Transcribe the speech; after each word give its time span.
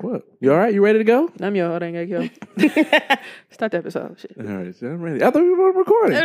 What? 0.00 0.22
You 0.40 0.52
all 0.52 0.58
right? 0.58 0.72
You 0.72 0.82
ready 0.82 0.98
to 0.98 1.04
go? 1.04 1.30
I'm 1.40 1.54
your 1.54 1.70
old 1.72 1.82
ain't 1.82 2.08
yo. 2.08 2.22
Start 3.50 3.72
the 3.72 3.78
episode. 3.78 4.18
Shit. 4.18 4.34
All 4.38 4.44
right, 4.44 4.74
so 4.74 4.86
I'm 4.86 5.00
ready. 5.02 5.22
I 5.22 5.30
thought 5.30 5.42
we 5.42 5.50
were 5.54 5.72
recording. 5.72 6.16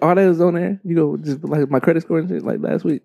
All 0.00 0.14
that 0.14 0.18
is 0.28 0.40
on 0.40 0.54
there. 0.54 0.80
You 0.84 0.94
go 0.94 1.16
just 1.16 1.42
like 1.44 1.68
my 1.70 1.80
credit 1.80 2.02
score 2.02 2.18
and 2.18 2.28
shit 2.28 2.44
like 2.44 2.60
last 2.60 2.84
week. 2.84 3.02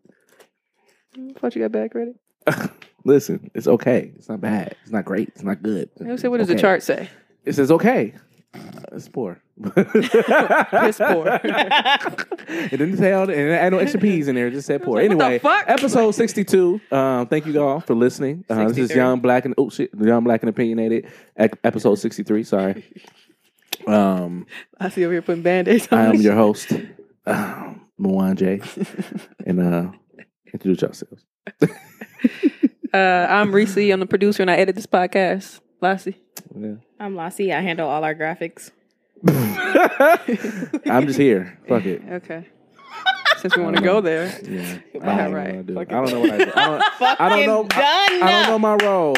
Thought 1.40 1.56
you 1.56 1.62
got 1.64 1.72
bad 1.72 1.92
credit. 1.92 2.16
Listen, 3.04 3.50
it's 3.56 3.68
okay. 3.68 4.12
It's 4.16 4.30
not 4.30 4.42
bad. 4.42 4.76
It's 4.84 4.92
not 4.92 5.06
great. 5.06 5.30
It's 5.30 5.44
not 5.44 5.64
good. 5.64 5.90
Said 5.98 6.28
what 6.28 6.38
does 6.38 6.48
Okay. 6.48 6.56
the 6.56 6.62
chart 6.62 6.84
say? 6.84 7.10
It 7.46 7.54
says 7.54 7.72
okay. 7.72 8.14
Uh, 8.58 8.96
it's 8.96 9.08
poor. 9.10 9.42
Piss 9.64 10.98
poor. 10.98 11.28
it 11.44 12.72
didn't 12.72 12.98
say 12.98 13.14
all 13.14 13.26
the, 13.26 13.36
and 13.36 13.52
had 13.52 13.74
no 13.74 13.80
extra 13.80 14.00
P's 14.00 14.28
in 14.28 14.36
there. 14.36 14.48
It 14.48 14.52
just 14.52 14.68
said 14.68 14.84
poor. 14.84 14.96
like, 14.96 15.06
Anyway, 15.06 15.40
episode 15.44 16.12
sixty-two. 16.12 16.80
Um, 16.92 17.28
thank 17.28 17.46
you 17.46 17.62
all 17.62 17.80
for 17.80 17.96
listening. 17.96 18.46
Uh, 18.50 18.68
this 18.68 18.72
is 18.72 18.88
63. 18.90 18.96
Young 19.02 19.20
Black 19.20 19.46
and 19.46 19.54
oh 19.58 19.70
shit, 19.70 19.90
Young 20.00 20.24
Black 20.24 20.42
and 20.44 20.50
Opinionated. 20.50 21.08
Episode 21.36 21.96
sixty-three. 21.96 22.44
Sorry. 22.44 22.84
Um, 23.86 24.48
I 24.80 24.90
see 24.90 25.06
over 25.06 25.14
here 25.14 25.22
putting 25.22 25.44
band-aids 25.44 25.88
on. 25.92 26.00
I 26.00 26.06
am 26.08 26.16
your 26.16 26.34
host, 26.34 26.74
um, 27.26 27.86
Mwanje, 28.02 28.60
and 29.46 29.62
uh, 29.62 29.92
introduce 30.52 30.82
yourselves. 30.82 31.24
Uh, 32.94 32.98
I'm 33.30 33.54
Reese. 33.54 33.78
I'm 33.78 34.00
the 34.00 34.06
producer 34.08 34.42
and 34.42 34.50
I 34.50 34.56
edit 34.56 34.76
this 34.76 34.88
podcast. 34.88 35.62
Lassie. 35.82 36.18
Yeah. 36.56 36.76
I'm 37.00 37.16
Lassie. 37.16 37.54
I 37.54 37.62
handle 37.62 37.88
all 37.88 38.04
our 38.04 38.16
graphics. 38.16 38.72
I'm 39.28 41.08
just 41.08 41.20
here. 41.20 41.60
Fuck 41.68 41.86
it. 41.86 42.02
Okay. 42.10 42.48
Since 43.38 43.56
we 43.56 43.64
want 43.64 43.76
to 43.76 43.82
go 43.84 44.02
there. 44.02 44.26
Yeah. 44.44 44.80
I 45.02 45.12
All 45.12 45.18
don't 45.18 45.32
know 45.32 45.38
right. 45.38 45.56
what 45.56 45.60
I 45.60 45.62
do. 45.62 45.80
I 45.80 45.84
don't 45.86 46.12
know 46.12 46.20
what 46.22 46.32
I 46.32 46.38
do. 46.38 46.52
I 46.56 46.66
don't, 46.66 46.82
I 47.22 47.30
don't 47.30 47.46
know. 47.46 47.64
Fucking 47.64 47.84
I. 47.84 48.20
I 48.22 48.32
don't 48.32 48.48
know 48.50 48.60
my 48.60 48.76
role. 48.76 49.16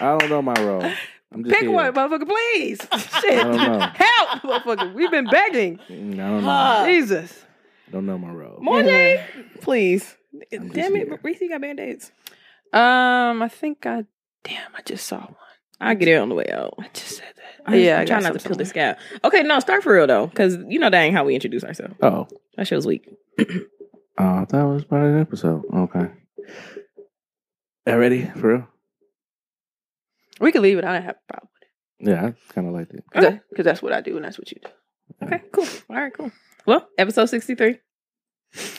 I 0.00 0.18
don't 0.18 0.28
know 0.30 0.42
my 0.42 0.54
role. 0.62 0.84
I'm 1.32 1.44
just 1.44 1.54
Pick 1.54 1.62
here. 1.62 1.70
one, 1.70 1.92
motherfucker, 1.94 2.26
please. 2.28 2.78
Shit. 3.20 3.38
I 3.38 3.42
don't 3.44 3.56
know. 3.56 3.78
Help, 3.94 4.42
motherfucker. 4.42 4.92
We've 4.92 5.10
been 5.10 5.26
begging. 5.26 5.78
Mm, 5.88 6.14
I 6.14 6.16
don't 6.16 6.42
know. 6.44 6.50
Uh, 6.50 6.86
Jesus. 6.86 7.44
Don't 7.90 8.04
know 8.04 8.18
my 8.18 8.30
role. 8.30 8.58
Mwanje, 8.62 9.24
please. 9.62 10.16
I'm 10.52 10.64
just 10.64 10.74
Damn 10.74 10.96
it, 10.96 11.08
here. 11.08 11.20
Reese, 11.22 11.40
you 11.40 11.48
got 11.48 11.60
band-aids. 11.62 12.10
Um, 12.72 13.42
I 13.42 13.48
think 13.50 13.86
I. 13.86 14.04
Damn, 14.44 14.74
I 14.76 14.82
just 14.84 15.06
saw 15.06 15.20
one. 15.20 15.36
I'll 15.82 15.94
get 15.96 16.08
it 16.08 16.14
on 16.16 16.28
the 16.28 16.34
way 16.34 16.46
out. 16.52 16.74
I 16.78 16.88
just 16.94 17.16
said 17.16 17.32
that. 17.36 17.42
I'm 17.66 17.78
yeah, 17.78 18.00
I 18.00 18.04
try 18.04 18.20
got 18.20 18.32
not 18.32 18.40
to 18.40 18.48
peel 18.48 18.56
this 18.56 18.70
scab. 18.70 18.96
Okay, 19.24 19.42
no, 19.42 19.58
start 19.60 19.82
for 19.82 19.92
real 19.94 20.06
though, 20.06 20.26
because 20.26 20.56
you 20.68 20.78
know 20.78 20.90
that 20.90 21.00
ain't 21.00 21.14
how 21.14 21.24
we 21.24 21.34
introduce 21.34 21.64
ourselves. 21.64 21.94
Oh. 22.02 22.28
That 22.56 22.66
show's 22.66 22.86
weak. 22.86 23.08
Oh, 24.18 24.44
that 24.48 24.62
was 24.62 24.84
part 24.84 25.06
of 25.06 25.14
the 25.14 25.20
episode. 25.20 25.62
Okay. 25.74 26.10
Y'all 27.86 27.96
ready? 27.96 28.26
For 28.26 28.52
real? 28.52 28.68
We 30.40 30.52
can 30.52 30.62
leave 30.62 30.78
it. 30.78 30.84
I 30.84 30.92
don't 30.92 31.02
have 31.02 31.16
a 31.16 31.32
problem 31.32 31.48
with 31.54 32.08
it. 32.08 32.10
Yeah, 32.10 32.26
I 32.26 32.52
kind 32.52 32.68
of 32.68 32.74
liked 32.74 32.92
it. 32.92 33.04
it. 33.14 33.18
Okay. 33.18 33.40
Because 33.50 33.64
that's 33.64 33.82
what 33.82 33.92
I 33.92 34.00
do 34.02 34.16
and 34.16 34.24
that's 34.24 34.38
what 34.38 34.50
you 34.52 34.58
do. 34.62 35.26
Okay, 35.26 35.42
cool. 35.52 35.66
All 35.88 35.96
right, 35.96 36.12
cool. 36.12 36.30
Well, 36.66 36.86
episode 36.98 37.26
63. 37.26 37.78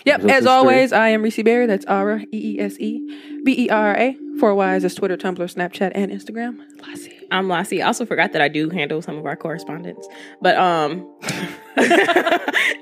Yep. 0.05 0.19
As 0.21 0.25
63. 0.43 0.47
always, 0.52 0.93
I 0.93 1.09
am 1.09 1.23
Reese 1.23 1.41
Berry. 1.41 1.66
That's 1.66 1.85
Ara, 1.85 2.21
E 2.31 2.55
E 2.55 2.59
S 2.59 2.77
E 2.79 3.41
B 3.43 3.66
E 3.66 3.69
R 3.69 3.88
R 3.89 3.97
A. 3.97 4.17
Four 4.39 4.53
Y's 4.55 4.83
is 4.83 4.93
Twitter, 4.95 5.17
Tumblr, 5.17 5.38
Snapchat, 5.38 5.91
and 5.95 6.11
Instagram. 6.11 6.57
Lassie. 6.81 7.11
I'm 7.31 7.47
Lassie. 7.49 7.81
I 7.81 7.88
also 7.88 8.05
forgot 8.05 8.33
that 8.33 8.41
I 8.41 8.47
do 8.49 8.69
handle 8.69 9.01
some 9.01 9.17
of 9.17 9.25
our 9.25 9.35
correspondence. 9.35 10.07
But 10.41 10.57
um 10.57 10.99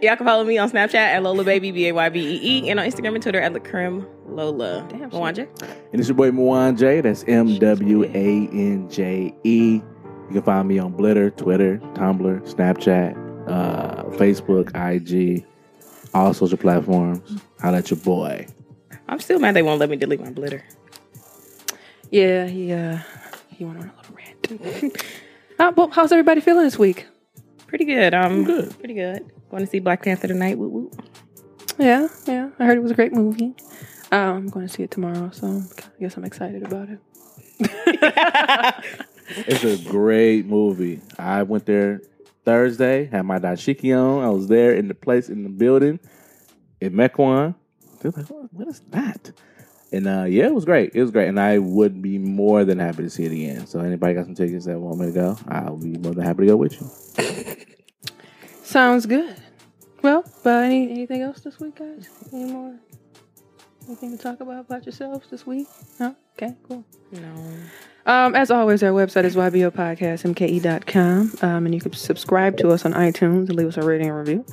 y'all 0.01 0.15
can 0.15 0.25
follow 0.25 0.43
me 0.43 0.57
on 0.57 0.69
Snapchat 0.69 0.95
at 0.95 1.23
Lola 1.23 1.43
Baby, 1.43 1.71
B 1.71 1.87
A 1.87 1.91
Y 1.93 2.09
B 2.09 2.19
E 2.19 2.39
E, 2.65 2.69
and 2.69 2.79
on 2.79 2.85
Instagram 2.85 3.13
and 3.15 3.23
Twitter 3.23 3.39
at 3.39 3.53
Lacrim 3.53 4.05
Lola. 4.27 4.85
Damn, 4.89 5.09
she- 5.11 5.17
Mwanje. 5.17 5.47
And 5.91 5.99
it's 5.99 6.07
your 6.09 6.15
boy 6.15 6.31
Mwanje. 6.31 7.03
That's 7.03 7.23
M 7.27 7.57
W 7.59 8.03
A 8.03 8.47
N 8.51 8.89
J 8.89 9.33
E. 9.43 9.73
You 9.75 10.33
can 10.33 10.41
find 10.41 10.67
me 10.67 10.79
on 10.79 10.93
Blitter, 10.93 11.35
Twitter, 11.35 11.77
Tumblr, 11.93 12.41
Snapchat, 12.53 13.49
uh, 13.49 14.03
Facebook, 14.17 14.69
IG, 14.75 15.45
all 16.13 16.33
social 16.33 16.57
platforms. 16.57 17.41
Holla 17.59 17.77
at 17.79 17.89
your 17.89 17.99
boy. 17.99 18.47
I'm 19.07 19.19
still 19.19 19.39
mad 19.39 19.55
they 19.55 19.61
won't 19.61 19.79
let 19.79 19.89
me 19.89 19.97
delete 19.97 20.19
my 20.19 20.31
blitter. 20.31 20.61
Yeah, 22.09 22.47
he, 22.47 22.71
uh, 22.73 22.99
he 23.49 23.65
went 23.65 23.79
on 23.79 23.89
a 23.89 23.93
little 23.97 24.15
rant. 24.15 25.03
uh, 25.59 25.71
well, 25.75 25.89
how's 25.89 26.11
everybody 26.11 26.41
feeling 26.41 26.63
this 26.65 26.77
week? 26.79 27.07
Pretty 27.67 27.85
good. 27.85 28.13
Um 28.13 28.31
I'm 28.31 28.43
good. 28.43 28.77
pretty 28.79 28.95
good. 28.95 29.31
Going 29.49 29.63
to 29.63 29.69
see 29.69 29.79
Black 29.79 30.03
Panther 30.03 30.27
tonight. 30.27 30.57
Woo 30.57 30.67
woo. 30.67 30.91
Yeah, 31.77 32.07
yeah. 32.27 32.49
I 32.59 32.65
heard 32.65 32.77
it 32.77 32.81
was 32.81 32.91
a 32.91 32.95
great 32.95 33.13
movie. 33.13 33.55
Uh, 34.11 34.15
I'm 34.15 34.47
going 34.49 34.67
to 34.67 34.73
see 34.73 34.83
it 34.83 34.91
tomorrow, 34.91 35.29
so 35.31 35.47
I 35.47 35.99
guess 35.99 36.17
I'm 36.17 36.25
excited 36.25 36.63
about 36.63 36.89
it. 36.89 36.99
It's 39.37 39.63
a 39.63 39.77
great 39.89 40.45
movie. 40.45 40.99
I 41.17 41.43
went 41.43 41.65
there 41.65 42.01
Thursday, 42.43 43.05
had 43.05 43.23
my 43.23 43.39
dashiki 43.39 43.95
on. 43.97 44.23
I 44.23 44.29
was 44.29 44.47
there 44.47 44.73
in 44.73 44.87
the 44.87 44.93
place 44.93 45.29
in 45.29 45.43
the 45.43 45.49
building 45.49 45.99
in 46.79 46.93
Mequon. 46.93 47.55
They're 48.01 48.11
like, 48.11 48.29
what, 48.29 48.53
what 48.53 48.67
is 48.67 48.79
that? 48.89 49.31
And 49.91 50.07
uh, 50.07 50.23
yeah, 50.23 50.45
it 50.45 50.53
was 50.53 50.65
great. 50.65 50.95
It 50.95 51.01
was 51.01 51.11
great. 51.11 51.27
And 51.27 51.39
I 51.39 51.57
would 51.57 52.01
be 52.01 52.17
more 52.17 52.63
than 52.63 52.79
happy 52.79 53.03
to 53.03 53.09
see 53.09 53.25
it 53.25 53.31
again. 53.31 53.67
So 53.67 53.79
anybody 53.79 54.13
got 54.13 54.25
some 54.25 54.35
tickets 54.35 54.65
that 54.65 54.79
want 54.79 54.99
me 54.99 55.07
to 55.07 55.11
go, 55.11 55.37
I'll 55.47 55.77
be 55.77 55.97
more 55.97 56.13
than 56.13 56.23
happy 56.23 56.41
to 56.41 56.47
go 56.47 56.57
with 56.57 56.79
you. 56.79 57.65
Sounds 58.63 59.05
good. 59.05 59.35
Well, 60.01 60.23
but 60.43 60.63
any, 60.63 60.89
anything 60.89 61.21
else 61.21 61.41
this 61.41 61.59
week, 61.59 61.75
guys? 61.77 62.09
Any 62.33 62.51
more? 62.51 62.75
Anything 63.87 64.17
to 64.17 64.23
talk 64.23 64.39
about 64.39 64.61
about 64.61 64.85
yourselves 64.85 65.29
this 65.29 65.45
week? 65.45 65.67
No? 65.99 66.15
Okay, 66.37 66.55
cool. 66.67 66.85
No. 67.11 67.53
Um, 68.05 68.35
as 68.35 68.49
always, 68.49 68.81
our 68.83 68.91
website 68.91 69.25
is 69.25 69.35
ybopodcastmke.com. 69.35 71.33
Um, 71.41 71.65
and 71.65 71.75
you 71.75 71.81
can 71.81 71.93
subscribe 71.93 72.57
to 72.57 72.69
us 72.69 72.85
on 72.85 72.93
iTunes 72.93 73.49
and 73.49 73.55
leave 73.55 73.67
us 73.67 73.77
a 73.77 73.81
rating 73.81 74.07
and 74.07 74.17
review. 74.17 74.45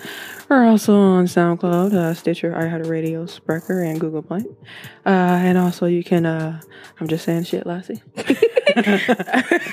We're 0.48 0.66
also 0.66 0.94
on 0.94 1.26
SoundCloud, 1.26 1.92
uh, 1.92 2.14
Stitcher, 2.14 2.52
iHeartRadio, 2.52 3.28
Spreaker, 3.28 3.88
and 3.88 4.00
Google 4.00 4.22
Play. 4.22 4.44
Uh, 5.06 5.38
and 5.40 5.58
also 5.58 5.86
you 5.86 6.04
can, 6.04 6.26
uh, 6.26 6.60
I'm 7.00 7.08
just 7.08 7.24
saying 7.24 7.44
shit, 7.44 7.66
Lassie. 7.66 8.02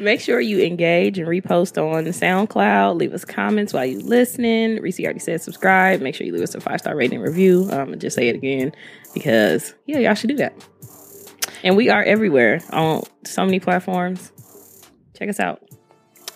Make 0.00 0.20
sure 0.20 0.40
you 0.40 0.60
engage 0.60 1.18
and 1.18 1.28
repost 1.28 1.80
on 1.80 2.04
SoundCloud. 2.04 2.96
Leave 2.96 3.12
us 3.12 3.24
comments 3.24 3.72
while 3.72 3.84
you're 3.84 4.00
listening. 4.00 4.80
Reese 4.80 5.00
already 5.00 5.18
said 5.18 5.42
subscribe. 5.42 6.00
Make 6.00 6.14
sure 6.14 6.26
you 6.26 6.32
leave 6.32 6.42
us 6.42 6.54
a 6.54 6.60
five 6.60 6.80
star 6.80 6.96
rating 6.96 7.18
and 7.18 7.28
review. 7.28 7.68
Um, 7.70 7.92
and 7.92 8.00
just 8.00 8.16
say 8.16 8.28
it 8.28 8.36
again 8.36 8.72
because 9.14 9.74
yeah, 9.86 9.98
y'all 9.98 10.14
should 10.14 10.30
do 10.30 10.36
that. 10.36 10.54
And 11.64 11.76
we 11.76 11.88
are 11.90 12.02
everywhere 12.02 12.60
on 12.70 13.02
so 13.24 13.44
many 13.44 13.60
platforms. 13.60 14.32
Check 15.14 15.28
us 15.28 15.38
out. 15.38 15.62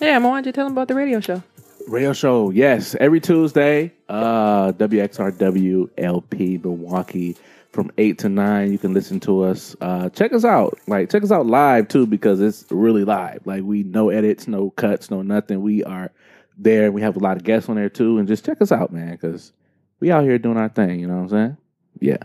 Yeah, 0.01 0.17
I 0.17 0.19
want 0.19 0.47
you 0.47 0.53
to 0.53 0.57
tell 0.57 0.67
them 0.67 0.73
about 0.73 0.89
the 0.89 0.95
radio 0.95 1.21
show. 1.21 1.43
Radio 1.89 2.13
show, 2.13 2.51
yes, 2.51 2.95
every 3.01 3.21
Tuesday, 3.21 3.93
uh, 4.09 4.73
WXRWLP 4.73 6.63
Milwaukee 6.65 7.37
from 7.71 7.91
eight 7.99 8.19
to 8.19 8.29
nine. 8.29 8.73
You 8.73 8.79
can 8.79 8.93
listen 8.93 9.21
to 9.21 9.45
us. 9.45 9.77
Uh, 9.81 10.09
check 10.11 10.33
us 10.33 10.45
out, 10.45 10.79
like 10.87 11.11
check 11.11 11.23
us 11.23 11.31
out 11.31 11.47
live 11.47 11.89
too, 11.89 12.07
because 12.07 12.41
it's 12.41 12.65
really 12.71 13.05
live. 13.05 13.47
Like 13.47 13.63
we 13.63 13.85
no 13.85 14.11
edits, 14.11 14.49
no 14.49 14.71
cuts, 14.71 15.11
no 15.11 15.23
nothing. 15.23 15.61
We 15.63 15.85
are 15.85 16.11
there. 16.59 16.91
We 16.91 17.03
have 17.03 17.17
a 17.17 17.21
lot 17.21 17.37
of 17.37 17.45
guests 17.45 17.69
on 17.69 17.77
there 17.77 17.89
too, 17.89 18.19
and 18.19 18.27
just 18.27 18.45
check 18.45 18.61
us 18.61 18.73
out, 18.73 18.93
man, 18.93 19.13
because 19.13 19.53
we 20.01 20.11
out 20.11 20.25
here 20.25 20.39
doing 20.39 20.57
our 20.57 20.69
thing. 20.69 20.99
You 21.01 21.07
know 21.07 21.17
what 21.17 21.23
I'm 21.23 21.29
saying? 21.29 21.57
Yeah. 22.01 22.19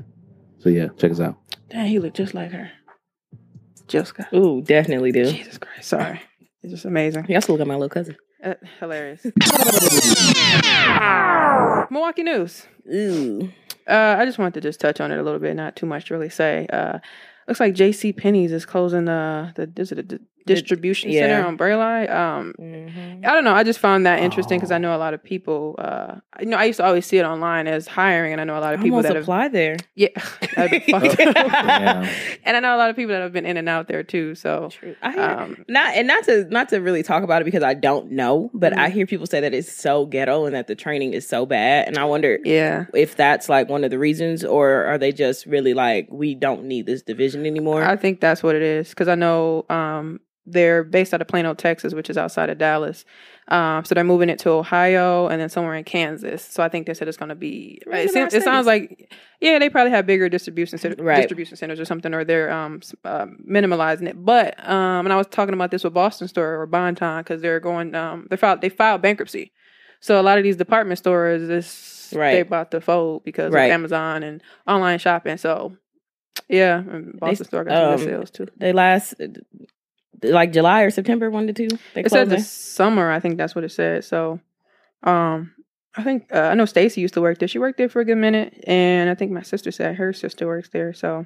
So 0.60 0.70
yeah, 0.70 0.88
check 0.98 1.12
us 1.12 1.20
out. 1.20 1.38
Damn, 1.70 1.86
he 1.86 2.00
looked 2.00 2.18
just 2.18 2.34
like 2.34 2.52
her. 2.52 2.72
Jessica. 3.92 4.28
Ooh, 4.34 4.62
definitely 4.62 5.12
do. 5.12 5.26
Jesus 5.32 5.58
Christ. 5.58 5.90
Sorry. 5.90 6.22
It's 6.64 6.72
just 6.74 6.86
amazing. 6.86 7.26
You 7.28 7.36
also 7.36 7.54
look 7.54 7.62
at 7.62 7.68
my 7.68 7.76
little 7.76 7.90
cousin. 7.90 8.16
Uh, 8.44 8.56
hilarious. 8.80 9.24
Milwaukee 11.92 12.24
news. 12.24 12.68
Ooh. 12.94 13.52
Uh, 13.88 14.16
I 14.20 14.26
just 14.26 14.38
wanted 14.38 14.54
to 14.56 14.62
just 14.62 14.80
touch 14.80 15.02
on 15.02 15.12
it 15.12 15.20
a 15.20 15.24
little 15.24 15.40
bit, 15.40 15.56
not 15.56 15.76
too 15.76 15.86
much 15.86 16.06
to 16.06 16.14
really 16.14 16.30
say. 16.30 16.68
Uh, 16.72 17.00
looks 17.48 17.60
like 17.60 17.74
J.C. 17.74 18.14
Penney's 18.14 18.52
is 18.52 18.66
closing 18.66 19.08
uh, 19.10 19.52
the 19.56 19.72
is 19.78 19.92
it 19.92 20.00
a 20.00 20.04
di- 20.04 20.20
distribution 20.46 21.12
yeah. 21.12 21.22
center 21.22 21.46
on 21.46 21.56
Burleigh. 21.56 22.08
Um, 22.10 22.54
Mhm. 22.60 23.26
I 23.26 23.34
don't 23.34 23.44
know. 23.44 23.54
I 23.54 23.64
just 23.64 23.80
found 23.80 24.06
that 24.06 24.20
interesting 24.20 24.58
because 24.58 24.72
I 24.72 24.78
know 24.78 24.96
a 24.96 24.98
lot 24.98 25.14
of 25.14 25.24
people. 25.24 25.76
Uh, 25.78 26.16
you 26.40 26.48
know, 26.48 26.58
I 26.58 26.66
used 26.66 26.78
to 26.78 26.86
always 26.86 27.06
see 27.06 27.18
it 27.18 27.24
online 27.24 27.68
as 27.68 27.88
hiring, 27.88 28.32
and 28.32 28.42
I 28.42 28.44
know 28.44 28.58
a 28.58 28.60
lot 28.62 28.74
of 28.74 28.80
I'm 28.80 28.84
people 28.84 28.98
gonna 29.00 29.10
that 29.10 29.16
have 29.16 29.24
apply 29.24 29.48
there. 29.50 29.78
yeah, 29.96 30.08
that'd 30.56 30.72
be 30.86 30.92
fucked 30.92 31.20
up. 31.22 32.08
And 32.44 32.58
I 32.58 32.60
know 32.60 32.76
a 32.76 32.78
lot 32.80 32.90
of 32.90 32.96
people 32.96 33.14
that 33.14 33.22
have 33.22 33.34
been 33.34 33.46
in 33.46 33.58
and 33.58 33.70
out 33.70 33.88
there 33.88 34.04
too. 34.04 34.36
So 34.36 34.70
True. 34.72 34.96
I 35.02 35.12
hear, 35.12 35.22
um, 35.22 35.66
not 35.68 35.94
and 35.96 36.08
not 36.08 36.24
to 36.26 36.46
not 36.46 36.70
to 36.70 36.80
really 36.80 37.04
talk 37.04 37.24
about 37.24 37.42
it 37.42 37.46
because 37.46 37.64
I 37.64 37.74
don't 37.74 38.12
know, 38.12 38.50
but 38.54 38.78
I 38.78 38.90
Mhm. 38.90 38.94
hear 38.94 39.06
people 39.06 39.28
say 39.28 39.40
that 39.42 39.54
it's 39.54 39.72
so 39.72 40.06
ghetto 40.06 40.46
and 40.46 40.56
that 40.56 40.68
the 40.68 40.76
training 40.76 41.14
is 41.14 41.28
so 41.28 41.46
bad, 41.46 41.88
and 41.88 41.98
I 41.98 42.06
wonder 42.06 42.40
yeah, 42.44 42.86
if 42.94 43.16
that's 43.16 43.50
like 43.50 43.70
one 43.70 43.84
of 43.84 43.92
the 43.92 44.00
reasons, 44.00 44.44
or 44.44 44.86
are 44.86 44.98
they 44.98 45.12
just 45.12 45.46
really 45.46 45.74
like 45.74 46.08
we 46.10 46.36
don't 46.36 46.64
need 46.66 46.86
this 46.86 47.02
division 47.02 47.46
anymore? 47.46 47.84
I 47.84 47.96
think 47.96 48.20
that's 48.20 48.42
what 48.44 48.56
it 48.56 48.62
is 48.62 48.90
because 48.90 49.08
I 49.08 49.16
know 49.16 49.66
um, 49.70 50.20
they're 50.46 50.84
based 50.84 51.14
out 51.14 51.22
of 51.22 51.28
Plano, 51.28 51.54
Texas, 51.54 51.94
which 51.94 52.10
is 52.10 52.18
outside 52.18 52.50
of 52.50 52.58
Dallas. 52.58 53.06
Um, 53.48 53.84
so 53.86 53.94
they're 53.94 54.04
moving 54.04 54.30
it 54.30 54.40
to 54.40 54.50
Ohio 54.50 55.28
and 55.28 55.42
then 55.42 55.50
somewhere 55.50 55.76
in 55.76 55.84
Kansas. 55.84 56.44
So 56.44 56.64
I 56.64 56.70
think 56.70 56.88
they 56.88 56.94
said 56.94 57.08
it's 57.08 57.18
going 57.18 57.30
to 57.30 57.36
be. 57.36 57.82
Really 57.86 58.04
It, 58.04 58.12
seems, 58.12 58.34
it 58.34 58.44
sounds 58.44 58.66
like, 58.66 59.14
yeah, 59.42 59.60
they 59.60 59.70
probably 59.70 59.92
have 59.92 60.06
bigger 60.06 60.30
distribution 60.30 60.78
center, 60.78 61.04
Right. 61.04 61.18
distribution 61.18 61.58
centers 61.58 61.80
or 61.80 61.86
something, 61.86 62.14
or 62.14 62.24
they're 62.24 62.52
um, 62.52 62.82
uh, 63.04 63.26
minimalizing 63.48 64.08
it. 64.08 64.24
But 64.24 64.58
um, 64.68 65.06
and 65.06 65.12
I 65.14 65.18
was 65.18 65.28
talking 65.28 65.54
about 65.54 65.70
this 65.70 65.84
with 65.84 65.94
Boston 65.94 66.28
Store 66.28 66.62
or 66.62 66.66
Bon-Ton 66.66 67.22
because 67.24 67.42
they're 67.42 67.60
going, 67.60 67.94
um, 67.94 68.28
they 68.30 68.38
filed 68.38 68.62
they 68.62 68.70
filed 68.70 69.02
bankruptcy. 69.02 69.52
So 70.00 70.20
a 70.20 70.24
lot 70.24 70.38
of 70.38 70.44
these 70.44 70.56
department 70.56 70.98
stores, 70.98 71.48
this 71.48 72.14
Right. 72.16 72.32
they 72.32 72.40
about 72.42 72.72
to 72.72 72.82
fold 72.82 73.24
because 73.24 73.54
Right. 73.54 73.66
of 73.66 73.72
Amazon 73.72 74.24
and 74.24 74.42
online 74.68 75.00
shopping. 75.00 75.38
So 75.38 75.78
yeah, 76.50 76.78
and 76.80 77.20
Boston 77.20 77.46
Store 77.46 77.64
got 77.64 77.74
some 77.76 77.86
um, 77.94 77.98
good 77.98 78.06
sales 78.06 78.32
too. 78.32 78.48
They 78.58 78.74
last 78.74 79.16
like 80.24 80.52
July 80.54 80.84
or 80.84 80.90
September, 80.92 81.30
one 81.30 81.48
to 81.48 81.54
two. 81.54 81.68
They 81.94 82.02
It 82.02 82.10
said 82.12 82.30
the 82.30 82.40
summer. 82.40 83.12
I 83.12 83.20
think 83.20 83.38
that's 83.38 83.56
what 83.56 83.64
it 83.64 83.72
said. 83.72 84.04
So, 84.04 84.40
um, 85.04 85.54
I 85.96 86.04
think 86.04 86.28
uh, 86.34 86.40
I 86.40 86.54
know 86.54 86.66
Stacy 86.66 87.02
used 87.02 87.14
to 87.16 87.22
work 87.22 87.40
there. 87.40 87.48
She 87.48 87.60
worked 87.60 87.78
there 87.78 87.90
for 87.90 88.00
a 88.02 88.06
good 88.06 88.16
minute, 88.18 88.64
and 88.68 89.10
I 89.10 89.16
think 89.16 89.32
my 89.32 89.42
sister 89.42 89.72
said 89.72 89.96
her 89.96 90.14
sister 90.14 90.48
works 90.48 90.70
there. 90.70 90.94
So, 90.94 91.26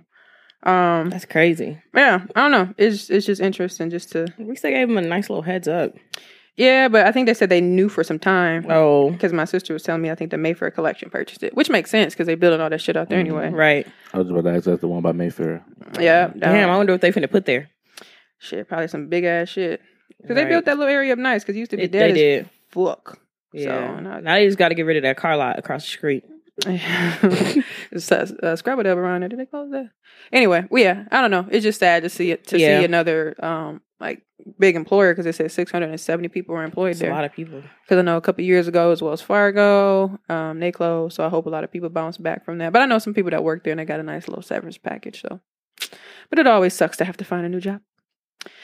um, 0.63 1.09
That's 1.09 1.25
crazy. 1.25 1.77
yeah, 1.93 2.25
I 2.35 2.41
don't 2.41 2.51
know. 2.51 2.73
It's 2.77 3.09
it's 3.09 3.25
just 3.25 3.41
interesting, 3.41 3.89
just 3.89 4.11
to 4.13 4.23
At 4.23 4.39
least 4.47 4.63
they 4.63 4.71
gave 4.71 4.87
them 4.87 4.97
a 4.97 5.01
nice 5.01 5.29
little 5.29 5.43
heads 5.43 5.67
up. 5.67 5.93
yeah. 6.55 6.87
But 6.87 7.05
I 7.05 7.11
think 7.11 7.27
they 7.27 7.33
said 7.35 7.49
they 7.49 7.61
knew 7.61 7.89
for 7.89 8.03
some 8.03 8.17
time 8.17 8.65
Oh, 8.69 9.11
because 9.11 9.33
my 9.33 9.45
sister 9.45 9.73
was 9.73 9.83
telling 9.83 10.01
me 10.01 10.09
I 10.09 10.15
think 10.15 10.31
the 10.31 10.37
Mayfair 10.39 10.71
collection 10.71 11.09
purchased 11.11 11.43
it, 11.43 11.55
which 11.55 11.69
makes 11.69 11.91
sense 11.91 12.13
because 12.15 12.25
they 12.25 12.33
building 12.35 12.61
all 12.61 12.69
that 12.71 12.81
shit 12.81 12.97
out 12.97 13.09
there 13.09 13.17
Mhm. 13.19 13.27
anyway. 13.27 13.49
right. 13.51 13.85
I 14.13 14.17
was 14.19 14.29
about 14.29 14.45
to 14.45 14.51
ask 14.55 14.63
that's 14.65 14.81
the 14.81 14.87
one 14.87 15.03
by 15.03 15.11
Mayfair. 15.11 15.63
Yeah, 15.99 16.31
Damn, 16.35 16.69
I 16.71 16.77
wonder 16.77 16.93
what 16.93 17.01
they 17.01 17.11
finna 17.11 17.29
put 17.29 17.45
there. 17.45 17.69
Shit, 18.39 18.67
probably 18.67 18.87
some 18.87 19.07
big 19.07 19.23
ass 19.23 19.49
shit 19.49 19.81
because 20.21 20.35
Right. 20.35 20.43
they 20.43 20.49
built 20.49 20.65
that 20.65 20.77
little 20.77 20.93
area 20.93 21.13
up 21.13 21.19
nice 21.19 21.43
because 21.43 21.55
it 21.55 21.59
used 21.59 21.71
to 21.71 21.77
be 21.77 21.83
It- 21.83 21.91
dead 21.91 22.15
they 22.15 22.37
as 22.39 22.43
did. 22.45 22.49
fuck. 22.69 23.19
Yeah. 23.53 23.97
So, 23.97 23.99
now 24.19 24.33
they 24.35 24.45
just 24.45 24.57
got 24.57 24.69
to 24.69 24.75
get 24.75 24.85
rid 24.85 24.97
of 24.97 25.03
that 25.03 25.17
car 25.17 25.37
lot 25.37 25.57
across 25.57 25.83
the 25.83 25.89
street. 25.89 26.23
it's 26.65 28.11
uh, 28.11 28.27
uh, 28.43 28.55
Scrabble 28.55 28.83
Dub 28.83 28.97
around 28.97 29.21
there. 29.21 29.29
Did 29.29 29.39
they 29.39 29.45
close 29.45 29.71
that? 29.71 29.89
Anyway, 30.31 30.65
well, 30.69 30.81
yeah, 30.83 31.05
I 31.11 31.21
don't 31.21 31.31
know. 31.31 31.47
It's 31.51 31.63
just 31.63 31.79
sad 31.79 32.03
to 32.03 32.09
see 32.09 32.31
it 32.31 32.47
to 32.47 32.59
Yeah. 32.59 32.79
see 32.79 32.85
another 32.85 33.35
um 33.43 33.81
like 33.99 34.23
big 34.59 34.75
employer 34.75 35.13
because 35.13 35.25
it 35.25 35.35
said 35.35 35.51
670 35.51 36.27
people 36.29 36.53
were 36.55 36.63
employed 36.63 36.95
there. 36.97 37.11
a 37.11 37.13
lot 37.13 37.23
of 37.23 37.31
people. 37.33 37.61
Because 37.83 37.97
I 37.97 38.01
know 38.01 38.17
a 38.17 38.21
couple 38.21 38.43
years 38.43 38.67
ago 38.67 38.91
as 38.91 39.01
well 39.01 39.13
as 39.13 39.21
Fargo, 39.21 40.19
um, 40.29 40.59
they 40.59 40.71
closed. 40.71 41.15
So 41.15 41.25
I 41.25 41.29
hope 41.29 41.45
a 41.45 41.49
lot 41.49 41.63
of 41.63 41.71
people 41.71 41.89
bounce 41.89 42.17
back 42.17 42.43
from 42.45 42.57
that. 42.59 42.73
But 42.73 42.81
I 42.81 42.85
know 42.85 42.99
some 42.99 43.13
people 43.13 43.31
that 43.31 43.43
work 43.43 43.63
there 43.63 43.71
and 43.71 43.79
they 43.79 43.85
got 43.85 43.99
a 43.99 44.03
nice 44.03 44.27
little 44.27 44.43
severance 44.43 44.77
package. 44.77 45.21
So, 45.21 45.39
but 46.29 46.39
it 46.39 46.47
always 46.47 46.73
sucks 46.73 46.97
to 46.97 47.05
have 47.05 47.17
to 47.17 47.25
find 47.25 47.45
a 47.45 47.49
new 47.49 47.61
job. 47.61 47.81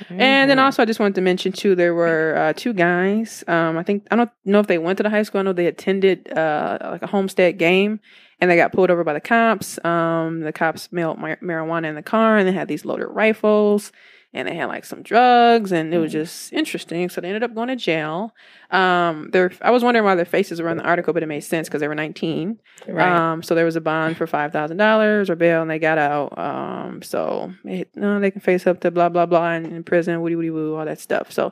And 0.09 0.49
then 0.49 0.57
Mhm. 0.57 0.63
also, 0.63 0.81
I 0.81 0.85
just 0.85 0.99
wanted 0.99 1.15
to 1.15 1.21
mention 1.21 1.51
too, 1.51 1.75
there 1.75 1.93
were 1.95 2.35
uh, 2.37 2.53
two 2.55 2.73
guys. 2.73 3.43
Um, 3.47 3.77
I 3.77 3.83
think 3.83 4.07
I 4.11 4.15
don't 4.15 4.29
know 4.45 4.59
if 4.59 4.67
they 4.67 4.77
went 4.77 4.97
to 4.97 5.03
the 5.03 5.09
high 5.09 5.23
school. 5.23 5.39
I 5.39 5.43
know 5.43 5.53
they 5.53 5.67
attended 5.67 6.31
uh, 6.31 6.77
like 6.81 7.01
a 7.01 7.07
homestead 7.07 7.57
game, 7.57 7.99
and 8.39 8.49
they 8.49 8.55
got 8.55 8.71
pulled 8.73 8.91
over 8.91 9.03
by 9.03 9.13
the 9.13 9.19
cops. 9.21 9.83
Um, 9.85 10.41
the 10.41 10.51
cops 10.51 10.91
mailed 10.91 11.17
mar- 11.19 11.39
marijuana 11.41 11.85
in 11.89 11.95
the 11.95 12.01
car, 12.01 12.37
and 12.37 12.47
they 12.47 12.51
had 12.51 12.67
these 12.67 12.85
loaded 12.85 13.07
rifles, 13.07 13.91
and 14.33 14.47
they 14.47 14.55
had 14.55 14.65
like 14.65 14.85
some 14.85 15.01
drugs, 15.03 15.71
and 15.73 15.93
it 15.93 15.97
was 15.97 16.11
just 16.11 16.53
interesting. 16.53 17.09
So 17.09 17.19
they 17.19 17.27
ended 17.27 17.43
up 17.43 17.53
going 17.53 17.67
to 17.67 17.75
jail. 17.75 18.33
Um, 18.69 19.29
their 19.31 19.51
I 19.61 19.71
was 19.71 19.83
wondering 19.83 20.05
why 20.05 20.15
their 20.15 20.23
faces 20.23 20.61
were 20.61 20.69
in 20.69 20.77
the 20.77 20.83
article, 20.83 21.13
but 21.13 21.21
it 21.21 21.25
made 21.25 21.41
sense 21.41 21.67
because 21.67 21.81
they 21.81 21.89
were 21.89 21.95
19. 21.95 22.57
right. 22.87 23.11
Um, 23.11 23.43
so 23.43 23.55
there 23.55 23.65
was 23.65 23.75
a 23.75 23.81
bond 23.81 24.15
for 24.15 24.25
five 24.25 24.53
thousand 24.53 24.77
dollars 24.77 25.29
or 25.29 25.35
bail, 25.35 25.61
and 25.61 25.69
they 25.69 25.79
got 25.79 25.97
out. 25.97 26.37
Um, 26.37 27.01
so 27.01 27.53
it, 27.65 27.89
no, 27.95 28.21
they 28.21 28.31
can 28.31 28.39
face 28.39 28.65
up 28.65 28.79
to 28.81 28.91
blah 28.91 29.09
blah 29.09 29.25
blah 29.25 29.51
in, 29.51 29.65
in 29.65 29.83
prison, 29.83 30.21
woody 30.21 30.37
woody 30.37 30.49
woo, 30.49 30.75
all 30.75 30.85
that 30.85 30.99
stuff. 31.01 31.31
So, 31.31 31.51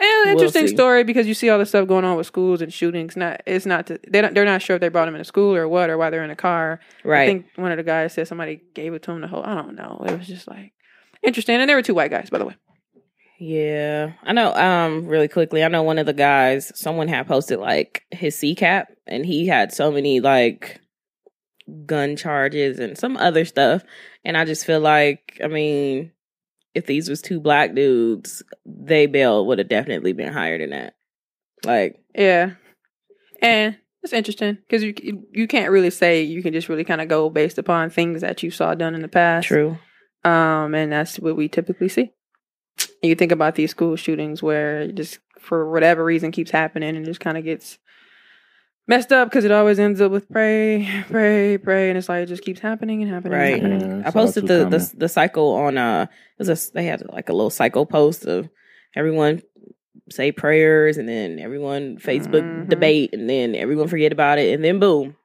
We'll 0.00 0.28
interesting 0.28 0.68
story 0.68 1.02
because 1.02 1.26
you 1.26 1.34
see 1.34 1.50
all 1.50 1.58
the 1.58 1.66
stuff 1.66 1.88
going 1.88 2.04
on 2.04 2.16
with 2.16 2.28
schools 2.28 2.62
and 2.62 2.72
shootings. 2.72 3.16
Not 3.16 3.42
it's 3.44 3.66
not 3.66 3.88
to, 3.88 3.98
they 4.06 4.20
don't 4.20 4.34
they're 4.34 4.44
not 4.44 4.62
sure 4.62 4.76
if 4.76 4.80
they 4.80 4.88
brought 4.88 5.06
them 5.06 5.16
in 5.16 5.20
a 5.20 5.24
school 5.24 5.56
or 5.56 5.68
what 5.68 5.90
or 5.90 5.98
why 5.98 6.10
they're 6.10 6.24
in 6.24 6.30
a 6.30 6.36
car. 6.36 6.78
right. 7.02 7.22
I 7.22 7.26
think 7.26 7.46
one 7.56 7.72
of 7.72 7.76
the 7.76 7.82
guys 7.82 8.12
said 8.12 8.28
somebody 8.28 8.62
gave 8.74 8.94
it 8.94 9.02
to 9.02 9.10
him. 9.10 9.20
The 9.20 9.26
whole 9.28 9.42
I 9.42 9.56
don't 9.56 9.74
know. 9.74 10.04
It 10.06 10.16
was 10.16 10.28
just 10.28 10.46
like 10.46 10.72
interesting, 11.22 11.56
and 11.56 11.68
there 11.68 11.76
were 11.76 11.82
two 11.82 11.94
white 11.94 12.10
guys 12.10 12.30
by 12.30 12.38
the 12.38 12.46
way. 12.46 12.56
Yeah, 13.38 14.12
I 14.22 14.34
know. 14.34 14.52
Um, 14.52 15.06
really 15.06 15.28
quickly, 15.28 15.64
I 15.64 15.68
know 15.68 15.82
one 15.82 15.98
of 15.98 16.04
the 16.04 16.12
guys. 16.12 16.70
Someone 16.78 17.08
had 17.08 17.26
posted 17.26 17.58
like 17.58 18.02
his 18.10 18.36
CCAP, 18.36 18.86
and 19.06 19.24
he 19.24 19.46
had 19.46 19.72
so 19.72 19.90
many 19.90 20.20
like 20.20 20.80
gun 21.86 22.16
charges 22.16 22.78
and 22.78 22.98
some 22.98 23.16
other 23.16 23.44
stuff. 23.44 23.82
And 24.24 24.36
I 24.36 24.44
just 24.44 24.66
feel 24.66 24.80
like, 24.80 25.40
I 25.42 25.46
mean, 25.46 26.12
if 26.74 26.84
these 26.84 27.08
was 27.08 27.22
two 27.22 27.40
black 27.40 27.74
dudes, 27.74 28.42
they 28.66 29.06
bail 29.06 29.46
would 29.46 29.58
have 29.58 29.68
definitely 29.68 30.12
been 30.12 30.32
higher 30.32 30.58
than 30.58 30.70
that. 30.70 30.94
Like, 31.64 31.98
Yeah, 32.14 32.52
and 33.40 33.76
it's 34.02 34.12
interesting 34.12 34.58
because 34.68 34.82
you 34.82 34.94
you 35.32 35.46
can't 35.46 35.70
really 35.70 35.90
say 35.90 36.22
you 36.22 36.42
can 36.42 36.52
just 36.52 36.68
really 36.68 36.84
kind 36.84 37.00
of 37.00 37.08
go 37.08 37.30
based 37.30 37.58
upon 37.58 37.90
things 37.90 38.20
that 38.20 38.42
you 38.42 38.50
saw 38.50 38.74
done 38.74 38.94
in 38.94 39.02
the 39.02 39.08
past. 39.08 39.48
true. 39.48 39.78
Um, 40.24 40.74
and 40.74 40.92
that's 40.92 41.18
what 41.18 41.36
we 41.36 41.48
typically 41.48 41.88
see. 41.88 42.12
You 43.02 43.14
think 43.14 43.32
about 43.32 43.54
these 43.54 43.70
school 43.70 43.96
shootings 43.96 44.42
where 44.42 44.82
it 44.82 44.94
just 44.94 45.18
for 45.38 45.70
whatever 45.70 46.04
reason 46.04 46.32
keeps 46.32 46.50
happening 46.50 46.96
and 46.96 47.04
just 47.04 47.20
kind 47.20 47.38
of 47.38 47.44
gets 47.44 47.78
messed 48.86 49.12
up 49.12 49.28
because 49.30 49.44
it 49.44 49.50
always 49.52 49.78
ends 49.78 50.00
up 50.00 50.10
with 50.12 50.28
pray, 50.28 50.86
pray, 51.08 51.56
pray, 51.56 51.88
and 51.88 51.96
it's 51.96 52.08
like 52.08 52.24
it 52.24 52.26
just 52.26 52.42
keeps 52.44 52.60
happening 52.60 53.02
and 53.02 53.10
happening. 53.10 53.38
Right. 53.38 53.62
And 53.62 53.72
happening. 53.72 54.00
Yeah, 54.00 54.08
I 54.08 54.10
posted 54.10 54.46
the, 54.46 54.64
common. 54.64 54.70
the 54.78 54.92
the 54.96 55.08
cycle 55.08 55.52
on 55.54 55.78
uh 55.78 56.06
it 56.38 56.46
was 56.46 56.68
a, 56.68 56.72
they 56.72 56.84
had 56.84 57.02
like 57.10 57.28
a 57.28 57.32
little 57.32 57.50
cycle 57.50 57.86
post 57.86 58.26
of 58.26 58.48
everyone 58.94 59.42
say 60.10 60.32
prayers 60.32 60.96
and 60.98 61.08
then 61.08 61.38
everyone 61.38 61.96
Facebook 61.98 62.42
Mhm. 62.42 62.68
debate 62.68 63.10
and 63.14 63.30
then 63.30 63.54
everyone 63.54 63.86
forget 63.88 64.12
about 64.12 64.38
it 64.38 64.52
and 64.52 64.64
then 64.64 64.78
boom 64.80 65.16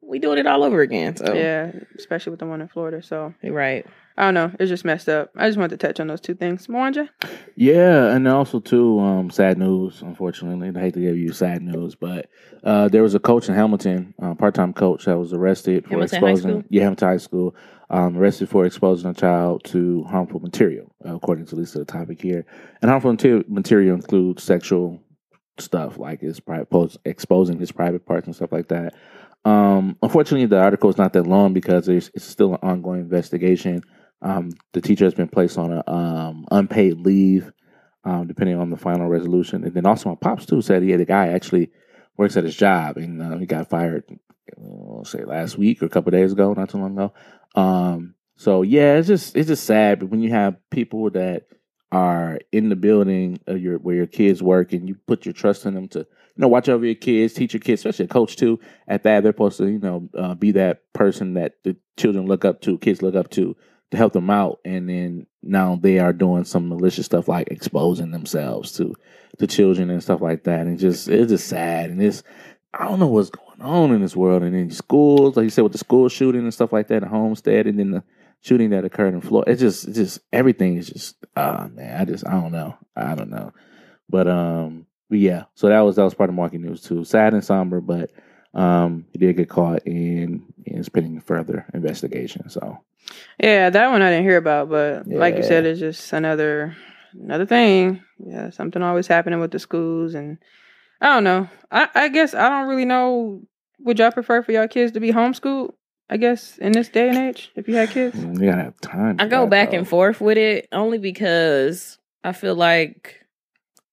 we 0.00 0.18
doing 0.18 0.38
it 0.38 0.46
all 0.46 0.64
over 0.64 0.80
again 0.80 1.14
so 1.16 1.32
Yeah, 1.34 1.70
especially 1.98 2.30
with 2.30 2.40
the 2.40 2.46
one 2.46 2.60
in 2.62 2.68
Florida. 2.68 3.02
So 3.02 3.34
you're 3.42 3.52
right 3.52 3.86
I 4.16 4.24
don't 4.24 4.34
know. 4.34 4.52
It's 4.60 4.68
just 4.68 4.84
messed 4.84 5.08
up. 5.08 5.30
I 5.36 5.48
just 5.48 5.58
wanted 5.58 5.78
to 5.80 5.86
touch 5.86 5.98
on 5.98 6.06
those 6.06 6.20
two 6.20 6.34
things. 6.34 6.66
Mwanje? 6.66 7.08
Yeah, 7.56 8.14
and 8.14 8.28
also 8.28 8.60
too, 8.60 9.00
um, 9.00 9.30
sad 9.30 9.56
news. 9.58 10.02
Unfortunately, 10.02 10.70
I 10.74 10.84
hate 10.84 10.94
to 10.94 11.00
give 11.00 11.16
you 11.16 11.32
sad 11.32 11.62
news, 11.62 11.94
but 11.94 12.28
uh, 12.62 12.88
there 12.88 13.02
was 13.02 13.14
a 13.14 13.18
coach 13.18 13.48
in 13.48 13.54
Hamilton, 13.54 14.14
uh, 14.22 14.34
part-time 14.34 14.74
coach, 14.74 15.06
that 15.06 15.18
was 15.18 15.32
arrested 15.32 15.84
for 15.84 15.90
Hamilton 15.90 16.16
exposing. 16.16 16.50
School? 16.50 16.64
Yeah, 16.68 16.82
Hamilton 16.82 17.08
High 17.08 17.16
School, 17.16 17.56
um, 17.88 18.18
arrested 18.18 18.48
for 18.50 18.66
exposing 18.66 19.10
a 19.10 19.14
child 19.14 19.64
to 19.64 20.04
harmful 20.04 20.40
material, 20.40 20.94
uh, 21.06 21.14
according 21.14 21.46
to 21.46 21.54
at 21.54 21.58
least 21.58 21.74
the 21.74 21.84
topic 21.84 22.20
here. 22.20 22.44
And 22.82 22.90
harmful 22.90 23.12
materi- 23.12 23.48
material 23.48 23.94
includes 23.94 24.42
sexual 24.42 25.00
stuff, 25.58 25.98
like 25.98 26.20
his 26.20 26.38
private 26.38 26.70
post, 26.70 26.98
exposing 27.04 27.58
his 27.58 27.72
private 27.72 28.04
parts 28.04 28.26
and 28.26 28.36
stuff 28.36 28.52
like 28.52 28.68
that. 28.68 28.94
Um, 29.44 29.96
unfortunately, 30.02 30.46
the 30.46 30.60
article 30.60 30.90
is 30.90 30.98
not 30.98 31.14
that 31.14 31.26
long 31.26 31.52
because 31.52 31.88
it's, 31.88 32.10
it's 32.14 32.24
still 32.24 32.54
an 32.54 32.60
ongoing 32.62 33.00
investigation. 33.00 33.82
Um, 34.22 34.52
the 34.72 34.80
teacher 34.80 35.04
has 35.04 35.14
been 35.14 35.28
placed 35.28 35.58
on 35.58 35.72
a 35.72 35.82
um, 35.90 36.46
unpaid 36.50 36.98
leave, 37.00 37.52
um, 38.04 38.28
depending 38.28 38.56
on 38.56 38.70
the 38.70 38.76
final 38.76 39.08
resolution. 39.08 39.64
And 39.64 39.74
then 39.74 39.84
also, 39.84 40.08
my 40.08 40.14
pops 40.14 40.46
too 40.46 40.62
said 40.62 40.82
he 40.82 40.92
a 40.92 41.04
guy 41.04 41.28
actually 41.28 41.70
works 42.16 42.36
at 42.36 42.44
his 42.44 42.56
job, 42.56 42.96
and 42.96 43.20
uh, 43.20 43.36
he 43.38 43.46
got 43.46 43.68
fired. 43.68 44.04
Say 45.04 45.24
last 45.24 45.56
week 45.56 45.82
or 45.82 45.86
a 45.86 45.88
couple 45.88 46.10
days 46.10 46.32
ago, 46.32 46.52
not 46.52 46.68
too 46.68 46.78
long 46.78 46.92
ago. 46.92 47.12
Um, 47.54 48.14
so 48.36 48.62
yeah, 48.62 48.96
it's 48.96 49.08
just 49.08 49.36
it's 49.36 49.48
just 49.48 49.64
sad. 49.64 50.00
But 50.00 50.10
when 50.10 50.20
you 50.20 50.30
have 50.30 50.56
people 50.70 51.10
that 51.10 51.46
are 51.90 52.38
in 52.50 52.68
the 52.68 52.76
building 52.76 53.38
your 53.46 53.78
where 53.78 53.96
your 53.96 54.06
kids 54.06 54.42
work, 54.42 54.72
and 54.72 54.88
you 54.88 54.96
put 55.06 55.24
your 55.24 55.32
trust 55.32 55.64
in 55.64 55.74
them 55.74 55.88
to 55.88 56.00
you 56.00 56.06
know 56.36 56.48
watch 56.48 56.68
over 56.68 56.84
your 56.84 56.94
kids, 56.94 57.34
teach 57.34 57.54
your 57.54 57.60
kids, 57.60 57.80
especially 57.80 58.06
a 58.06 58.08
coach 58.08 58.36
too. 58.36 58.60
At 58.86 59.04
that, 59.04 59.22
they're 59.22 59.32
supposed 59.32 59.58
to 59.58 59.68
you 59.68 59.78
know 59.78 60.08
uh, 60.16 60.34
be 60.34 60.52
that 60.52 60.92
person 60.92 61.34
that 61.34 61.54
the 61.64 61.76
children 61.96 62.26
look 62.26 62.44
up 62.44 62.60
to, 62.62 62.78
kids 62.78 63.00
look 63.00 63.14
up 63.14 63.30
to 63.30 63.56
to 63.92 63.98
help 63.98 64.14
them 64.14 64.30
out, 64.30 64.58
and 64.64 64.88
then 64.88 65.26
now 65.42 65.78
they 65.80 65.98
are 65.98 66.14
doing 66.14 66.44
some 66.44 66.68
malicious 66.68 67.06
stuff 67.06 67.28
like 67.28 67.48
exposing 67.50 68.10
themselves 68.10 68.72
to 68.72 68.94
the 69.38 69.46
children 69.46 69.90
and 69.90 70.02
stuff 70.02 70.22
like 70.22 70.44
that, 70.44 70.66
and 70.66 70.78
just 70.78 71.08
it's 71.08 71.30
just 71.30 71.46
sad, 71.46 71.90
and 71.90 72.02
it's 72.02 72.22
I 72.72 72.88
don't 72.88 72.98
know 72.98 73.06
what's 73.06 73.28
going 73.28 73.60
on 73.60 73.92
in 73.92 74.00
this 74.00 74.16
world, 74.16 74.42
and 74.42 74.56
in 74.56 74.70
schools, 74.70 75.36
like 75.36 75.44
you 75.44 75.50
said, 75.50 75.62
with 75.62 75.72
the 75.72 75.78
school 75.78 76.08
shooting 76.08 76.40
and 76.40 76.54
stuff 76.54 76.72
like 76.72 76.88
that, 76.88 77.02
in 77.02 77.08
Homestead, 77.08 77.66
and 77.66 77.78
then 77.78 77.90
the 77.90 78.02
shooting 78.40 78.70
that 78.70 78.86
occurred 78.86 79.12
in 79.12 79.20
Florida. 79.20 79.52
It's 79.52 79.60
just, 79.60 79.86
it's 79.86 79.98
just 79.98 80.20
everything 80.32 80.78
is 80.78 80.88
just, 80.88 81.16
ah 81.36 81.68
man, 81.70 82.00
I 82.00 82.04
just, 82.06 82.26
I 82.26 82.32
don't 82.32 82.52
know, 82.52 82.74
I 82.96 83.14
don't 83.14 83.30
know, 83.30 83.52
but 84.08 84.26
um, 84.26 84.86
but 85.10 85.18
yeah, 85.18 85.44
so 85.54 85.68
that 85.68 85.80
was 85.80 85.96
that 85.96 86.04
was 86.04 86.14
part 86.14 86.30
of 86.30 86.34
market 86.34 86.62
news 86.62 86.80
too, 86.80 87.04
sad 87.04 87.34
and 87.34 87.44
somber, 87.44 87.82
but 87.82 88.10
um, 88.54 89.06
he 89.12 89.18
did 89.18 89.36
get 89.36 89.48
caught 89.48 89.84
and 89.86 90.42
and 90.66 90.78
is 90.78 90.88
pending 90.88 91.20
further 91.20 91.66
investigation. 91.74 92.48
So 92.48 92.78
Yeah, 93.38 93.70
that 93.70 93.90
one 93.90 94.02
I 94.02 94.10
didn't 94.10 94.24
hear 94.24 94.36
about, 94.36 94.68
but 94.68 95.06
like 95.08 95.36
you 95.36 95.42
said, 95.42 95.64
it's 95.64 95.80
just 95.80 96.12
another 96.12 96.76
another 97.14 97.46
thing. 97.46 98.02
Yeah, 98.18 98.50
something 98.50 98.82
always 98.82 99.06
happening 99.06 99.40
with 99.40 99.50
the 99.50 99.58
schools, 99.58 100.14
and 100.14 100.38
I 101.00 101.14
don't 101.14 101.24
know. 101.24 101.48
I, 101.70 101.88
I 101.94 102.08
guess 102.08 102.34
I 102.34 102.48
don't 102.48 102.68
really 102.68 102.84
know. 102.84 103.42
Would 103.80 103.98
y'all 103.98 104.12
prefer 104.12 104.42
for 104.42 104.52
y'all 104.52 104.68
kids 104.68 104.92
to 104.92 105.00
be 105.00 105.12
homeschooled? 105.12 105.74
I 106.10 106.18
guess 106.18 106.58
in 106.58 106.72
this 106.72 106.90
day 106.90 107.08
and 107.08 107.16
age, 107.16 107.50
if 107.56 107.66
you 107.68 107.74
had 107.74 107.90
kids. 107.90 108.16
mm, 108.16 108.38
you 108.38 108.50
gotta 108.50 108.64
have 108.64 108.80
time. 108.80 109.16
I 109.18 109.26
go 109.26 109.40
that, 109.40 109.50
back 109.50 109.70
though. 109.70 109.78
and 109.78 109.88
forth 109.88 110.20
with 110.20 110.36
it 110.36 110.68
only 110.70 110.98
because 110.98 111.98
I 112.22 112.32
feel 112.32 112.54
like 112.54 113.24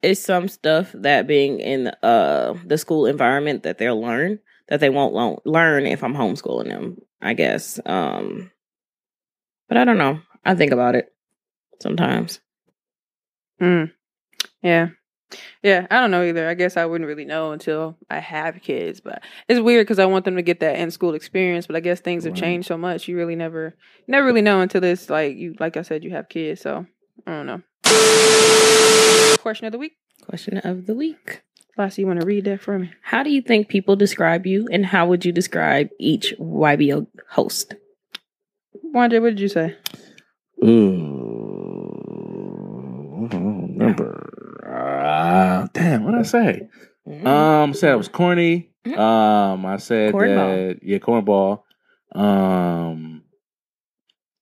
it's 0.01 0.19
some 0.19 0.47
stuff 0.49 0.91
that 0.93 1.27
being 1.27 1.59
in 1.59 1.87
uh 2.03 2.55
the 2.65 2.77
school 2.77 3.05
environment 3.05 3.63
that 3.63 3.77
they'll 3.77 4.01
learn 4.01 4.39
that 4.69 4.79
they 4.79 4.89
won't 4.89 5.13
lo- 5.13 5.41
learn 5.45 5.85
if 5.85 6.03
I'm 6.03 6.13
homeschooling 6.15 6.67
them. 6.69 6.97
I 7.21 7.33
guess. 7.33 7.79
Um, 7.85 8.49
but 9.67 9.77
I 9.77 9.83
don't 9.83 9.97
know. 9.97 10.19
I 10.45 10.55
think 10.55 10.71
about 10.71 10.95
it 10.95 11.13
sometimes. 11.81 12.39
Mm. 13.61 13.91
Yeah. 14.63 14.89
Yeah, 15.61 15.85
I 15.91 15.99
don't 15.99 16.09
know 16.11 16.23
either. 16.23 16.47
I 16.49 16.55
guess 16.55 16.75
I 16.75 16.85
wouldn't 16.85 17.07
really 17.07 17.25
know 17.25 17.51
until 17.51 17.97
I 18.09 18.17
have 18.19 18.61
kids, 18.63 18.99
but 18.99 19.21
it's 19.47 19.59
weird 19.59 19.85
because 19.85 19.99
I 19.99 20.05
want 20.05 20.25
them 20.25 20.38
to 20.38 20.41
get 20.41 20.61
that 20.61 20.77
in 20.79 20.89
school 20.89 21.13
experience. 21.13 21.67
But 21.67 21.75
I 21.75 21.81
guess 21.81 21.99
things 21.99 22.23
have 22.23 22.33
Right. 22.33 22.39
changed 22.41 22.67
so 22.67 22.77
much, 22.77 23.07
you 23.07 23.15
really 23.15 23.35
never, 23.35 23.75
never 24.07 24.25
really 24.25 24.41
know 24.41 24.61
until 24.61 24.83
it's 24.83 25.07
like 25.09 25.35
you, 25.38 25.55
like 25.59 25.77
I 25.77 25.83
said, 25.83 26.03
you 26.03 26.09
have 26.11 26.29
kids. 26.29 26.61
So 26.61 26.85
I 27.27 27.31
don't 27.31 27.45
know. 27.45 27.61
Question 29.39 29.67
of 29.67 29.71
the 29.71 29.77
week, 29.77 29.93
Question 30.23 30.57
of 30.59 30.85
the 30.88 30.95
week. 30.95 31.43
Lassie, 31.79 32.01
you 32.01 32.07
want 32.07 32.19
to 32.19 32.27
read 32.27 32.43
that 32.45 32.59
for 32.59 32.77
me? 32.77 32.91
How 33.01 33.24
do 33.24 33.29
you 33.31 33.41
think 33.41 33.69
people 33.69 33.95
describe 33.95 34.45
you, 34.45 34.67
and 34.71 34.86
how 34.86 35.07
would 35.07 35.24
you 35.24 35.31
describe 35.31 35.89
each 35.98 36.36
YBO 36.38 37.07
host? 37.29 37.74
Wanda, 38.83 39.21
what 39.21 39.29
did 39.29 39.39
you 39.39 39.48
say? 39.48 39.77
Ooh, 40.63 40.67
I 43.24 43.27
don't 43.29 43.77
remember. 43.77 44.65
Uh, 44.67 45.67
damn, 45.74 46.03
what 46.03 46.12
did 46.12 46.19
I 46.19 46.24
say? 46.24 46.67
Mm. 47.07 47.25
Um, 47.25 47.74
said 47.74 47.91
I 47.93 47.95
was 47.95 48.09
corny. 48.09 48.69
Mhm. 48.86 48.98
Um, 48.98 49.65
I 49.65 49.77
said 49.77 50.13
Cornball. 50.13 50.75
that 50.75 50.79
yeah, 50.83 50.98
cornball. 51.00 51.63
Um, 52.13 53.24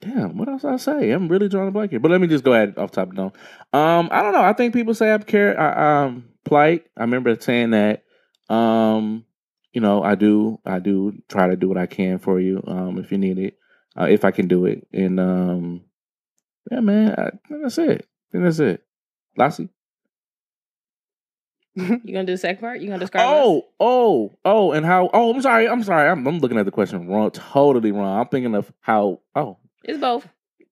damn, 0.02 0.38
what 0.38 0.50
else 0.50 0.64
did 0.64 0.72
I 0.72 0.78
say? 0.78 1.12
I'm 1.12 1.28
really 1.28 1.50
drawing 1.50 1.70
a 1.70 1.72
blank 1.72 1.92
here. 1.92 2.00
But 2.00 2.12
let 2.12 2.20
me 2.22 2.28
just 2.28 2.44
go 2.44 2.54
ahead 2.54 2.74
off 2.78 2.92
top 2.92 3.10
of 3.10 3.16
the 3.16 3.22
dome. 3.22 3.32
Um, 3.74 4.10
I 4.12 4.22
don't 4.24 4.34
know. 4.34 4.42
I 4.44 4.54
think 4.54 4.74
people 4.74 4.94
say 4.96 5.12
I'm 5.12 5.24
care. 5.24 5.60
I, 5.60 6.06
um, 6.06 6.26
polite. 6.48 6.86
I 6.96 7.02
remember 7.02 7.40
saying 7.40 7.72
that. 7.72 8.04
Um, 8.50 9.26
you 9.74 9.82
know, 9.82 10.02
I 10.02 10.16
do. 10.16 10.60
I 10.66 10.80
do 10.80 11.22
try 11.28 11.48
to 11.48 11.56
do 11.56 11.68
what 11.68 11.78
I 11.78 11.86
can 11.86 12.20
for 12.20 12.40
you. 12.40 12.64
Um, 12.66 12.98
if 12.98 13.12
you 13.12 13.18
need 13.18 13.38
it, 13.38 13.58
uh, 14.00 14.06
if 14.06 14.26
I 14.26 14.32
can 14.32 14.48
do 14.48 14.66
it, 14.66 14.88
and 14.92 15.20
um, 15.20 15.82
yeah, 16.72 16.80
man, 16.80 17.16
I, 17.18 17.30
that's 17.62 17.78
it. 17.78 18.02
I 18.02 18.32
think 18.32 18.44
that's 18.44 18.60
it. 18.60 18.84
Lassie. 19.36 19.70
you 21.76 21.86
gonna 21.86 22.24
do 22.24 22.34
the 22.34 22.38
second 22.38 22.60
part? 22.60 22.82
You 22.82 22.88
gonna 22.88 23.00
describe? 23.00 23.24
Oh, 23.28 23.68
oh, 23.80 24.36
oh, 24.44 24.72
and 24.72 24.86
how? 24.86 25.12
Oh, 25.14 25.34
I'm 25.34 25.42
sorry. 25.42 25.68
I'm 25.68 25.84
sorry. 25.84 26.10
I'm, 26.10 26.26
I'm 26.26 26.40
looking 26.40 26.58
at 26.58 26.66
the 26.66 26.72
question 26.72 27.08
wrong. 27.08 27.30
Totally 27.30 27.92
wrong. 27.92 28.20
I'm 28.20 28.28
thinking 28.28 28.56
of 28.56 28.72
how. 28.80 29.20
Oh. 29.36 29.58
It's 29.84 30.00
both. 30.00 30.28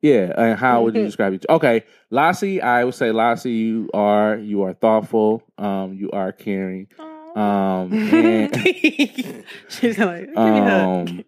Yeah. 0.09 0.33
And 0.37 0.59
how 0.59 0.83
would 0.83 0.95
you 0.95 1.03
describe 1.05 1.33
each? 1.33 1.45
Okay, 1.49 1.83
Lassie. 2.11 2.61
I 2.61 2.83
would 2.83 2.93
say 2.95 3.11
Lassie. 3.11 3.51
You 3.51 3.89
are 3.93 4.37
you 4.37 4.63
are 4.63 4.73
thoughtful. 4.73 5.41
Um, 5.57 5.93
you 5.93 6.11
are 6.11 6.31
caring. 6.31 6.87
Um, 7.35 7.91
and 7.91 8.55
She's 9.69 9.97
like, 9.99 10.27
give 10.27 10.35
me 10.35 10.59
a 10.59 10.63
hug. 10.63 11.09
um, 11.09 11.23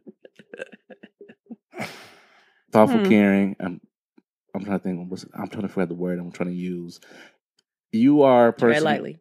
thoughtful, 2.71 2.99
Hmm. 2.99 3.09
caring. 3.09 3.55
I'm. 3.59 3.81
I'm 4.55 4.63
trying 4.65 4.79
to 4.79 4.83
think. 4.83 5.11
What's, 5.11 5.25
I'm 5.33 5.47
trying 5.49 5.63
to 5.63 5.67
forget 5.69 5.89
the 5.89 5.95
word 5.95 6.19
I'm 6.19 6.31
trying 6.31 6.49
to 6.49 6.55
use. 6.55 6.99
You 7.91 8.23
are 8.23 8.47
a 8.49 8.53
person. 8.53 8.81
Tread 8.81 8.83
lightly. 8.83 9.19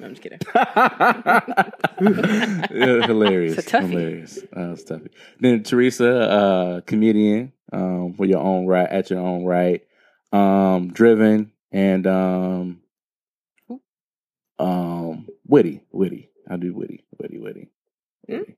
No, 0.00 0.06
I'm 0.06 0.14
just 0.14 0.22
kidding. 0.22 0.38
Yeah, 2.70 3.06
hilarious. 3.06 3.58
It's 3.58 3.66
a 3.66 3.70
toughie. 3.78 3.90
Hilarious. 3.90 4.38
Uh, 4.56 4.72
it's. 4.76 4.84
Then 5.40 5.62
Teresa, 5.62 6.10
uh, 6.30 6.80
comedian, 6.82 7.52
um, 7.72 8.14
for 8.16 8.24
your 8.26 8.40
own 8.40 8.66
right, 8.66 8.88
at 8.88 9.10
your 9.10 9.20
own 9.20 9.44
right. 9.44 9.82
Um, 10.32 10.92
driven 10.92 11.52
and 11.72 12.06
um, 12.06 12.80
um, 14.58 15.28
witty, 15.46 15.82
witty. 15.92 16.30
I 16.48 16.56
do 16.56 16.74
witty, 16.74 17.04
witty, 17.18 17.38
witty, 17.38 17.68
Hmm? 18.28 18.34
witty, 18.36 18.52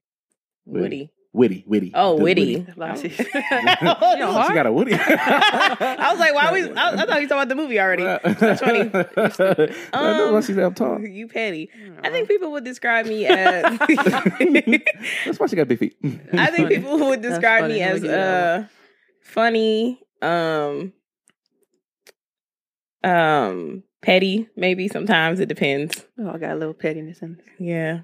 Woody. 0.67 1.11
witty, 1.33 1.65
witty. 1.67 1.91
Oh, 1.95 2.17
The 2.19 2.23
witty. 2.25 2.67
I 2.81 2.95
She 4.49 4.55
got 4.55 4.67
a 4.67 4.73
witty. 4.73 4.93
I 4.99 6.09
was 6.11 6.19
like, 6.19 6.35
why 6.35 6.53
we? 6.53 6.71
I, 6.71 6.91
I 6.91 6.97
thought 7.07 7.21
you 7.21 7.27
were 7.27 7.29
talking 7.29 7.31
about 7.31 7.49
the 7.49 7.55
movie 7.55 7.81
already. 7.81 8.03
That's 8.05 8.61
funny. 8.61 8.91
I 9.93 10.13
know 10.17 10.27
Um, 10.29 10.35
why 10.35 10.41
she 10.41 10.53
said 10.55 10.65
I'm 10.65 10.75
tall. 10.75 11.01
You 11.01 11.29
petty. 11.29 11.71
I 12.03 12.11
think 12.11 12.29
people 12.29 12.51
would 12.53 12.65
describe 12.65 13.07
me 13.07 13.27
as. 13.27 13.79
That's 13.79 15.39
why 15.41 15.47
she 15.49 15.57
got 15.57 15.69
big 15.69 15.79
feet. 15.79 15.97
I 16.33 16.51
think 16.51 16.69
people 16.69 16.99
would 17.09 17.23
describe 17.23 17.69
me 17.69 17.81
as 17.83 17.95
give 18.01 18.05
you 18.05 18.09
that 18.11 18.65
uh 18.65 18.67
funny, 19.29 20.01
um 20.23 20.93
um 23.05 23.83
petty, 24.03 24.49
maybe 24.57 24.89
sometimes 24.89 25.39
it 25.41 25.49
depends. 25.49 26.05
Oh, 26.19 26.31
I 26.31 26.39
got 26.39 26.53
a 26.53 26.57
little 26.57 26.75
pettiness 26.75 27.21
in 27.23 27.37
this. 27.37 27.47
Yeah. 27.59 28.01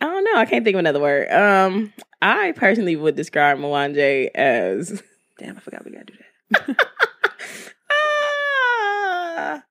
I 0.00 0.06
don't 0.06 0.24
know. 0.24 0.36
I 0.36 0.46
can't 0.46 0.64
think 0.64 0.74
of 0.74 0.78
another 0.80 1.00
word. 1.00 1.30
Um 1.30 1.92
I 2.22 2.52
personally 2.52 2.96
would 2.96 3.16
describe 3.16 3.58
Mwanje 3.58 4.28
as 4.34 5.02
Damn, 5.38 5.56
I 5.56 5.60
forgot 5.60 5.84
we 5.84 5.92
gotta 5.92 6.04
do 6.04 6.14
that. 6.50 6.86
ah, 7.90 9.62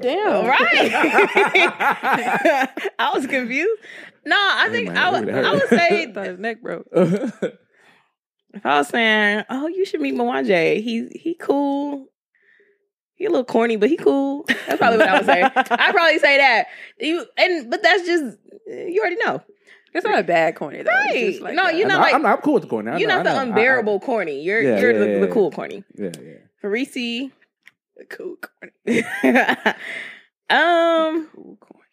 Damn. 0.00 0.46
right. 0.46 0.60
I 2.98 3.10
was 3.14 3.26
confused. 3.26 3.82
No, 4.26 4.36
I 4.36 4.64
Hey, 4.66 4.72
think 4.72 4.88
man, 4.88 4.96
I 4.98 5.10
would 5.10 5.30
I 5.30 5.52
would 5.54 5.68
say 5.68 6.12
I 6.14 6.24
his 6.26 6.38
neck 6.38 6.60
broke. 6.62 6.86
If 8.54 8.64
I 8.64 8.78
was 8.78 8.88
saying, 8.88 9.44
"Oh, 9.50 9.66
you 9.68 9.84
should 9.84 10.00
meet 10.00 10.14
Mwanje," 10.14 10.82
he 10.82 11.08
he 11.14 11.34
cool. 11.34 12.06
He 13.14 13.24
a 13.26 13.30
little 13.30 13.44
corny, 13.44 13.76
but 13.76 13.88
he 13.90 13.96
cool. 13.96 14.44
That's 14.46 14.78
probably 14.78 14.98
what 14.98 15.08
I 15.08 15.16
would 15.18 15.26
say. 15.26 15.42
I'd 15.54 15.92
probably 15.94 16.18
say 16.18 16.38
that. 16.38 16.66
You 17.00 17.26
and 17.36 17.70
but 17.70 17.82
that's 17.82 18.06
just 18.06 18.38
you 18.66 19.00
already 19.00 19.16
know. 19.24 19.42
It's 19.94 20.04
not 20.04 20.18
a 20.18 20.22
bad 20.22 20.54
corny 20.54 20.82
though. 20.82 20.90
Right. 20.90 21.40
like 21.42 21.54
No, 21.54 21.64
that. 21.64 21.76
you're 21.76 21.88
not 21.88 21.94
not, 21.94 22.00
like- 22.02 22.14
I'm 22.14 22.22
not 22.22 22.36
I'm 22.38 22.42
cool 22.42 22.54
with 22.54 22.62
the 22.62 22.68
corny. 22.68 22.90
I 22.90 22.98
You're 22.98 23.08
know- 23.08 23.16
not 23.16 23.24
the 23.24 23.30
know. 23.32 23.36
I- 23.36 23.40
I- 23.40 23.44
unbearable 23.44 24.00
corny. 24.00 24.40
You're 24.42 24.62
Yeah, 24.62 24.80
you're 24.80 24.92
yeah, 24.92 24.98
the, 24.98 25.08
yeah, 25.14 25.20
the 25.20 25.28
cool 25.28 25.50
corny. 25.50 25.82
Yeah, 25.96 26.10
yeah. 26.22 26.34
Farisi. 26.62 27.32
The 27.96 28.04
cool 28.04 28.36
corny. 28.36 29.02
um, 30.50 31.28
Cool 31.34 31.56
corny. 31.60 31.84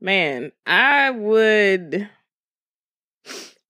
man, 0.00 0.52
I 0.66 1.10
would. 1.10 2.08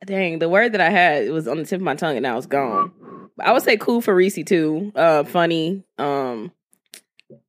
Dang, 0.04 0.38
the 0.38 0.49
word 0.49 0.73
that 0.73 0.80
I 0.80 0.90
had 0.90 1.25
it 1.25 1.30
was 1.30 1.47
on 1.47 1.59
the 1.59 1.64
tip 1.64 1.76
of 1.76 1.83
my 1.83 1.95
tongue 1.95 2.16
and 2.16 2.23
now 2.23 2.38
it's 2.38 2.47
gone. 2.47 2.92
I 3.38 3.52
would 3.52 3.62
say 3.62 3.76
cool 3.76 4.00
for 4.00 4.14
Farisi 4.14 4.45
too. 4.47 4.92
Uh, 4.95 5.25
funny. 5.25 5.85
Um, 5.99 6.52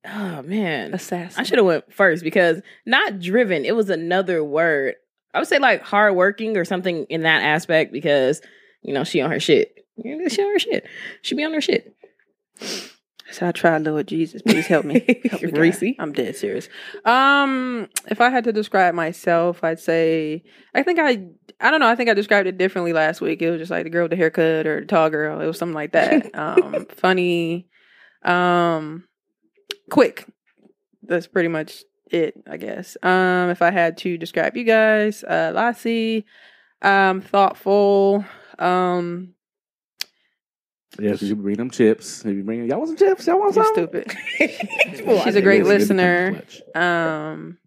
oh 0.04 0.42
man, 0.42 0.94
Assassin. 0.94 1.40
I 1.40 1.44
should 1.44 1.58
have 1.58 1.66
went 1.66 1.92
first 1.92 2.22
because 2.22 2.60
not 2.86 3.20
driven. 3.20 3.64
It 3.64 3.74
was 3.74 3.90
another 3.90 4.44
word. 4.44 4.96
I 5.34 5.38
would 5.38 5.48
say 5.48 5.58
like 5.58 5.82
hardworking 5.82 6.56
or 6.56 6.64
something 6.64 7.04
in 7.04 7.22
that 7.22 7.42
aspect 7.42 7.92
because 7.92 8.42
you 8.82 8.92
know 8.92 9.04
she 9.04 9.20
on 9.20 9.30
her 9.30 9.40
shit. 9.40 9.86
She 10.02 10.12
on 10.12 10.52
her 10.52 10.58
shit. 10.58 10.86
She 11.22 11.34
be 11.34 11.44
on 11.44 11.54
her 11.54 11.60
shit. 11.60 11.94
So 13.32 13.48
I 13.48 13.52
tried, 13.52 13.82
Lord 13.84 14.06
Jesus, 14.08 14.42
please 14.42 14.66
help 14.66 14.84
me. 14.84 15.20
Help 15.30 15.42
me, 15.42 15.50
Reese. 15.52 15.96
I'm 15.98 16.12
dead 16.12 16.36
serious. 16.36 16.68
Um, 17.04 17.88
if 18.08 18.20
I 18.20 18.28
had 18.30 18.44
to 18.44 18.52
describe 18.52 18.94
myself, 18.94 19.64
I'd 19.64 19.80
say 19.80 20.42
I 20.74 20.82
think 20.82 20.98
I 20.98 21.26
I 21.60 21.70
don't 21.70 21.80
know. 21.80 21.88
I 21.88 21.94
think 21.94 22.10
I 22.10 22.14
described 22.14 22.46
it 22.46 22.58
differently 22.58 22.92
last 22.92 23.20
week. 23.20 23.40
It 23.40 23.50
was 23.50 23.60
just 23.60 23.70
like 23.70 23.84
the 23.84 23.90
girl 23.90 24.04
with 24.04 24.10
the 24.10 24.16
haircut 24.16 24.66
or 24.66 24.80
the 24.80 24.86
tall 24.86 25.08
girl. 25.10 25.40
It 25.40 25.46
was 25.46 25.58
something 25.58 25.74
like 25.74 25.92
that. 25.92 26.30
Um, 26.42 26.86
funny, 26.86 27.68
um, 28.24 29.04
quick. 29.90 30.26
That's 31.02 31.26
pretty 31.26 31.48
much 31.48 31.84
it, 32.10 32.34
I 32.50 32.56
guess. 32.56 32.96
Um, 33.02 33.50
if 33.50 33.62
I 33.62 33.70
had 33.70 33.96
to 33.98 34.18
describe 34.18 34.56
you 34.56 34.64
guys, 34.64 35.24
uh, 35.24 35.52
Lassie, 35.54 36.24
um, 36.82 37.20
thoughtful, 37.20 38.24
um, 38.58 39.34
Yeah, 40.98 41.12
because 41.12 41.28
you 41.28 41.36
bring 41.36 41.56
them 41.56 41.70
chips. 41.70 42.24
If 42.24 42.34
you 42.36 42.42
bring 42.42 42.66
y'all 42.68 42.78
want 42.78 42.88
some 42.88 42.96
chips? 42.98 43.26
Y'all 43.26 43.38
want 43.38 43.54
you're 43.56 43.64
some? 43.64 43.72
stupid. 43.74 44.10
She's 44.38 45.22
She's 45.24 45.36
a 45.36 45.42
great 45.42 45.64
listener. 45.64 46.42
um 46.74 47.58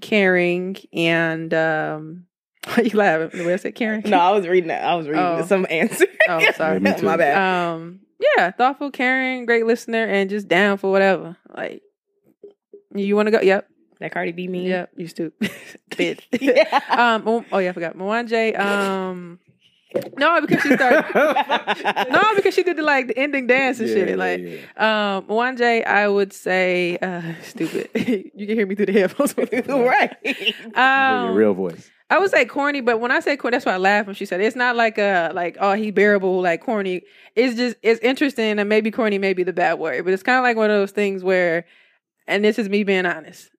caring 0.00 0.76
and 0.92 1.52
um 1.54 2.24
why 2.66 2.82
you 2.82 2.96
laughing 2.96 3.38
the 3.40 3.46
way 3.46 3.54
I 3.54 3.56
said 3.56 3.74
caring? 3.74 4.02
No, 4.06 4.18
I 4.18 4.30
was 4.32 4.46
reading 4.46 4.68
that. 4.68 4.84
I 4.84 4.94
was 4.94 5.06
reading 5.06 5.22
Oh. 5.22 5.44
some 5.46 5.66
answer. 5.70 6.06
Oh, 6.28 6.40
sorry. 6.52 6.80
Yeah. 6.82 7.00
My 7.02 7.16
bad. 7.16 7.36
Um 7.72 8.00
yeah, 8.36 8.50
thoughtful, 8.50 8.90
caring, 8.90 9.46
great 9.46 9.64
listener, 9.64 10.04
and 10.04 10.28
just 10.28 10.48
down 10.48 10.76
for 10.78 10.90
whatever. 10.90 11.36
Like 11.54 11.82
you 12.94 13.14
wanna 13.16 13.30
go? 13.30 13.40
Yep. 13.40 13.68
that 14.00 14.12
Cardi 14.12 14.32
B 14.32 14.48
me. 14.48 14.68
Yep, 14.68 14.90
you 14.96 15.06
stupid. 15.08 15.50
Yeah. 16.40 16.80
um 16.90 17.22
oh, 17.26 17.44
oh 17.52 17.58
yeah, 17.58 17.70
I 17.70 17.72
forgot. 17.72 17.96
Mwanje, 17.96 18.58
um 18.58 19.38
no, 20.16 20.40
because 20.40 20.62
she 20.62 20.74
started 20.74 21.04
No, 22.10 22.22
because 22.36 22.54
she 22.54 22.62
did 22.62 22.76
the 22.76 22.82
like 22.82 23.08
the 23.08 23.18
ending 23.18 23.46
dance 23.46 23.80
and 23.80 23.88
Yeah, 23.88 23.94
shit. 23.94 24.18
like 24.18 24.40
yeah. 24.40 25.16
Um, 25.16 25.24
Mwanje, 25.24 25.86
I 25.86 26.08
would 26.08 26.32
say, 26.32 26.98
uh, 26.98 27.22
stupid. 27.42 27.88
you 28.34 28.46
can 28.46 28.56
hear 28.56 28.66
me 28.66 28.74
through 28.74 28.86
the 28.86 28.92
headphones. 28.92 29.34
right. 29.68 30.16
Hear 30.22 30.54
your 30.74 31.30
um, 31.30 31.34
real 31.34 31.54
voice. 31.54 31.90
I 32.10 32.18
would 32.18 32.30
say 32.30 32.44
corny, 32.46 32.80
but 32.80 33.00
when 33.00 33.10
I 33.10 33.20
say 33.20 33.36
corny, 33.36 33.54
that's 33.56 33.66
why 33.66 33.72
I 33.74 33.76
laugh 33.76 34.06
when 34.06 34.14
she 34.14 34.24
said 34.24 34.40
it. 34.40 34.44
it's 34.44 34.56
not 34.56 34.76
like 34.76 34.96
a 34.98 35.30
like 35.34 35.56
oh 35.60 35.74
he 35.74 35.90
bearable 35.90 36.40
like 36.40 36.62
corny. 36.62 37.02
It's 37.36 37.56
just 37.56 37.76
it's 37.82 38.00
interesting 38.00 38.58
and 38.58 38.68
maybe 38.68 38.90
corny 38.90 39.18
may 39.18 39.34
be 39.34 39.42
the 39.42 39.52
bad 39.52 39.78
word, 39.78 40.04
but 40.04 40.14
it's 40.14 40.22
kind 40.22 40.38
of 40.38 40.42
like 40.42 40.56
one 40.56 40.70
of 40.70 40.76
those 40.76 40.90
things 40.92 41.22
where, 41.22 41.66
and 42.26 42.44
this 42.44 42.58
is 42.58 42.68
me 42.68 42.82
being 42.84 43.04
honest. 43.06 43.50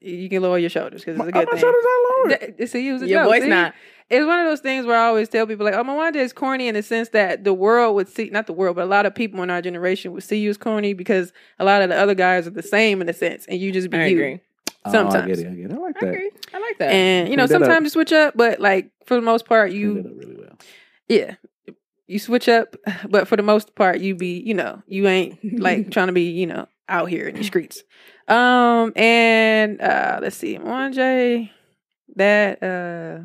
You 0.00 0.28
can 0.28 0.42
lower 0.42 0.58
your 0.58 0.70
shoulders 0.70 1.02
because 1.04 1.14
it's 1.18 1.22
a 1.22 1.24
My, 1.24 1.30
good 1.30 1.46
my 1.48 1.52
thing. 1.52 1.60
shoulders 1.60 1.84
are 1.84 2.28
lowered. 2.38 2.56
Th- 2.58 2.68
See, 2.70 2.88
it 2.88 2.92
was 2.92 3.02
a 3.02 3.08
Your 3.08 3.20
joke. 3.22 3.28
voice 3.32 3.42
See? 3.42 3.48
not. 3.48 3.74
It's 4.08 4.24
one 4.24 4.38
of 4.38 4.46
those 4.46 4.60
things 4.60 4.86
where 4.86 4.96
I 4.96 5.06
always 5.06 5.28
tell 5.28 5.46
people 5.48 5.64
like, 5.64 5.74
"Oh, 5.74 5.82
Mwanje 5.82 6.16
is 6.16 6.32
corny" 6.32 6.68
in 6.68 6.74
the 6.74 6.82
sense 6.82 7.08
that 7.08 7.42
the 7.42 7.52
world 7.54 7.96
would 7.96 8.08
see, 8.08 8.30
not 8.30 8.46
the 8.46 8.52
world, 8.52 8.76
but 8.76 8.82
a 8.84 8.86
lot 8.88 9.04
of 9.04 9.14
people 9.14 9.42
in 9.42 9.50
our 9.50 9.60
generation 9.60 10.12
would 10.12 10.22
see 10.22 10.38
you 10.38 10.50
as 10.50 10.56
corny 10.56 10.92
because 10.92 11.32
a 11.58 11.64
lot 11.64 11.82
of 11.82 11.88
the 11.88 11.96
other 11.96 12.14
guys 12.14 12.46
are 12.46 12.50
the 12.50 12.62
same 12.62 13.00
in 13.00 13.08
a 13.08 13.12
sense, 13.12 13.46
and 13.46 13.58
you 13.60 13.72
just 13.72 13.90
be 13.90 13.98
I 13.98 14.06
you. 14.06 14.16
agree. 14.16 14.40
Oh, 14.84 14.90
I 14.90 14.92
sometimes. 14.92 15.26
get 15.26 15.38
it. 15.40 15.50
I 15.50 15.54
get 15.54 15.70
it. 15.70 15.74
I 15.74 15.78
like 15.78 15.96
I 15.96 16.04
that. 16.06 16.12
agree. 16.14 16.30
I 16.54 16.58
like 16.60 16.78
that. 16.78 16.90
And 16.92 17.28
you 17.30 17.36
know, 17.36 17.46
Clean 17.48 17.56
up. 17.62 17.66
sometimes 17.66 17.84
you 17.86 17.90
switch 17.90 18.12
up, 18.12 18.34
but 18.36 18.60
like 18.60 18.90
for 19.06 19.16
the 19.16 19.22
most 19.22 19.44
part, 19.46 19.72
you 19.72 19.94
really 20.16 20.36
well. 20.36 20.56
yeah, 21.08 21.34
you 22.06 22.20
switch 22.20 22.48
up, 22.48 22.76
but 23.08 23.26
for 23.26 23.36
the 23.36 23.42
most 23.42 23.74
part, 23.74 23.98
you 23.98 24.14
be 24.14 24.38
you 24.38 24.54
know, 24.54 24.82
you 24.86 25.08
ain't 25.08 25.58
like 25.60 25.90
trying 25.90 26.06
to 26.06 26.12
be 26.12 26.30
you 26.30 26.46
know 26.46 26.68
out 26.88 27.06
here 27.08 27.26
in 27.26 27.34
the 27.34 27.42
streets. 27.42 27.82
Um, 28.28 28.92
and 28.96 29.80
uh 29.80 30.18
let's 30.20 30.36
see, 30.36 30.58
Mwanje, 30.58 31.50
that 32.16 32.62
uh, 32.62 33.24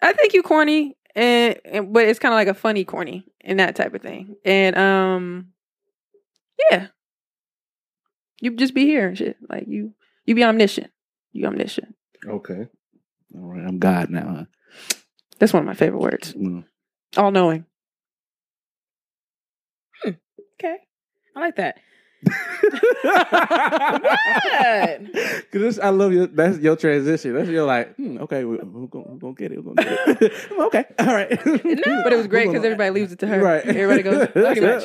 I 0.00 0.12
think 0.12 0.34
you 0.34 0.42
corny, 0.42 0.96
and, 1.14 1.58
and 1.64 1.92
but 1.92 2.06
it's 2.06 2.18
kind 2.18 2.32
of 2.32 2.36
like 2.36 2.48
a 2.48 2.54
funny 2.54 2.84
corny 2.84 3.24
and 3.40 3.58
that 3.60 3.76
type 3.76 3.94
of 3.94 4.02
thing. 4.02 4.36
And 4.44 4.76
um, 4.76 5.48
yeah, 6.70 6.88
you 8.40 8.54
just 8.56 8.74
be 8.74 8.84
here 8.84 9.08
and 9.08 9.18
shit. 9.18 9.36
Like 9.48 9.64
you, 9.66 9.94
you 10.26 10.34
be 10.34 10.44
omniscient. 10.44 10.90
You 11.32 11.46
omniscient. 11.46 11.94
Okay. 12.26 12.66
All 13.34 13.40
right. 13.40 13.66
I'm 13.66 13.78
God 13.78 14.10
now. 14.10 14.34
Huh? 14.36 14.44
That's 15.38 15.52
one 15.52 15.62
of 15.62 15.66
my 15.66 15.74
favorite 15.74 16.00
words. 16.00 16.34
Mm. 16.34 16.64
All 17.16 17.30
knowing. 17.30 17.64
Hmm. 20.02 20.10
okay. 20.54 20.76
I 21.34 21.40
like 21.40 21.56
that. 21.56 21.78
What? 23.02 25.00
Because 25.50 25.78
I 25.78 25.88
love 25.90 26.12
your 26.12 26.26
that's 26.28 26.58
your 26.58 26.76
transition. 26.76 27.34
That's 27.34 27.48
your 27.48 27.66
like, 27.66 27.94
hmm, 27.96 28.18
okay, 28.18 28.44
we- 28.44 28.56
we're 28.58 28.86
gonna, 28.86 29.04
we're 29.08 29.18
gonna 29.18 29.34
get 29.34 29.52
it. 29.52 29.64
We're 29.64 29.74
gonna 29.74 29.96
get 30.06 30.22
it. 30.22 30.32
okay, 30.58 30.84
all 30.98 31.06
right. 31.06 31.30
No, 31.46 31.54
But 32.04 32.12
it 32.12 32.16
was 32.16 32.26
great 32.26 32.48
because 32.48 32.64
everybody 32.64 32.90
leaves 32.90 33.12
it 33.12 33.18
to 33.20 33.26
her. 33.26 33.40
Right. 33.40 33.64
Everybody 33.66 34.02
goes 34.02 34.28
pretty 34.28 34.60
much. 34.60 34.84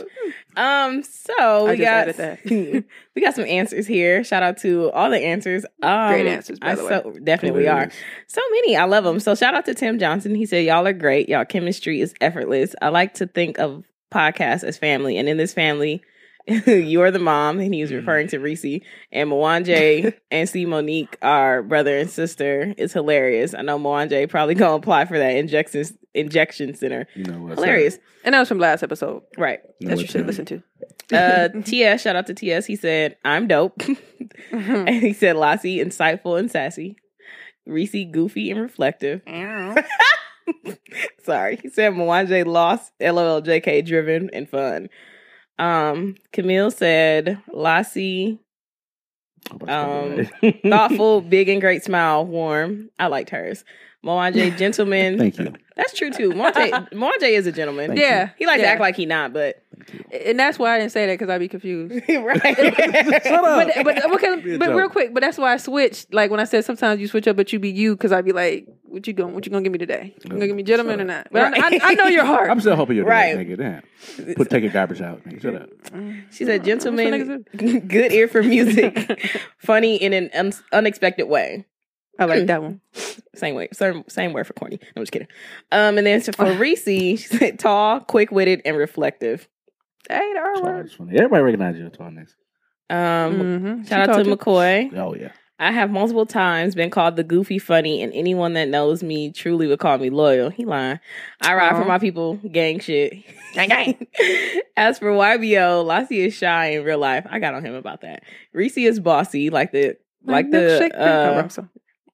Um, 0.55 1.03
so 1.03 1.65
we 1.65 1.77
just 1.77 1.81
got 1.81 2.07
added 2.09 2.15
that. 2.17 2.83
we 3.15 3.21
got 3.21 3.35
some 3.35 3.45
answers 3.45 3.85
here. 3.85 4.23
Shout 4.23 4.41
out 4.43 4.57
to 4.59 4.91
all 4.91 5.09
the 5.09 5.19
answers. 5.19 5.65
Um, 5.83 6.09
Great 6.13 6.27
answers, 6.27 6.59
by 6.59 6.71
I 6.71 6.75
the 6.75 6.83
way. 6.83 6.89
so 6.89 7.11
definitely 7.23 7.61
we 7.61 7.67
are. 7.67 7.89
So 8.27 8.41
many. 8.51 8.75
I 8.75 8.85
love 8.85 9.03
them. 9.03 9.19
So 9.19 9.35
shout 9.35 9.53
out 9.53 9.65
to 9.65 9.75
Tim 9.75 9.99
Johnson. 9.99 10.33
He 10.35 10.45
said, 10.45 10.65
Y'all 10.65 10.87
are 10.87 10.93
great. 10.93 11.29
Y'all 11.29 11.45
chemistry 11.45 12.01
is 12.01 12.13
effortless. 12.21 12.73
I 12.81 12.89
like 12.89 13.13
to 13.15 13.27
think 13.27 13.59
of 13.59 13.85
podcasts 14.11 14.63
as 14.63 14.77
family. 14.77 15.17
And 15.17 15.29
in 15.29 15.37
this 15.37 15.53
family, 15.53 16.01
you're 16.65 17.11
the 17.11 17.19
mom, 17.19 17.59
and 17.59 17.73
he 17.73 17.81
was 17.81 17.89
mm-hmm. 17.89 17.99
referring 17.99 18.27
to 18.29 18.39
Reese. 18.39 18.81
And 19.11 19.29
Mwanje 19.29 20.13
and 20.31 20.47
C 20.47 20.65
Monique 20.65 21.17
are 21.21 21.61
brother 21.61 21.97
and 21.97 22.09
sister. 22.09 22.73
It's 22.77 22.93
hilarious. 22.93 23.53
I 23.53 23.61
know 23.63 23.77
Mwanje 23.77 24.29
probably 24.29 24.55
gonna 24.55 24.75
apply 24.75 25.05
for 25.05 25.17
that 25.17 25.35
injection 25.35 25.85
injection 26.13 26.73
center. 26.73 27.07
You 27.15 27.25
know 27.25 27.41
what's 27.41 27.55
Hilarious. 27.55 27.99
And 28.23 28.33
that 28.33 28.39
was 28.39 28.47
from 28.47 28.59
last 28.59 28.81
episode. 28.81 29.23
Right. 29.37 29.59
That 29.81 29.99
you 29.99 30.07
should 30.07 30.25
listen 30.25 30.45
to. 30.45 30.63
Uh 31.11 31.49
TS, 31.63 32.01
shout 32.01 32.15
out 32.15 32.27
to 32.27 32.33
TS. 32.33 32.65
He 32.65 32.75
said, 32.75 33.17
I'm 33.25 33.47
dope. 33.47 33.77
Mm-hmm. 33.77 34.87
and 34.87 35.03
he 35.03 35.13
said 35.13 35.35
Lassie, 35.35 35.79
insightful 35.79 36.39
and 36.39 36.49
sassy. 36.49 36.95
Reese, 37.65 38.05
goofy 38.11 38.51
and 38.51 38.61
reflective. 38.61 39.23
Mm-hmm. 39.25 40.71
Sorry. 41.23 41.59
He 41.61 41.69
said 41.69 41.93
Mwanje 41.93 42.45
lost, 42.45 42.93
LOL 43.01 43.41
JK 43.41 43.85
driven 43.85 44.29
and 44.31 44.47
fun. 44.47 44.87
Um, 45.59 46.15
Camille 46.33 46.71
said 46.71 47.41
Lassie, 47.51 48.39
um, 49.67 50.27
thoughtful, 50.63 51.21
big 51.21 51.49
and 51.49 51.61
great 51.61 51.83
smile, 51.83 52.25
warm. 52.25 52.89
I 52.99 53.07
liked 53.07 53.29
hers. 53.29 53.63
Mwanje, 54.07 54.57
gentleman. 54.57 55.17
Thank 55.17 55.37
you. 55.37 55.53
That's 55.75 55.93
true 55.93 56.09
too. 56.09 56.29
Mwanje, 56.31 56.71
Mwanje 56.93 57.29
is 57.29 57.45
a 57.45 57.51
gentleman. 57.51 57.87
Thank 57.89 57.99
yeah. 57.99 58.29
He 58.37 58.45
likes 58.45 58.59
yeah. 58.59 58.65
to 58.65 58.71
act 58.71 58.81
like 58.81 58.95
he 58.95 59.05
not, 59.05 59.33
but 59.33 59.61
And 60.25 60.39
that's 60.39 60.57
why 60.57 60.75
I 60.75 60.79
didn't 60.79 60.91
say 60.91 61.05
that 61.05 61.13
because 61.13 61.29
I'd 61.29 61.39
be 61.39 61.47
confused. 61.47 61.93
right. 62.09 62.41
Shut 63.23 63.43
up. 63.43 63.67
but 63.75 63.83
but 63.83 64.11
okay, 64.13 64.57
but 64.57 64.73
real 64.73 64.89
quick, 64.89 65.13
but 65.13 65.21
that's 65.21 65.37
why 65.37 65.53
I 65.53 65.57
switched. 65.57 66.13
Like 66.13 66.31
when 66.31 66.39
I 66.39 66.45
said 66.45 66.65
sometimes 66.65 66.99
you 66.99 67.07
switch 67.07 67.27
up, 67.27 67.35
but 67.35 67.51
you 67.53 67.59
be 67.59 67.69
you 67.69 67.95
because 67.95 68.11
I'd 68.11 68.25
be 68.25 68.31
like, 68.31 68.65
"What 68.83 69.05
you 69.05 69.13
going? 69.13 69.33
What 69.35 69.45
you 69.45 69.51
gonna 69.51 69.63
give 69.63 69.71
me 69.71 69.77
today? 69.77 70.15
You 70.23 70.29
gonna 70.31 70.47
give 70.47 70.55
me 70.55 70.63
gentleman 70.63 70.99
or 70.99 71.05
not?" 71.05 71.27
But 71.31 71.53
I, 71.53 71.57
I, 71.57 71.79
I 71.83 71.93
know 71.93 72.07
your 72.07 72.25
heart. 72.25 72.49
I'm 72.49 72.59
still 72.59 72.75
hoping 72.75 72.95
you're 72.95 73.05
Right. 73.05 73.35
right. 73.35 73.47
Nigga, 73.47 73.57
damn. 74.17 74.35
Put 74.35 74.49
take 74.49 74.63
your 74.63 74.71
garbage 74.73 75.01
out. 75.01 75.23
Nigga. 75.25 75.41
Shut 75.41 75.55
up. 75.55 75.69
She 76.31 76.45
said, 76.45 76.63
"Gentleman, 76.65 77.45
good 77.55 78.11
ear 78.11 78.27
for 78.27 78.41
music, 78.41 79.21
funny 79.59 79.95
in 79.97 80.13
an 80.13 80.29
un- 80.33 80.53
unexpected 80.73 81.25
way." 81.25 81.65
I 82.19 82.25
like 82.25 82.47
that 82.47 82.61
one. 82.61 82.81
Same 83.35 83.55
way, 83.55 83.69
same, 83.73 84.03
same 84.07 84.33
word 84.33 84.47
for 84.47 84.53
corny. 84.53 84.79
No, 84.81 84.87
I'm 84.97 85.03
just 85.03 85.11
kidding. 85.11 85.27
Um, 85.71 85.97
and 85.97 86.07
then 86.07 86.21
for 86.33 86.53
Reese, 86.53 86.83
she 86.85 87.17
said, 87.17 87.59
"Tall, 87.59 87.99
quick 88.01 88.31
witted, 88.31 88.61
and 88.65 88.77
reflective." 88.77 89.47
Hey, 90.09 90.31
the 90.33 90.39
R 90.39 90.63
word. 90.63 90.91
Everybody 90.99 91.43
recognize 91.43 91.77
your 91.77 91.89
tallness. 91.89 92.35
Um, 92.89 92.97
Mm-hmm. 93.39 93.83
shout 93.83 94.09
out 94.09 94.23
to 94.23 94.35
McCoy. 94.37 94.97
Oh 94.97 95.13
yeah. 95.15 95.31
I 95.59 95.71
have 95.71 95.89
multiple 95.89 96.27
times 96.27 96.75
been 96.75 96.91
called 96.91 97.15
the 97.15 97.23
goofy 97.23 97.57
funny, 97.57 98.03
and 98.03 98.13
anyone 98.13 98.53
that 98.53 98.67
knows 98.67 99.01
me 99.01 99.31
truly 99.31 99.65
would 99.65 99.79
call 99.79 99.97
me 99.97 100.11
loyal. 100.11 100.51
He 100.51 100.65
lying. 100.65 100.99
I 101.41 101.55
ride 101.55 101.75
for 101.75 101.83
my 101.85 101.97
people, 101.97 102.35
gang 102.51 102.79
shit. 102.79 103.13
Gang 103.55 103.69
gang. 103.69 104.07
As 104.77 104.99
for 104.99 105.07
YBO, 105.11 105.83
Lassie 105.83 106.21
is 106.21 106.35
shy 106.35 106.67
in 106.73 106.83
real 106.83 106.99
life. 106.99 107.25
I 107.27 107.39
got 107.39 107.55
on 107.55 107.65
him 107.65 107.73
about 107.73 108.01
that. 108.01 108.21
Reese 108.53 108.77
is 108.77 108.99
bossy, 108.99 109.49
like 109.49 109.71
the 109.71 109.97
like 110.23 110.51
the 110.51 110.95
uh, 110.95 111.47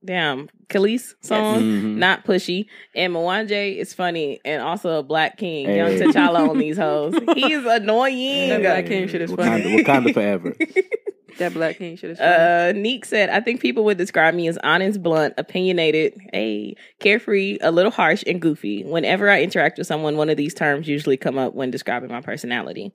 damn 0.05 0.49
Kelis 0.69 1.13
song. 1.21 1.61
Mhm. 1.61 1.95
Not 1.97 2.25
pushy, 2.25 2.65
and 2.95 3.13
Mwanje 3.13 3.77
is 3.77 3.93
funny 3.93 4.39
and 4.43 4.61
also 4.61 4.99
a 4.99 5.03
black 5.03 5.37
king, 5.37 5.69
young 5.69 5.91
T'Challa 5.91 6.49
on 6.49 6.57
these 6.57 6.77
hoes. 6.77 7.13
He's 7.35 7.65
annoying. 7.65 8.49
That 8.49 8.61
Black 8.61 8.85
King 8.87 9.07
shit 9.07 9.21
is 9.21 9.31
Wakanda, 9.31 9.63
funny. 9.63 9.83
Wakanda 9.83 10.13
forever. 10.13 10.55
That 11.39 11.51
black 11.55 11.79
king 11.79 11.95
shit 11.97 12.11
is 12.11 12.19
funny. 12.19 12.31
Uh, 12.77 12.79
Neek 12.79 13.05
said, 13.05 13.29
I 13.31 13.39
think 13.39 13.59
people 13.59 13.83
would 13.85 13.97
describe 13.97 14.35
me 14.35 14.47
as 14.47 14.59
honest, 14.63 15.01
blunt, 15.01 15.33
opinionated, 15.39 16.13
hey, 16.31 16.75
carefree, 16.99 17.57
a 17.61 17.71
little 17.71 17.91
harsh, 17.91 18.23
and 18.27 18.39
goofy. 18.39 18.83
Whenever 18.83 19.31
I 19.31 19.41
interact 19.41 19.79
with 19.79 19.87
someone, 19.87 20.15
one 20.15 20.29
of 20.29 20.37
these 20.37 20.53
terms 20.53 20.87
usually 20.87 21.17
come 21.17 21.39
up 21.39 21.55
when 21.55 21.71
describing 21.71 22.11
my 22.11 22.21
personality. 22.21 22.93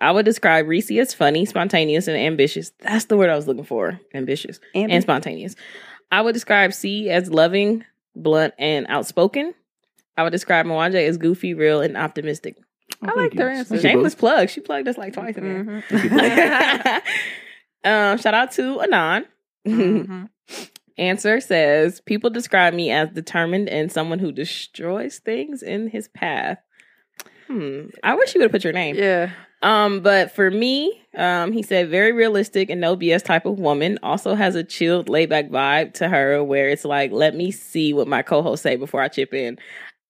I 0.00 0.12
would 0.12 0.26
describe 0.26 0.68
Reese 0.68 0.90
as 0.92 1.14
funny, 1.14 1.46
spontaneous, 1.46 2.08
and 2.08 2.16
ambitious. 2.18 2.72
That's 2.80 3.06
the 3.06 3.16
word 3.16 3.30
I 3.30 3.36
was 3.36 3.48
looking 3.48 3.64
for. 3.64 3.98
Ambitious 4.14 4.60
And, 4.74 4.92
and 4.92 5.02
spontaneous. 5.02 5.56
I 6.10 6.20
would 6.22 6.32
describe 6.32 6.72
C 6.72 7.10
as 7.10 7.30
loving, 7.30 7.84
blunt, 8.16 8.54
and 8.58 8.86
outspoken. 8.88 9.54
I 10.16 10.22
would 10.22 10.30
describe 10.32 10.66
Mwanje 10.66 11.06
as 11.06 11.16
goofy, 11.18 11.54
real, 11.54 11.80
and 11.80 11.96
optimistic. 11.96 12.56
I 13.02 13.12
like 13.14 13.32
their 13.32 13.50
answer. 13.50 13.78
Shameless 13.78 14.14
plug. 14.14 14.48
She 14.48 14.60
plugged 14.60 14.88
us 14.88 14.98
like 14.98 15.12
twice 15.12 15.36
in 15.36 15.44
there. 15.44 15.84
Mhm. 15.88 17.02
um, 17.84 18.18
shout 18.18 18.34
out 18.34 18.52
to 18.52 18.80
Anon. 18.80 19.26
Mhm. 19.66 20.28
Answer 20.98 21.40
says 21.40 22.00
people 22.00 22.28
describe 22.30 22.74
me 22.74 22.90
as 22.90 23.10
determined 23.10 23.68
and 23.68 23.92
someone 23.92 24.18
who 24.18 24.32
destroys 24.32 25.20
things 25.20 25.62
in 25.62 25.90
his 25.90 26.08
path. 26.08 26.58
Hmm. 27.46 27.86
I 28.02 28.14
wish 28.16 28.34
you 28.34 28.40
would 28.40 28.46
have 28.46 28.52
put 28.52 28.64
your 28.64 28.72
name. 28.72 28.96
Yeah. 28.96 29.30
Um, 29.62 30.00
but 30.00 30.30
for 30.30 30.50
me, 30.50 31.02
um, 31.16 31.50
he 31.52 31.62
said 31.62 31.88
very 31.90 32.12
realistic 32.12 32.70
and 32.70 32.80
no 32.80 32.96
BS 32.96 33.24
type 33.24 33.44
of 33.44 33.58
woman. 33.58 33.98
Also 34.02 34.34
has 34.34 34.54
a 34.54 34.62
chilled, 34.62 35.08
laid 35.08 35.28
back 35.28 35.48
vibe 35.48 35.94
to 35.94 36.08
her 36.08 36.42
where 36.44 36.68
it's 36.68 36.84
like, 36.84 37.10
let 37.10 37.34
me 37.34 37.50
see 37.50 37.92
what 37.92 38.06
my 38.06 38.22
co-host 38.22 38.62
say 38.62 38.76
before 38.76 39.00
I 39.00 39.08
chip 39.08 39.34
in. 39.34 39.58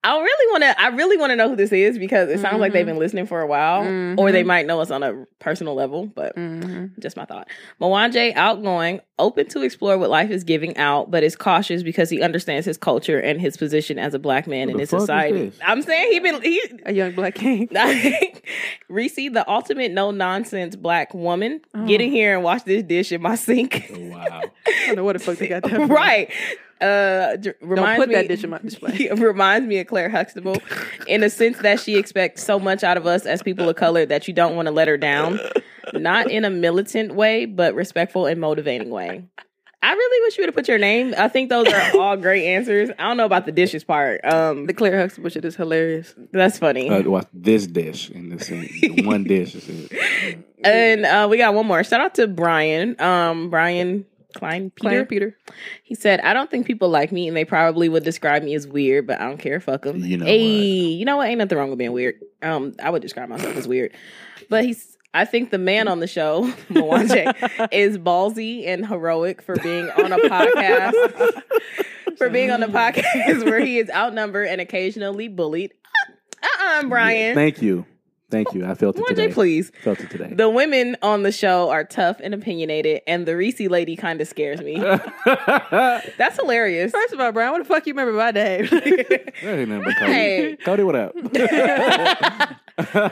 I 0.05 0.17
really 0.17 0.53
want 0.53 0.63
to. 0.63 0.81
I 0.81 0.89
really 0.89 1.17
want 1.17 1.31
to 1.31 1.37
know 1.37 1.49
who 1.49 1.57
this 1.57 1.73
is 1.73 1.99
because 1.99 2.31
it 2.31 2.39
sounds 2.41 2.61
like 2.61 2.73
they've 2.73 2.87
been 2.87 2.99
listening 2.99 3.27
for 3.27 3.41
a 3.41 3.47
while, 3.49 3.81
or 4.19 4.31
they 4.31 4.43
Mhm. 4.45 4.47
might 4.47 4.67
know 4.67 4.81
us 4.81 4.91
on 4.93 5.03
a 5.03 5.27
personal 5.41 5.75
level. 5.75 6.07
But 6.07 6.37
Mhm. 6.37 6.99
just 7.01 7.17
my 7.17 7.25
thought. 7.25 7.49
Mwanje, 7.81 8.33
outgoing, 8.37 9.01
open 9.19 9.49
to 9.49 9.63
explore 9.63 9.99
what 9.99 10.09
life 10.09 10.31
is 10.31 10.45
giving 10.45 10.77
out, 10.77 11.11
but 11.11 11.25
is 11.25 11.35
cautious 11.35 11.83
because 11.83 12.11
he 12.11 12.23
understands 12.23 12.65
his 12.65 12.77
culture 12.79 13.19
and 13.19 13.41
his 13.41 13.57
position 13.57 13.99
as 13.99 14.15
a 14.15 14.21
black 14.21 14.47
man 14.47 14.69
Who 14.69 14.73
in 14.73 14.77
the 14.77 14.83
his 14.83 14.91
society. 14.91 15.51
I'm 15.67 15.83
saying 15.83 16.13
he 16.13 16.21
been 16.21 16.41
he 16.43 16.63
A 16.87 16.93
young 16.95 17.11
black 17.13 17.35
king. 17.35 17.69
Reese, 18.89 19.17
the 19.17 19.45
ultimate 19.49 19.91
no 19.93 20.11
nonsense 20.13 20.77
black 20.77 21.13
woman. 21.13 21.61
Oh. 21.75 21.87
Get 21.87 22.01
in 22.01 22.11
here 22.11 22.35
and 22.35 22.45
wash 22.45 22.63
this 22.63 22.83
dish 22.85 23.11
in 23.13 23.21
my 23.21 23.35
sink. 23.35 23.91
Oh, 23.93 23.99
wow. 24.11 24.43
I 24.67 24.87
don't 24.87 24.97
know 24.97 25.05
what 25.05 25.15
the 25.15 25.19
fuck 25.19 25.39
they 25.39 25.49
got 25.49 25.63
that 25.65 25.71
from. 25.89 25.89
Right. 26.81 26.87
Uh, 26.87 27.37
d- 27.37 27.51
Don't 27.61 27.69
reminds 27.71 28.01
put 28.01 28.09
me, 28.09 28.15
that 28.15 28.29
dish 28.29 28.45
in 28.45 28.51
my 28.51 28.59
display. 28.59 29.09
reminds 29.17 29.67
me 29.67 29.79
of 29.81 29.87
Claire 29.87 30.09
Huxtable 30.11 30.57
in 31.07 31.21
the 31.23 31.31
sense 31.31 31.59
that 31.59 31.81
she 31.81 31.97
expects 31.97 32.43
so 32.45 32.59
much 32.59 32.83
out 32.85 32.97
of 32.97 33.07
us 33.07 33.27
as 33.27 33.43
people 33.43 33.69
of 33.69 33.77
color 33.77 34.07
that 34.07 34.29
you 34.29 34.35
don't 34.35 34.57
want 34.57 34.67
to 34.67 34.73
let 34.73 34.89
her 34.89 34.97
down. 34.97 35.41
Not 35.95 36.31
in 36.31 36.45
a 36.45 36.51
militant 36.51 37.15
way, 37.15 37.47
but 37.47 37.75
respectful 37.75 38.27
and 38.27 38.41
motivating 38.41 38.91
way. 38.91 39.25
I 39.81 39.93
really 39.93 40.27
wish 40.27 40.37
you 40.37 40.43
would 40.43 40.49
have 40.49 40.57
put 40.57 40.67
your 40.67 40.79
name. 40.79 41.15
I 41.17 41.29
think 41.29 41.51
those 41.51 41.69
are 41.73 41.97
all 42.01 42.17
great 42.17 42.45
answers. 42.45 42.91
I 42.99 43.05
don't 43.05 43.17
know 43.17 43.25
about 43.25 43.47
the 43.47 43.53
dishes 43.53 43.85
part. 43.85 44.25
Um, 44.25 44.67
The 44.67 44.75
Claire 44.75 44.99
Huxtable 44.99 45.31
shit 45.31 45.45
is 45.45 45.55
hilarious. 45.55 46.15
that's 46.33 46.59
funny. 46.59 46.91
Uh, 46.91 47.09
well, 47.09 47.25
this 47.33 47.69
dish 47.69 48.09
and 48.11 48.33
this 48.33 48.49
thing, 48.49 49.07
one 49.07 49.23
dish 49.25 49.55
is 49.55 49.69
it. 49.69 50.45
And 50.65 51.07
uh, 51.07 51.29
we 51.31 51.39
got 51.39 51.55
one 51.55 51.67
more. 51.69 51.85
Shout 51.85 52.01
out 52.01 52.17
to 52.17 52.27
Brian. 52.27 53.01
Um, 53.01 53.49
Brian 53.49 54.05
Klein 54.39 54.71
Peter. 54.71 54.89
Claire 54.89 55.05
Peter. 55.05 55.37
He 55.83 55.95
said, 55.95 56.21
"I 56.21 56.33
don't 56.33 56.51
think 56.51 56.67
people 56.67 56.89
like 56.89 57.11
me, 57.11 57.27
and 57.27 57.37
they 57.37 57.45
probably 57.45 57.89
would 57.89 58.05
describe 58.05 58.43
me 58.43 58.55
as 58.55 58.67
weird, 58.69 59.07
but 59.07 59.21
I 59.21 59.25
don't 59.25 59.39
care. 59.39 59.59
Fuck 59.59 59.83
them. 59.83 60.05
You 60.05 60.17
know 60.17 60.27
hey, 60.27 60.39
what? 60.39 60.93
you 60.99 61.05
know 61.05 61.17
what? 61.17 61.29
Ain't 61.29 61.39
nothing 61.39 61.59
wrong 61.59 61.71
with 61.71 61.79
being 61.79 61.93
weird. 61.93 62.15
Um, 62.43 62.75
I 62.83 62.91
would 62.91 63.03
describe 63.03 63.29
myself 63.29 63.57
as 63.57 63.67
weird, 63.67 63.93
but 64.49 64.65
he's." 64.65 64.95
I 65.15 65.25
think 65.25 65.51
the 65.51 65.59
man 65.59 65.89
on 65.89 66.01
the 66.01 66.07
show, 66.07 66.43
Mwanje, 66.69 67.69
is 67.73 67.97
ballsy 67.97 68.67
and 68.69 68.87
heroic 68.87 69.41
for 69.41 69.57
being 69.57 69.89
on 69.89 70.13
a 70.13 70.19
podcast. 70.19 71.43
for 72.19 72.29
being 72.29 72.51
on 72.51 72.63
a 72.63 72.69
podcast 72.69 73.43
where 73.45 73.59
he 73.59 73.79
is 73.79 73.89
outnumbered 73.91 74.49
and 74.49 74.61
occasionally 74.61 75.29
bullied. 75.29 75.73
Uh-uh, 76.43 76.89
Brian. 76.89 77.35
Thank 77.35 77.63
you, 77.63 77.87
thank 78.31 78.53
you. 78.55 78.65
I 78.65 78.75
felt 78.75 78.99
it 78.99 79.07
today. 79.07 79.29
Mwanje, 79.29 79.35
please. 79.35 79.73
Felt 79.83 80.01
it 80.01 80.11
today. 80.11 80.33
The 80.35 80.49
women 80.49 80.97
on 81.03 81.23
the 81.23 81.33
show 81.33 81.71
are 81.71 81.85
tough 81.85 82.19
and 82.23 82.35
opinionated, 82.35 83.03
and 83.07 83.27
the 83.27 83.37
Reese 83.37 83.61
lady 83.61 83.97
kind 83.97 84.21
of 84.21 84.29
scares 84.29 84.61
me. 84.61 84.79
That's 85.25 86.37
hilarious. 86.37 86.93
First 86.93 87.13
of 87.15 87.21
all, 87.21 87.33
Brian, 87.33 87.53
what 87.53 87.59
the 87.59 87.65
fuck 87.65 87.87
you 87.87 87.93
remember 87.95 88.13
my 88.13 88.31
name? 88.31 88.69
That 89.43 89.59
ain't 89.61 89.69
nothing 89.69 89.85
but 89.85 89.97
Cody. 89.97 90.13
Hey. 90.13 90.57
Cody, 90.65 90.83
what 90.83 90.95
up? 90.97 91.15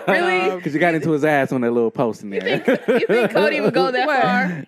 Really? 0.07 0.57
Because 0.57 0.75
you 0.75 0.79
got 0.81 0.95
into 0.95 1.11
his 1.11 1.25
ass 1.25 1.51
on 1.51 1.61
that 1.63 1.73
little 1.73 1.91
post 1.91 2.23
in 2.23 2.31
there. 2.31 2.47
You 2.89 3.07
think 3.07 3.33
Cody 3.33 3.61
would 3.61 3.75
go 3.75 3.91
that 3.91 4.07
What? 4.07 4.23
far? 4.23 4.65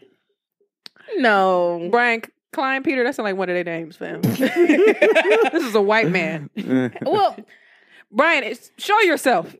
No. 1.18 1.88
Brian 1.90 2.22
Klein 2.52 2.82
Peter, 2.82 3.04
that's 3.04 3.16
not 3.18 3.24
like 3.24 3.36
one 3.36 3.48
of 3.48 3.54
their 3.54 3.62
names, 3.62 3.96
fam. 3.96 4.22
this 4.22 5.64
is 5.64 5.74
a 5.74 5.80
white 5.82 6.08
man. 6.10 6.50
Well, 7.02 7.36
Brian, 8.10 8.52
show 8.78 8.98
yourself. 9.02 9.54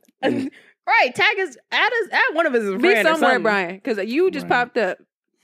Right. 0.89 1.13
Tag 1.15 1.39
us. 1.39 1.57
Add 1.71 1.91
us. 1.93 2.09
Add 2.11 2.35
one 2.35 2.45
of 2.45 2.53
us 2.55 2.63
as 2.63 2.69
a 2.69 2.77
Be 2.77 2.79
friend 2.91 3.07
or 3.07 3.11
somewhere. 3.15 3.39
Brian, 3.39 3.75
because 3.75 3.97
you 4.09 4.29
just 4.31 4.43
Right. 4.45 4.49
popped 4.49 4.77
up. 4.77 4.97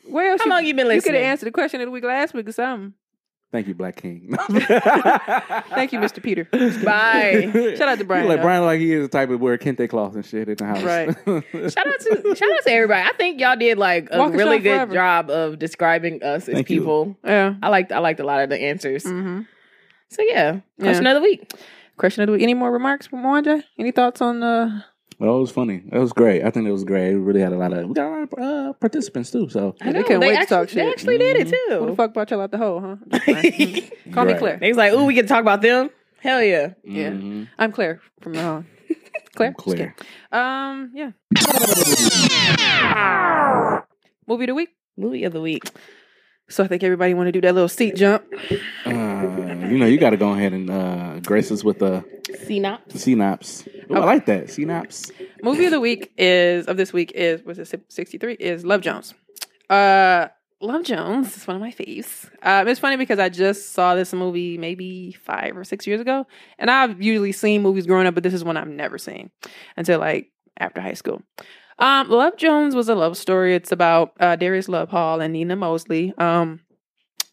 Where 0.08 0.32
else 0.32 0.42
How 0.44 0.50
long 0.50 0.66
you 0.66 0.74
been 0.76 0.86
You 0.92 1.02
could 1.02 1.16
have 1.16 1.24
answered 1.24 1.48
the 1.48 1.52
question 1.52 1.82
of 1.82 1.88
the 1.88 1.92
week 1.92 2.04
last 2.04 2.34
week 2.34 2.48
or 2.48 2.52
something. 2.52 2.94
Thank 3.52 3.68
you, 3.68 3.74
Black 3.74 3.96
King. 3.96 4.36
Thank 4.50 5.94
you, 5.94 6.00
Mr. 6.00 6.22
Peter. 6.22 6.44
Bye. 6.84 7.50
Shout 7.78 7.88
out 7.88 7.98
to 8.00 8.04
Brian, 8.04 8.28
Like. 8.28 8.42
Brian, 8.42 8.66
like 8.66 8.80
he 8.80 8.92
is 8.94 9.04
the 9.04 9.08
type 9.08 9.30
of 9.30 9.40
wear 9.40 9.58
kente 9.58 9.90
cloth 9.90 10.16
and 10.16 10.26
shit 10.26 10.50
in 10.50 10.56
the 10.56 10.66
house. 10.66 10.82
Right. 10.84 11.08
Shout 11.72 11.88
out 11.88 12.00
to 12.02 12.36
shout 12.36 12.52
out 12.52 12.64
to 12.64 12.72
everybody. 12.72 13.08
I 13.08 13.14
think 13.18 13.40
y'all 13.40 13.56
did 13.56 13.78
like 13.78 14.10
a 14.12 14.18
Walk 14.20 14.34
really 14.34 14.60
good 14.60 14.76
forever. 14.76 14.94
job 14.94 15.30
of 15.30 15.58
describing 15.60 16.22
us 16.22 16.50
as 16.50 16.56
Thank 16.56 16.70
you. 16.70 16.80
people. 16.82 17.18
Yeah. 17.24 17.56
I 17.64 17.70
liked 17.70 17.92
I 17.92 18.00
liked 18.00 18.20
a 18.20 18.26
lot 18.26 18.42
of 18.44 18.50
the 18.50 18.60
answers. 18.60 19.04
Mm-hmm. 19.06 19.42
So 20.10 20.22
yeah, 20.28 20.60
question 20.80 21.06
Yeah. 21.06 21.12
of 21.12 21.16
the 21.16 21.22
week. 21.22 21.50
Question 21.98 22.24
of 22.24 22.28
the 22.28 22.34
week. 22.34 22.44
Any 22.44 22.54
more 22.56 22.72
remarks 22.72 23.08
from 23.08 23.24
Wanda? 23.24 23.64
Any 23.80 23.92
thoughts 23.92 24.22
on 24.22 24.44
uh 24.44 24.82
Well, 25.18 25.38
it 25.38 25.40
was 25.40 25.52
funny. 25.52 25.82
It 25.92 25.98
was 25.98 26.12
great. 26.14 26.44
I 26.44 26.50
think 26.52 26.68
it 26.68 26.72
was 26.72 26.84
great. 26.84 27.14
We 27.14 27.22
really 27.22 27.40
had 27.42 27.54
a 27.54 27.58
lot 27.58 27.72
of 27.72 27.88
we 27.88 27.94
got 27.94 28.08
a 28.08 28.10
lot 28.10 28.22
of 28.24 28.34
uh, 28.40 28.74
participants 28.74 29.32
too. 29.32 29.48
So 29.50 29.76
Yeah, 29.80 29.94
they 29.94 30.04
couldn't 30.04 30.20
wait 30.22 30.34
to 30.36 30.40
actually, 30.42 30.56
talk 30.58 30.68
They 30.70 30.74
shit. 30.82 30.90
actually 30.92 31.18
did 31.20 31.38
it 31.38 31.48
too. 31.50 31.78
who 31.80 31.86
the 31.88 31.96
fuck 31.96 32.14
brought 32.14 32.30
y'all 32.32 32.42
out 32.42 32.52
the 32.52 32.58
hole, 32.58 32.82
huh? 32.82 32.96
Just 33.12 33.24
playing. 33.26 33.92
Call 34.12 34.26
me 34.26 34.34
Claire. 34.34 34.58
They 34.58 34.68
was 34.70 34.78
like, 34.78 34.92
"Ooh, 34.94 35.06
we 35.06 35.14
get 35.14 35.22
to 35.24 35.28
talk 35.30 35.42
about 35.42 35.62
them." 35.62 35.90
Hell 36.20 36.42
yeah. 36.44 36.74
Yeah. 36.84 37.12
Mhm. 37.12 37.48
I'm 37.58 37.72
Claire 37.72 38.02
from 38.22 38.34
the 38.34 38.42
home. 38.42 38.68
Claire? 39.36 39.54
Claire. 39.54 39.96
Just 39.98 40.08
kidding. 40.32 40.40
Um, 40.42 40.92
yeah. 40.94 41.12
Movie 44.28 44.44
of 44.46 44.48
the 44.48 44.56
week. 44.56 44.70
Movie 44.98 45.24
of 45.24 45.34
the 45.34 45.42
week. 45.42 45.64
So 46.48 46.64
I 46.64 46.68
think 46.68 46.84
everybody 46.84 47.14
want 47.14 47.28
to 47.28 47.32
do 47.32 47.42
that 47.42 47.54
little 47.54 47.68
seat 47.70 47.96
jump. 47.96 48.24
Uh, 48.86 48.92
you 49.68 49.78
know, 49.80 49.86
you 49.88 49.98
got 49.98 50.12
to 50.12 50.18
go 50.18 50.32
ahead 50.32 50.54
and 50.54 50.70
uh, 50.70 51.20
grace 51.22 51.52
us 51.52 51.64
with 51.64 51.82
a 51.82 52.06
Synopsis. 52.46 53.04
synopsis. 53.04 53.68
Ooh, 53.90 53.96
I 53.96 54.00
like 54.06 54.26
that 54.28 54.50
synopsis. 54.52 55.12
Movie 55.42 55.66
of 55.66 55.72
the 55.72 55.80
week 55.80 56.12
is 56.18 56.68
of 56.68 56.78
this 56.78 56.94
week 56.94 57.12
is 57.16 57.44
was 57.44 57.58
it 57.58 57.84
sixty 57.90 58.18
three? 58.18 58.34
Is 58.34 58.64
Love 58.64 58.82
Jones. 58.82 59.16
Uh, 59.70 60.28
Love 60.62 60.84
Jones 60.84 61.36
is 61.36 61.48
one 61.48 61.56
of 61.56 61.62
my 61.62 61.72
faves. 61.72 62.30
Um, 62.44 62.68
it's 62.68 62.80
funny 62.80 62.96
because 62.98 63.20
I 63.20 63.30
just 63.30 63.74
saw 63.74 63.96
this 63.96 64.14
movie 64.14 64.58
maybe 64.58 65.14
five 65.14 65.58
or 65.58 65.64
six 65.64 65.86
years 65.88 66.00
ago, 66.00 66.28
and 66.60 66.70
I've 66.70 67.02
usually 67.02 67.32
seen 67.32 67.62
movies 67.64 67.88
growing 67.88 68.08
up, 68.08 68.14
but 68.14 68.24
this 68.24 68.34
is 68.34 68.44
one 68.44 68.56
I've 68.56 68.68
never 68.68 68.98
seen 68.98 69.32
until 69.78 70.00
like 70.00 70.32
after 70.58 70.80
high 70.80 70.94
school. 70.94 71.22
Um, 71.78 72.10
Love 72.10 72.38
Jones 72.38 72.74
was 72.76 72.88
a 72.90 72.96
love 72.96 73.18
story. 73.18 73.54
It's 73.56 73.72
about 73.72 74.14
uh, 74.20 74.36
Darius 74.36 74.68
Lovehall 74.68 75.24
and 75.24 75.34
Nina 75.34 75.56
Mosley. 75.56 76.14
Um, 76.18 76.62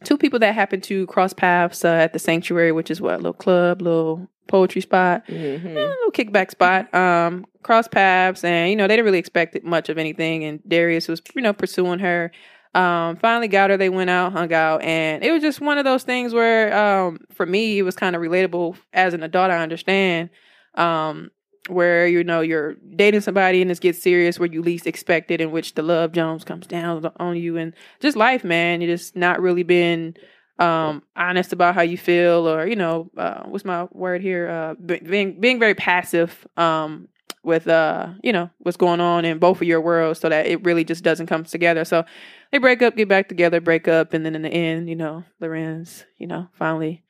two 0.05 0.19
people 0.19 0.39
that 0.41 0.55
happen 0.55 0.81
to 0.83 1.07
cross 1.07 1.33
paths 1.33 1.85
uh, 1.85 1.89
at 1.89 2.13
the 2.13 2.19
Sanctuary, 2.19 2.73
which 2.73 2.91
is 2.91 3.01
what 3.01 3.15
a 3.15 3.19
little 3.19 3.33
club, 3.33 3.81
little 3.83 4.29
poetry 4.49 4.81
spot 4.83 5.25
Mhm. 5.29 5.65
a 5.77 5.79
little 5.79 6.11
kickback 6.13 6.51
spot. 6.51 6.93
Um, 6.93 7.47
cross 7.63 7.87
paths, 7.87 8.43
and 8.43 8.69
you 8.69 8.75
know 8.77 8.89
they 8.89 8.97
didn't 8.97 9.05
really 9.07 9.19
expect 9.21 9.63
much 9.63 9.89
of 9.89 9.97
anything. 9.99 10.43
And 10.45 10.61
Darius 10.67 11.07
was, 11.07 11.23
you 11.37 11.43
know, 11.43 11.53
pursuing 11.53 12.01
her. 12.01 12.33
Um, 12.75 13.17
finally 13.17 13.49
got 13.49 13.71
her. 13.71 13.77
They 13.77 13.91
went 13.91 14.11
out, 14.11 14.33
hung 14.33 14.53
out, 14.53 14.83
and 14.83 15.23
it 15.23 15.31
was 15.31 15.43
just 15.43 15.61
one 15.61 15.79
of 15.79 15.85
those 15.85 16.03
things 16.05 16.33
where, 16.35 16.75
um, 16.77 17.19
for 17.33 17.45
me, 17.47 17.79
it 17.79 17.83
was 17.83 17.95
kind 17.95 18.17
of 18.17 18.23
relatable 18.23 18.77
as 18.95 19.13
an 19.15 19.23
adult. 19.23 19.51
I 19.51 19.59
understand, 19.59 20.31
um, 20.75 21.31
where 21.69 22.07
you 22.07 22.25
know 22.25 22.41
you're 22.41 22.75
dating 22.97 23.21
somebody 23.21 23.63
and 23.63 23.71
it 23.71 23.81
gets 23.81 24.03
serious 24.03 24.39
where 24.39 24.53
you 24.53 24.63
least 24.63 24.87
expect 24.87 25.31
it, 25.31 25.41
in 25.41 25.51
which 25.51 25.75
the 25.75 25.83
love 25.83 26.13
Jones 26.13 26.45
comes 26.45 26.67
down 26.67 27.11
on 27.17 27.37
you, 27.37 27.57
and 27.57 27.75
just 28.01 28.17
life, 28.17 28.45
man. 28.45 28.81
You 28.81 28.89
just 28.89 29.17
not 29.17 29.41
really 29.41 29.63
been 29.63 30.17
um 30.59 31.03
honest 31.17 31.53
about 31.53 31.75
how 31.75 31.81
you 31.81 31.97
feel 31.97 32.47
or 32.47 32.67
you 32.67 32.77
know 32.77 33.11
uh 33.17 33.43
what's 33.45 33.65
my 33.65 33.85
word 33.91 34.21
here 34.21 34.49
uh 34.49 34.75
being 34.75 35.41
being 35.41 35.59
very 35.59 35.75
passive 35.75 36.47
um 36.59 37.09
with 37.43 37.67
uh 37.67 38.11
you 38.23 38.33
know 38.33 38.51
what's 38.59 38.77
going 38.77 39.01
on 39.01 39.25
in 39.25 39.39
both 39.39 39.57
of 39.57 39.67
your 39.67 39.81
worlds 39.81 40.21
so 40.21 40.29
that 40.29 40.47
it 40.47 40.63
really 40.63 40.85
just 40.85 41.03
doesn't 41.03 41.27
come 41.27 41.43
together 41.43 41.85
so 41.85 42.05
they 42.53 42.59
break 42.59 42.83
up 42.83 42.95
get 42.97 43.09
back 43.09 43.29
together 43.29 43.61
break 43.61 43.89
up 43.89 44.13
and 44.13 44.27
then 44.27 44.35
in 44.35 44.43
the 44.43 44.51
end 44.51 44.91
you 44.91 44.95
know 44.95 45.25
Larenz 45.41 46.05
you 46.19 46.27
know 46.27 46.47
finally 46.53 47.03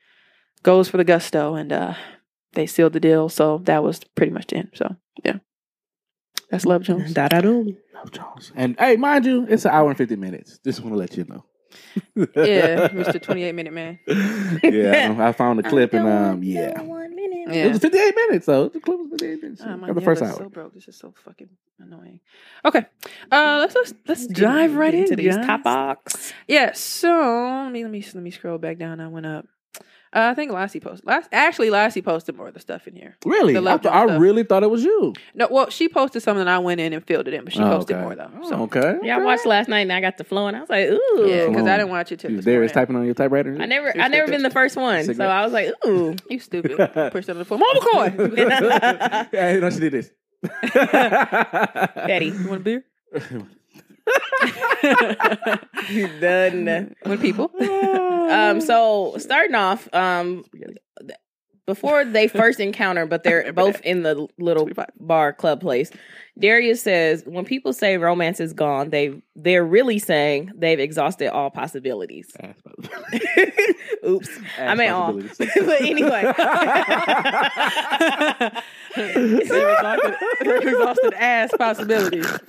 goes 0.63 0.87
for 0.87 0.97
the 0.97 1.03
gusto 1.03 1.53
and 1.53 1.73
uh 1.73 1.93
they 2.53 2.65
sealed 2.65 2.93
the 2.93 2.99
deal 2.99 3.29
so 3.29 3.59
that 3.65 3.83
was 3.83 4.01
pretty 4.15 4.31
much 4.31 4.47
the 4.47 4.57
end 4.57 4.69
so 4.73 4.95
yeah 5.23 5.37
that's 6.49 6.65
love 6.65 6.83
jones 6.83 7.13
Da 7.13 7.27
da 7.27 7.41
do. 7.41 7.75
Love 7.95 8.11
Jones. 8.11 8.51
And 8.55 8.75
hey, 8.79 8.97
mind 8.97 9.25
you, 9.25 9.45
it's 9.49 9.63
an 9.65 9.71
hour 9.71 9.87
and 9.87 9.97
fifty 9.97 10.15
minutes. 10.17 10.59
Just 10.63 10.81
want 10.81 10.93
to 10.93 10.97
let 10.97 11.15
you 11.15 11.23
know. 11.25 11.45
yeah 12.35 12.87
mr 12.89 13.19
28 13.21 13.55
minute 13.55 13.73
man 13.73 13.97
yeah, 14.61 15.15
I 15.19 15.31
found 15.41 15.57
the 15.59 15.63
clip 15.63 15.93
and 15.93 16.07
um, 16.07 16.43
yeah, 16.43 16.79
One 16.81 17.15
minute. 17.15 17.55
it 17.55 17.71
was 17.71 17.79
fifty-eight 17.79 18.13
minutes. 18.15 18.45
though. 18.45 18.67
the 18.69 18.79
clip 18.79 18.99
was 18.99 19.09
fifty-eight 19.11 19.41
minutes. 19.41 19.61
Oh, 19.65 19.77
my 19.77 19.91
the 19.93 20.01
first 20.01 20.21
is 20.21 20.29
hour. 20.29 20.37
so 20.37 20.49
broke. 20.49 20.73
This 20.75 20.87
is 20.87 20.97
so 20.97 21.13
fucking 21.23 21.49
annoying. 21.79 22.19
Okay, 22.65 22.85
uh, 23.31 23.57
let's 23.61 23.73
let's, 23.75 23.93
let's 24.07 24.27
dive 24.27 24.75
right 24.75 24.93
into 24.93 25.13
into 25.13 25.23
these 25.23 25.35
top 25.37 25.63
box. 25.63 26.33
Yeah. 26.47 26.73
So 26.73 27.09
let 27.63 27.71
me 27.71 27.83
let 27.83 27.91
me 27.91 28.03
let 28.13 28.23
me 28.23 28.31
scroll 28.31 28.57
back 28.59 28.77
down. 28.77 28.99
I 28.99 29.07
went 29.07 29.25
up. 29.25 29.45
Uh, 30.15 30.29
I 30.31 30.33
think 30.35 30.51
Lassie 30.51 30.79
posted. 30.79 31.07
Last 31.07 31.27
actually, 31.31 31.69
Lassie 31.71 32.01
posted 32.03 32.35
more 32.37 32.47
of 32.47 32.53
the 32.53 32.59
stuff 32.59 32.87
in 32.87 32.95
here. 32.95 33.15
Really, 33.25 33.57
I, 33.57 33.77
th- 33.77 33.91
I 33.93 34.03
really 34.17 34.43
thought 34.43 34.61
it 34.63 34.69
was 34.69 34.83
you. 34.83 35.13
No, 35.33 35.47
well, 35.49 35.69
she 35.71 35.89
posted 35.89 36.21
something. 36.21 36.47
I 36.47 36.59
went 36.59 36.79
in 36.79 36.93
and 36.93 37.03
filled 37.05 37.27
it 37.27 37.33
in, 37.33 37.43
but 37.43 37.53
she 37.53 37.61
Oh, 37.61 37.69
posted 37.69 37.95
okay. 37.95 38.03
more 38.05 38.15
though. 38.15 38.29
Oh, 38.43 38.49
So 38.49 38.55
okay. 38.63 38.99
Yeah, 39.01 39.17
I 39.17 39.23
watched 39.23 39.45
last 39.47 39.67
night 39.69 39.79
and 39.79 39.91
I 39.91 40.01
got 40.01 40.17
the 40.17 40.23
flow 40.23 40.47
and 40.47 40.55
I 40.55 40.59
was 40.61 40.69
like, 40.69 40.87
ooh. 40.89 41.25
yeah, 41.27 41.47
because 41.49 41.65
I 41.65 41.77
didn't 41.77 41.89
watch 41.89 42.11
it 42.11 42.19
till 42.19 42.29
You 42.31 42.37
this 42.37 42.45
Darius 42.45 42.69
morning. 42.73 42.73
typing 42.87 42.95
on 42.97 43.05
your 43.05 43.15
typewriter. 43.15 43.57
I 43.59 43.65
never, 43.65 43.91
You're 43.95 44.03
I 44.03 44.07
never 44.07 44.27
stupid. 44.27 44.31
been 44.31 44.43
the 44.43 44.49
first 44.51 44.75
one, 44.75 45.13
so 45.15 45.25
I 45.25 45.43
was 45.43 45.51
like, 45.53 45.69
ooh. 45.87 46.15
You 46.29 46.39
stupid. 46.39 46.77
Pushed 47.11 47.29
on 47.29 47.37
the 47.39 47.45
phone. 47.45 47.59
Mama 47.59 47.79
coin. 47.81 48.33
yeah, 49.33 49.57
no, 49.59 49.69
she 49.71 49.79
did 49.79 49.93
this. 49.93 50.11
Betty, 50.73 52.25
You 52.27 52.47
want 52.49 52.61
a 52.61 52.63
beer? 52.63 52.83
Done. 56.19 56.95
With 57.05 57.21
people. 57.21 57.51
Um, 57.59 58.61
so 58.61 59.15
starting 59.17 59.55
off, 59.55 59.87
um, 59.93 60.43
before 61.65 62.03
they 62.03 62.27
first 62.27 62.59
encounter, 62.59 63.05
but 63.05 63.23
they're 63.23 63.53
both 63.53 63.79
in 63.81 64.03
the 64.03 64.27
little 64.37 64.69
bar 64.99 65.33
club 65.33 65.61
place. 65.61 65.91
Darius 66.37 66.81
says, 66.81 67.23
"When 67.25 67.45
people 67.45 67.73
say 67.73 67.97
romance 67.97 68.39
is 68.39 68.53
gone, 68.53 68.89
they 68.89 69.21
they're 69.35 69.63
really 69.63 69.99
saying 69.99 70.51
they've 70.55 70.79
exhausted 70.79 71.31
all 71.31 71.51
possibilities." 71.51 72.35
Oops, 74.07 74.29
I 74.59 74.75
mean 74.75 74.89
all. 74.89 75.13
but 75.37 75.81
anyway, 75.81 76.33
They've 78.95 79.41
exhausted, 79.41 80.15
they've 80.41 80.67
exhausted 80.67 81.13
ass 81.13 81.51
possibilities. 81.57 82.39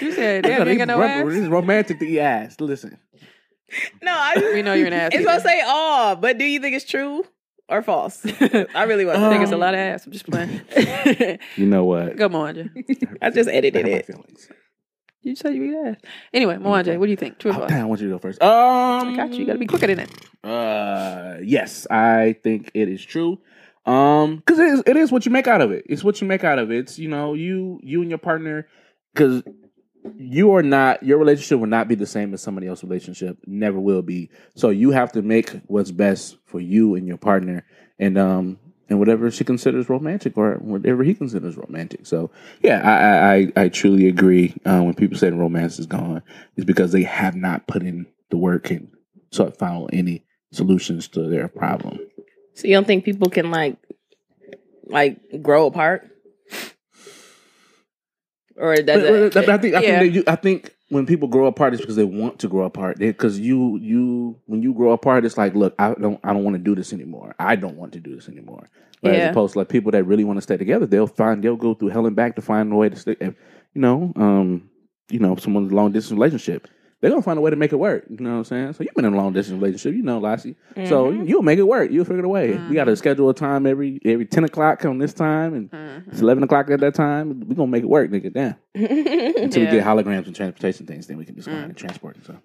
You 0.00 0.12
said, 0.12 0.44
damn, 0.44 0.66
you 0.66 0.72
ain't 0.72 0.78
got 0.78 0.88
no 0.88 1.02
ass? 1.02 1.26
It's 1.26 1.48
romantic 1.48 1.98
to 1.98 2.06
eat 2.06 2.20
ass. 2.20 2.60
Listen. 2.60 2.98
no, 4.02 4.12
I. 4.12 4.52
We 4.54 4.62
know 4.62 4.74
you're 4.74 4.86
an 4.86 4.92
ass. 4.92 5.10
It's 5.14 5.24
gonna 5.24 5.40
say 5.40 5.62
all, 5.66 6.16
but 6.16 6.38
do 6.38 6.44
you 6.44 6.60
think 6.60 6.76
it's 6.76 6.84
true 6.84 7.24
or 7.70 7.82
false? 7.82 8.24
I 8.24 8.82
really 8.84 9.04
want. 9.04 9.18
I 9.18 9.30
think 9.30 9.42
it's 9.42 9.52
a 9.52 9.56
lot 9.56 9.74
of 9.74 9.80
ass. 9.80 10.06
I'm 10.06 10.12
just 10.12 10.26
playing. 10.30 10.60
You 11.56 11.66
know 11.66 11.84
what? 11.84 12.16
Come 12.18 12.34
on, 12.34 12.54
Jay. 12.54 12.68
I 13.22 13.30
just 13.30 13.48
edited 13.48 13.82
Hurt 13.86 13.90
my 13.92 13.98
it. 13.98 14.06
feelings. 14.06 14.48
You 15.22 15.36
said 15.36 15.54
you 15.54 15.64
eat 15.64 15.88
ass. 15.88 15.96
Anyway, 16.32 16.56
Mwanje, 16.56 16.98
what 16.98 17.06
do 17.06 17.10
you 17.10 17.16
think? 17.16 17.38
True 17.38 17.50
or 17.50 17.54
Oh, 17.54 17.58
false? 17.58 17.70
damn, 17.70 17.82
I 17.82 17.84
want 17.84 18.00
you 18.00 18.08
to 18.08 18.14
go 18.14 18.18
first. 18.18 18.42
Um, 18.42 19.08
I 19.12 19.16
got 19.16 19.32
you. 19.32 19.40
You 19.40 19.46
got 19.46 19.52
to 19.52 19.58
be 19.58 19.66
quicker 19.66 19.86
than 19.86 19.98
that. 19.98 20.48
Uh, 20.48 21.38
yes, 21.42 21.86
I 21.90 22.36
think 22.42 22.70
it 22.74 22.88
is 22.88 23.04
true. 23.04 23.38
Um, 23.86 24.36
because 24.36 24.58
it 24.58 24.66
is, 24.68 24.82
it 24.86 24.96
is 24.96 25.12
what 25.12 25.26
you 25.26 25.32
make 25.32 25.46
out 25.46 25.60
of 25.60 25.72
it. 25.72 25.84
It's 25.88 26.02
what 26.04 26.20
you 26.20 26.26
make 26.26 26.44
out 26.44 26.58
of 26.58 26.70
it. 26.70 26.78
It's 26.78 26.98
you 26.98 27.08
know 27.08 27.34
you 27.34 27.80
you 27.82 28.00
and 28.02 28.10
your 28.10 28.18
partner 28.18 28.66
because 29.14 29.42
you 30.16 30.54
are 30.54 30.62
not 30.62 31.02
your 31.02 31.18
relationship 31.18 31.58
will 31.58 31.66
not 31.66 31.88
be 31.88 31.94
the 31.94 32.06
same 32.06 32.32
as 32.34 32.42
somebody 32.42 32.66
else's 32.66 32.84
relationship. 32.84 33.38
Never 33.46 33.78
will 33.78 34.02
be. 34.02 34.30
So 34.54 34.70
you 34.70 34.90
have 34.90 35.12
to 35.12 35.22
make 35.22 35.50
what's 35.66 35.90
best 35.90 36.36
for 36.46 36.60
you 36.60 36.94
and 36.94 37.06
your 37.06 37.18
partner, 37.18 37.66
and 37.98 38.18
um 38.18 38.58
and 38.88 38.98
whatever 38.98 39.30
she 39.30 39.44
considers 39.44 39.88
romantic 39.88 40.36
or 40.36 40.54
whatever 40.56 41.04
he 41.04 41.14
considers 41.14 41.56
romantic. 41.56 42.06
So 42.06 42.30
yeah, 42.62 42.80
I 42.82 43.62
I 43.62 43.64
I, 43.64 43.68
truly 43.68 44.08
agree. 44.08 44.54
Uh, 44.64 44.82
when 44.82 44.94
people 44.94 45.16
say 45.16 45.30
romance 45.30 45.78
is 45.78 45.86
gone, 45.86 46.22
it's 46.56 46.64
because 46.64 46.92
they 46.92 47.04
have 47.04 47.36
not 47.36 47.66
put 47.66 47.82
in 47.82 48.06
the 48.30 48.36
work 48.36 48.70
and 48.70 48.90
so 49.30 49.50
found 49.50 49.90
any 49.92 50.24
solutions 50.52 51.06
to 51.08 51.28
their 51.28 51.46
problem. 51.46 52.00
So 52.54 52.66
you 52.66 52.74
don't 52.74 52.86
think 52.86 53.04
people 53.04 53.30
can 53.30 53.50
like 53.50 53.76
like 54.86 55.40
grow 55.40 55.66
apart? 55.66 56.10
Or 58.60 58.76
does 58.76 59.02
it, 59.02 59.34
But- 59.34 59.46
but 59.46 59.48
I 59.48 59.58
think 59.58 59.74
I 59.74 59.80
Yeah. 59.80 60.00
think 60.00 60.14
they, 60.26 60.32
I 60.32 60.36
think 60.36 60.74
when 60.90 61.06
people 61.06 61.28
grow 61.28 61.46
apart, 61.46 61.72
it's 61.72 61.80
because 61.80 61.96
they 61.96 62.04
want 62.04 62.38
to 62.40 62.48
grow 62.48 62.64
apart. 62.64 62.98
Because 62.98 63.38
you 63.40 63.78
you 63.80 64.36
when 64.46 64.62
you 64.62 64.74
grow 64.74 64.92
apart, 64.92 65.24
it's 65.24 65.38
like, 65.38 65.54
look, 65.54 65.74
I 65.78 65.94
don't 65.94 66.20
I 66.22 66.32
don't 66.32 66.44
want 66.44 66.54
to 66.54 66.62
do 66.62 66.74
this 66.74 66.92
anymore. 66.92 67.34
I 67.38 67.56
don't 67.56 67.76
want 67.76 67.92
to 67.94 68.00
do 68.00 68.14
this 68.14 68.28
anymore. 68.28 68.68
But 69.02 69.12
Yeah. 69.14 69.18
as 69.20 69.30
opposed 69.30 69.54
to 69.54 69.60
like 69.60 69.68
people 69.68 69.92
that 69.92 70.04
really 70.04 70.24
want 70.24 70.36
to 70.36 70.42
stay 70.42 70.58
together, 70.58 70.84
they'll 70.86 71.06
find 71.06 71.42
they'll 71.42 71.56
go 71.56 71.72
through 71.74 71.88
hell 71.88 72.06
and 72.06 72.14
back 72.14 72.36
to 72.36 72.42
find 72.42 72.70
a 72.72 72.76
way 72.76 72.90
to 72.90 72.96
stay. 72.96 73.16
You 73.20 73.80
know, 73.80 74.12
um, 74.16 74.68
you 75.10 75.18
know, 75.20 75.36
someone's 75.36 75.72
long 75.72 75.92
distance 75.92 76.12
relationship, 76.12 76.68
they're 77.00 77.10
gonna 77.10 77.22
find 77.22 77.38
a 77.38 77.42
way 77.42 77.50
to 77.50 77.56
make 77.56 77.72
it 77.72 77.76
work. 77.76 78.04
You 78.10 78.16
know 78.18 78.30
what 78.32 78.36
I'm 78.38 78.44
saying? 78.44 78.72
So 78.74 78.84
you've 78.84 78.94
been 78.94 79.04
in 79.04 79.14
a 79.14 79.16
long 79.16 79.32
distance 79.32 79.60
relationship, 79.60 79.94
you 79.96 80.02
know, 80.02 80.18
Lassie. 80.18 80.56
So 80.86 81.10
Mm-hmm. 81.10 81.24
you'll 81.26 81.42
make 81.42 81.58
it 81.58 81.66
work. 81.66 81.90
You'll 81.90 82.04
figure 82.04 82.20
it 82.20 82.24
away. 82.24 82.56
We 82.68 82.74
got 82.74 82.84
to 82.84 82.96
schedule 82.96 83.28
a 83.30 83.34
time 83.34 83.66
every 83.66 84.00
every 84.04 84.26
ten 84.26 84.44
o'clock 84.44 84.84
on 84.84 84.98
this 84.98 85.12
time, 85.14 85.54
and 85.54 85.70
Mm-hmm. 85.70 86.10
it's 86.10 86.20
eleven 86.20 86.42
o'clock 86.42 86.70
at 86.70 86.80
that 86.80 86.94
time. 86.94 87.40
We're 87.48 87.54
gonna 87.54 87.70
make 87.70 87.82
it 87.82 87.88
work, 87.88 88.10
nigga. 88.10 88.32
Damn. 88.32 88.56
Until 88.74 89.62
Yeah. 89.62 89.70
we 89.70 89.76
get 89.78 89.84
holograms 89.84 90.26
and 90.26 90.34
transportation 90.36 90.86
things, 90.86 91.06
then 91.06 91.16
we 91.16 91.24
can 91.24 91.34
just 91.36 91.48
go 91.48 91.54
ahead 91.54 91.64
and 91.68 91.76
transport 91.76 92.16
and 92.16 92.24
stuff. 92.24 92.36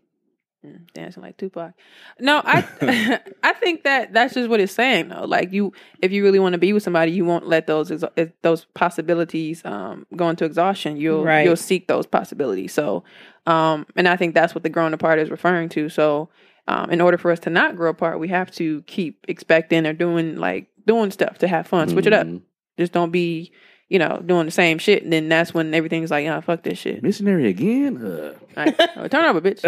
Mm, 0.65 0.93
dancing 0.93 1.21
like 1.23 1.37
Tupac. 1.37 1.73
No, 2.19 2.41
I 2.43 2.61
I 3.43 3.53
think 3.53 3.83
that 3.83 4.13
that's 4.13 4.33
just 4.33 4.49
what 4.49 4.59
it's 4.59 4.73
saying 4.73 5.09
though. 5.09 5.25
Like 5.25 5.51
you, 5.53 5.73
if 6.01 6.11
you 6.11 6.23
really 6.23 6.39
want 6.39 6.53
to 6.53 6.59
be 6.59 6.73
with 6.73 6.83
somebody, 6.83 7.11
you 7.11 7.25
won't 7.25 7.47
let 7.47 7.67
those 7.67 7.91
exha- 7.91 8.31
those 8.41 8.65
possibilities 8.73 9.63
um, 9.65 10.05
go 10.15 10.29
into 10.29 10.45
exhaustion. 10.45 10.97
You'll 10.97 11.23
Right. 11.23 11.45
you'll 11.45 11.55
seek 11.55 11.87
those 11.87 12.05
possibilities. 12.05 12.73
So, 12.73 13.03
um, 13.45 13.85
and 13.95 14.07
I 14.07 14.15
think 14.15 14.33
that's 14.33 14.55
what 14.55 14.63
the 14.63 14.69
growing 14.69 14.93
apart 14.93 15.19
is 15.19 15.29
referring 15.29 15.69
to. 15.69 15.89
So, 15.89 16.29
um, 16.67 16.89
in 16.89 17.01
order 17.01 17.17
for 17.17 17.31
us 17.31 17.39
to 17.41 17.49
not 17.49 17.75
grow 17.75 17.91
apart, 17.91 18.19
we 18.19 18.27
have 18.29 18.49
to 18.51 18.81
keep 18.83 19.25
expecting 19.27 19.85
or 19.85 19.93
doing 19.93 20.37
like 20.37 20.67
doing 20.87 21.11
stuff 21.11 21.37
to 21.39 21.47
have 21.47 21.67
fun. 21.67 21.89
Switch 21.89 22.07
it 22.07 22.13
up. 22.13 22.25
Mhm. 22.27 22.41
Just 22.77 22.91
don't 22.93 23.11
be. 23.11 23.51
You 23.89 23.99
know, 23.99 24.19
doing 24.25 24.45
the 24.45 24.51
same 24.51 24.79
shit, 24.79 25.03
and 25.03 25.13
then 25.13 25.29
that's 25.29 25.53
when 25.53 25.73
everything's 25.73 26.09
like, 26.09 26.23
"Yeah, 26.25 26.39
fuck 26.39 26.63
this 26.63 26.79
shit." 26.79 27.03
Missionary 27.03 27.47
again? 27.49 27.97
Uh. 28.03 28.33
All 28.57 28.63
right, 28.65 28.79
oh, 28.97 29.07
turn 29.07 29.25
over, 29.25 29.41
bitch. 29.41 29.61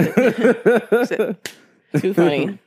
Too 2.01 2.13
funny. 2.13 2.59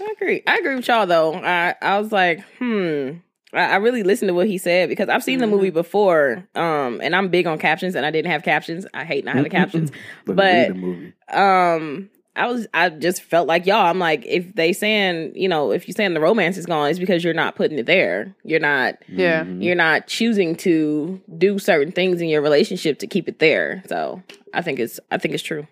I 0.00 0.12
agree. 0.16 0.42
I 0.46 0.56
agree 0.58 0.76
with 0.76 0.86
y'all 0.88 1.06
though. 1.06 1.34
I 1.34 1.74
I 1.82 1.98
was 1.98 2.12
like, 2.12 2.42
hmm. 2.58 3.10
I, 3.52 3.60
I 3.72 3.76
really 3.76 4.02
listened 4.02 4.28
to 4.28 4.34
what 4.34 4.46
he 4.46 4.58
said 4.58 4.88
because 4.88 5.08
I've 5.08 5.22
seen 5.24 5.38
the 5.38 5.46
movie 5.46 5.70
before, 5.70 6.46
um, 6.54 7.00
and 7.02 7.16
I'm 7.16 7.28
big 7.28 7.46
on 7.46 7.58
captions, 7.58 7.94
and 7.94 8.04
I 8.06 8.10
didn't 8.10 8.30
have 8.30 8.42
captions. 8.42 8.86
I 8.94 9.04
hate 9.04 9.24
not 9.24 9.36
having 9.36 9.50
captions, 9.60 9.90
But, 10.26 10.36
but 10.36 10.68
the 10.68 10.74
movie. 10.74 11.12
um, 11.32 12.10
I 12.38 12.46
was 12.46 12.66
I 12.72 12.88
just 12.90 13.20
felt 13.22 13.46
like 13.48 13.66
y'all. 13.66 13.84
I'm 13.86 13.98
like, 13.98 14.24
if 14.24 14.54
they 14.54 14.72
saying, 14.72 15.32
you 15.34 15.48
know, 15.48 15.72
if 15.72 15.86
you 15.88 15.92
saying 15.94 16.14
the 16.14 16.20
romance 16.20 16.56
is 16.56 16.66
gone, 16.66 16.88
it's 16.88 16.98
because 16.98 17.22
you're 17.24 17.34
not 17.34 17.56
putting 17.56 17.78
it 17.78 17.86
there. 17.86 18.34
You're 18.44 18.60
not. 18.60 18.94
Yeah. 19.08 19.44
Mhm. 19.44 19.62
You're 19.62 19.74
not 19.74 20.06
choosing 20.06 20.54
to 20.56 21.20
do 21.36 21.58
certain 21.58 21.92
things 21.92 22.20
in 22.20 22.28
your 22.28 22.40
relationship 22.40 22.98
to 23.00 23.06
keep 23.06 23.28
it 23.28 23.38
there. 23.40 23.82
So 23.88 24.22
I 24.54 24.62
think 24.62 24.78
it's 24.78 24.98
I 25.10 25.18
think 25.18 25.34
it's 25.34 25.42
true. 25.42 25.66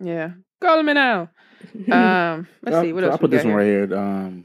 Yeah. 0.00 0.30
Call 0.60 0.82
me 0.82 0.92
now. 0.94 1.30
Um, 1.92 2.46
let's 2.62 2.80
see 2.80 2.92
what 2.92 3.02
so 3.02 3.06
else. 3.08 3.14
I 3.14 3.18
put 3.20 3.30
this 3.30 3.44
one 3.44 3.58
here. 3.58 3.80
right 3.86 3.88
here. 3.90 3.98
Um, 3.98 4.44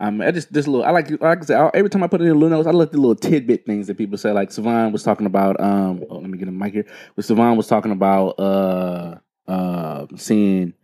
um, 0.00 0.20
I 0.20 0.30
just 0.32 0.52
this 0.52 0.66
little. 0.66 0.84
I 0.84 0.90
like 0.90 1.10
like 1.20 1.38
I 1.42 1.44
said. 1.44 1.60
I- 1.60 1.70
Every 1.74 1.88
time 1.88 2.02
I 2.02 2.08
put 2.08 2.20
it 2.20 2.24
in 2.24 2.34
little 2.38 2.48
notes, 2.58 2.66
I 2.66 2.72
look 2.72 2.88
at 2.88 2.92
the 2.92 2.98
little 2.98 3.14
tidbit 3.14 3.64
things 3.64 3.86
that 3.86 3.96
people 3.96 4.18
say. 4.18 4.32
Like 4.32 4.50
Savon 4.50 4.92
was 4.92 5.02
talking 5.02 5.26
about. 5.26 5.60
Um, 5.60 6.02
oh, 6.10 6.16
let 6.18 6.28
me 6.28 6.36
get 6.38 6.48
a 6.48 6.52
mic 6.52 6.72
here. 6.72 6.86
But 7.14 7.24
Savon 7.24 7.56
was 7.56 7.68
talking 7.68 7.92
about 7.92 8.30
uh 8.40 9.16
uh 9.48 10.06
seeing. 10.16 10.74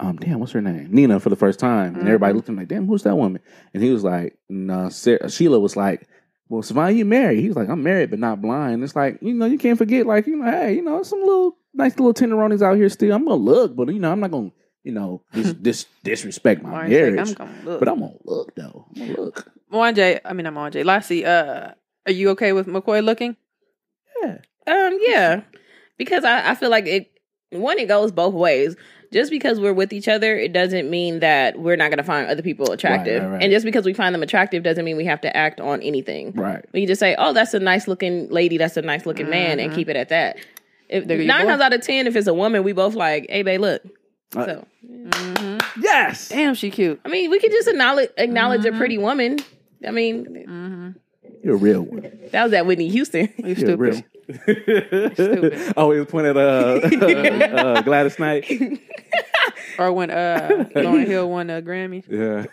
Um, 0.00 0.16
damn, 0.16 0.38
what's 0.38 0.52
her 0.52 0.60
name? 0.62 0.88
Nina 0.92 1.18
for 1.18 1.28
the 1.28 1.34
first 1.34 1.58
time, 1.58 1.96
and 1.96 2.06
everybody 2.06 2.32
Mhm. 2.32 2.36
looked 2.36 2.48
at 2.48 2.52
him 2.52 2.56
like, 2.58 2.68
"Damn, 2.68 2.86
who's 2.86 3.02
that 3.02 3.16
woman?" 3.16 3.42
And 3.74 3.82
he 3.82 3.90
was 3.90 4.04
like, 4.04 4.38
"No." 4.48 4.88
Sarah, 4.90 5.28
Sheila 5.28 5.58
was 5.58 5.76
like, 5.76 6.06
"Well, 6.48 6.62
Savon, 6.62 6.96
you 6.96 7.04
married?" 7.04 7.40
He 7.40 7.48
was 7.48 7.56
like, 7.56 7.68
"I'm 7.68 7.82
married, 7.82 8.10
but 8.10 8.20
not 8.20 8.40
blind." 8.40 8.84
It's 8.84 8.94
like 8.94 9.18
you 9.20 9.34
know, 9.34 9.46
you 9.46 9.58
can't 9.58 9.76
forget, 9.76 10.06
like 10.06 10.28
you 10.28 10.36
know, 10.36 10.48
hey, 10.48 10.76
you 10.76 10.82
know, 10.82 11.02
some 11.02 11.18
little 11.18 11.56
nice 11.74 11.98
little 11.98 12.14
tenderonis 12.14 12.62
out 12.62 12.76
here 12.76 12.88
still. 12.88 13.12
I'm 13.12 13.24
gonna 13.24 13.34
look, 13.42 13.74
but 13.74 13.92
you 13.92 13.98
know, 13.98 14.12
I'm 14.12 14.20
not 14.20 14.30
gonna, 14.30 14.52
you 14.84 14.92
know, 14.92 15.24
dis, 15.32 15.52
dis, 15.62 15.86
disrespect 16.04 16.62
my 16.62 16.70
like, 16.70 16.90
marriage. 16.90 17.18
I'm 17.18 17.34
gonna 17.34 17.50
look. 17.64 17.80
But 17.80 17.88
I'm 17.88 17.98
gonna 17.98 18.12
look 18.24 18.54
though. 18.54 18.86
I'm 18.94 19.02
gonna 19.14 19.20
look. 19.20 19.50
Mwanje, 19.72 20.20
I 20.24 20.32
mean, 20.32 20.46
I'm 20.46 20.54
Mwanje. 20.54 20.84
Lassie, 20.84 21.24
uh, 21.24 21.72
are 22.06 22.12
you 22.12 22.28
okay 22.30 22.52
with 22.52 22.68
McCoy 22.68 23.02
looking? 23.04 23.34
Yeah. 24.22 24.38
Um, 24.68 24.96
yeah, 25.00 25.40
because 25.98 26.22
I, 26.22 26.50
I 26.50 26.54
feel 26.54 26.70
like 26.70 26.86
it. 26.86 27.10
One, 27.50 27.78
it 27.78 27.88
goes 27.88 28.12
both 28.12 28.34
ways. 28.34 28.76
Just 29.10 29.30
because 29.30 29.58
we're 29.58 29.72
with 29.72 29.94
each 29.94 30.06
other, 30.06 30.36
it 30.36 30.52
doesn't 30.52 30.90
mean 30.90 31.20
that 31.20 31.58
we're 31.58 31.76
not 31.76 31.88
going 31.88 31.96
to 31.96 32.04
find 32.04 32.28
other 32.28 32.42
people 32.42 32.70
attractive. 32.72 33.22
right, 33.22 33.30
right. 33.30 33.42
And 33.42 33.50
just 33.50 33.64
because 33.64 33.86
we 33.86 33.94
find 33.94 34.14
them 34.14 34.22
attractive 34.22 34.62
doesn't 34.62 34.84
mean 34.84 34.98
we 34.98 35.06
have 35.06 35.22
to 35.22 35.34
act 35.34 35.58
on 35.60 35.80
anything. 35.80 36.32
Right. 36.32 36.62
We 36.74 36.84
just 36.84 37.00
say, 37.00 37.14
"Oh, 37.18 37.32
that's 37.32 37.54
a 37.54 37.58
nice 37.58 37.88
looking 37.88 38.28
lady. 38.28 38.58
That's 38.58 38.76
a 38.76 38.82
nice 38.82 39.06
looking 39.06 39.30
man," 39.30 39.60
and 39.60 39.72
Mhm. 39.72 39.74
keep 39.74 39.88
it 39.88 39.96
at 39.96 40.10
that. 40.10 40.36
If 40.90 41.06
nine 41.06 41.46
times 41.46 41.62
out 41.62 41.72
of 41.72 41.80
ten, 41.80 42.06
if 42.06 42.16
it's 42.16 42.26
a 42.26 42.34
woman, 42.34 42.64
we 42.64 42.72
both 42.72 42.94
like, 42.94 43.26
"Hey, 43.30 43.42
babe, 43.42 43.60
look." 43.62 43.82
Uh, 44.36 44.44
So, 44.44 44.64
Mm-hmm. 44.86 45.82
Yes. 45.82 46.28
Damn, 46.28 46.54
she 46.54 46.70
cute. 46.70 47.00
I 47.04 47.08
mean, 47.08 47.30
we 47.30 47.38
could 47.40 47.50
just 47.50 47.66
acknowledge 47.68 48.10
acknowledge 48.18 48.62
Mhm. 48.62 48.74
a 48.74 48.76
pretty 48.78 48.98
woman. 48.98 49.38
I 49.86 49.90
mean, 49.90 50.26
Mm-hmm. 50.26 50.88
You're 51.48 51.56
a 51.56 51.60
real 51.60 51.80
one. 51.80 52.02
that 52.32 52.44
was 52.44 52.52
at 52.52 52.66
Whitney 52.66 52.90
Houston. 52.90 53.32
You 53.38 53.54
You're 53.56 53.76
real. 53.78 53.94
stupid. 53.94 55.12
Stupid. 55.14 55.72
oh, 55.78 55.90
he 55.92 55.98
was 56.00 56.06
pointing 56.08 56.32
at 56.32 56.36
uh, 56.36 57.56
uh, 57.56 57.80
Gladys 57.80 58.18
Knight. 58.18 58.44
Or 59.78 59.90
when 59.92 60.10
uh 60.10 60.66
Lauryn 60.74 61.06
Hill 61.06 61.30
won 61.30 61.48
a 61.48 61.62
Grammy. 61.62 62.04
Yeah. 62.06 62.44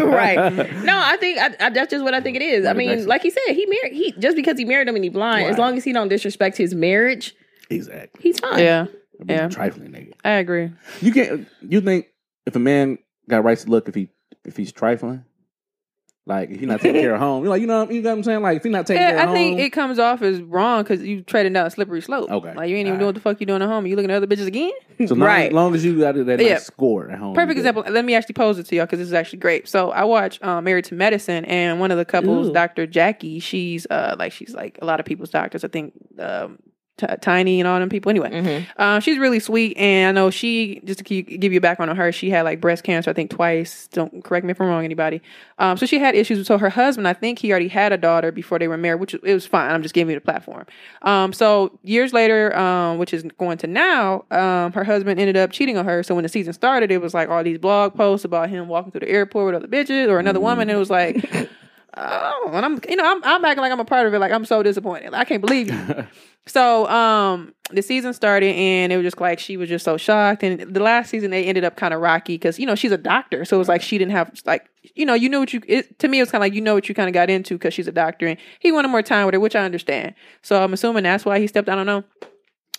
right. 0.00 0.82
No, 0.82 0.98
I 0.98 1.16
think 1.18 1.38
I, 1.38 1.66
I, 1.66 1.70
that's 1.70 1.92
just 1.92 2.02
what 2.02 2.12
I 2.12 2.20
think 2.20 2.36
it 2.38 2.42
is. 2.42 2.66
I 2.66 2.72
mean, 2.72 3.06
like 3.06 3.22
he 3.22 3.30
said, 3.30 3.54
he 3.54 3.66
married. 3.66 3.92
He 3.92 4.12
just 4.18 4.34
because 4.34 4.58
he 4.58 4.64
married 4.64 4.88
him 4.88 4.96
and 4.96 5.04
he 5.04 5.10
blind, 5.10 5.46
as 5.46 5.58
long 5.58 5.76
as 5.76 5.84
he 5.84 5.92
don't 5.92 6.08
disrespect 6.08 6.56
his 6.56 6.74
marriage, 6.74 7.36
Exactly. 7.68 8.20
he's 8.20 8.40
fine. 8.40 8.58
Yeah, 8.58 8.86
Yeah. 9.20 9.24
Yeah. 9.42 9.48
Trifling 9.48 9.92
nigga. 9.92 10.14
I 10.24 10.30
agree. 10.32 10.72
You 11.00 11.12
can't. 11.12 11.46
You 11.60 11.80
think 11.82 12.06
if 12.46 12.56
a 12.56 12.58
man 12.58 12.98
got 13.28 13.44
rights 13.44 13.62
to 13.64 13.70
look 13.70 13.88
if 13.88 13.94
he 13.94 14.08
if 14.44 14.56
he's 14.56 14.72
trifling, 14.72 15.24
like 16.26 16.50
if 16.50 16.60
he's 16.60 16.68
not 16.68 16.80
taking 16.80 17.00
care 17.00 17.14
of 17.14 17.20
home, 17.20 17.42
you're 17.42 17.50
like 17.50 17.60
you 17.60 17.66
know 17.66 17.88
you 17.90 18.02
know 18.02 18.10
what 18.10 18.18
I'm 18.18 18.22
saying. 18.22 18.42
Like 18.42 18.58
if 18.58 18.62
he's 18.62 18.72
not 18.72 18.86
taking 18.86 19.02
care 19.02 19.16
Yeah, 19.16 19.22
of 19.24 19.30
I 19.30 19.32
think 19.32 19.56
home, 19.58 19.66
it 19.66 19.70
comes 19.70 19.98
off 19.98 20.22
as 20.22 20.40
wrong 20.42 20.82
because 20.82 21.02
you 21.02 21.22
treading 21.22 21.52
down 21.54 21.66
a 21.66 21.70
slippery 21.70 22.00
slope. 22.02 22.30
Okay. 22.30 22.54
Like 22.54 22.68
you 22.70 22.76
ain't 22.76 22.86
even 22.86 22.92
Alright. 22.92 22.98
doing 23.00 23.06
what 23.06 23.14
the 23.16 23.20
fuck 23.20 23.40
you 23.40 23.46
doing 23.46 23.62
at 23.62 23.68
home. 23.68 23.86
You 23.86 23.96
looking 23.96 24.10
at 24.10 24.16
other 24.16 24.26
bitches 24.26 24.46
again? 24.46 24.70
so 25.06 25.14
long, 25.14 25.20
Right. 25.26 25.52
long 25.52 25.74
as 25.74 25.84
you 25.84 25.98
got 25.98 26.14
that 26.14 26.40
Yeah. 26.40 26.54
nice 26.54 26.66
score 26.66 27.10
at 27.10 27.18
home. 27.18 27.34
Perfect 27.34 27.56
example. 27.58 27.84
Let 27.88 28.04
me 28.04 28.14
actually 28.14 28.34
pose 28.34 28.58
it 28.58 28.66
to 28.66 28.76
y'all 28.76 28.84
because 28.86 28.98
this 28.98 29.08
is 29.08 29.14
actually 29.14 29.38
great. 29.40 29.66
So 29.66 29.90
I 29.90 30.04
watch 30.04 30.40
um, 30.42 30.64
Married 30.64 30.84
to 30.86 30.94
Medicine, 30.94 31.44
and 31.46 31.80
one 31.80 31.90
of 31.90 31.98
the 31.98 32.04
couples, 32.04 32.50
Dr. 32.50 32.86
Jackie, 32.86 33.40
she's 33.40 33.86
uh 33.90 34.14
like 34.18 34.32
she's 34.32 34.54
like 34.54 34.78
a 34.82 34.84
lot 34.84 35.00
of 35.00 35.06
people's 35.06 35.30
doctors. 35.30 35.64
I 35.64 35.68
think 35.68 35.94
um, 36.18 36.58
T- 37.00 37.16
Tiny 37.20 37.60
and 37.60 37.66
all 37.68 37.78
them 37.80 37.88
people. 37.88 38.10
Anyway, 38.10 38.30
Mhm. 38.30 38.66
uh, 38.76 39.00
she's 39.00 39.18
really 39.18 39.40
sweet, 39.40 39.76
and 39.76 40.08
I 40.08 40.20
know 40.20 40.30
she 40.30 40.80
just 40.84 40.98
to 40.98 41.04
keep, 41.04 41.40
give 41.40 41.52
you 41.52 41.58
a 41.58 41.60
background 41.60 41.90
on 41.90 41.96
her. 41.96 42.12
She 42.12 42.30
had 42.30 42.42
like 42.42 42.60
breast 42.60 42.84
cancer, 42.84 43.10
I 43.10 43.14
think 43.14 43.30
twice. 43.30 43.88
Don't 43.92 44.22
correct 44.24 44.44
me 44.44 44.50
if 44.52 44.60
I'm 44.60 44.68
wrong, 44.68 44.84
anybody. 44.84 45.22
Um, 45.58 45.76
so 45.76 45.86
she 45.86 45.98
had 45.98 46.14
issues. 46.14 46.46
So 46.46 46.58
her 46.58 46.70
husband, 46.70 47.08
I 47.08 47.12
think 47.12 47.38
he 47.38 47.50
already 47.50 47.68
had 47.68 47.92
a 47.92 47.96
daughter 47.96 48.30
before 48.32 48.58
they 48.58 48.68
were 48.68 48.76
married, 48.76 49.00
which 49.00 49.14
it 49.14 49.22
was 49.22 49.46
fine. 49.46 49.70
I'm 49.72 49.82
just 49.82 49.94
giving 49.94 50.12
you 50.12 50.18
the 50.20 50.24
platform. 50.24 50.66
Um, 51.02 51.32
so 51.32 51.78
years 51.82 52.12
later, 52.12 52.56
um, 52.56 52.98
which 52.98 53.12
is 53.14 53.22
going 53.38 53.58
to 53.58 53.66
now, 53.66 54.24
um, 54.30 54.72
her 54.72 54.84
husband 54.84 55.18
ended 55.20 55.36
up 55.36 55.50
cheating 55.52 55.76
on 55.76 55.84
her. 55.86 56.02
So 56.02 56.14
when 56.14 56.22
the 56.22 56.28
season 56.28 56.52
started, 56.52 56.90
it 56.90 57.00
was 57.00 57.14
like 57.14 57.28
all 57.28 57.42
these 57.42 57.58
blog 57.58 57.94
posts 57.94 58.24
about 58.24 58.48
him 58.50 58.68
walking 58.68 58.90
through 58.92 59.00
the 59.00 59.08
airport 59.10 59.54
with 59.54 59.62
other 59.62 59.68
bitches 59.68 60.08
or 60.08 60.18
another 60.18 60.40
woman. 60.40 60.68
And 60.68 60.76
it 60.76 60.78
was 60.78 60.90
like. 60.90 61.48
Oh, 61.96 62.50
and 62.52 62.64
I'm, 62.64 62.80
you 62.88 62.94
know, 62.94 63.04
I'm, 63.04 63.20
I'm 63.24 63.44
acting 63.44 63.62
like 63.62 63.72
I'm 63.72 63.80
a 63.80 63.84
part 63.84 64.06
of 64.06 64.14
it. 64.14 64.20
Like 64.20 64.30
I'm 64.30 64.44
so 64.44 64.62
disappointed. 64.62 65.10
Like, 65.10 65.22
I 65.22 65.24
can't 65.24 65.40
believe 65.40 65.70
you. 65.72 66.06
So 66.46 66.88
um 66.88 67.54
the 67.70 67.82
season 67.82 68.12
started 68.12 68.54
and 68.56 68.92
it 68.92 68.96
was 68.96 69.04
just 69.04 69.20
like 69.20 69.38
she 69.38 69.56
was 69.56 69.68
just 69.68 69.84
so 69.84 69.96
shocked. 69.96 70.42
And 70.42 70.74
the 70.74 70.80
last 70.80 71.10
season 71.10 71.30
they 71.30 71.44
ended 71.44 71.64
up 71.64 71.76
kind 71.76 71.94
of 71.94 72.00
rocky 72.00 72.34
because 72.34 72.58
you 72.58 72.66
know 72.66 72.74
she's 72.74 72.92
a 72.92 72.98
doctor. 72.98 73.44
So 73.44 73.56
it 73.56 73.58
was 73.58 73.68
like 73.68 73.82
she 73.82 73.98
didn't 73.98 74.12
have 74.12 74.32
like 74.44 74.68
you 74.94 75.06
know 75.06 75.14
you 75.14 75.28
knew 75.28 75.40
what 75.40 75.52
you 75.52 75.60
it, 75.66 75.98
to 76.00 76.08
me 76.08 76.18
it 76.18 76.22
was 76.22 76.30
kind 76.30 76.42
of 76.42 76.46
like 76.46 76.54
you 76.54 76.60
know 76.60 76.74
what 76.74 76.88
you 76.88 76.94
kind 76.94 77.08
of 77.08 77.14
got 77.14 77.30
into 77.30 77.54
because 77.54 77.74
she's 77.74 77.88
a 77.88 77.92
doctor 77.92 78.26
and 78.26 78.38
he 78.58 78.72
wanted 78.72 78.88
more 78.88 79.02
time 79.02 79.26
with 79.26 79.34
her 79.34 79.40
which 79.40 79.56
I 79.56 79.64
understand. 79.64 80.14
So 80.42 80.62
I'm 80.62 80.72
assuming 80.72 81.04
that's 81.04 81.24
why 81.24 81.38
he 81.38 81.46
stepped 81.46 81.68
I 81.68 81.74
don't 81.74 81.86
know 81.86 82.04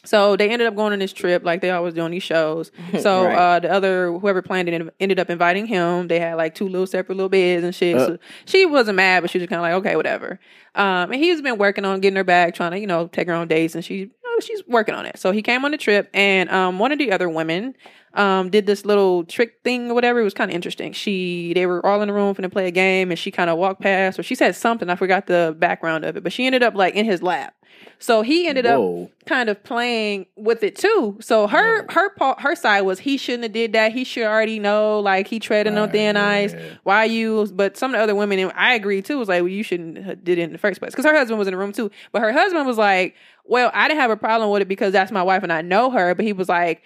So 0.03 0.35
they 0.35 0.49
ended 0.49 0.67
up 0.67 0.75
going 0.75 0.93
on 0.93 0.99
this 0.99 1.13
trip, 1.13 1.43
like 1.43 1.61
they 1.61 1.69
always 1.69 1.93
do 1.93 2.01
on 2.01 2.11
these 2.11 2.23
shows. 2.23 2.71
So 3.01 3.25
Right. 3.25 3.35
uh, 3.37 3.59
the 3.59 3.71
other 3.71 4.11
whoever 4.17 4.41
planned 4.41 4.67
it 4.69 4.93
ended 4.99 5.19
up 5.19 5.29
inviting 5.29 5.65
him. 5.67 6.07
They 6.07 6.19
had 6.19 6.35
like 6.35 6.55
two 6.55 6.67
little 6.67 6.87
separate 6.87 7.15
little 7.15 7.29
beds 7.29 7.63
and 7.63 7.73
shit. 7.75 7.97
Uh. 7.97 8.05
so 8.07 8.17
she 8.45 8.65
wasn't 8.65 8.95
mad, 8.95 9.21
but 9.21 9.29
she 9.29 9.37
was 9.39 9.47
kind 9.47 9.57
of 9.59 9.63
like, 9.63 9.73
okay, 9.73 9.95
whatever. 9.95 10.39
Um, 10.75 11.11
and 11.11 11.15
he's 11.15 11.41
been 11.41 11.57
working 11.57 11.85
on 11.85 11.99
getting 11.99 12.15
her 12.17 12.23
back, 12.23 12.55
trying 12.55 12.71
to 12.71 12.79
you 12.79 12.87
know 12.87 13.07
take 13.07 13.27
her 13.27 13.33
on 13.33 13.47
dates, 13.47 13.75
and 13.75 13.83
she, 13.83 13.95
you 13.95 14.05
know, 14.23 14.39
she's 14.39 14.65
working 14.67 14.95
on 14.95 15.05
it. 15.05 15.17
So 15.19 15.31
he 15.31 15.41
came 15.41 15.65
on 15.65 15.71
the 15.71 15.77
trip, 15.77 16.09
and 16.13 16.49
um, 16.49 16.79
one 16.79 16.91
of 16.91 16.97
the 16.99 17.11
other 17.11 17.27
women 17.29 17.75
um 18.13 18.49
did 18.49 18.65
this 18.65 18.83
little 18.85 19.23
trick 19.23 19.59
thing 19.63 19.89
or 19.91 19.93
whatever. 19.93 20.19
It 20.19 20.23
was 20.23 20.33
kind 20.33 20.49
of 20.51 20.55
interesting. 20.55 20.91
She 20.93 21.53
they 21.53 21.65
were 21.65 21.85
all 21.85 22.01
in 22.01 22.07
the 22.07 22.13
room 22.13 22.33
for 22.33 22.41
to 22.41 22.49
play 22.49 22.67
a 22.67 22.71
game, 22.71 23.09
and 23.11 23.19
she 23.19 23.31
kind 23.31 23.49
of 23.49 23.57
walked 23.57 23.81
past, 23.81 24.17
or 24.19 24.23
she 24.23 24.35
said 24.35 24.55
something. 24.55 24.89
I 24.89 24.95
forgot 24.95 25.27
the 25.27 25.55
background 25.57 26.05
of 26.05 26.17
it, 26.17 26.23
but 26.23 26.31
she 26.33 26.45
ended 26.45 26.63
up 26.63 26.73
like 26.75 26.95
in 26.95 27.05
his 27.05 27.21
lap. 27.21 27.53
So 27.99 28.23
he 28.23 28.47
ended 28.47 28.65
up 28.65 29.11
kind 29.27 29.47
of 29.47 29.63
playing 29.63 30.25
with 30.35 30.63
it 30.63 30.75
too. 30.75 31.17
So 31.21 31.45
her 31.47 31.85
her 31.91 32.11
her 32.39 32.55
side 32.55 32.81
was 32.81 32.99
he 32.99 33.17
shouldn't 33.17 33.43
have 33.43 33.51
did 33.51 33.73
that. 33.73 33.91
He 33.91 34.03
should 34.03 34.23
already 34.23 34.57
know 34.57 34.99
like 34.99 35.27
he 35.27 35.39
treading 35.39 35.77
on 35.77 35.91
thin 35.91 36.17
ice. 36.17 36.55
Why 36.83 37.05
you? 37.05 37.47
But 37.53 37.77
some 37.77 37.91
of 37.93 37.99
the 37.99 38.03
other 38.03 38.15
women, 38.15 38.39
and 38.39 38.51
I 38.55 38.73
agree 38.73 39.01
too, 39.01 39.19
was 39.19 39.29
like, 39.29 39.41
well, 39.41 39.49
you 39.49 39.63
shouldn't 39.63 39.99
have 39.99 40.23
did 40.23 40.39
it 40.39 40.43
in 40.43 40.51
the 40.51 40.57
first 40.57 40.79
place 40.79 40.91
because 40.91 41.05
her 41.05 41.15
husband 41.15 41.37
was 41.37 41.47
in 41.47 41.53
the 41.53 41.57
room 41.57 41.73
too. 41.73 41.91
But 42.11 42.21
her 42.23 42.31
husband 42.31 42.65
was 42.65 42.77
like, 42.77 43.15
well, 43.45 43.69
I 43.73 43.87
didn't 43.87 43.99
have 43.99 44.11
a 44.11 44.17
problem 44.17 44.49
with 44.49 44.63
it 44.63 44.67
because 44.67 44.93
that's 44.93 45.11
my 45.11 45.23
wife 45.23 45.43
and 45.43 45.53
I 45.53 45.61
know 45.61 45.91
her. 45.91 46.15
But 46.15 46.25
he 46.25 46.33
was 46.33 46.49
like. 46.49 46.81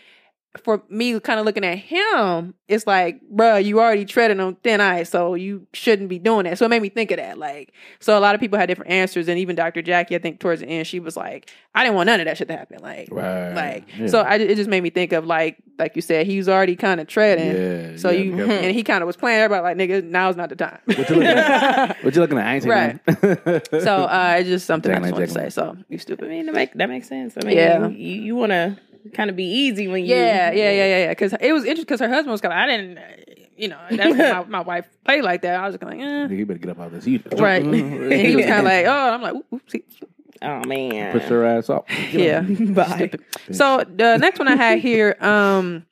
For 0.64 0.82
me, 0.90 1.20
kind 1.20 1.40
of 1.40 1.46
looking 1.46 1.66
at 1.66 1.78
him, 1.78 2.54
it's 2.68 2.88
like, 2.88 3.20
bruh, 3.34 3.64
you 3.64 3.80
already 3.80 4.06
treading 4.06 4.40
on 4.40 4.56
thin 4.56 4.80
ice, 4.82 5.10
so 5.10 5.34
you 5.36 5.68
shouldn't 5.74 6.10
be 6.10 6.18
doing 6.20 6.46
that. 6.46 6.58
So 6.58 6.66
it 6.66 6.70
made 6.70 6.82
me 6.82 6.90
think 6.90 7.12
of 7.12 7.18
that. 7.18 7.38
Like, 7.38 7.74
so 8.00 8.18
a 8.18 8.22
lot 8.22 8.36
of 8.36 8.42
people 8.42 8.58
had 8.58 8.68
different 8.68 8.92
answers, 8.92 9.28
and 9.28 9.38
even 9.38 9.56
Dr. 9.56 9.82
Jackie, 9.82 10.16
I 10.16 10.20
think 10.20 10.40
towards 10.40 10.62
the 10.62 10.68
end, 10.68 10.88
she 10.88 11.00
was 11.00 11.18
like, 11.18 11.52
I 11.74 11.84
didn't 11.84 11.96
want 11.96 12.08
none 12.08 12.20
of 12.22 12.26
that 12.26 12.38
shit 12.38 12.48
to 12.48 12.56
happen. 12.58 12.80
Like, 12.82 13.10
Right. 13.12 13.54
like 13.54 13.84
Yeah. 13.98 14.08
so 14.08 14.22
I, 14.22 14.36
it 14.36 14.56
just 14.56 14.70
made 14.70 14.82
me 14.82 14.90
think 14.90 15.12
of 15.14 15.26
like 15.26 15.58
like 15.78 15.94
you 15.98 16.02
said 16.02 16.26
he 16.26 16.38
was 16.38 16.48
already 16.48 16.78
kind 16.78 17.02
of 17.02 17.08
treading 17.08 17.48
Yeah, 17.92 17.98
so 17.98 18.10
yeah, 18.10 18.22
you 18.22 18.32
be 18.32 18.38
careful. 18.38 18.54
and 18.56 18.74
he 18.74 18.82
kind 18.82 19.02
of 19.04 19.08
was 19.08 19.18
playing 19.18 19.42
everybody 19.42 19.62
like 19.62 19.90
nigga 19.90 20.02
now's 20.06 20.38
not 20.38 20.48
the 20.48 20.56
time 20.56 20.80
What 20.86 21.10
you 21.10 21.16
looking 21.18 21.28
at? 21.28 21.98
what 22.04 22.16
you 22.16 22.22
looking 22.22 22.38
at? 22.38 22.48
I 22.48 22.56
ain't 22.56 22.66
Right. 22.66 23.00
so 23.84 24.04
uh 24.06 24.36
it's 24.40 24.48
just 24.48 24.66
something 24.68 24.90
I 24.90 24.96
Jacqueline, 24.96 25.12
just 25.12 25.20
want 25.20 25.28
to 25.28 25.34
say 25.34 25.50
so 25.50 25.76
you 25.90 25.96
I 25.96 26.00
stupid 26.00 26.30
mean, 26.30 26.46
that 26.46 26.56
make 26.56 26.74
that 26.76 26.88
makes 26.88 27.10
sense. 27.10 27.36
I 27.42 27.46
mean, 27.46 27.58
Yeah. 27.58 27.88
you, 27.90 28.22
you 28.22 28.36
want 28.38 28.52
to 28.52 28.78
kind 29.14 29.30
of 29.30 29.36
be 29.36 29.46
easy 29.46 29.88
when 29.88 30.04
you. 30.06 30.16
yeah 30.16 30.52
yeah 30.52 30.72
yeah 30.72 30.72
yeah 30.72 30.98
yeah 31.00 31.10
because 31.10 31.34
it 31.40 31.52
was 31.52 31.64
interesting 31.64 31.86
because 31.86 32.00
her 32.00 32.10
husband 32.10 32.32
was 32.32 32.42
kind 32.42 32.54
of 32.54 32.58
I 32.58 32.66
didn't 32.68 33.00
you 33.58 33.68
know 33.70 33.78
that's 33.90 34.10
when 34.18 34.18
my, 34.18 34.44
my 34.48 34.62
wife 34.62 34.88
played 35.06 35.24
like 35.24 35.42
that 35.44 35.56
I 35.60 35.68
was 35.68 35.78
kind 35.78 35.94
of 35.94 36.00
like 36.00 36.08
eh. 36.08 36.28
Nigga, 36.28 36.38
you 36.38 36.46
better 36.46 36.60
get 36.60 36.72
up 36.72 36.80
out 36.80 36.88
of 36.88 36.94
this. 36.94 37.08
You, 37.08 37.22
right 37.38 37.64
and 37.66 38.14
he 38.14 38.36
was 38.36 38.46
kind 38.46 38.60
of 38.60 38.66
like 38.66 38.86
oh 38.86 39.14
I'm 39.14 39.22
like 39.22 39.36
oopsie. 39.52 39.84
Oh 40.42 40.62
man. 40.68 41.12
Put 41.18 41.30
your 41.30 41.46
ass 41.46 41.70
up. 41.70 41.88
yeah 42.12 42.42
Bye. 42.42 43.12
so 43.52 43.84
the 43.88 44.18
next 44.18 44.40
one 44.40 44.48
I 44.48 44.56
had 44.56 44.80
here 44.80 45.16
um 45.22 45.86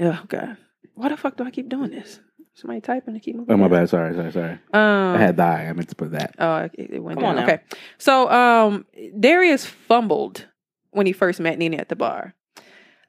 oh 0.00 0.20
god 0.28 0.56
why 0.94 1.08
the 1.08 1.16
fuck 1.16 1.36
do 1.36 1.44
I 1.44 1.50
keep 1.50 1.68
doing 1.68 1.90
this 1.90 2.20
somebody 2.54 2.80
typing 2.80 3.14
to 3.14 3.20
keep 3.20 3.34
moving 3.36 3.52
Oh 3.52 3.56
my 3.56 3.68
down? 3.68 3.80
bad. 3.80 3.88
Sorry, 3.90 4.14
sorry, 4.14 4.32
sorry. 4.32 4.52
um 4.72 5.16
I 5.16 5.18
had 5.18 5.36
die. 5.36 5.66
I 5.68 5.72
meant 5.72 5.88
to 5.88 5.96
put 5.96 6.12
that. 6.12 6.34
Oh, 6.38 6.56
it, 6.58 6.72
it 6.74 6.98
went 7.02 7.18
Come 7.18 7.24
on 7.24 7.36
down. 7.36 7.46
now. 7.46 7.52
Okay. 7.54 7.62
So 7.98 8.30
um 8.30 8.86
Darius 9.18 9.66
fumbled 9.66 10.46
when 10.94 11.06
he 11.06 11.12
first 11.12 11.40
met 11.40 11.58
Nina 11.58 11.76
at 11.76 11.88
the 11.88 11.96
bar. 11.96 12.34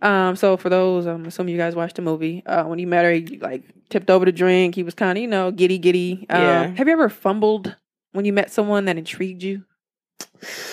Um, 0.02 0.36
so 0.36 0.58
for 0.58 0.70
those, 0.70 1.06
I'm 1.06 1.26
assuming 1.26 1.54
you 1.54 1.58
guys 1.60 1.76
watched 1.76 1.96
the 1.96 2.02
movie. 2.02 2.44
Uh, 2.46 2.66
when 2.66 2.80
he 2.80 2.86
met 2.86 3.06
her, 3.06 3.12
he 3.12 3.40
like 3.40 3.64
tipped 3.90 4.10
over 4.10 4.26
the 4.26 4.32
drink. 4.32 4.76
He 4.76 4.84
was 4.84 4.94
kind 4.94 5.18
of, 5.18 5.22
you 5.22 5.28
know, 5.28 5.52
giddy 5.52 5.78
giddy. 5.78 6.26
Um, 6.30 6.42
Yeah. 6.42 6.68
Have 6.76 6.88
you 6.88 6.94
ever 6.94 7.10
fumbled 7.10 7.76
when 8.12 8.26
you 8.26 8.34
met 8.34 8.52
someone 8.52 8.86
that 8.86 8.98
intrigued 8.98 9.42
you? 9.42 9.64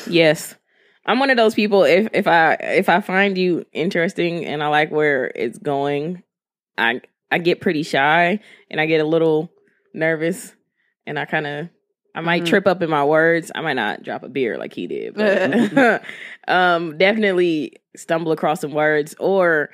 Yes. 0.07 0.57
I'm 1.05 1.19
one 1.19 1.31
of 1.31 1.37
those 1.37 1.55
people 1.55 1.83
if 1.85 2.09
if 2.13 2.27
I 2.27 2.55
if 2.55 2.89
I 2.89 3.01
find 3.01 3.37
you 3.37 3.65
interesting 3.73 4.45
and 4.45 4.63
I 4.63 4.69
like 4.69 4.91
where 4.91 5.33
it's 5.35 5.59
going, 5.59 6.23
I 6.79 7.01
I 7.31 7.39
get 7.39 7.61
pretty 7.61 7.83
shy 7.83 8.41
and 8.71 8.81
I 8.81 8.87
get 8.87 9.01
a 9.01 9.05
little 9.07 9.51
nervous 9.95 10.53
and 11.07 11.19
I 11.19 11.25
kind 11.25 11.47
of 11.47 11.69
I 12.15 12.21
might 12.21 12.43
Mhm. 12.43 12.47
trip 12.47 12.67
up 12.67 12.83
in 12.83 12.91
my 12.91 13.05
words. 13.05 13.51
I 13.55 13.61
might 13.63 13.75
not 13.75 14.03
drop 14.03 14.23
a 14.23 14.29
beer 14.29 14.59
like 14.59 14.75
he 14.75 14.87
did, 14.87 15.15
but 15.15 16.03
um 16.49 16.99
definitely 16.99 17.79
stumble 17.97 18.33
across 18.33 18.61
some 18.61 18.73
words 18.73 19.15
or 19.19 19.71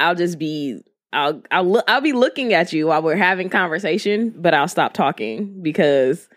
I'll 0.00 0.14
just 0.14 0.38
be 0.38 0.80
I'll 1.12 1.42
I'll 1.50 1.64
look 1.64 1.84
I'll 1.88 2.00
be 2.00 2.12
looking 2.14 2.54
at 2.54 2.72
you 2.72 2.86
while 2.86 3.02
we're 3.02 3.16
having 3.16 3.50
conversation, 3.50 4.30
but 4.36 4.54
I'll 4.54 4.68
stop 4.68 4.94
talking 4.94 5.62
because 5.62 6.28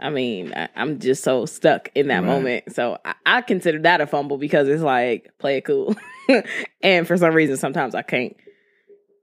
I 0.00 0.10
mean, 0.10 0.52
I, 0.56 0.68
I'm 0.74 0.98
just 0.98 1.22
so 1.22 1.46
stuck 1.46 1.90
in 1.94 2.08
that 2.08 2.22
Right. 2.24 2.26
moment. 2.26 2.74
So 2.74 2.98
I, 3.04 3.14
I 3.24 3.40
consider 3.42 3.78
that 3.82 4.00
a 4.00 4.06
fumble 4.08 4.36
because 4.36 4.66
it's 4.66 4.82
like 4.82 5.30
play 5.38 5.58
it 5.58 5.64
cool, 5.64 5.94
and 6.82 7.06
for 7.06 7.16
some 7.16 7.32
reason 7.34 7.56
sometimes 7.56 7.94
I 7.94 8.02
can't. 8.02 8.36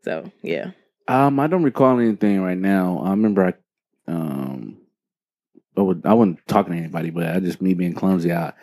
So 0.05 0.31
yeah, 0.41 0.71
Um, 1.09 1.37
I 1.37 1.47
don't 1.47 1.63
recall 1.63 1.99
anything 1.99 2.39
right 2.41 2.57
now. 2.57 3.01
I 3.03 3.09
remember 3.09 3.43
I, 3.47 3.53
um, 4.11 4.77
I, 5.79 5.83
would, 5.83 6.05
I 6.05 6.13
wasn't 6.13 6.45
talking 6.47 6.73
to 6.73 6.79
anybody, 6.79 7.09
but 7.09 7.27
I 7.27 7.39
just 7.39 7.61
me 7.61 7.73
being 7.73 7.93
clumsy. 7.93 8.31
I, 8.31 8.53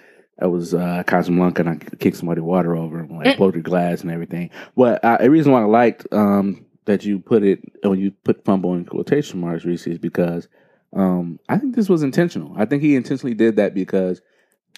I 0.41 0.47
was 0.47 0.75
uh, 0.75 1.03
Casablanca 1.07 1.63
and 1.63 1.71
I 1.71 1.97
kicked 1.97 2.17
somebody 2.17 2.41
water 2.41 2.77
over 2.77 2.99
and 2.99 3.11
like 3.11 3.39
broke 3.39 3.55
the 3.55 3.61
glass 3.61 4.03
and 4.03 4.11
everything. 4.11 4.51
But 4.77 5.03
uh, 5.05 5.19
the 5.19 5.31
reason 5.31 5.53
why 5.53 5.63
I 5.63 5.65
liked 5.65 6.07
um 6.13 6.65
that 6.85 7.05
you 7.05 7.19
put 7.19 7.43
it 7.43 7.61
when 7.83 7.99
you 7.99 8.11
put 8.11 8.45
fumble 8.45 8.75
in 8.75 8.85
quotation 8.85 9.41
marks, 9.41 9.65
Reese, 9.65 9.87
is 9.87 9.99
because 9.99 10.47
um 10.93 11.41
I 11.49 11.57
think 11.57 11.75
this 11.75 11.89
was 11.89 12.03
intentional. 12.03 12.55
I 12.57 12.67
think 12.67 12.83
he 12.83 12.97
intentionally 12.97 13.35
did 13.35 13.57
that 13.57 13.73
because 13.75 14.21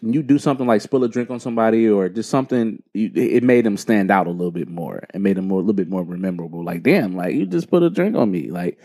when 0.01 0.13
you 0.13 0.23
do 0.23 0.39
something 0.39 0.67
like 0.67 0.81
spill 0.81 1.03
a 1.05 1.09
drink 1.09 1.31
on 1.31 1.41
somebody 1.41 1.89
or 1.89 2.09
just 2.09 2.31
something, 2.31 2.81
you, 2.95 3.11
it 3.15 3.43
made 3.43 3.65
them 3.65 3.77
stand 3.77 4.11
out 4.13 4.29
a 4.29 4.31
little 4.31 4.53
bit 4.53 4.69
more. 4.69 5.05
It 5.13 5.21
made 5.21 5.37
them 5.37 5.49
more, 5.49 5.59
a 5.59 5.63
little 5.63 5.75
bit 5.75 5.89
more 5.89 6.05
memorable. 6.05 6.65
Like, 6.65 6.85
damn, 6.85 7.17
like 7.17 7.35
you 7.35 7.47
just 7.47 7.69
put 7.69 7.83
a 7.83 7.91
drink 7.91 8.15
on 8.17 8.31
me. 8.31 8.51
Like, 8.51 8.79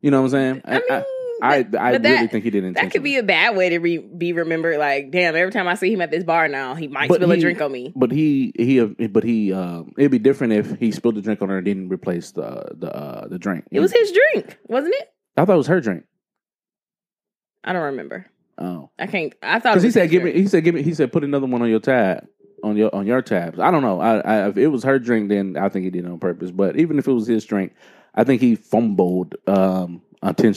you 0.00 0.10
know 0.10 0.22
what 0.22 0.32
I'm 0.34 0.62
saying? 0.62 0.62
I 0.64 0.72
mean, 0.72 0.82
I, 0.90 1.04
I, 1.44 1.56
I, 1.56 1.62
but 1.62 1.78
really 1.82 2.00
that- 2.00 2.30
think 2.30 2.44
he 2.44 2.50
did 2.50 2.64
intentionally. 2.64 2.86
that 2.88 2.92
could 2.92 3.02
be 3.02 3.16
a 3.16 3.22
bad 3.22 3.56
way 3.56 3.68
to 3.70 3.78
re- 3.78 3.98
be 3.98 4.32
remembered. 4.32 4.78
Like, 4.78 5.10
damn, 5.10 5.36
every 5.36 5.52
time 5.52 5.68
I 5.68 5.74
see 5.74 5.92
him 5.92 6.00
at 6.00 6.10
this 6.10 6.24
bar 6.24 6.48
now, 6.48 6.74
he 6.74 6.88
might 6.88 7.08
But 7.08 7.16
spill 7.16 7.30
a 7.32 7.36
drink 7.36 7.60
on 7.60 7.70
me. 7.70 7.92
But 7.94 8.10
he, 8.12 8.52
he, 8.56 8.80
but 8.84 9.24
he, 9.24 9.52
um, 9.52 9.92
it'd 9.98 10.10
be 10.10 10.18
different 10.18 10.54
if 10.54 10.78
he 10.78 10.90
spilled 10.92 11.16
the 11.16 11.22
drink 11.22 11.42
on 11.42 11.48
her 11.50 11.58
and 11.58 11.64
didn't 11.64 11.88
replace 11.90 12.32
the 12.32 12.68
the 12.74 12.94
uh, 12.94 13.28
the 13.28 13.38
drink. 13.38 13.66
It 13.70 13.80
was 13.80 13.92
his 13.92 14.12
drink, 14.12 14.58
wasn't 14.66 14.94
it? 14.94 15.12
I 15.36 15.44
thought 15.44 15.54
it 15.54 15.58
was 15.58 15.66
her 15.66 15.80
drink. 15.80 16.04
I 17.62 17.72
don't 17.72 17.82
remember. 17.82 18.26
Oh, 18.58 18.90
I 18.98 19.06
can't. 19.06 19.34
I 19.42 19.58
thought 19.58 19.72
because 19.74 19.82
he 19.82 19.90
said, 19.90 20.10
"Give 20.10 20.22
me." 20.22 20.32
He 20.32 20.46
said, 20.46 20.64
"Give 20.64 20.74
me." 20.74 20.82
He 20.82 20.94
said, 20.94 21.12
"Put 21.12 21.24
another 21.24 21.46
one 21.46 21.62
on 21.62 21.68
your 21.68 21.80
tab." 21.80 22.26
On 22.62 22.78
your 22.78 22.94
on 22.94 23.06
your 23.06 23.20
tabs, 23.20 23.58
I 23.58 23.70
don't 23.70 23.82
know. 23.82 24.00
I, 24.00 24.20
I 24.20 24.48
if 24.48 24.56
it 24.56 24.68
was 24.68 24.84
her 24.84 24.98
drink, 24.98 25.28
then 25.28 25.54
I 25.58 25.68
think 25.68 25.84
he 25.84 25.90
did 25.90 26.06
it 26.06 26.10
on 26.10 26.18
purpose. 26.18 26.50
But 26.50 26.78
even 26.78 26.98
if 26.98 27.06
it 27.06 27.12
was 27.12 27.26
his 27.26 27.44
drink, 27.44 27.74
I 28.14 28.24
think 28.24 28.40
he 28.40 28.54
fumbled 28.54 29.34
um, 29.46 30.00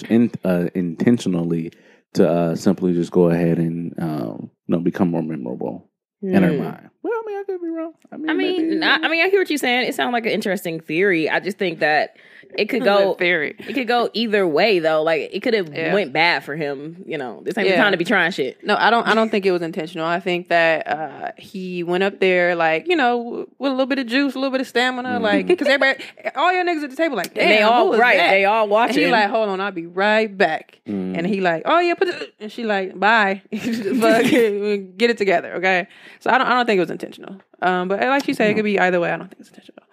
in, 0.10 0.32
uh, 0.44 0.70
intentionally 0.76 1.72
to 2.14 2.30
uh, 2.30 2.56
simply 2.56 2.94
just 2.94 3.12
go 3.12 3.30
ahead 3.30 3.58
and 3.58 3.94
um, 4.00 4.50
you 4.68 4.76
know 4.76 4.80
become 4.80 5.12
more 5.12 5.24
memorable 5.24 5.90
in 6.22 6.42
her 6.44 6.52
Hmm. 6.52 6.58
mind. 6.64 6.90
Well, 7.04 7.14
I 7.14 7.24
mean, 7.28 7.38
I 7.38 7.44
could 7.44 7.62
be 7.62 7.68
wrong. 7.68 7.94
I 8.12 8.18
mean, 8.18 8.30
I 8.30 8.34
mean, 8.34 8.84
I 8.84 9.08
mean, 9.08 9.26
I 9.26 9.30
hear 9.30 9.40
what 9.42 9.50
you're 9.50 9.58
saying. 9.58 9.88
It 9.88 9.96
sounds 9.96 10.14
like 10.14 10.26
an 10.26 10.32
interesting 10.32 10.80
theory. 10.80 11.30
I 11.30 11.40
just 11.40 11.58
think 11.58 11.80
that 11.80 12.16
it 12.58 12.66
could 12.70 12.84
go 12.94 13.14
theory. 13.16 13.56
It 13.60 13.74
could 13.74 13.88
go 13.88 14.10
either 14.14 14.48
way 14.48 14.80
though. 14.80 15.04
Like 15.04 15.30
it 15.34 15.42
could 15.42 15.54
have 15.54 15.74
Yeah. 15.74 15.94
went 15.94 16.14
bad 16.14 16.44
for 16.44 16.56
him. 16.56 17.04
You 17.06 17.18
know, 17.18 17.42
this 17.44 17.58
ain't 17.58 17.68
Yeah. 17.68 17.76
the 17.76 17.82
time 17.82 17.92
to 17.92 17.98
be 17.98 18.06
trying 18.06 18.32
shit. 18.32 18.64
No, 18.64 18.76
I 18.78 18.90
don't. 18.90 19.08
I 19.08 19.14
don't 19.16 19.30
think 19.30 19.46
it 19.46 19.52
was 19.52 19.62
intentional. 19.62 20.06
I 20.06 20.20
think 20.20 20.50
that 20.50 20.88
uh, 20.88 21.32
he 21.38 21.84
went 21.84 22.04
up 22.04 22.20
there 22.20 22.56
like 22.56 22.88
you 22.88 22.96
know 22.96 23.48
with 23.58 23.72
a 23.72 23.76
little 23.76 23.86
bit 23.86 24.00
of 24.00 24.08
juice, 24.08 24.36
a 24.36 24.40
little 24.40 24.52
bit 24.52 24.62
of 24.62 24.68
stamina, 24.68 25.20
like 25.20 25.48
because 25.48 25.68
everybody, 25.68 26.04
all 26.36 26.54
your 26.54 26.64
niggas 26.66 26.84
at 26.84 26.90
the 26.92 26.96
table, 26.96 27.16
like, 27.18 27.34
damn, 27.34 27.44
And 27.44 27.52
they 27.52 27.62
all 27.64 27.98
right. 27.98 28.18
that? 28.18 28.30
They 28.32 28.46
all 28.46 28.64
And 28.64 28.72
watching. 28.72 29.04
he 29.04 29.08
like, 29.08 29.30
hold 29.30 29.50
on, 29.50 29.60
I'll 29.62 29.72
be 29.72 29.86
right 29.86 30.36
back. 30.36 30.80
Mm. 30.88 31.18
And 31.18 31.28
he 31.28 31.42
like, 31.42 31.64
oh 31.66 31.80
yeah, 31.80 31.94
put 31.96 32.08
it. 32.10 32.34
And 32.40 32.52
she 32.52 32.64
like, 32.64 32.98
bye, 33.00 33.42
get 33.52 35.10
it 35.10 35.18
together, 35.18 35.54
okay? 35.56 35.88
So 36.20 36.30
I 36.30 36.38
don't. 36.38 36.48
I 36.48 36.52
don't 36.56 36.66
think 36.66 36.78
it 36.78 36.82
was 36.82 36.92
intentional. 36.92 37.40
Um, 37.62 37.88
but 37.88 38.00
like 38.02 38.24
she 38.26 38.34
said, 38.34 38.50
it 38.52 38.54
could 38.56 38.64
be 38.64 38.80
either 38.80 39.00
way. 39.00 39.12
I 39.12 39.18
don't 39.18 39.28
think 39.30 39.40
it's 39.42 39.50
intentional. 39.50 39.84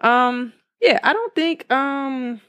Um, 0.00 0.52
yeah, 0.84 1.00
I 1.02 1.12
don't 1.12 1.34
think. 1.34 1.70
Um, 1.72 2.40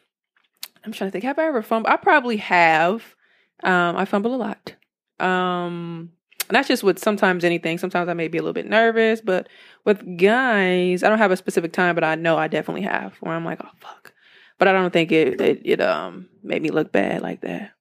I'm 0.83 0.91
trying 0.91 1.07
to 1.09 1.11
think. 1.11 1.23
Have 1.23 1.39
I 1.39 1.45
ever 1.47 1.61
fumbled? 1.61 1.91
I 1.91 1.97
probably 1.97 2.37
have. 2.37 3.15
Um, 3.63 3.95
I 3.95 4.05
fumble 4.05 4.35
a 4.35 4.37
lot. 4.37 4.75
Um, 5.19 6.11
and 6.47 6.55
that's 6.55 6.67
just 6.67 6.83
with 6.83 6.99
sometimes 6.99 7.43
anything. 7.43 7.77
Sometimes 7.77 8.09
I 8.09 8.13
may 8.13 8.27
be 8.27 8.37
a 8.37 8.41
little 8.41 8.53
bit 8.53 8.67
nervous, 8.67 9.21
but 9.21 9.47
with 9.85 10.17
guys, 10.17 11.01
I 11.01 11.09
don't 11.09 11.17
have 11.17 11.31
a 11.31 11.37
specific 11.37 11.71
time, 11.73 11.95
but 11.95 12.03
I 12.03 12.15
know 12.15 12.37
I 12.37 12.47
definitely 12.47 12.83
have 12.83 13.15
where 13.21 13.33
I'm 13.33 13.45
like, 13.45 13.61
oh 13.63 13.69
fuck. 13.79 14.13
But 14.59 14.67
I 14.67 14.73
don't 14.73 14.91
think 14.91 15.11
it 15.11 15.39
it, 15.41 15.61
it 15.63 15.81
um 15.81 16.27
made 16.43 16.61
me 16.61 16.69
look 16.69 16.91
bad 16.91 17.21
like 17.21 17.41
that. 17.41 17.71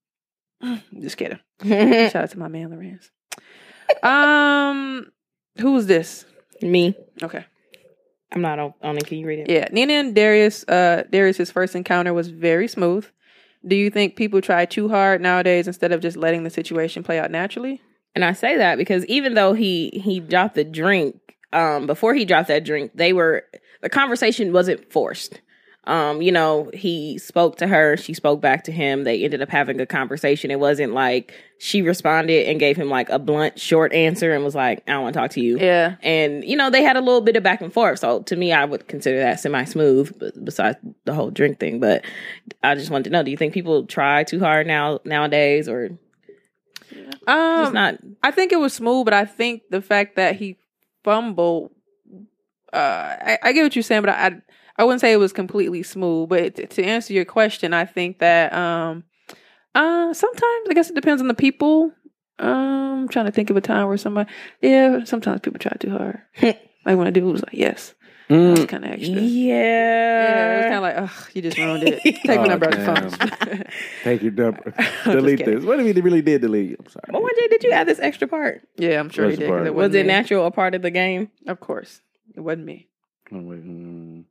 Just 0.99 1.17
kidding. 1.17 1.41
Shout 1.65 2.17
out 2.17 2.31
to 2.31 2.39
my 2.39 2.49
man 2.49 2.71
Larenz. 2.71 3.11
Um, 4.03 5.11
who 5.59 5.73
was 5.73 5.87
this? 5.87 6.25
Me, 6.63 6.95
Okay. 7.23 7.45
I'm 8.35 8.43
not 8.43 8.59
on, 8.59 8.75
on 8.83 8.97
it. 8.99 9.07
Can 9.07 9.19
you 9.19 9.27
read 9.27 9.41
it? 9.41 9.51
Yeah, 9.51 9.69
Nina 9.71 9.95
and 9.95 10.15
Darius. 10.15 10.65
Uh, 10.67 11.05
Darius's 11.11 11.51
first 11.51 11.75
encounter 11.75 12.13
was 12.13 12.29
very 12.29 12.69
smooth. 12.69 13.07
Do 13.67 13.77
you 13.77 13.91
think 13.91 14.17
people 14.17 14.41
try 14.41 14.67
too 14.67 14.89
hard 14.89 15.21
nowadays 15.21 15.67
instead 15.67 15.93
of 15.93 16.01
just 16.01 16.17
letting 16.17 16.43
the 16.43 16.51
situation 16.51 17.03
play 17.03 17.19
out 17.19 17.31
naturally? 17.31 17.81
And 18.15 18.25
I 18.25 18.33
say 18.33 18.57
that 18.59 18.77
because 18.77 19.07
even 19.07 19.35
though 19.35 19.55
he 19.55 20.01
he 20.05 20.21
dropped 20.21 20.55
the 20.55 20.65
drink, 20.65 21.17
um 21.53 21.87
before 21.87 22.15
he 22.15 22.25
dropped 22.25 22.49
that 22.49 22.65
drink, 22.65 22.93
they 22.95 23.13
were 23.13 23.45
the 23.83 23.89
conversation 23.89 24.53
wasn't 24.53 24.93
forced. 24.93 25.41
Um, 25.87 26.23
you 26.23 26.33
know, 26.33 26.71
he 26.73 27.19
spoke 27.19 27.57
to 27.57 27.67
her, 27.67 27.97
she 27.97 28.15
spoke 28.15 28.41
back 28.41 28.65
to 28.65 28.73
him. 28.73 29.05
They 29.05 29.23
ended 29.23 29.43
up 29.43 29.51
having 29.51 29.81
a 29.81 29.87
conversation. 29.87 30.51
It 30.51 30.59
wasn't 30.59 30.95
like 30.95 31.35
she 31.59 31.83
responded 31.83 32.49
and 32.49 32.59
gave 32.59 32.77
him 32.77 32.89
like 32.89 33.11
a 33.11 33.19
blunt, 33.19 33.61
short 33.61 33.93
answer 33.93 34.33
and 34.33 34.45
was 34.45 34.55
like, 34.55 34.83
I 34.89 34.93
don't 34.93 35.03
want 35.03 35.15
to 35.15 35.21
talk 35.21 35.31
to 35.33 35.41
you. 35.41 35.59
Yeah. 35.59 35.97
And, 36.03 36.43
you 36.45 36.57
know, 36.57 36.71
they 36.71 36.83
had 36.83 36.97
a 36.97 37.01
little 37.01 37.21
bit 37.21 37.37
of 37.37 37.43
back 37.43 37.61
and 37.61 37.73
forth. 37.73 37.99
So 37.99 38.23
to 38.23 38.37
me, 38.37 38.53
I 38.53 38.65
would 38.65 38.89
consider 38.89 39.19
that 39.19 39.41
semi 39.41 39.65
smooth, 39.65 40.43
besides 40.43 40.79
the 41.05 41.13
whole 41.13 41.31
drink 41.31 41.61
thing. 41.61 41.81
But 41.81 42.05
I 42.63 42.75
just 42.75 42.91
wanted 42.91 43.05
to 43.05 43.11
know, 43.11 43.23
do 43.23 43.31
you 43.31 43.37
think 43.37 43.53
people 43.53 43.85
try 43.87 44.25
too 44.25 44.41
hard 44.41 44.67
now 44.67 45.01
nowadays 45.05 45.69
or 45.69 45.99
Um, 47.27 47.75
not 47.75 47.99
I 48.23 48.31
think 48.31 48.53
it 48.53 48.59
was 48.59 48.73
smooth, 48.73 49.05
but 49.05 49.15
I 49.15 49.25
think 49.25 49.63
the 49.71 49.83
fact 49.83 50.17
that 50.17 50.37
he 50.37 50.57
fumbled, 51.03 51.73
uh, 52.73 53.17
I, 53.21 53.39
I 53.43 53.53
get 53.53 53.63
what 53.63 53.77
you're 53.77 53.83
saying, 53.83 54.03
but 54.03 54.11
I, 54.11 54.27
I 54.27 54.41
wouldn't 54.83 55.01
say 55.01 55.13
it 55.13 55.19
was 55.19 55.33
completely 55.33 55.85
smooth. 55.85 56.29
But 56.29 56.57
to, 56.57 56.67
to 56.67 56.83
answer 56.83 57.13
your 57.13 57.25
question, 57.25 57.73
I 57.73 57.85
think 57.85 58.19
that 58.19 58.53
um, 58.53 59.05
uh, 59.75 60.13
sometimes 60.13 60.67
I 60.69 60.73
guess 60.75 60.91
it 60.91 60.95
depends 60.97 61.23
on 61.23 61.29
the 61.29 61.35
people. 61.35 61.93
Um, 62.41 63.03
I'm 63.05 63.09
trying 63.09 63.27
to 63.27 63.31
think 63.33 63.51
of 63.51 63.57
a 63.57 63.61
time 63.61 63.87
where 63.87 63.97
somebody, 63.97 64.29
yeah, 64.61 65.05
sometimes 65.05 65.41
people 65.43 65.61
try 65.61 65.73
too 65.79 65.91
hard. 65.91 66.21
like 66.43 66.57
when 66.85 67.07
a 67.07 67.13
dude 67.13 67.25
was 67.31 67.43
like, 67.43 67.53
yes, 67.55 67.95
Mm. 68.31 68.57
that's 68.57 68.71
kind 68.71 68.85
of 68.87 68.91
extra. 68.93 69.15
Yeah. 69.21 69.55
Yeah, 69.55 70.57
it's 70.57 70.65
kind 70.65 70.75
of 70.77 70.83
like, 70.83 70.97
ugh, 70.97 71.31
you 71.35 71.43
just 71.43 71.59
ruined 71.59 71.83
it. 71.87 72.01
Take 72.03 72.25
my 72.25 72.39
Oh, 72.39 72.45
number 72.47 72.67
out 72.67 72.73
the 72.73 73.11
phone. 73.11 73.65
Take 74.03 74.23
your 74.23 74.33
number. 74.33 74.73
delete 75.05 75.45
this. 75.45 75.63
What 75.63 75.79
if 75.79 75.95
he 75.95 76.01
really 76.01 76.23
did 76.23 76.41
delete? 76.41 76.77
I'm 76.81 76.89
sorry. 76.89 77.05
But 77.13 77.23
one 77.23 77.33
day, 77.39 77.49
did 77.49 77.63
you 77.65 77.73
add 77.73 77.87
this 77.87 77.99
extra 78.01 78.27
part? 78.27 78.67
yeah, 78.79 78.99
I'm 78.99 79.11
sure 79.11 79.27
he 79.29 79.37
did. 79.37 79.41
the 79.41 79.45
'cause 79.45 79.51
part? 79.51 79.67
It 79.67 79.75
Was 79.75 79.89
wasn't 79.91 79.97
it 79.97 80.07
natural 80.07 80.47
a 80.47 80.51
part 80.51 80.75
of 80.75 80.81
the 80.81 80.91
game? 80.91 81.31
Of 81.47 81.61
course, 81.61 82.01
it 82.35 82.41
wasn't 82.41 82.65
me. 82.65 82.89
Oh, 83.31 83.43
wait, 83.43 83.63
mm. 83.63 84.25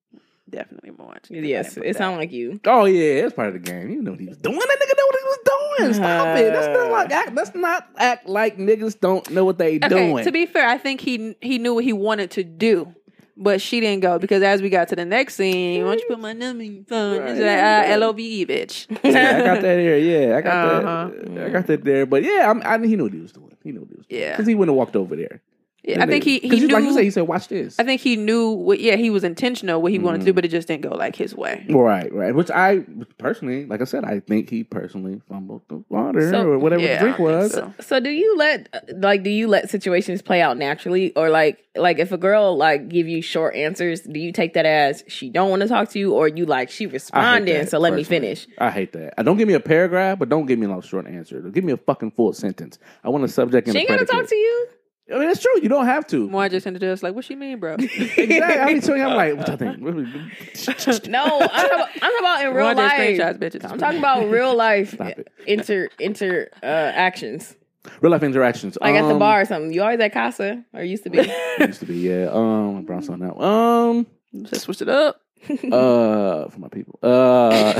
Definitely 0.53 0.91
more. 0.91 1.15
Yes, 1.29 1.77
it 1.77 1.95
sounded 1.97 2.17
like 2.19 2.31
you. 2.31 2.59
Oh, 2.65 2.85
yeah, 2.85 3.21
that's 3.23 3.33
part 3.33 3.47
of 3.47 3.53
the 3.53 3.59
game. 3.59 3.89
You 3.89 4.01
know 4.03 4.11
what 4.11 4.19
he 4.19 4.27
was 4.27 4.37
doing. 4.37 4.55
That 4.57 4.77
nigga 4.81 4.97
know 4.97 5.05
what 5.07 5.19
he 5.19 5.25
was 5.25 5.39
doing. 5.45 5.93
Stop 5.95 6.37
it. 6.37 6.53
That's 6.53 6.67
not 6.67 6.91
like 6.91 7.11
act. 7.11 7.35
That's 7.35 7.55
not 7.55 7.87
act 7.97 8.27
like 8.29 8.57
niggas 8.57 8.99
don't 8.99 9.27
know 9.31 9.45
what 9.45 9.57
they 9.57 9.77
Okay, 9.77 9.87
doing. 9.89 10.23
to 10.23 10.31
be 10.31 10.45
fair, 10.45 10.67
I 10.67 10.77
think 10.77 11.01
he 11.01 11.35
he 11.41 11.57
knew 11.57 11.73
what 11.73 11.83
he 11.83 11.91
wanted 11.93 12.29
to 12.31 12.43
do, 12.43 12.93
but 13.35 13.61
she 13.61 13.79
didn't 13.79 14.01
go 14.01 14.19
because 14.19 14.43
as 14.43 14.61
we 14.61 14.69
got 14.69 14.89
to 14.89 14.95
the 14.95 15.05
next 15.05 15.35
scene, 15.35 15.83
why 15.83 15.89
don't 15.91 16.01
you 16.01 16.05
put 16.07 16.19
my 16.19 16.33
number 16.33 16.63
in 16.63 16.75
your 16.75 16.83
phone? 16.85 17.27
It's 17.27 17.39
like 17.39 17.57
uh, 17.89 17.91
L 17.93 18.03
O 18.03 18.13
V 18.13 18.41
E, 18.41 18.45
bitch. 18.45 18.85
yeah, 19.03 19.37
I 19.37 19.39
got 19.41 19.55
that 19.55 19.61
there. 19.61 19.97
Yeah, 19.97 20.37
I 20.37 20.41
got 20.41 20.65
Uh-huh. 20.85 21.11
that. 21.33 21.45
I 21.45 21.49
got 21.49 21.67
that 21.67 21.83
there. 21.83 22.05
But 22.05 22.21
yeah, 22.23 22.49
I'm, 22.51 22.61
I 22.63 22.77
he 22.85 22.95
knew 22.95 23.03
what 23.05 23.13
he 23.13 23.19
was 23.21 23.31
doing. 23.31 23.49
He 23.63 23.71
knew 23.71 23.79
what 23.81 23.89
he 23.89 23.95
was 23.97 24.05
doing. 24.05 24.21
Yeah. 24.21 24.31
because 24.33 24.45
he 24.45 24.53
wouldn't 24.55 24.73
have 24.73 24.77
walked 24.77 24.95
over 24.95 25.15
there. 25.15 25.41
Yeah, 25.85 26.01
I 26.01 26.05
think 26.05 26.23
he 26.23 26.39
he 26.39 26.49
'Cause 26.49 26.61
knew. 26.61 26.67
like 26.69 26.83
you 26.85 26.93
said, 26.93 27.03
he 27.03 27.11
said, 27.11 27.23
"Watch 27.27 27.49
this." 27.49 27.77
I 27.77 27.83
think 27.83 27.99
he 27.99 28.15
knew 28.15 28.51
what. 28.51 28.79
Yeah, 28.79 28.95
he 28.95 29.09
was 29.09 29.25
intentional 29.25 29.81
what 29.81 29.91
he 29.91 29.99
wanted 29.99 30.19
Mm-hmm. 30.19 30.25
to 30.27 30.31
do, 30.31 30.33
but 30.33 30.45
it 30.45 30.47
just 30.47 30.67
didn't 30.69 30.83
go 30.83 30.95
like 30.95 31.15
his 31.17 31.35
way. 31.35 31.65
Right, 31.69 32.09
right. 32.13 32.33
Which 32.33 32.49
I 32.49 32.85
personally, 33.17 33.65
like 33.65 33.81
I 33.81 33.83
said, 33.83 34.05
I 34.05 34.21
think 34.21 34.49
he 34.49 34.63
personally 34.63 35.19
fumbled 35.27 35.63
the 35.67 35.83
water 35.89 36.29
So- 36.31 36.47
or 36.51 36.57
whatever 36.57 36.81
Yeah, 36.83 36.99
the 36.99 37.03
drink 37.03 37.19
was. 37.19 37.51
so. 37.51 37.73
So 37.81 37.99
do 37.99 38.09
you 38.09 38.37
let 38.37 38.69
like 38.95 39.23
do 39.23 39.29
you 39.29 39.47
let 39.49 39.69
situations 39.69 40.21
play 40.21 40.41
out 40.41 40.57
naturally 40.57 41.13
or 41.17 41.29
like 41.29 41.59
like 41.75 41.99
if 41.99 42.13
a 42.13 42.17
girl 42.17 42.55
like 42.55 42.87
give 42.87 43.09
you 43.09 43.21
short 43.21 43.53
answers, 43.55 43.99
do 44.01 44.21
you 44.21 44.31
take 44.31 44.53
that 44.53 44.65
as 44.65 45.03
she 45.09 45.29
don't 45.29 45.49
want 45.49 45.63
to 45.63 45.67
talk 45.67 45.89
to 45.89 45.99
you 45.99 46.13
or 46.13 46.29
you 46.29 46.45
like 46.45 46.69
she 46.69 46.85
I 46.85 46.87
hate 46.87 46.93
responded 46.93 47.55
that, 47.65 47.69
so 47.69 47.79
let 47.79 47.93
me 47.93 48.03
finish. 48.03 48.47
I 48.57 48.69
hate 48.71 48.93
that. 48.93 49.15
Uh, 49.19 49.23
Don't 49.23 49.35
give 49.37 49.49
me 49.49 49.53
a 49.53 49.59
paragraph, 49.59 50.17
but 50.19 50.29
don't 50.29 50.45
give 50.45 50.59
me 50.59 50.71
a 50.71 50.81
short 50.81 51.07
answer. 51.07 51.41
Give 51.41 51.63
me 51.65 51.73
a 51.73 51.77
fucking 51.77 52.11
full 52.11 52.31
sentence. 52.31 52.79
I 53.03 53.09
want 53.09 53.25
a 53.25 53.27
subject 53.27 53.67
and 53.67 53.73
She 53.73 53.79
a 53.79 53.81
ain't 53.81 53.89
gonna 53.89 54.05
talk 54.05 54.27
to 54.29 54.35
you. 54.35 54.67
I 55.13 55.19
mean, 55.19 55.29
it's 55.29 55.41
true. 55.41 55.59
You 55.61 55.67
don't 55.69 55.85
have 55.85 56.07
to. 56.07 56.29
More 56.29 56.47
just 56.47 56.65
ended 56.65 56.83
us 56.85 57.03
like, 57.03 57.13
what 57.13 57.25
she 57.25 57.35
mean, 57.35 57.59
bro? 57.59 57.73
exactly. 57.79 58.41
I 58.41 58.65
mean, 58.67 58.81
so 58.81 58.93
I'm 58.95 59.15
like, 59.15 59.35
what 59.35 59.49
I 59.49 59.55
think? 59.57 59.79
No, 61.09 61.39
I'm 61.41 61.49
talking 61.49 61.69
about, 61.69 61.89
I'm 61.95 61.99
talking 61.99 62.19
about 62.19 62.41
in 62.45 62.53
real 62.53 62.65
More 62.65 62.73
life. 62.75 62.91
screenshots, 62.99 63.37
bitches. 63.37 63.69
I'm 63.69 63.77
talking 63.77 63.99
about 63.99 64.29
real 64.29 64.55
life 64.55 64.93
Stop 64.93 65.07
it. 65.09 65.27
inter 65.45 65.89
inter 65.99 66.49
uh, 66.63 66.65
actions. 66.65 67.55
Real 67.99 68.11
life 68.13 68.23
interactions. 68.23 68.77
Like 68.79 68.95
at 68.95 69.01
the 69.03 69.09
Um, 69.13 69.19
bar 69.19 69.41
or 69.41 69.45
something. 69.45 69.73
You 69.73 69.81
always 69.83 69.99
at 69.99 70.13
casa 70.13 70.63
or 70.73 70.83
used 70.83 71.03
to 71.03 71.09
be. 71.09 71.17
Used 71.59 71.81
to 71.81 71.85
be, 71.85 71.95
yeah. 71.97 72.29
Um, 72.31 72.77
I 72.77 72.81
brought 72.81 73.03
some 73.03 73.21
out. 73.23 73.41
Um, 73.41 74.07
Just 74.43 74.61
switch 74.61 74.81
it 74.81 74.87
up. 74.89 75.19
uh, 75.49 76.47
for 76.47 76.59
my 76.59 76.69
people. 76.69 76.97
Uh, 77.03 77.73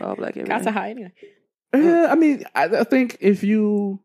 All 0.00 0.16
black 0.16 0.30
everything. 0.30 0.46
casa 0.46 0.72
high 0.72 0.90
anyway. 0.90 1.12
Uh, 1.74 2.06
I 2.10 2.14
mean, 2.14 2.44
I, 2.54 2.64
I 2.64 2.84
think 2.84 3.18
if 3.20 3.42
you 3.44 4.00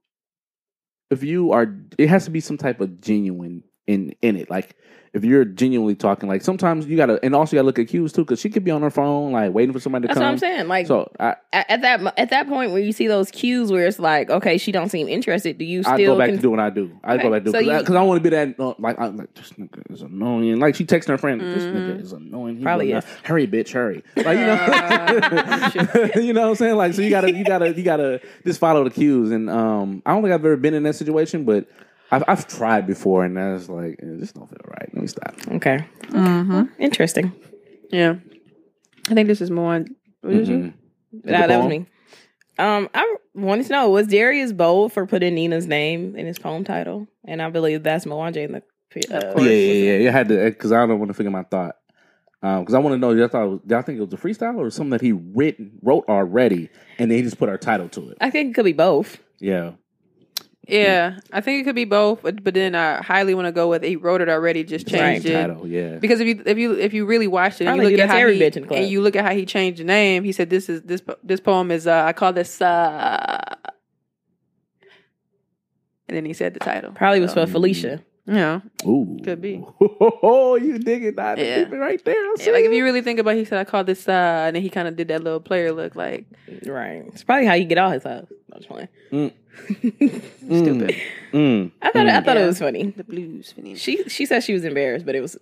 if 1.10 1.24
you 1.24 1.52
are, 1.52 1.76
it 1.98 2.10
has 2.10 2.26
to 2.26 2.32
be 2.32 2.40
some 2.40 2.58
type 2.58 2.82
of 2.82 3.02
genuine 3.02 3.64
in 3.88 4.14
in 4.22 4.36
it. 4.36 4.50
Like 4.50 4.76
if 5.14 5.24
you're 5.26 5.44
genuinely 5.46 5.96
talking, 5.96 6.30
like 6.30 6.42
sometimes 6.44 6.86
you 6.86 6.96
gotta, 6.96 7.20
and 7.24 7.36
also 7.36 7.56
you 7.56 7.60
gotta 7.60 7.66
look 7.66 7.80
at 7.80 7.88
cues 7.88 8.14
too, 8.14 8.22
because 8.24 8.40
she 8.40 8.50
could 8.50 8.64
be 8.64 8.72
on 8.72 8.82
her 8.84 8.90
phone, 8.92 9.32
like 9.32 9.52
waiting 9.54 9.74
for 9.74 9.80
somebody 9.80 10.04
to 10.04 10.08
That's 10.10 10.18
come. 10.20 10.24
what 10.26 10.32
I'm 10.34 10.38
saying. 10.38 10.68
Like 10.68 10.86
So 10.88 11.12
I, 11.20 11.36
at, 11.52 11.70
at 11.72 11.82
that 11.82 12.14
at 12.20 12.30
that 12.30 12.48
point 12.48 12.72
where 12.72 12.82
you 12.82 12.92
see 12.92 13.08
those 13.08 13.32
cues 13.32 13.72
where 13.72 13.88
it's 13.88 13.98
like, 14.00 14.30
okay, 14.30 14.58
she 14.58 14.72
don't 14.72 14.90
seem 14.90 15.08
interested. 15.08 15.58
Do 15.58 15.66
you 15.66 15.82
still 15.84 15.94
I 15.94 15.98
go 16.06 16.18
back 16.18 16.28
con- 16.30 16.36
to 16.36 16.42
do 16.42 16.52
what 16.52 16.60
I 16.60 16.70
do. 16.70 16.92
I 17.04 17.16
Okay, 17.16 17.24
go 17.24 17.32
back 17.32 17.40
to 17.42 17.46
do 17.46 17.52
so 17.52 17.58
because 17.60 17.66
you- 17.68 17.74
I, 17.74 17.80
'cause 17.84 17.92
I 17.96 18.00
don't 18.00 18.08
want 18.08 18.24
to 18.24 18.30
be 18.30 18.36
that 18.36 18.60
uh, 18.60 18.74
like 18.78 19.00
I'm 19.00 19.18
like 19.18 19.34
this 19.34 19.52
nigga 19.54 19.92
is 19.92 20.02
annoying. 20.04 20.60
Like 20.60 20.76
she 20.76 20.86
texting 20.86 21.08
her 21.08 21.18
friend, 21.18 21.42
this 21.42 21.64
nigga 21.64 22.02
is 22.02 22.14
annoying. 22.14 22.58
He 22.58 22.64
Probably 22.64 22.92
is. 22.92 23.04
Hurry, 23.24 23.48
bitch, 23.48 23.72
hurry. 23.72 24.04
Like 24.16 24.38
you 24.38 24.46
know, 24.46 26.10
you 26.22 26.34
know 26.34 26.42
what 26.42 26.50
I'm 26.50 26.56
saying. 26.56 26.76
Like 26.76 26.94
so, 26.94 27.02
you 27.02 27.10
gotta 27.10 27.32
you 27.36 27.44
gotta 27.44 27.74
you 27.74 27.84
gotta 27.84 28.22
just 28.46 28.60
follow 28.60 28.84
the 28.84 28.90
cues. 28.92 29.32
And 29.32 29.50
um, 29.50 30.02
I 30.06 30.12
don't 30.14 30.22
think 30.22 30.34
I've 30.34 30.46
ever 30.46 30.58
been 30.58 30.74
in 30.74 30.84
that 30.84 30.96
situation, 30.96 31.46
but 31.46 31.68
I've 32.12 32.24
I've 32.28 32.48
tried 32.48 32.88
before, 32.88 33.24
and 33.26 33.38
that's 33.38 33.70
like 33.70 34.00
eh, 34.02 34.06
this 34.18 34.32
don't 34.32 34.50
feel 34.50 34.58
right. 34.66 34.90
Let 34.94 35.02
me 35.02 35.08
stop. 35.08 35.36
Okay. 35.54 35.86
Mm-hmm. 36.08 36.64
Interesting. 36.82 37.32
Yeah. 37.92 38.16
I 39.10 39.14
think 39.14 39.28
this 39.28 39.42
is 39.42 39.52
more. 39.52 39.86
What 40.22 40.34
is 40.34 40.50
Mhm. 40.50 40.68
it? 40.70 40.74
That, 41.26 41.48
that 41.48 41.58
was 41.60 41.68
me. 41.70 41.86
Um, 42.58 42.90
I 42.94 43.16
wanted 43.34 43.66
to 43.68 43.72
know 43.72 43.90
was 43.90 44.08
Darius 44.08 44.52
bold 44.52 44.92
for 44.94 45.06
putting 45.08 45.34
Nina's 45.36 45.66
name 45.66 46.16
in 46.16 46.26
his 46.26 46.38
poem 46.38 46.64
title, 46.64 47.08
and 47.26 47.42
I 47.42 47.50
believe 47.50 47.84
that's 47.84 48.06
Mwanje 48.06 48.38
in 48.46 48.52
the. 48.52 48.64
Uh, 49.12 49.40
Yeah, 49.42 49.52
yeah, 49.52 49.74
yeah. 49.74 49.98
You 49.98 50.10
had 50.12 50.28
to 50.30 50.46
because 50.46 50.72
I 50.72 50.86
don't 50.86 51.00
want 51.00 51.10
to 51.10 51.14
figure 51.14 51.32
my 51.32 51.44
thought. 51.44 51.76
Because 52.42 52.74
I 52.74 52.80
want 52.80 52.94
to 52.94 52.98
know. 52.98 53.12
Y'all 53.12 53.28
thought 53.28 53.44
it 53.46 53.50
was, 53.50 53.60
y'all 53.68 53.82
think 53.82 54.00
it 54.00 54.04
was 54.04 54.14
a 54.14 54.18
freestyle 54.18 54.58
or 54.58 54.70
something 54.72 54.92
that 54.92 55.02
he 55.02 55.12
written 55.12 55.72
wrote 55.82 56.06
already, 56.10 56.70
and 56.98 57.10
then 57.12 57.18
he 57.18 57.24
just 57.24 57.38
put 57.38 57.50
our 57.50 57.58
title 57.58 57.90
to 57.90 58.10
it. 58.10 58.18
I 58.22 58.30
think 58.30 58.52
it 58.52 58.54
could 58.56 58.66
be 58.66 58.74
both. 58.74 59.20
Yeah. 59.40 59.72
Yeah, 60.72 61.20
I 61.34 61.42
think 61.42 61.62
it 61.62 61.64
could 61.64 61.76
be 61.76 61.86
both, 61.86 62.22
but, 62.22 62.44
but 62.44 62.54
then 62.54 62.76
I 62.76 63.02
highly 63.02 63.34
want 63.34 63.48
to 63.48 63.52
go 63.52 63.68
with 63.70 63.84
he 63.84 63.96
wrote 63.96 64.22
it 64.22 64.30
already, 64.30 64.64
just 64.64 64.88
changed 64.88 65.24
Same 65.26 65.36
it. 65.36 65.48
title. 65.48 65.68
Yeah. 65.68 65.96
Because 65.96 66.20
if 66.20 66.28
you 66.28 66.44
if 66.46 66.58
you 66.58 66.74
if 66.74 66.94
you 66.94 67.06
really 67.06 67.28
watched 67.28 67.62
it 67.62 67.68
and 67.68 67.78
you 67.82 67.90
look 67.90 68.00
at 68.00 68.10
how 68.10 68.18
every 68.18 68.36
he 68.38 68.42
bitch 68.42 68.56
in 68.56 68.62
the 68.64 68.68
club. 68.68 68.80
and 68.82 68.90
you 68.90 69.02
look 69.02 69.16
at 69.16 69.26
how 69.26 69.32
he 69.34 69.46
changed 69.46 69.80
the 69.80 69.84
name, 69.84 70.24
he 70.24 70.32
said 70.32 70.50
this 70.50 70.70
is 70.70 70.82
this 70.84 71.02
po- 71.02 71.18
this 71.24 71.40
poem 71.40 71.72
is 71.72 71.88
uh, 71.88 72.04
I 72.06 72.14
call 72.14 72.34
this 72.34 72.62
uh, 72.62 73.40
and 76.08 76.18
then 76.18 76.26
he 76.26 76.34
said 76.34 76.54
the 76.54 76.60
title. 76.60 76.92
Probably 76.92 77.20
was 77.20 77.34
for 77.34 77.46
Felicia. 77.46 78.02
yeah, 78.26 78.62
Ooh. 78.86 79.20
Could 79.24 79.42
be. 79.42 79.64
Oh, 80.24 80.56
you 80.62 80.80
dig 80.80 81.04
it, 81.04 81.16
not 81.16 81.38
Yeah. 81.38 81.64
keep 81.64 81.74
it 81.74 81.78
right 81.78 82.04
there. 82.04 82.16
I 82.16 82.36
Yeah, 82.40 82.52
like 82.52 82.66
if 82.66 82.72
you 82.72 82.84
really 82.84 83.02
think 83.02 83.20
about, 83.20 83.36
it, 83.36 83.40
he 83.40 83.46
said 83.46 83.60
I 83.60 83.64
call 83.64 83.84
this 83.84 84.08
uh, 84.08 84.44
and 84.48 84.56
then 84.56 84.62
he 84.64 84.70
kind 84.70 84.88
of 84.88 84.96
did 84.96 85.08
that 85.10 85.24
little 85.24 85.40
player 85.40 85.72
look 85.72 85.96
like 85.96 86.26
Right. 86.66 87.04
It's 87.08 87.24
probably 87.24 87.46
how 87.46 87.54
you 87.54 87.66
get 87.66 87.78
all 87.78 87.92
his 87.92 88.04
house. 88.04 88.28
I'm 88.54 88.60
just 88.62 88.70
playing. 88.70 89.32
Stupid. 89.68 90.96
Mm. 91.32 91.72
I 91.82 91.92
thought 91.92 92.08
I 92.08 92.22
thought 92.22 92.38
Yeah. 92.38 92.44
it 92.44 92.48
was 92.48 92.60
funny. 92.60 92.84
The 92.96 93.04
blues. 93.04 93.52
Finny. 93.52 93.76
She 93.76 94.04
she 94.10 94.26
said 94.26 94.44
she 94.44 94.54
was 94.54 94.64
embarrassed, 94.66 95.06
but 95.06 95.16
it 95.16 95.22
was 95.22 95.38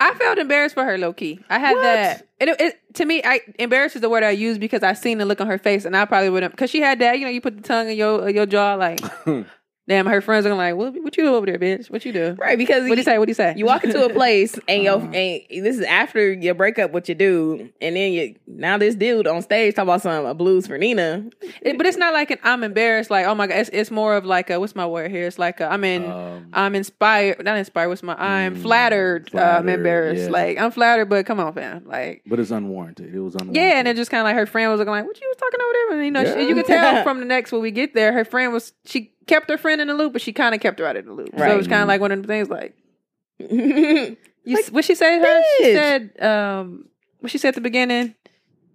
I 0.00 0.14
felt 0.14 0.38
embarrassed 0.38 0.74
for 0.74 0.84
her, 0.84 0.98
low 0.98 1.12
key. 1.12 1.40
I 1.48 1.58
had 1.58 1.74
What? 1.74 1.82
that. 1.82 2.26
And 2.40 2.50
it, 2.50 2.60
it, 2.60 2.94
to 2.94 3.04
me, 3.04 3.20
I 3.24 3.40
embarrassed 3.58 3.96
is 3.96 4.02
the 4.02 4.08
word 4.08 4.22
I 4.22 4.30
use 4.30 4.58
because 4.58 4.82
I 4.82 4.92
seen 4.94 5.18
the 5.18 5.24
look 5.26 5.40
on 5.40 5.46
her 5.48 5.58
face, 5.58 5.84
and 5.84 5.96
I 5.96 6.04
probably 6.04 6.30
wouldn't. 6.30 6.52
Because 6.52 6.70
she 6.70 6.80
had 6.80 6.98
that, 7.00 7.18
you 7.18 7.24
know, 7.24 7.30
you 7.30 7.40
put 7.40 7.56
the 7.56 7.62
tongue 7.62 7.88
in 7.88 7.96
your 7.96 8.28
your 8.30 8.46
jaw, 8.46 8.74
like, 8.74 9.00
damn. 9.88 10.06
Her 10.06 10.20
friends 10.20 10.46
are 10.46 10.54
like, 10.54 10.76
what, 10.76 10.94
what 11.02 11.16
you 11.16 11.24
do 11.24 11.34
over 11.34 11.46
there, 11.46 11.58
bitch? 11.58 11.90
What 11.90 12.04
you 12.04 12.12
do? 12.12 12.36
right 12.38 12.56
because 12.58 12.82
What 12.88 12.94
do 12.94 13.00
you 13.00 13.04
say? 13.04 13.18
What 13.18 13.24
do 13.26 13.30
you 13.30 13.34
say? 13.34 13.54
You 13.56 13.64
walk 13.66 13.82
into 13.84 14.04
a 14.04 14.12
place 14.12 14.58
and 14.68 14.82
your 14.84 14.96
Uh-huh. 14.98 15.06
and 15.12 15.42
this 15.66 15.76
is 15.78 15.82
after 15.84 16.32
your 16.32 16.54
breakup 16.54 16.92
with 16.92 17.08
your 17.08 17.16
dude, 17.16 17.72
and 17.80 17.96
then 17.96 18.12
you 18.12 18.34
now 18.46 18.78
this 18.78 18.94
dude 18.94 19.26
on 19.26 19.42
stage 19.42 19.74
talking 19.74 19.88
about 19.88 20.02
some 20.02 20.26
a 20.26 20.34
blues 20.34 20.66
for 20.66 20.78
Nina. 20.78 21.24
It- 21.62 21.76
but 21.78 21.86
it's 21.86 21.96
not 21.96 22.12
like 22.12 22.30
an 22.30 22.38
I'm 22.44 22.62
embarrassed. 22.62 23.10
Like, 23.10 23.26
oh 23.26 23.34
my 23.34 23.46
god, 23.46 23.58
it's, 23.58 23.70
it's 23.72 23.90
more 23.90 24.14
of 24.16 24.24
like 24.24 24.50
a 24.50 24.60
what's 24.60 24.74
my 24.76 24.86
word 24.86 25.10
here? 25.10 25.26
It's 25.26 25.38
like 25.38 25.60
a, 25.60 25.66
I'm 25.72 25.82
in. 25.84 26.04
Um, 26.04 26.50
I'm 26.52 26.74
inspired, 26.74 27.42
not 27.44 27.56
inspired. 27.56 27.88
What's 27.88 28.02
my? 28.02 28.14
I'm 28.14 28.56
Mm, 28.56 28.62
flattered. 28.62 29.30
uh, 29.34 29.38
I'm 29.38 29.68
embarrassed. 29.68 30.22
yes. 30.22 30.30
Like 30.30 30.58
I'm 30.58 30.70
flattered, 30.70 31.06
but 31.06 31.24
come 31.26 31.40
on, 31.40 31.52
fam. 31.54 31.84
Like 31.86 32.22
but 32.26 32.38
it's 32.40 32.50
unwarranted. 32.50 33.14
It 33.14 33.18
was 33.20 33.34
unwarranted. 33.34 33.56
Yeah, 33.56 33.78
and 33.78 33.88
it 33.88 33.96
just 33.96 34.10
kind 34.10 34.20
of 34.20 34.24
like 34.24 34.34
her 34.36 34.46
friend 34.46 34.70
was 34.70 34.78
looking 34.78 34.90
like, 34.92 35.04
"What 35.06 35.20
you 35.20 35.28
was 35.28 35.36
talking 35.36 35.60
over 35.60 35.72
there?" 35.72 35.96
And 35.96 36.04
you 36.04 36.10
know, 36.10 36.24
she, 36.24 36.48
you 36.48 36.54
could 36.54 36.66
tell 36.66 37.02
from 37.04 37.20
the 37.20 37.24
next 37.26 37.52
when 37.52 37.62
we 37.62 37.70
get 37.70 37.94
there, 37.94 38.12
her 38.12 38.24
friend 38.24 38.52
was 38.52 38.72
she 38.84 39.12
kept 39.28 39.48
her 39.50 39.58
friend 39.58 39.80
in 39.80 39.88
the 39.88 39.94
loop, 39.94 40.12
but 40.12 40.22
she 40.22 40.32
kind 40.32 40.54
of 40.54 40.60
kept 40.60 40.78
her 40.80 40.86
out 40.86 40.96
of 40.96 41.04
the 41.04 41.12
loop. 41.12 41.30
So 41.38 41.44
it 41.44 41.56
was 41.56 41.68
kind 41.68 41.82
of 41.82 41.88
like 41.88 42.00
one 42.00 42.10
of 42.12 42.20
the 42.22 42.26
things 42.26 42.48
like 42.48 42.74
right. 43.38 44.16
you, 44.44 44.64
what 44.70 44.84
she 44.84 44.94
said. 44.94 45.20
Her 45.20 45.42
she 45.58 45.72
said, 45.74 46.20
um, 46.20 46.88
what 47.20 47.30
she 47.30 47.38
said 47.38 47.48
at 47.50 47.54
the 47.54 47.60
beginning 47.60 48.14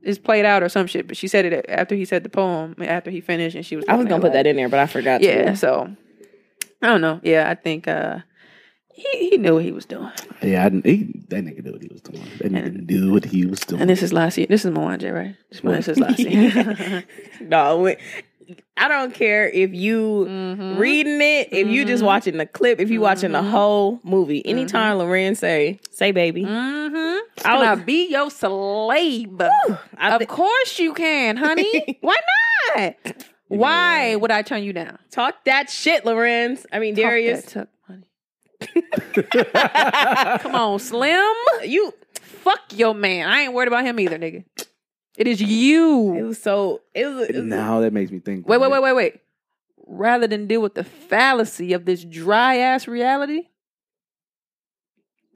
is 0.01 0.18
played 0.20 0.45
out 0.45 0.64
or 0.64 0.70
some 0.70 0.88
shit, 0.88 1.08
but 1.08 1.18
she 1.18 1.28
said 1.28 1.45
it 1.45 1.66
after 1.68 1.95
he 1.95 2.06
said 2.06 2.24
the 2.24 2.30
poem 2.30 2.76
after 2.80 3.12
he 3.12 3.20
finished, 3.22 3.56
and 3.56 3.66
she 3.66 3.76
was. 3.76 3.86
I 3.88 3.95
was 3.95 4.06
gonna 4.08 4.22
put 4.22 4.34
that 4.34 4.47
in 4.47 4.56
there, 4.56 4.70
but 4.70 4.80
I 4.80 4.86
forgot. 4.88 5.22
Yeah, 5.22 5.51
To. 5.51 5.56
so 5.58 5.95
I 6.82 6.88
don't 6.88 7.01
know. 7.01 7.20
Yeah, 7.24 7.49
I 7.49 7.56
think 7.56 7.88
uh 7.88 8.20
He, 8.93 9.30
he 9.30 9.38
knew 9.38 9.56
what 9.56 9.64
he 9.64 9.72
was 9.72 9.86
doing. 9.86 10.12
Yeah, 10.43 10.66
I 10.66 10.70
didn't, 10.70 10.86
he, 10.86 10.97
that 11.30 11.43
nigga 11.45 11.64
knew 11.64 11.72
what 11.72 11.82
he 11.82 11.89
was 11.91 12.01
doing. 12.01 12.24
That 12.39 12.51
nigga 12.51 12.89
knew 12.89 13.12
what 13.12 13.26
he 13.26 13.45
was 13.45 13.60
doing. 13.62 13.82
And 13.82 13.89
this 13.89 14.04
is 14.04 14.14
last 14.14 14.38
year. 14.38 14.45
This 14.47 14.66
is 14.66 14.72
Mwanje, 14.72 15.12
right? 15.12 15.36
This, 15.49 15.62
this 15.62 15.88
is 15.88 15.99
last 15.99 16.20
year. 16.34 17.04
No, 17.41 17.80
we- 17.80 17.97
I 18.77 18.87
don't 18.87 19.13
care 19.13 19.47
if 19.49 19.73
you 19.73 20.25
Mhm. 20.29 20.77
reading 20.77 21.21
it, 21.21 21.49
if 21.51 21.67
you 21.67 21.85
just 21.85 22.03
Mhm. 22.03 22.07
watching 22.07 22.37
the 22.37 22.45
clip, 22.45 22.79
if 22.79 22.89
you 22.89 22.99
watching 23.01 23.31
the 23.31 23.41
Mhm. 23.41 23.49
whole 23.49 23.99
movie. 24.03 24.45
Anytime 24.45 24.97
Loren 24.97 25.35
say, 25.35 25.79
say 25.91 26.11
baby. 26.11 26.43
Mm-hmm. 26.43 27.47
I 27.47 27.71
I 27.71 27.75
be 27.75 28.07
your 28.09 28.29
slave? 28.29 29.41
I 29.97 30.15
of 30.15 30.27
course 30.27 30.79
you 30.79 30.93
can, 30.93 31.37
honey. 31.37 31.97
Why 32.01 32.15
not? 32.75 32.95
Why 33.47 34.15
would 34.15 34.31
I 34.31 34.41
turn 34.41 34.63
you 34.63 34.73
down? 34.73 34.97
talk 35.11 35.43
that 35.45 35.69
shit, 35.69 36.03
Larenz. 36.05 36.65
I 36.71 36.79
mean, 36.79 36.95
Talk 36.95 37.03
Darius. 37.03 37.53
honey. 37.53 38.03
Come 40.41 40.55
on, 40.55 40.79
Slim. 40.79 41.33
You 41.63 41.93
Fuck 42.43 42.59
your 42.77 42.93
man. 42.93 43.29
I 43.29 43.41
ain't 43.43 43.53
worried 43.53 43.67
about 43.69 43.85
him 43.85 43.97
either, 44.01 44.17
nigga. 44.19 44.43
It 45.18 45.28
is 45.28 45.41
it 45.41 45.47
you. 45.47 45.99
was 46.28 46.41
so 46.41 46.82
it 46.93 47.05
was, 47.05 47.30
it 47.30 47.36
was 47.36 47.43
now 47.45 47.82
that 47.82 47.93
makes 47.93 48.11
me 48.11 48.20
think. 48.20 48.47
Wait, 48.47 48.59
wait, 48.59 48.72
wait, 48.72 48.82
wait, 48.82 48.93
wait. 48.93 49.20
Rather 49.86 50.28
than 50.28 50.47
deal 50.47 50.61
with 50.61 50.76
the 50.76 50.84
fallacy 50.84 51.74
of 51.74 51.86
this 51.86 52.03
dry 52.03 52.57
ass 52.57 52.88
reality, 52.88 53.43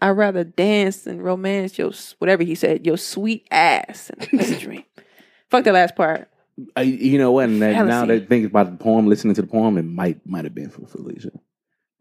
I'd 0.01 0.11
rather 0.11 0.43
dance 0.43 1.05
and 1.05 1.23
romance 1.23 1.77
your 1.77 1.91
whatever 2.19 2.43
he 2.43 2.55
said, 2.55 2.85
your 2.85 2.97
sweet 2.97 3.47
ass 3.51 4.09
in 4.31 4.37
this 4.37 4.59
dream. 4.61 4.83
Fuck 5.49 5.63
the 5.63 5.73
last 5.73 5.95
part. 5.95 6.29
I, 6.75 6.81
you 6.81 7.19
know 7.19 7.31
what? 7.31 7.45
And 7.49 7.61
that, 7.61 7.73
now 7.85 8.01
Fallacy. 8.01 8.19
that 8.19 8.29
think 8.29 8.45
about 8.47 8.71
the 8.71 8.83
poem, 8.83 9.07
listening 9.07 9.35
to 9.35 9.41
the 9.43 9.47
poem, 9.47 9.77
it 9.77 9.83
might 9.83 10.25
might 10.25 10.43
have 10.45 10.55
been 10.55 10.69
for 10.69 10.87
Felicia. 10.87 11.31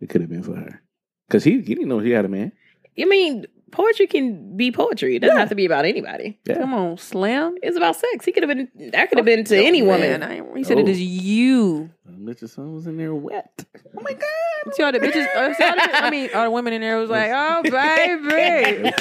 It 0.01 0.09
could 0.09 0.21
have 0.23 0.31
been 0.31 0.43
for 0.43 0.55
her 0.57 0.83
because 1.29 1.45
he 1.45 1.61
he 1.61 1.75
didn't 1.75 1.89
know 1.89 2.03
she 2.03 2.11
had 2.11 2.25
a 2.25 2.29
man. 2.29 2.53
I 2.99 3.05
mean, 3.05 3.45
poetry 3.73 4.07
can 4.07 4.57
be 4.57 4.71
poetry. 4.73 5.17
It 5.17 5.21
doesn't 5.21 5.35
Yeah. 5.37 5.41
have 5.41 5.49
to 5.51 5.55
be 5.55 5.67
about 5.67 5.85
anybody. 5.85 6.39
Yeah. 6.47 6.59
Come 6.59 6.73
on, 6.75 6.97
Slim. 6.99 7.57
It's 7.63 7.77
about 7.77 7.97
sex. 7.97 8.25
He 8.25 8.33
could 8.33 8.43
have 8.43 8.57
been 8.57 8.91
that 8.93 9.09
could 9.09 9.19
have 9.19 9.25
been 9.25 9.45
to 9.45 9.57
Yo, 9.57 9.63
any 9.67 9.83
man, 9.83 10.21
woman. 10.21 10.23
I 10.23 10.43
he 10.59 10.65
said 10.65 10.79
it 10.79 10.87
Oh. 10.87 10.91
is 10.91 11.01
you. 11.01 11.91
Little 12.19 12.49
son 12.49 12.73
was 12.75 12.87
in 12.87 12.97
there 12.97 13.15
wet. 13.15 13.65
Oh 13.97 14.01
my 14.03 14.13
god! 14.13 14.75
See 14.75 14.83
all 14.83 14.91
the 14.93 14.99
bitches. 15.01 15.27
Uh, 15.35 15.53
see 15.55 15.65
all 15.65 15.75
the, 15.75 15.97
I 16.05 16.11
mean, 16.11 16.31
all 16.35 16.45
the 16.45 16.51
women 16.51 16.73
in 16.73 16.81
there 16.81 16.97
was 16.99 17.11
like, 17.11 17.31
"Oh, 17.33 17.63
baby." 17.63 18.91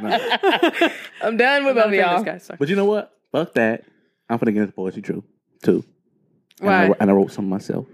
No. 0.00 0.88
I'm 1.22 1.36
done 1.36 1.64
with 1.64 1.74
both 1.76 1.84
of 1.86 1.90
This 1.90 2.00
y'all. 2.00 2.22
guy. 2.22 2.40
But 2.58 2.68
you 2.68 2.76
know 2.76 2.84
what? 2.84 3.12
Fuck 3.32 3.54
that. 3.54 3.84
I'm 4.28 4.38
gonna 4.38 4.52
get 4.52 4.62
into 4.62 4.72
poetry 4.72 5.02
true 5.02 5.22
too. 5.62 5.84
And 6.60 6.68
Why? 6.68 6.86
I, 6.86 6.90
and 7.00 7.10
I 7.10 7.12
wrote 7.14 7.32
some 7.32 7.48
myself. 7.48 7.86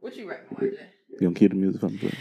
What 0.00 0.16
you 0.16 0.28
writing? 0.28 0.46
Why? 0.50 0.66
You 1.10 1.18
gonna 1.20 1.34
keep 1.34 1.50
the 1.50 1.56
music 1.56 1.80
from 1.80 1.94
me? 1.96 2.12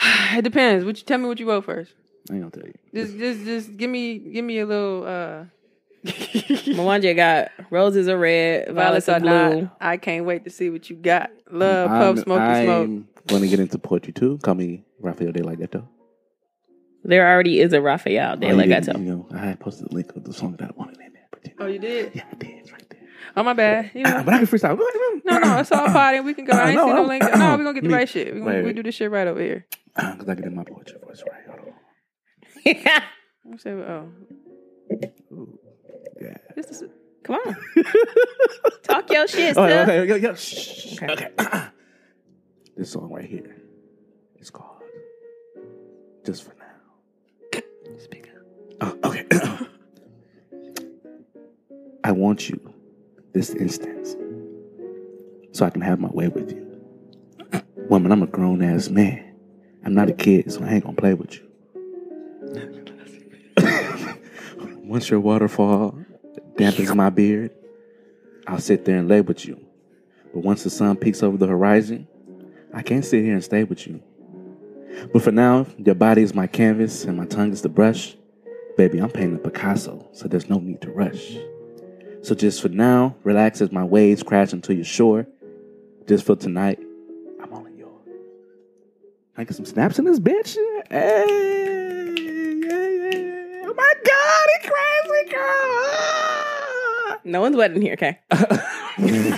It 0.32 0.42
depends. 0.42 0.84
What 0.84 0.96
you 0.96 1.04
tell 1.04 1.18
me 1.18 1.26
what 1.26 1.40
you 1.40 1.48
wrote 1.48 1.64
first. 1.64 1.92
I 2.30 2.34
ain't 2.34 2.42
gonna 2.42 2.50
tell 2.52 2.66
you. 2.66 2.74
Just, 2.94 3.18
just, 3.18 3.44
just 3.44 3.76
give 3.76 3.90
me, 3.90 4.18
give 4.18 4.44
me 4.44 4.58
a 4.60 4.66
little. 4.66 5.04
uh 5.06 5.44
Mwanje 6.04 7.14
got 7.14 7.50
roses 7.70 8.08
are 8.08 8.16
red, 8.16 8.72
violets 8.74 9.08
are 9.08 9.20
blue. 9.20 9.62
not. 9.62 9.76
I 9.80 9.96
can't 9.98 10.24
wait 10.24 10.44
to 10.44 10.50
see 10.50 10.70
what 10.70 10.88
you 10.88 10.96
got. 10.96 11.30
Love, 11.50 11.90
I'm, 11.90 12.14
puff, 12.14 12.24
smoky 12.24 12.42
I'm 12.42 12.64
smoke. 12.64 13.26
gonna 13.26 13.46
get 13.48 13.60
into 13.60 13.78
poetry 13.78 14.12
too. 14.14 14.38
Call 14.42 14.54
me 14.54 14.84
Rafael 15.00 15.32
De 15.32 15.42
La 15.42 15.54
Ghetto. 15.54 15.86
There 17.04 17.28
already 17.30 17.60
is 17.60 17.72
a 17.72 17.80
Rafael 17.82 18.36
de 18.36 18.50
Oh, 18.50 18.54
la 18.54 18.62
you 18.62 18.68
Ghetto. 18.68 18.98
You 18.98 19.04
know, 19.04 19.28
I 19.34 19.54
posted 19.54 19.90
the 19.90 19.94
link 19.94 20.14
of 20.16 20.24
the 20.24 20.32
song 20.32 20.52
that 20.58 20.70
I 20.70 20.72
wanted 20.76 20.98
in 21.00 21.12
there. 21.12 21.26
But 21.30 21.44
you 21.46 21.52
know, 21.58 21.64
Oh, 21.64 21.68
you 21.68 21.78
did? 21.78 22.14
Yeah, 22.14 22.22
I 22.30 22.34
did. 22.36 22.50
It's 22.60 22.72
right 22.72 22.88
there. 22.88 23.00
Oh, 23.36 23.42
my 23.42 23.52
bad. 23.52 23.90
You 23.94 24.04
know, 24.04 24.22
but 24.24 24.32
I 24.34 24.38
can 24.38 24.46
freestyle. 24.46 24.78
No, 25.24 25.38
no, 25.38 25.58
it's 25.58 25.70
all 25.72 25.86
party. 25.92 26.20
We 26.20 26.32
can 26.34 26.44
go. 26.46 26.52
I 26.54 26.70
ain't 26.70 26.76
No, 26.76 26.86
see 26.86 26.92
no 26.94 27.02
no. 27.02 27.08
link. 27.08 27.22
No, 27.24 27.56
we're 27.56 27.64
gonna 27.64 27.74
get 27.74 27.84
the 27.84 27.90
right 27.94 28.08
shit. 28.08 28.34
We're 28.34 28.40
gonna 28.40 28.62
we 28.62 28.72
do 28.72 28.82
this 28.82 28.94
shit 28.94 29.10
right 29.10 29.26
over 29.26 29.40
here. 29.40 29.66
Because 29.94 30.28
I 30.28 30.34
get 30.34 30.44
in 30.46 30.54
my 30.54 30.64
poetry 30.64 30.98
voice 31.04 31.22
right. 31.30 31.46
Hold 31.48 31.60
on. 31.68 31.74
I'm 33.52 33.58
saying, 33.58 33.80
oh, 33.80 34.08
Ooh, 35.32 35.58
yeah. 36.20 36.36
this 36.54 36.66
is 36.66 36.84
Come 37.22 37.36
on. 37.36 37.56
Talk 38.82 39.10
your 39.10 39.26
shit, 39.28 39.56
Oh, 39.56 39.66
sis. 39.66 39.88
okay, 39.88 40.00
okay, 40.00 40.28
okay. 40.28 40.34
Shh. 40.38 41.02
Okay. 41.02 41.28
this 42.76 42.92
song 42.92 43.10
right 43.12 43.24
here 43.28 43.56
is 44.38 44.50
called 44.50 44.82
Just 46.24 46.44
for 46.44 46.54
Now. 46.58 47.60
speak 47.98 48.28
up. 48.80 48.96
Oh, 49.04 49.08
okay. 49.10 49.26
I 52.04 52.12
want 52.12 52.48
you 52.48 52.58
this 53.34 53.50
instance 53.50 54.16
so 55.52 55.66
I 55.66 55.70
can 55.70 55.82
have 55.82 56.00
my 56.00 56.08
way 56.10 56.28
with 56.28 56.50
you. 56.52 56.66
Woman, 57.88 58.12
I'm 58.12 58.22
a 58.22 58.26
grown 58.26 58.62
ass 58.62 58.88
man. 58.88 59.29
I'm 59.84 59.94
not 59.94 60.08
a 60.08 60.12
kid, 60.12 60.52
so 60.52 60.62
I 60.62 60.74
ain't 60.74 60.84
gonna 60.84 60.96
play 60.96 61.14
with 61.14 61.34
you. 61.34 61.46
Once 64.84 65.08
your 65.08 65.20
waterfall 65.20 65.98
dampens 66.54 66.94
my 66.94 67.10
beard, 67.10 67.52
I'll 68.46 68.58
sit 68.58 68.84
there 68.84 68.98
and 68.98 69.08
lay 69.08 69.20
with 69.20 69.46
you. 69.46 69.60
But 70.34 70.42
once 70.44 70.62
the 70.64 70.70
sun 70.70 70.96
peeks 70.96 71.22
over 71.22 71.36
the 71.36 71.46
horizon, 71.46 72.08
I 72.72 72.82
can't 72.82 73.04
sit 73.04 73.24
here 73.24 73.34
and 73.34 73.44
stay 73.44 73.64
with 73.64 73.86
you. 73.86 74.02
But 75.12 75.22
for 75.22 75.32
now, 75.32 75.66
your 75.78 75.94
body 75.94 76.22
is 76.22 76.34
my 76.34 76.46
canvas 76.46 77.04
and 77.04 77.16
my 77.16 77.26
tongue 77.26 77.52
is 77.52 77.62
the 77.62 77.68
brush. 77.68 78.16
Baby, 78.76 78.98
I'm 78.98 79.10
painting 79.10 79.36
a 79.36 79.38
Picasso, 79.38 80.08
so 80.12 80.28
there's 80.28 80.48
no 80.48 80.58
need 80.58 80.80
to 80.82 80.90
rush. 80.90 81.36
So 82.22 82.34
just 82.34 82.60
for 82.60 82.68
now, 82.68 83.16
relax 83.24 83.60
as 83.60 83.72
my 83.72 83.84
waves 83.84 84.22
crash 84.22 84.52
into 84.52 84.74
your 84.74 84.84
shore. 84.84 85.26
Just 86.06 86.26
for 86.26 86.36
tonight, 86.36 86.78
I 89.40 89.44
get 89.44 89.56
some 89.56 89.64
snaps 89.64 89.98
in 89.98 90.04
this 90.04 90.20
bitch? 90.20 90.54
Hey, 90.90 91.24
yeah, 92.18 92.66
yeah, 92.68 93.10
yeah. 93.18 93.64
Oh 93.66 93.72
my 93.74 93.94
God, 94.04 94.46
it 94.54 94.62
crazy 94.70 95.30
girl. 95.32 95.40
Ah! 95.42 97.18
No 97.24 97.40
one's 97.40 97.56
wet 97.56 97.70
in 97.72 97.80
here, 97.80 97.94
okay? 97.94 98.18
You 98.98 99.32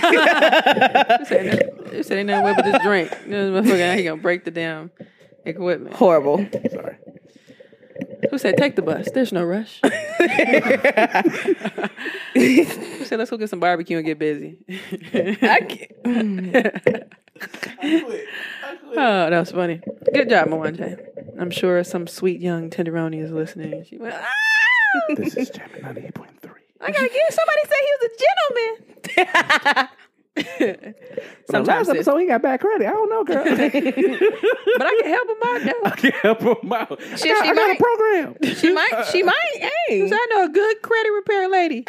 said, 1.25 1.69
you 1.93 2.03
said 2.03 2.17
ain't 2.17 2.27
nothing 2.27 2.43
wet 2.43 2.55
but 2.57 2.65
this 2.65 2.81
drink. 2.83 3.09
This 3.27 3.49
motherfucker, 3.49 3.95
he 3.95 4.03
gonna 4.03 4.21
break 4.21 4.43
the 4.43 4.51
damn 4.51 4.91
equipment. 5.45 5.95
Horrible. 5.95 6.45
Sorry. 6.69 6.97
Who 8.29 8.37
said 8.37 8.57
take 8.57 8.75
the 8.75 8.81
bus? 8.81 9.09
There's 9.13 9.31
no 9.31 9.45
rush. 9.45 9.79
Who 12.33 12.65
said 13.05 13.19
let's 13.19 13.31
go 13.31 13.37
get 13.37 13.49
some 13.49 13.61
barbecue 13.61 13.95
and 13.97 14.05
get 14.05 14.19
busy? 14.19 14.57
I 15.41 15.61
can't- 15.61 17.13
Oh, 18.95 19.29
that 19.29 19.39
was 19.39 19.51
funny. 19.51 19.81
Good 20.13 20.29
job, 20.29 20.47
Mwanje. 20.47 21.03
I'm 21.39 21.49
sure 21.51 21.83
some 21.83 22.07
sweet 22.07 22.39
young 22.41 22.69
tenderoni 22.69 23.21
is 23.23 23.31
listening. 23.31 23.83
She 23.89 23.97
went, 23.97 24.13
ah! 24.15 24.25
This 25.15 25.35
is 25.35 25.49
Jamming 25.49 25.81
98.3. 25.81 26.51
I 26.81 26.91
gotta 26.91 27.09
get 27.09 27.33
somebody 27.33 27.61
say 27.65 27.75
he 27.81 27.91
was 27.99 28.09
a 28.11 28.17
gentleman. 29.25 29.87
Sometimes 31.49 31.67
last 31.87 31.89
episode, 31.89 32.17
he 32.19 32.27
got 32.27 32.41
bad 32.41 32.59
credit. 32.59 32.87
I 32.87 32.91
don't 32.91 33.09
know, 33.09 33.23
girl. 33.23 33.43
but 33.43 33.55
I 33.55 34.99
can 35.01 35.09
help 35.09 35.29
him 35.29 35.37
out 35.43 35.85
I 35.85 35.95
can't 35.95 36.15
help 36.15 36.41
him 36.41 36.73
out. 36.73 37.01
I 37.01 37.15
Shit, 37.15 37.29
got, 37.35 37.43
she 37.43 37.49
I 37.49 37.53
got 37.53 37.55
might. 37.55 37.77
a 37.79 37.83
program. 37.83 38.55
she 38.55 38.71
might. 38.73 39.05
She 39.11 39.23
might. 39.23 39.35
Hey. 39.87 40.09
I 40.11 40.27
know 40.31 40.45
a 40.45 40.49
good 40.49 40.81
credit 40.81 41.09
repair 41.11 41.49
lady. 41.49 41.85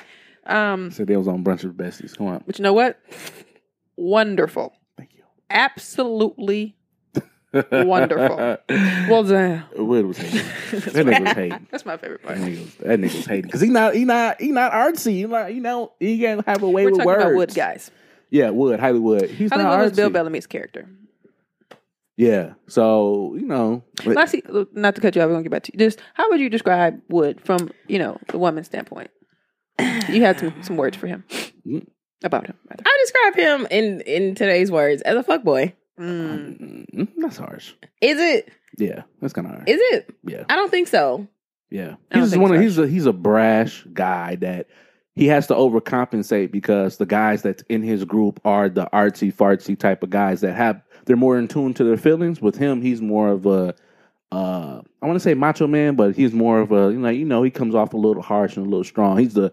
Um, 0.46 0.90
So 0.90 1.04
they 1.04 1.16
was 1.16 1.28
on 1.28 1.44
brunch 1.44 1.64
with 1.64 1.76
besties. 1.76 2.16
Come 2.16 2.26
on. 2.26 2.42
but 2.46 2.58
you 2.58 2.62
know 2.62 2.72
what? 2.72 2.98
Wonderful. 3.96 4.74
Thank 4.96 5.14
you. 5.14 5.22
Absolutely 5.50 6.76
wonderful. 7.70 8.36
Well 8.68 9.24
done. 9.24 9.64
Wood 9.76 10.06
was 10.06 10.18
hating. 10.18 10.46
That 10.80 11.06
nigga 11.06 11.20
was 11.24 11.32
hating. 11.32 11.66
That's 11.70 11.84
my 11.86 11.96
favorite 11.96 12.22
That 12.22 12.36
part. 12.36 12.38
nigga 12.38 12.60
was, 12.60 12.74
that 12.76 13.00
nigga 13.00 13.14
was 13.16 13.26
hating 13.26 13.42
because 13.42 13.60
he 13.60 13.68
not 13.68 13.94
he 13.94 14.04
not 14.04 14.40
he 14.40 14.52
not 14.52 14.72
artsy. 14.72 15.12
He 15.12 15.24
not 15.26 15.54
you 15.54 15.60
know 15.60 15.92
he 16.00 16.18
can't 16.18 16.44
have 16.46 16.62
a 16.62 16.68
way 16.70 16.84
We're 16.84 16.90
with 16.92 16.98
talking 17.00 17.06
words. 17.12 17.22
about 17.24 17.34
Wood 17.34 17.54
guys. 17.54 17.90
Yeah, 18.30 18.50
Wood 18.50 18.80
Hollywood. 18.80 19.30
He's 19.30 19.50
Hollywood 19.50 19.72
not 19.78 19.82
was 19.84 19.92
Bill. 19.92 20.10
Bellamy's 20.10 20.46
character. 20.46 20.88
Yeah, 22.16 22.54
so 22.68 23.34
you 23.34 23.46
know, 23.46 23.82
but- 24.04 24.14
Let's 24.14 24.34
not 24.72 24.94
to 24.94 25.00
cut 25.00 25.16
you 25.16 25.22
off, 25.22 25.26
we're 25.26 25.32
gonna 25.34 25.42
get 25.42 25.50
back 25.52 25.64
to 25.64 25.72
you. 25.72 25.78
Just 25.78 26.00
how 26.14 26.28
would 26.30 26.38
you 26.40 26.48
describe 26.48 27.00
Wood 27.08 27.40
from 27.44 27.70
you 27.88 27.98
know 27.98 28.18
the 28.28 28.38
woman's 28.38 28.66
standpoint? 28.66 29.10
You 30.08 30.20
had 30.20 30.38
some 30.38 30.54
some 30.62 30.76
words 30.76 30.96
for 30.96 31.06
him 31.08 31.24
Mm. 31.66 31.86
about 32.22 32.46
him. 32.46 32.56
Rather. 32.70 32.84
I 32.86 32.98
describe 33.04 33.34
him 33.36 33.66
in 33.70 34.00
in 34.02 34.34
today's 34.36 34.70
words 34.70 35.02
as 35.02 35.16
a 35.16 35.24
fuckboy. 35.24 35.72
Mm. 35.98 36.86
Mm, 36.90 37.08
that's 37.18 37.36
harsh. 37.36 37.72
Is 38.00 38.18
it? 38.18 38.48
Yeah, 38.78 39.02
that's 39.20 39.32
kind 39.32 39.46
of 39.46 39.54
harsh. 39.54 39.68
Is 39.68 39.80
it? 39.92 40.14
yeah, 40.24 40.44
I 40.48 40.56
don't 40.56 40.70
think 40.70 40.88
so. 40.88 41.26
yeah. 41.70 41.96
He's 42.12 42.30
think 42.30 42.42
one 42.42 42.54
of 42.54 42.60
he's 42.60 42.78
a 42.78 42.86
he's 42.86 43.06
a 43.06 43.12
brash 43.12 43.86
guy 43.92 44.36
that 44.36 44.68
he 45.14 45.26
has 45.28 45.46
to 45.46 45.54
overcompensate 45.54 46.50
because 46.50 46.96
the 46.96 47.06
guys 47.06 47.42
that's 47.42 47.62
in 47.68 47.82
his 47.82 48.04
group 48.04 48.40
are 48.44 48.68
the 48.68 48.86
artsy 48.92 49.32
fartsy 49.32 49.78
type 49.78 50.02
of 50.02 50.10
guys 50.10 50.40
that 50.40 50.54
have 50.54 50.82
they're 51.04 51.16
more 51.16 51.38
in 51.38 51.46
tune 51.48 51.74
to 51.74 51.84
their 51.84 51.96
feelings. 51.96 52.40
With 52.40 52.56
him, 52.56 52.82
he's 52.82 53.00
more 53.00 53.28
of 53.28 53.46
a 53.46 53.74
uh 54.32 54.80
I 55.00 55.06
want 55.06 55.14
to 55.16 55.20
say 55.20 55.34
macho 55.34 55.68
man, 55.68 55.94
but 55.94 56.16
he's 56.16 56.32
more 56.32 56.58
of 56.60 56.72
a 56.72 56.90
you 56.92 56.98
know 56.98 57.10
you 57.10 57.24
know 57.24 57.42
he 57.44 57.50
comes 57.50 57.74
off 57.76 57.92
a 57.94 57.96
little 57.96 58.22
harsh 58.22 58.56
and 58.56 58.66
a 58.66 58.68
little 58.68 58.82
strong. 58.84 59.18
He's 59.18 59.34
the 59.34 59.52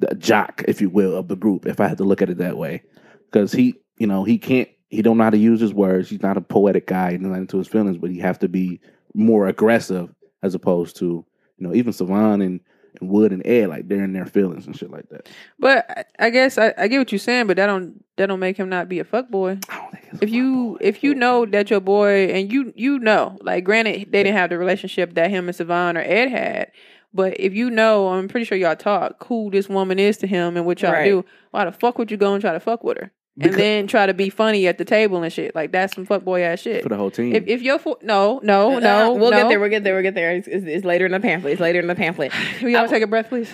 the 0.00 0.14
jock, 0.16 0.62
if 0.68 0.80
you 0.80 0.90
will, 0.90 1.16
of 1.16 1.28
the 1.28 1.36
group. 1.36 1.66
If 1.66 1.80
I 1.80 1.88
had 1.88 1.98
to 1.98 2.04
look 2.04 2.20
at 2.20 2.28
it 2.30 2.38
that 2.38 2.58
way, 2.58 2.82
because 3.30 3.52
he 3.52 3.76
you 3.96 4.06
know 4.06 4.24
he 4.24 4.36
can't 4.36 4.68
he 4.90 5.02
don't 5.02 5.16
know 5.18 5.24
how 5.24 5.30
to 5.30 5.38
use 5.38 5.60
his 5.60 5.72
words. 5.72 6.10
He's 6.10 6.22
not 6.22 6.36
a 6.36 6.40
poetic 6.40 6.86
guy. 6.86 7.12
He's 7.12 7.20
not 7.20 7.36
into 7.38 7.58
his 7.58 7.68
feelings, 7.68 7.96
but 7.96 8.10
he 8.10 8.18
have 8.18 8.38
to 8.40 8.48
be 8.48 8.80
more 9.14 9.46
aggressive 9.48 10.12
as 10.42 10.54
opposed 10.54 10.96
to 10.96 11.24
you 11.58 11.66
know 11.66 11.74
even 11.74 11.92
Savon 11.92 12.40
and, 12.42 12.60
and 13.00 13.08
Wood 13.10 13.32
and 13.32 13.46
Ed 13.46 13.68
like 13.68 13.88
they're 13.88 14.02
in 14.04 14.12
their 14.12 14.26
feelings 14.26 14.66
and 14.66 14.76
shit 14.76 14.90
like 14.90 15.08
that. 15.10 15.28
But 15.58 15.86
I- 15.90 16.04
I 16.26 16.30
guess 16.30 16.58
I, 16.58 16.74
I 16.76 16.88
get 16.88 16.98
what 16.98 17.12
you're 17.12 17.18
saying, 17.18 17.46
but 17.46 17.56
that 17.56 17.66
don't 17.66 18.04
that 18.16 18.26
don't 18.26 18.40
make 18.40 18.56
him 18.56 18.68
not 18.68 18.88
be 18.88 18.98
a 18.98 19.04
fuck 19.04 19.30
boy. 19.30 19.58
I 19.70 19.76
don't 19.78 19.90
think 19.92 20.04
it's 20.12 20.22
If 20.22 20.30
you 20.30 20.76
if 20.80 21.02
you 21.04 21.14
know 21.14 21.46
that 21.46 21.70
your 21.70 21.80
boy 21.80 22.26
and 22.26 22.52
you 22.52 22.72
you 22.76 22.98
know, 22.98 23.38
like 23.42 23.64
granted 23.64 24.10
they 24.12 24.22
didn't 24.22 24.36
have 24.36 24.50
the 24.50 24.58
relationship 24.58 25.14
that 25.14 25.30
him 25.30 25.48
and 25.48 25.56
Savon 25.56 25.96
or 25.96 26.00
Ed 26.00 26.30
had, 26.30 26.72
but 27.14 27.38
if 27.40 27.54
you 27.54 27.70
know, 27.70 28.08
I'm 28.08 28.28
pretty 28.28 28.44
sure 28.44 28.58
y'all 28.58 28.76
talk 28.76 29.24
who 29.26 29.50
this 29.50 29.68
woman 29.68 29.98
is 29.98 30.16
to 30.18 30.26
him 30.26 30.56
and 30.56 30.66
what 30.66 30.82
y'all 30.82 30.92
Right. 30.92 31.04
do, 31.04 31.24
why 31.52 31.64
the 31.64 31.72
fuck 31.72 31.96
would 31.98 32.10
you 32.10 32.16
go 32.16 32.32
and 32.34 32.40
try 32.40 32.52
to 32.52 32.60
fuck 32.60 32.82
with 32.84 32.98
her? 32.98 33.10
Because- 33.38 33.54
and 33.54 33.60
then 33.62 33.86
try 33.86 34.06
to 34.06 34.12
be 34.14 34.28
funny 34.28 34.66
at 34.66 34.76
the 34.78 34.84
table 34.84 35.22
and 35.22 35.32
shit. 35.32 35.54
Like 35.54 35.72
that's 35.72 35.94
some 35.94 36.04
fuck 36.04 36.24
boy 36.24 36.42
ass 36.42 36.60
shit. 36.60 36.82
for 36.82 36.88
the 36.88 36.96
whole 36.96 37.10
team. 37.10 37.34
If 37.34 37.46
if 37.46 37.62
your 37.62 37.78
fo- 37.78 37.98
no 38.02 38.40
no 38.42 38.76
Uh, 38.76 38.80
no 38.80 39.12
we'll 39.14 39.30
no. 39.30 39.36
get 39.38 39.48
there. 39.48 39.60
We'll 39.60 39.70
get 39.70 39.84
there. 39.84 39.94
We'll 39.94 40.02
get 40.02 40.14
there. 40.14 40.32
It's, 40.32 40.48
it's, 40.48 40.66
it's 40.66 40.84
later 40.84 41.06
in 41.06 41.12
the 41.12 41.20
pamphlet. 41.20 41.52
It's 41.52 41.60
later 41.60 41.80
in 41.80 41.86
the 41.86 41.94
pamphlet. 41.94 42.32
we 42.62 42.74
all 42.76 42.88
take 42.88 43.02
a 43.02 43.06
breath, 43.06 43.28
please. 43.28 43.50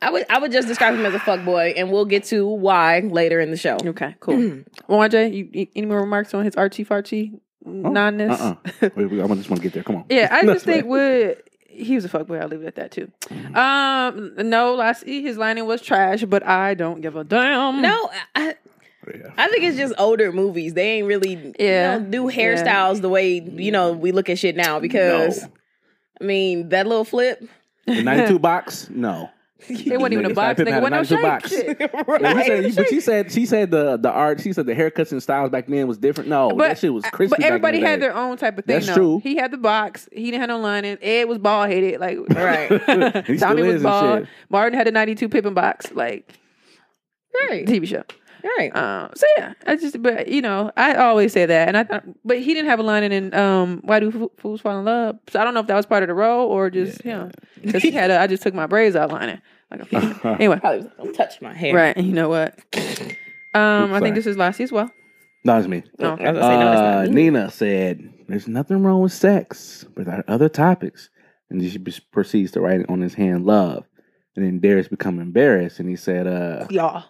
I 0.00 0.10
would 0.10 0.26
I 0.30 0.38
would 0.38 0.52
just 0.52 0.68
describe 0.68 0.94
him 0.94 1.04
as 1.04 1.12
a 1.14 1.18
fuck 1.18 1.44
boy, 1.44 1.74
and 1.76 1.90
we'll 1.90 2.04
get 2.04 2.24
to 2.26 2.46
why 2.46 3.00
later 3.00 3.40
in 3.40 3.50
the 3.50 3.56
show. 3.56 3.78
Okay, 3.84 4.14
cool. 4.20 4.62
well, 4.88 5.08
Jay, 5.08 5.28
you, 5.28 5.48
you 5.52 5.66
any 5.74 5.86
more 5.86 6.00
remarks 6.00 6.32
on 6.34 6.44
his 6.44 6.54
artsy 6.54 6.86
fartsy 6.86 7.40
nonness? 7.66 8.40
uh-uh. 8.40 8.54
Wait, 8.94 9.10
wait, 9.10 9.20
I 9.20 9.26
just 9.34 9.50
want 9.50 9.56
to 9.56 9.62
get 9.62 9.72
there. 9.72 9.82
Come 9.82 9.96
on. 9.96 10.04
Yeah, 10.08 10.28
I 10.30 10.42
just 10.46 10.64
think 10.64 10.86
right. 10.86 11.36
Wood. 11.78 11.86
He 11.86 11.94
was 11.94 12.04
a 12.04 12.08
fuckboy. 12.08 12.40
I'll 12.40 12.48
leave 12.48 12.62
it 12.62 12.66
at 12.66 12.74
that 12.76 12.90
too. 12.90 13.10
Mm-hmm. 13.28 13.56
Um, 13.56 14.48
no, 14.50 14.74
last 14.74 15.04
his 15.04 15.36
lining 15.38 15.66
was 15.66 15.80
trash, 15.82 16.24
but 16.24 16.44
I 16.46 16.74
don't 16.74 17.00
give 17.00 17.16
a 17.16 17.24
damn. 17.24 17.80
No, 17.82 18.10
I, 18.34 18.54
Yeah. 19.14 19.30
I 19.38 19.48
think 19.48 19.64
it's 19.64 19.76
just 19.78 19.94
older 19.98 20.32
movies. 20.32 20.74
They 20.74 20.98
ain't 20.98 21.06
really 21.06 21.54
Yeah. 21.58 21.94
you 21.96 22.00
know, 22.02 22.10
do 22.10 22.22
hairstyles 22.30 23.00
the 23.00 23.08
way 23.08 23.40
you 23.40 23.70
know 23.72 23.92
we 23.92 24.12
look 24.12 24.28
at 24.28 24.38
shit 24.38 24.56
now. 24.56 24.80
Because 24.80 25.42
No. 25.42 25.48
I 26.20 26.24
mean 26.24 26.68
that 26.70 26.86
little 26.86 27.04
flip, 27.04 27.42
The 27.86 28.02
92 28.02 28.38
box? 28.38 28.90
No. 28.90 29.30
it 29.68 29.98
wasn't 29.98 30.12
even 30.12 30.26
a 30.30 30.34
box. 30.34 30.56
Pippen 30.58 30.72
Nigga, 30.72 30.82
had 30.82 30.92
a 30.92 31.00
wasn't 31.00 31.10
no 31.10 31.16
92 31.16 31.16
shape. 31.16 31.22
box. 31.22 31.50
Shit. 31.50 31.90
No, 32.22 32.28
you 32.30 32.34
right? 32.36 32.46
said, 32.46 32.76
but 32.76 32.88
she 32.88 33.00
said 33.00 33.32
she 33.32 33.44
said 33.46 33.70
the 33.70 33.96
the 33.96 34.10
art. 34.10 34.40
She 34.40 34.52
said 34.52 34.66
the 34.66 34.74
haircuts 34.74 35.10
and 35.12 35.22
styles 35.22 35.50
back 35.50 35.66
then 35.66 35.86
was 35.88 35.98
different. 35.98 36.28
No, 36.30 36.50
But, 36.50 36.68
that 36.68 36.78
shit 36.78 36.92
was 36.94 37.04
crispy. 37.04 37.30
but 37.30 37.38
back 37.38 37.46
in 37.48 37.52
everybody 37.54 37.80
the 37.80 37.86
had 37.86 37.96
day. 37.96 38.06
their 38.06 38.16
own 38.16 38.36
type 38.36 38.56
of 38.58 38.64
thing. 38.64 38.74
That's 38.76 38.86
though. 38.86 38.94
true. 38.94 39.20
He 39.22 39.36
had 39.36 39.50
the 39.50 39.56
box. 39.58 40.08
He 40.12 40.26
didn't 40.30 40.40
have 40.40 40.48
no 40.48 40.58
lining. 40.60 40.96
Ed 41.02 41.24
was 41.28 41.38
bald 41.38 41.70
headed. 41.70 41.98
Like 42.00 42.18
Right. 42.30 43.38
Tommy 43.38 43.62
was 43.62 43.82
bald. 43.82 44.28
Martin 44.48 44.78
had 44.78 44.86
a 44.86 44.92
ninety 44.92 45.14
two 45.16 45.28
Pippen 45.28 45.54
box. 45.54 45.90
Like 45.92 46.32
right, 47.50 47.66
TV 47.66 47.86
show. 47.86 48.04
Right. 48.58 48.74
Um, 48.76 49.10
so 49.14 49.26
yeah, 49.36 49.52
I 49.66 49.76
just, 49.76 50.00
but 50.02 50.28
you 50.28 50.40
know, 50.40 50.70
I 50.76 50.94
always 50.94 51.32
say 51.32 51.44
that, 51.46 51.68
and 51.68 51.76
I 51.76 51.84
thought, 51.84 52.04
but 52.24 52.38
he 52.38 52.54
didn't 52.54 52.68
have 52.70 52.78
a 52.78 52.82
line 52.82 53.02
in 53.10 53.34
um, 53.34 53.80
"Why 53.84 54.00
Do 54.00 54.10
Fo- 54.10 54.32
Fools 54.38 54.60
Fall 54.60 54.78
in 54.78 54.84
Love?" 54.84 55.18
So 55.30 55.40
I 55.40 55.44
don't 55.44 55.54
know 55.54 55.60
if 55.60 55.66
that 55.66 55.74
was 55.76 55.86
part 55.86 56.02
of 56.02 56.08
the 56.08 56.14
role 56.14 56.48
or 56.48 56.70
just 56.70 57.02
him, 57.02 57.30
because 57.62 57.82
he 57.82 57.90
had 57.90 58.10
a, 58.10 58.20
I 58.20 58.26
just 58.26 58.42
took 58.42 58.54
my 58.54 58.66
braids 58.66 58.96
out 58.96 59.10
lining. 59.10 59.40
Like, 59.70 59.92
a, 59.92 59.96
anyway, 60.38 60.58
Probably 60.60 60.78
was 60.78 60.86
like, 60.86 60.96
don't 60.96 61.12
touch 61.14 61.40
my 61.42 61.52
hair. 61.52 61.74
right, 61.74 61.96
and 61.96 62.06
you 62.06 62.12
know 62.14 62.28
what? 62.28 62.58
Um, 63.54 63.92
I 63.92 64.00
think 64.00 64.14
this 64.14 64.26
is 64.26 64.36
Lassie 64.36 64.64
as 64.64 64.72
well. 64.72 64.90
No, 65.44 65.58
it's 65.58 65.68
me. 65.68 65.82
Oh, 66.00 66.08
okay. 66.12 66.30
was 66.30 66.38
gonna 66.40 66.42
say, 66.42 66.58
no, 66.58 66.72
it's 66.72 66.80
Uh, 66.80 67.02
not 67.02 67.08
me. 67.08 67.14
Nina 67.14 67.50
said, 67.50 68.12
"There's 68.28 68.48
nothing 68.48 68.82
wrong 68.82 69.00
with 69.02 69.12
sex, 69.12 69.84
but 69.94 70.06
there 70.06 70.16
are 70.16 70.24
other 70.28 70.48
topics." 70.48 71.10
And 71.50 71.62
she 71.62 71.78
proceeds 72.12 72.52
to 72.52 72.60
write 72.60 72.84
on 72.88 73.00
his 73.00 73.14
hand, 73.14 73.46
"Love." 73.46 73.84
And 74.36 74.44
then 74.44 74.60
Darius 74.60 74.88
become 74.88 75.18
embarrassed, 75.20 75.80
and 75.80 75.88
he 75.88 75.96
said, 75.96 76.26
"Uh, 76.26 76.66
Y'all, 76.70 77.04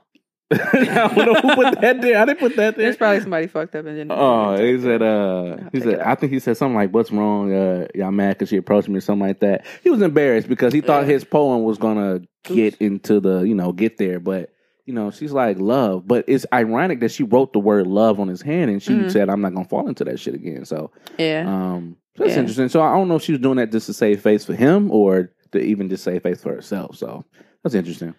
I 0.53 1.13
don't 1.15 1.27
know 1.27 1.35
who 1.35 1.55
put 1.55 1.81
that 1.83 2.01
there. 2.01 2.19
I 2.19 2.25
didn't 2.25 2.39
put 2.41 2.57
that 2.57 2.77
there." 2.77 2.85
there's 2.87 2.97
probably 2.97 3.21
somebody 3.21 3.47
fucked 3.49 3.75
up 3.75 3.85
and 3.85 3.97
didn't. 3.97 4.13
Oh, 4.13 4.57
he 4.57 4.81
said, 4.81 5.03
uh, 5.03 5.57
he 5.73 5.81
said, 5.81 6.01
I 6.01 6.15
think 6.15 6.33
he 6.33 6.39
said 6.41 6.57
something 6.57 6.75
like, 6.75 6.91
"What's 6.91 7.11
wrong? 7.13 7.53
Uh, 7.53 7.87
y'all 7.95 8.11
mad 8.11 8.31
because 8.39 8.49
she 8.49 8.57
approached 8.57 8.89
me 8.89 8.97
or 8.97 9.01
something 9.03 9.27
like 9.27 9.41
that." 9.41 9.67
He 9.83 9.91
was 9.91 10.01
embarrassed 10.01 10.49
because 10.49 10.73
he 10.73 10.81
thought 10.81 11.07
Yeah. 11.07 11.13
his 11.13 11.25
poem 11.25 11.65
was 11.65 11.77
gonna 11.77 12.23
get 12.45 12.77
into 12.77 13.21
the, 13.21 13.41
you 13.43 13.55
know, 13.55 13.73
get 13.73 13.99
there, 13.99 14.21
but 14.21 14.51
you 14.87 14.95
know, 14.95 15.11
she's 15.11 15.33
like 15.33 15.59
love. 15.59 16.09
But 16.09 16.25
it's 16.29 16.47
ironic 16.51 17.01
that 17.01 17.11
she 17.11 17.25
wrote 17.25 17.53
the 17.53 17.59
word 17.59 17.87
love 17.87 18.19
on 18.19 18.29
his 18.29 18.41
hand, 18.41 18.71
and 18.71 18.83
she 18.83 18.93
Mhm. 18.93 19.11
said, 19.11 19.29
"I'm 19.29 19.43
not 19.43 19.53
gonna 19.55 19.69
fall 19.69 19.87
into 19.87 20.03
that 20.05 20.19
shit 20.19 20.33
again." 20.35 20.65
So, 20.65 20.91
yeah, 21.19 21.45
um, 21.47 21.97
so 22.17 22.25
that's 22.25 22.37
Yeah. 22.37 22.41
interesting. 22.41 22.69
So 22.71 22.81
I 22.81 22.95
don't 22.95 23.09
know 23.09 23.17
if 23.17 23.23
she 23.23 23.33
was 23.33 23.41
doing 23.43 23.59
that 23.59 23.71
just 23.71 23.85
to 23.89 23.93
save 23.93 24.23
face 24.23 24.47
for 24.47 24.55
him 24.55 24.91
or 24.91 25.31
to 25.53 25.61
even 25.61 25.91
just 25.91 26.05
save 26.05 26.23
face 26.23 26.43
for 26.43 26.55
herself. 26.55 26.97
So 26.97 27.23
that's 27.63 27.75
interesting. 27.75 28.15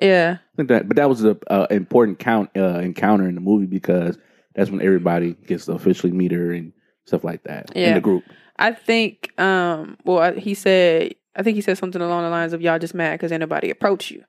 Yeah, 0.00 0.38
I 0.40 0.56
think 0.56 0.68
that, 0.68 0.88
but 0.88 0.96
that 0.96 1.08
was 1.08 1.22
an 1.24 1.38
uh, 1.48 1.66
important 1.70 2.18
count 2.18 2.50
uh, 2.56 2.78
encounter 2.80 3.28
in 3.28 3.34
the 3.34 3.40
movie 3.40 3.66
because 3.66 4.18
that's 4.54 4.70
when 4.70 4.80
everybody 4.82 5.32
gets 5.46 5.66
to 5.66 5.72
officially 5.72 6.12
meet 6.12 6.32
her 6.32 6.52
and 6.52 6.72
stuff 7.06 7.24
like 7.24 7.44
that 7.44 7.70
in 7.88 7.94
the 7.94 8.00
group. 8.00 8.24
I 8.56 8.72
think. 8.72 9.38
Um, 9.40 9.96
well, 10.04 10.18
I- 10.18 10.38
he 10.38 10.54
said, 10.54 11.14
I 11.36 11.42
think 11.42 11.56
he 11.56 11.60
said 11.60 11.78
something 11.78 12.00
along 12.00 12.22
the 12.24 12.30
lines 12.30 12.52
of 12.52 12.60
"Y'all 12.62 12.78
just 12.78 12.94
mad 12.94 13.12
because 13.14 13.32
anybody 13.32 13.70
approached 13.70 14.10
you." 14.10 14.24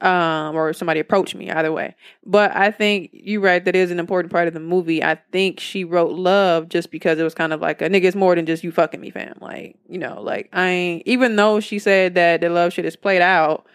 um, 0.00 0.56
or 0.56 0.72
somebody 0.72 0.98
approached 0.98 1.34
me, 1.34 1.50
either 1.50 1.70
way. 1.70 1.94
But 2.24 2.56
I 2.56 2.70
think 2.70 3.10
you're 3.12 3.42
right. 3.42 3.62
That 3.62 3.76
is 3.76 3.90
an 3.90 3.98
important 4.00 4.32
part 4.32 4.48
of 4.48 4.54
the 4.54 4.60
movie. 4.60 5.04
I 5.04 5.16
think 5.30 5.60
she 5.60 5.84
wrote 5.84 6.12
love 6.12 6.70
just 6.70 6.90
because 6.90 7.18
it 7.18 7.22
was 7.22 7.34
kind 7.34 7.52
of 7.52 7.60
like 7.60 7.82
a 7.82 7.88
nigga. 7.90 8.04
It's 8.04 8.16
more 8.16 8.34
than 8.34 8.46
just 8.46 8.64
you 8.64 8.72
fucking 8.72 8.98
me, 8.98 9.10
fam. 9.10 9.36
Like 9.42 9.76
you 9.90 9.98
know, 9.98 10.22
like 10.22 10.48
I 10.54 10.68
ain't. 10.68 11.02
Even 11.06 11.36
though 11.36 11.60
she 11.60 11.78
said 11.78 12.14
that 12.14 12.40
the 12.40 12.48
love 12.48 12.72
shit 12.72 12.86
is 12.86 12.96
played 12.96 13.20
out, 13.20 13.66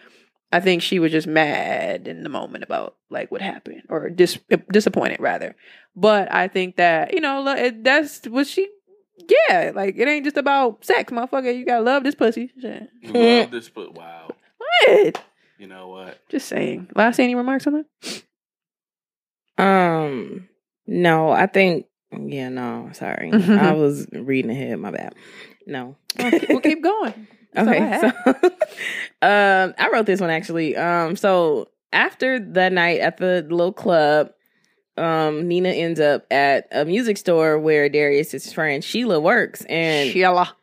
I 0.56 0.60
think 0.60 0.80
she 0.80 0.98
was 0.98 1.12
just 1.12 1.26
mad 1.26 2.08
in 2.08 2.22
the 2.22 2.30
moment 2.30 2.64
about 2.64 2.96
like 3.10 3.30
what 3.30 3.42
happened 3.42 3.82
or 3.90 4.08
dis- 4.08 4.38
disappointed 4.72 5.20
rather. 5.20 5.54
But 5.94 6.32
I 6.32 6.48
think 6.48 6.76
that 6.76 7.12
you 7.12 7.20
know 7.20 7.42
lo- 7.42 7.70
that's 7.82 8.24
what 8.24 8.46
she. 8.46 8.66
Yeah, 9.28 9.72
like 9.74 9.96
it 9.98 10.08
ain't 10.08 10.24
just 10.24 10.38
about 10.38 10.82
sex, 10.82 11.12
motherfucker. 11.12 11.54
You 11.54 11.66
gotta 11.66 11.82
love 11.82 12.04
this 12.04 12.14
pussy. 12.14 12.50
Shit. 12.58 12.88
Love 13.04 13.50
this, 13.50 13.68
but 13.68 13.94
wow. 13.94 14.30
What? 14.56 15.22
You 15.58 15.66
know 15.66 15.88
what? 15.88 16.26
Just 16.30 16.48
saying. 16.48 16.88
Last 16.94 17.18
any 17.20 17.34
remarks 17.34 17.66
on 17.66 17.84
that? 19.58 19.62
Um, 19.62 20.48
no, 20.86 21.30
I 21.30 21.46
think. 21.48 21.84
Yeah, 22.18 22.48
no, 22.48 22.88
sorry, 22.94 23.30
I 23.32 23.72
was 23.72 24.06
reading 24.10 24.50
ahead. 24.50 24.78
My 24.78 24.90
bad. 24.90 25.14
No. 25.66 25.96
we'll 26.48 26.60
keep 26.60 26.82
going. 26.82 27.26
That's 27.56 27.68
all 27.68 27.74
I 27.74 27.96
Okay, 27.96 28.00
so 28.00 28.48
um, 29.22 29.74
I 29.78 29.90
wrote 29.92 30.06
this 30.06 30.20
one 30.20 30.30
actually. 30.30 30.76
Um, 30.76 31.16
so 31.16 31.68
after 31.92 32.38
that 32.38 32.72
night 32.72 33.00
at 33.00 33.16
the 33.16 33.46
little 33.48 33.72
club, 33.72 34.30
um, 34.96 35.48
Nina 35.48 35.70
ends 35.70 36.00
up 36.00 36.26
at 36.30 36.68
a 36.70 36.84
music 36.84 37.16
store 37.16 37.58
where 37.58 37.88
Darius's 37.88 38.52
friend 38.52 38.82
Sheila 38.82 39.20
works, 39.20 39.64
and 39.64 40.10
Sheila. 40.10 40.54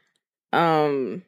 um, 0.52 1.24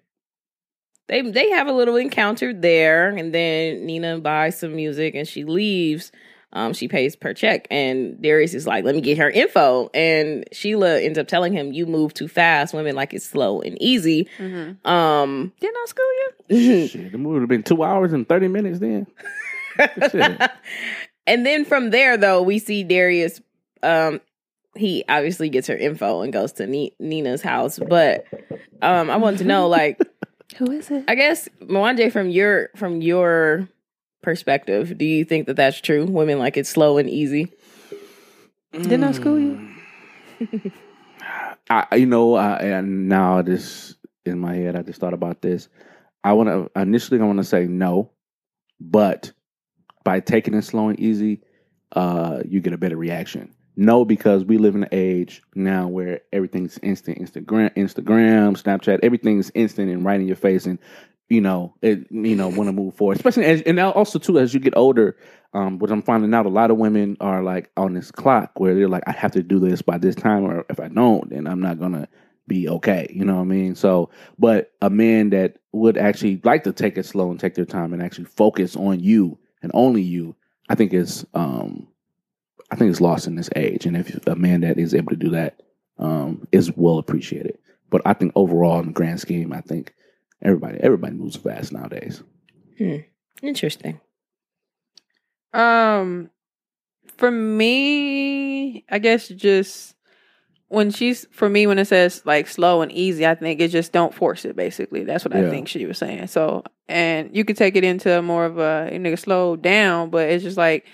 they 1.07 1.21
they 1.21 1.49
have 1.51 1.67
a 1.67 1.73
little 1.73 1.95
encounter 1.95 2.53
there, 2.53 3.09
and 3.09 3.33
then 3.33 3.85
Nina 3.85 4.19
buys 4.19 4.59
some 4.59 4.75
music 4.75 5.15
and 5.15 5.27
she 5.27 5.43
leaves. 5.43 6.11
Um, 6.55 6.73
she 6.73 6.87
pays 6.87 7.15
per 7.15 7.33
check, 7.33 7.67
and 7.69 8.19
Darius 8.21 8.53
is 8.53 8.65
like, 8.65 8.85
"Let 8.85 8.95
me 8.95 9.01
get 9.01 9.17
her 9.17 9.29
info." 9.29 9.89
And 9.93 10.45
Sheila 10.51 10.99
ends 11.01 11.19
up 11.19 11.27
telling 11.27 11.53
him, 11.53 11.73
"You 11.73 11.85
move 11.85 12.13
too 12.13 12.27
fast. 12.27 12.73
Women 12.73 12.95
like 12.95 13.13
it 13.13 13.21
slow 13.21 13.61
and 13.61 13.79
easy." 13.81 14.27
Mm-hmm. 14.39 14.87
Um, 14.87 15.51
Didn't 15.59 15.75
I 15.75 15.85
school 15.85 16.05
you? 16.49 16.87
Shit, 16.87 17.11
the 17.11 17.17
movie 17.17 17.33
would 17.33 17.41
have 17.41 17.49
been 17.49 17.63
two 17.63 17.83
hours 17.83 18.13
and 18.13 18.27
thirty 18.27 18.47
minutes 18.47 18.79
then. 18.79 19.05
And 21.27 21.45
then 21.45 21.65
from 21.65 21.89
there, 21.89 22.17
though, 22.17 22.41
we 22.41 22.59
see 22.59 22.83
Darius. 22.83 23.41
Um, 23.81 24.21
he 24.75 25.03
obviously 25.09 25.49
gets 25.49 25.67
her 25.67 25.75
info 25.75 26.21
and 26.21 26.31
goes 26.31 26.53
to 26.53 26.67
Ni- 26.67 26.95
Nina's 26.99 27.41
house. 27.41 27.79
But 27.79 28.25
um, 28.81 29.09
I 29.09 29.17
want 29.17 29.39
to 29.39 29.43
know, 29.43 29.67
like, 29.67 29.99
Who 30.57 30.71
is 30.71 30.91
it? 30.91 31.05
I 31.07 31.15
guess 31.15 31.49
Mwanje, 31.61 32.11
from 32.11 32.29
your 32.29 32.69
from 32.75 33.01
your 33.01 33.67
perspective, 34.25 34.97
do 34.97 35.05
you 35.05 35.23
think 35.23 35.47
that 35.47 35.55
that's 35.55 35.79
true? 35.79 36.03
Women 36.03 36.39
like 36.39 36.57
it 36.57 36.67
slow 36.67 36.97
and 36.97 37.09
easy. 37.09 37.53
Didn't 38.73 39.03
I 39.05 39.11
school 39.13 39.39
you? 39.39 39.69
I, 41.69 41.95
you 41.95 42.07
know, 42.07 42.35
I, 42.35 42.57
and 42.57 43.07
now 43.07 43.41
this 43.41 43.95
in 44.25 44.39
my 44.39 44.55
head, 44.55 44.75
I 44.75 44.81
just 44.81 44.99
thought 44.99 45.13
about 45.13 45.41
this. 45.41 45.69
I 46.23 46.33
want 46.33 46.49
to 46.49 46.81
initially, 46.81 47.21
I 47.21 47.23
want 47.23 47.37
to 47.37 47.43
say 47.43 47.67
no, 47.67 48.11
but 48.79 49.31
by 50.03 50.19
taking 50.19 50.55
it 50.55 50.63
slow 50.63 50.89
and 50.89 50.99
easy, 50.99 51.41
uh, 51.95 52.41
you 52.45 52.59
get 52.59 52.73
a 52.73 52.77
better 52.77 52.97
reaction. 52.97 53.53
No, 53.77 54.05
because 54.05 54.43
we 54.43 54.57
live 54.57 54.75
in 54.75 54.83
an 54.83 54.89
age 54.91 55.43
now 55.53 55.87
where 55.87 56.21
everything's 56.33 56.79
instant. 56.79 57.19
Instagram, 57.19 57.75
Instagram, 57.75 58.61
Snapchat, 58.61 58.99
everything's 59.03 59.51
instant 59.53 59.91
and 59.91 60.03
right 60.03 60.19
in 60.19 60.27
your 60.27 60.35
face, 60.35 60.65
and 60.65 60.79
you 61.29 61.41
know, 61.41 61.73
it, 61.81 62.07
you 62.11 62.35
know, 62.35 62.49
want 62.49 62.67
to 62.67 62.73
move 62.73 62.95
forward. 62.95 63.17
Especially 63.17 63.45
as, 63.45 63.61
and 63.61 63.79
also 63.79 64.19
too, 64.19 64.39
as 64.39 64.53
you 64.53 64.59
get 64.59 64.77
older, 64.77 65.17
um, 65.53 65.79
what 65.79 65.89
I'm 65.89 66.01
finding 66.01 66.33
out, 66.33 66.45
a 66.45 66.49
lot 66.49 66.69
of 66.69 66.77
women 66.77 67.17
are 67.19 67.41
like 67.41 67.71
on 67.77 67.93
this 67.93 68.11
clock 68.11 68.59
where 68.59 68.75
they're 68.75 68.89
like, 68.89 69.03
I 69.07 69.11
have 69.11 69.31
to 69.31 69.43
do 69.43 69.59
this 69.59 69.81
by 69.81 69.97
this 69.97 70.15
time, 70.15 70.43
or 70.43 70.65
if 70.69 70.79
I 70.79 70.89
don't, 70.89 71.29
then 71.29 71.47
I'm 71.47 71.61
not 71.61 71.79
gonna 71.79 72.07
be 72.47 72.69
okay. 72.69 73.07
You 73.11 73.25
know 73.25 73.35
what 73.35 73.41
I 73.41 73.45
mean? 73.45 73.75
So, 73.75 74.11
but 74.37 74.71
a 74.81 74.89
man 74.89 75.31
that 75.31 75.57
would 75.71 75.97
actually 75.97 76.41
like 76.43 76.63
to 76.65 76.73
take 76.73 76.97
it 76.97 77.05
slow 77.05 77.31
and 77.31 77.39
take 77.39 77.55
their 77.55 77.65
time 77.65 77.93
and 77.93 78.03
actually 78.03 78.25
focus 78.25 78.75
on 78.75 78.99
you 78.99 79.39
and 79.63 79.71
only 79.73 80.03
you, 80.03 80.35
I 80.69 80.75
think 80.75 80.93
is, 80.93 81.25
um, 81.33 81.87
I 82.69 82.75
think 82.75 82.91
is 82.91 83.01
lost 83.01 83.25
in 83.25 83.35
this 83.35 83.49
age. 83.55 83.85
And 83.85 83.97
if 83.97 84.27
a 84.27 84.35
man 84.35 84.61
that 84.61 84.77
is 84.77 84.93
able 84.93 85.09
to 85.09 85.15
do 85.15 85.29
that 85.31 85.61
um, 85.97 86.47
is 86.51 86.75
well 86.75 86.99
appreciated. 86.99 87.57
But 87.89 88.01
I 88.05 88.13
think 88.13 88.33
overall, 88.35 88.79
in 88.79 88.87
the 88.87 88.91
grand 88.91 89.19
scheme, 89.19 89.53
I 89.53 89.61
think 89.61 89.94
everybody 90.45 90.77
everybody 90.81 91.15
moves 91.15 91.35
fast 91.35 91.71
nowadays. 91.71 92.23
Hmm. 92.77 92.97
Interesting. 93.41 93.99
Um, 95.53 96.29
for 97.17 97.31
me, 97.31 98.85
I 98.89 98.99
guess 98.99 99.27
just 99.27 99.95
when 100.67 100.91
she's 100.91 101.25
for 101.31 101.49
me 101.49 101.67
when 101.67 101.79
it 101.79 101.85
says 101.85 102.21
like 102.25 102.47
slow 102.47 102.81
and 102.81 102.91
easy, 102.91 103.25
I 103.25 103.35
think 103.35 103.61
it 103.61 103.69
just 103.69 103.91
don't 103.91 104.13
force 104.13 104.45
it. 104.45 104.55
Basically, 104.55 105.03
that's 105.03 105.25
what 105.25 105.35
I 105.35 105.49
think 105.49 105.67
she 105.67 105.85
was 105.85 105.97
saying. 105.97 106.27
So, 106.27 106.63
and 106.87 107.35
you 107.35 107.45
could 107.45 107.57
take 107.57 107.75
it 107.75 107.83
into 107.83 108.21
more 108.21 108.45
of 108.45 108.57
a 108.57 108.89
you 108.91 108.99
nigga 108.99 109.19
slow 109.19 109.55
down, 109.55 110.09
but 110.09 110.29
it's 110.29 110.43
just 110.43 110.57
like 110.57 110.85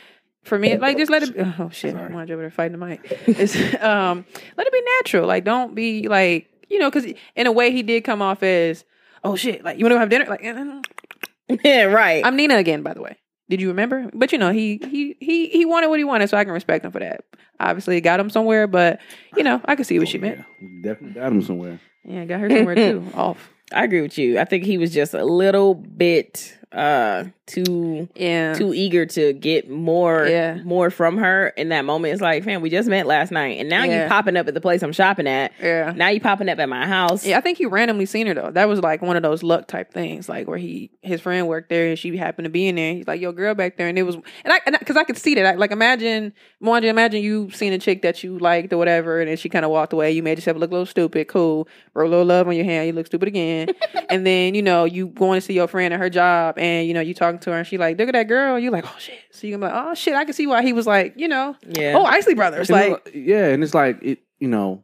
for 0.43 0.57
me, 0.57 0.77
like 0.77 0.97
just 0.97 1.11
let 1.11 1.23
it. 1.23 1.35
Be, 1.35 1.41
Oh 1.59 1.69
shit, 1.69 1.93
Sorry. 1.93 2.05
I'm 2.05 2.15
over 2.15 2.25
there 2.25 2.51
fighting 2.51 2.77
the 2.77 2.85
mic. 2.85 2.99
It's 3.27 3.55
um, 3.81 4.25
let 4.57 4.67
it 4.67 4.73
be 4.73 4.83
natural. 4.97 5.27
Like 5.27 5.43
don't 5.43 5.73
be 5.75 6.07
like 6.07 6.47
you 6.69 6.79
know, 6.79 6.89
because 6.89 7.11
in 7.35 7.47
a 7.47 7.51
way 7.51 7.71
he 7.71 7.83
did 7.83 8.03
come 8.03 8.21
off 8.21 8.43
as 8.43 8.85
oh 9.23 9.35
shit, 9.35 9.63
like 9.63 9.77
you 9.77 9.85
want 9.85 9.93
to 9.93 9.99
have 9.99 10.09
dinner, 10.09 10.25
like. 10.25 10.41
yeah, 11.63 11.83
right. 11.83 12.25
I'm 12.25 12.35
Nina 12.35 12.57
again, 12.57 12.81
by 12.83 12.93
the 12.93 13.01
way. 13.01 13.17
Did 13.49 13.59
you 13.59 13.67
remember? 13.67 14.09
But 14.13 14.31
you 14.31 14.37
know, 14.37 14.51
he 14.51 14.79
he 14.81 15.17
he 15.19 15.49
he 15.49 15.65
wanted 15.65 15.87
what 15.87 15.99
he 15.99 16.05
wanted, 16.05 16.29
so 16.29 16.37
I 16.37 16.45
can 16.45 16.53
respect 16.53 16.85
him 16.85 16.91
for 16.91 16.99
that. 16.99 17.25
Obviously, 17.59 17.97
it 17.97 18.01
got 18.01 18.19
him 18.19 18.29
somewhere, 18.29 18.65
but 18.65 19.01
you 19.35 19.43
know, 19.43 19.59
I 19.65 19.75
can 19.75 19.83
see 19.83 19.99
what 19.99 20.07
she 20.07 20.17
meant. 20.17 20.39
Yeah, 20.61 20.67
definitely 20.83 21.19
got 21.19 21.31
him 21.31 21.41
somewhere. 21.41 21.79
Yeah, 22.05 22.25
got 22.25 22.39
her 22.39 22.49
somewhere 22.49 22.75
too. 22.75 23.05
Off. 23.13 23.49
I 23.73 23.83
agree 23.83 24.01
with 24.01 24.17
you. 24.17 24.39
I 24.39 24.45
think 24.45 24.63
he 24.63 24.77
was 24.77 24.93
just 24.93 25.13
a 25.13 25.25
little 25.25 25.75
bit 25.75 26.57
uh 26.71 27.25
too 27.51 28.07
Yeah. 28.15 28.53
too 28.53 28.73
eager 28.73 29.05
to 29.07 29.33
get 29.33 29.69
more 29.69 30.25
Yeah. 30.27 30.57
more 30.63 30.89
from 30.89 31.17
her 31.17 31.47
in 31.57 31.69
that 31.69 31.85
moment. 31.85 32.13
It's 32.13 32.21
like, 32.21 32.43
fam, 32.43 32.61
we 32.61 32.69
just 32.69 32.87
met 32.89 33.05
last 33.07 33.31
night 33.31 33.59
and 33.59 33.69
now 33.69 33.83
Yeah. 33.83 34.03
you 34.03 34.09
popping 34.09 34.37
up 34.37 34.47
at 34.47 34.53
the 34.53 34.61
place 34.61 34.81
I'm 34.83 34.93
shopping 34.93 35.27
at. 35.27 35.51
yeah. 35.61 35.93
Now 35.95 36.09
you 36.09 36.19
popping 36.21 36.49
up 36.49 36.59
at 36.59 36.69
my 36.69 36.85
house. 36.87 37.25
Yeah, 37.25 37.37
I 37.37 37.41
think 37.41 37.57
he 37.57 37.65
randomly 37.65 38.05
seen 38.05 38.27
her 38.27 38.33
though. 38.33 38.51
That 38.51 38.67
was 38.67 38.79
like 38.79 39.01
one 39.01 39.15
of 39.17 39.23
those 39.23 39.43
luck 39.43 39.67
type 39.67 39.91
things, 39.93 40.29
like 40.29 40.47
where 40.47 40.57
he 40.57 40.91
his 41.01 41.19
friend 41.21 41.47
worked 41.47 41.69
there 41.69 41.87
and 41.89 41.97
she 41.99 42.15
happened 42.17 42.45
to 42.45 42.49
be 42.49 42.67
in 42.67 42.75
there. 42.75 42.93
He's 42.93 43.07
like, 43.07 43.19
"Yo, 43.21 43.31
girl 43.31 43.55
back 43.55 43.77
there," 43.77 43.87
and 43.87 43.97
it 43.97 44.03
was 44.03 44.15
and 44.15 44.53
I 44.53 44.59
because 44.79 44.95
I, 44.97 45.03
could 45.03 45.17
see 45.17 45.35
that. 45.35 45.45
I, 45.45 45.53
like, 45.55 45.71
imagine, 45.71 46.33
imagine 46.61 47.21
you 47.21 47.49
seen 47.51 47.73
a 47.73 47.77
chick 47.79 48.01
that 48.03 48.23
you 48.23 48.37
liked 48.37 48.71
or 48.73 48.77
whatever, 48.77 49.19
and 49.19 49.29
then 49.29 49.37
she 49.37 49.49
kind 49.49 49.65
of 49.65 49.71
walked 49.71 49.93
away. 49.93 50.11
You 50.11 50.23
made 50.23 50.37
yourself 50.37 50.57
look 50.57 50.69
a 50.69 50.73
little 50.73 50.85
stupid. 50.85 51.27
Cool, 51.27 51.67
roll 51.93 52.07
a 52.07 52.11
little 52.11 52.25
love 52.25 52.47
on 52.47 52.55
your 52.55 52.65
hand. 52.65 52.87
You 52.87 52.93
look 52.93 53.07
stupid 53.07 53.27
again, 53.27 53.69
and 54.09 54.25
then 54.25 54.55
you 54.55 54.61
know 54.61 54.85
you 54.85 55.07
going 55.07 55.37
to 55.39 55.41
see 55.45 55.53
your 55.53 55.67
friend 55.67 55.93
at 55.93 55.99
her 55.99 56.09
job, 56.09 56.57
and 56.57 56.87
you 56.87 56.93
know 56.93 57.01
you 57.01 57.13
talking 57.13 57.39
to 57.41 57.51
her, 57.51 57.57
and 57.57 57.67
she 57.67 57.77
like, 57.77 57.97
"Look 57.97 58.07
at 58.07 58.13
that 58.13 58.27
girl." 58.27 58.55
And 58.55 58.63
you 58.63 58.71
like, 58.71 58.85
"Oh 58.85 58.95
shit." 58.99 59.19
So 59.31 59.47
you 59.47 59.57
gonna 59.57 59.67
be 59.69 59.73
like, 59.73 59.85
"Oh 59.87 59.93
shit," 59.93 60.15
I 60.15 60.25
can 60.25 60.33
see 60.33 60.47
why 60.47 60.61
he 60.63 60.73
was 60.73 60.87
like, 60.87 61.13
you 61.17 61.27
know, 61.27 61.55
Yeah. 61.67 61.93
oh 61.97 62.03
Isley 62.05 62.33
Brothers, 62.35 62.69
And 62.69 62.91
like. 62.91 63.01
it's 63.07 63.15
yeah, 63.15 63.47
and 63.47 63.63
it's 63.63 63.73
like 63.73 64.01
it, 64.01 64.19
you 64.39 64.47
know, 64.47 64.83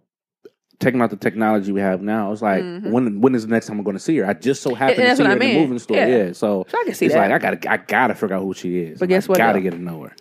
taking 0.80 1.02
out 1.02 1.10
the 1.10 1.16
technology 1.16 1.72
we 1.72 1.82
have 1.82 2.02
now. 2.02 2.32
It's 2.32 2.42
like 2.42 2.64
Mhm. 2.64 2.92
when 2.92 3.22
when 3.22 3.34
is 3.36 3.44
the 3.46 3.50
next 3.50 3.68
time 3.68 3.78
I'm 3.80 3.84
going 3.84 3.96
to 3.98 4.04
see 4.04 4.18
her? 4.18 4.26
I 4.28 4.34
just 4.34 4.62
so 4.62 4.76
happen 4.76 4.98
to 4.98 5.16
see 5.16 5.24
her 5.24 5.30
I 5.30 5.34
in 5.34 5.40
the 5.40 5.54
moving 5.60 5.80
store. 5.80 5.98
Yeah. 5.98 6.08
Yeah, 6.08 6.32
so 6.34 6.66
So 6.70 6.78
I 6.80 6.84
can 6.86 6.94
see 6.94 7.06
it's 7.08 7.16
that. 7.16 7.30
like 7.30 7.32
I 7.32 7.40
gotta 7.40 7.72
I 7.72 7.78
gotta 7.78 8.14
figure 8.16 8.36
out 8.36 8.44
who 8.44 8.54
she 8.54 8.78
is. 8.80 9.00
But 9.00 9.06
And 9.06 9.10
guess 9.10 9.26
I 9.28 9.30
what, 9.30 9.38
Gotta 9.40 9.60
though? 9.60 9.64
get 9.64 9.72
to 9.72 9.80
know 9.82 10.04
her. 10.04 10.14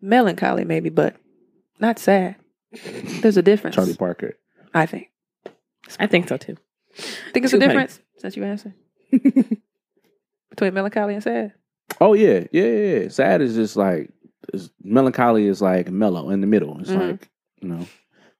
melancholy 0.00 0.64
maybe, 0.64 0.88
but 0.90 1.16
not 1.80 1.98
sad. 1.98 2.36
There's 3.22 3.36
a 3.36 3.42
difference. 3.42 3.74
Charlie 3.76 3.94
Parker. 3.94 4.34
I 4.72 4.86
think. 4.86 5.10
I 5.98 6.06
think 6.06 6.28
so 6.28 6.36
too. 6.36 6.56
Think 7.32 7.44
it's 7.44 7.50
Too 7.50 7.56
a 7.56 7.60
funny. 7.60 7.72
difference 7.72 8.00
since 8.18 8.36
you 8.36 8.44
answered 8.44 8.74
between 10.50 10.74
melancholy 10.74 11.14
and 11.14 11.22
sad. 11.22 11.52
Oh 12.00 12.14
yeah, 12.14 12.44
yeah, 12.52 12.64
yeah. 12.64 12.98
yeah. 13.02 13.08
Sad 13.08 13.40
is 13.42 13.54
just 13.54 13.76
like 13.76 14.10
it's, 14.52 14.70
melancholy 14.82 15.46
is 15.46 15.62
like 15.62 15.90
mellow 15.90 16.30
in 16.30 16.40
the 16.40 16.46
middle. 16.46 16.78
It's 16.80 16.90
Mhm. 16.90 17.10
like 17.12 17.28
you 17.60 17.68
know, 17.68 17.86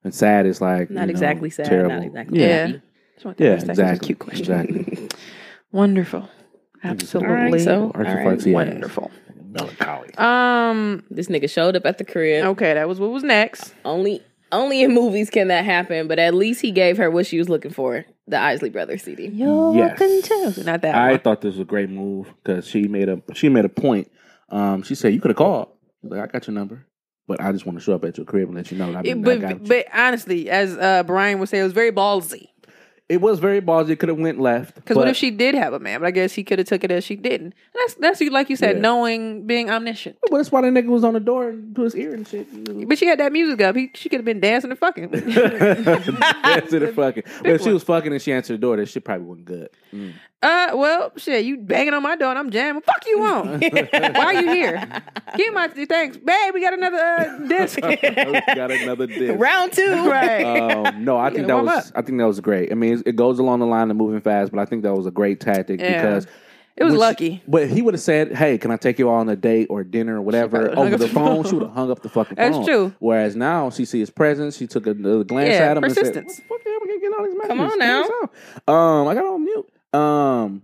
and 0.03 0.13
sad 0.13 0.45
is 0.45 0.61
like 0.61 0.89
Not 0.89 1.01
you 1.01 1.07
know, 1.07 1.11
exactly 1.11 1.49
sad, 1.49 1.63
not 1.63 1.69
Terrible. 1.69 2.01
exactly 2.05 2.39
Yeah, 2.39 2.67
Yeah. 2.67 2.73
Just 3.15 3.25
want 3.25 3.37
to 3.37 3.43
yeah, 3.43 3.49
ask 3.51 3.65
that 3.65 3.67
'cause 3.67 3.79
it's 3.79 3.79
exactly. 3.79 4.05
a 4.05 4.07
cute 4.07 4.19
question. 4.19 4.59
Exactly. 4.59 5.09
Wonderful. 5.71 6.29
Absolutely. 6.83 7.29
All 7.29 7.35
right, 7.35 7.61
so- 7.61 7.91
Archie 7.95 8.09
all 8.09 8.25
right, 8.25 8.45
wonderful. 8.47 9.11
Melancholy. 9.51 10.13
Um. 10.17 11.03
This 11.09 11.27
nigga 11.27 11.49
showed 11.49 11.75
up 11.75 11.85
at 11.85 11.97
the 11.97 12.03
crib. 12.03 12.45
Okay, 12.45 12.73
that 12.73 12.87
was 12.87 12.99
what 12.99 13.09
was 13.11 13.23
next. 13.23 13.73
Only 13.85 14.21
only 14.51 14.83
in 14.83 14.93
movies 14.93 15.29
can 15.29 15.47
that 15.47 15.65
happen, 15.65 16.07
but 16.07 16.19
at 16.19 16.33
least 16.33 16.61
he 16.61 16.71
gave 16.71 16.97
her 16.97 17.09
what 17.09 17.25
she 17.25 17.37
was 17.37 17.49
looking 17.49 17.71
for. 17.71 18.05
The 18.27 18.39
Isley 18.39 18.69
Brothers 18.69 19.03
CD. 19.03 19.27
Yo, 19.27 19.75
Yes. 19.75 19.97
couldn't 19.97 20.23
tell. 20.23 20.51
Not 20.63 20.81
that 20.81 20.95
I 20.95 21.11
one. 21.11 21.19
thought 21.19 21.41
this 21.41 21.53
was 21.53 21.59
a 21.59 21.65
great 21.65 21.89
move 21.89 22.33
because 22.43 22.67
she 22.67 22.87
made 22.87 23.07
a 23.09 23.21
she 23.33 23.49
made 23.49 23.65
a 23.65 23.69
point. 23.69 24.09
Um, 24.49 24.81
she 24.83 24.95
said 24.95 25.13
you 25.13 25.21
could 25.21 25.29
have 25.29 25.37
called. 25.37 25.69
She's 26.01 26.11
like, 26.11 26.21
I 26.21 26.25
got 26.31 26.47
your 26.47 26.53
number, 26.55 26.85
but 27.27 27.39
I 27.41 27.51
just 27.51 27.65
want 27.65 27.77
to 27.77 27.83
show 27.83 27.93
up 27.93 28.03
at 28.05 28.17
your 28.17 28.25
crib 28.25 28.47
and 28.47 28.55
let 28.57 28.71
you 28.71 28.77
know 28.77 28.91
that 28.91 28.99
I've 28.99 29.05
It- 29.05 29.21
been, 29.21 29.37
I 29.37 29.41
got 29.41 29.49
but, 29.49 29.61
you. 29.61 29.67
but 29.67 29.85
honestly, 29.99 30.49
as 30.49 30.75
uh, 30.77 31.03
Brian 31.03 31.37
would 31.39 31.49
say, 31.49 31.59
it 31.59 31.63
was 31.63 31.73
very 31.73 31.91
ballsy. 31.91 32.47
It 33.07 33.21
was 33.21 33.39
very 33.39 33.61
ballsy. 33.61 33.91
It 33.91 33.99
could 33.99 34.09
have 34.09 34.17
went 34.17 34.39
left. 34.39 34.75
Because 34.75 34.97
what 34.97 35.07
if 35.07 35.15
she 35.15 35.29
did 35.29 35.53
have 35.53 35.73
a 35.73 35.79
man? 35.79 35.99
But 35.99 36.07
I 36.07 36.11
guess 36.11 36.33
he 36.33 36.43
could 36.43 36.57
have 36.57 36.67
took 36.67 36.83
it 36.83 36.89
as 36.89 37.03
she 37.03 37.15
didn't. 37.15 37.53
That's 37.75 37.93
that's 37.95 38.21
like 38.21 38.49
you 38.49 38.55
said, 38.55 38.77
Yeah. 38.77 38.81
knowing, 38.81 39.45
being 39.45 39.69
omniscient. 39.69 40.17
But 40.21 40.37
that's 40.37 40.51
why 40.51 40.61
the 40.61 40.69
nigga 40.69 40.87
was 40.87 41.03
on 41.03 41.13
the 41.13 41.19
door 41.19 41.49
and 41.49 41.75
to 41.75 41.83
his 41.83 41.95
ear 41.95 42.15
and 42.15 42.27
shit. 42.27 42.47
But 42.89 42.97
she 42.97 43.05
had 43.05 43.19
that 43.19 43.31
music 43.31 43.61
up. 43.61 43.75
He, 43.75 43.91
she 43.93 44.09
could 44.09 44.17
have 44.19 44.25
been 44.25 44.39
dancing 44.39 44.71
and 44.71 44.79
fucking. 44.79 45.09
Dancing 45.09 46.83
and 46.83 46.95
fucking. 46.95 47.23
But 47.41 47.51
if 47.51 47.61
she 47.61 47.71
was 47.71 47.83
fucking 47.83 48.11
and 48.11 48.21
she 48.21 48.33
answered 48.33 48.53
the 48.55 48.57
door, 48.57 48.77
that 48.77 48.87
shit 48.87 49.03
probably 49.03 49.25
wasn't 49.27 49.45
good. 49.45 49.69
Mm. 49.93 50.13
Uh, 50.43 50.71
well, 50.75 51.11
shit, 51.17 51.43
you 51.43 51.57
banging 51.57 51.93
on 51.95 52.03
my 52.03 52.15
door 52.15 52.29
and 52.29 52.37
I'm 52.37 52.51
jamming. 52.51 52.81
Fuck 52.83 53.03
you 53.07 53.21
on. 53.23 53.59
Why 53.61 54.25
are 54.25 54.33
you 54.41 54.51
here? 54.51 55.01
Give 55.35 55.53
my 55.55 55.67
thanks, 55.69 56.17
babe. 56.17 56.53
We 56.53 56.61
got 56.61 56.73
another 56.73 56.97
uh, 56.97 57.39
disc. 57.47 57.79
got 57.81 58.69
another 58.71 59.07
disc. 59.07 59.39
Round 59.39 59.71
two. 59.73 59.91
right. 60.09 60.43
um, 60.43 61.03
no, 61.03 61.17
I 61.17 61.31
think 61.31 61.47
that 61.47 61.53
warm 61.53 61.65
was. 61.65 61.91
I 61.95 62.03
think 62.03 62.19
that 62.19 62.27
was 62.27 62.39
great. 62.41 62.71
I 62.71 62.75
mean, 62.75 62.99
it, 62.99 63.03
it 63.07 63.15
goes 63.15 63.39
along 63.39 63.59
the 63.59 63.65
line 63.65 63.89
of 63.89 63.97
moving 63.97 64.21
fast, 64.21 64.51
but 64.51 64.59
I 64.59 64.65
think 64.65 64.83
that 64.83 64.93
was 64.93 65.07
a 65.07 65.11
great 65.11 65.39
tactic 65.39 65.79
Yeah. 65.79 66.01
because 66.01 66.27
It 66.77 66.83
was 66.83 66.91
when 66.91 66.99
she- 66.99 66.99
lucky. 66.99 67.43
but 67.47 67.67
he 67.67 67.81
would 67.81 67.95
have 67.95 68.01
said, 68.01 68.35
"Hey, 68.35 68.59
can 68.59 68.69
I 68.69 68.77
take 68.77 68.99
you 68.99 69.09
all 69.09 69.15
on 69.15 69.29
a 69.29 69.35
date 69.35 69.67
or 69.71 69.83
dinner 69.83 70.17
or 70.17 70.21
whatever 70.21 70.77
over 70.77 70.91
the 70.91 70.97
the 70.97 71.07
phone?" 71.07 71.43
phone. 71.43 71.45
She 71.49 71.55
would 71.55 71.63
have 71.63 71.73
hung 71.73 71.89
up 71.89 72.03
the 72.03 72.09
fucking 72.09 72.35
phone. 72.37 72.51
That's 72.51 72.65
true. 72.67 72.93
Whereas 72.99 73.35
now 73.35 73.71
she 73.71 73.85
sees 73.85 74.01
his 74.01 74.09
presence, 74.11 74.57
she 74.57 74.67
took 74.67 74.85
another 74.85 75.23
glance 75.23 75.49
Yeah, 75.49 75.71
at 75.71 75.77
him 75.77 75.81
persistence. 75.83 76.17
and 76.17 76.31
said, 76.31 76.45
"What 76.49 76.63
the 76.63 76.69
fuck 76.69 76.81
am 76.83 76.83
I 76.83 76.87
gonna 76.87 76.99
get 76.99 77.13
all 77.17 77.25
these 77.25 77.35
messages?" 77.35 77.47
Come 77.47 77.61
on 77.61 77.79
now. 78.67 78.73
Um, 79.01 79.07
I 79.07 79.13
got 79.15 79.25
on 79.25 79.43
mute. 79.43 79.69
Um, 79.95 80.63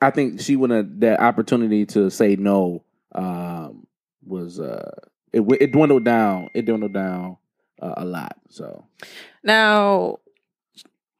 I 0.00 0.10
think 0.10 0.40
she 0.40 0.56
would 0.56 1.00
that 1.00 1.20
opportunity 1.20 1.86
to 1.86 2.10
say 2.10 2.36
no. 2.36 2.84
Um, 3.14 3.86
was 4.24 4.60
uh, 4.60 4.90
it 5.32 5.42
it 5.60 5.72
dwindled 5.72 6.04
down. 6.04 6.50
It 6.54 6.66
dwindled 6.66 6.92
down 6.92 7.38
uh, 7.80 7.94
a 7.96 8.04
lot. 8.04 8.36
So 8.50 8.84
Now, 9.42 10.18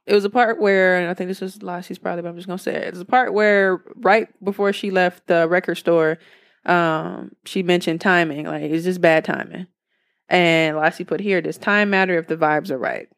it 0.07 0.15
was 0.15 0.25
a 0.25 0.31
part 0.31 0.61
where, 0.61 0.99
and 0.99 1.09
I 1.09 1.15
think 1.15 1.29
this 1.29 1.43
is 1.43 1.63
Lassie's 1.63 1.99
probably, 1.99 2.23
but 2.23 2.29
I'm 2.29 2.37
just 2.37 2.49
gonna 2.49 2.59
say 2.59 2.75
it. 2.75 2.89
It's 2.89 3.01
a 3.01 3.05
part 3.05 3.33
where 3.33 3.83
right 3.97 4.29
before 4.45 4.73
she 4.73 4.91
left 4.91 5.27
the 5.27 5.49
record 5.49 5.77
store, 5.77 6.19
um, 6.67 7.35
she 7.45 7.63
mentioned 7.63 8.01
timing. 8.01 8.47
Like 8.47 8.63
it's 8.63 8.85
just 8.85 9.01
bad 9.01 9.25
timing. 9.25 9.67
And 10.29 10.77
Lassie 10.77 11.05
put 11.05 11.21
here, 11.21 11.41
does 11.41 11.57
time 11.57 11.89
matter 11.91 12.19
if 12.19 12.27
the 12.27 12.37
vibes 12.37 12.71
are 12.71 12.79
right? 12.79 13.09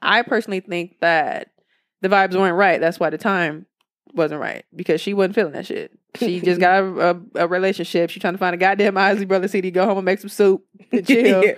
I 0.00 0.22
personally 0.22 0.60
think 0.60 1.00
that 1.00 1.50
the 2.00 2.08
vibes 2.08 2.34
weren't 2.34 2.56
right. 2.56 2.80
That's 2.80 3.00
why 3.00 3.10
the 3.10 3.18
time 3.18 3.66
wasn't 4.14 4.40
right 4.40 4.64
because 4.74 5.00
she 5.00 5.14
wasn't 5.14 5.34
feeling 5.34 5.52
that 5.52 5.66
shit. 5.66 5.92
She 6.16 6.40
just 6.40 6.60
got 6.60 6.82
a, 6.82 7.10
a, 7.10 7.20
a 7.44 7.48
relationship. 7.48 8.10
She's 8.10 8.20
trying 8.20 8.34
to 8.34 8.38
find 8.38 8.54
a 8.54 8.58
goddamn 8.58 8.96
Isley 8.96 9.26
Brother 9.26 9.48
CD, 9.48 9.70
go 9.70 9.84
home 9.84 9.98
and 9.98 10.04
make 10.04 10.18
some 10.18 10.30
soup 10.30 10.64
and 10.90 11.06
chill 11.06 11.54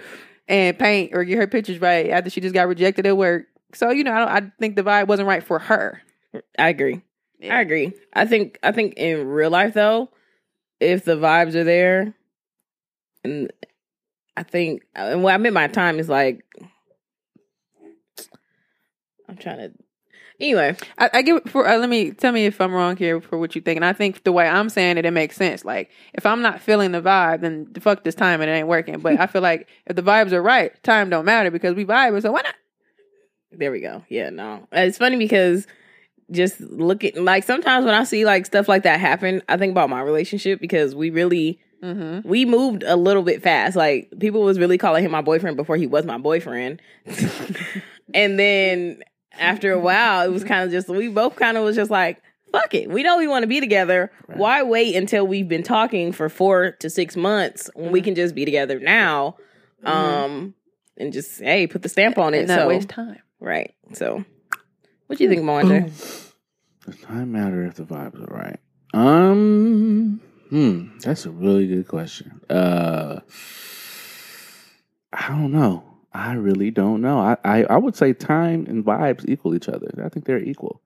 and 0.49 0.79
paint 0.79 1.13
or 1.15 1.25
get 1.25 1.39
her 1.39 1.47
pictures 1.47 1.81
right 1.81 2.11
after 2.11 2.31
she 2.31 2.41
just 2.41 2.55
got 2.55 2.69
rejected 2.69 3.07
at 3.07 3.17
work. 3.17 3.47
So 3.75 3.91
you 3.91 4.05
know, 4.05 4.13
I, 4.13 4.19
don't, 4.19 4.29
I 4.29 4.53
think 4.59 4.77
the 4.77 4.83
vibe 4.83 5.07
wasn't 5.07 5.29
right 5.29 5.43
for 5.43 5.59
her. 5.59 6.03
I 6.59 6.69
agree. 6.69 7.03
Yeah. 7.39 7.57
I 7.57 7.61
agree. 7.61 7.93
I 8.13 8.27
think 8.27 8.59
I 8.63 8.73
think 8.73 8.95
in 8.97 9.27
real 9.27 9.51
life 9.51 9.75
though, 9.75 10.11
if 10.81 11.05
the 11.05 11.17
vibes 11.17 11.55
are 11.55 11.65
there, 11.65 12.15
and 13.25 13.53
I 14.37 14.43
think 14.43 14.83
and 14.95 15.23
what 15.23 15.35
I 15.35 15.39
meant 15.39 15.55
by 15.55 15.67
time 15.69 15.99
is 15.99 16.09
like 16.09 16.45
I'm 19.29 19.37
trying 19.37 19.59
to. 19.59 19.73
Anyway, 20.43 20.77
I, 20.99 21.11
I 21.15 21.23
give 21.23 21.45
for. 21.47 21.69
Uh, 21.69 21.79
let 21.79 21.89
me 21.89 22.11
tell 22.11 22.33
me 22.33 22.47
if 22.47 22.61
I'm 22.61 22.75
wrong 22.75 22.97
here 22.97 23.21
for 23.21 23.39
what 23.39 23.55
you 23.55 23.61
think. 23.63 23.77
And 23.77 23.85
I 23.85 23.93
think 23.93 24.25
the 24.25 24.33
way 24.33 24.49
I'm 24.49 24.69
saying 24.69 24.99
it, 24.99 25.07
it 25.07 25.13
makes 25.13 25.37
sense. 25.37 25.65
Like 25.65 25.91
if 26.15 26.27
I'm 26.27 26.43
not 26.43 26.61
feeling 26.61 26.91
the 26.91 27.01
vibe, 27.01 27.43
then 27.43 27.69
the 27.71 27.81
fuck 27.81 28.03
this 28.03 28.17
time 28.17 28.41
and 28.41 28.51
it 28.51 28.55
ain't 28.55 28.67
working. 28.67 28.99
But 28.99 29.21
I 29.21 29.29
feel 29.29 29.41
like 29.41 29.69
if 29.87 29.95
the 29.95 30.03
vibes 30.03 30.33
are 30.33 30.43
right, 30.43 30.83
time 30.83 31.11
don't 31.11 31.25
matter 31.25 31.53
because 31.53 31.77
we 31.77 31.85
vibe. 31.85 32.21
So 32.21 32.33
why 32.33 32.43
not? 32.43 32.55
there 33.53 33.71
we 33.71 33.81
go. 33.81 34.03
Yeah, 34.09 34.31
no, 34.31 34.67
it's 34.73 34.99
funny 34.99 35.17
because 35.17 35.67
just 36.31 36.61
look 36.61 37.05
at 37.05 37.17
like 37.17 37.45
sometimes 37.45 37.85
when 37.85 37.95
I 37.95 38.03
see 38.05 38.25
like 38.25 38.45
stuff 38.47 38.69
like 38.69 38.83
that 38.83 38.99
happen, 38.99 39.43
I 39.49 39.57
think 39.59 39.71
about 39.71 39.91
my 39.91 40.01
relationship 40.01 40.61
because 40.61 40.95
we 40.95 41.11
really 41.11 41.61
Mm-hmm. 41.83 42.29
we 42.29 42.45
moved 42.45 42.85
a 42.85 42.95
little 42.95 43.25
bit 43.25 43.43
fast. 43.43 43.75
Like 43.75 44.09
people 44.21 44.43
was 44.43 44.57
really 44.57 44.79
calling 44.79 45.05
him 45.05 45.11
my 45.11 45.21
boyfriend 45.21 45.57
before 45.57 45.77
he 45.77 45.89
was 45.89 46.05
my 46.05 46.17
boyfriend. 46.17 46.81
and 48.15 48.39
then 48.39 49.03
after 49.39 49.73
a 49.73 49.79
while, 49.79 50.27
it 50.27 50.33
was 50.33 50.45
kind 50.45 50.65
of 50.65 50.71
just 50.71 50.89
we 50.89 51.09
both 51.09 51.37
kind 51.37 51.57
of 51.57 51.65
was 51.65 51.77
just 51.77 51.91
like, 51.91 52.23
fuck 52.53 52.75
it. 52.75 52.91
We 52.91 53.03
know 53.03 53.19
we 53.19 53.27
want 53.27 53.43
to 53.43 53.47
be 53.47 53.61
together. 53.61 54.13
Right. 54.29 54.39
Why 54.39 54.63
wait 54.63 54.95
until 54.95 55.27
we've 55.27 55.49
been 55.49 55.63
talking 55.63 56.13
for 56.13 56.29
four 56.29 56.73
to 56.73 56.91
six 56.91 57.17
months 57.17 57.71
when 57.75 57.93
we 57.93 58.01
can 58.03 58.15
just 58.15 58.35
be 58.35 58.45
together 58.45 58.79
now? 58.79 59.37
Um, 59.85 60.55
and 60.97 61.13
just 61.13 61.41
hey, 61.41 61.67
put 61.67 61.83
the 61.83 61.89
stamp 61.89 62.19
on 62.19 62.35
it. 62.35 62.41
and 62.41 62.49
not 62.49 62.61
so 62.61 62.69
waste 62.69 62.89
time. 62.89 63.19
right. 63.41 63.75
So, 63.95 64.25
what 65.07 65.19
do 65.19 65.25
you 65.25 65.31
think, 65.31 65.43
Monte? 65.43 65.81
Does 66.87 67.01
time 67.03 67.33
matter 67.33 67.65
if 67.65 67.75
the 67.75 67.85
vibes 67.85 68.21
are 68.21 68.35
right? 68.35 68.59
Um, 68.95 70.21
hmm, 70.51 70.99
that's 70.99 71.27
a 71.27 71.31
really 71.31 71.67
good 71.67 71.89
question. 71.89 72.41
Uh, 72.51 73.21
I 75.13 75.29
don't 75.29 75.53
know. 75.53 75.85
I 76.15 76.35
really 76.35 76.71
don't 76.71 77.01
know. 77.01 77.19
I, 77.19 77.37
I, 77.45 77.65
I 77.65 77.77
would 77.77 77.97
say 77.97 78.13
time 78.13 78.67
and 78.69 78.85
vibes 78.85 79.27
equal 79.29 79.55
each 79.55 79.69
other. 79.69 79.89
I 80.05 80.09
think 80.09 80.27
they're 80.27 80.43
equal. 80.43 80.81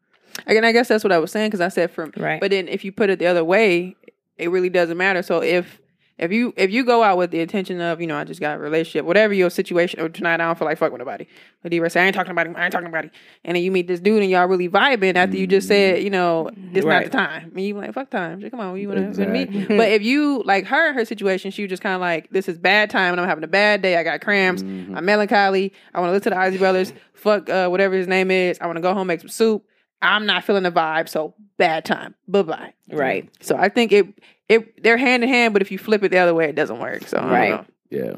Again, 0.47 0.64
I 0.64 0.72
guess 0.72 0.89
that's 0.89 1.03
what 1.03 1.12
I 1.12 1.18
was 1.18 1.33
saying 1.33 1.49
because 1.49 1.61
I 1.61 1.68
said 1.68 1.91
from 1.91 2.12
Right. 2.16 2.41
But 2.41 2.51
then 2.51 2.68
if 2.68 2.85
you 2.85 2.93
put 2.93 3.11
it 3.11 3.18
the 3.18 3.27
other 3.27 3.45
way, 3.45 3.97
it 4.37 4.51
really 4.51 4.68
doesn't 4.68 4.97
matter. 4.97 5.22
So 5.22 5.43
if 5.43 5.81
if 6.18 6.32
you 6.32 6.54
if 6.56 6.70
you 6.70 6.84
go 6.84 7.02
out 7.02 7.18
with 7.18 7.30
the 7.30 7.40
intention 7.40 7.80
of 7.80 8.00
you 8.00 8.06
know 8.06 8.16
I 8.16 8.24
just 8.24 8.40
got 8.40 8.56
a 8.56 8.58
relationship, 8.58 9.04
whatever 9.04 9.34
your 9.34 9.50
situation, 9.50 10.00
or 10.00 10.08
tonight 10.08 10.34
I 10.34 10.46
don't 10.46 10.58
feel 10.58 10.66
like 10.66 10.78
fucking 10.78 10.92
with 10.92 11.00
nobody, 11.00 11.26
but 11.62 11.70
D 11.70 11.88
say 11.88 12.02
I 12.02 12.06
ain't 12.06 12.14
talking 12.14 12.30
about 12.32 12.46
him, 12.46 12.56
I 12.56 12.64
ain't 12.64 12.72
talking 12.72 12.88
about 12.88 13.04
him, 13.04 13.10
and 13.44 13.56
then 13.56 13.62
you 13.62 13.70
meet 13.70 13.86
this 13.86 14.00
dude 14.00 14.22
and 14.22 14.30
y'all 14.30 14.46
really 14.46 14.68
vibing 14.68 15.14
after 15.16 15.36
you 15.36 15.46
just 15.46 15.68
said 15.68 16.02
you 16.02 16.10
know 16.10 16.50
this 16.72 16.84
Right. 16.84 17.02
not 17.02 17.04
the 17.04 17.16
time, 17.16 17.52
and 17.54 17.64
you 17.64 17.74
like 17.74 17.92
fuck 17.92 18.10
time, 18.10 18.40
Just 18.40 18.50
come 18.50 18.60
on, 18.60 18.78
you 18.78 18.88
want 18.88 19.00
to 19.00 19.08
Exactly. 19.08 19.46
me? 19.46 19.66
But 19.76 19.90
if 19.92 20.02
you 20.02 20.42
like 20.44 20.64
her, 20.66 20.92
her 20.94 21.04
situation, 21.04 21.50
she 21.50 21.62
was 21.62 21.70
just 21.70 21.82
kind 21.82 21.94
of 21.94 22.00
like 22.00 22.30
this 22.30 22.48
is 22.48 22.58
bad 22.58 22.90
time 22.90 23.12
and 23.12 23.20
I'm 23.20 23.28
having 23.28 23.44
a 23.44 23.48
bad 23.48 23.82
day, 23.82 23.96
I 23.96 24.02
got 24.02 24.20
cramps, 24.20 24.62
Mhm. 24.62 24.96
I'm 24.96 25.04
melancholy, 25.04 25.72
I 25.94 26.00
want 26.00 26.08
to 26.10 26.12
listen 26.12 26.24
to 26.24 26.30
the 26.30 26.36
Ozzy 26.36 26.58
Brothers, 26.58 26.92
fuck 27.14 27.48
uh, 27.50 27.68
whatever 27.68 27.94
his 27.94 28.08
name 28.08 28.30
is, 28.30 28.58
I 28.60 28.66
want 28.66 28.76
to 28.76 28.82
go 28.82 28.94
home 28.94 29.06
make 29.06 29.20
some 29.20 29.28
soup. 29.28 29.64
I'm 30.02 30.26
not 30.26 30.44
feeling 30.44 30.62
the 30.64 30.70
vibe, 30.70 31.08
so 31.08 31.34
bad 31.56 31.84
time. 31.86 32.14
Bye 32.28 32.42
bye. 32.42 32.72
Right. 32.90 33.28
So 33.40 33.56
I 33.56 33.70
think 33.70 33.92
it 33.92 34.06
it 34.49 34.82
they're 34.82 34.97
hand 34.97 35.22
in 35.22 35.28
hand, 35.28 35.53
but 35.53 35.62
if 35.62 35.70
you 35.70 35.78
flip 35.78 36.03
it 36.03 36.11
the 36.11 36.18
other 36.18 36.34
way, 36.34 36.49
it 36.49 36.55
doesn't 36.57 36.78
work. 36.78 37.07
So 37.09 37.18
I 37.18 37.20
don't 37.20 37.30
Right. 37.30 37.51
know. 37.51 37.64
Yeah, 37.90 38.16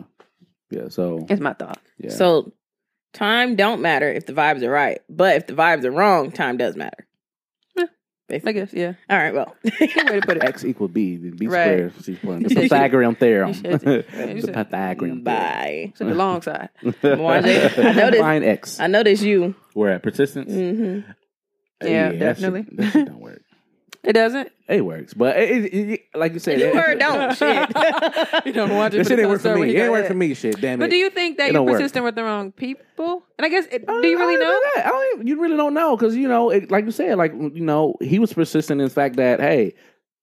yeah. 0.71 0.89
So 0.89 1.27
It's 1.29 1.41
my 1.41 1.53
thought. 1.55 1.79
yeah. 1.99 2.11
So, 2.11 2.53
time 3.13 3.57
don't 3.57 3.81
matter 3.83 4.11
if 4.11 4.27
the 4.27 4.33
vibes 4.33 4.63
are 4.63 4.71
right, 4.71 5.01
but 5.09 5.37
if 5.37 5.47
the 5.47 5.55
vibes 5.55 5.85
are 5.85 5.91
wrong, 5.91 6.31
time 6.31 6.57
does 6.59 6.77
matter. 6.77 7.07
Yeah. 7.77 7.85
Basically. 8.29 8.51
I 8.51 8.53
guess, 8.53 8.73
yeah. 8.75 8.93
All 9.09 9.17
right. 9.19 9.33
Well, 9.35 9.55
way 9.65 9.87
to 9.89 10.21
put 10.27 10.37
it. 10.37 10.45
X 10.45 10.65
equal 10.65 10.89
B, 10.89 11.17
then 11.17 11.37
B 11.37 11.47
Right. 11.47 11.63
squared. 11.65 11.93
She's 12.05 12.19
playing 12.19 12.43
the 12.43 12.55
Pythagorean 12.55 13.15
theorem. 13.15 13.53
you 13.55 13.63
the 13.63 14.51
Pythagorean 14.55 15.23
bye. 15.23 15.89
It's 15.93 16.01
on 16.03 16.09
the 16.09 16.15
long 16.15 16.43
side. 16.43 16.69
Mwanje, 16.85 17.79
I 17.85 17.93
noticed- 17.93 18.21
Find 18.23 18.45
X. 18.45 18.81
I 18.81 18.87
noticed 18.87 19.23
you. 19.23 19.55
We're 19.75 19.89
at 19.91 20.03
persistence. 20.03 20.53
hmm 20.53 21.01
Yeah, 21.83 22.09
that 22.09 22.11
shit- 22.13 22.19
definitely. 22.21 22.67
That 22.73 22.93
shit 22.93 23.07
don't 23.07 23.21
work. 23.21 23.43
It 24.09 24.15
doesn't. 24.15 24.51
It 24.69 24.85
works, 24.87 25.13
but 25.13 25.37
it, 25.37 25.67
it, 25.67 25.75
it- 25.91 26.01
like 26.15 26.33
you 26.33 26.39
said, 26.39 26.59
You 26.59 26.69
it, 26.69 26.75
heard 26.75 26.99
don't 26.99 27.37
shit. 27.37 27.69
You 28.47 28.53
don't 28.55 28.75
want 28.75 28.95
This 28.95 29.07
shit 29.07 29.19
ain't 29.19 29.29
work 29.29 29.43
for 29.43 29.55
me. 29.55 29.77
It 29.77 29.81
ain't 29.83 29.93
work 29.93 30.07
for 30.07 30.15
me. 30.15 30.33
Shit, 30.33 30.59
damn 30.63 30.81
it. 30.81 30.85
But 30.85 30.91
do 30.91 30.97
you 30.97 31.11
think 31.11 31.37
that 31.37 31.45
It 31.45 31.47
you're 31.49 31.53
don't 31.61 31.67
work. 31.67 31.75
persistent 31.77 32.07
with 32.07 32.15
the 32.15 32.25
wrong 32.25 32.51
people? 32.51 33.23
And 33.37 33.45
I 33.45 33.51
guess, 33.51 33.67
it, 33.71 33.85
I 33.87 34.01
do 34.01 34.09
you 34.09 34.17
uh, 34.17 34.21
really 34.21 34.37
I 34.37 34.39
know? 34.39 34.61
that. 34.77 34.87
I 34.87 34.89
don't 34.89 35.15
even, 35.17 35.27
you 35.27 35.39
really 35.41 35.57
don't 35.59 35.75
know 35.75 35.95
because 35.95 36.17
you 36.17 36.27
know, 36.27 36.49
it, 36.49 36.71
like 36.71 36.87
you 36.87 36.91
said, 36.91 37.19
like 37.19 37.33
you 37.35 37.61
know, 37.61 37.97
he 38.01 38.19
was 38.19 38.33
persistent 38.33 38.81
in 38.81 38.87
the 38.89 38.93
fact 38.93 39.17
that 39.17 39.41
hey, 39.41 39.75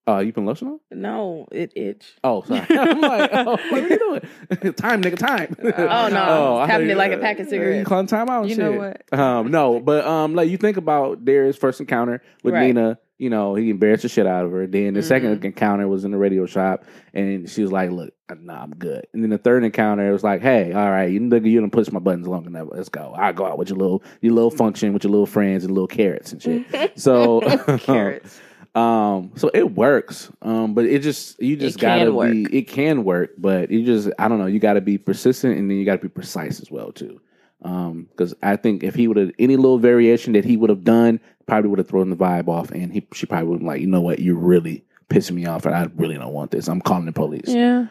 uh, 0.08 0.18
you 0.18 0.32
been 0.32 0.44
lotion 0.46 0.68
on? 0.68 0.80
No, 0.92 1.46
it 1.50 1.72
itch. 1.76 2.14
Oh, 2.22 2.42
sorry. 2.42 2.64
I'm 2.70 3.00
like, 3.00 3.30
oh, 3.32 3.56
what 3.70 3.72
are 3.72 3.88
you 3.88 3.98
doing? 3.98 4.20
time, 4.74 5.02
nigga, 5.02 5.16
time. 5.18 5.56
Oh, 5.76 6.08
no. 6.08 6.58
I 6.58 6.66
Tapping 6.66 6.86
thought 6.86 6.92
it 6.92 6.96
like 6.96 7.12
a 7.12 7.18
pack 7.18 7.38
of 7.40 7.46
uh, 7.46 7.50
cigarettes. 7.50 7.78
You 7.80 7.84
calling 7.84 8.06
time 8.06 8.28
out? 8.28 8.42
and 8.42 8.50
You 8.50 8.56
know 8.56 8.72
shit. 8.72 9.04
what? 9.10 9.18
Um, 9.18 9.50
no, 9.50 9.80
but 9.80 10.04
um, 10.06 10.34
like 10.34 10.48
you 10.50 10.56
think 10.58 10.76
about 10.76 11.24
Darius' 11.24 11.56
first 11.56 11.80
encounter 11.80 12.22
with 12.42 12.54
Right. 12.54 12.66
Nina. 12.68 12.98
You 13.18 13.30
know, 13.30 13.54
he 13.54 13.70
embarrassed 13.70 14.02
the 14.02 14.10
shit 14.10 14.26
out 14.26 14.44
of 14.44 14.50
her. 14.52 14.66
Then 14.66 14.92
the 14.92 15.02
second 15.02 15.36
Mm-hmm. 15.36 15.46
encounter 15.46 15.88
was 15.88 16.04
in 16.04 16.10
the 16.10 16.18
radio 16.18 16.44
shop, 16.44 16.84
and 17.14 17.48
she 17.48 17.62
was 17.62 17.72
like, 17.72 17.90
"Look, 17.90 18.12
nah, 18.42 18.62
I'm 18.62 18.72
good." 18.72 19.06
And 19.14 19.22
then 19.22 19.30
the 19.30 19.38
third 19.38 19.64
encounter 19.64 20.06
it 20.06 20.12
was 20.12 20.22
like, 20.22 20.42
"Hey, 20.42 20.74
all 20.74 20.90
right, 20.90 21.10
you 21.10 21.18
nigga, 21.18 21.48
you 21.50 21.58
done 21.60 21.70
push 21.70 21.90
my 21.90 21.98
buttons 21.98 22.28
long 22.28 22.44
enough. 22.44 22.68
Let's 22.72 22.90
go. 22.90 23.14
I 23.16 23.32
go 23.32 23.46
out 23.46 23.56
with 23.56 23.70
your 23.70 23.78
little 23.78 24.02
your 24.20 24.34
little 24.34 24.50
function 24.50 24.92
with 24.92 25.02
your 25.02 25.12
little 25.12 25.24
friends 25.24 25.64
and 25.64 25.72
little 25.72 25.88
carrots 25.88 26.32
and 26.34 26.42
shit." 26.42 26.66
so 27.00 27.40
Carrots. 27.78 28.38
Um, 28.76 29.32
so 29.36 29.50
it 29.54 29.74
works. 29.74 30.30
Um, 30.42 30.74
but 30.74 30.84
it 30.84 31.00
just 31.00 31.40
you 31.42 31.56
just 31.56 31.78
It 31.78 31.80
gotta 31.80 32.12
work. 32.12 32.30
be. 32.30 32.58
It 32.58 32.68
can 32.68 33.04
work, 33.04 33.30
but 33.38 33.70
you 33.70 33.84
just 33.84 34.10
I 34.18 34.28
don't 34.28 34.38
know. 34.38 34.46
You 34.46 34.58
got 34.58 34.74
to 34.74 34.80
be 34.82 34.98
persistent, 34.98 35.58
and 35.58 35.70
then 35.70 35.78
you 35.78 35.84
got 35.86 35.96
to 35.96 36.02
be 36.02 36.08
precise 36.08 36.60
as 36.60 36.70
well 36.70 36.92
too. 36.92 37.20
Um, 37.62 38.06
because 38.10 38.34
I 38.42 38.56
think 38.56 38.84
if 38.84 38.94
he 38.94 39.08
would 39.08 39.16
have 39.16 39.32
any 39.38 39.56
little 39.56 39.78
variation 39.78 40.34
that 40.34 40.44
he 40.44 40.58
would 40.58 40.68
have 40.68 40.84
done, 40.84 41.20
probably 41.46 41.70
would 41.70 41.78
have 41.78 41.88
thrown 41.88 42.10
the 42.10 42.16
vibe 42.16 42.48
off, 42.48 42.70
and 42.70 42.92
he 42.92 43.06
she 43.14 43.24
probably 43.24 43.48
would 43.48 43.60
have 43.60 43.66
like, 43.66 43.80
you 43.80 43.86
know 43.86 44.02
what, 44.02 44.18
you're 44.18 44.36
really 44.36 44.84
pissing 45.08 45.32
me 45.32 45.46
off, 45.46 45.64
and 45.64 45.74
I 45.74 45.88
really 45.96 46.16
don't 46.16 46.34
want 46.34 46.50
this. 46.50 46.68
I'm 46.68 46.82
calling 46.82 47.06
the 47.06 47.12
police. 47.12 47.46
Yeah. 47.48 47.86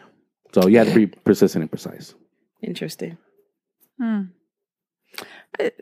So 0.54 0.68
you 0.68 0.78
have 0.78 0.88
to 0.88 0.94
be 0.94 1.06
persistent 1.08 1.62
and 1.62 1.70
precise. 1.70 2.14
Interesting. 2.62 3.18
Hmm. 4.00 4.22
I, 5.58 5.72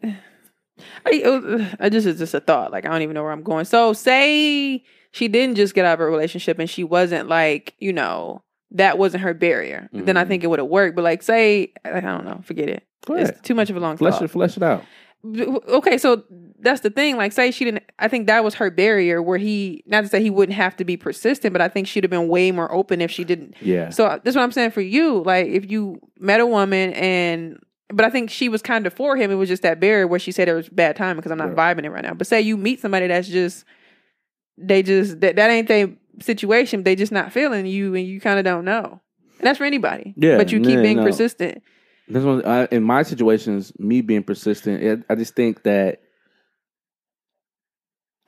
I, 1.07 1.22
uh, 1.22 1.66
I 1.81 1.89
just 1.89 2.07
it's 2.07 2.18
just 2.18 2.35
a 2.35 2.41
thought. 2.41 2.72
Like 2.72 2.85
I 2.87 2.89
don't 2.91 3.03
even 3.03 3.14
know 3.14 3.22
where 3.22 3.33
I'm 3.33 3.43
going. 3.43 3.64
So 3.64 3.93
say 3.93 4.83
she 5.12 5.29
didn't 5.29 5.55
just 5.57 5.75
get 5.75 5.85
out 5.85 5.95
of 5.95 6.01
a 6.01 6.07
relationship 6.11 6.59
and 6.59 6.68
she 6.68 6.83
wasn't 6.85 7.29
like 7.29 7.75
you 7.79 7.93
know 7.93 8.43
that 8.72 8.99
wasn't 8.99 9.22
her 9.22 9.35
barrier. 9.35 9.89
Then 9.93 10.16
I 10.16 10.25
Mhm. 10.25 10.29
think 10.29 10.45
it 10.45 10.49
would 10.49 10.59
have 10.59 10.68
worked. 10.68 10.97
But 10.97 11.03
like 11.05 11.22
say 11.22 11.72
I 11.85 12.01
don't 12.01 12.25
know, 12.25 12.41
forget 12.45 12.68
it. 12.68 12.85
It's 13.09 13.41
too 13.43 13.55
much 13.55 13.70
of 13.70 13.77
a 13.77 13.81
long 13.81 13.97
Flesh 13.99 14.14
thought. 14.14 14.22
it, 14.25 14.29
flesh 14.29 14.57
it 14.57 14.62
out. 14.62 14.83
Okay, 15.27 15.97
so 15.97 16.22
that's 16.59 16.83
the 16.83 16.91
thing. 16.91 17.16
Like, 17.16 17.33
say 17.33 17.51
she 17.51 17.64
didn't. 17.64 17.85
I 17.99 18.09
think 18.09 18.27
that 18.27 18.45
was 18.45 18.55
her 18.57 18.70
barrier, 18.70 19.22
where 19.22 19.39
he 19.39 19.83
not 19.87 20.03
to 20.03 20.09
say 20.09 20.22
he 20.22 20.29
wouldn't 20.31 20.57
have 20.57 20.77
to 20.77 20.85
be 20.85 20.97
persistent, 20.99 21.53
but 21.55 21.62
I 21.62 21.68
think 21.68 21.87
she'd 21.87 22.05
have 22.05 22.11
been 22.11 22.29
way 22.29 22.51
more 22.51 22.70
open 22.72 23.01
if 23.01 23.11
she 23.11 23.25
didn't. 23.25 23.55
Yeah. 23.62 23.89
So 23.91 24.05
uh, 24.07 24.18
that's 24.22 24.37
what 24.37 24.43
I'm 24.43 24.53
saying 24.53 24.72
for 24.72 24.83
you. 24.83 25.22
Like, 25.22 25.47
if 25.47 25.70
you 25.70 25.99
met 26.18 26.41
a 26.41 26.47
woman 26.47 26.93
and, 26.93 27.59
but 27.95 28.05
I 28.05 28.11
think 28.11 28.30
she 28.30 28.49
was 28.49 28.62
kind 28.62 28.86
of 28.86 28.92
for 28.92 29.16
him. 29.16 29.30
It 29.30 29.36
was 29.36 29.49
just 29.49 29.62
that 29.62 29.80
barrier 29.80 30.07
where 30.07 30.18
she 30.20 30.32
said 30.32 30.49
it 30.49 30.55
was 30.55 30.68
bad 30.68 30.97
time 30.97 31.16
because 31.16 31.32
I'm 31.32 31.38
not 31.38 31.51
vibing 31.51 31.84
it 31.84 31.90
right 31.90 32.03
now. 32.03 32.14
But 32.14 32.26
say 32.26 32.40
you 32.40 32.57
meet 32.57 32.80
somebody 32.80 33.07
that's 33.07 33.28
just, 33.28 33.64
they 34.59 34.82
just 34.82 35.20
that 35.20 35.36
that 35.36 35.51
ain't 35.51 35.68
their 35.68 35.95
situation. 36.20 36.82
They 36.82 36.97
just 36.97 37.12
not 37.12 37.32
feeling 37.32 37.66
you, 37.66 37.95
and 37.95 38.07
you 38.07 38.20
kind 38.20 38.38
of 38.38 38.45
don't 38.45 38.64
know. 38.64 39.01
And 39.38 39.47
that's 39.47 39.59
for 39.59 39.64
anybody. 39.64 40.14
Yeah, 40.16 40.36
But 40.36 40.53
you 40.53 40.61
keep 40.61 40.76
yeah, 40.76 40.82
being 40.82 40.97
no. 40.99 41.05
persistent. 41.05 41.62
This 42.07 42.22
one, 42.22 42.45
I, 42.45 42.66
in 42.70 42.82
my 42.82 43.03
situations, 43.03 43.72
me 43.78 44.01
being 44.01 44.22
persistent, 44.22 45.05
I 45.09 45.14
just 45.14 45.34
think 45.34 45.62
that 45.62 46.03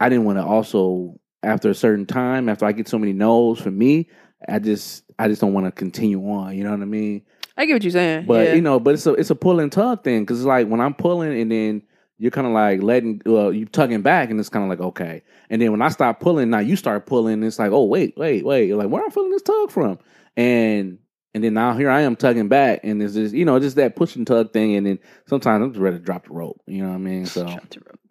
I 0.01 0.09
didn't 0.09 0.25
want 0.25 0.39
to 0.39 0.45
also, 0.45 1.21
after 1.43 1.71
a 1.71 1.75
certain 1.75 2.07
time, 2.07 2.49
after 2.49 2.65
I 2.65 2.73
get 2.73 2.89
so 2.89 2.99
many 2.99 3.13
no's 3.13 3.61
for 3.61 3.71
me, 3.71 4.09
I 4.49 4.59
just, 4.59 5.05
I 5.19 5.29
just 5.29 5.41
don't 5.41 5.53
want 5.53 5.67
to 5.67 5.73
continue 5.73 6.21
on. 6.31 6.57
You 6.57 6.65
know 6.65 6.71
what 6.71 6.81
I 6.83 6.87
mean? 6.87 7.23
I 7.57 7.67
get 7.67 7.75
what 7.75 7.83
you're 7.83 7.91
saying. 7.91 8.27
But 8.27 8.49
yeah. 8.49 8.55
you 8.55 8.63
know, 8.63 8.79
but 8.79 8.95
it's 8.95 9.07
a, 9.07 9.13
it's 9.15 9.31
a 9.31 9.35
pull 9.35 9.61
and 9.61 9.73
tug 9.73 10.05
thing 10.05 10.23
because 10.23 10.41
it's 10.41 10.47
like 10.47 10.69
when 10.69 10.81
I'm 10.81 10.95
pulling 10.95 11.39
and 11.41 11.51
then 11.51 11.83
you're 12.19 12.31
kind 12.31 12.47
of 12.47 12.53
like 12.53 12.83
letting, 12.83 13.21
well, 13.27 13.53
you 13.53 13.67
tugging 13.67 14.03
back, 14.03 14.31
and 14.31 14.41
it's 14.41 14.49
kind 14.49 14.65
of 14.65 14.71
like 14.71 14.81
okay. 14.81 15.23
And 15.51 15.61
then 15.61 15.71
when 15.71 15.83
I 15.83 15.89
stop 15.89 16.21
pulling, 16.21 16.51
now 16.51 16.61
you 16.61 16.77
start 16.77 17.07
pulling. 17.07 17.43
It's 17.43 17.59
like, 17.59 17.73
oh 17.73 17.85
wait, 17.85 18.17
wait, 18.17 18.45
wait. 18.45 18.69
You're 18.69 18.79
like, 18.79 18.89
where 18.89 19.03
am 19.03 19.09
I 19.09 19.13
feeling 19.13 19.31
this 19.31 19.43
tug 19.43 19.71
from? 19.71 19.99
And 20.37 20.99
and 21.35 21.45
then 21.45 21.55
now 21.55 21.75
here 21.75 21.91
I 21.91 22.03
am 22.03 22.17
tugging 22.17 22.49
back, 22.49 22.81
and 22.83 23.03
it's 23.03 23.15
just 23.15 23.35
you 23.35 23.45
know 23.45 23.59
just 23.59 23.77
that 23.77 23.97
push 23.97 24.17
and 24.17 24.27
tug 24.27 24.53
thing. 24.53 24.75
And 24.75 24.87
then 24.87 24.99
sometimes 25.27 25.63
I'm 25.63 25.73
just 25.73 25.81
ready 25.81 25.99
to 25.99 26.03
drop 26.03 26.27
the 26.27 26.33
rope. 26.33 26.61
You 26.67 26.83
know 26.83 26.89
what 26.89 26.95
I 26.95 26.99
mean? 26.99 27.27
So 27.37 27.47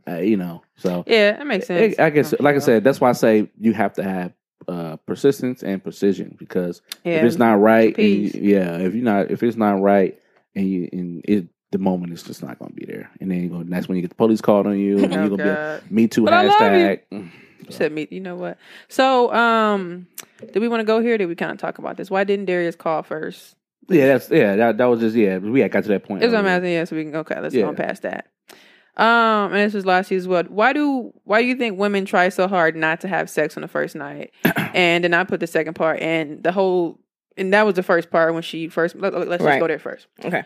uh, 0.07 0.17
you 0.17 0.37
know, 0.37 0.61
so 0.75 1.03
yeah, 1.07 1.31
that 1.31 1.47
makes 1.47 1.65
sense. 1.65 1.95
I, 1.97 2.05
I 2.05 2.09
guess, 2.11 2.33
like 2.39 2.55
I 2.55 2.59
said, 2.59 2.83
that's 2.83 3.01
why 3.01 3.09
I 3.09 3.13
say 3.13 3.49
you 3.59 3.73
have 3.73 3.93
to 3.93 4.03
have 4.03 4.33
uh, 4.67 4.95
persistence 5.05 5.63
and 5.63 5.83
precision 5.83 6.35
because 6.39 6.81
yeah, 7.03 7.17
if 7.17 7.23
it's 7.23 7.37
not 7.37 7.59
right, 7.59 7.95
and 7.97 8.07
you- 8.07 8.31
yeah, 8.33 8.77
if 8.77 8.93
you're 8.95 9.03
not, 9.03 9.31
if 9.31 9.43
it's 9.43 9.57
not 9.57 9.81
right, 9.81 10.19
and 10.55 10.67
you 10.67 10.89
and 10.91 11.21
it, 11.25 11.47
the 11.71 11.77
moment 11.77 12.13
is 12.13 12.23
just 12.23 12.41
not 12.43 12.57
going 12.59 12.69
to 12.71 12.75
be 12.75 12.85
there, 12.85 13.09
and 13.19 13.29
then 13.29 13.41
you 13.43 13.49
go, 13.49 13.63
that's 13.63 13.87
when 13.87 13.95
you 13.97 14.01
get 14.01 14.09
the 14.09 14.15
police 14.15 14.41
called 14.41 14.65
on 14.67 14.79
you, 14.79 14.97
and 15.03 15.13
Oh, 15.13 15.21
you're 15.21 15.37
gonna 15.37 15.43
God. 15.55 15.81
be 15.83 15.89
a 15.89 15.93
Me 15.93 16.07
Too 16.07 16.25
But 16.25 16.33
hashtag. 16.33 17.01
You 17.11 17.29
said 17.71 17.91
me. 17.91 18.07
You 18.11 18.19
know 18.19 18.35
what? 18.35 18.57
So, 18.89 19.33
um, 19.33 20.07
did 20.51 20.59
we 20.59 20.67
want 20.67 20.81
to 20.81 20.85
go 20.85 20.99
here? 20.99 21.17
Did 21.17 21.25
we 21.27 21.35
kind 21.35 21.51
of 21.51 21.57
talk 21.57 21.79
about 21.79 21.97
this? 21.97 22.11
Why 22.11 22.23
didn't 22.23 22.45
Darius 22.45 22.75
call 22.75 23.01
first? 23.03 23.55
Yeah, 23.89 24.07
that's 24.07 24.29
yeah, 24.29 24.55
that, 24.55 24.77
that 24.77 24.85
was 24.85 24.99
just 24.99 25.15
yeah. 25.15 25.37
We 25.39 25.61
had 25.61 25.71
got 25.71 25.83
to 25.83 25.89
that 25.89 26.03
point. 26.03 26.21
That's 26.21 26.31
what 26.31 26.39
I'm 26.39 26.45
earlier. 26.45 26.55
asking. 26.57 26.71
Yeah, 26.73 26.83
so 26.85 26.95
we 26.95 27.03
can 27.05 27.15
okay. 27.17 27.39
Let's 27.39 27.53
Yeah. 27.55 27.63
go 27.63 27.67
on 27.69 27.75
past 27.75 28.01
that. 28.03 28.27
Um, 28.97 29.51
and 29.51 29.55
this 29.55 29.73
was 29.73 29.85
last 29.85 30.09
year's 30.09 30.27
what? 30.27 30.49
Why 30.49 30.71
do 30.71 31.13
why 31.25 31.41
do 31.41 31.47
you 31.47 31.55
think 31.55 31.77
women 31.77 32.05
try 32.05 32.29
so 32.29 32.47
hard 32.47 32.75
not 32.75 33.01
to 33.01 33.07
have 33.07 33.29
sex 33.29 33.57
on 33.57 33.61
the 33.61 33.67
first 33.67 33.95
night, 33.95 34.31
and 34.73 35.03
then 35.03 35.13
I 35.13 35.23
put 35.25 35.39
the 35.39 35.47
second 35.47 35.73
part 35.73 35.99
and 35.99 36.41
the 36.41 36.51
whole 36.51 36.99
and 37.37 37.53
that 37.53 37.65
was 37.65 37.75
the 37.75 37.83
first 37.83 38.09
part 38.09 38.33
when 38.33 38.43
she 38.43 38.69
first. 38.69 38.95
Let, 38.95 39.13
us 39.13 39.41
just 39.41 39.59
go 39.59 39.67
there 39.67 39.79
first. 39.79 40.07
Okay. 40.23 40.43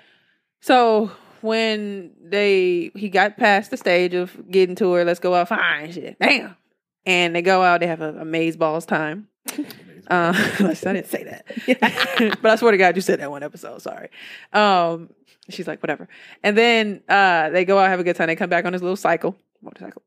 So 0.62 1.12
when 1.42 2.12
they 2.22 2.92
he 2.96 3.10
got 3.10 3.38
past 3.38 3.72
the 3.72 3.78
stage 3.78 4.14
of 4.14 4.36
getting 4.50 4.76
to 4.76 4.92
her, 4.94 5.06
let's 5.06 5.20
go 5.20 5.34
out, 5.34 5.50
fine 5.50 5.92
shit, 5.92 6.18
damn, 6.20 6.56
and 7.06 7.36
they 7.36 7.42
go 7.42 7.62
out, 7.62 7.80
they 7.80 7.88
have 7.88 8.02
a, 8.02 8.20
a 8.20 8.26
maze 8.26 8.58
balls 8.58 8.86
time. 8.86 9.28
Uh, 10.10 10.34
I 10.60 10.74
didn't 10.74 11.08
say 11.08 11.24
that, 11.24 12.38
but 12.42 12.52
I 12.52 12.56
swear 12.56 12.72
to 12.72 12.78
God, 12.78 12.96
you 12.96 13.02
said 13.02 13.20
that 13.20 13.32
one 13.32 13.44
episode. 13.44 13.82
Sorry. 13.82 14.10
Um, 14.54 15.10
she's 15.54 15.68
like, 15.68 15.82
whatever. 15.82 16.08
And 16.44 16.58
then 16.58 17.02
uh, 17.10 17.50
they 17.50 17.66
go 17.66 17.78
out, 17.78 17.90
have 17.90 18.00
a 18.00 18.04
good 18.04 18.16
time. 18.16 18.28
They 18.28 18.36
come 18.36 18.50
back 18.50 18.66
on 18.66 18.74
this 18.74 18.82
little 18.82 18.96
cycle, 18.96 19.36
motorcycle, 19.62 20.02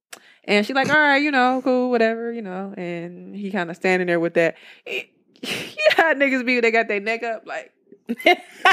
And 0.45 0.67
she 0.67 0.73
like, 0.73 0.89
all 0.89 0.97
right, 0.97 1.23
you 1.23 1.31
know, 1.31 1.61
cool, 1.63 1.91
whatever, 1.91 2.33
you 2.33 2.43
know. 2.43 2.75
And 2.77 3.35
he 3.35 3.51
kind 3.51 3.71
of 3.71 3.77
standing 3.77 4.07
there 4.07 4.21
with 4.21 4.35
that. 4.35 4.57
you 4.87 5.05
know 5.45 5.97
how 5.97 6.15
niggas 6.15 6.45
be 6.47 6.61
they 6.61 6.71
got 6.71 6.89
their 6.89 7.01
neck 7.01 7.23
up, 7.23 7.47
like, 7.47 7.73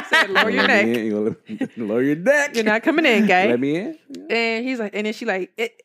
said, 0.10 0.30
lower 0.30 0.50
your 0.50 0.68
neck. 0.68 0.88
You 0.88 1.38
lower 1.78 2.02
your 2.02 2.16
neck. 2.16 2.56
You're 2.56 2.64
not 2.64 2.84
coming 2.84 3.06
in, 3.06 3.26
gay. 3.26 3.50
Let 3.50 3.60
me 3.60 3.76
in. 3.76 3.98
And 4.30 4.66
he's 4.66 4.80
like, 4.80 4.96
and 4.96 5.06
then 5.06 5.14
she 5.14 5.26
like, 5.26 5.52
it, 5.58 5.82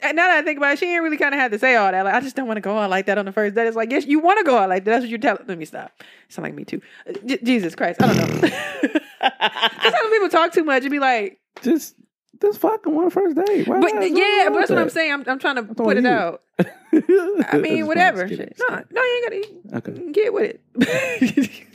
and 0.00 0.16
now 0.16 0.28
that 0.28 0.38
I 0.38 0.42
think 0.42 0.58
about 0.58 0.72
it, 0.74 0.78
she 0.78 0.86
ain't 0.86 1.02
really 1.02 1.16
kind 1.16 1.34
of 1.34 1.40
had 1.40 1.50
to 1.52 1.58
say 1.58 1.76
all 1.76 1.90
that. 1.90 2.04
Like, 2.04 2.14
I 2.14 2.20
just 2.20 2.36
don't 2.36 2.46
want 2.46 2.56
to 2.56 2.60
go 2.62 2.78
out 2.78 2.88
like 2.90 3.06
that 3.06 3.18
on 3.18 3.24
the 3.24 3.32
first 3.32 3.54
date. 3.54 3.66
It's 3.66 3.76
like, 3.76 3.90
yes, 3.90 4.06
you 4.06 4.20
want 4.20 4.38
to 4.38 4.44
go 4.44 4.56
out 4.58 4.68
like 4.68 4.84
that. 4.84 4.90
That's 4.92 5.02
what 5.02 5.10
you're 5.10 5.18
telling. 5.18 5.44
Let 5.46 5.58
me 5.58 5.64
stop. 5.64 5.92
Sound 6.28 6.44
like 6.44 6.54
me 6.54 6.64
too. 6.64 6.80
J- 7.26 7.38
Jesus 7.42 7.74
Christ, 7.74 8.02
I 8.02 8.06
don't 8.14 8.16
know. 8.42 8.48
Sometimes 9.20 10.10
people 10.10 10.28
talk 10.28 10.52
too 10.52 10.64
much 10.64 10.82
and 10.82 10.90
be 10.90 10.98
like, 10.98 11.38
Just, 11.62 11.94
just 12.40 12.58
fucking 12.60 12.94
one 12.94 13.10
first 13.10 13.36
date. 13.36 13.68
Why 13.68 13.80
but? 13.80 13.92
Yeah, 13.92 14.48
but 14.48 14.54
that's 14.58 14.70
with 14.70 14.70
what 14.70 14.78
I'm 14.78 14.90
saying. 14.90 15.12
I'm, 15.12 15.24
I'm 15.28 15.38
trying 15.38 15.56
to 15.56 15.62
talking 15.62 15.74
put 15.84 15.96
it 15.96 16.04
about 16.04 16.40
out. 16.60 16.66
I 17.52 17.58
mean, 17.58 17.86
whatever. 17.86 18.26
Kidding. 18.28 18.52
No, 18.68 18.82
no, 18.90 19.02
you 19.02 19.22
ain't 19.32 19.52
gotta 19.72 19.90
Okay. 19.90 20.12
get 20.12 20.32
with 20.32 20.56
it. 20.56 20.60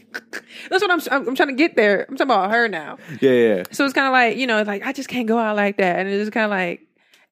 that's 0.69 0.81
what 0.83 0.91
I'm, 0.91 0.99
I'm. 1.11 1.27
I'm 1.29 1.35
trying 1.35 1.49
to 1.49 1.55
get 1.55 1.75
there. 1.75 2.05
I'm 2.09 2.15
talking 2.17 2.31
about 2.31 2.51
her 2.51 2.67
now. 2.67 2.97
Yeah, 3.21 3.31
yeah. 3.31 3.63
So 3.71 3.85
it's 3.85 3.93
kind 3.93 4.07
of 4.07 4.11
like, 4.13 4.37
you 4.37 4.47
know, 4.47 4.61
like 4.63 4.85
I 4.85 4.91
just 4.93 5.09
can't 5.09 5.27
go 5.27 5.37
out 5.37 5.55
like 5.55 5.77
that. 5.77 5.99
And 5.99 6.09
it's 6.09 6.21
just 6.23 6.31
kind 6.31 6.45
of 6.45 6.51
like, 6.51 6.81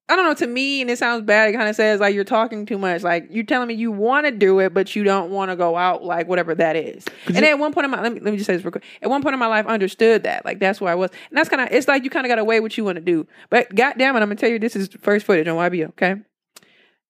I 0.07 0.15
don't 0.15 0.25
know, 0.25 0.35
to 0.35 0.45
me, 0.45 0.81
and 0.81 0.89
it 0.91 0.99
sounds 0.99 1.23
bad, 1.23 1.49
it 1.49 1.53
kind 1.53 1.67
of 1.67 1.75
says 1.75 1.99
like 1.99 2.13
you're 2.13 2.23
talking 2.23 2.67
too 2.67 2.77
much. 2.77 3.01
Like 3.01 3.27
you're 3.31 3.43
telling 3.43 3.67
me 3.67 3.73
you 3.73 3.91
want 3.91 4.27
to 4.27 4.31
do 4.31 4.59
it, 4.59 4.71
but 4.71 4.95
you 4.95 5.03
don't 5.03 5.31
want 5.31 5.49
to 5.49 5.55
go 5.55 5.75
out 5.75 6.03
like 6.03 6.27
whatever 6.27 6.53
that 6.53 6.75
is. 6.75 7.05
and 7.25 7.37
you- 7.37 7.43
at 7.45 7.57
one 7.57 7.73
point 7.73 7.85
in 7.85 7.91
my, 7.91 7.99
let 8.01 8.13
me, 8.13 8.19
let 8.19 8.29
me 8.31 8.37
just 8.37 8.45
say 8.45 8.55
this 8.55 8.63
real 8.63 8.71
quick. 8.71 8.83
At 9.01 9.09
one 9.09 9.23
point 9.23 9.33
in 9.33 9.39
my 9.39 9.47
life, 9.47 9.65
I 9.67 9.73
understood 9.73 10.21
that. 10.23 10.45
Like 10.45 10.59
that's 10.59 10.79
where 10.79 10.91
I 10.91 10.95
was. 10.95 11.09
And 11.31 11.37
that's 11.37 11.49
kind 11.49 11.59
of, 11.61 11.69
it's 11.71 11.87
like 11.87 12.03
you 12.03 12.11
kind 12.11 12.23
of 12.23 12.29
got 12.29 12.35
to 12.35 12.43
weigh 12.43 12.59
what 12.59 12.77
you 12.77 12.85
want 12.85 12.97
to 12.97 13.01
do. 13.01 13.25
But 13.49 13.73
goddamn 13.73 14.15
it, 14.15 14.19
I'm 14.19 14.25
going 14.27 14.37
to 14.37 14.41
tell 14.41 14.49
you, 14.51 14.59
this 14.59 14.75
is 14.75 14.89
first 15.01 15.25
footage 15.25 15.47
on 15.47 15.57
YBO, 15.57 15.89
okay? 15.89 16.15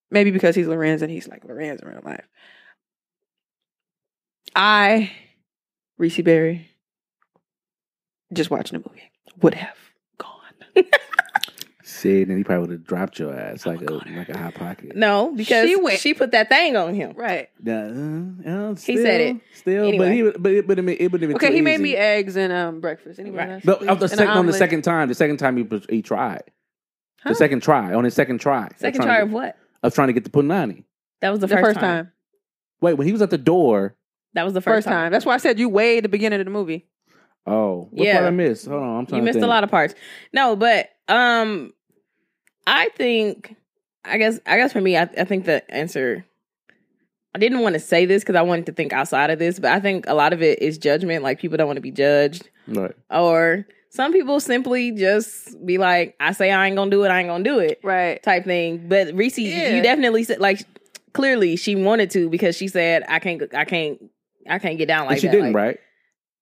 Maybe 0.10 0.32
because 0.32 0.56
he's 0.56 0.68
Larenz 0.68 1.02
and 1.02 1.12
he's 1.12 1.28
like 1.28 1.44
Larenz 1.46 1.82
in 1.82 1.90
real 1.90 2.02
life. 2.06 2.26
I, 4.56 5.12
Reese 5.98 6.22
Berry, 6.22 6.70
just 8.32 8.50
watching 8.50 8.78
a 8.78 8.80
movie, 8.80 9.12
would 9.42 9.54
have 9.56 9.76
gone. 10.18 10.32
See, 11.96 12.26
then 12.26 12.36
he 12.38 12.44
probably 12.44 12.62
would 12.68 12.72
have 12.72 12.84
dropped 12.84 13.20
your 13.20 13.34
ass 13.34 13.66
like 13.66 13.82
a 13.82 13.86
like 13.94 14.28
a 14.28 14.38
hot 14.38 14.54
pocket. 14.56 14.96
No, 14.98 15.32
because 15.34 15.70
She 15.70 15.98
she, 15.98 16.14
put 16.14 16.32
that 16.32 16.50
thing 16.50 16.76
on 16.76 16.94
him. 16.94 17.14
Right. 17.16 17.48
Yeah, 17.64 17.86
uh, 18.46 18.50
uh, 18.72 18.76
He 18.76 18.98
said 18.98 19.22
it. 19.22 19.38
Still, 19.54 19.88
Anyway. 19.88 19.98
but 20.06 20.12
he, 20.14 20.24
would- 20.24 20.44
but 20.44 20.52
it, 20.52 20.68
but 20.68 20.78
it, 20.80 20.88
it 21.02 21.12
would 21.12 21.22
have 21.22 21.30
been 21.30 21.36
Okay, 21.38 21.48
too 21.50 21.54
he 21.54 21.62
made 21.62 21.76
easy. 21.76 21.84
me 21.84 21.96
eggs 21.96 22.36
and 22.36 22.52
um 22.52 22.82
breakfast. 22.82 23.18
Anyway, 23.20 23.38
Right. 23.38 23.64
that's- 23.64 23.82
No, 23.82 23.88
of 23.94 24.00
the 24.02 24.10
second 24.10 24.28
on 24.28 24.46
the 24.46 24.54
second 24.54 24.82
time. 24.82 25.08
The 25.08 25.16
second 25.16 25.38
time 25.38 25.56
he 25.56 25.82
he 25.90 26.02
tried. 26.02 26.44
Huh? 27.22 27.30
The 27.30 27.36
second 27.36 27.64
try 27.64 27.94
on 27.94 28.04
his 28.04 28.14
second 28.14 28.40
try. 28.40 28.68
Second 28.78 29.02
trying 29.02 29.08
try 29.08 29.18
to 29.18 29.24
of 29.24 29.30
get- 29.30 29.34
what? 29.34 29.58
of 29.84 29.96
trying 29.96 30.08
to 30.08 30.14
get 30.14 30.24
the 30.26 30.30
punani. 30.30 30.84
That 31.22 31.30
was 31.30 31.40
the, 31.40 31.48
the 31.48 31.56
first, 31.56 31.80
time. 31.80 32.12
Wait, 32.82 32.96
when 32.96 33.08
he 33.08 33.14
was 33.14 33.22
at 33.22 33.30
the 33.30 33.38
door. 33.38 33.96
That 34.34 34.44
was 34.44 34.54
the 34.54 34.60
First 34.62 34.86
first, 34.86 34.88
time. 34.90 35.12
That's 35.14 35.26
why 35.26 35.36
I 35.36 35.38
said 35.38 35.58
you 35.60 35.70
way 35.70 35.98
at 35.98 36.04
the 36.04 36.10
beginning 36.10 36.42
of 36.42 36.46
the 36.46 36.52
movie. 36.52 36.88
Oh, 37.48 37.88
what 37.92 38.06
Yeah. 38.06 38.16
part 38.18 38.26
I 38.26 38.30
missed? 38.32 38.66
Hold 38.68 38.82
on, 38.84 39.00
I'm 39.00 39.06
trying. 39.06 39.22
You 39.22 39.28
to 39.28 39.34
missed 39.34 39.44
a 39.44 39.48
lot 39.48 39.64
of 39.64 39.72
parts. 39.72 39.96
No, 40.34 40.56
but 40.58 40.90
um, 41.08 41.72
I 42.68 42.90
think 42.96 43.56
I 44.04 44.18
guess 44.18 44.40
I 44.46 44.58
guess 44.58 44.74
for 44.74 44.82
me, 44.82 44.98
I, 44.98 45.04
I 45.04 45.24
think 45.26 45.46
the 45.46 45.70
answer. 45.74 46.26
I 47.34 47.38
didn't 47.38 47.60
want 47.60 47.74
to 47.74 47.80
say 47.82 48.06
this 48.06 48.24
because 48.24 48.36
I 48.36 48.44
wanted 48.44 48.66
to 48.68 48.72
think 48.72 48.94
outside 48.94 49.30
of 49.30 49.40
this, 49.40 49.60
but 49.60 49.72
I 49.72 49.82
think 49.82 50.06
a 50.08 50.14
lot 50.14 50.32
of 50.32 50.42
it 50.42 50.62
is 50.62 50.78
judgment. 50.78 51.22
Like 51.22 51.38
people 51.40 51.58
don't 51.58 51.68
want 51.68 51.76
to 51.78 51.82
be 51.82 51.92
judged, 51.92 52.50
Right. 52.66 52.94
or 53.12 53.68
some 53.90 54.14
people 54.14 54.40
simply 54.40 54.92
just 54.92 55.54
be 55.66 55.78
like, 55.78 56.16
"I 56.20 56.32
say 56.32 56.52
I 56.52 56.66
ain't 56.68 56.78
gonna 56.78 56.90
do 56.92 57.04
it, 57.04 57.10
I 57.10 57.20
ain't 57.20 57.28
gonna 57.28 57.44
do 57.44 57.60
it," 57.60 57.82
Right. 57.84 58.24
type 58.24 58.46
thing. 58.46 58.88
But 58.88 59.14
Reese, 59.16 59.38
Yeah. 59.38 59.76
you 59.76 59.84
definitely 59.84 60.24
said 60.24 60.40
like 60.40 60.62
clearly 61.14 61.58
she 61.58 61.76
wanted 61.76 62.10
to 62.12 62.30
because 62.30 62.56
she 62.56 62.70
said, 62.70 63.04
"I 63.10 63.20
can't, 63.20 63.54
I 63.54 63.66
can't, 63.66 64.00
I 64.50 64.58
can't 64.60 64.78
get 64.78 64.88
down 64.88 65.06
like 65.08 65.14
and 65.16 65.22
she 65.22 65.28
that." 65.28 65.34
didn't, 65.34 65.48
Like, 65.54 65.56
right? 65.56 65.80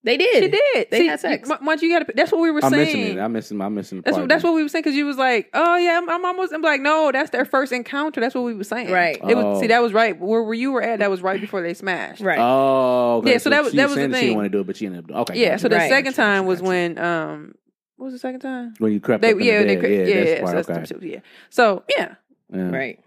They 0.06 0.18
did. 0.18 0.44
She 0.44 0.50
did. 0.50 0.88
They 0.92 1.00
See, 1.00 1.08
had 1.08 1.20
sex. 1.22 1.50
m- 1.50 1.66
Once 1.66 1.82
you 1.82 1.90
got 1.90 2.06
to, 2.06 2.14
that's 2.14 2.30
what 2.32 2.42
we 2.42 2.52
were 2.52 2.60
I'm 2.62 2.72
saying. 2.72 2.86
missing 2.86 3.18
it. 3.18 3.22
I'm 3.22 3.32
missing. 3.32 3.62
I'm 3.62 3.74
missing. 3.74 3.98
The 4.00 4.02
That's 4.02 4.16
part 4.16 4.24
what, 4.24 4.30
that's 4.30 4.44
what 4.44 4.54
we 4.54 4.62
were 4.62 4.68
saying 4.68 4.84
because 4.84 4.98
you 4.98 5.06
was 5.06 5.16
like, 5.18 5.50
oh 5.54 5.78
yeah, 5.78 5.98
I'm, 5.98 6.10
I'm 6.10 6.26
almost. 6.26 6.52
I'm 6.52 6.62
like, 6.62 6.82
no, 6.82 7.10
that's 7.14 7.30
their 7.30 7.46
first 7.46 7.72
encounter. 7.72 8.20
That's 8.20 8.36
what 8.36 8.44
we 8.44 8.54
were 8.54 8.66
saying. 8.66 8.92
Right. 8.92 9.16
It 9.16 9.36
was 9.36 9.46
Oh. 9.46 9.62
see 9.62 9.68
that 9.68 9.82
was 9.82 9.94
right. 9.94 10.20
Where, 10.20 10.44
where 10.44 10.54
you 10.54 10.74
were 10.74 10.82
at, 10.82 11.00
that 11.00 11.10
was 11.10 11.22
right 11.22 11.40
before 11.40 11.62
they 11.62 11.74
smashed. 11.74 12.20
Right. 12.22 12.38
Oh, 12.38 13.20
okay. 13.20 13.32
Yeah, 13.32 13.38
so 13.38 13.50
that 13.52 13.64
was- 13.64 13.72
that 13.74 13.86
was 13.88 13.96
the 13.96 14.02
thing. 14.10 14.14
She 14.14 14.20
didn't 14.22 14.36
want 14.36 14.46
to 14.46 14.50
do 14.50 14.60
it, 14.60 14.68
but 14.68 14.76
she 14.76 14.86
ended 14.88 15.00
up. 15.00 15.08
doing 15.08 15.20
Okay. 15.22 15.40
Yeah. 15.42 15.50
gotcha, 15.52 15.60
So 15.62 15.68
the 15.70 15.76
gotcha, 15.76 15.88
second 15.90 16.04
gotcha, 16.12 16.16
time 16.18 16.46
was 16.48 16.60
gotcha. 16.60 16.68
when 16.70 16.98
um, 16.98 17.56
what 17.96 18.06
was 18.08 18.14
the 18.14 18.20
second 18.20 18.42
time? 18.42 18.74
when 18.80 18.92
you 18.92 19.00
crept 19.00 19.22
They 19.22 19.32
up 19.32 19.40
in 19.40 19.46
yeah 19.46 19.60
the 19.62 19.68
they 19.68 19.76
bed. 19.76 19.80
cre- 19.80 19.88
yeah 19.88 19.98
yeah, 20.00 20.06
yeah, 20.06 20.24
that's 20.24 20.40
so 20.40 20.44
part, 20.44 20.68
that's 20.68 20.92
okay. 20.92 21.08
yeah. 21.14 21.20
So 21.50 21.84
yeah. 21.98 22.16
Yeah. 22.54 22.70
right. 22.72 23.00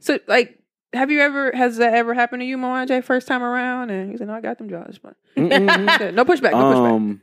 So 0.00 0.18
like. 0.26 0.58
Have 0.94 1.10
you 1.10 1.20
ever 1.20 1.52
has 1.54 1.78
that 1.78 1.94
ever 1.94 2.12
happened 2.14 2.40
to 2.42 2.46
you, 2.46 2.58
Mwanje, 2.58 3.02
first 3.02 3.26
time 3.26 3.42
around? 3.42 3.90
And 3.90 4.10
he 4.10 4.16
said, 4.18 4.26
"No, 4.28 4.34
I 4.34 4.40
got 4.40 4.58
them 4.58 4.68
jaws, 4.68 4.98
but. 5.02 5.14
No 5.36 6.24
pushback, 6.24 6.52
no 6.52 6.58
pushback." 6.58 6.94
um, 6.94 7.20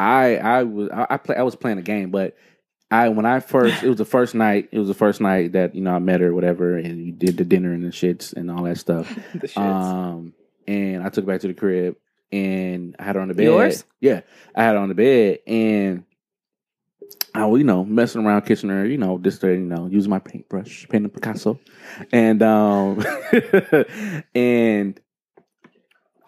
I 0.00 0.36
I 0.36 0.62
was 0.64 0.90
I, 0.90 1.06
I 1.10 1.16
play 1.18 1.36
I 1.36 1.42
was 1.42 1.56
playing 1.56 1.78
a 1.78 1.82
game, 1.82 2.10
but 2.10 2.36
I 2.90 3.08
when 3.08 3.26
I 3.26 3.40
first 3.40 3.82
it 3.82 3.88
was 3.88 3.98
the 3.98 4.04
first 4.04 4.34
night 4.34 4.68
it 4.72 4.78
was 4.78 4.88
the 4.88 4.94
first 4.94 5.20
night 5.20 5.52
that 5.52 5.74
you 5.74 5.82
know 5.82 5.94
I 5.94 5.98
met 5.98 6.20
her 6.20 6.34
whatever 6.34 6.76
and 6.76 7.04
you 7.04 7.12
did 7.12 7.36
the 7.36 7.44
dinner 7.44 7.72
and 7.72 7.84
the 7.84 7.88
shits 7.88 8.32
and 8.32 8.50
all 8.50 8.64
that 8.64 8.78
stuff. 8.78 9.08
The 9.34 9.48
shits. 9.48 9.56
Um, 9.56 10.34
and 10.66 11.02
I 11.02 11.08
took 11.08 11.24
her 11.24 11.32
back 11.32 11.40
to 11.42 11.48
the 11.48 11.54
crib 11.54 11.96
and 12.32 12.96
I 12.98 13.04
had 13.04 13.16
her 13.16 13.22
on 13.22 13.28
the 13.28 13.34
bed. 13.34 13.44
Yours? 13.44 13.84
Yeah, 14.00 14.20
I 14.54 14.64
had 14.64 14.72
her 14.74 14.78
on 14.78 14.88
the 14.88 14.94
bed 14.94 15.38
and 15.46 16.04
I 17.36 17.46
was, 17.46 17.58
you 17.58 17.64
know, 17.64 17.84
messing 17.84 18.24
around, 18.24 18.42
kissing 18.42 18.70
her, 18.70 18.86
you 18.86 18.98
know, 18.98 19.18
just 19.18 19.42
you 19.42 19.56
know, 19.56 19.86
using 19.86 20.10
my 20.10 20.18
paintbrush, 20.18 20.88
painting 20.88 21.10
Picasso, 21.10 21.58
and 22.12 22.42
um, 22.42 23.04
and 24.34 25.00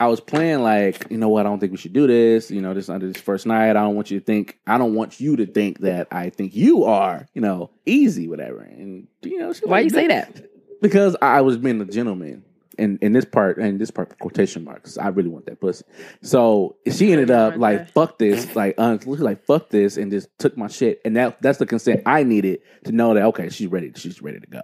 I 0.01 0.07
was 0.07 0.21
playing 0.21 0.63
like, 0.63 1.07
you 1.11 1.19
know 1.19 1.29
what, 1.29 1.47
I 1.47 1.49
don't 1.49 1.59
think 1.59 1.73
we 1.73 1.79
should 1.79 1.93
do 1.93 2.07
this. 2.07 2.51
You 2.51 2.61
know, 2.61 2.75
this 2.75 2.89
under 2.89 3.09
this 3.09 3.21
first 3.21 3.47
night, 3.47 3.71
I 3.71 3.73
don't 3.75 3.95
want 3.95 4.11
you 4.11 4.21
to 4.21 4.25
think, 4.25 4.59
I 4.67 4.79
don't 4.79 4.95
want 4.95 5.19
you 5.19 5.37
to 5.37 5.47
think 5.47 5.81
that 5.81 6.09
I 6.13 6.31
think 6.31 6.55
you 6.55 6.85
are, 6.85 7.27
you 7.35 7.41
know, 7.41 7.71
easy, 7.87 8.29
whatever. 8.29 8.61
And 8.61 9.09
you 9.23 9.39
know, 9.39 9.53
Why 9.65 9.79
like, 9.79 9.85
you 9.85 9.91
say 9.91 10.07
that? 10.09 10.49
because 10.81 11.17
I 11.21 11.41
was 11.41 11.57
being 11.57 11.81
a 11.81 11.85
gentleman 11.85 12.45
in, 12.79 12.99
in 13.03 13.13
this 13.13 13.25
part 13.25 13.59
and 13.59 13.81
this 13.81 13.91
part 13.91 14.19
quotation 14.19 14.65
marks. 14.65 14.97
I 14.99 15.09
really 15.09 15.29
want 15.29 15.47
that 15.47 15.61
pussy. 15.61 15.85
So 16.23 16.77
she 16.91 17.13
ended 17.13 17.31
up 17.31 17.57
like 17.57 17.79
there. 17.79 17.87
fuck 17.87 18.19
this, 18.19 18.55
like 18.57 18.75
uh, 18.79 18.99
like 19.07 19.45
fuck 19.45 19.71
this, 19.71 19.97
and 19.97 20.11
just 20.11 20.29
took 20.39 20.57
my 20.57 20.69
shit. 20.69 21.01
And 21.05 21.17
that 21.17 21.41
that's 21.43 21.59
the 21.59 21.67
consent 21.67 22.03
I 22.07 22.23
needed 22.25 22.61
to 22.85 22.93
know 22.93 23.15
that 23.15 23.25
okay, 23.27 23.49
she's 23.51 23.69
ready. 23.69 23.93
She's 23.97 24.23
ready 24.23 24.41
to 24.41 24.47
go. 24.47 24.63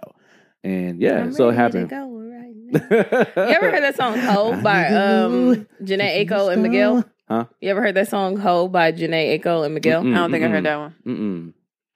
And 0.63 0.99
yeah, 1.01 1.19
I'm 1.19 1.31
so 1.33 1.49
it 1.49 1.55
ready 1.57 1.87
to 1.87 1.87
happened. 1.87 1.89
go 1.89 2.09
right 2.09 3.35
now. 3.35 3.43
You 3.49 3.55
ever 3.55 3.69
heard 3.71 3.83
that 3.83 3.95
song 3.95 4.17
"Ho" 4.17 4.59
by 4.61 4.87
um 4.87 5.67
Jhené 5.83 6.25
Aiko 6.27 6.51
and 6.51 6.63
Miguel? 6.63 7.03
Huh? 7.27 7.45
You 7.59 7.69
ever 7.71 7.81
heard 7.81 7.95
that 7.95 8.07
song 8.07 8.37
"Ho" 8.37 8.67
by 8.67 8.91
Jhené 8.91 9.39
Aiko 9.39 9.63
and 9.65 9.73
Miguel? 9.75 10.03
Mm-mm. 10.03 10.13
I 10.13 10.17
don't 10.17 10.31
think 10.31 10.43
I 10.43 10.47
Mm-mm. 10.47 10.51
heard 10.51 10.65
that 10.65 10.77
one. 10.77 10.95
Mm-mm. 11.05 11.53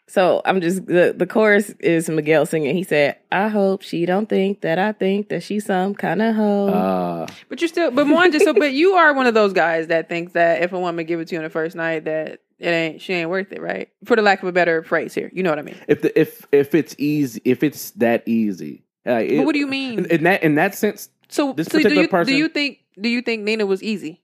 So 0.10 0.42
I'm 0.44 0.60
just 0.60 0.88
the 0.88 1.14
the 1.16 1.28
chorus 1.28 1.70
is 1.80 2.10
Miguel 2.10 2.46
singing. 2.48 2.76
He 2.76 2.84
said, 2.84 3.18
"I 3.32 3.48
hope 3.48 3.84
she 3.84 4.08
don't 4.08 4.28
think 4.28 4.62
that 4.62 4.80
I 4.80 4.92
think 4.92 5.30
that 5.30 5.44
she's 5.44 5.66
some 5.66 5.94
kind 5.94 6.22
of 6.22 6.36
hoe." 6.36 6.68
Uh, 6.70 7.28
But 7.48 7.62
you're 7.62 7.68
still, 7.68 7.92
but 7.92 8.08
one 8.08 8.32
just 8.32 8.44
so, 8.46 8.54
but 8.56 8.74
you 8.74 8.94
are 8.94 9.14
one 9.14 9.28
of 9.28 9.36
those 9.36 9.54
guys 9.54 9.88
that 9.88 10.10
thinks 10.10 10.34
that 10.34 10.64
if 10.64 10.74
a 10.74 10.80
woman 10.80 11.06
give 11.06 11.20
it 11.20 11.28
to 11.28 11.36
you 11.36 11.40
on 11.40 11.44
the 11.44 11.50
first 11.52 11.76
night, 11.76 12.06
that 12.06 12.40
it 12.58 12.68
ain't, 12.70 13.02
she 13.02 13.14
ain't 13.14 13.30
worth 13.30 13.52
it, 13.52 13.62
right? 13.62 13.90
For 14.06 14.16
the 14.16 14.24
lack 14.24 14.42
of 14.42 14.50
a 14.50 14.52
better 14.52 14.82
phrase 14.84 15.14
here, 15.14 15.30
you 15.32 15.44
know 15.44 15.52
what 15.52 15.60
I 15.60 15.62
mean. 15.62 15.78
if 15.88 16.02
the, 16.02 16.20
if 16.20 16.46
if 16.52 16.74
it's 16.74 16.96
easy, 16.98 17.40
if 17.46 17.62
it's 17.62 17.92
that 17.92 18.24
easy, 18.28 18.84
like, 19.06 19.28
but 19.30 19.36
it- 19.36 19.46
what 19.46 19.54
do 19.54 19.60
you 19.60 19.68
mean? 19.68 20.00
In, 20.00 20.06
in 20.08 20.24
that 20.24 20.42
in 20.44 20.56
that 20.56 20.74
sense, 20.74 21.10
so, 21.30 21.54
this 21.54 21.68
so 21.68 21.78
do 21.78 21.84
particular 21.84 22.02
you 22.02 22.08
person- 22.10 22.34
do 22.34 22.38
you 22.38 22.50
think 22.50 22.80
do 23.00 23.10
you 23.10 23.22
think 23.22 23.44
Nina 23.44 23.66
was 23.68 23.84
easy? 23.84 24.24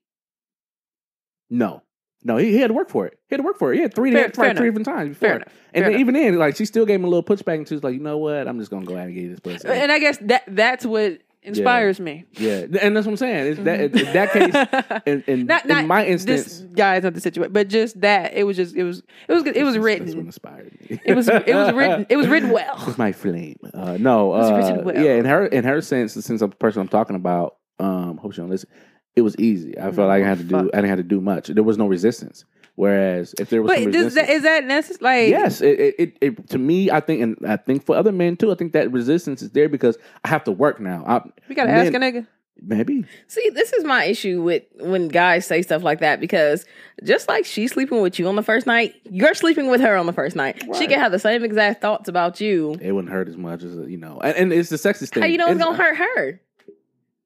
no. 1.49 1.83
No, 2.26 2.38
he, 2.38 2.51
he 2.51 2.57
had 2.57 2.67
to 2.67 2.73
work 2.73 2.89
for 2.89 3.05
it. 3.05 3.19
He 3.30 3.36
had 3.36 3.38
to 3.38 3.43
work 3.43 3.57
for 3.59 3.71
it. 3.71 3.76
He 3.78 3.82
had 3.84 3.93
three, 3.93 4.11
Fair- 4.11 4.32
like, 4.36 4.57
three 4.57 4.67
different 4.67 4.86
times 4.86 5.09
before. 5.09 5.28
Fair 5.30 5.36
enough. 5.38 5.53
And 5.73 5.84
Fair 5.86 5.91
then, 5.91 5.99
even 6.01 6.13
then, 6.15 6.38
like 6.39 6.55
she 6.55 6.65
still 6.65 6.86
gave 6.86 6.95
him 6.99 7.05
a 7.05 7.07
little 7.07 7.23
pushback, 7.23 7.55
and 7.57 7.67
she 7.67 7.76
was 7.76 7.84
like, 7.84 7.93
"You 7.93 7.99
know 7.99 8.17
what? 8.17 8.47
I'm 8.47 8.57
just 8.59 8.71
gonna 8.71 8.86
go 8.86 8.97
out 8.97 9.05
and 9.05 9.13
get 9.13 9.21
you 9.21 9.30
this 9.30 9.39
pussy." 9.39 9.67
And 9.67 9.91
I 9.91 9.99
guess 9.99 10.17
that 10.21 10.43
that's 10.47 10.86
what 10.86 11.19
inspires 11.43 11.99
me. 11.99 12.26
yeah, 12.34 12.65
and 12.82 12.97
that's 12.97 13.05
what 13.05 13.11
I'm 13.11 13.17
saying. 13.17 13.51
It's 13.51 13.61
that 13.61 13.80
in 13.80 14.13
that 14.13 14.32
case, 14.32 15.01
in, 15.05 15.23
in, 15.28 15.45
not 15.45 15.67
not 15.67 15.82
in 15.82 15.88
my 15.88 16.03
this 16.05 16.28
instance, 16.28 16.61
guy 16.76 16.95
is 16.95 17.03
not 17.03 17.13
the 17.13 17.21
situation, 17.21 17.53
but 17.53 17.67
just 17.67 18.01
that 18.01 18.34
it 18.34 18.43
was 18.43 18.57
just 18.57 18.76
it 18.76 18.84
was 18.84 19.03
it 19.28 19.34
was 19.34 19.45
it 19.45 19.63
was 19.63 19.76
that's 19.76 19.78
what 19.78 19.84
written. 19.84 20.19
inspired 20.19 20.71
me. 20.89 20.99
It 21.05 21.13
was 21.15 21.28
it 21.28 21.53
was 21.53 21.73
written 21.73 22.07
it 22.09 22.17
was 22.17 22.28
written 22.28 22.49
well. 22.49 22.84
It's 22.88 22.97
my 22.97 23.11
flame. 23.11 23.57
Uh, 23.73 23.97
no, 23.99 24.28
was 24.28 24.49
uh, 24.49 24.55
written 24.55 24.86
well. 24.86 24.95
yeah. 24.95 25.13
In 25.13 25.26
her, 25.26 25.45
in 25.45 25.63
her 25.63 25.82
sense, 25.82 26.13
since 26.13 26.41
I'm 26.41 26.49
the 26.49 26.55
person 26.55 26.82
I'm 26.82 26.88
talking 26.88 27.15
about, 27.15 27.57
um, 27.80 28.17
hope 28.17 28.34
she 28.34 28.38
don't 28.41 28.49
listen. 28.49 28.69
It 29.16 29.22
was 29.22 29.38
easy. 29.38 29.78
I 29.78 29.91
felt 29.91 30.07
like 30.09 30.22
I 30.22 30.26
oh, 30.26 30.28
had 30.28 30.38
to 30.39 30.43
do. 30.43 30.55
Oh, 30.55 30.59
Fuck. 30.63 30.70
I 30.74 30.78
didn't 30.78 30.89
have 30.89 30.99
to 30.99 31.03
do 31.03 31.22
much. 31.22 31.47
There 31.47 31.63
was 31.63 31.78
no 31.78 31.88
resistance. 31.88 32.45
Whereas 32.76 33.34
if 33.39 33.49
there 33.49 33.61
was 33.61 33.72
some 33.74 33.86
But 33.86 33.91
does 33.93 34.03
resistance, 34.05 34.28
that, 34.28 34.34
is 34.34 34.43
that 34.43 34.66
necessary? 34.66 34.99
Like 35.01 35.30
yes, 35.30 35.61
it, 35.61 35.80
it, 35.80 35.95
it, 35.97 36.18
it 36.22 36.49
to 36.49 36.57
me, 36.57 36.91
I 36.91 36.99
think, 36.99 37.22
and 37.22 37.38
I 37.47 37.55
think 37.55 37.86
for 37.86 37.95
other 37.95 38.11
men 38.11 38.36
too, 38.36 38.51
I 38.51 38.55
think 38.55 38.74
that 38.74 38.91
resistance 38.91 39.41
is 39.41 39.51
there 39.51 39.70
because 39.70 39.97
I 40.26 40.28
have 40.28 40.43
to 40.43 40.51
work 40.51 40.82
now. 40.82 41.05
I, 41.07 41.22
we 41.47 41.55
gotta 41.55 41.72
men- 41.72 41.86
ask 41.88 41.93
a 41.93 41.97
nigga. 41.97 42.28
Maybe. 42.61 43.05
See, 43.28 43.49
this 43.49 43.74
is 43.74 43.84
my 43.84 44.05
issue 44.05 44.41
with 44.41 44.63
when 44.80 45.09
guys 45.09 45.45
say 45.45 45.61
stuff 45.61 45.84
like 45.84 45.99
that 45.99 46.22
because 46.22 46.66
just 47.03 47.28
like 47.28 47.45
she's 47.45 47.74
sleeping 47.74 48.01
with 48.01 48.18
you 48.18 48.28
on 48.30 48.36
the 48.38 48.43
first 48.43 48.66
night, 48.66 48.95
you're 49.09 49.34
sleeping 49.36 49.68
with 49.70 49.82
her 49.82 49.95
on 49.97 50.05
the 50.05 50.13
first 50.13 50.38
night. 50.38 50.61
She 50.61 50.70
Right. 50.70 50.89
can 50.89 50.99
have 50.99 51.11
the 51.11 51.20
same 51.20 51.43
exact 51.43 51.82
thoughts 51.82 52.07
about 52.07 52.39
you. 52.39 52.78
It 52.82 52.93
wouldn't 52.93 53.11
hurt 53.11 53.28
as 53.28 53.36
much 53.38 53.63
as 53.63 53.74
you 53.89 53.97
know, 53.97 54.20
and, 54.22 54.36
and 54.38 54.53
it's 54.53 54.70
the 54.70 54.78
sexist 54.78 55.09
thing. 55.13 55.24
How 55.24 55.28
you 55.28 55.38
know 55.38 55.47
it's 55.47 55.55
It's- 55.55 55.66
gonna 55.66 55.78
hurt 55.78 55.97
her? 55.97 56.41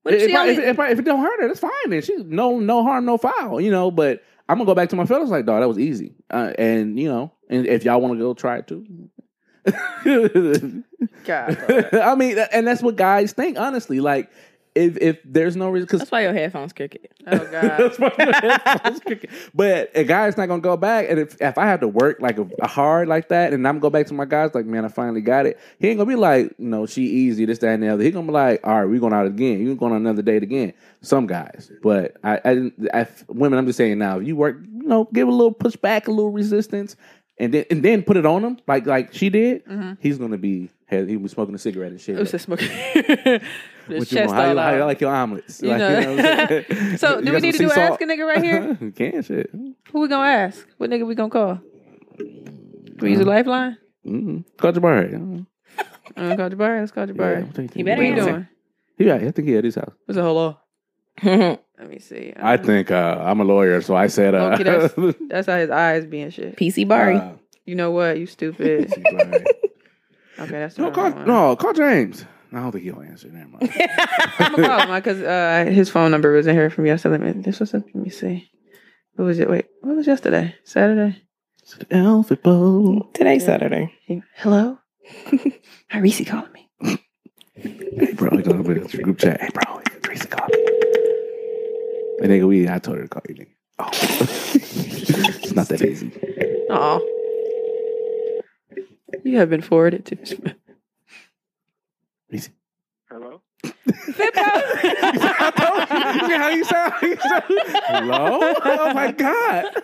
What 0.10 0.22
if 0.22 0.24
If, 0.24 0.30
she 0.30 0.36
if, 0.36 0.58
if, 0.58 0.80
if, 0.80 0.92
if 0.92 1.00
it 1.00 1.06
don't 1.06 1.22
hurt 1.22 1.42
her, 1.42 1.48
that's 1.48 1.60
fine. 1.60 1.90
Then 1.90 2.02
she 2.02 2.16
no 2.18 2.60
no 2.60 2.84
harm, 2.84 3.06
no 3.06 3.18
foul. 3.18 3.62
You 3.62 3.72
know, 3.72 3.92
but 3.92 4.24
I'm 4.48 4.58
gonna 4.58 4.66
go 4.66 4.76
back 4.76 4.90
to 4.90 4.96
my 4.96 5.06
fellas 5.06 5.30
like, 5.30 5.46
dog, 5.46 5.62
that 5.62 5.68
was 5.68 5.80
easy. 5.80 6.16
Uh, 6.30 6.54
and 6.58 7.00
you 7.00 7.08
know, 7.08 7.32
and 7.50 7.68
if 7.68 7.86
y'all 7.86 8.02
want 8.02 8.16
to 8.16 8.20
go 8.20 8.34
try 8.34 8.58
it 8.58 8.68
too. 8.68 8.86
God. 11.26 11.94
I 11.94 12.16
mean, 12.16 12.38
and 12.52 12.66
that's 12.66 12.82
what 12.82 12.96
guys 12.96 13.34
think. 13.34 13.60
Honestly, 13.60 14.00
like 14.00 14.32
if 14.76 14.98
if 14.98 15.20
there's 15.26 15.56
no 15.56 15.70
reason, 15.70 15.86
because 15.86 16.00
That's 16.00 16.12
why 16.12 16.22
your 16.22 16.34
headphones 16.34 16.74
cricket. 16.74 17.12
Oh 17.28 17.38
God. 17.52 17.52
That's 17.52 18.00
why 18.00 18.14
the 18.18 18.60
headphones 18.64 19.00
kicking. 19.02 19.30
but 19.54 19.92
a 19.96 20.04
guy's 20.04 20.38
not 20.38 20.48
gonna 20.48 20.62
go 20.62 20.78
back, 20.78 21.08
and 21.10 21.20
if 21.20 21.40
if 21.42 21.58
I 21.58 21.66
have 21.66 21.80
to 21.82 21.88
work 21.88 22.20
like 22.20 22.38
a, 22.38 22.48
a 22.62 22.68
hard 22.68 23.08
like 23.08 23.30
that, 23.30 23.54
and 23.54 23.68
I'm 23.68 23.80
go 23.80 23.90
back 23.90 24.08
to 24.08 24.14
my 24.14 24.26
guys 24.26 24.54
like, 24.54 24.66
man, 24.66 24.86
I 24.86 24.90
finally 24.90 25.22
got 25.22 25.46
it. 25.46 25.60
He 25.80 25.88
ain't 25.88 25.98
gonna 25.98 26.10
be 26.10 26.16
like, 26.16 26.54
you 26.58 26.68
know, 26.68 26.86
she 26.86 27.04
easy, 27.04 27.46
this, 27.46 27.60
that, 27.60 27.70
and 27.70 27.84
the 27.84 27.90
other. 27.90 28.04
He 28.04 28.12
gonna 28.12 28.28
be 28.28 28.34
like, 28.34 28.66
all 28.66 28.80
right, 28.80 28.86
we 28.86 29.00
going 29.00 29.14
out 29.14 29.28
again. 29.28 29.60
You 29.60 29.76
going 29.76 29.94
on 29.94 30.00
another 30.00 30.22
date 30.22 30.44
again. 30.44 30.74
Some 31.02 31.28
guys, 31.28 31.72
but 31.82 32.18
I, 32.24 32.42
I, 32.44 32.72
I, 32.94 33.08
women, 33.28 33.58
I'm 33.58 33.66
just 33.66 33.78
saying 33.78 33.98
now, 33.98 34.20
if 34.20 34.28
you 34.28 34.36
work, 34.36 34.58
you 34.62 34.88
know, 34.88 35.08
give 35.14 35.28
a 35.28 35.32
little 35.32 35.54
pushback, 35.54 36.08
a 36.08 36.12
little 36.12 36.32
resistance, 36.32 36.96
and 37.40 37.54
then 37.54 37.66
and 37.72 37.84
then 37.84 38.04
put 38.04 38.18
it 38.18 38.26
on 38.26 38.44
him 38.44 38.60
like 38.68 38.86
like 38.86 39.14
she 39.14 39.30
did. 39.30 39.66
Mhm. 39.66 39.98
He's 40.00 40.18
gonna 40.18 40.38
be 40.38 40.70
he 40.90 41.18
was 41.18 41.32
smoking 41.32 41.56
a 41.56 41.58
cigarette 41.60 41.92
and 41.92 42.02
shit. 42.02 42.16
It 42.16 42.20
was 42.20 42.32
just 42.32 42.46
smoking. 42.46 42.70
What 43.90 44.00
you 44.12 44.18
chest 44.18 44.28
want? 44.36 44.40
How, 44.46 44.52
you, 44.52 44.58
how 44.60 44.76
you 44.76 44.84
like 44.86 45.02
your 45.02 45.12
omelets? 45.16 45.64
You 45.64 45.70
Like, 45.70 45.80
know. 45.80 46.16
what 46.16 46.72
I'm? 46.86 46.98
So, 47.00 47.18
You 47.20 47.26
do 47.26 47.34
we 47.34 47.40
need 47.40 47.54
to 47.54 47.58
do 47.58 47.72
ask 47.72 48.00
a 48.00 48.06
nigga 48.06 48.24
right 48.28 48.44
here? 48.44 48.78
You 48.80 48.92
can 48.92 49.24
shit. 49.24 49.50
Who 49.92 50.02
we 50.02 50.08
gonna 50.08 50.28
ask? 50.30 50.68
What 50.78 50.92
nigga 50.92 51.08
we 51.08 51.16
gonna 51.16 51.32
call? 51.32 51.60
We 53.00 53.10
use 53.12 53.20
a 53.20 53.26
lifeline. 53.26 53.78
Mm-hmm. 54.06 54.42
Call 54.58 54.74
Jabari. 54.74 55.14
Mm-hmm. 55.14 55.42
Uh, 56.16 56.36
call 56.36 56.50
Jabari. 56.52 56.80
Let's 56.82 56.92
call 56.92 57.08
Jabari. 57.08 57.74
He 57.74 57.82
better 57.82 58.04
you 58.04 58.14
answer. 58.14 58.32
doing? 58.32 58.48
Yeah, 59.00 59.16
I 59.16 59.32
think 59.32 59.48
he 59.48 59.56
at 59.58 59.64
his 59.64 59.74
house. 59.76 59.94
What's 60.06 60.18
a 60.20 60.22
hello? 60.22 60.58
PC 61.20 61.60
Let 61.80 61.90
me 61.90 62.00
see. 62.00 62.34
I 62.36 62.56
Um, 62.56 62.64
think 62.64 62.92
uh, 62.92 63.18
I'm 63.22 63.40
a 63.40 63.44
lawyer, 63.46 63.82
so 63.82 63.96
I 63.96 64.08
said, 64.08 64.36
uh, 64.36 64.52
Okay, 64.54 64.64
that's- 64.64 65.16
That's 65.30 65.48
how 65.48 65.58
his 65.58 65.70
eyes 65.70 66.06
being 66.06 66.30
shit. 66.30 66.56
PC 66.58 66.88
Barry. 66.88 67.16
uh, 67.16 67.34
You 67.66 67.76
know 67.76 67.92
what? 67.92 68.18
You 68.20 68.26
stupid. 68.26 68.90
Jabari. 68.90 69.46
Okay, 70.40 70.52
that's 70.52 70.78
no, 70.78 70.86
the 70.86 70.92
call, 70.92 71.12
one. 71.12 71.28
no, 71.28 71.56
call 71.58 71.74
James. 71.74 72.24
I 72.54 72.62
don't 72.62 72.72
think 72.72 72.86
he'll 72.86 73.02
answer. 73.02 73.28
Never 73.28 73.50
mind. 73.50 73.70
I'm 74.40 74.56
gonna 74.56 74.68
call 74.70 74.80
him 74.88 74.96
because 74.96 75.22
uh, 75.22 75.70
his 75.70 75.90
phone 75.90 76.12
number 76.12 76.32
was 76.32 76.48
in 76.48 76.56
here 76.56 76.70
from 76.70 76.86
yesterday. 76.86 77.18
Let 77.26 77.36
me, 77.36 77.42
this 77.42 77.60
was 77.60 77.74
let 77.74 77.94
me 77.94 78.10
see. 78.10 78.50
What 79.16 79.26
was 79.26 79.40
it? 79.40 79.50
Wait, 79.50 79.66
what 79.82 79.98
was 79.98 80.08
yesterday? 80.08 80.56
Saturday. 80.64 81.22
Alphabet 81.92 82.42
Bowl. 82.42 83.10
Today's 83.14 83.42
Yeah. 83.42 83.48
Saturday. 83.48 83.94
He- 84.06 84.24
Hello. 84.38 84.80
Hi, 85.92 86.00
Reese 86.00 86.24
calling 86.26 86.54
me. 86.54 86.70
Hey, 87.56 88.14
bro, 88.14 88.38
he 88.38 88.42
gonna 88.44 88.64
put 88.64 88.78
it 88.78 88.84
in 88.84 88.90
your 88.92 89.02
group 89.04 89.18
chat. 89.18 89.42
Hey, 89.42 89.50
bro, 89.54 89.82
Teresa 90.02 90.28
called 90.28 90.52
me. 90.52 90.79
And 92.22 92.32
nigga, 92.32 92.48
we, 92.48 92.68
I 92.70 92.80
told 92.80 92.98
her 92.98 93.04
to 93.04 93.10
call 93.10 93.22
you, 93.30 93.36
nigga. 93.36 93.48
Oh. 93.80 93.90
it's 93.92 95.52
not 95.54 95.68
that 95.70 95.82
easy. 95.82 96.12
Aw. 96.70 97.00
You 99.24 99.38
have 99.38 99.50
been 99.50 99.62
forwarded 99.62 100.06
to. 100.08 100.18
Easy. 102.32 102.52
Hello? 103.10 103.42
I 103.64 103.72
told 105.58 105.90
you. 105.90 105.96
Look 106.22 106.32
at 106.32 106.40
how 106.42 106.50
you 106.50 106.64
sound. 106.64 106.94
You 107.02 107.18
sound- 107.18 107.44
Hello? 107.88 108.40
Oh 108.64 108.94
my 108.94 109.12
God. 109.12 109.66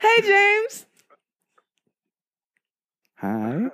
hey, 0.00 0.20
James. 0.22 0.86
Hi. 3.16 3.28
Uh, 3.28 3.58
hey? 3.58 3.68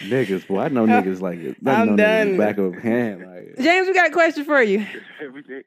Niggas, 0.00 0.46
boy. 0.46 0.60
I 0.60 0.68
know 0.68 0.86
niggas 0.86 1.20
like 1.20 1.38
it. 1.40 1.56
I 1.66 1.72
I'm 1.82 1.96
know 1.96 2.02
niggas 2.02 2.28
done. 2.28 2.36
Back 2.38 2.58
of 2.58 2.74
hand. 2.76 3.26
Like, 3.26 3.56
James, 3.60 3.88
we 3.88 3.94
got 3.94 4.08
a 4.08 4.12
question 4.12 4.44
for 4.44 4.62
you. 4.62 4.86
Everything. 5.20 5.62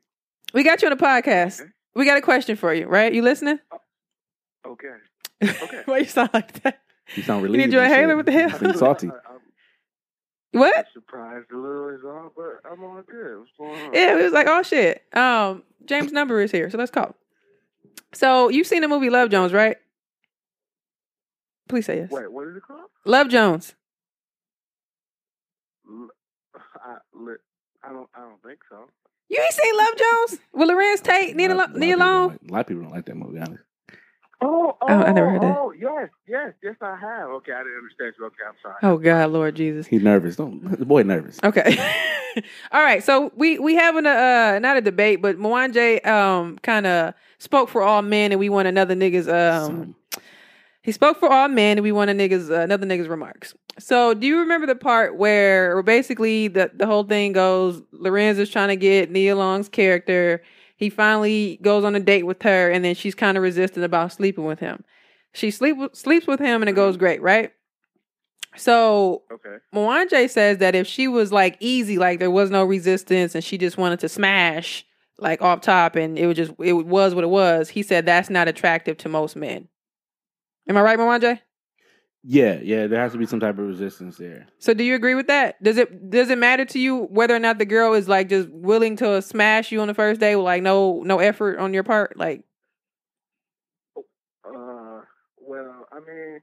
We 0.54 0.64
got 0.64 0.82
you 0.82 0.90
on 0.90 0.98
the 0.98 1.04
podcast. 1.04 1.62
We 1.96 2.06
got 2.06 2.18
a 2.18 2.22
question 2.22 2.56
for 2.56 2.74
you, 2.74 2.88
right? 2.88 3.14
You 3.14 3.22
listening? 3.22 3.60
Okay. 4.66 4.88
Okay. 5.64 5.82
Why 5.86 5.98
you 6.00 6.06
sound 6.06 6.30
like 6.36 6.62
that? 6.62 6.82
you 7.16 7.24
sound 7.24 7.42
You 7.42 7.46
relieved. 7.48 7.66
need 7.66 7.74
your 7.74 7.82
and 7.84 7.92
inhaler? 7.92 8.16
What 8.16 8.28
the 8.28 8.32
hell? 8.32 8.50
You 8.52 8.58
seem 8.60 8.74
salty. 8.76 9.08
I, 9.10 9.12
I'm 10.54 10.60
What? 10.60 10.86
surprised 10.94 11.48
a 11.52 11.58
little 11.58 11.90
is 11.90 12.02
all, 12.06 12.32
but 12.36 12.62
I'm 12.72 12.84
all 12.84 13.02
good. 13.02 13.40
What's 13.40 13.52
going 13.58 13.72
on? 13.88 13.94
Yeah, 13.94 14.20
it 14.20 14.24
was 14.24 14.34
like, 14.34 14.46
oh 14.48 14.62
shit. 14.62 15.02
Um, 15.18 15.64
James' 15.86 16.12
number 16.12 16.42
is 16.42 16.52
here, 16.52 16.70
so 16.70 16.78
let's 16.78 16.92
call. 16.92 17.16
So 18.14 18.50
you've 18.50 18.68
seen 18.68 18.82
the 18.82 18.88
movie 18.88 19.10
Love 19.10 19.30
Jones, 19.32 19.52
right? 19.52 19.78
Please 21.72 21.86
say 21.86 21.98
yes. 22.00 22.12
Wait, 22.12 22.30
what 22.32 22.48
is 22.50 22.56
it 22.58 22.64
called? 22.68 22.82
Love 23.06 23.30
Jones. 23.30 23.76
L- 25.90 26.10
I, 26.84 26.98
li- 27.14 27.36
I 27.84 27.90
don't. 27.94 28.10
I 28.14 28.20
don't 28.20 28.42
think 28.44 28.60
so. 28.70 28.88
You 29.30 29.42
ain't 29.42 29.54
seen 29.54 29.78
Love 29.78 29.94
Jones? 29.98 30.40
With 30.54 30.70
Larenz 30.70 31.02
Tate, 31.02 31.36
Nia 31.36 31.54
A 31.54 31.56
lot- 31.56 31.72
Lo- 31.74 31.80
Nia 31.80 31.96
a 31.96 31.98
lot 31.98 32.06
of 32.06 32.06
people 32.06 32.06
Long? 32.06 32.28
don't 32.28 32.42
like- 32.44 32.50
A 32.50 32.54
lot 32.54 32.60
of 32.60 32.68
people 32.68 32.84
don't 32.84 32.92
like 32.92 33.06
that 33.06 33.16
movie, 33.16 33.40
honestly. 33.40 33.58
Oh, 34.44 34.76
oh, 34.82 34.88
I 34.88 35.12
never 35.14 35.30
heard 35.30 35.42
that. 35.44 35.56
Oh, 35.58 35.72
yes, 35.80 36.10
yes, 36.28 36.52
yes, 36.64 36.76
I 36.82 36.98
have. 36.98 37.30
Okay, 37.30 37.54
I 37.54 37.60
didn't 37.60 37.78
understand 37.78 38.14
you. 38.20 38.26
Okay, 38.26 38.44
I'm 38.46 38.56
sorry. 38.62 38.76
Oh 38.84 38.98
God, 38.98 39.30
Lord 39.32 39.56
Jesus. 39.56 39.88
He's 39.88 40.02
nervous. 40.02 40.36
Don't 40.36 40.64
the 40.80 40.86
boy 40.86 41.04
nervous. 41.04 41.40
Okay. 41.44 41.78
All 42.72 42.82
right. 42.84 43.04
So 43.04 43.32
we 43.36 43.60
we 43.60 43.76
having 43.76 44.06
a 44.06 44.10
uh, 44.56 44.60
not 44.60 44.78
a 44.78 44.82
debate, 44.82 45.22
but 45.22 45.38
Mwanje 45.38 46.06
um 46.08 46.58
kind 46.64 46.86
of 46.88 47.14
spoke 47.38 47.70
for 47.70 47.82
all 47.84 48.02
men, 48.02 48.32
and 48.32 48.40
we 48.40 48.50
want 48.50 48.68
another 48.68 48.96
niggas 48.96 49.28
um 49.30 49.66
Some- 49.68 49.96
he 50.84 50.92
spoke 50.92 51.20
for 51.20 51.32
all 51.32 51.48
men, 51.48 51.78
and 51.78 51.84
we 51.84 51.92
want 51.92 52.10
a 52.10 52.14
niggas 52.14 52.50
uh, 52.50 52.62
another 52.62 52.86
niggas 52.86 53.10
remarks. 53.10 53.54
So 53.80 54.14
do 54.14 54.26
you 54.28 54.40
remember 54.40 54.68
the 54.68 54.76
part 54.76 55.16
where, 55.16 55.76
where 55.76 55.84
basically 55.84 56.48
the 56.48 56.72
the 56.74 56.86
whole 56.86 57.04
thing 57.04 57.34
goes? 57.34 57.82
Larenz 57.94 58.40
is 58.40 58.50
trying 58.50 58.70
to 58.70 58.76
get 58.76 59.12
Nia 59.12 59.36
Long's 59.36 59.70
character. 59.70 60.42
He 60.76 60.90
finally 60.90 61.60
goes 61.62 61.84
on 61.84 61.96
a 61.96 62.00
date 62.00 62.24
with 62.24 62.42
her, 62.42 62.72
and 62.72 62.84
then 62.84 62.96
she's 62.96 63.14
kind 63.14 63.38
of 63.38 63.44
resistant 63.44 63.86
about 63.86 64.12
sleeping 64.12 64.46
with 64.46 64.60
him. 64.60 64.84
She 65.34 65.52
sleep 65.52 65.78
sleeps 65.94 66.28
with 66.28 66.40
him, 66.40 66.62
and 66.62 66.70
it 66.70 66.74
goes 66.74 66.98
great, 66.98 67.22
right? 67.22 67.52
So 68.56 69.24
Okay. 69.32 69.58
Mwanje 69.74 70.30
says 70.30 70.58
that 70.58 70.76
if 70.76 70.88
she 70.88 71.08
was 71.08 71.32
like 71.32 71.58
easy, 71.60 71.98
like 71.98 72.20
there 72.20 72.32
was 72.32 72.50
no 72.50 72.64
resistance 72.66 73.34
and 73.36 73.44
she 73.44 73.58
just 73.58 73.78
wanted 73.78 74.00
to 74.02 74.10
smash 74.10 74.86
like 75.20 75.42
off 75.42 75.62
top 75.62 75.96
and 75.96 76.18
it 76.18 76.28
was 76.28 76.36
just 76.36 76.52
it 76.60 76.74
was 76.74 77.16
what 77.16 77.24
it 77.24 77.30
was, 77.30 77.70
he 77.70 77.84
said 77.84 78.06
that's 78.06 78.30
not 78.30 78.48
attractive 78.48 78.98
to 78.98 79.10
most 79.10 79.36
men. 79.36 79.70
Am 80.68 80.78
I 80.78 80.82
right, 80.82 81.00
Mwanje? 81.00 81.40
Yeah, 82.24 82.60
yeah. 82.62 82.86
There 82.88 83.00
has 83.00 83.14
to 83.14 83.18
be 83.18 83.26
some 83.26 83.40
type 83.40 83.58
of 83.58 83.66
resistance 83.66 84.18
there. 84.18 84.46
So 84.60 84.74
do 84.74 84.84
you 84.84 84.94
agree 84.96 85.16
with 85.16 85.28
that? 85.28 85.62
Does 85.64 85.78
it 85.78 86.10
does 86.12 86.30
it 86.30 86.38
matter 86.38 86.66
to 86.66 86.80
you 86.80 87.06
whether 87.06 87.36
or 87.36 87.40
not 87.40 87.58
the 87.58 87.66
girl 87.66 87.94
is 87.94 88.08
like 88.08 88.30
just 88.30 88.48
willing 88.50 88.96
to 88.98 89.22
smash 89.24 89.72
you 89.72 89.82
on 89.82 89.88
the 89.88 89.96
first 89.96 90.20
day 90.20 90.36
with 90.36 90.46
like 90.46 90.62
no 90.62 91.02
no 91.04 91.18
effort 91.20 91.58
on 91.58 91.74
your 91.74 91.84
part? 91.84 92.18
Like 92.18 92.44
Uh, 94.46 95.02
well, 95.38 95.88
I 95.92 96.00
mean, 96.00 96.42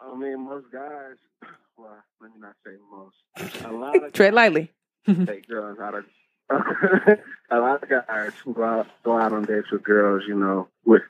I 0.00 0.16
mean, 0.16 0.44
most 0.48 0.66
guys. 0.72 1.16
Well, 1.78 1.96
let 2.20 2.30
me 2.34 2.40
not 2.40 2.56
say 2.62 2.72
most. 2.92 3.64
A 3.64 3.72
lot 3.72 3.96
of 4.04 4.12
tread 4.12 4.34
lightly. 4.34 4.70
take 5.06 5.48
girls 5.48 5.78
out 5.78 5.94
of. 5.94 6.04
a 7.50 7.58
lot 7.58 7.82
of 7.82 7.88
guys 7.88 8.32
who 8.44 8.52
go 8.52 8.64
out, 8.64 8.86
go 9.02 9.16
out 9.16 9.32
on 9.32 9.44
dates 9.44 9.70
with 9.72 9.82
girls, 9.82 10.24
you 10.28 10.34
know, 10.34 10.68
with 10.84 11.00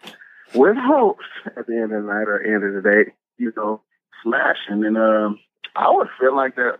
with 0.54 0.76
hopes 0.76 1.24
at 1.56 1.66
the 1.66 1.74
end 1.74 1.92
of 1.92 2.02
the 2.02 2.08
night 2.12 2.28
or 2.28 2.42
end 2.42 2.64
of 2.64 2.82
the 2.82 2.88
day, 2.88 3.12
you 3.38 3.52
know, 3.56 3.82
smashing. 4.22 4.84
And 4.84 4.96
um, 4.96 5.38
I 5.76 5.90
would 5.90 6.08
feel 6.18 6.34
like 6.34 6.56
that 6.56 6.78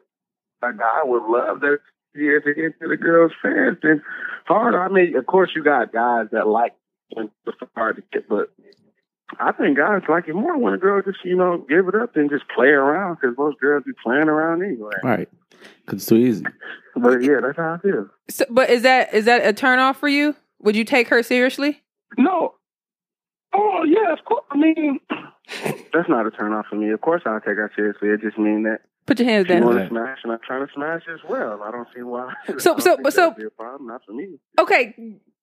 a 0.63 0.73
guy 0.73 1.03
would 1.05 1.23
love 1.25 1.61
that 1.61 1.79
yeah, 2.15 2.39
to 2.45 2.55
get 2.55 2.81
to 2.81 2.89
the 2.89 2.97
girl's 2.97 3.33
fans 3.41 3.79
and 3.83 4.01
harder. 4.47 4.81
I 4.81 4.89
mean, 4.89 5.17
of 5.17 5.27
course, 5.27 5.51
you 5.55 5.63
got 5.63 5.93
guys 5.93 6.27
that 6.33 6.49
like 6.49 6.75
when 7.13 7.31
it's 7.47 7.57
hard 7.77 7.97
to 7.97 8.03
get, 8.13 8.29
but 8.29 8.53
I 9.39 9.53
think 9.53 9.77
guys 9.77 10.03
like 10.09 10.27
it 10.27 10.35
more 10.35 10.59
when 10.59 10.75
a 10.75 10.79
girl 10.79 11.03
just, 11.03 11.25
you 11.25 11.37
know, 11.37 11.65
give 11.69 11.87
it 11.87 11.95
up 11.95 12.17
and 12.17 12.29
just 12.29 12.45
play 12.55 12.69
around 12.69 13.19
because 13.21 13.37
most 13.39 13.61
girls 13.61 13.85
be 13.85 13.93
playing 14.03 14.29
around 14.29 14.63
anyway. 14.65 14.97
Right. 15.05 15.29
Because 15.85 16.01
it's 16.01 16.07
too 16.07 16.17
easy. 16.17 16.45
But 16.97 17.23
yeah, 17.23 17.41
that's 17.43 17.57
how 17.57 17.75
I 17.75 17.79
feel. 17.79 18.09
So, 18.29 18.45
but 18.51 18.71
is 18.71 18.83
that 18.83 19.15
is 19.15 19.27
that 19.27 19.47
a 19.47 19.53
turn 19.53 19.79
off 19.79 19.99
for 19.99 20.09
you? 20.09 20.35
Would 20.61 20.75
you 20.75 20.85
take 20.85 21.09
her 21.09 21.23
seriously? 21.23 21.83
No. 22.19 22.55
Oh 23.53 23.85
yeah, 23.85 24.13
of 24.13 24.25
course. 24.25 24.45
I 24.51 24.57
mean, 24.57 25.01
that's 25.93 26.09
not 26.09 26.27
a 26.27 26.31
turn 26.31 26.53
off 26.53 26.67
for 26.71 26.77
me. 26.77 26.91
Of 26.91 27.01
course, 27.01 27.23
I'll 27.27 27.41
take 27.41 27.57
her 27.57 27.71
seriously. 27.75 28.09
It 28.11 28.21
just 28.21 28.39
means 28.39 28.65
that 28.65 28.81
Put 29.07 29.19
your 29.19 29.29
hands 29.29 29.47
she 29.49 29.55
down. 29.55 29.65
want 29.65 29.79
to 29.79 29.89
smash, 29.89 30.19
and 30.23 30.33
I'm 30.33 30.39
trying 30.47 30.67
to 30.67 30.73
smash 30.73 31.03
as 31.13 31.19
well. 31.29 31.63
I 31.65 31.71
don't 31.71 31.89
see 31.95 32.03
why. 32.03 32.33
So- 32.59 32.79
so- 32.79 32.97
but 33.03 33.13
so- 33.13 33.33
be 33.33 33.45
a 33.45 33.51
problem. 33.51 33.89
Not 33.89 34.03
for 34.07 34.13
me. 34.13 34.39
Okay, 34.59 34.95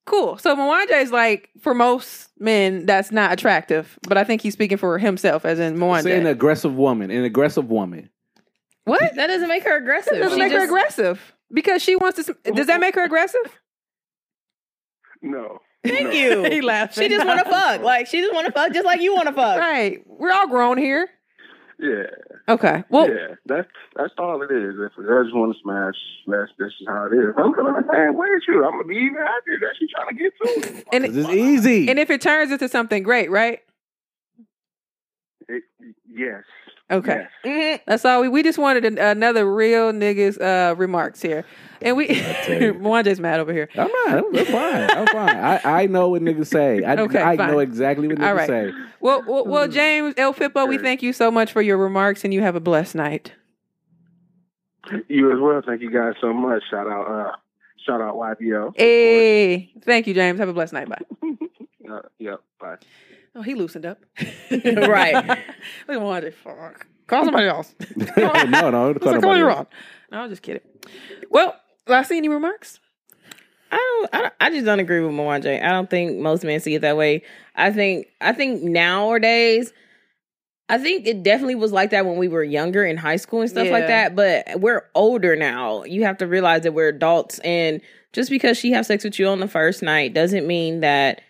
cool. 0.06 0.38
So 0.38 0.56
Mwanje 0.56 1.02
is 1.02 1.12
like 1.12 1.50
for 1.62 1.74
most 1.74 2.30
men 2.40 2.86
that's 2.86 3.12
not 3.12 3.34
attractive, 3.34 4.00
but 4.08 4.18
I 4.18 4.24
think 4.24 4.42
he's 4.42 4.54
speaking 4.54 4.78
for 4.78 4.98
himself, 5.00 5.44
as 5.44 5.60
in 5.60 5.78
Say 6.02 6.18
an 6.18 6.28
aggressive 6.28 6.74
woman, 6.76 7.12
an 7.12 7.24
aggressive 7.26 7.70
woman. 7.70 8.10
What? 8.86 9.16
That 9.16 9.28
doesn't 9.28 9.50
make 9.50 9.64
her 9.66 9.76
aggressive. 9.76 10.14
That 10.14 10.20
doesn't 10.20 10.38
She 10.38 10.44
make 10.44 10.54
her 10.54 10.64
aggressive 10.64 11.34
because 11.52 11.82
she 11.84 11.98
wants 11.98 12.24
to. 12.24 12.38
Does 12.54 12.68
that 12.68 12.80
make 12.80 12.96
her 12.96 13.04
aggressive? 13.04 13.42
No. 15.22 15.60
Thank 15.84 16.14
you. 16.14 16.44
He 16.52 16.62
laughing. 16.62 17.04
She 17.04 17.10
just 17.10 17.26
want 17.26 17.40
to 17.40 17.45
fuck. 17.49 17.82
Like 17.82 18.08
she 18.08 18.22
just 18.22 18.34
want 18.34 18.45
to 18.48 18.52
fuck, 18.52 18.74
just 18.74 18.86
like 18.86 19.02
you 19.02 19.14
want 19.14 19.28
to 19.28 19.34
fuck. 19.34 19.60
Right. 19.60 20.02
We're 20.06 20.32
all 20.32 20.48
grown 20.48 20.78
here. 20.78 21.08
Yeah. 21.80 22.04
Okay. 22.49 22.84
Well, 22.90 23.08
yeah. 23.10 23.36
That's 23.45 23.68
that's 23.95 24.14
all 24.18 24.41
it 24.41 24.52
is. 24.52 24.76
If 24.80 24.98
a 24.98 25.02
girl 25.04 25.24
just 25.24 25.36
want 25.36 25.54
to 25.56 25.60
smash, 25.62 25.94
that's 26.26 26.52
this 26.58 26.72
is 26.82 26.88
how 26.88 27.06
it 27.06 27.16
is. 27.16 27.36
I'm 27.38 27.52
gonna 27.54 27.70
be 27.70 27.76
like, 27.76 27.91
man, 27.91 28.18
where's 28.18 28.44
you? 28.48 28.66
I'm 28.66 28.72
gonna 28.72 28.84
be 28.86 28.95
even 28.95 29.18
happier 29.18 29.60
that 29.62 29.76
she 29.78 29.88
trying 29.94 30.18
to 30.18 30.24
get 30.24 30.34
to. 30.41 30.84
and 30.94 31.04
This 31.04 31.28
it, 31.28 31.30
is 31.30 31.36
easy. 31.36 31.90
and 31.90 31.99
if 31.99 32.10
it 32.10 32.22
turns 32.22 32.52
into 32.52 32.68
something 32.68 33.04
great, 33.04 33.30
right? 33.30 33.60
It, 35.48 35.64
yes. 36.10 36.44
Okay. 36.90 37.26
Yes. 37.44 37.80
Mhm. 37.80 37.84
That's 37.86 38.06
all. 38.06 38.22
We, 38.22 38.30
we 38.30 38.44
just 38.44 38.58
wanted 38.58 38.86
an, 38.86 38.98
another 38.98 39.52
real 39.54 39.92
niggas 39.92 40.40
uh, 40.42 40.74
remarks 40.76 41.22
here, 41.22 41.44
and 41.82 41.98
we. 41.98 42.08
Wanda's 42.80 43.20
mad 43.20 43.42
over 43.42 43.52
here. 43.52 43.68
I'm 43.76 43.90
not. 43.90 44.10
I'm, 44.26 44.36
I'm 44.38 44.46
fine. 44.46 44.90
I'm 44.92 45.08
fine. 45.08 45.38
I, 45.38 45.62
I 45.84 45.86
know 45.88 46.08
what 46.10 46.22
niggas 46.22 46.48
say. 46.48 46.84
I, 46.86 46.96
Okay, 46.96 47.22
I 47.22 47.36
fine. 47.36 47.52
know 47.52 47.60
exactly 47.60 48.08
what 48.08 48.18
niggas 48.18 48.28
All 48.28 48.34
right. 48.36 48.48
say. 48.48 48.72
Well, 49.02 49.22
well, 49.28 49.46
well, 49.46 49.68
James 49.68 50.14
El 50.18 50.34
Fippo, 50.34 50.68
we 50.68 50.78
thank 50.78 51.04
you 51.04 51.12
so 51.12 51.30
much 51.30 51.52
for 51.52 51.62
your 51.62 51.78
remarks, 51.78 52.24
and 52.24 52.34
you 52.34 52.42
have 52.42 52.56
a 52.56 52.62
blessed 52.62 52.96
night. 52.96 53.34
You 55.10 55.34
as 55.34 55.40
well. 55.42 55.62
Thank 55.66 55.82
you 55.82 55.92
guys 55.92 56.14
so 56.22 56.32
much. 56.32 56.64
Shout 56.72 56.88
out, 56.88 57.08
uh, 57.08 57.36
shout 57.86 58.00
out 58.00 58.16
YBO. 58.16 58.72
Hey, 58.78 59.74
thank 59.82 60.08
you, 60.08 60.14
James. 60.14 60.40
Have 60.40 60.48
a 60.50 60.54
blessed 60.54 60.72
night. 60.74 60.88
Bye. 60.90 61.02
Uh, 61.90 62.02
yep. 62.20 62.42
Bye. 62.60 62.76
Oh, 63.38 63.44
he 63.44 63.54
loosened 63.54 63.86
up. 63.86 64.04
Right. 64.50 65.14
Look 65.88 65.98
at 65.98 66.02
Wanda. 66.02 66.32
Fuck. 66.32 66.88
Call 67.06 67.26
somebody 67.26 67.48
else. 67.48 67.76
no, 67.96 68.70
no. 68.70 68.88
What's 68.94 69.06
that 69.06 69.22
calling 69.22 69.40
you 69.40 69.46
wrong? 69.46 69.68
No, 70.12 70.22
I'm 70.22 70.30
just 70.30 70.42
kidding. 70.42 70.62
Well, 71.30 71.56
last 71.88 72.12
any 72.12 72.28
remarks? 72.30 72.80
I 73.72 73.76
don't, 73.76 74.10
I 74.16 74.22
don't. 74.22 74.34
I 74.40 74.50
just 74.50 74.66
don't 74.66 74.80
agree 74.80 75.02
with 75.02 75.12
Mwanje. 75.12 75.62
I 75.64 75.70
don't 75.70 75.90
think 75.90 76.18
most 76.18 76.44
men 76.44 76.60
see 76.62 76.76
it 76.76 76.82
that 76.82 76.98
way. 76.98 77.24
I 77.56 77.72
think. 77.72 78.08
I 78.22 78.34
think 78.34 78.64
nowadays. 78.64 79.74
I 80.70 80.78
think 80.78 81.06
it 81.06 81.24
definitely 81.24 81.56
was 81.56 81.72
like 81.72 81.92
that 81.92 82.06
when 82.06 82.18
we 82.18 82.28
were 82.28 82.44
younger 82.44 82.84
in 82.84 82.98
high 82.98 83.16
school 83.16 83.42
and 83.42 83.50
stuff 83.50 83.70
like 83.70 83.88
that. 83.88 84.16
But 84.16 84.60
we're 84.60 84.86
older 84.96 85.36
now. 85.36 85.84
You 85.84 86.04
have 86.04 86.18
to 86.18 86.28
realize 86.28 86.64
that 86.64 86.74
we're 86.74 86.90
adults, 86.90 87.40
and 87.40 87.82
just 88.14 88.30
because 88.30 88.58
she 88.58 88.72
has 88.72 88.88
sex 88.88 89.04
with 89.04 89.20
you 89.20 89.28
on 89.28 89.40
the 89.40 89.48
first 89.48 89.82
night 89.82 90.14
doesn't 90.14 90.48
mean 90.48 90.80
that 90.82 91.22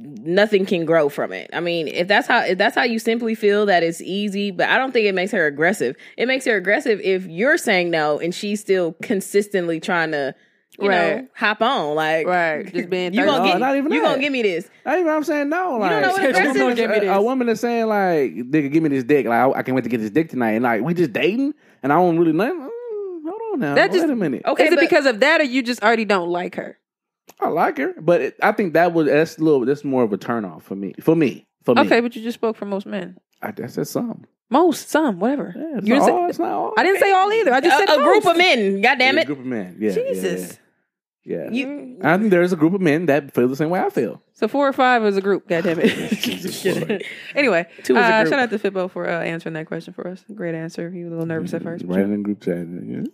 nothing 0.00 0.64
can 0.66 0.84
grow 0.84 1.08
from 1.08 1.32
it. 1.32 1.50
I 1.52 1.60
mean, 1.60 1.86
if 1.88 2.08
that's 2.08 2.26
how 2.26 2.40
if 2.44 2.58
that's 2.58 2.74
how 2.74 2.84
you 2.84 2.98
simply 2.98 3.34
feel 3.34 3.66
that 3.66 3.82
it's 3.82 4.00
easy, 4.00 4.50
but 4.50 4.68
I 4.68 4.78
don't 4.78 4.92
think 4.92 5.06
it 5.06 5.14
makes 5.14 5.32
her 5.32 5.46
aggressive. 5.46 5.96
It 6.16 6.26
makes 6.26 6.44
her 6.46 6.56
aggressive 6.56 7.00
if 7.02 7.26
you're 7.26 7.58
saying 7.58 7.90
no 7.90 8.18
and 8.18 8.34
she's 8.34 8.60
still 8.60 8.94
consistently 9.02 9.78
trying 9.80 10.12
to, 10.12 10.34
you 10.78 10.88
know, 10.88 11.26
hop 11.34 11.60
on. 11.60 11.94
Like, 11.94 12.26
Right. 12.26 12.72
Just 12.72 12.88
being 12.88 13.12
you 13.12 13.20
thirsty. 13.20 13.30
gonna 13.36 13.44
No, 13.46 13.52
get 13.52 13.58
not 13.60 13.76
even 13.76 13.92
you 13.92 14.00
that. 14.00 14.08
gonna 14.08 14.22
give 14.22 14.32
me 14.32 14.42
this. 14.42 14.68
Not 14.86 14.98
even 14.98 15.08
I'm 15.12 15.24
saying 15.24 15.48
no. 15.50 15.76
Like, 15.78 15.90
don't 15.90 16.02
know 16.02 16.08
what 16.12 16.22
a, 16.24 16.28
aggressive 16.30 16.54
woman, 16.56 16.72
is. 16.72 16.78
Give 16.78 16.90
me 16.90 16.96
a, 16.96 17.00
this. 17.00 17.10
a 17.16 17.22
woman 17.22 17.48
is 17.50 17.60
saying 17.60 17.86
like, 17.86 18.32
"Nigga, 18.32 18.72
give 18.72 18.82
me 18.82 18.88
this 18.88 19.04
dick." 19.04 19.26
Like, 19.26 19.38
I, 19.38 19.58
I 19.58 19.62
can't 19.62 19.74
wait 19.74 19.84
to 19.84 19.90
get 19.90 19.98
this 20.00 20.10
dick 20.10 20.30
tonight, 20.30 20.52
and 20.52 20.62
like, 20.62 20.80
we 20.82 20.94
just 20.94 21.12
dating, 21.12 21.52
and 21.82 21.92
I 21.92 21.96
don't 21.96 22.18
really 22.18 22.32
know. 22.32 22.50
Mm, 22.52 23.28
hold 23.28 23.40
on 23.52 23.60
now. 23.60 23.74
That 23.74 23.92
just- 23.92 24.06
wait 24.06 24.12
a 24.12 24.16
minute. 24.16 24.42
Okay, 24.46 24.66
Is 24.68 24.72
it 24.72 24.80
because 24.80 25.04
of 25.06 25.20
that, 25.20 25.40
or 25.40 25.44
you 25.44 25.62
just 25.62 25.82
already 25.82 26.04
don't 26.06 26.30
like 26.30 26.54
her? 26.56 26.78
I 27.40 27.48
like 27.48 27.78
her, 27.78 27.94
but 28.00 28.20
it, 28.20 28.36
I 28.42 28.52
think 28.52 28.74
that 28.74 28.92
was 28.92 29.06
that's 29.06 29.38
a 29.38 29.42
little. 29.42 29.64
That's 29.64 29.84
more 29.84 30.02
of 30.02 30.12
a 30.12 30.16
turn 30.16 30.44
off 30.44 30.62
for 30.62 30.74
me. 30.76 30.94
For 31.00 31.14
me. 31.14 31.46
For 31.64 31.74
me. 31.74 31.82
Okay, 31.82 32.00
but 32.00 32.16
you 32.16 32.22
just 32.22 32.34
spoke 32.36 32.56
for 32.56 32.64
most 32.66 32.86
men. 32.86 33.18
I, 33.42 33.52
I 33.62 33.66
said 33.66 33.86
some. 33.88 34.24
Most, 34.52 34.88
some, 34.88 35.20
whatever. 35.20 35.54
Yeah, 35.56 35.78
it's 35.78 35.86
not 35.86 36.00
all. 36.00 36.06
say, 36.06 36.30
It's 36.30 36.38
not 36.40 36.50
all. 36.50 36.74
I 36.76 36.82
didn't 36.82 37.00
say 37.00 37.12
all 37.12 37.32
either. 37.32 37.52
I 37.52 37.60
just 37.60 37.78
said 37.78 37.88
a, 37.88 38.00
a 38.00 38.04
group 38.04 38.26
of 38.26 38.36
men. 38.36 38.80
God 38.80 38.98
damn 38.98 39.14
Yeah, 39.14 39.20
it. 39.22 39.26
group 39.26 39.38
of 39.38 39.46
men. 39.46 39.76
Yeah, 39.78 39.90
yeah, 39.90 39.94
Jesus. 39.94 40.40
Yeah. 40.42 40.48
yeah. 40.48 40.54
You, 41.24 41.98
I 42.02 42.16
think 42.16 42.30
there's 42.30 42.52
a 42.52 42.56
group 42.56 42.72
of 42.74 42.80
men 42.80 43.06
that 43.06 43.34
feel 43.34 43.46
the 43.46 43.56
same 43.56 43.68
way 43.70 43.80
I 43.80 43.90
feel. 43.90 44.22
So 44.32 44.48
four 44.48 44.66
or 44.66 44.72
five 44.72 45.04
is 45.04 45.16
a 45.16 45.20
group. 45.20 45.46
God 45.48 45.64
damn 45.64 45.78
it. 45.78 46.10
Jesus 46.18 46.52
Just 46.52 46.62
kidding. 46.62 46.88
Lord. 46.88 47.04
anyway, 47.34 47.66
Two 47.84 47.96
is 47.96 48.02
a 48.02 48.04
uh, 48.06 48.22
group. 48.22 48.32
shout 48.32 48.40
out 48.40 48.50
to 48.50 48.58
Fippo 48.58 48.90
for 48.90 49.08
uh, 49.08 49.20
answering 49.20 49.52
that 49.52 49.66
question 49.66 49.92
for 49.92 50.08
us. 50.08 50.24
Great 50.34 50.54
answer. 50.54 50.90
He 50.90 51.04
was 51.04 51.08
a 51.08 51.10
little 51.10 51.26
nervous 51.26 51.52
at 51.52 51.62
first. 51.62 51.86
but 51.86 51.96
Right 51.96 52.04
in 52.04 52.10
the 52.10 52.18
group 52.18 52.40
chat. 52.40 52.66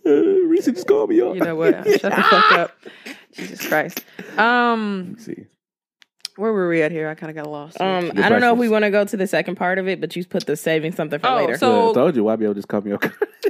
Uh, 0.05 0.09
Reese 0.47 0.65
just 0.65 0.87
called 0.87 1.09
me 1.09 1.19
up. 1.21 1.35
You 1.35 1.41
know 1.41 1.55
what? 1.55 1.73
Shut 1.85 2.01
the 2.15 2.23
fuck 2.23 2.51
up. 2.53 2.71
Jesus 3.33 3.67
Christ. 3.67 4.03
Um, 4.37 5.09
Let's 5.11 5.25
see. 5.25 5.45
Where 6.37 6.53
were 6.53 6.69
we 6.69 6.81
at 6.81 6.91
here? 6.91 7.09
I 7.09 7.15
kind 7.15 7.29
of 7.29 7.35
got 7.43 7.51
lost. 7.51 7.79
um, 7.81 8.11
I 8.15 8.29
don't 8.29 8.41
know 8.41 8.53
if 8.53 8.59
we 8.59 8.69
want 8.69 8.83
to 8.85 8.89
go 8.91 9.03
to 9.03 9.17
the 9.17 9.27
second 9.27 9.55
part 9.55 9.77
of 9.79 9.87
it, 9.87 9.99
but 9.99 10.15
you 10.15 10.23
put 10.25 10.45
the 10.45 10.55
saving 10.55 10.93
something 10.93 11.19
for 11.19 11.27
Oh, 11.27 11.35
later. 11.37 11.57
so- 11.57 11.85
Yeah, 11.85 11.89
I 11.89 11.93
told 11.93 12.15
you 12.15 12.23
YBO 12.23 12.53
just 12.55 12.67
called 12.67 12.85
me 12.85 12.93
up. 12.93 13.03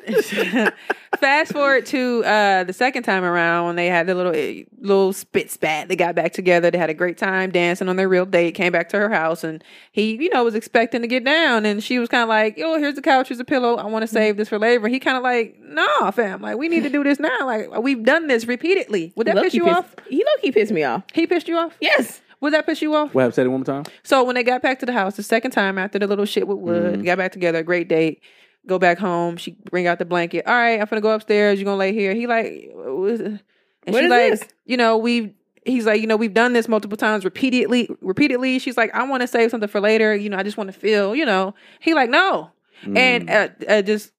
Fast 1.19 1.53
forward 1.53 1.85
to 1.87 2.23
uh, 2.25 2.63
the 2.63 2.73
second 2.73 3.03
time 3.03 3.23
around 3.23 3.65
when 3.65 3.75
they 3.75 3.87
had 3.87 4.07
the 4.07 4.13
little 4.15 4.33
eh, 4.35 4.63
little 4.79 5.13
spit 5.13 5.49
spat. 5.49 5.87
They 5.87 5.95
got 5.95 6.15
back 6.15 6.33
together. 6.33 6.69
They 6.69 6.77
had 6.77 6.89
a 6.89 6.93
great 6.93 7.17
time 7.17 7.49
dancing 7.49 7.89
on 7.89 7.95
their 7.95 8.07
real 8.09 8.25
date. 8.25 8.53
Came 8.55 8.71
back 8.71 8.89
to 8.89 8.97
her 8.99 9.09
house 9.09 9.43
and 9.43 9.63
he, 9.91 10.15
you 10.21 10.29
know, 10.29 10.43
was 10.43 10.53
expecting 10.55 11.01
to 11.01 11.07
get 11.07 11.23
down. 11.25 11.65
And 11.65 11.83
she 11.83 11.97
was 11.97 12.09
kind 12.09 12.23
of 12.23 12.29
like, 12.29 12.57
"Yo, 12.57 12.77
here's 12.77 12.95
the 12.95 13.01
couch. 13.01 13.29
Here's 13.29 13.39
a 13.39 13.45
pillow. 13.45 13.75
I 13.77 13.85
want 13.85 14.03
to 14.03 14.07
save 14.07 14.37
this 14.37 14.49
for 14.49 14.59
later." 14.59 14.85
And 14.85 14.93
he 14.93 14.99
kind 14.99 15.17
of 15.17 15.23
like, 15.23 15.57
"Nah, 15.59 16.11
fam. 16.11 16.41
Like 16.41 16.57
we 16.57 16.67
need 16.67 16.83
to 16.83 16.89
do 16.89 17.03
this 17.03 17.19
now. 17.19 17.45
Like 17.45 17.69
we've 17.79 18.03
done 18.03 18.27
this 18.27 18.45
repeatedly. 18.45 19.13
Would 19.15 19.27
that 19.27 19.35
piss 19.35 19.43
Low-key 19.53 19.57
you 19.57 19.63
pissed- 19.65 19.77
off? 19.77 19.95
He 20.09 20.17
low 20.17 20.41
key 20.41 20.51
pissed 20.51 20.71
me 20.71 20.83
off. 20.83 21.03
He 21.13 21.25
pissed 21.25 21.47
you 21.47 21.57
off? 21.57 21.75
Yes. 21.81 22.21
Would 22.41 22.53
that 22.53 22.65
piss 22.65 22.81
you 22.81 22.93
off? 22.95 23.13
what 23.13 23.33
said 23.33 23.45
it 23.45 23.49
one 23.49 23.61
more 23.61 23.65
time? 23.65 23.83
So 24.03 24.23
when 24.23 24.35
they 24.35 24.43
got 24.43 24.61
back 24.61 24.79
to 24.79 24.85
the 24.85 24.93
house 24.93 25.15
the 25.15 25.23
second 25.23 25.51
time 25.51 25.77
after 25.77 25.97
the 25.99 26.07
little 26.07 26.25
shit 26.25 26.47
with 26.47 26.57
Wood, 26.59 26.99
Mhm. 26.99 27.05
got 27.05 27.17
back 27.17 27.31
together, 27.31 27.63
great 27.63 27.87
date. 27.87 28.21
Go 28.67 28.77
back 28.77 28.97
home. 28.99 29.37
She 29.37 29.57
bring 29.71 29.87
out 29.87 29.97
the 29.97 30.05
blanket. 30.05 30.45
All 30.45 30.53
right, 30.53 30.79
I'm 30.79 30.85
gonna 30.87 31.01
go 31.01 31.11
upstairs. 31.11 31.57
You 31.57 31.65
gonna 31.65 31.77
lay 31.77 31.93
here? 31.93 32.13
He 32.13 32.27
like, 32.27 32.69
what 32.73 33.11
is 33.11 33.19
and 33.21 33.39
What 33.87 34.01
she 34.01 34.07
like, 34.07 34.31
this? 34.31 34.43
you 34.65 34.77
know, 34.77 34.97
we. 34.97 35.33
He's 35.65 35.85
like, 35.85 35.99
you 35.99 36.07
know, 36.07 36.15
we've 36.15 36.33
done 36.33 36.53
this 36.53 36.69
multiple 36.69 36.95
times, 36.97 37.25
repeatedly, 37.25 37.89
repeatedly. 37.99 38.57
She's 38.59 38.77
like, 38.77 38.93
I 38.95 39.03
want 39.03 39.19
to 39.21 39.27
save 39.27 39.51
something 39.51 39.67
for 39.67 39.81
later. 39.81 40.15
You 40.15 40.29
know, 40.29 40.37
I 40.37 40.43
just 40.43 40.55
want 40.55 40.71
to 40.71 40.77
feel. 40.79 41.13
You 41.13 41.25
know, 41.25 41.55
he 41.81 41.93
like, 41.93 42.09
no. 42.09 42.51
And 42.95 43.29
uh, 43.29 43.49
uh, 43.67 43.81
just 43.81 44.11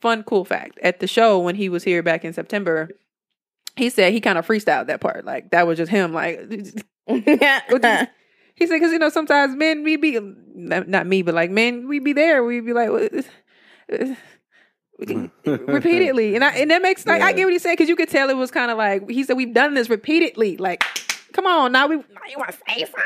fun, 0.00 0.22
cool 0.22 0.44
fact 0.46 0.78
at 0.82 1.00
the 1.00 1.06
show 1.06 1.40
when 1.40 1.56
he 1.56 1.68
was 1.68 1.82
here 1.84 2.02
back 2.02 2.24
in 2.24 2.32
September, 2.32 2.88
he 3.76 3.90
said 3.90 4.12
he 4.14 4.20
kind 4.20 4.38
of 4.38 4.46
freestyled 4.46 4.86
that 4.86 5.00
part. 5.00 5.24
Like 5.26 5.50
that 5.50 5.66
was 5.66 5.76
just 5.76 5.90
him. 5.90 6.12
Like 6.14 6.40
he 8.54 8.66
said, 8.66 8.76
because 8.76 8.92
you 8.92 8.98
know, 8.98 9.08
sometimes 9.08 9.56
men 9.56 9.82
we 9.82 9.96
be 9.96 10.18
not, 10.54 11.06
me, 11.06 11.22
but 11.22 11.34
like 11.34 11.50
men 11.50 11.88
we 11.88 11.98
be 11.98 12.12
there. 12.12 12.44
We 12.44 12.60
be 12.60 12.72
like 12.72 12.90
uh, 12.90 14.14
repeatedly, 15.46 16.34
and 16.34 16.44
I 16.44 16.50
and 16.56 16.70
that 16.70 16.82
makes 16.82 17.06
like 17.06 17.22
I 17.22 17.32
get 17.32 17.44
what 17.44 17.52
he 17.52 17.58
said 17.58 17.72
because 17.72 17.88
you 17.88 17.96
could 17.96 18.10
tell 18.10 18.28
it 18.30 18.36
was 18.36 18.50
kind 18.50 18.70
of 18.70 18.78
like 18.78 19.08
he 19.08 19.24
said 19.24 19.36
we've 19.36 19.54
done 19.54 19.74
this 19.74 19.88
repeatedly. 19.88 20.56
Like, 20.56 20.84
come 21.32 21.46
on, 21.46 21.72
now 21.72 21.86
we 21.86 21.96
now 21.96 22.02
you 22.28 22.36
want 22.36 22.50
to 22.50 22.58
say 22.68 22.80
something, 22.80 23.00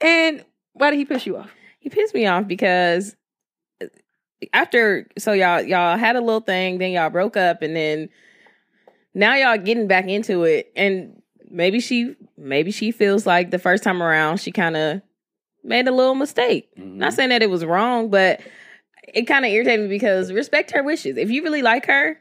and 0.00 0.44
why 0.72 0.90
did 0.90 0.98
he 0.98 1.04
piss 1.04 1.26
you 1.26 1.36
off? 1.36 1.50
he 1.80 1.88
pissed 1.88 2.14
me 2.14 2.26
off 2.26 2.46
because 2.46 3.16
after 4.52 5.08
so 5.18 5.32
y'all 5.32 5.62
y'all 5.62 5.96
had 5.96 6.14
a 6.14 6.20
little 6.20 6.40
thing, 6.40 6.78
then 6.78 6.92
y'all 6.92 7.10
broke 7.10 7.36
up, 7.36 7.62
and 7.62 7.74
then 7.74 8.08
now 9.14 9.34
y'all 9.34 9.58
getting 9.58 9.88
back 9.88 10.06
into 10.06 10.44
it, 10.44 10.70
and 10.76 11.19
maybe 11.50 11.80
she 11.80 12.16
maybe 12.38 12.70
she 12.70 12.90
feels 12.92 13.26
like 13.26 13.50
the 13.50 13.58
first 13.58 13.82
time 13.82 14.02
around 14.02 14.38
she 14.38 14.52
kind 14.52 14.76
of 14.76 15.02
made 15.64 15.86
a 15.88 15.92
little 15.92 16.14
mistake. 16.14 16.68
Mhm. 16.78 16.94
Not 16.94 17.12
saying 17.12 17.28
that 17.30 17.42
it 17.42 17.50
was 17.50 17.64
wrong, 17.64 18.08
but 18.10 18.40
it 19.12 19.22
kind 19.26 19.44
of 19.44 19.50
irritated 19.50 19.80
me 19.80 19.88
because 19.88 20.32
respect 20.32 20.70
her 20.70 20.82
wishes. 20.82 21.16
If 21.16 21.30
you 21.30 21.42
really 21.42 21.62
like 21.62 21.86
her, 21.86 22.18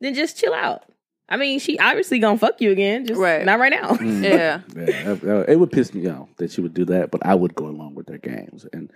then 0.00 0.14
just 0.14 0.38
chill 0.38 0.54
out. 0.54 0.84
I 1.28 1.36
mean, 1.36 1.58
she 1.60 1.78
obviously 1.78 2.18
gonna 2.18 2.38
fuck 2.38 2.60
you 2.60 2.70
again, 2.72 3.06
just 3.06 3.20
Right. 3.20 3.44
not 3.44 3.58
right 3.60 3.70
now. 3.72 3.90
Mhm. 3.90 4.22
Yeah. 4.24 4.30
Yeah, 4.76 4.84
that- 5.04 5.20
that- 5.20 5.48
it 5.48 5.56
would 5.60 5.70
piss 5.70 5.92
me 5.94 6.08
off 6.08 6.28
that 6.38 6.50
she 6.50 6.60
would 6.60 6.74
do 6.74 6.84
that, 6.86 7.10
but 7.10 7.24
I 7.24 7.34
would 7.34 7.54
go 7.54 7.66
along 7.66 7.94
with 7.94 8.06
their 8.06 8.18
games, 8.18 8.66
and 8.72 8.90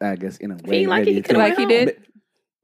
I 0.00 0.16
guess 0.16 0.36
in 0.38 0.50
a 0.50 0.56
way, 0.56 0.80
he 0.80 0.86
like 0.86 1.06
it, 1.06 1.12
he 1.14 1.22
could've 1.22 1.38
Like 1.40 1.56
he 1.56 1.64
did. 1.66 1.96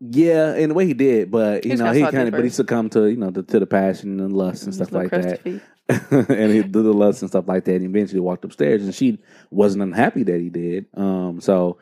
Yeah, 0.01 0.55
in 0.55 0.70
a 0.70 0.74
way 0.74 0.86
he 0.86 0.94
did, 0.94 1.31
but 1.31 1.64
you 1.64 1.72
He's 1.72 1.81
know 1.81 1.93
he 1.93 2.01
kind 2.01 2.28
of, 2.28 2.31
but 2.31 2.43
he 2.43 2.48
succumbed 2.48 2.93
to 2.93 3.06
you 3.06 3.18
know 3.18 3.31
the, 3.31 3.43
to 3.43 3.60
the 3.60 3.66
passion 3.66 4.18
and 4.20 4.32
lust 4.32 4.64
and 4.64 4.74
stuff 4.74 4.93
like 4.93 5.10
that, 5.10 5.44
and 6.31 6.52
he 6.52 6.62
did 6.62 6.72
the 6.72 6.93
lust 6.94 7.20
and 7.20 7.31
stuff 7.31 7.47
like 7.47 7.64
that. 7.66 7.74
And 7.74 7.85
eventually 7.85 8.20
walked 8.20 8.44
upstairs, 8.47 8.82
and 8.82 8.94
she 8.94 9.18
wasn't 9.51 9.82
unhappy 9.82 10.22
that 10.22 10.40
he 10.40 10.48
did. 10.48 10.86
Um, 10.94 11.43
so, 11.43 11.77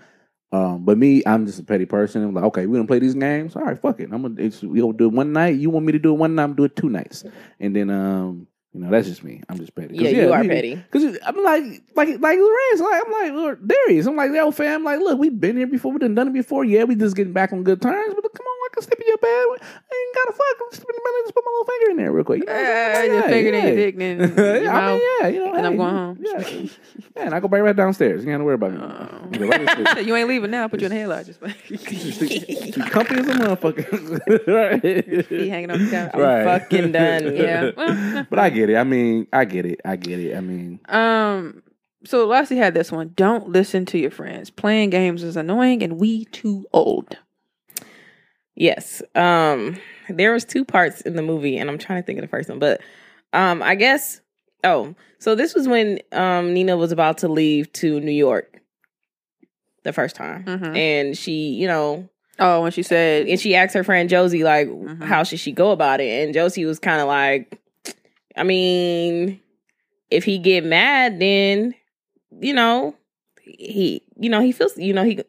um, 0.50 0.84
but 0.84 0.98
me, 0.98 1.22
I'm 1.26 1.46
just 1.46 1.60
a 1.60 1.62
petty 1.62 1.86
person. 1.86 2.24
I'm 2.24 2.34
like, 2.34 2.44
okay, 2.46 2.66
we're 2.66 2.78
gonna 2.78 2.88
play 2.88 2.98
these 2.98 3.14
games. 3.14 3.54
All 3.54 3.62
right, 3.62 3.80
fuck 3.80 4.00
it. 4.00 4.10
I'm 4.12 4.22
gonna 4.22 4.34
it's, 4.38 4.62
we 4.62 4.80
gonna 4.80 4.94
do 4.94 5.06
it 5.06 5.12
one 5.12 5.32
night. 5.32 5.54
You 5.54 5.70
want 5.70 5.86
me 5.86 5.92
to 5.92 6.00
do 6.00 6.12
it 6.12 6.18
one 6.18 6.34
night? 6.34 6.42
I'm 6.42 6.48
gonna 6.50 6.56
do 6.56 6.64
it 6.64 6.74
two 6.74 6.90
nights, 6.90 7.22
and 7.60 7.76
then 7.76 7.88
um, 7.88 8.48
you 8.74 8.80
know 8.80 8.90
that's 8.90 9.08
just 9.08 9.24
me. 9.24 9.42
I'm 9.48 9.58
just 9.58 9.74
petty. 9.74 9.96
'Cause, 9.96 10.12
Yeah, 10.12 10.24
you 10.26 10.32
are 10.32 10.40
we- 10.42 10.48
petty. 10.48 10.82
Cause 10.90 11.04
I'm 11.24 11.42
like, 11.42 11.64
like, 11.96 12.20
like 12.20 12.38
Larenz, 12.38 12.80
like 12.80 13.02
I'm 13.06 13.12
like 13.12 13.32
Lord, 13.32 13.66
Darius. 13.68 14.06
I'm 14.06 14.16
like, 14.16 14.30
yo, 14.32 14.50
fam, 14.50 14.84
like, 14.84 15.00
look, 15.00 15.18
we've 15.18 15.38
been 15.40 15.56
here 15.56 15.66
before. 15.66 15.92
We 15.92 15.98
done 15.98 16.14
done 16.14 16.28
it 16.28 16.34
before. 16.34 16.64
Yeah, 16.64 16.84
we 16.84 16.94
just 16.94 17.16
getting 17.16 17.32
back 17.32 17.52
on 17.52 17.62
good 17.64 17.80
terms. 17.82 18.14
But 18.14 18.32
come 18.34 18.46
on, 18.46 18.57
I 18.68 18.74
can 18.74 18.82
slip 18.82 19.00
in 19.00 19.06
your 19.08 19.16
bed. 19.16 19.28
I 19.30 19.54
ain't 19.94 20.14
gotta 20.14 20.32
fuck. 20.32 20.70
Just 20.72 20.84
put 20.86 20.94
my 21.02 21.22
just 21.24 21.34
put 21.34 21.44
my 21.44 21.50
little 21.50 21.64
finger 21.64 21.90
in 21.92 21.96
there 21.96 22.12
real 22.12 22.24
quick. 22.24 22.40
You 22.40 22.46
know 22.46 22.52
I'm 22.52 22.58
Uh, 22.58 22.94
saying? 22.94 23.12
your 23.12 23.22
Yeah, 23.22 23.28
finger 23.28 23.50
in 23.52 23.66
your 23.66 23.76
dick 23.76 23.94
and 23.98 24.36
your 24.36 24.62
yeah, 24.62 24.76
I 24.76 24.92
mean, 24.92 25.02
yeah, 25.20 25.28
you 25.28 25.44
know, 25.44 25.54
and 25.54 25.66
I'm 25.66 25.76
going 25.76 25.94
home. 25.94 26.18
Yeah, 26.20 26.48
yeah, 26.48 27.22
and 27.26 27.34
I 27.34 27.40
go 27.40 27.48
right 27.48 27.60
right 27.62 27.74
downstairs. 27.76 28.24
You 28.24 28.30
ain't 28.30 28.34
gotta 28.34 28.44
worry 28.44 28.54
about 28.54 28.72
me. 28.72 28.78
Oh. 28.80 29.46
Right 29.46 30.06
you 30.06 30.14
ain't 30.16 30.28
leaving 30.28 30.50
now. 30.50 30.68
Put 30.68 30.80
you 30.80 30.86
in 30.86 30.92
a 30.92 30.94
headlock. 30.96 31.26
Just 31.26 31.40
She 31.68 32.80
comfy 32.90 33.14
as 33.16 33.28
a 33.28 33.32
motherfucker. 33.34 34.46
right. 34.46 35.28
be 35.28 35.48
hanging 35.48 35.70
on 35.70 35.84
the 35.84 35.90
couch. 35.90 36.14
Right. 36.14 36.44
fucking 36.44 36.92
done. 36.92 37.34
Yeah. 37.36 38.24
But 38.28 38.38
I 38.38 38.50
get 38.50 38.70
it. 38.70 38.76
I 38.76 38.84
mean, 38.84 39.26
I 39.32 39.44
get 39.44 39.64
it. 39.66 39.80
I 39.84 39.96
get 39.96 40.20
it. 40.20 40.36
I 40.36 40.40
mean, 40.40 40.80
Um. 40.88 41.62
So 42.04 42.26
Lassie 42.26 42.56
had 42.56 42.74
this 42.74 42.92
one. 42.92 43.12
Don't 43.16 43.48
listen 43.48 43.84
to 43.86 43.98
your 43.98 44.12
friends. 44.12 44.50
Playing 44.50 44.90
games 44.90 45.24
is 45.24 45.36
annoying, 45.36 45.82
and 45.82 45.98
we 45.98 46.26
too 46.26 46.64
old. 46.72 47.18
Yes. 48.58 49.02
Um 49.14 49.78
there 50.08 50.32
was 50.32 50.44
two 50.44 50.64
parts 50.64 51.00
in 51.02 51.14
the 51.16 51.22
movie 51.22 51.56
and 51.58 51.70
I'm 51.70 51.78
trying 51.78 52.02
to 52.02 52.06
think 52.06 52.18
of 52.18 52.22
the 52.22 52.28
first 52.28 52.48
one, 52.48 52.58
but 52.58 52.80
um 53.32 53.62
I 53.62 53.74
guess 53.76 54.20
oh, 54.64 54.94
so 55.18 55.34
this 55.34 55.54
was 55.54 55.68
when 55.68 56.00
um 56.12 56.52
Nina 56.54 56.76
was 56.76 56.90
about 56.92 57.18
to 57.18 57.28
leave 57.28 57.72
to 57.74 58.00
New 58.00 58.10
York 58.12 58.60
the 59.84 59.92
first 59.92 60.16
time. 60.16 60.44
Mhm. 60.44 60.76
And 60.76 61.16
she, 61.16 61.50
you 61.50 61.66
know, 61.68 62.08
Oh, 62.40 62.62
when 62.62 62.70
she 62.70 62.84
said, 62.84 63.26
and 63.26 63.40
she 63.40 63.56
asked 63.56 63.74
her 63.74 63.82
friend 63.82 64.08
Josie 64.08 64.44
like 64.44 64.68
Mhm. 64.68 65.02
how 65.02 65.24
should 65.24 65.40
she 65.40 65.50
go 65.52 65.70
about 65.72 66.00
it? 66.00 66.24
And 66.24 66.32
Josie 66.34 66.64
was 66.64 66.78
kind 66.78 67.00
of 67.00 67.06
like 67.08 67.58
I 68.36 68.42
mean, 68.44 69.40
if 70.10 70.24
he 70.24 70.38
get 70.38 70.64
mad 70.64 71.18
then 71.20 71.74
you 72.40 72.52
know, 72.54 72.94
he 73.42 74.02
you 74.18 74.30
know, 74.30 74.40
he 74.40 74.52
feels 74.52 74.76
you 74.76 74.92
know, 74.92 75.04
he 75.04 75.20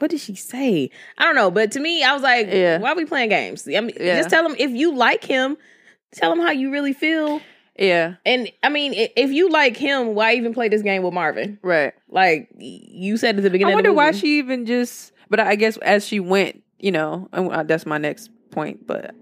what 0.00 0.10
did 0.10 0.20
she 0.20 0.34
say? 0.34 0.90
I 1.18 1.24
don't 1.24 1.34
know, 1.36 1.50
but 1.50 1.70
to 1.72 1.80
me, 1.80 2.02
I 2.02 2.12
was 2.12 2.22
like, 2.22 2.48
Yeah. 2.48 2.78
why 2.78 2.90
are 2.92 2.96
we 2.96 3.04
playing 3.04 3.28
games? 3.30 3.66
I 3.68 3.80
mean, 3.80 3.96
Yeah. 4.00 4.16
just 4.16 4.30
tell 4.30 4.44
him 4.44 4.56
if 4.58 4.70
you 4.70 4.94
like 4.94 5.22
him, 5.24 5.56
tell 6.12 6.32
him 6.32 6.40
how 6.40 6.50
you 6.50 6.70
really 6.70 6.92
feel. 6.92 7.40
"Yeah, 7.78 8.16
And 8.26 8.50
I 8.62 8.68
mean, 8.68 8.92
if 8.94 9.30
you 9.30 9.48
like 9.48 9.76
him, 9.76 10.14
why 10.14 10.34
even 10.34 10.52
play 10.52 10.68
this 10.68 10.82
game 10.82 11.02
with 11.02 11.14
Marvin? 11.14 11.58
right." 11.62 11.94
Like 12.10 12.48
you 12.58 13.16
said 13.16 13.36
at 13.38 13.42
the 13.42 13.48
beginning. 13.50 13.72
I 13.72 13.74
wonder 13.74 13.92
why 13.92 14.12
she 14.12 14.38
even 14.38 14.66
just. 14.66 15.12
But 15.30 15.40
I 15.40 15.54
guess 15.54 15.76
as 15.78 16.06
she 16.06 16.18
went, 16.20 16.62
you 16.78 16.90
know, 16.90 17.28
uh, 17.32 17.62
that's 17.62 17.86
my 17.86 17.96
next 17.98 18.30
point. 18.50 18.86
But 18.86 19.14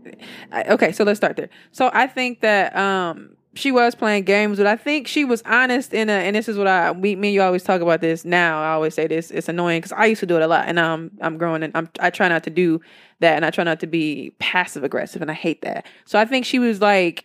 I, 0.50 0.64
okay, 0.70 0.90
so 0.92 1.04
let's 1.04 1.18
start 1.18 1.36
there. 1.36 1.50
So 1.70 1.90
I 1.92 2.06
think 2.06 2.40
that 2.40 2.74
um 2.74 3.36
she 3.58 3.72
was 3.72 3.94
playing 3.94 4.22
games, 4.22 4.58
but 4.58 4.66
I 4.66 4.76
think 4.76 5.08
she 5.08 5.24
was 5.24 5.42
honest 5.44 5.92
in 5.92 6.08
a. 6.08 6.12
And 6.12 6.36
this 6.36 6.48
is 6.48 6.56
what 6.56 6.68
I 6.68 6.92
we 6.92 7.16
me 7.16 7.28
and 7.28 7.34
you 7.34 7.42
always 7.42 7.64
talk 7.64 7.80
about 7.80 8.00
this. 8.00 8.24
Now 8.24 8.62
I 8.62 8.72
always 8.72 8.94
say 8.94 9.06
this. 9.06 9.30
It's 9.30 9.48
annoying 9.48 9.80
because 9.80 9.92
I 9.92 10.06
used 10.06 10.20
to 10.20 10.26
do 10.26 10.36
it 10.36 10.42
a 10.42 10.46
lot, 10.46 10.68
and 10.68 10.78
I'm 10.78 11.10
I'm 11.20 11.36
growing 11.36 11.62
and 11.62 11.76
I'm 11.76 11.90
I 11.98 12.10
try 12.10 12.28
not 12.28 12.44
to 12.44 12.50
do 12.50 12.80
that, 13.20 13.34
and 13.34 13.44
I 13.44 13.50
try 13.50 13.64
not 13.64 13.80
to 13.80 13.86
be 13.86 14.32
passive 14.38 14.84
aggressive, 14.84 15.22
and 15.22 15.30
I 15.30 15.34
hate 15.34 15.62
that. 15.62 15.86
So 16.04 16.18
I 16.18 16.24
think 16.24 16.44
she 16.46 16.58
was 16.58 16.80
like 16.80 17.24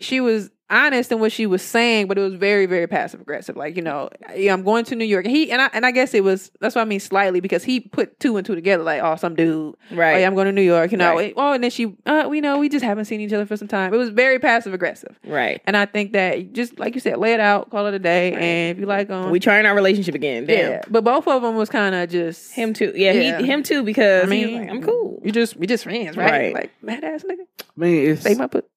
she 0.00 0.20
was 0.20 0.50
honest 0.70 1.12
in 1.12 1.20
what 1.20 1.32
she 1.32 1.46
was 1.46 1.62
saying, 1.62 2.08
but 2.08 2.18
it 2.18 2.20
was 2.22 2.34
very, 2.34 2.66
very 2.66 2.86
passive 2.86 3.20
aggressive. 3.20 3.56
Like, 3.56 3.76
you 3.76 3.82
know, 3.82 4.08
yeah, 4.34 4.52
I'm 4.52 4.62
going 4.62 4.84
to 4.86 4.96
New 4.96 5.04
York. 5.04 5.26
He 5.26 5.50
and 5.50 5.62
I 5.62 5.70
and 5.72 5.86
I 5.86 5.90
guess 5.90 6.14
it 6.14 6.24
was 6.24 6.50
that's 6.60 6.74
what 6.74 6.82
I 6.82 6.84
mean 6.84 7.00
slightly 7.00 7.40
because 7.40 7.62
he 7.64 7.80
put 7.80 8.18
two 8.20 8.36
and 8.36 8.44
two 8.46 8.54
together, 8.54 8.82
like, 8.82 9.02
oh, 9.02 9.16
some 9.16 9.34
dude. 9.34 9.74
right? 9.92 10.14
Oh, 10.14 10.18
yeah, 10.18 10.26
I'm 10.26 10.34
going 10.34 10.46
to 10.46 10.52
New 10.52 10.62
York, 10.62 10.92
you 10.92 10.98
know. 10.98 11.14
Right. 11.14 11.32
Oh, 11.36 11.52
and 11.52 11.62
then 11.62 11.70
she 11.70 11.94
uh, 12.06 12.26
we 12.28 12.40
know 12.40 12.58
we 12.58 12.68
just 12.68 12.84
haven't 12.84 13.04
seen 13.06 13.20
each 13.20 13.32
other 13.32 13.46
for 13.46 13.56
some 13.56 13.68
time. 13.68 13.92
It 13.94 13.96
was 13.96 14.08
very 14.10 14.38
passive 14.38 14.74
aggressive. 14.74 15.18
right. 15.24 15.60
And 15.66 15.76
I 15.76 15.86
think 15.86 16.12
that 16.12 16.52
just 16.52 16.78
like 16.78 16.94
you 16.94 17.00
said, 17.00 17.18
lay 17.18 17.32
it 17.34 17.40
out, 17.40 17.70
call 17.70 17.86
it 17.86 17.94
a 17.94 17.98
day, 17.98 18.32
and 18.32 18.76
if 18.76 18.80
you 18.80 18.86
like 18.86 19.08
them, 19.08 19.30
We 19.30 19.40
trying 19.40 19.66
our 19.66 19.74
relationship 19.74 20.14
again. 20.14 20.46
Damn. 20.46 20.70
yeah. 20.70 20.82
But 20.88 21.04
both 21.04 21.26
of 21.28 21.42
them 21.42 21.56
was 21.56 21.68
kind 21.68 21.94
of 21.94 22.08
just 22.10 22.52
Him 22.52 22.72
too. 22.74 22.92
Yeah, 22.94 23.12
Yeah. 23.12 23.38
he 23.40 23.46
him 23.46 23.62
too 23.62 23.82
because 23.82 24.22
I 24.22 24.26
I 24.26 24.28
mean, 24.28 24.46
mean, 24.46 24.60
like, 24.62 24.70
I'm 24.70 24.82
cool. 24.82 25.20
You 25.24 25.32
just 25.32 25.56
we 25.56 25.66
just 25.66 25.84
friends, 25.84 26.16
right? 26.16 26.30
Right. 26.30 26.54
Like 26.54 26.70
mad 26.82 27.04
ass 27.04 27.22
nigga. 27.24 27.46
I 27.60 27.64
mean, 27.76 28.10
it's 28.10 28.22
Say 28.22 28.34
my 28.34 28.46
put 28.46 28.68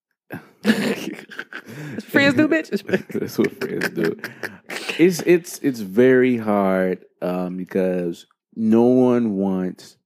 friends 0.64 2.34
do, 2.36 2.48
bitch. 2.50 3.10
That's 3.20 3.38
what 3.38 3.52
friends 3.60 3.90
do. 3.90 4.16
It's 4.98 5.22
it's 5.22 5.60
it's 5.60 5.80
very 5.80 6.38
hard 6.38 7.06
um, 7.22 7.58
because 7.58 8.26
no 8.56 8.84
one 8.84 9.38
wants 9.38 9.98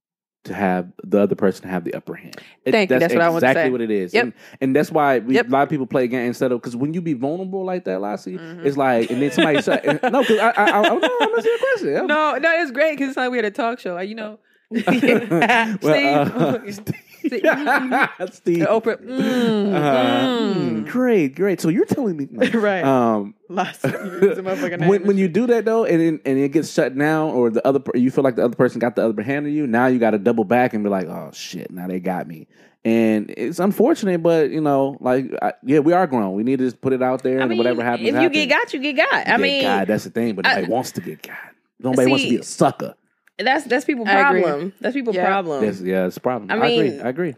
to 0.44 0.52
have 0.52 0.92
the 1.02 1.20
other 1.20 1.34
person 1.34 1.66
have 1.68 1.84
the 1.84 1.94
upper 1.94 2.14
hand. 2.14 2.36
It- 2.66 2.72
Thank 2.72 2.90
you. 2.90 2.98
That's 2.98 3.14
what 3.14 3.22
I 3.22 3.30
want 3.30 3.40
to 3.40 3.46
exactly 3.48 3.68
say. 3.68 3.72
what 3.72 3.80
it 3.80 3.90
is. 3.90 4.12
Yep. 4.12 4.24
And, 4.24 4.32
and 4.60 4.76
that's 4.76 4.90
why 4.92 5.20
we, 5.20 5.36
Yep. 5.36 5.46
a 5.48 5.50
lot 5.50 5.62
of 5.62 5.68
people 5.70 5.86
play 5.86 6.04
again 6.04 6.26
instead 6.26 6.52
of 6.52 6.60
because 6.60 6.76
when 6.76 6.92
you 6.92 7.00
be 7.00 7.14
vulnerable 7.14 7.64
like 7.64 7.84
that, 7.86 8.00
Lassie, 8.02 8.36
Mhm. 8.36 8.62
it's 8.64 8.76
like 8.76 9.10
and 9.10 9.22
then 9.22 9.30
somebody 9.32 9.62
say, 9.62 9.80
no, 10.02 10.20
because 10.20 10.38
I, 10.38 10.50
I, 10.50 10.64
I, 10.70 10.78
I, 10.80 10.82
no, 10.82 11.18
I'm 11.20 11.34
asking 11.38 11.54
a 11.54 11.58
question. 11.58 11.96
I'm- 11.96 12.06
No, 12.06 12.36
no, 12.36 12.62
it's 12.62 12.70
great 12.72 12.92
because 12.92 13.08
it's 13.08 13.16
like 13.16 13.30
we 13.30 13.38
had 13.38 13.46
a 13.46 13.50
talk 13.50 13.78
show. 13.80 13.94
Like, 13.94 14.08
you 14.10 14.14
know, 14.16 14.38
Well, 14.70 15.82
uh, 15.86 16.58
Steve. 16.72 16.94
Steve. 17.28 17.40
Steve. 17.40 18.32
Steve. 18.32 18.66
Oprah. 18.66 18.96
Mm, 19.02 19.74
Uh, 19.74 20.54
mm. 20.54 20.88
great, 20.88 21.34
great. 21.34 21.60
So 21.60 21.68
you're 21.68 21.84
telling 21.86 22.16
me, 22.16 22.26
Right. 22.54 22.84
Um, 22.84 23.34
Lots 23.48 23.84
of- 23.84 23.94
it's 24.22 24.38
a 24.38 24.42
motherfucking 24.42 24.80
name 24.80 24.88
when 24.88 25.06
when 25.06 25.18
you 25.18 25.28
do 25.28 25.46
that 25.48 25.64
though, 25.64 25.84
and 25.84 26.00
it, 26.00 26.20
and 26.24 26.38
it 26.38 26.50
gets 26.52 26.72
shut 26.72 26.96
down, 26.96 27.30
or 27.30 27.50
the 27.50 27.66
other 27.66 27.80
you 27.94 28.10
feel 28.10 28.24
like 28.24 28.36
the 28.36 28.44
other 28.44 28.56
person 28.56 28.78
got 28.78 28.96
the 28.96 29.04
other 29.06 29.22
hand 29.22 29.46
of 29.46 29.52
you, 29.52 29.66
now 29.66 29.86
you 29.86 29.98
got 29.98 30.10
to 30.12 30.18
double 30.18 30.44
back 30.44 30.74
and 30.74 30.82
be 30.84 30.90
like, 30.90 31.06
oh 31.06 31.30
shit, 31.32 31.70
now 31.70 31.86
they 31.86 32.00
got 32.00 32.26
me. 32.26 32.46
And 32.86 33.30
it's 33.34 33.58
unfortunate, 33.60 34.22
but 34.22 34.50
you 34.50 34.60
know, 34.60 34.98
like 35.00 35.26
I, 35.40 35.54
yeah, 35.64 35.78
we 35.78 35.92
are 35.94 36.06
grown. 36.06 36.34
We 36.34 36.42
need 36.42 36.58
to 36.58 36.66
just 36.66 36.80
put 36.82 36.92
it 36.92 37.02
out 37.02 37.22
there, 37.22 37.38
I 37.38 37.42
and 37.42 37.50
mean, 37.50 37.58
whatever 37.58 37.82
happens, 37.82 38.08
if 38.08 38.14
you 38.14 38.20
happens. 38.20 38.34
get 38.36 38.48
got, 38.50 38.74
you 38.74 38.80
get 38.80 38.96
got. 38.96 39.14
I 39.14 39.24
Get 39.24 39.40
mean, 39.40 39.62
God, 39.62 39.88
that's 39.88 40.04
the 40.04 40.10
thing. 40.10 40.34
But 40.34 40.46
I- 40.46 40.54
nobody 40.56 40.72
wants 40.72 40.92
to 40.92 41.00
get 41.00 41.22
got. 41.22 41.36
Nobody 41.80 42.10
wants 42.10 42.24
to 42.24 42.30
be 42.30 42.36
a 42.36 42.42
sucker. 42.42 42.94
That's 43.38 43.64
that's 43.64 43.84
people 43.84 44.04
problem. 44.04 44.72
That's 44.80 44.94
people 44.94 45.14
Yeah. 45.14 45.26
problem. 45.26 45.64
That's, 45.64 45.80
yeah, 45.80 46.06
it's 46.06 46.16
a 46.16 46.20
problem. 46.20 46.50
I 46.50 46.54
I, 46.54 46.68
agree. 46.68 46.90
mean- 46.90 47.00
I 47.00 47.08
agree. 47.08 47.34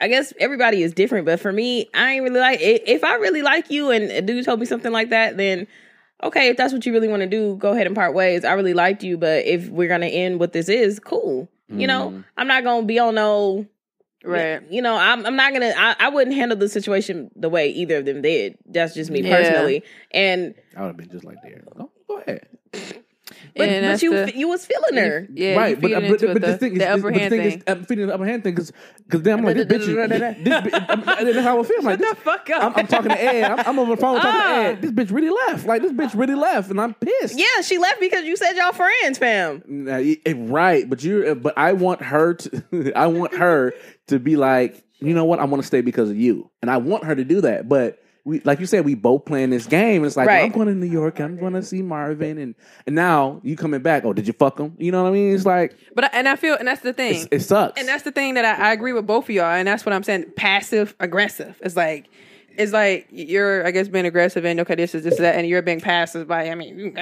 I 0.00 0.08
guess 0.08 0.32
everybody 0.38 0.82
is 0.82 0.92
different, 0.92 1.26
but 1.26 1.40
for 1.40 1.52
me, 1.52 1.88
I 1.94 2.12
ain't 2.12 2.22
really 2.24 2.40
like 2.40 2.58
if 2.60 3.02
I 3.04 3.14
really 3.16 3.42
like 3.42 3.70
you 3.70 3.90
and 3.90 4.04
a 4.10 4.22
dude 4.22 4.44
told 4.44 4.60
me 4.60 4.66
something 4.66 4.92
like 4.92 5.10
that, 5.10 5.36
then 5.36 5.66
okay, 6.22 6.48
if 6.48 6.56
that's 6.56 6.72
what 6.72 6.84
you 6.84 6.92
really 6.92 7.08
want 7.08 7.20
to 7.20 7.26
do, 7.28 7.56
go 7.56 7.72
ahead 7.72 7.86
and 7.86 7.96
part 7.96 8.14
ways. 8.14 8.44
I 8.44 8.52
really 8.52 8.74
liked 8.74 9.02
you, 9.02 9.16
but 9.16 9.44
if 9.46 9.68
we're 9.68 9.88
gonna 9.88 10.06
end 10.06 10.38
what 10.38 10.52
this 10.52 10.68
is, 10.68 10.98
cool. 11.00 11.48
You 11.68 11.86
know, 11.86 12.10
Mhm. 12.10 12.24
I'm 12.36 12.46
not 12.48 12.64
gonna 12.64 12.86
be 12.86 12.98
on 12.98 13.14
no 13.14 13.66
Right. 14.22 14.60
You 14.70 14.82
know, 14.82 14.96
I'm 14.96 15.24
I'm 15.24 15.34
not 15.36 15.52
gonna 15.54 15.72
I, 15.76 15.96
I 15.98 16.08
wouldn't 16.10 16.36
handle 16.36 16.58
the 16.58 16.68
situation 16.68 17.30
the 17.36 17.48
way 17.48 17.68
either 17.70 17.96
of 17.96 18.04
them 18.04 18.20
did. 18.20 18.58
That's 18.66 18.92
just 18.94 19.10
me 19.10 19.22
Yeah. 19.22 19.34
personally. 19.36 19.82
And 20.10 20.54
I 20.76 20.80
would 20.82 20.86
have 20.88 20.96
been 20.98 21.08
just 21.10 21.24
like 21.24 21.38
there. 21.42 21.62
Go, 21.74 21.90
go 22.06 22.18
ahead. 22.18 22.46
But, 23.56 23.68
And 23.68 23.86
but 23.94 24.02
you 24.02 24.10
the- 24.26 24.36
you 24.36 24.48
was 24.48 24.64
feeling 24.66 24.96
her. 25.04 25.26
Yeah, 25.32 25.56
right, 25.56 25.70
you 25.70 25.76
but, 25.76 25.88
feed 25.88 25.94
uh, 25.94 25.98
it 26.00 26.08
but, 26.10 26.20
but 26.20 26.36
it, 26.36 26.40
the 26.40 26.56
thing 26.58 26.72
is, 26.74 26.78
the 26.78 26.88
upper 26.90 27.10
hand 27.10 27.30
thing 27.30 27.40
thing. 27.50 27.58
is, 27.58 27.64
I'm 27.66 27.84
feeling 27.84 28.06
the 28.08 28.14
upper 28.14 28.24
hand 28.26 28.44
thing 28.44 28.54
because 28.54 28.72
because 29.06 29.22
then 29.22 29.38
I'm 29.38 29.44
like, 29.44 29.56
this 29.56 29.66
bitch, 29.66 29.80
is- 29.80 29.86
this 30.44 30.54
bitch, 30.72 30.86
I'm, 30.88 31.00
and 31.18 31.28
that's 31.28 31.38
how 31.46 31.60
I 31.60 31.62
feel. 31.62 31.78
I'm 31.80 31.84
like, 31.84 31.98
Shut 32.00 32.08
this, 32.08 32.10
the 32.10 32.16
fuck 32.16 32.50
up. 32.50 32.62
I'm, 32.64 32.72
I'm 32.76 32.86
talking 32.86 33.10
to 33.10 33.22
Ed. 33.22 33.44
I'm, 33.50 33.58
I'm 33.66 33.78
on 33.78 33.88
the 33.88 33.96
phone 33.96 34.16
talking 34.16 34.30
Ah. 34.32 34.52
to 34.62 34.64
Ed. 34.68 34.82
This 34.82 34.90
bitch 34.92 35.12
really 35.14 35.30
left. 35.30 35.66
Like 35.66 35.82
this 35.82 35.92
bitch 35.92 36.14
really 36.18 36.34
left, 36.34 36.70
and 36.70 36.80
I'm 36.80 36.94
pissed. 36.94 37.38
Yeah, 37.38 37.60
she 37.62 37.78
left 37.78 38.00
because 38.00 38.24
you 38.24 38.36
said 38.36 38.52
y'all 38.56 38.72
friends, 38.72 39.18
fam. 39.18 39.62
Nah, 39.66 39.96
y- 39.98 40.18
eh, 40.26 40.34
right, 40.36 40.88
but 40.88 41.02
you, 41.04 41.34
but 41.34 41.56
I 41.56 41.72
want 41.74 42.02
her 42.02 42.34
to, 42.34 42.92
I 42.96 43.06
want 43.08 43.34
her 43.36 43.72
to 44.08 44.18
be 44.18 44.36
like, 44.36 44.82
you 45.00 45.14
know 45.14 45.24
what, 45.24 45.38
I 45.38 45.44
want 45.44 45.62
to 45.62 45.66
stay 45.66 45.80
because 45.80 46.10
of 46.10 46.16
you, 46.16 46.50
and 46.62 46.70
I 46.70 46.76
want 46.78 47.04
her 47.04 47.14
to 47.14 47.24
do 47.24 47.40
that. 47.42 47.68
But 47.68 47.99
we, 48.24 48.40
like 48.40 48.60
you 48.60 48.66
said, 48.66 48.84
we 48.84 48.94
both 48.94 49.24
playing 49.24 49.50
this 49.50 49.66
game. 49.66 50.04
It's 50.04 50.16
like 50.16 50.26
well, 50.26 50.44
I'm 50.44 50.52
going 50.52 50.68
to 50.68 50.74
New 50.74 50.86
York, 50.86 51.20
I'm 51.20 51.36
going 51.36 51.54
to 51.54 51.62
see 51.62 51.82
Marvin, 51.82 52.38
and 52.38 52.54
and 52.86 52.94
now 52.94 53.40
you 53.42 53.56
coming 53.56 53.80
back. 53.80 54.04
Oh, 54.04 54.12
did 54.12 54.26
you 54.26 54.32
fuck 54.32 54.58
him? 54.58 54.74
You 54.78 54.92
know 54.92 55.02
what 55.02 55.10
I 55.10 55.12
mean? 55.12 55.34
It's 55.34 55.46
like 55.46 55.76
But 55.94 56.04
I, 56.04 56.08
and 56.12 56.28
I 56.28 56.36
feel, 56.36 56.56
and 56.56 56.68
that's 56.68 56.82
the 56.82 56.92
thing. 56.92 57.26
it 57.30 57.40
sucks. 57.40 57.78
And 57.78 57.88
that's 57.88 58.02
the 58.02 58.12
thing 58.12 58.34
that 58.34 58.44
I, 58.44 58.70
I 58.70 58.72
agree 58.72 58.92
with 58.92 59.06
both 59.06 59.24
of 59.24 59.30
y'all, 59.30 59.46
and 59.46 59.66
that's 59.66 59.86
what 59.86 59.92
I'm 59.92 60.02
saying. 60.02 60.32
Passive 60.36 60.94
aggressive. 61.00 61.58
It's 61.62 61.76
like 61.76 62.10
it's 62.56 62.72
like 62.72 63.08
you're, 63.10 63.66
I 63.66 63.70
guess, 63.70 63.88
being 63.88 64.06
aggressive 64.06 64.44
and 64.44 64.60
okay, 64.60 64.74
this 64.74 64.94
is 64.94 65.04
this 65.04 65.14
is 65.14 65.20
that, 65.20 65.36
and 65.36 65.48
you're 65.48 65.62
being 65.62 65.80
passive 65.80 66.28
by. 66.28 66.50
I 66.50 66.54
mean, 66.54 66.96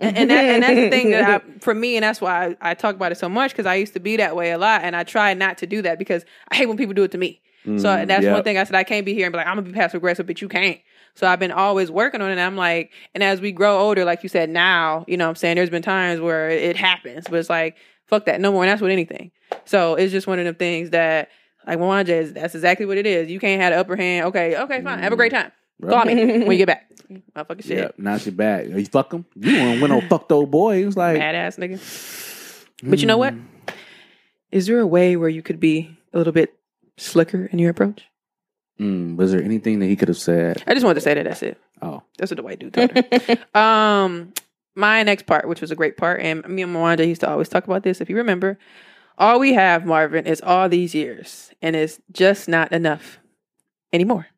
and, 0.00 0.16
and, 0.16 0.30
that, 0.30 0.44
and 0.44 0.62
that's 0.62 0.74
the 0.74 0.90
thing 0.90 1.10
that 1.10 1.28
I, 1.28 1.58
for 1.60 1.74
me, 1.74 1.96
and 1.96 2.04
that's 2.04 2.20
why 2.20 2.56
I, 2.60 2.70
I 2.70 2.74
talk 2.74 2.94
about 2.94 3.10
it 3.10 3.18
so 3.18 3.28
much 3.28 3.50
because 3.50 3.66
I 3.66 3.74
used 3.74 3.94
to 3.94 4.00
be 4.00 4.16
that 4.18 4.36
way 4.36 4.52
a 4.52 4.58
lot, 4.58 4.82
and 4.84 4.94
I 4.94 5.04
try 5.04 5.34
not 5.34 5.58
to 5.58 5.66
do 5.66 5.82
that 5.82 5.98
because 5.98 6.24
I 6.48 6.56
hate 6.56 6.66
when 6.66 6.76
people 6.76 6.94
do 6.94 7.02
it 7.02 7.10
to 7.12 7.18
me. 7.18 7.40
So 7.64 7.70
Mm, 7.70 8.06
that's 8.06 8.24
one 8.32 8.42
thing 8.44 8.56
I 8.56 8.64
said 8.64 8.76
I 8.76 8.84
can't 8.84 9.04
be 9.04 9.14
here 9.14 9.26
and 9.26 9.32
be 9.32 9.36
like 9.36 9.46
I'm 9.46 9.56
gonna 9.56 9.66
be 9.68 9.72
passive 9.72 9.98
aggressive, 9.98 10.26
but 10.26 10.40
you 10.40 10.48
can't. 10.48 10.78
So 11.14 11.26
I've 11.26 11.40
been 11.40 11.50
always 11.52 11.90
working 11.90 12.20
on 12.22 12.28
it. 12.28 12.32
And 12.32 12.40
I'm 12.40 12.56
like, 12.56 12.92
and 13.14 13.22
as 13.22 13.40
we 13.40 13.52
grow 13.52 13.78
older, 13.78 14.04
like 14.04 14.22
you 14.22 14.28
said, 14.28 14.48
now 14.48 15.04
you 15.08 15.16
know 15.16 15.24
what 15.26 15.30
I'm 15.30 15.36
saying 15.36 15.56
there's 15.56 15.70
been 15.70 15.82
times 15.82 16.20
where 16.20 16.48
it 16.48 16.76
happens, 16.76 17.26
but 17.28 17.38
it's 17.38 17.50
like 17.50 17.76
fuck 18.06 18.24
that, 18.24 18.40
no 18.40 18.52
more. 18.52 18.62
And 18.64 18.70
that's 18.70 18.80
with 18.80 18.90
anything. 18.90 19.30
So 19.64 19.94
it's 19.96 20.12
just 20.12 20.26
one 20.26 20.38
of 20.38 20.44
them 20.44 20.54
things 20.54 20.90
that 20.90 21.28
like 21.66 21.78
Mwanje 21.78 22.08
is 22.08 22.32
that's 22.32 22.54
exactly 22.54 22.86
what 22.86 22.96
it 22.96 23.06
is. 23.06 23.30
You 23.30 23.40
can't 23.40 23.60
have 23.60 23.72
the 23.72 23.78
upper 23.80 23.96
hand. 23.96 24.26
Okay, 24.26 24.56
okay, 24.56 24.80
fine. 24.82 25.00
Have 25.00 25.12
a 25.12 25.16
great 25.16 25.32
time. 25.32 25.52
Call 25.86 26.04
me 26.06 26.14
when 26.14 26.52
you 26.52 26.58
get 26.58 26.66
back. 26.66 26.90
Motherfucking 27.36 27.64
shit. 27.64 27.78
Yeah, 27.78 27.90
now 27.98 28.18
she 28.18 28.30
back. 28.30 28.66
You 28.66 28.84
fuck 28.86 29.12
him. 29.12 29.24
You 29.36 29.58
want 29.60 29.82
win 29.82 29.90
on 29.92 30.08
fucked 30.08 30.32
old 30.32 30.50
boy. 30.50 30.78
He 30.78 30.84
was 30.84 30.96
like, 30.96 31.18
Badass 31.18 31.58
nigga. 31.58 32.88
But 32.88 33.00
you 33.00 33.06
know 33.06 33.18
what? 33.18 33.34
Is 34.50 34.66
there 34.66 34.80
a 34.80 34.86
way 34.86 35.16
where 35.16 35.28
you 35.28 35.42
could 35.42 35.60
be 35.60 35.96
a 36.12 36.18
little 36.18 36.32
bit 36.32 36.57
slicker 36.98 37.46
in 37.46 37.58
your 37.58 37.70
approach? 37.70 38.04
mm, 38.78 39.16
was 39.16 39.32
there 39.32 39.42
anything 39.42 39.80
that 39.80 39.86
he 39.86 39.96
could 39.96 40.08
have 40.08 40.18
said? 40.18 40.62
I 40.66 40.74
just 40.74 40.84
wanted 40.84 40.96
to 40.96 41.00
say 41.00 41.14
that. 41.14 41.24
That's 41.24 41.42
it. 41.42 41.58
Oh, 41.82 42.02
That's 42.16 42.30
what 42.30 42.36
the 42.36 42.42
white 42.42 42.58
dude 42.58 42.74
told 42.74 42.90
her. 42.92 43.38
um, 43.60 44.32
my 44.74 45.02
next 45.02 45.26
part, 45.26 45.48
which 45.48 45.60
was 45.60 45.70
a 45.70 45.76
great 45.76 45.96
part, 45.96 46.20
and 46.20 46.46
me 46.48 46.62
and 46.62 46.74
Mwanda 46.74 47.06
used 47.06 47.22
to 47.22 47.28
always 47.28 47.48
talk 47.48 47.64
about 47.64 47.82
this. 47.82 48.00
If 48.00 48.08
you 48.08 48.16
remember, 48.16 48.58
all 49.16 49.40
we 49.40 49.54
have, 49.54 49.84
Marvin, 49.84 50.26
is 50.26 50.40
all 50.40 50.68
these 50.68 50.94
years, 50.94 51.50
and 51.60 51.74
it's 51.74 52.00
just 52.12 52.48
not 52.48 52.70
enough 52.72 53.18
anymore. 53.92 54.28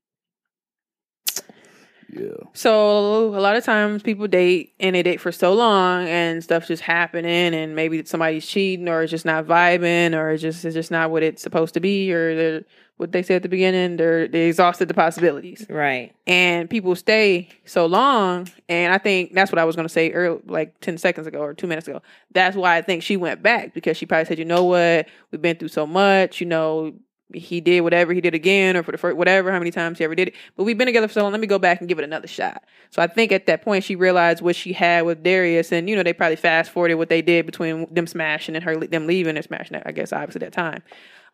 Yeah. 2.13 2.49
So 2.55 3.35
a 3.35 3.41
lot 3.41 3.57
of 3.57 3.65
times 3.65 4.03
people 4.03 4.27
date 4.27 4.75
and 4.81 4.95
they 4.95 5.03
date 5.03 5.21
for 5.21 5.33
so 5.33 5.53
long 5.53 6.07
and 6.09 6.43
stuff 6.43 6.67
just 6.67 6.83
happening 6.83 7.55
and 7.55 7.77
maybe 7.77 8.05
somebody's 8.05 8.47
cheating 8.47 8.89
or 8.89 9.03
it's 9.03 9.11
just 9.11 9.25
not 9.25 9.47
vibing 9.47 10.17
or 10.17 10.31
it's 10.31 10.43
just 10.43 10.65
it's 10.65 10.75
just 10.75 10.91
not 10.91 11.11
what 11.11 11.23
it's 11.23 11.43
supposed 11.43 11.75
to 11.75 11.81
be 11.81 12.13
or 12.13 12.35
they're 12.35 12.65
what 13.01 13.13
they 13.13 13.23
said 13.23 13.37
at 13.37 13.43
the 13.43 13.49
beginning, 13.49 13.97
they're 13.97 14.29
they 14.29 14.49
exhausted 14.49 14.87
the 14.87 14.93
possibilities. 14.93 15.65
Right. 15.71 16.15
And 16.27 16.69
people 16.69 16.95
stay 16.95 17.49
so 17.65 17.87
long 17.87 18.47
and 18.69 18.93
I 18.93 18.99
think 18.99 19.33
that's 19.33 19.51
what 19.51 19.59
I 19.59 19.65
was 19.65 19.75
gonna 19.75 19.89
say 19.89 20.11
earlier 20.11 20.43
like 20.45 20.79
ten 20.81 20.99
seconds 20.99 21.27
ago 21.27 21.41
or 21.41 21.55
two 21.55 21.67
minutes 21.67 21.89
ago. 21.89 22.03
That's 22.33 22.57
why 22.57 22.77
I 22.77 22.83
think 22.83 23.03
she 23.03 23.17
went 23.17 23.43
back 23.43 23.73
because 23.73 23.97
she 23.97 24.05
probably 24.05 24.27
said, 24.27 24.39
you 24.39 24.45
know 24.45 24.65
what, 24.65 25.09
we've 25.31 25.41
been 25.41 25.57
through 25.57 25.69
so 25.69 25.87
much, 25.87 26.41
you 26.41 26.47
know, 26.47 26.93
he 27.35 27.61
did 27.61 27.83
whatever 27.83 28.13
he 28.13 28.21
did 28.21 28.35
again 28.35 28.77
or 28.77 28.83
for 28.83 28.93
the 28.93 28.99
first 28.99 29.17
whatever 29.17 29.53
how 29.53 29.59
many 29.59 29.71
times 29.71 29.99
he 29.99 30.05
ever 30.05 30.15
did 30.15 30.29
it. 30.29 30.35
But 30.57 30.65
we've 30.65 30.79
been 30.79 30.87
together 30.87 31.09
for 31.09 31.15
so 31.15 31.23
long 31.23 31.33
let 31.33 31.41
me 31.41 31.47
go 31.47 31.59
back 31.59 31.81
and 31.81 31.89
give 31.89 31.99
it 31.99 32.05
another 32.05 32.27
shot. 32.27 32.65
So 32.91 33.03
i 33.03 33.07
think 33.07 33.33
at 33.33 33.47
that 33.47 33.63
point 33.63 33.85
she 33.85 33.97
realized 33.97 34.43
what 34.43 34.57
she 34.57 34.73
had 34.73 35.05
with 35.05 35.23
darius 35.23 35.73
and 35.73 35.89
you 35.89 35.97
know 35.97 36.03
they 36.03 36.13
probably 36.13 36.37
fast 36.37 36.71
forwarded 36.71 36.99
what 36.99 37.09
they 37.09 37.23
did 37.23 37.47
between 37.47 37.93
them 37.93 38.07
smashing 38.07 38.57
and 38.57 38.65
her 38.65 38.77
them 38.77 39.07
leaving 39.07 39.37
and 39.37 39.45
smashing 39.45 39.81
i 39.85 39.93
guess 39.93 40.13
obviously 40.13 40.41
that 40.41 40.53
time. 40.53 40.83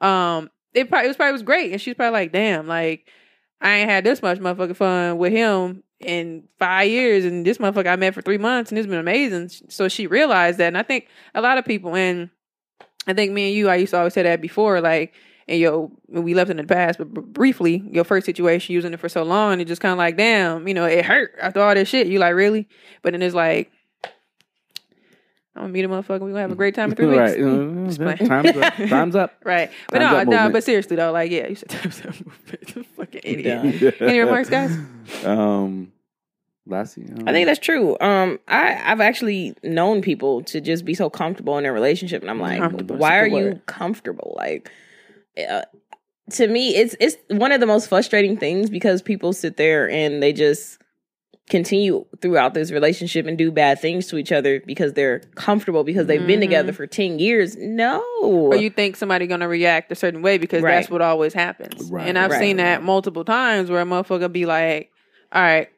Um 0.00 0.50
it 0.74 0.88
probably 0.88 1.06
it 1.06 1.08
was 1.08 1.16
probably 1.16 1.32
was 1.32 1.42
great. 1.42 1.72
And 1.72 1.80
she's 1.80 1.94
probably 1.94 2.20
like 2.20 2.32
damn 2.32 2.66
like 2.66 3.08
i 3.60 3.76
ain't 3.76 3.90
had 3.90 4.04
this 4.04 4.22
much 4.22 4.38
motherfucking 4.38 4.76
fun 4.76 5.18
with 5.18 5.32
him 5.32 5.82
in 6.00 6.44
five 6.58 6.88
years 6.88 7.24
and 7.24 7.46
this 7.46 7.58
motherfucker 7.58 7.86
i 7.86 7.96
met 7.96 8.12
for 8.12 8.20
three 8.20 8.38
months 8.38 8.70
and 8.70 8.78
it's 8.78 8.86
been 8.86 8.98
amazing. 8.98 9.48
So 9.68 9.88
she 9.88 10.06
realized 10.06 10.58
that. 10.58 10.68
And 10.68 10.78
i 10.78 10.82
think 10.82 11.08
a 11.34 11.40
lot 11.40 11.58
of 11.58 11.64
people 11.64 11.96
and 11.96 12.30
i 13.06 13.14
think 13.14 13.32
me 13.32 13.48
and 13.48 13.56
you 13.56 13.68
i 13.68 13.76
used 13.76 13.92
to 13.92 13.98
always 13.98 14.12
say 14.12 14.22
that 14.22 14.40
before 14.40 14.80
like 14.80 15.14
and 15.48 15.60
yo, 15.60 15.92
we 16.08 16.34
left 16.34 16.50
in 16.50 16.56
the 16.56 16.64
past, 16.64 16.98
but 16.98 17.12
br- 17.12 17.20
briefly, 17.20 17.82
your 17.90 18.04
first 18.04 18.26
situation 18.26 18.74
using 18.74 18.92
it 18.92 19.00
for 19.00 19.08
so 19.08 19.22
long, 19.22 19.60
it 19.60 19.66
just 19.66 19.80
kind 19.80 19.92
of 19.92 19.98
like, 19.98 20.16
damn, 20.16 20.66
you 20.66 20.74
know, 20.74 20.84
it 20.84 21.04
hurt 21.04 21.34
after 21.40 21.60
all 21.60 21.74
this 21.74 21.88
shit. 21.88 22.08
You 22.08 22.18
like 22.18 22.34
really, 22.34 22.68
but 23.02 23.12
then 23.12 23.22
it's 23.22 23.34
like, 23.34 23.70
I'm 25.54 25.62
gonna 25.62 25.72
meet 25.72 25.84
a 25.84 25.88
motherfucker. 25.88 26.20
We 26.20 26.30
gonna 26.30 26.40
have 26.40 26.52
a 26.52 26.56
great 26.56 26.74
time 26.74 26.90
in 26.90 26.96
three 26.96 27.06
right. 27.16 27.38
weeks. 27.38 27.98
Uh, 27.98 28.02
playing. 28.16 28.28
time's 28.28 28.56
up. 28.56 28.74
Time's 28.88 29.16
up. 29.16 29.34
right, 29.44 29.70
but 29.88 30.00
Time's 30.00 30.12
no, 30.12 30.18
up 30.18 30.26
no, 30.26 30.30
movement. 30.32 30.52
but 30.52 30.64
seriously 30.64 30.96
though, 30.96 31.12
like, 31.12 31.30
yeah, 31.30 31.46
you 31.46 31.54
said 31.54 31.70
time's 31.70 32.04
up 32.04 32.14
fucking 32.96 33.20
idiot. 33.24 33.80
Done. 33.80 34.08
Any 34.08 34.18
remarks, 34.18 34.50
guys? 34.50 34.76
Um, 35.24 35.92
Lassie. 36.66 37.06
I 37.26 37.32
think 37.32 37.46
that's 37.46 37.60
true. 37.60 37.96
Um, 38.00 38.38
I 38.48 38.82
I've 38.84 39.00
actually 39.00 39.54
known 39.62 40.02
people 40.02 40.42
to 40.44 40.60
just 40.60 40.84
be 40.84 40.94
so 40.94 41.08
comfortable 41.08 41.56
in 41.56 41.62
their 41.62 41.72
relationship, 41.72 42.20
and 42.22 42.30
I'm 42.30 42.40
like, 42.40 42.60
why 42.90 43.18
are 43.18 43.30
that's 43.30 43.40
you 43.40 43.62
comfortable? 43.66 44.34
Like, 44.36 44.70
uh, 45.48 45.62
to 46.32 46.48
me, 46.48 46.74
it's 46.76 46.96
it's 47.00 47.16
one 47.28 47.52
of 47.52 47.60
the 47.60 47.66
most 47.66 47.88
frustrating 47.88 48.36
things 48.36 48.68
because 48.70 49.02
people 49.02 49.32
sit 49.32 49.56
there 49.56 49.88
and 49.88 50.22
they 50.22 50.32
just 50.32 50.78
continue 51.48 52.04
throughout 52.20 52.54
this 52.54 52.72
relationship 52.72 53.24
and 53.26 53.38
do 53.38 53.52
bad 53.52 53.78
things 53.80 54.08
to 54.08 54.16
each 54.18 54.32
other 54.32 54.60
because 54.66 54.94
they're 54.94 55.20
comfortable 55.36 55.84
because 55.84 56.08
they've 56.08 56.26
been 56.26 56.40
Mhm. 56.40 56.44
together 56.44 56.72
for 56.72 56.88
10 56.88 57.20
years. 57.20 57.56
No. 57.56 58.02
or 58.20 58.56
you 58.56 58.70
think 58.70 58.96
somebody 58.96 59.28
gonna 59.28 59.46
react 59.46 59.92
a 59.92 59.94
certain 59.94 60.22
way 60.22 60.38
because 60.38 60.62
Right. 60.62 60.74
that's 60.76 60.90
what 60.90 61.00
always 61.02 61.32
happens. 61.32 61.88
Right, 61.92 62.08
and 62.08 62.18
I've 62.18 62.32
right. 62.32 62.40
seen 62.40 62.56
that 62.56 62.82
multiple 62.82 63.24
times 63.24 63.70
where 63.70 63.80
a 63.80 63.84
motherfucker 63.84 64.32
be 64.32 64.44
like, 64.46 64.90
"All 65.30 65.40
right, 65.42 65.68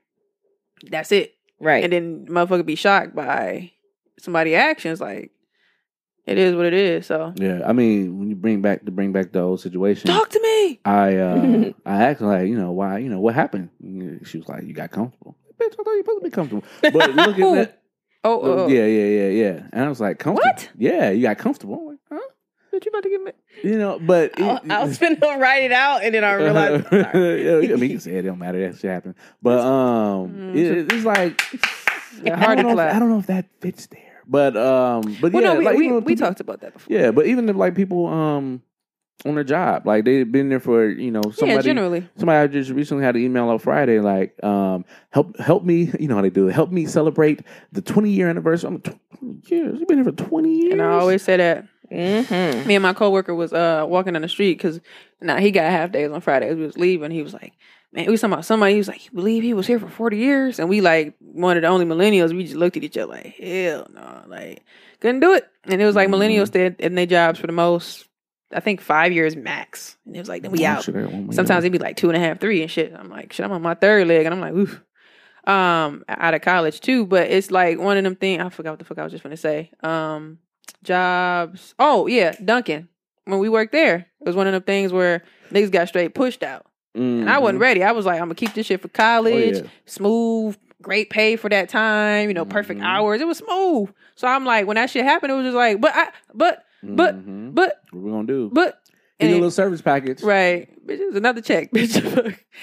that's 0.90 1.12
it," 1.12 1.34
right. 1.60 1.84
and 1.84 1.92
then 1.92 2.26
motherfucker 2.26 2.64
be 2.64 2.74
shocked 2.74 3.14
by 3.14 3.72
somebody 4.18 4.54
actions. 4.54 5.02
Like, 5.02 5.30
it 6.28 6.38
is 6.38 6.54
what 6.54 6.66
it 6.66 6.74
is. 6.74 7.06
So 7.06 7.32
Yeah, 7.36 7.62
I 7.66 7.72
mean, 7.72 8.18
when 8.18 8.28
you 8.30 8.36
bring 8.36 8.60
back 8.62 8.84
to 8.84 8.90
bring 8.90 9.12
back 9.12 9.32
the 9.32 9.40
old 9.40 9.60
situation, 9.60 10.10
talk 10.10 10.28
to 10.30 10.40
me. 10.40 10.80
I 10.84 11.16
uh, 11.16 11.70
I 11.86 12.04
asked 12.04 12.20
her 12.20 12.26
like, 12.26 12.48
you 12.48 12.56
know, 12.58 12.72
why, 12.72 12.98
you 12.98 13.08
know, 13.08 13.20
what 13.20 13.34
happened? 13.34 13.70
She 14.24 14.38
was 14.38 14.48
like, 14.48 14.64
you 14.64 14.72
got 14.74 14.90
comfortable. 14.90 15.36
Bitch, 15.58 15.72
I 15.72 15.82
thought 15.82 15.86
you 15.90 15.96
were 15.96 16.02
supposed 16.04 16.18
to 16.20 16.24
be 16.24 16.30
comfortable. 16.30 16.64
But 16.82 17.14
look 17.14 17.38
at 17.38 17.54
that. 17.54 17.82
Oh, 18.24 18.40
oh, 18.42 18.58
oh. 18.64 18.68
Yeah, 18.68 18.84
yeah, 18.86 19.04
yeah, 19.04 19.28
yeah. 19.28 19.66
And 19.72 19.84
I 19.84 19.88
was 19.88 20.00
like, 20.00 20.18
comfortable. 20.18 20.50
What? 20.52 20.70
Yeah, 20.76 21.10
you 21.10 21.22
got 21.22 21.38
comfortable. 21.38 21.78
I'm 21.80 21.86
like, 21.86 21.98
huh? 22.10 22.18
What 22.70 22.84
you 22.84 22.90
about 22.90 23.02
to 23.04 23.08
give 23.08 23.22
me? 23.22 23.32
You 23.64 23.78
know, 23.78 23.98
but 23.98 24.38
I, 24.40 24.60
I 24.70 24.84
was 24.84 24.98
finna 24.98 25.38
write 25.38 25.62
it 25.62 25.72
out 25.72 26.02
and 26.04 26.14
then 26.14 26.22
I 26.22 26.34
realized. 26.34 26.86
sorry. 26.90 27.44
yeah, 27.66 27.72
I 27.74 27.76
mean, 27.76 27.90
you 27.92 27.98
said 27.98 28.12
it 28.14 28.22
don't 28.22 28.38
matter. 28.38 28.60
That 28.68 28.78
shit 28.78 28.90
happened. 28.90 29.14
But 29.42 29.60
um, 29.60 30.30
Mm, 30.30 30.54
it, 30.56 30.92
it's 30.92 31.04
like 31.04 31.40
Yeah, 32.22 32.38
I 32.38 32.54
don't 32.54 32.66
know 32.66 32.72
if- 32.78 32.94
I 32.94 32.98
don't 32.98 33.08
know 33.08 33.18
if 33.18 33.26
that 33.28 33.46
fits 33.60 33.86
there. 33.86 34.02
But 34.28 34.56
um, 34.56 35.16
but 35.20 35.32
Well, 35.32 35.42
yeah, 35.42 35.52
no, 35.54 35.58
we 35.58 35.64
like, 35.64 35.76
we, 35.78 35.88
know, 35.88 35.98
we 36.00 36.12
people- 36.14 36.26
talked 36.26 36.40
about 36.40 36.60
that 36.60 36.74
before. 36.74 36.94
Yeah, 36.96 37.10
but 37.10 37.26
even 37.26 37.48
if 37.48 37.56
like 37.56 37.74
people 37.74 38.06
um 38.06 38.62
on 39.24 39.34
their 39.34 39.42
job, 39.44 39.86
like 39.86 40.04
they've 40.04 40.30
been 40.30 40.48
there 40.50 40.60
for 40.60 40.86
you 40.88 41.10
know 41.10 41.22
somebody. 41.32 41.54
yeah, 41.54 41.60
generally. 41.62 42.08
Somebody 42.18 42.38
I 42.38 42.46
just 42.46 42.70
recently 42.70 43.04
had 43.04 43.16
an 43.16 43.22
email 43.22 43.48
on 43.48 43.58
Friday, 43.58 44.00
like, 44.00 44.34
um, 44.44 44.84
help 45.10 45.36
help 45.38 45.64
me, 45.64 45.90
you 45.98 46.08
know 46.08 46.16
how 46.16 46.22
they 46.22 46.30
do 46.30 46.46
it. 46.48 46.52
Help 46.52 46.70
me 46.70 46.84
celebrate 46.86 47.40
the 47.72 47.80
20 47.82 48.10
year 48.10 48.28
anniversary. 48.28 48.68
I'm 48.68 48.80
20 48.80 49.00
years. 49.48 49.78
You've 49.80 49.88
been 49.88 49.98
here 49.98 50.12
for 50.12 50.12
20 50.12 50.52
years. 50.52 50.72
And 50.72 50.82
I 50.82 50.90
always 50.92 51.22
say 51.22 51.36
that. 51.38 51.64
Mhm. 51.90 52.66
Me 52.66 52.74
and 52.76 52.82
my 52.82 52.92
coworker 52.92 53.34
was 53.34 53.52
uh 53.54 53.86
walking 53.88 54.12
down 54.12 54.20
the 54.22 54.28
street 54.28 54.58
because 54.58 54.78
now 55.22 55.38
he 55.38 55.50
got 55.50 55.70
half 55.70 55.90
days 55.90 56.10
on 56.10 56.20
Fridays. 56.20 56.54
We 56.54 56.66
was 56.66 56.76
leaving. 56.76 57.10
He 57.10 57.22
was 57.22 57.32
like, 57.32 57.54
"Man, 57.92 58.06
we 58.06 58.12
was 58.12 58.20
talking 58.20 58.34
about 58.34 58.44
somebody." 58.44 58.72
He 58.72 58.78
was 58.78 58.88
like, 58.88 59.04
"You 59.04 59.12
believe 59.12 59.42
he 59.42 59.54
was 59.54 59.66
here 59.66 59.78
for 59.78 59.88
forty 59.88 60.18
years?" 60.18 60.58
And 60.58 60.68
we 60.68 60.80
like 60.80 61.14
one 61.20 61.56
of 61.56 61.62
the 61.62 61.68
only 61.68 61.86
millennials. 61.86 62.34
We 62.34 62.44
just 62.44 62.56
looked 62.56 62.76
at 62.76 62.84
each 62.84 62.96
other 62.96 63.12
like, 63.12 63.34
"Hell 63.36 63.86
no!" 63.92 64.22
Like 64.26 64.64
couldn't 65.00 65.20
do 65.20 65.34
it. 65.34 65.48
And 65.64 65.80
it 65.80 65.86
was 65.86 65.96
like 65.96 66.08
millennials 66.08 66.48
stayed 66.48 66.76
in 66.80 66.94
their 66.94 67.06
jobs 67.06 67.38
for 67.38 67.46
the 67.46 67.52
most. 67.52 68.06
I 68.52 68.60
think 68.60 68.80
five 68.80 69.12
years 69.12 69.36
max. 69.36 69.96
And 70.06 70.16
it 70.16 70.20
was 70.20 70.28
like, 70.28 70.40
then 70.40 70.50
we 70.50 70.64
out. 70.64 70.82
Sometimes 71.34 71.64
it'd 71.64 71.72
be 71.72 71.78
like 71.78 71.96
two 71.96 72.08
and 72.08 72.16
a 72.16 72.20
half, 72.20 72.40
three 72.40 72.62
and 72.62 72.70
shit. 72.70 72.94
I'm 72.94 73.10
like, 73.10 73.32
shit, 73.34 73.44
I'm 73.44 73.52
on 73.52 73.60
my 73.60 73.74
third 73.74 74.08
leg, 74.08 74.24
and 74.24 74.34
I'm 74.34 74.40
like, 74.40 74.54
oof. 74.54 74.80
Um, 75.44 76.04
out 76.08 76.34
of 76.34 76.42
college 76.42 76.80
too, 76.80 77.06
but 77.06 77.30
it's 77.30 77.50
like 77.50 77.78
one 77.78 77.96
of 77.96 78.04
them 78.04 78.16
things. 78.16 78.42
I 78.42 78.48
forgot 78.50 78.70
what 78.70 78.78
the 78.80 78.84
fuck 78.84 78.98
I 78.98 79.02
was 79.02 79.12
just 79.12 79.22
gonna 79.22 79.36
say. 79.36 79.70
Um, 79.82 80.38
jobs. 80.82 81.74
Oh 81.78 82.06
yeah, 82.06 82.34
Duncan. 82.44 82.88
When 83.24 83.38
we 83.38 83.48
worked 83.48 83.72
there, 83.72 83.96
it 83.96 84.26
was 84.26 84.36
one 84.36 84.46
of 84.46 84.52
them 84.52 84.62
things 84.62 84.92
where 84.92 85.22
niggas 85.50 85.70
got 85.70 85.88
straight 85.88 86.14
pushed 86.14 86.42
out, 86.42 86.66
and 86.94 87.28
I 87.30 87.38
wasn't 87.38 87.58
Mhm. 87.58 87.62
ready. 87.62 87.82
I 87.84 87.92
was 87.92 88.06
like, 88.06 88.16
I'm 88.20 88.26
gonna 88.26 88.34
keep 88.34 88.54
this 88.54 88.66
shit 88.66 88.80
for 88.82 88.88
college. 88.88 89.56
Oh, 89.56 89.62
yeah. 89.62 89.70
Smooth, 89.86 90.56
great 90.82 91.10
pay 91.10 91.36
for 91.36 91.48
that 91.48 91.68
time. 91.68 92.28
You 92.28 92.34
know, 92.34 92.44
perfect 92.44 92.80
Mhm. 92.80 92.84
hours. 92.84 93.20
It 93.20 93.26
was 93.26 93.38
smooth. 93.38 93.90
So 94.14 94.26
I'm 94.26 94.44
like, 94.44 94.66
when 94.66 94.74
that 94.76 94.90
shit 94.90 95.04
happened, 95.04 95.32
it 95.32 95.36
was 95.36 95.44
just 95.46 95.56
like, 95.56 95.80
but 95.80 95.92
I, 95.94 96.08
but, 96.34 96.64
but, 96.82 97.14
Mhm. 97.16 97.54
but, 97.54 97.80
what 97.90 98.02
we 98.02 98.10
gonna 98.10 98.26
do? 98.26 98.50
but. 98.52 98.80
You 99.20 99.30
a 99.30 99.32
little 99.32 99.50
service 99.50 99.82
package. 99.82 100.22
Right. 100.22 100.68
Bitch, 100.86 101.00
it 101.00 101.06
was 101.06 101.16
another 101.16 101.40
check, 101.40 101.70
bitch. 101.74 101.96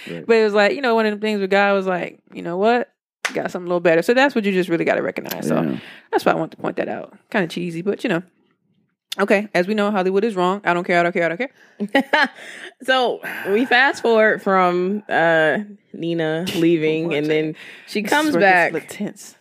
Right. 0.10 0.26
but 0.26 0.36
it 0.38 0.44
was 0.46 0.54
like, 0.54 0.74
you 0.74 0.82
know, 0.82 0.96
one 0.96 1.06
of 1.06 1.14
the 1.14 1.20
things 1.20 1.40
where 1.40 1.48
God 1.48 1.74
was 1.74 1.86
like, 1.86 2.20
you 2.34 2.42
know 2.42 2.56
what? 2.56 2.94
Got 3.34 3.52
something 3.52 3.66
a 3.66 3.70
little 3.70 3.82
better. 3.82 4.02
So 4.02 4.14
that's 4.14 4.36
what 4.36 4.46
you 4.46 4.54
just 4.54 4.70
really 4.70 4.86
got 4.86 4.96
to 4.96 5.02
recognize. 5.02 5.48
So 5.50 5.62
Yeah. 5.62 5.78
that's 6.12 6.24
why 6.24 6.32
I 6.32 6.36
want 6.36 6.52
to 6.52 6.58
point 6.58 6.78
that 6.78 6.88
out. 6.88 7.14
Kind 7.30 7.44
of 7.44 7.50
cheesy, 7.52 7.82
but 7.82 8.06
you 8.06 8.10
know. 8.10 8.24
Okay, 9.20 9.48
as 9.54 9.68
we 9.68 9.74
know, 9.74 9.92
Hollywood 9.92 10.24
is 10.26 10.36
wrong. 10.36 10.62
I 10.66 10.74
don't 10.74 10.84
care. 10.84 11.00
I 11.00 11.04
don't 11.04 11.12
care. 11.14 11.26
I 11.26 11.36
don't 11.36 11.94
care. 11.94 12.30
so 12.84 13.22
we 13.50 13.66
fast 13.66 14.02
forward 14.02 14.42
from 14.42 15.04
uh 15.10 15.60
Nina 15.94 16.46
leaving, 16.56 17.14
and 17.14 17.26
then 17.28 17.56
she 17.88 18.04
comes 18.04 18.30
is 18.30 18.36
where 18.36 18.42
it 18.68 18.74
back. 18.74 18.74
gets 18.74 18.96
tense. 18.96 19.36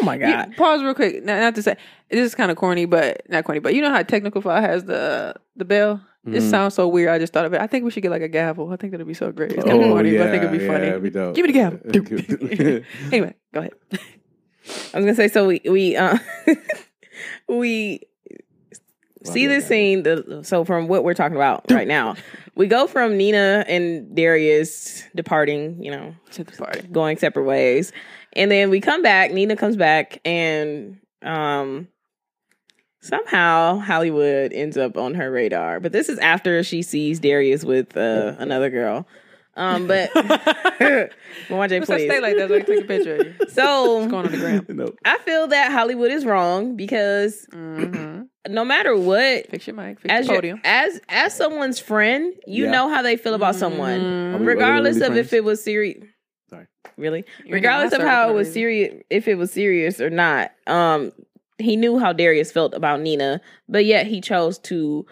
Oh 0.00 0.04
my 0.04 0.14
You- 0.14 0.20
god! 0.20 0.56
pause 0.56 0.82
real 0.82 0.94
quick. 0.94 1.22
Not, 1.24 1.38
not 1.40 1.54
to 1.56 1.62
say 1.62 1.76
this 2.10 2.20
is 2.20 2.34
kind 2.34 2.50
of 2.50 2.56
corny, 2.56 2.84
but 2.86 3.22
not 3.28 3.44
corny. 3.44 3.60
But 3.60 3.74
you 3.74 3.82
know 3.82 3.90
how 3.90 4.02
Technical 4.02 4.40
File 4.40 4.60
has 4.62 4.84
the 4.84 5.34
the 5.56 5.64
bell. 5.64 6.00
This 6.24 6.42
Mhm. 6.44 6.50
sounds 6.50 6.74
so 6.74 6.88
weird. 6.88 7.10
I 7.10 7.18
just 7.20 7.32
thought 7.32 7.44
of 7.44 7.52
it. 7.54 7.60
I 7.60 7.66
think 7.68 7.84
we 7.84 7.90
should 7.92 8.02
get 8.02 8.10
like 8.10 8.22
a 8.22 8.28
gavel. 8.28 8.72
I 8.72 8.76
think 8.76 8.90
that'd 8.90 9.06
be 9.06 9.14
so 9.14 9.30
great. 9.32 9.52
It's 9.52 9.64
kind 9.64 9.80
of 9.80 9.86
Oh, 9.90 9.92
corny, 9.92 10.10
yeah, 10.10 10.18
but 10.18 10.26
I 10.26 10.30
think 10.32 10.42
it'd 10.44 10.58
be 10.58 10.64
yeah, 10.64 10.72
funny. 10.72 10.86
it'd 10.88 11.02
be 11.02 11.10
dope. 11.10 11.34
Give 11.36 11.46
me 11.46 11.52
the 11.52 11.58
gavel. 11.58 12.82
anyway, 13.12 13.34
go 13.54 13.60
ahead. 13.60 13.72
I 13.92 14.98
was 14.98 15.04
gonna 15.04 15.14
say 15.14 15.28
so 15.28 15.46
we 15.46 15.60
we 15.70 15.94
uh 15.96 16.18
we 17.48 18.00
see 19.32 19.46
this 19.46 19.66
scene. 19.66 20.02
The, 20.02 20.40
so 20.42 20.64
from 20.64 20.88
what 20.88 21.04
we're 21.04 21.14
talking 21.14 21.36
about 21.36 21.64
right 21.70 21.86
now, 21.88 22.14
we 22.54 22.66
go 22.66 22.86
from 22.86 23.16
Nina 23.16 23.64
and 23.68 24.14
Darius 24.16 25.02
departing. 25.14 25.82
You 25.82 25.90
know, 25.92 26.14
To 26.32 26.44
the 26.44 26.52
party. 26.52 26.82
going 26.90 27.16
separate 27.18 27.44
ways. 27.44 27.92
And 28.34 28.50
then 28.50 28.70
we 28.70 28.80
come 28.80 29.02
back, 29.02 29.32
Nina 29.32 29.56
comes 29.56 29.76
back 29.76 30.20
and 30.24 30.98
um 31.22 31.88
somehow 33.00 33.78
Hollywood 33.78 34.52
ends 34.52 34.76
up 34.76 34.96
on 34.96 35.14
her 35.14 35.30
radar. 35.30 35.80
But 35.80 35.92
this 35.92 36.08
is 36.08 36.18
after 36.18 36.62
she 36.62 36.82
sees 36.82 37.20
Darius 37.20 37.64
with 37.64 37.96
uh, 37.96 38.34
another 38.38 38.68
girl. 38.70 39.06
Um 39.56 39.86
but 39.86 40.10
Mwanje, 40.12 41.08
What's 41.48 41.68
that 41.68 41.86
please. 41.86 42.10
stay 42.10 42.20
like 42.20 42.36
that? 42.36 42.48
So 42.48 42.56
I 42.56 42.60
take 42.60 42.80
a 42.84 42.86
picture 42.86 43.16
of 43.16 43.26
you. 43.26 43.34
What's 43.38 43.54
going 43.54 44.12
on 44.14 44.30
the 44.30 44.36
gram? 44.36 44.66
no. 44.76 44.92
I 45.04 45.18
feel 45.18 45.46
that 45.48 45.72
Hollywood 45.72 46.10
is 46.10 46.24
wrong 46.26 46.76
because 46.76 47.46
Mm-hmm. 47.52 48.22
No 48.48 48.64
matter 48.64 48.96
what 48.96 49.48
Fix 49.48 49.66
your 49.66 49.76
mic. 49.76 50.00
Fix 50.00 50.12
as 50.12 50.26
your, 50.26 50.36
podium. 50.36 50.60
as 50.64 51.00
as 51.08 51.34
someone's 51.34 51.78
friend, 51.78 52.32
you 52.46 52.64
Yeah. 52.64 52.70
know 52.70 52.88
how 52.88 53.02
they 53.02 53.16
feel 53.16 53.34
about 53.34 53.54
someone. 53.56 54.34
Are 54.34 54.38
we- 54.38 54.46
regardless 54.46 54.96
really 54.96 55.06
of 55.06 55.16
if 55.16 55.28
friends? 55.30 55.32
it 55.34 55.44
was 55.44 55.62
serious. 55.64 56.04
Sorry. 56.50 56.66
Really? 56.96 57.24
You're 57.44 57.54
regardless 57.56 57.92
of 57.92 58.02
how 58.02 58.30
it 58.30 58.34
was 58.34 58.48
for 58.48 58.54
serious, 58.54 59.02
if 59.10 59.28
it 59.28 59.34
was 59.36 59.52
serious 59.52 60.00
or 60.00 60.10
not. 60.10 60.52
Um, 60.66 61.12
he 61.58 61.74
knew 61.76 61.98
how 61.98 62.12
Darius 62.12 62.52
felt 62.52 62.74
about 62.74 63.00
Nina, 63.00 63.40
but 63.68 63.84
yet 63.84 64.06
he 64.06 64.20
chose 64.20 64.58
to 64.60 65.06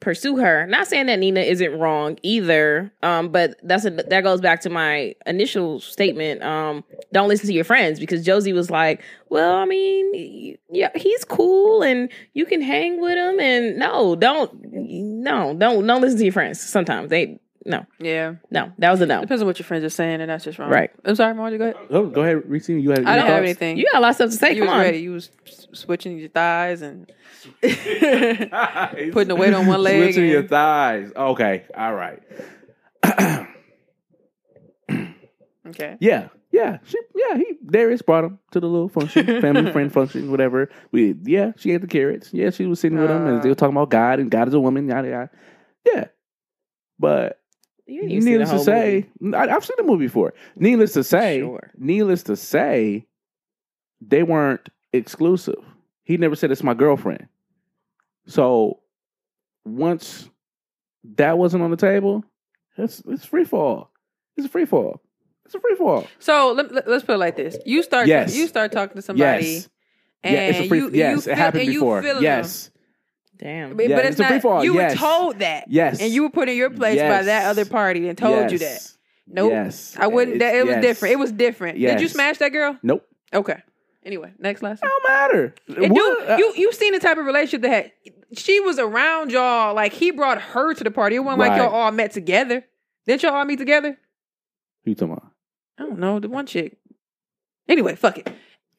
pursue 0.00 0.38
her. 0.38 0.66
Not 0.66 0.86
saying 0.86 1.06
that 1.06 1.18
Nina 1.18 1.40
isn't 1.40 1.78
wrong 1.78 2.18
either, 2.22 2.90
um, 3.02 3.28
but 3.28 3.58
that's 3.62 3.84
a, 3.84 3.90
that 3.90 4.22
goes 4.24 4.40
back 4.40 4.62
to 4.62 4.70
my 4.70 5.14
initial 5.26 5.78
statement. 5.80 6.42
Um, 6.42 6.84
don't 7.12 7.28
listen 7.28 7.46
to 7.48 7.52
your 7.52 7.64
friends 7.64 8.00
because 8.00 8.24
Josie 8.24 8.52
was 8.54 8.70
like, 8.70 9.02
"Well, 9.28 9.54
I 9.54 9.64
mean, 9.66 10.56
yeah, 10.70 10.88
he's 10.96 11.24
cool 11.24 11.82
and 11.82 12.10
you 12.32 12.46
can 12.46 12.62
hang 12.62 13.00
with 13.00 13.16
him." 13.16 13.38
And 13.40 13.76
no, 13.78 14.16
don't, 14.16 14.50
no, 14.72 15.54
don't, 15.54 15.86
don't 15.86 16.00
listen 16.00 16.18
to 16.18 16.24
your 16.24 16.32
friends. 16.32 16.60
Sometimes 16.60 17.10
they, 17.10 17.38
no, 17.66 17.84
Yeah. 17.98 18.36
no, 18.50 18.72
that 18.78 18.90
was 18.90 19.02
a 19.02 19.06
no. 19.06 19.20
Depends 19.20 19.42
on 19.42 19.46
what 19.46 19.58
your 19.58 19.66
friends 19.66 19.84
are 19.84 19.90
saying, 19.90 20.22
and 20.22 20.30
that's 20.30 20.44
just 20.44 20.58
wrong. 20.58 20.70
Right. 20.70 20.90
I'm 21.04 21.14
sorry, 21.14 21.34
Margie. 21.34 21.58
Go 21.58 21.64
ahead. 21.64 21.76
Oh, 21.90 22.06
go 22.06 22.22
ahead, 22.22 22.48
Reese. 22.48 22.70
You 22.70 22.88
had 22.90 23.00
I 23.04 23.16
don't 23.16 23.26
your 23.26 23.34
have 23.34 23.42
anything. 23.44 23.76
You 23.76 23.84
got 23.92 23.98
a 23.98 24.00
lot 24.00 24.08
of 24.10 24.14
stuff 24.16 24.30
to 24.30 24.36
say. 24.36 24.52
you 24.54 24.60
Come 24.62 24.68
was 24.68 24.74
on. 24.74 24.80
ready. 24.80 24.98
You 24.98 25.12
was 25.12 25.30
switching 25.72 26.18
your 26.18 26.30
thighs 26.30 26.80
and 26.80 27.12
putting 29.12 29.28
the 29.28 29.36
weight 29.36 29.52
on 29.54 29.66
one 29.66 29.82
leg. 29.82 30.12
Switching 30.14 30.30
your 30.30 30.46
thighs. 30.46 31.10
Okay, 31.14 31.64
all 31.76 31.94
right. 31.94 32.22
okay. 35.66 35.96
Yeah, 36.00 36.28
yeah, 36.52 36.78
she, 36.84 36.98
yeah. 37.14 37.36
He 37.36 37.56
Darius 37.66 38.02
brought 38.02 38.24
him 38.24 38.38
to 38.52 38.60
the 38.60 38.66
little 38.66 38.88
function, 38.88 39.24
family 39.40 39.70
friend 39.72 39.92
function, 39.92 40.30
whatever. 40.30 40.68
We, 40.92 41.14
yeah, 41.24 41.52
she 41.56 41.72
ate 41.72 41.80
the 41.80 41.86
carrots. 41.86 42.30
Yeah, 42.32 42.50
she 42.50 42.66
was 42.66 42.80
sitting 42.80 42.98
with 42.98 43.10
him, 43.10 43.26
and 43.26 43.42
they 43.42 43.48
were 43.48 43.54
talking 43.54 43.76
about 43.76 43.90
God 43.90 44.18
and 44.20 44.30
God 44.30 44.48
is 44.48 44.54
a 44.54 44.60
woman, 44.60 44.88
yada 44.88 45.08
yada. 45.08 45.30
Yeah, 45.86 46.04
but 46.98 47.40
You 47.86 48.00
didn't 48.02 48.10
even 48.12 48.22
see 48.22 48.32
the 48.32 48.38
needless 48.40 48.50
to 48.50 48.64
say, 48.64 49.08
movie. 49.20 49.36
I, 49.36 49.54
I've 49.54 49.64
seen 49.64 49.76
the 49.78 49.84
movie 49.84 50.06
before. 50.06 50.34
Needless 50.56 50.92
to 50.94 51.04
say, 51.04 51.40
Sure. 51.40 51.70
needless 51.78 52.24
to 52.24 52.36
say, 52.36 53.06
they 54.00 54.22
weren't 54.22 54.68
exclusive. 54.92 55.62
He 56.02 56.16
never 56.16 56.34
said 56.36 56.50
it's 56.50 56.62
my 56.62 56.74
girlfriend. 56.74 57.28
So 58.26 58.80
once 59.64 60.28
that 61.16 61.38
wasn't 61.38 61.62
on 61.62 61.70
the 61.70 61.76
table, 61.76 62.24
it's 62.76 63.02
it's 63.06 63.24
free 63.24 63.44
fall. 63.44 63.90
It's 64.36 64.46
a 64.46 64.50
free 64.50 64.64
fall. 64.66 65.00
It's 65.44 65.54
a 65.54 65.60
free 65.60 65.74
fall. 65.76 66.06
So 66.18 66.52
let, 66.52 66.72
let, 66.72 66.86
us 66.88 67.02
put 67.02 67.14
it 67.14 67.18
like 67.18 67.36
this: 67.36 67.56
you 67.66 67.82
start, 67.82 68.06
Yes. 68.06 68.36
you 68.36 68.46
start 68.46 68.70
talking 68.72 68.94
to 68.96 69.02
somebody, 69.02 69.46
Yes. 69.46 69.68
and 70.22 70.34
yeah, 70.34 70.40
it's 70.48 70.58
a 70.60 70.68
free. 70.68 70.78
you, 70.78 70.90
yes, 70.92 71.10
you 71.12 71.18
it 71.18 71.22
feel, 71.24 71.34
happened 71.34 71.62
and 71.64 71.72
before. 71.72 72.02
feeling 72.02 72.22
Yes, 72.22 72.70
Damn. 73.36 73.68
them. 73.70 73.76
But, 73.76 73.88
Yeah, 73.88 73.96
but 73.96 74.04
it's 74.06 74.12
it's, 74.12 74.20
a 74.20 74.26
free 74.26 74.36
not. 74.36 74.42
fall, 74.42 74.64
You 74.64 74.74
yes. 74.74 74.92
were 74.92 74.98
told 74.98 75.38
that, 75.40 75.64
yes, 75.68 76.00
and 76.00 76.12
you 76.12 76.22
were 76.22 76.30
put 76.30 76.48
in 76.48 76.56
your 76.56 76.70
place 76.70 77.00
by 77.00 77.22
that 77.24 77.46
other 77.46 77.64
party 77.64 78.08
and 78.08 78.16
told 78.16 78.52
you 78.52 78.58
that. 78.58 78.64
Yes. 78.64 78.96
Nope. 79.26 79.50
Yes, 79.50 79.96
I 79.98 80.06
wouldn't. 80.06 80.36
It's- 80.36 80.52
That, 80.52 80.58
it 80.58 80.66
was 80.66 80.74
yes. 80.76 80.82
different. 80.82 81.12
It 81.12 81.18
was 81.18 81.32
different. 81.32 81.78
Did 81.78 82.00
you 82.00 82.08
smash 82.08 82.38
that 82.38 82.50
girl? 82.50 82.78
Nope. 82.82 83.06
Okay. 83.32 83.60
Anyway, 84.04 84.32
next 84.38 84.62
lesson. 84.62 84.88
Don't 84.88 85.04
matter. 85.12 85.54
And 85.68 85.92
What- 85.92 86.18
dude, 86.20 86.28
uh, 86.30 86.36
you 86.38 86.52
you 86.56 86.72
seen 86.72 86.92
the 86.92 87.00
type 87.00 87.18
of 87.18 87.26
relationship 87.26 87.62
that 87.62 87.70
had, 87.70 87.92
she 88.32 88.58
was 88.60 88.78
around 88.78 89.30
y'all. 89.30 89.74
Like 89.74 89.92
he 89.92 90.10
brought 90.10 90.40
her 90.40 90.72
to 90.74 90.84
the 90.84 90.90
party. 90.90 91.16
It 91.16 91.20
wasn't 91.20 91.40
like 91.40 91.58
y'all 91.58 91.68
all 91.74 91.92
met 91.92 92.12
together. 92.12 92.64
Didn't 93.06 93.22
y'all 93.22 93.34
all 93.34 93.44
meet 93.44 93.58
together? 93.58 93.98
who 94.84 94.90
you 94.92 94.94
talking 94.94 95.12
about? 95.12 95.26
I 95.78 95.82
don't 95.82 95.98
know. 95.98 96.18
The 96.20 96.28
one 96.28 96.46
chick. 96.46 96.78
Anyway, 97.68 97.94
fuck 97.94 98.18
it. 98.18 98.28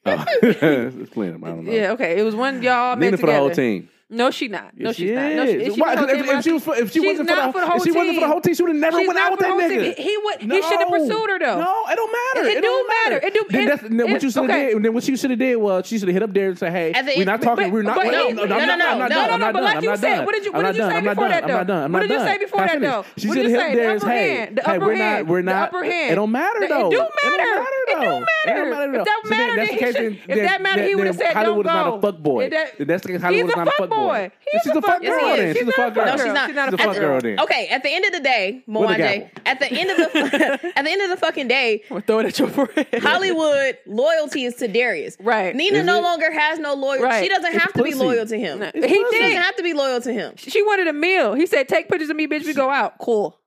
Oh. 0.06 0.26
it's 0.41 1.10
playing. 1.11 1.35
I 1.43 1.48
don't 1.48 1.65
know. 1.65 1.72
Yeah, 1.73 1.91
okay. 1.91 2.19
It 2.19 2.23
was 2.23 2.35
one 2.35 2.64
y'all 2.64 2.95
met 2.95 3.06
Nina 3.06 3.18
for 3.18 3.27
the 3.27 3.35
whole 3.35 3.52
team. 3.52 3.89
No, 4.14 4.30
she 4.30 4.50
not. 4.50 4.78
No, 4.78 4.90
Yes, 4.90 4.96
she's 4.98 5.08
she 5.10 5.16
not. 5.16 5.32
No, 5.34 5.46
she, 5.46 5.74
she 5.74 5.82
Why? 5.82 5.96
for 5.96 6.02
the 6.02 6.08
'Cause 6.14 6.26
whole 6.26 6.30
if, 6.32 6.38
if 6.38 6.44
she, 6.44 6.52
was 6.52 6.64
for, 6.64 6.76
if 6.76 6.92
she 6.92 7.00
She's 7.00 7.08
wasn't 7.08 7.30
for 7.30 7.36
the, 7.36 7.52
for 7.54 7.60
the 7.62 7.66
whole 7.68 7.78
if 7.78 7.84
she 7.84 7.92
wasn't 7.92 8.08
for 8.10 8.14
the 8.14 8.20
team. 8.20 8.30
whole 8.30 8.42
team, 8.42 8.54
she 8.56 8.64
would 8.64 8.72
have 8.72 8.82
never 8.82 9.00
She's 9.00 9.08
went 9.08 9.20
out 9.20 9.32
with 9.32 9.40
that 9.40 9.54
nigga. 9.56 9.96
team. 9.96 10.06
He 10.06 10.18
would. 10.24 10.48
No. 10.48 10.56
He 10.56 10.62
should 10.62 10.80
have 10.80 10.90
pursued 10.90 11.30
her 11.32 11.40
though. 11.40 11.60
No, 11.64 11.74
it 11.90 11.96
don't 11.96 12.12
matter. 12.12 12.48
It 12.50 12.56
do 12.56 12.62
don't 12.62 12.88
matter. 12.92 13.26
It 13.26 13.34
do- 13.34 13.46
Then, 13.50 13.62
it- 13.64 13.66
that's, 13.70 13.82
then 13.84 13.98
what 14.12 14.22
you 14.24 14.30
should 14.30 14.42
have 14.42 14.50
okay. 14.52 14.74
did. 14.74 14.84
Then 14.84 14.94
what 14.94 15.08
you 15.08 15.16
should 15.16 15.30
have 15.30 15.40
did 15.40 15.56
was 15.56 15.88
she 15.88 15.98
should 15.98 16.10
have 16.10 16.14
hit 16.14 16.24
up 16.24 16.34
there 16.34 16.50
and 16.50 16.60
say, 16.60 16.70
"Hey, 16.72 17.14
we're 17.16 17.24
not 17.26 17.42
talking. 17.42 17.66
but- 17.68 17.72
we're 17.74 17.82
not. 17.84 17.96
but 17.96 18.06
wait, 18.08 18.28
he- 18.28 18.34
no, 18.34 18.44
no, 18.44 18.56
I'm 18.56 18.68
no, 18.68 18.76
not- 18.76 18.78
no, 18.78 18.86
I'm 18.92 19.00
not 19.00 19.10
no, 19.10 19.16
no, 19.28 19.38
no, 19.48 19.54
but 19.54 19.64
like 19.64 19.82
you 19.82 19.96
said, 19.96 20.26
what 20.26 20.36
did 20.36 20.44
you- 20.46 20.52
what 20.52 20.64
did 20.66 20.76
you 20.76 20.84
say 20.92 21.00
before 21.02 21.30
that, 21.30 21.48
not 21.48 21.68
though? 21.68 21.88
What 21.88 22.00
did 22.02 22.10
you 22.12 22.20
say 22.20 22.38
before 22.38 22.60
that, 22.68 22.82
though? 22.82 23.06
She 23.16 23.28
should 23.30 23.38
have 23.38 23.46
hit 23.48 23.58
there 23.58 23.72
The 23.72 23.92
and 23.92 24.02
upper 24.04 24.10
hey, 24.12 24.36
hand, 24.36 24.58
the 24.58 24.62
hey, 24.64 24.76
upper 24.76 24.86
we're 24.86 24.96
not. 24.98 25.26
We're 25.28 25.42
not. 25.42 25.74
It 25.86 26.16
don't 26.16 26.32
matter 26.32 26.64
It 26.64 26.70
though. 26.70 26.90
do 26.92 26.98
It 26.98 27.00
don't 27.00 27.12
matter 27.24 27.44
It 27.88 27.96
do 27.96 28.02
matter. 28.02 28.26
It 28.44 28.54
don't 28.56 28.70
matter 28.72 28.94
If 29.00 29.06
that 29.06 29.20
So 29.24 29.30
then 29.30 29.38
matter, 29.40 29.56
that's 29.56 29.56
then 29.56 29.66
the 29.68 29.72
he 29.74 29.78
case. 29.80 29.96
should- 29.96 30.20
then- 30.28 30.38
if 30.40 30.50
that 30.50 30.62
matter, 30.62 30.84
he 30.84 30.96
would've 30.96 31.16
said, 31.16 31.34
Hollywood 31.34 31.66
"Don't 31.66 31.76
is 31.76 31.82
not 31.86 31.90
go." 31.92 31.96
a 31.96 32.02
fuck 32.12 32.18
boy. 32.22 32.44
If 32.46 32.52
that- 32.52 32.72
If 32.80 32.88
that's 32.88 33.04
the 33.04 33.10
case. 33.14 33.22
Hollywood 33.22 33.50
is 33.52 33.56
not 33.56 33.68
a 33.68 33.72
fuck 33.72 33.90
boy. 33.90 34.01
Boy. 34.07 34.32
He's 34.52 34.61
She's 34.64 34.76
a 34.76 34.78
a 34.78 34.82
fuck 34.82 34.91
fuck 34.91 35.02
girl. 35.02 35.19
girl. 35.19 35.38
then. 35.38 35.53
She's 35.56 35.57
She's 35.57 35.61
a 35.64 35.65
not 35.65 35.76
fuck 35.76 35.91
a 35.91 35.95
girl. 35.95 36.06
No, 36.06 36.11
she's 36.23 36.34
not. 36.34 36.48
She's 36.49 36.56
not 36.56 36.69
a 36.72 36.73
a 36.73 36.78
fuck 36.78 36.88
fuck 36.88 36.95
girl. 36.95 37.10
girl. 37.10 37.22
Then 37.22 37.40
Okay, 37.40 37.68
at 37.68 37.84
the 37.84 37.90
end 37.94 38.06
of 38.06 38.11
the 38.14 38.19
day, 38.19 38.64
With 38.68 38.90
the 38.98 39.30
at 39.48 39.60
the 39.60 39.72
end 39.72 39.90
of 39.91 39.98
the 39.98 40.72
at 40.76 40.84
the 40.84 40.91
end 40.91 41.02
of 41.02 41.10
the 41.10 41.18
fucking 41.18 41.48
day, 41.48 41.82
I'm 41.84 41.90
gonna 41.90 42.02
throw 42.02 42.19
it 42.19 42.26
at 42.28 42.40
your 42.40 42.48
forehead. 42.49 42.88
Hollywood 43.02 43.78
loyalty 43.86 44.45
is 44.45 44.56
to 44.56 44.68
Darius. 44.68 45.18
Right. 45.19 45.56
Nina 45.56 45.80
Is 45.80 45.86
no 45.86 45.99
it? 45.99 46.03
longer 46.03 46.32
has 46.32 46.60
no 46.60 46.73
loyalty. 46.73 47.03
Right. 47.03 47.23
She 47.23 47.30
doesn't 47.30 47.53
It's 47.53 47.64
have 47.64 47.73
to 47.73 47.84
be 47.84 47.94
loyal 47.94 48.26
to 48.26 48.38
him. 48.40 48.60
No, 48.60 48.65
he 48.73 48.82
pussy. 48.82 48.90
She 48.90 49.19
doesn't 49.19 49.41
have 49.41 49.56
to 49.57 49.64
be 49.64 49.73
loyal 49.73 50.02
to 50.02 50.14
him. 50.14 50.34
She 50.38 50.61
wanted 50.64 50.88
a 50.88 50.94
meal. 50.94 51.34
He 51.34 51.45
said, 51.45 51.68
"Take 51.68 51.90
pictures 51.90 52.10
of 52.10 52.15
me, 52.15 52.28
bitch. 52.28 52.45
We 52.45 52.53
go 52.53 52.69
out. 52.69 52.98
Cool." 52.99 53.38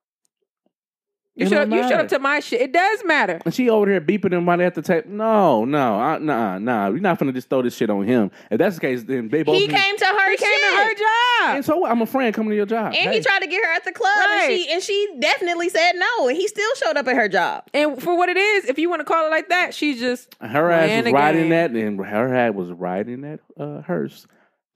You 1.37 1.47
It 1.47 1.49
should 1.49 1.55
don't 1.69 1.73
you 1.73 1.83
shut 1.89 1.99
up 2.01 2.09
to 2.09 2.21
my 2.21 2.39
shit. 2.39 2.61
It 2.61 2.73
does 2.73 3.03
matter. 3.05 3.41
And 3.45 3.53
she 3.53 3.69
over 3.69 3.91
here 3.91 4.01
beeping 4.01 4.33
him 4.33 4.47
while 4.47 4.57
they 4.57 4.67
at 4.67 4.77
the 4.77 4.83
tape. 4.83 5.07
No, 5.07 5.65
no, 5.65 5.97
I, 5.99 6.19
nah, 6.19 6.59
nah. 6.59 6.91
We're 6.91 7.01
not 7.01 7.19
gonna 7.19 7.33
just 7.33 7.49
throw 7.51 7.61
this 7.61 7.75
shit 7.77 7.91
on 7.91 8.05
him. 8.05 8.31
If 8.53 8.59
that's 8.59 8.77
the 8.77 8.81
case, 8.81 9.03
then 9.03 9.29
they 9.31 9.43
both. 9.43 9.57
He 9.57 9.67
came 9.67 9.97
to 9.99 10.05
her 10.07 10.31
He 10.31 10.37
shit. 10.37 10.47
came 10.49 10.71
to 10.71 10.77
her 10.85 10.95
job. 10.95 11.57
And 11.57 11.65
so 11.65 11.77
what? 11.79 11.91
I'm 11.91 12.01
a 12.03 12.07
friend 12.07 12.33
coming 12.33 12.51
to 12.51 12.57
your 12.57 12.67
job. 12.67 12.87
And 12.87 12.95
Hey. 13.11 13.15
he 13.17 13.21
tried 13.21 13.41
to 13.41 13.49
get 13.49 13.65
her 13.65 13.73
at 13.73 13.85
the 13.85 13.91
club, 13.91 14.13
and 14.31 14.47
she 14.47 14.71
and 14.73 14.81
she 14.83 15.09
definitely 15.19 15.71
said 15.71 15.93
no, 15.97 16.29
and 16.29 16.37
he 16.37 16.47
still 16.47 16.71
showed 16.77 16.97
up 16.97 17.09
at 17.09 17.17
her 17.17 17.29
job. 17.29 17.65
And 17.75 18.01
for 18.01 18.17
what 18.17 18.29
it 18.29 18.37
is, 18.37 18.67
if 18.67 18.79
you 18.79 18.89
want 18.89 19.01
to 19.01 19.05
call 19.05 19.27
it 19.27 19.31
like 19.31 19.49
that, 19.49 19.75
she's 19.75 19.99
just 19.99 20.37
Her 20.41 20.71
ass 20.71 20.87
Playing 20.87 20.97
was 20.99 21.05
the 21.07 21.13
riding 21.15 21.41
game. 21.43 21.51
that, 21.51 21.71
and 21.73 21.99
her 22.07 22.35
ass 22.35 22.55
was 22.55 22.71
riding 22.71 23.23
that 23.23 23.41
uh, 23.59 23.81
hearse. 23.83 24.29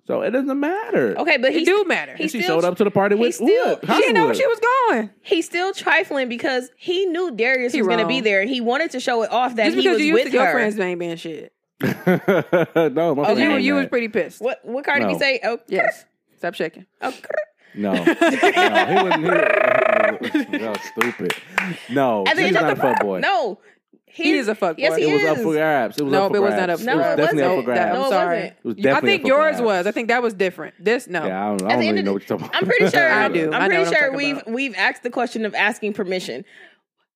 So 0.09 0.23
it 0.23 0.31
doesn't 0.31 0.59
matter. 0.59 1.17
Okay, 1.19 1.37
but 1.37 1.53
he 1.53 1.65
do 1.67 1.85
matter. 1.87 2.17
he 2.17 2.23
And 2.25 2.33
she 2.33 2.41
still- 2.43 2.61
showed 2.61 2.65
up 2.67 2.79
to 2.79 2.85
the 2.85 2.91
party 2.91 3.15
with 3.15 3.35
still- 3.35 3.47
what? 3.77 3.85
he 3.85 3.93
she 3.93 4.01
didn't 4.01 4.15
know 4.15 4.25
where 4.25 4.35
she 4.35 4.47
was 4.47 4.59
going. 4.89 5.11
he's 5.21 5.45
still 5.45 5.73
trifling 5.75 6.31
because 6.31 6.71
he 6.79 7.05
knew 7.05 7.31
Darius 7.31 7.75
He 7.75 7.81
was 7.83 7.87
going 7.89 7.99
to 7.99 8.05
wrong. 8.05 8.09
be 8.09 8.21
there, 8.23 8.41
and 8.41 8.49
he 8.49 8.63
wanted 8.63 8.91
to 8.93 9.01
show 9.01 9.23
it 9.23 9.31
off 9.31 9.55
that 9.57 9.67
Just 9.67 9.77
he 9.77 9.83
because 9.83 9.97
was 9.99 10.01
you 10.01 10.07
used 10.15 10.25
with 10.25 10.33
to 10.33 10.39
your 10.39 10.47
her. 10.47 10.53
friends 10.53 10.81
ain't 10.81 10.99
being 10.99 11.17
shit. 11.17 11.53
no, 11.83 11.87
my 11.87 12.03
Because 12.07 12.95
friend 12.95 13.39
you, 13.39 13.51
ain't 13.51 13.63
you 13.63 13.75
was 13.75 13.83
mad. 13.83 13.91
pretty 13.91 14.09
pissed. 14.09 14.41
What 14.41 14.65
what 14.65 14.85
Cardi 14.85 15.05
B 15.05 15.13
No. 15.13 15.19
say? 15.19 15.41
Oh 15.45 15.59
Yes. 15.69 16.07
Stop 16.39 16.55
shaking. 16.55 16.87
oh, 17.03 17.13
No, 17.75 17.93
no, 17.93 18.03
he 18.03 18.05
wasn't. 18.07 19.27
He, 20.33 20.59
that 20.59 20.71
was 20.71 20.81
stupid. 20.81 21.35
No, 21.91 22.25
At 22.27 22.35
the 22.37 22.43
he's 22.43 22.49
end 22.49 22.57
of 22.57 22.63
not 22.63 22.73
a 22.73 22.75
the- 22.77 22.81
fuck 22.81 23.01
boy. 23.03 23.21
No, 23.21 23.59
He 24.25 24.33
is 24.37 24.49
a 24.49 24.55
fuck 24.55 24.79
Yes, 24.79 24.93
boy. 24.95 24.97
he 25.01 25.11
it 25.11 25.13
was 25.15 25.23
is. 25.23 25.29
up 25.29 25.37
for 25.39 25.53
grabs. 25.53 25.99
It 25.99 26.03
was 26.03 26.13
No, 26.13 26.25
up 26.27 26.31
for 26.33 26.37
it 26.37 26.41
was 26.41 26.55
grabs. 26.55 26.61
not 26.61 26.71
up. 26.71 26.81
No, 26.81 26.93
it 26.93 26.97
was 26.97 27.07
it 27.07 27.17
definitely 27.17 27.43
up 27.43 27.49
wasn't. 27.51 27.65
for 27.65 27.71
That- 27.73 27.75
grabs. 27.75 27.91
I'm 27.97 28.01
No, 28.01 28.07
it 28.07 28.11
sorry. 28.11 28.37
wasn't. 28.37 28.53
It 28.53 28.65
was 28.87 28.97
I 28.97 29.01
think 29.01 29.27
yours 29.27 29.39
grabs. 29.57 29.63
was. 29.63 29.87
I 29.87 29.91
think 29.93 30.09
that 30.09 30.23
was 30.23 30.35
different. 30.35 30.75
This 30.85 31.09
no. 31.09 31.27
Yeah, 31.27 31.45
I 31.45 31.49
don't, 31.49 31.51
I 31.51 31.55
At 31.55 31.59
the 31.59 31.65
don't 31.69 31.73
end 31.73 31.83
even 31.85 31.99
of 31.99 32.05
know 32.05 32.11
the- 32.11 32.13
what 32.15 32.23
you're 32.29 32.39
talking 32.39 32.47
about. 32.49 32.57
I'm 32.63 32.67
pretty 32.69 32.89
sure. 32.91 33.09
I 33.11 33.29
do. 33.29 33.53
I 33.53 33.59
I'm 33.59 33.71
pretty 33.71 33.95
sure 33.95 34.13
we've 34.17 34.43
we've 34.47 34.75
asked 34.77 35.03
the 35.03 35.11
question 35.11 35.45
of 35.45 35.55
asking 35.55 35.93
permission. 35.95 36.45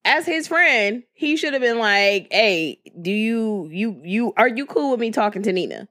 As 0.04 0.26
his 0.26 0.48
friend, 0.48 1.04
he 1.12 1.36
should 1.36 1.52
have 1.52 1.62
been 1.62 1.78
like, 1.78 2.28
"Hey, 2.32 2.80
do 3.00 3.10
you 3.10 3.68
you 3.70 4.00
you 4.04 4.32
are 4.36 4.48
you 4.48 4.66
cool 4.66 4.90
with 4.90 5.00
me 5.00 5.10
talking 5.12 5.42
to 5.42 5.52
Nina?" 5.52 5.88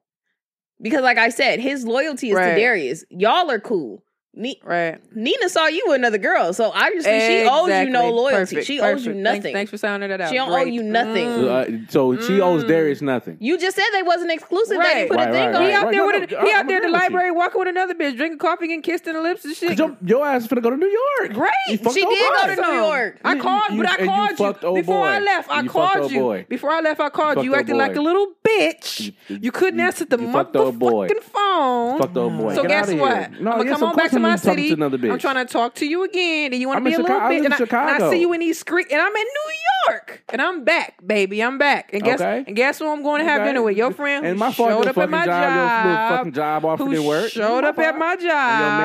Because, 0.81 1.01
like 1.01 1.17
I 1.17 1.29
said, 1.29 1.59
his 1.59 1.85
loyalty 1.85 2.29
is 2.31 2.35
Right. 2.35 2.55
to 2.55 2.59
Darius. 2.59 3.05
Y'all 3.09 3.49
are 3.51 3.59
cool. 3.59 4.03
Ni- 4.33 4.61
Right. 4.63 4.97
Nina 5.13 5.49
saw 5.49 5.67
you 5.67 5.83
with 5.87 5.95
another 5.97 6.17
girl, 6.17 6.53
so 6.53 6.71
obviously 6.73 7.19
she 7.19 7.45
owes 7.49 7.67
you 7.69 7.89
no 7.89 8.09
loyalty. 8.11 8.55
Perfect. 8.55 8.65
She 8.65 8.79
owes 8.79 9.05
you 9.05 9.13
nothing. 9.13 9.41
Thanks, 9.41 9.53
thanks 9.55 9.71
for 9.71 9.77
sounding 9.77 10.07
that 10.09 10.21
out. 10.21 10.29
She 10.29 10.35
don't 10.35 10.49
owe 10.49 10.63
you 10.63 10.81
nothing. 10.83 11.27
Mm. 11.27 11.91
So, 11.91 12.13
uh, 12.13 12.15
so 12.15 12.21
she 12.27 12.39
owes 12.39 12.63
Mm. 12.63 12.67
Darius 12.69 13.01
nothing. 13.01 13.35
You 13.41 13.57
just 13.57 13.75
said 13.75 13.83
they 13.91 14.03
wasn't 14.03 14.31
exclusive. 14.31 14.69
They 14.69 14.77
Right. 14.77 14.93
didn't 14.93 15.09
put 15.09 15.17
Right, 15.17 15.27
a 15.27 15.31
thing 15.33 15.45
right, 15.47 15.55
on 15.55 15.61
He 15.65 15.71
out 15.73 15.81
there 15.91 15.99
No, 15.99 16.05
with 16.07 16.31
no, 16.31 16.37
a, 16.37 16.39
I'm 16.39 16.45
he 16.45 16.51
out 16.53 16.53
there 16.53 16.53
at 16.53 16.65
the 16.67 16.73
agreeing 16.77 16.83
you. 16.85 16.91
library 16.91 17.31
walking 17.31 17.59
with 17.59 17.67
another 17.67 17.93
bitch, 17.93 18.15
drinking 18.15 18.39
coffee, 18.39 18.67
getting 18.67 18.81
kissed 18.81 19.05
in 19.05 19.15
the 19.15 19.21
lips 19.21 19.43
and 19.43 19.53
shit. 19.53 19.77
Your, 19.77 19.97
your 20.05 20.25
ass 20.25 20.43
is 20.43 20.47
finna 20.47 20.61
go 20.63 20.69
to 20.69 20.77
New 20.77 20.87
York. 21.19 21.33
Great. 21.33 21.51
She 21.67 21.75
did 21.77 21.93
go 21.93 22.55
to 22.55 22.61
New 22.61 22.73
York. 22.85 23.19
I 23.25 23.37
called, 23.37 23.71
you- 23.71 23.81
but 23.83 23.89
I 23.89 23.95
and 23.95 23.99
you 24.05 24.07
called 24.07 24.29
you, 24.29 24.35
fucked 24.37 24.63
old 24.63 24.75
before 24.77 25.03
I 25.03 25.19
left. 25.19 25.49
I 25.51 25.67
called 25.67 26.09
you 26.09 26.45
before 26.47 26.69
I 26.71 26.79
left. 26.79 27.01
I 27.01 27.09
called 27.09 27.35
fucked 27.35 27.45
you. 27.45 27.53
acting 27.55 27.75
like 27.75 27.97
a 27.97 28.01
little 28.01 28.27
bitch. 28.47 29.11
You- 29.27 29.39
You, 29.41 29.51
couldn't 29.51 29.81
answer 29.81 30.05
the 30.05 30.17
you 30.17 30.31
fucked 30.31 30.55
old 30.55 30.79
motherfucking 30.79 31.21
phone. 31.21 31.97
Fucked 31.99 32.15
old 32.15 32.37
boy. 32.37 32.55
So 32.55 32.61
Get 32.61 32.69
guess 32.69 32.87
outta 32.87 32.97
what? 32.97 33.17
here. 33.17 33.29
No, 33.41 33.51
I'm 33.51 33.57
gonna 33.57 33.69
come 33.71 33.83
on 33.83 33.95
back 33.97 34.09
to 34.11 34.20
I'm 34.20 34.20
my 34.21 34.35
city. 34.35 34.67
to 34.69 34.73
another 34.75 34.97
bitch. 34.97 35.11
I'm 35.11 35.19
trying 35.19 35.45
to 35.45 35.51
talk 35.51 35.75
to 35.75 35.85
you 35.85 36.03
again, 36.03 36.53
and 36.53 36.61
you 36.61 36.67
want 36.67 36.79
to 36.79 36.83
be 36.83 36.93
a 36.93 36.97
Chicago- 36.97 37.13
little 37.29 37.29
bit. 37.49 37.61
And 37.61 37.73
I, 37.73 37.93
and 37.95 38.03
I 38.03 38.09
see 38.11 38.21
you 38.21 38.33
in 38.33 38.39
these 38.39 38.59
streets, 38.59 38.91
and 38.91 39.01
I'm 39.01 39.15
in 39.15 39.23
New 39.23 39.53
York, 39.89 40.23
and 40.29 40.41
I'm 40.41 40.63
back, 40.63 40.95
baby. 41.05 41.41
I'm 41.41 41.57
back. 41.57 41.91
And 41.93 42.03
guess 42.03 42.21
Okay. 42.21 42.43
and 42.47 42.55
guess 42.55 42.79
who 42.79 42.89
I'm 42.91 43.03
going 43.03 43.19
to 43.19 43.25
have 43.29 43.41
Okay. 43.41 43.49
dinner 43.49 43.61
with? 43.61 43.77
Your 43.77 43.91
friend. 43.91 44.25
And 44.25 44.37
my 44.39 44.51
showed 44.51 44.87
up 44.87 44.97
at 44.97 45.09
my 45.09 45.25
job, 45.25 45.85
your 45.85 46.17
fucking 46.17 46.31
job 46.33 46.65
offer 46.65 46.85
didn't 46.85 47.05
work. 47.05 47.31
showed 47.31 47.63
up 47.63 47.77
at 47.79 47.97
my 47.97 48.15
job. 48.15 48.25
your 48.25 48.29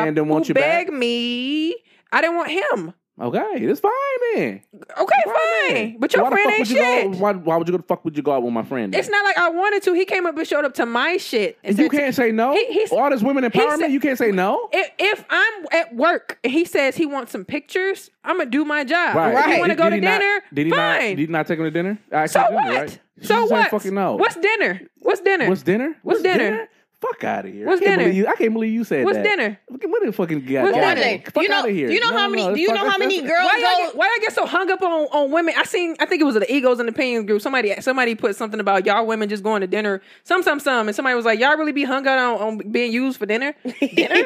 man 0.04 0.14
didn't 0.14 0.28
want 0.28 0.48
you 0.48 0.54
back? 0.54 0.86
begged 0.86 0.92
me. 0.92 1.74
I 2.12 2.20
didn't 2.20 2.36
want 2.36 2.50
him. 2.50 2.94
Okay, 3.18 3.42
it's 3.54 3.80
fine 3.80 3.92
then. 4.34 4.60
Okay, 4.74 5.14
Fine 5.24 5.34
fine. 5.70 5.96
But 5.98 6.12
your 6.12 6.30
friend 6.30 6.50
ain't 6.52 6.66
shit. 6.68 7.12
Go, 7.12 7.18
why, 7.18 7.32
why 7.32 7.56
would 7.56 7.66
you 7.66 7.76
go 7.78 7.82
fuck 7.88 8.04
would 8.04 8.14
you 8.14 8.22
go 8.22 8.32
out 8.32 8.42
with 8.42 8.52
my 8.52 8.62
friend? 8.62 8.92
then? 8.92 9.00
It's 9.00 9.08
not 9.08 9.24
like 9.24 9.38
I 9.38 9.48
wanted 9.48 9.82
to. 9.84 9.94
He 9.94 10.04
came 10.04 10.26
up 10.26 10.36
and 10.36 10.46
showed 10.46 10.66
up 10.66 10.74
to 10.74 10.84
my 10.84 11.16
shit. 11.16 11.58
And 11.64 11.78
you 11.78 11.88
can't 11.88 12.14
say 12.14 12.30
no. 12.30 12.52
He- 12.52 12.66
he's- 12.72 12.92
All 12.92 13.08
this 13.08 13.22
women 13.22 13.44
empowerment, 13.44 13.78
said- 13.78 13.92
you 13.92 14.00
can't 14.00 14.18
say 14.18 14.32
no. 14.32 14.68
If, 14.70 14.90
if 14.98 15.24
I'm 15.30 15.64
at 15.72 15.94
work 15.94 16.38
and 16.44 16.52
he 16.52 16.66
says 16.66 16.94
he 16.94 17.06
wants 17.06 17.32
some 17.32 17.46
pictures, 17.46 18.10
I'm 18.22 18.36
gonna 18.36 18.50
do 18.50 18.66
my 18.66 18.84
job. 18.84 19.16
Right. 19.16 19.34
If 19.48 19.54
you 19.54 19.58
want 19.60 19.70
to 19.72 19.76
go 19.76 19.88
to 19.88 19.94
he 19.94 20.00
not- 20.02 20.18
dinner, 20.20 20.40
did 20.52 20.66
he 20.66 20.70
not? 20.70 20.98
fine. 21.00 21.16
Did 21.16 21.18
he 21.20 21.26
not 21.28 21.46
take 21.46 21.58
him 21.58 21.64
to 21.64 21.70
dinner? 21.70 21.98
I 22.12 22.26
so 22.26 22.42
dinner, 22.42 22.54
what? 22.54 22.68
Right? 22.74 22.98
So 23.22 23.46
what? 23.46 23.70
Fucking 23.70 23.94
no. 23.94 24.16
What's 24.16 24.36
dinner? 24.36 24.82
What's 24.98 25.20
dinner? 25.22 25.46
What's 25.48 25.62
dinner? 25.62 25.96
What's 26.02 26.20
dinner? 26.20 26.68
Fuck 27.08 27.24
out 27.24 27.44
of 27.46 27.52
here. 27.52 27.66
What's 27.66 27.80
I 27.80 27.84
can't 27.84 27.98
dinner? 27.98 28.10
Believe 28.10 28.16
you, 28.16 28.26
I 28.26 28.34
can't 28.36 28.52
believe 28.52 28.72
you 28.72 28.84
said 28.84 29.04
What's 29.04 29.16
that. 29.16 29.22
dinner? 29.22 29.58
What 29.68 29.80
the 30.04 30.12
fucking 30.12 30.44
guy? 30.44 30.62
What's 30.62 30.76
guy- 30.76 30.94
dinner? 30.94 31.22
Fuck 31.30 31.42
you 31.42 31.48
know, 31.48 31.56
out 31.58 31.68
of 31.68 31.74
here. 31.74 31.88
do 31.88 31.94
you 31.94 32.00
know 32.00 32.10
No, 32.10 32.16
how 32.18 32.28
many? 32.28 32.46
no, 32.46 32.54
do 32.54 32.60
you 32.60 32.72
know 32.72 32.90
how 32.90 32.98
many 32.98 33.20
girls 33.20 33.30
Why 33.30 33.58
y'all, 33.58 33.84
go? 33.84 33.86
get, 33.90 33.96
why 33.96 34.06
y'all 34.06 34.24
get 34.24 34.32
so 34.32 34.46
hung 34.46 34.70
up 34.70 34.82
on, 34.82 34.90
on 35.12 35.30
women? 35.30 35.54
I 35.56 35.64
seen. 35.64 35.96
I 36.00 36.06
think 36.06 36.20
it 36.20 36.24
was 36.24 36.34
the 36.34 36.52
egos 36.54 36.78
and 36.80 36.88
the 36.88 36.92
opinions 36.92 37.26
group. 37.26 37.42
Somebody 37.42 37.74
somebody 37.80 38.14
put 38.14 38.36
something 38.36 38.60
about 38.60 38.86
y'all 38.86 39.06
women 39.06 39.28
just 39.28 39.42
going 39.42 39.60
to 39.60 39.66
dinner. 39.66 40.00
Some 40.24 40.42
some 40.42 40.58
some, 40.60 40.88
and 40.88 40.94
somebody 40.96 41.14
was 41.16 41.24
like, 41.24 41.38
y'all 41.38 41.56
really 41.56 41.72
be 41.72 41.84
hung 41.84 42.06
up 42.06 42.18
on, 42.40 42.60
on 42.60 42.70
being 42.72 42.92
used 42.92 43.18
for 43.18 43.26
dinner. 43.26 43.54
Dinner? 43.80 44.24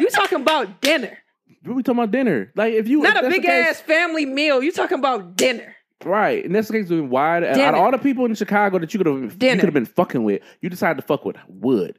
you 0.00 0.08
talking 0.10 0.40
about 0.40 0.80
dinner? 0.80 1.18
What 1.64 1.76
we 1.76 1.82
talking 1.82 1.98
about 1.98 2.10
dinner? 2.10 2.50
Like 2.54 2.72
if 2.74 2.88
you 2.88 3.00
Not 3.02 3.16
if 3.16 3.24
a 3.24 3.28
big 3.28 3.42
the 3.42 3.48
case- 3.48 3.66
ass 3.70 3.80
family 3.80 4.24
meal. 4.24 4.62
You 4.62 4.72
talking 4.72 4.98
about 4.98 5.36
dinner? 5.36 5.76
Right, 6.02 6.42
and 6.46 6.54
that's 6.54 6.68
the 6.68 6.74
case 6.80 6.88
with 6.88 7.00
why 7.00 7.36
out 7.46 7.74
of 7.74 7.74
all 7.74 7.90
the 7.90 7.98
people 7.98 8.24
in 8.24 8.34
Chicago 8.34 8.78
that 8.78 8.94
you 8.94 8.98
could 8.98 9.06
have 9.06 9.20
you 9.22 9.28
could 9.56 9.64
have 9.64 9.74
been 9.74 9.84
fucking 9.84 10.24
with, 10.24 10.40
you 10.62 10.70
decided 10.70 10.98
to 10.98 11.06
fuck 11.06 11.26
with 11.26 11.36
Wood. 11.46 11.98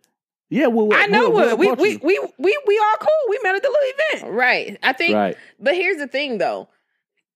Yeah, 0.52 0.68
Wood. 0.68 0.94
I 0.94 1.08
know 1.08 1.30
Wood, 1.30 1.58
what 1.58 1.80
we 1.80 1.96
we, 1.96 1.98
we 1.98 2.20
we 2.38 2.62
we 2.68 2.78
all 2.80 2.98
cool. 3.00 3.10
We 3.30 3.40
met 3.42 3.56
at 3.56 3.64
the 3.64 3.70
little 3.70 3.94
event. 4.22 4.36
Right. 4.36 4.78
I 4.84 4.92
think. 4.94 5.16
right. 5.16 5.38
But 5.60 5.76
here's 5.76 5.98
the 5.98 6.08
thing, 6.08 6.38
though. 6.40 6.68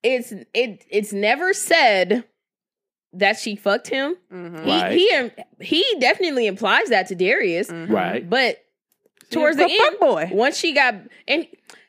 It's 0.02 0.32
it. 0.52 0.84
It's 0.90 1.12
never 1.14 1.54
said 1.54 2.24
that 3.14 3.38
she 3.38 3.56
fucked 3.56 3.88
him. 3.88 4.16
Mm-hmm. 4.30 4.64
He 4.64 4.70
Right. 5.16 5.32
he 5.58 5.82
he 5.82 5.96
definitely 5.98 6.46
implies 6.46 6.90
that 6.90 7.06
to 7.08 7.14
Darius. 7.14 7.70
Right. 7.70 8.28
But 8.28 8.58
towards 9.30 9.56
the 9.56 9.64
a 9.64 9.68
fuck 9.68 9.86
end, 9.92 9.98
boy. 9.98 10.28
once 10.32 10.58
she 10.58 10.74
got 10.74 10.94
and 11.26 11.46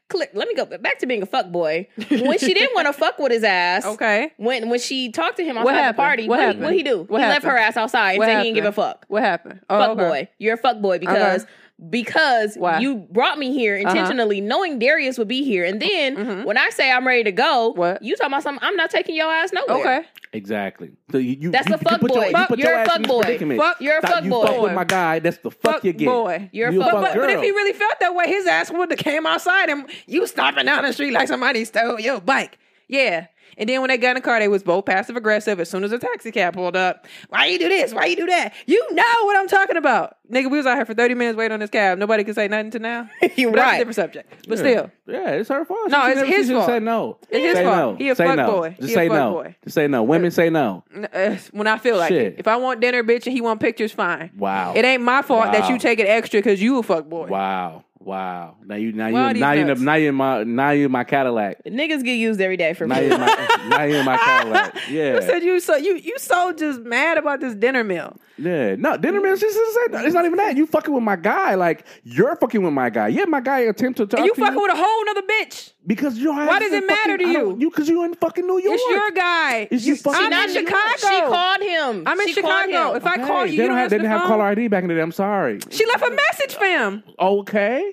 click, 0.09 0.31
let 0.33 0.47
me 0.47 0.55
go 0.55 0.65
back 0.65 0.99
to 0.99 1.05
being 1.05 1.21
a 1.21 1.25
fuck 1.25 1.51
boy. 1.51 1.87
When 2.09 2.37
she 2.37 2.53
didn't 2.53 2.73
want 2.75 2.87
to 2.87 2.93
fuck 2.93 3.19
with 3.19 3.31
his 3.31 3.43
ass, 3.43 3.85
Okay. 3.85 4.31
When 4.37 4.69
when 4.69 4.79
she 4.79 5.11
talked 5.11 5.37
to 5.37 5.43
him 5.43 5.55
What 5.55 5.75
outside 5.75 5.93
the 5.93 5.97
party, 5.97 6.27
What 6.27 6.37
what, 6.37 6.45
happened? 6.45 6.63
what 6.63 6.73
he 6.73 6.83
do? 6.83 7.03
What 7.03 7.21
he 7.21 7.27
left 7.27 7.45
her 7.45 7.57
ass 7.57 7.77
outside 7.77 8.11
and 8.11 8.19
What 8.19 8.25
said 8.27 8.37
he 8.39 8.43
didn't 8.45 8.55
give 8.55 8.65
a 8.65 8.71
fuck. 8.71 9.05
What 9.07 9.23
happened? 9.23 9.59
Oh, 9.69 9.79
fuck 9.79 9.89
okay. 9.91 10.09
boy, 10.09 10.29
you're 10.37 10.55
a 10.55 10.57
fuck 10.57 10.79
boy 10.81 10.99
because 10.99 11.45
because 11.89 12.55
Why? 12.55 12.71
Uh-huh. 12.71 12.79
you 12.81 12.95
brought 13.11 13.37
me 13.37 13.53
here 13.53 13.75
intentionally, 13.75 14.41
knowing 14.41 14.79
Darius 14.79 15.17
would 15.17 15.27
be 15.27 15.43
here, 15.43 15.63
and 15.63 15.79
then 15.81 16.15
Mhm. 16.15 16.45
when 16.45 16.57
I 16.57 16.69
say 16.69 16.91
I'm 16.91 17.05
ready 17.05 17.23
to 17.25 17.31
go, 17.31 17.69
What? 17.75 18.01
you 18.01 18.15
talking 18.15 18.33
about 18.33 18.43
something? 18.43 18.63
I'm 18.67 18.75
not 18.75 18.89
taking 18.89 19.15
your 19.15 19.31
ass 19.31 19.51
nowhere. 19.53 19.77
Okay. 19.99 20.07
Exactly. 20.33 20.91
So 21.11 21.17
you, 21.19 21.37
you 21.39 21.51
That's 21.51 21.69
you, 21.69 21.75
a 21.75 21.77
fuck 21.77 22.01
you 22.01 22.07
boy. 22.07 22.15
Your, 22.15 22.25
you 22.25 22.31
Fuck- 22.31 22.47
put 22.49 22.59
you're 22.59 22.71
your 22.71 22.81
a 22.81 22.85
fuck 22.85 23.01
boy. 23.03 23.21
Fuck- 23.57 23.81
You're 23.81 23.97
a 23.97 24.01
Thought 24.01 24.11
fuck 24.11 24.23
you 24.23 24.29
boy. 24.29 24.45
fuck 24.47 24.61
with 24.61 24.73
my 24.73 24.83
guy. 24.83 25.19
That's 25.19 25.37
the 25.37 25.51
fuck, 25.51 25.73
Fuck 25.75 25.83
you 25.85 25.93
get. 25.93 26.05
boy. 26.07 26.49
You're 26.51 26.69
a 26.69 26.73
fuck 26.73 26.91
fuck 26.91 27.01
But, 27.01 27.13
girl. 27.13 27.27
but 27.27 27.29
if 27.35 27.41
he 27.41 27.51
really 27.51 27.73
felt 27.73 27.99
that 28.01 28.13
way, 28.15 28.27
his 28.27 28.45
ass 28.47 28.71
would 28.71 28.89
have 28.91 28.99
came 28.99 29.25
outside 29.25 29.69
and 29.69 29.89
you 30.05 30.25
stomping 30.27 30.65
down 30.65 30.83
the 30.83 30.93
street 30.93 31.11
like 31.13 31.27
somebody 31.27 31.63
stole 31.65 31.99
your 31.99 32.19
bike. 32.19 32.57
Yeah. 32.89 33.27
And 33.57 33.67
then 33.67 33.81
when 33.81 33.87
they 33.89 33.97
got 33.97 34.09
in 34.09 34.15
the 34.15 34.21
car, 34.21 34.39
they 34.39 34.47
was 34.47 34.63
both 34.63 34.85
passive 34.85 35.15
aggressive. 35.17 35.59
As 35.59 35.69
soon 35.69 35.83
as 35.83 35.91
a 35.91 35.97
taxi 35.99 36.31
cab 36.31 36.53
pulled 36.53 36.75
up, 36.75 37.05
why 37.29 37.47
you 37.47 37.57
do 37.57 37.67
this? 37.67 37.93
Why 37.93 38.05
you 38.05 38.15
do 38.15 38.25
that? 38.27 38.53
You 38.67 38.85
know 38.93 39.03
what 39.25 39.35
I'm 39.35 39.47
talking 39.47 39.77
about, 39.77 40.17
nigga. 40.31 40.49
We 40.51 40.57
was 40.57 40.65
out 40.67 40.75
here 40.75 40.85
for 40.85 40.93
30 40.93 41.15
minutes 41.15 41.37
waiting 41.37 41.53
on 41.53 41.59
this 41.59 41.69
cab. 41.71 41.97
Nobody 41.97 42.23
could 42.23 42.35
say 42.35 42.47
nothing 42.47 42.71
to 42.71 42.79
now. 42.79 43.09
You're 43.35 43.51
But 43.51 43.57
that's 43.57 43.67
a 43.67 43.71
right. 43.71 43.77
different 43.79 43.95
subject. 43.95 44.47
But 44.47 44.57
Yeah. 44.59 44.63
still, 44.63 44.91
Yeah, 45.07 45.29
it's 45.31 45.49
her 45.49 45.65
fault. 45.65 45.89
No, 45.89 46.03
She 46.03 46.07
it's 46.11 46.15
never- 46.21 46.27
his 46.31 46.51
fault. 46.51 46.65
Said 46.67 46.83
no. 46.83 47.17
It's 47.29 47.45
his 47.45 47.53
say 47.57 47.63
fault. 47.63 47.75
No. 47.93 47.95
He 47.97 48.09
a 48.09 48.15
say 48.15 48.25
fuck 48.27 48.35
no. 48.35 48.51
boy. 48.51 48.69
Just 48.69 48.81
He 48.81 48.85
a 48.85 48.95
say 48.95 49.07
fuck 49.07 49.17
no. 49.17 49.31
boy. 49.33 49.55
Just 49.63 49.75
say 49.75 49.87
no. 49.87 50.03
Women 50.03 50.31
say 50.31 50.49
no. 50.49 50.83
uh, 51.13 51.35
when 51.51 51.67
I 51.67 51.77
feel 51.77 51.97
like 51.97 52.09
Shit. 52.09 52.21
it, 52.33 52.35
if 52.39 52.47
I 52.47 52.57
want 52.57 52.79
dinner, 52.79 53.03
bitch, 53.03 53.25
and 53.25 53.33
he 53.33 53.41
want 53.41 53.59
pictures, 53.59 53.91
fine. 53.91 54.31
Wow. 54.37 54.73
It 54.75 54.85
ain't 54.85 55.01
my 55.01 55.21
fault 55.23 55.51
that 55.51 55.69
you 55.69 55.79
take 55.79 55.99
it 55.99 56.07
extra 56.07 56.39
because 56.39 56.61
you 56.61 56.77
a 56.79 56.83
fuck 56.83 57.09
boy. 57.09 57.27
Wow. 57.27 57.83
Wow. 57.99 58.55
Now 58.65 58.75
you 58.75 58.91
now 58.93 59.11
Why 59.11 59.23
are 59.23 59.33
you 59.33 59.39
now 59.39 59.51
you 59.51 59.65
nuts? 59.65 59.81
now 59.81 59.95
you 59.95 60.09
in 60.09 60.15
my 60.15 60.43
now 60.43 60.69
you 60.69 60.85
in 60.85 60.91
my 60.91 61.03
Cadillac. 61.03 61.63
Niggas 61.65 62.03
get 62.03 62.13
used 62.15 62.39
every 62.39 62.55
day 62.57 62.73
for 62.73 62.87
Now 62.87 62.99
me. 62.99 63.07
you 63.07 63.13
in 63.13 63.19
my 63.19 63.65
now 63.69 63.83
you 63.83 63.95
in 63.97 64.05
my 64.05 64.17
Cadillac. 64.17 64.75
Yeah. 64.89 65.15
You 65.15 65.21
said 65.23 65.43
you 65.43 65.59
so 65.59 65.75
you 65.75 65.95
you 65.95 66.17
so 66.17 66.53
just 66.53 66.79
mad 66.81 67.17
about 67.17 67.39
this 67.41 67.53
dinner 67.55 67.83
meal. 67.83 68.15
Yeah, 68.39 68.75
no, 68.75 68.97
dinner 68.97 69.19
meal. 69.19 69.33
It's, 69.33 69.41
just- 69.41 69.57
it's, 69.59 70.05
it's 70.05 70.13
not 70.13 70.25
even 70.25 70.37
that. 70.37 70.55
You 70.55 70.67
fucking 70.67 70.93
with 70.93 71.01
my 71.03 71.15
guy. 71.15 71.55
Like 71.55 71.85
you're 72.03 72.35
fucking 72.35 72.61
with 72.61 72.71
my 72.73 72.89
guy. 72.91 73.07
Yeah, 73.07 73.25
my 73.25 73.41
guy 73.41 73.61
attempt 73.61 73.97
to 73.97 74.05
talk 74.05 74.19
And 74.19 74.27
you 74.27 74.33
to 74.35 74.39
fucking 74.41 74.55
you 74.55 74.61
with 74.61 74.71
a 74.73 74.75
whole 74.77 75.05
nother 75.05 75.23
bitch. 75.23 75.73
because 75.87 76.17
you. 76.19 76.31
Why 76.31 76.59
does 76.59 76.71
it 76.71 76.85
matter 76.85 77.17
to 77.17 77.27
you? 77.27 77.57
You 77.59 77.69
because 77.71 77.89
you're 77.89 78.05
in 78.05 78.13
fucking 78.13 78.45
New 78.45 78.59
York. 78.61 78.75
It's 78.79 78.89
your 78.91 79.11
guy. 79.11 79.67
It's 79.71 79.85
you, 79.87 79.95
fucking- 79.95 80.21
I'm 80.23 80.29
Not 80.29 80.49
in 80.49 80.55
Chicago. 80.55 80.97
She 80.97 81.21
called 81.21 81.61
him. 81.61 82.03
I'm 82.05 82.19
in 82.21 82.27
She 82.27 82.41
called 82.41 82.65
Chicago. 82.69 82.91
him. 82.91 82.97
If 82.97 83.05
I 83.07 83.17
call 83.17 83.45
you, 83.47 83.51
they 83.51 83.53
you 83.53 83.57
don't 83.63 83.69
don't 83.69 83.77
have. 83.79 83.89
They 83.89 83.97
didn't 83.97 84.11
the 84.11 84.17
have 84.19 84.27
caller 84.27 84.43
phone. 84.43 84.51
ID 84.51 84.67
back 84.67 84.83
in 84.83 84.89
the 84.89 84.95
day. 84.95 85.01
I'm 85.01 85.11
sorry. 85.11 85.59
She 85.71 85.85
left 85.87 86.03
a 86.03 86.11
message, 86.11 86.55
fam. 86.55 87.03
Okay. 87.19 87.86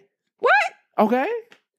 What? 0.45 1.07
Okay. 1.07 1.29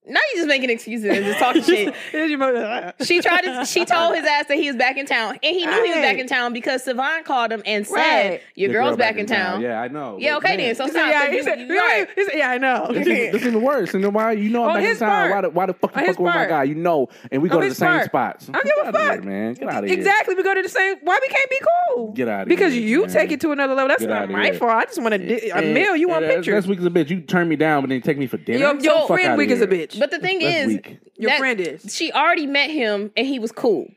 Now 0.08 0.20
you 0.34 0.38
just 0.38 0.48
making 0.48 0.70
excuses 0.70 1.06
and 1.06 1.26
just 1.26 1.40
talking 1.40 1.62
shit. 1.64 1.94
Here's 2.12 2.30
your 2.30 2.40
mother. 2.40 2.94
She 3.04 3.22
tried 3.22 3.42
to. 3.42 3.66
She 3.66 3.86
told 3.86 4.16
his 4.16 4.26
ass 4.26 4.46
that 4.48 4.56
he 4.58 4.68
was 4.68 4.76
back 4.78 4.98
in 4.98 5.06
town, 5.06 5.32
and 5.42 5.56
he 5.56 5.66
knew 5.66 5.84
he 5.84 5.90
was 5.92 6.00
back 6.02 6.18
in 6.18 6.28
town 6.28 6.54
because 6.54 6.84
Savon 6.84 7.24
called 7.24 7.52
him 7.52 7.62
and 7.66 7.86
said, 7.88 7.96
Right. 8.30 8.42
"Your 8.56 8.68
The 8.70 8.74
girl's 8.74 8.90
girl 8.92 8.98
back, 8.98 9.18
in 9.18 9.26
town." 9.26 9.62
Yeah, 9.62 9.82
I 9.82 9.88
know. 9.88 10.18
Yeah, 10.20 10.38
okay 10.38 10.50
man, 10.50 10.58
then. 10.58 10.76
So 10.76 10.86
He 10.86 10.92
said, 10.92 11.00
stop. 11.00 11.12
yeah, 11.12 11.32
he 11.32 11.42
said, 11.44 11.60
you 11.60 11.78
right. 11.78 12.08
he 12.16 12.26
said, 12.26 12.34
yeah, 12.38 12.50
I 12.52 12.58
know. 12.58 12.88
This 12.92 13.08
is, 13.08 13.32
this 13.34 13.42
is 13.42 13.48
even 13.48 13.62
worse. 13.62 13.94
And 13.94 14.04
then 14.04 14.14
why 14.14 14.32
you 14.34 14.50
know 14.50 14.64
I'm 14.64 14.70
On 14.72 14.76
back 14.82 14.92
in 14.92 14.98
town? 14.98 15.10
part. 15.10 15.32
Why 15.32 15.42
the, 15.42 15.50
why 15.50 15.66
the 15.66 15.74
fuck 15.74 15.96
you 15.96 16.00
On 16.02 16.06
his 16.08 16.16
fucking 16.16 16.26
with 16.26 16.34
my 16.34 16.38
part. 16.38 16.50
guy? 16.50 16.64
You 16.64 16.76
know, 16.76 17.10
and 17.32 17.42
we 17.42 17.50
go 17.50 17.58
On 17.58 17.64
to 17.64 17.70
the 17.70 17.76
same 17.76 17.88
part. 17.90 18.06
spots. 18.06 18.50
I 18.50 18.52
don't 18.54 18.64
give 18.66 18.74
a 18.78 18.92
Get 18.92 18.96
outta 18.96 19.00
here, 19.06 19.16
fuck. 19.16 19.24
man. 19.26 19.54
Get 19.54 19.70
out 19.70 19.84
of 19.84 19.90
here. 19.90 19.98
Exactly. 19.98 20.36
We 20.36 20.44
go 20.44 20.54
to 20.54 20.62
the 20.62 20.70
same. 20.70 20.98
Why 21.02 21.20
we 21.22 21.28
can't 21.28 21.50
be 21.50 21.60
cool? 21.96 22.12
Get 22.14 22.28
outta 22.28 22.46
Because 22.48 22.74
here, 22.74 22.82
you 22.88 23.08
take 23.08 23.32
it 23.32 23.42
to 23.42 23.52
another 23.52 23.74
level. 23.74 23.90
That's 23.90 24.04
not 24.04 24.30
my 24.30 24.52
fault. 24.52 24.72
I 24.72 24.86
just 24.86 25.02
want 25.02 25.14
a, 25.16 25.18
di- 25.18 25.52
eh, 25.52 25.74
meal. 25.74 25.96
You 25.96 26.08
want 26.10 26.24
and 26.24 26.30
that's- 26.32 26.46
pictures. 26.46 26.54
That's 26.56 26.68
weak 26.68 26.80
as 26.80 26.86
a 26.86 26.90
bitch. 26.90 27.10
You 27.10 27.22
turn 27.22 27.48
me 27.50 27.56
down, 27.56 27.82
but 27.84 27.90
then 27.90 28.02
take 28.02 28.18
me 28.18 28.28
for 28.28 28.38
dinner. 28.38 28.60
Your, 28.60 28.80
your 28.80 29.08
friend 29.08 29.30
outta 29.30 29.38
weak 29.38 29.50
as 29.52 29.62
a 29.62 29.68
here. 29.68 29.88
Bitch. 29.96 30.00
But 30.00 30.12
the 30.12 30.20
thing 30.20 30.40
That's 30.40 30.56
is, 30.62 30.68
weak. 30.68 31.00
your 31.18 31.32
that- 31.32 31.40
friend 31.40 31.60
is. 31.60 31.96
she 31.96 32.12
already 32.12 32.48
met 32.48 32.70
him 32.70 33.12
and 33.16 33.26
he 33.26 33.40
was 33.40 33.52
cool. 33.52 33.88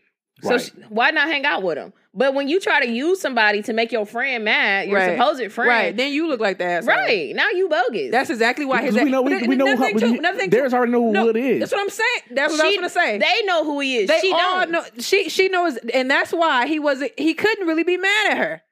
So 0.43 0.51
Right. 0.51 0.61
she, 0.61 0.71
why 0.89 1.11
not 1.11 1.27
hang 1.29 1.45
out 1.45 1.63
with 1.65 1.79
him? 1.79 1.93
But 2.15 2.33
when 2.35 2.49
you 2.49 2.59
try 2.61 2.85
to 2.85 2.91
use 2.91 3.21
somebody 3.21 3.61
to 3.63 3.73
make 3.73 3.91
your 3.93 4.07
friend 4.07 4.45
mad, 4.45 4.89
your 4.89 4.99
Right. 4.99 5.17
supposed 5.17 5.53
friend, 5.53 5.69
Right. 5.69 5.97
Then 5.97 6.13
you 6.13 6.27
look 6.29 6.41
like 6.41 6.59
that, 6.59 6.85
asshole. 6.85 6.95
Right 6.95 7.35
now 7.35 7.49
you 7.51 7.69
bogus. 7.69 8.11
That's 8.13 8.31
exactly 8.31 8.65
why 8.65 8.83
his. 8.83 8.95
Because 8.95 9.05
we 9.05 9.11
know 9.11 9.23
but 9.25 9.33
we, 9.33 9.39
then- 9.41 9.49
we 9.51 9.57
know 9.57 9.67
another 9.67 9.77
how 9.83 9.87
thing 9.89 9.99
too, 9.99 10.13
we, 10.13 10.19
another 10.19 10.47
There's 10.49 10.71
too. 10.73 10.77
already 10.77 10.93
know 10.93 11.03
who 11.03 11.13
No, 11.13 11.25
Wood 11.27 11.37
is. 11.37 11.61
That's 11.61 11.73
what 11.73 11.81
I'm 11.81 11.91
saying. 11.91 12.21
That's 12.31 12.53
what 12.53 12.61
I 12.61 12.65
was 12.65 12.73
She- 12.73 12.77
gonna 12.79 12.89
say. 12.91 13.19
They 13.19 13.45
know 13.47 13.65
who 13.65 13.81
he 13.81 13.97
is. 13.99 14.09
They 14.09 14.21
she 14.21 14.33
all 14.33 14.39
don't. 14.61 14.71
know. 14.71 14.85
She 15.01 15.29
she 15.29 15.49
knows, 15.49 15.77
and 15.93 16.11
that's 16.11 16.33
why 16.33 16.67
he 16.67 16.79
wasn't. 16.79 17.13
He 17.19 17.35
couldn't 17.35 17.67
really 17.67 17.85
be 17.85 17.97
mad 17.97 18.31
at 18.33 18.39
her. 18.39 18.63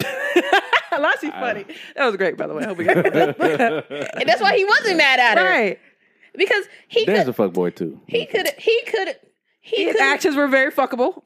Lassie 0.98 1.30
funny. 1.30 1.64
That 1.96 2.06
was 2.06 2.16
great, 2.16 2.36
by 2.36 2.46
the 2.46 2.54
way. 2.54 2.62
I 2.64 2.66
hope 2.66 2.78
we 2.78 2.84
got 2.84 2.96
And 2.98 4.28
that's 4.28 4.40
why 4.40 4.56
he 4.56 4.64
wasn't 4.64 4.96
mad 4.98 5.20
at 5.20 5.38
her 5.38 5.44
right. 5.44 5.78
because 6.36 6.64
he 6.88 7.04
There's 7.04 7.20
could. 7.20 7.28
a 7.28 7.32
fuck 7.32 7.52
boy 7.52 7.70
too. 7.70 8.00
He 8.06 8.26
could. 8.26 8.48
He 8.58 8.82
could. 8.86 9.16
He 9.60 9.84
His 9.84 9.92
could. 9.96 10.02
actions 10.02 10.34
were 10.36 10.48
very 10.48 10.72
fuckable. 10.72 11.22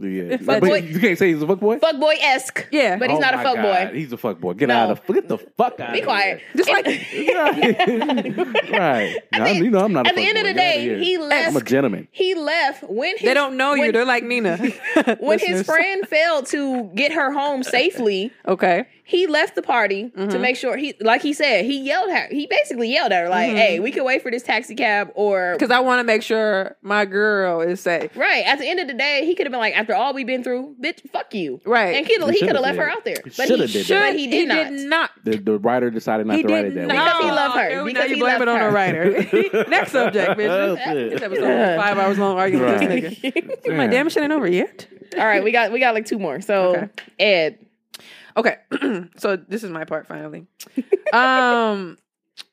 Yeah. 0.00 0.36
Fuck 0.38 0.46
But 0.46 0.62
boy. 0.62 0.76
you 0.76 0.98
can't 0.98 1.18
say 1.18 1.32
he's 1.32 1.42
a 1.42 1.46
fuck 1.46 1.60
boy. 1.60 1.78
Fuck 1.78 1.98
boy 2.00 2.14
esque. 2.20 2.66
Yeah. 2.72 2.96
but 2.96 3.10
he's 3.10 3.18
Oh 3.18 3.20
not 3.20 3.34
a 3.34 3.36
my 3.38 3.42
fuck 3.42 3.56
God, 3.56 3.88
boy. 3.90 3.94
He's 3.98 4.12
a 4.12 4.16
fuck 4.16 4.40
boy. 4.40 4.54
Get 4.54 4.68
No. 4.68 4.74
out 4.76 4.90
of 4.90 5.06
get 5.06 5.28
the 5.28 5.38
fuck 5.38 5.78
out. 5.80 5.92
Be 5.92 6.00
quiet. 6.02 6.40
Just 6.56 6.68
like 6.70 6.86
right. 8.70 9.16
Now, 9.32 9.46
you 9.46 9.70
know 9.70 9.84
I'm 9.84 9.92
not. 9.92 10.06
a 10.06 10.08
At 10.10 10.16
the 10.16 10.26
end 10.26 10.38
of 10.38 10.44
the 10.44 10.54
day, 10.54 10.80
here. 10.82 10.98
he 10.98 11.16
I'm 11.16 11.22
a 11.22 11.26
left. 11.54 11.66
gentleman. 11.66 12.08
He 12.10 12.34
left 12.34 12.84
when 12.84 13.16
his, 13.18 13.26
they 13.26 13.34
don't 13.34 13.56
know 13.56 13.74
you. 13.74 13.92
They're 13.92 14.04
like 14.04 14.24
Nina. 14.24 14.56
when 15.20 15.38
his 15.38 15.62
friend 15.64 16.06
failed 16.08 16.46
to 16.46 16.84
get 16.94 17.12
her 17.12 17.32
home 17.32 17.62
safely, 17.62 18.32
Okay. 18.46 18.86
he 19.04 19.26
left 19.26 19.54
the 19.54 19.62
party 19.62 20.10
to 20.10 20.18
Mm-hmm. 20.22 20.40
make 20.40 20.56
sure 20.56 20.76
he, 20.76 20.94
like 21.00 21.22
he 21.22 21.32
said, 21.32 21.64
he 21.64 21.80
yelled 21.80 22.10
at. 22.10 22.32
He 22.32 22.46
basically 22.46 22.90
yelled 22.92 23.12
at 23.12 23.24
her 23.24 23.28
like, 23.28 23.48
Mm-hmm. 23.48 23.56
"Hey, 23.56 23.80
we 23.80 23.90
can 23.90 24.04
wait 24.04 24.22
for 24.22 24.30
this 24.30 24.42
taxi 24.42 24.74
cab 24.74 25.10
or." 25.14 25.52
Because 25.54 25.70
I 25.70 25.80
want 25.80 26.00
to 26.00 26.04
make 26.04 26.22
sure 26.22 26.76
my 26.82 27.04
girl 27.04 27.60
is 27.60 27.80
safe. 27.80 28.16
Right 28.16 28.44
at 28.46 28.58
the 28.58 28.68
end 28.68 28.80
of 28.80 28.86
the 28.88 28.94
day, 28.94 29.24
he 29.26 29.34
could 29.34 29.46
have 29.46 29.50
been 29.52 29.60
like, 29.60 29.74
"After 29.82 29.94
all 29.94 30.14
we've 30.14 30.26
been 30.26 30.42
through, 30.42 30.76
bitch, 30.82 31.08
fuck 31.10 31.34
you." 31.34 31.60
Right. 31.64 31.96
and 31.96 32.06
he, 32.06 32.14
He 32.14 32.20
he 32.20 32.26
could 32.26 32.38
shoulda 32.38 32.60
left 32.60 32.76
did. 32.76 32.82
her 32.84 32.90
out 32.90 33.04
there, 33.04 33.16
He 33.24 33.30
but 33.36 33.48
shoulda 33.48 33.66
he 33.66 33.72
did 33.72 33.86
should. 33.86 33.96
that. 33.96 34.10
But 34.12 34.18
he 34.18 34.26
did 34.26 34.48
not. 34.48 34.72
not. 34.72 35.10
The, 35.24 35.36
the 35.38 35.58
writer 35.58 35.90
decided 35.90 36.26
not 36.26 36.36
He 36.36 36.42
to 36.42 36.48
write 36.52 36.64
it 36.66 36.74
that 36.74 36.86
not. 36.88 36.96
way. 36.96 37.02
Because 37.04 37.24
he 37.24 37.30
loved 37.30 37.56
her. 37.58 37.70
Now 37.76 37.84
Because 37.84 38.08
you 38.10 38.14
he 38.16 38.20
blame 38.20 38.42
it 38.42 38.48
on 38.48 38.58
her. 38.60 38.66
the 38.68 38.72
writer. 38.74 39.66
Next 39.68 39.92
subject, 39.92 40.38
bitch. 40.38 40.84
shit. 40.84 41.10
This 41.12 41.22
episode 41.22 41.42
was 41.42 41.76
five 41.84 41.98
hours 41.98 42.18
long 42.18 42.38
arguing 42.38 42.64
with 42.64 42.80
this 42.80 43.18
nigga. 43.18 43.80
I'm 43.80 43.90
damn, 43.90 44.06
it 44.06 44.10
shit 44.10 44.22
ain't 44.22 44.32
over 44.32 44.48
yet. 44.48 44.86
All 45.18 45.24
right, 45.26 45.42
we 45.44 45.52
got 45.52 45.72
we 45.72 45.78
got 45.80 45.94
like 45.94 46.06
two 46.06 46.18
more. 46.18 46.40
So 46.40 46.76
Okay. 46.76 46.88
Ed, 47.18 47.58
Okay, 48.34 48.56
so 49.18 49.36
this 49.36 49.62
is 49.62 49.68
my 49.70 49.84
part 49.84 50.06
finally. 50.06 50.46
um, 51.12 51.98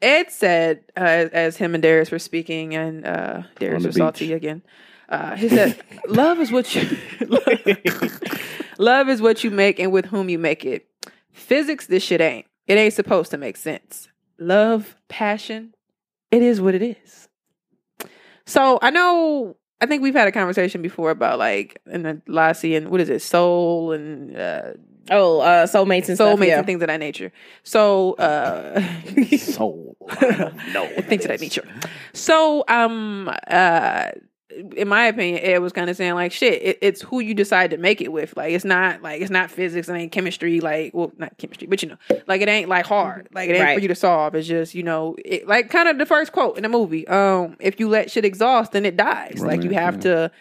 Ed 0.01 0.31
said 0.31 0.81
uh, 0.97 0.99
as, 0.99 1.30
as 1.31 1.57
him 1.57 1.73
and 1.73 1.81
Darius 1.81 2.11
were 2.11 2.19
speaking, 2.19 2.76
and 2.76 3.06
uh, 3.06 3.43
Darius 3.60 3.76
On 3.77 3.81
the 3.84 3.88
was 3.89 3.95
salty 3.95 4.34
again. 4.34 4.61
Uh, 5.10 5.36
he 5.36 5.49
said, 5.49 5.81
"Love 6.07 6.40
is 6.40 6.52
what 6.52 6.73
you 6.76 6.88
love 8.77 9.10
is 9.10 9.22
what 9.22 9.44
you 9.44 9.52
make, 9.52 9.80
and 9.80 9.91
with 9.91 10.06
whom 10.06 10.30
you 10.30 10.38
make 10.40 10.64
it. 10.65 10.88
Physics, 11.31 11.88
this 11.88 12.03
shit 12.03 12.22
ain't. 12.22 12.45
It 12.68 12.77
ain't 12.77 12.94
supposed 12.94 13.31
to 13.31 13.38
make 13.38 13.57
sense. 13.57 14.07
Love, 14.38 14.95
passion, 15.07 15.73
it 16.31 16.41
is 16.44 16.61
what 16.61 16.76
it 16.76 16.81
is. 16.84 17.27
So 18.45 18.80
I 18.81 18.90
know." 18.90 19.56
I 19.81 19.86
think 19.86 20.03
we've 20.03 20.14
had 20.14 20.27
a 20.27 20.31
conversation 20.34 20.81
before 20.81 21.10
about 21.10 21.40
like 21.40 21.80
in 21.90 22.03
the 22.03 22.22
Lassie 22.27 22.76
and 22.76 22.90
what 22.90 22.99
is 22.99 23.10
it, 23.10 23.22
soul 23.22 23.94
and 23.94 24.36
uh, 24.36 24.73
oh, 25.10 25.40
uh, 25.40 25.65
soulmates 25.68 26.10
and 26.10 26.18
stuff. 26.18 26.38
soulmates 26.38 26.48
Yeah. 26.48 26.57
and 26.57 26.65
things 26.65 26.81
of 26.81 26.88
that 26.88 26.99
nature. 26.99 27.31
So 27.64 28.15
uh 28.15 28.81
Soul. 29.38 29.95
I 30.10 30.15
don't 30.31 30.73
know. 30.73 30.84
what 30.84 31.06
things 31.07 31.23
of 31.23 31.30
that 31.30 31.30
that 31.30 31.34
is. 31.36 31.41
nature. 31.41 31.65
So 32.11 32.65
um 32.68 33.31
uh 33.48 34.10
in 34.49 34.88
my 34.88 35.05
opinion, 35.05 35.41
Ed 35.43 35.59
was 35.59 35.73
kind 35.73 35.89
of 35.89 35.95
saying 35.95 36.15
like, 36.15 36.31
shit, 36.31 36.61
it, 36.61 36.77
it's 36.81 37.01
who 37.01 37.19
you 37.19 37.34
decide 37.34 37.71
to 37.71 37.77
make 37.77 38.01
it 38.01 38.11
with. 38.11 38.35
Like, 38.35 38.53
it's 38.53 38.65
not 38.65 39.01
like 39.01 39.21
it's 39.21 39.30
not 39.30 39.51
physics, 39.51 39.88
it 39.89 39.93
ain't 39.93 40.11
chemistry. 40.11 40.59
Like, 40.59 40.93
well, 40.93 41.11
not 41.17 41.38
chemistry, 41.38 41.67
but 41.67 41.84
you 41.84 41.89
know, 41.89 41.97
like 42.27 42.41
it 42.41 42.47
ain't 42.49 42.69
like 42.69 42.85
hard. 42.85 43.27
Like 43.34 43.49
it 43.49 43.53
ain't 43.53 43.63
Right. 43.63 43.76
for 43.76 43.81
you 43.81 43.88
to 43.89 43.95
solve. 43.95 44.35
It's 44.35 44.47
just 44.47 44.73
you 44.73 44.84
know, 44.84 45.15
it, 45.23 45.47
like 45.47 45.69
kind 45.69 45.88
of 45.88 45.97
the 45.97 46.05
first 46.05 46.31
quote 46.31 46.57
in 46.57 46.63
the 46.63 46.69
movie. 46.69 47.07
Um, 47.07 47.57
if 47.59 47.80
you 47.80 47.89
let 47.89 48.09
shit 48.09 48.26
exhaust, 48.26 48.71
then 48.71 48.85
it 48.85 48.97
dies. 48.97 49.39
like 49.39 49.63
you 49.63 49.71
have 49.71 49.95
yeah. 49.95 50.01
to 50.01 50.31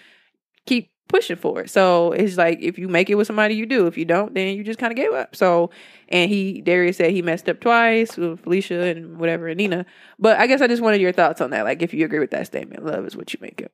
keep 0.67 0.91
pushing 1.09 1.37
for 1.37 1.63
it. 1.63 1.71
So 1.71 2.13
it's 2.13 2.37
like 2.37 2.61
if 2.61 2.79
you 2.79 2.89
make 2.89 3.11
it 3.11 3.17
with 3.17 3.27
somebody, 3.27 3.55
you 3.55 3.67
do. 3.67 3.87
If 3.87 3.99
you 3.99 4.05
don't, 4.05 4.35
then 4.35 4.57
you 4.57 4.63
just 4.63 4.79
kind 4.79 4.93
of 4.93 4.97
gave 4.97 5.13
up. 5.13 5.35
So 5.35 5.71
and 6.09 6.31
he 6.31 6.61
Darius 6.63 6.97
said 6.97 7.11
he 7.11 7.23
messed 7.23 7.49
up 7.49 7.61
twice 7.61 8.17
with 8.17 8.41
Felicia 8.41 8.85
and 8.87 9.19
whatever 9.19 9.49
and 9.49 9.59
Nina. 9.59 9.85
But 10.19 10.39
I 10.39 10.47
guess 10.47 10.61
I 10.61 10.67
just 10.67 10.83
wanted 10.83 11.01
your 11.01 11.13
thoughts 11.13 11.41
on 11.41 11.51
that. 11.51 11.65
Like 11.65 11.83
if 11.83 11.93
you 11.93 12.05
agree 12.05 12.21
with 12.21 12.31
that 12.31 12.47
statement, 12.47 12.85
love 12.85 13.05
is 13.07 13.17
what 13.17 13.33
you 13.33 13.39
make 13.43 13.61
it. 13.61 13.73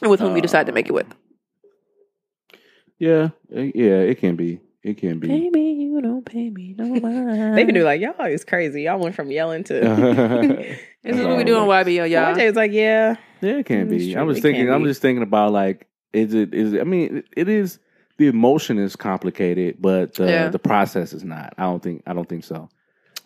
And 0.00 0.10
with 0.10 0.20
whom 0.20 0.34
you 0.36 0.42
decide 0.42 0.66
to 0.66 0.72
make 0.72 0.88
it 0.88 0.92
with. 0.92 1.06
Yeah, 2.98 3.30
eh, 3.54 3.70
yeah, 3.74 3.98
it 3.98 4.18
can 4.18 4.36
be. 4.36 4.60
It 4.82 4.96
can 4.98 5.18
be. 5.18 5.28
Baby, 5.28 5.60
you 5.60 6.00
don't 6.00 6.24
pay 6.24 6.50
me 6.50 6.74
no 6.76 6.84
mind. 7.00 7.56
They 7.56 7.64
can 7.64 7.74
do 7.74 7.84
like 7.84 8.00
y'all 8.00 8.20
is 8.26 8.44
crazy. 8.44 8.82
Y'all 8.82 8.98
went 8.98 9.14
from 9.14 9.30
yelling 9.30 9.64
to. 9.64 10.76
This 11.04 11.16
is 11.16 11.26
what 11.26 11.36
we 11.36 11.42
do 11.42 11.56
on 11.56 11.66
YBO, 11.66 12.08
y'all. 12.08 12.32
YJ 12.32 12.46
was 12.46 12.54
like, 12.54 12.70
yeah, 12.70 13.16
yeah, 13.40 13.56
it 13.56 13.66
can 13.66 13.88
be. 13.88 13.96
it's 14.12 14.16
I'm 14.16 14.26
true. 14.26 14.34
just 14.34 14.38
It 14.38 14.42
thinking. 14.42 14.72
I'm 14.72 14.84
just 14.84 15.02
thinking 15.02 15.24
about 15.24 15.50
like, 15.52 15.88
is 16.12 16.32
it? 16.32 16.54
Is 16.54 16.74
it? 16.74 16.80
I 16.80 16.84
mean, 16.84 17.18
it, 17.18 17.24
it 17.36 17.48
is. 17.48 17.80
The 18.18 18.28
emotion 18.28 18.78
is 18.78 18.94
complicated, 18.94 19.78
but 19.80 20.14
the 20.14 20.26
Yeah. 20.26 20.48
the 20.50 20.60
process 20.60 21.12
is 21.12 21.24
not. 21.24 21.54
I 21.58 21.64
don't 21.64 21.82
think. 21.82 22.04
I 22.06 22.12
don't 22.14 22.28
think 22.28 22.44
so. 22.44 22.68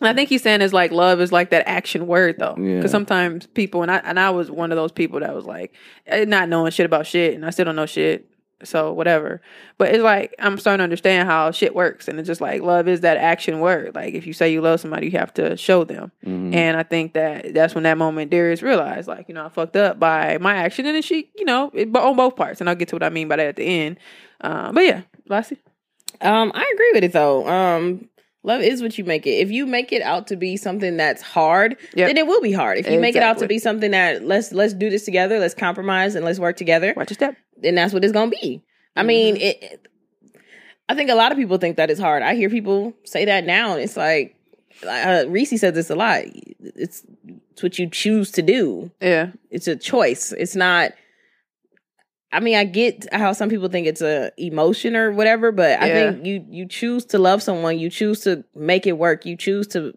I 0.01 0.13
think 0.13 0.29
he's 0.29 0.43
saying 0.43 0.61
is 0.61 0.73
like 0.73 0.91
love 0.91 1.19
is 1.21 1.31
like 1.31 1.49
that 1.49 1.67
action 1.67 2.05
word 2.07 2.35
though, 2.39 2.53
because 2.55 2.65
Yeah. 2.83 2.87
sometimes 2.87 3.47
people 3.47 3.81
and 3.81 3.89
I 3.91 3.97
and 3.97 4.19
I 4.19 4.29
was 4.29 4.51
one 4.51 4.71
of 4.71 4.75
those 4.75 4.91
people 4.91 5.19
that 5.21 5.33
was 5.33 5.45
like 5.45 5.73
eh, 6.05 6.25
not 6.25 6.49
knowing 6.49 6.71
shit 6.71 6.85
about 6.85 7.07
shit, 7.07 7.33
and 7.33 7.45
I 7.45 7.49
still 7.49 7.65
don't 7.65 7.75
know 7.75 7.87
shit, 7.87 8.27
so 8.63 8.93
whatever. 8.93 9.41
But 9.79 9.89
it's 9.95 10.03
like 10.03 10.35
I'm 10.37 10.59
starting 10.59 10.79
to 10.79 10.83
understand 10.83 11.27
how 11.27 11.49
shit 11.51 11.73
works, 11.73 12.07
and 12.07 12.19
it's 12.19 12.27
just 12.27 12.41
like 12.41 12.61
love 12.61 12.87
is 12.87 13.01
that 13.01 13.17
action 13.17 13.59
word. 13.59 13.95
Like 13.95 14.13
if 14.13 14.27
you 14.27 14.33
say 14.33 14.51
you 14.51 14.61
love 14.61 14.79
somebody, 14.79 15.07
you 15.07 15.17
have 15.17 15.33
to 15.35 15.57
show 15.57 15.83
them, 15.83 16.11
Mhm. 16.25 16.53
and 16.53 16.77
I 16.77 16.83
think 16.83 17.13
that 17.13 17.53
that's 17.55 17.73
when 17.73 17.83
that 17.85 17.97
moment 17.97 18.29
Darius 18.29 18.61
realized, 18.61 19.07
like 19.07 19.27
you 19.27 19.33
know, 19.33 19.45
I 19.45 19.49
fucked 19.49 19.75
up 19.77 19.99
by 19.99 20.37
my 20.39 20.57
action, 20.57 20.85
and 20.85 20.93
then 20.95 21.01
she, 21.01 21.31
you 21.35 21.45
know, 21.45 21.71
it, 21.73 21.91
but 21.91 22.03
on 22.03 22.15
both 22.15 22.35
parts, 22.35 22.61
and 22.61 22.69
I'll 22.69 22.75
get 22.75 22.89
to 22.89 22.95
what 22.95 23.03
I 23.03 23.09
mean 23.09 23.27
by 23.27 23.37
that 23.37 23.47
at 23.47 23.55
the 23.55 23.63
end. 23.63 23.97
Um, 24.41 24.75
but 24.75 24.85
yeah, 24.85 25.01
Lassie, 25.27 25.57
Um, 26.21 26.51
I 26.53 26.71
agree 26.73 26.91
with 26.93 27.03
it 27.03 27.13
though. 27.13 27.47
Um, 27.47 28.09
love 28.47 28.61
is 28.61 28.81
what 28.81 28.97
you 28.97 29.03
make 29.03 29.27
it. 29.27 29.31
If 29.41 29.51
you 29.51 29.65
make 29.67 29.91
it 29.91 30.01
out 30.01 30.27
to 30.27 30.35
be 30.35 30.57
something 30.57 30.97
that's 30.97 31.21
hard, 31.21 31.77
Yep. 31.95 32.07
then 32.07 32.17
it 32.17 32.25
will 32.25 32.41
be 32.41 32.51
hard. 32.53 32.79
If 32.79 32.89
you 32.89 32.99
make 32.99 33.15
it 33.15 33.21
out 33.21 33.37
to 33.39 33.47
be 33.47 33.59
something 33.59 33.91
that 33.91 34.23
let's 34.25 34.51
let's 34.51 34.73
do 34.73 34.89
this 34.89 35.05
together, 35.05 35.37
let's 35.39 35.53
compromise 35.53 36.15
and 36.15 36.25
let's 36.25 36.39
work 36.39 36.57
together, 36.57 36.93
watch 36.97 37.11
your 37.11 37.15
step. 37.15 37.35
then 37.57 37.75
that's 37.75 37.93
what 37.93 38.03
it's 38.03 38.13
gonna 38.13 38.31
be. 38.31 38.63
I 38.95 39.03
mean, 39.03 39.37
it, 39.37 39.61
it- 39.61 39.87
I 40.89 40.95
think 40.95 41.09
a 41.09 41.15
lot 41.15 41.33
of 41.33 41.37
people 41.37 41.57
think 41.57 41.75
that 41.77 41.91
it's 41.91 41.99
hard. 41.99 42.23
I 42.23 42.33
hear 42.35 42.49
people 42.49 42.93
say 43.03 43.25
that 43.25 43.45
now, 43.45 43.73
and 43.73 43.81
it's 43.81 43.97
like 43.97 44.35
uh, 44.87 45.25
Reese 45.27 45.59
says 45.59 45.73
this 45.73 45.89
a 45.89 45.95
lot. 45.95 46.23
It's 46.59 47.03
it's 47.51 47.61
what 47.63 47.77
you 47.77 47.89
choose 47.89 48.31
to 48.31 48.41
do. 48.41 48.89
Yeah, 49.01 49.31
It's 49.51 49.67
a 49.67 49.75
choice. 49.75 50.31
It's 50.31 50.55
not. 50.55 50.93
I 52.31 52.39
mean, 52.41 52.55
I 52.55 52.65
get 52.65 53.07
how 53.13 53.31
some 53.33 53.49
people 53.49 53.69
think 53.69 53.87
it's 53.87 54.01
a 54.01 54.31
emotion 54.37 54.95
or 54.95 55.11
whatever, 55.11 55.51
but 55.51 55.79
I 55.81 55.89
think 55.89 56.25
you 56.25 56.45
you 56.49 56.67
choose 56.67 57.05
to 57.05 57.17
love 57.19 57.41
someone, 57.41 57.79
you 57.79 57.89
choose 57.89 58.19
to 58.21 58.43
make 58.55 58.85
it 58.85 58.97
work, 58.97 59.25
you 59.25 59.37
choose 59.37 59.67
to 59.69 59.93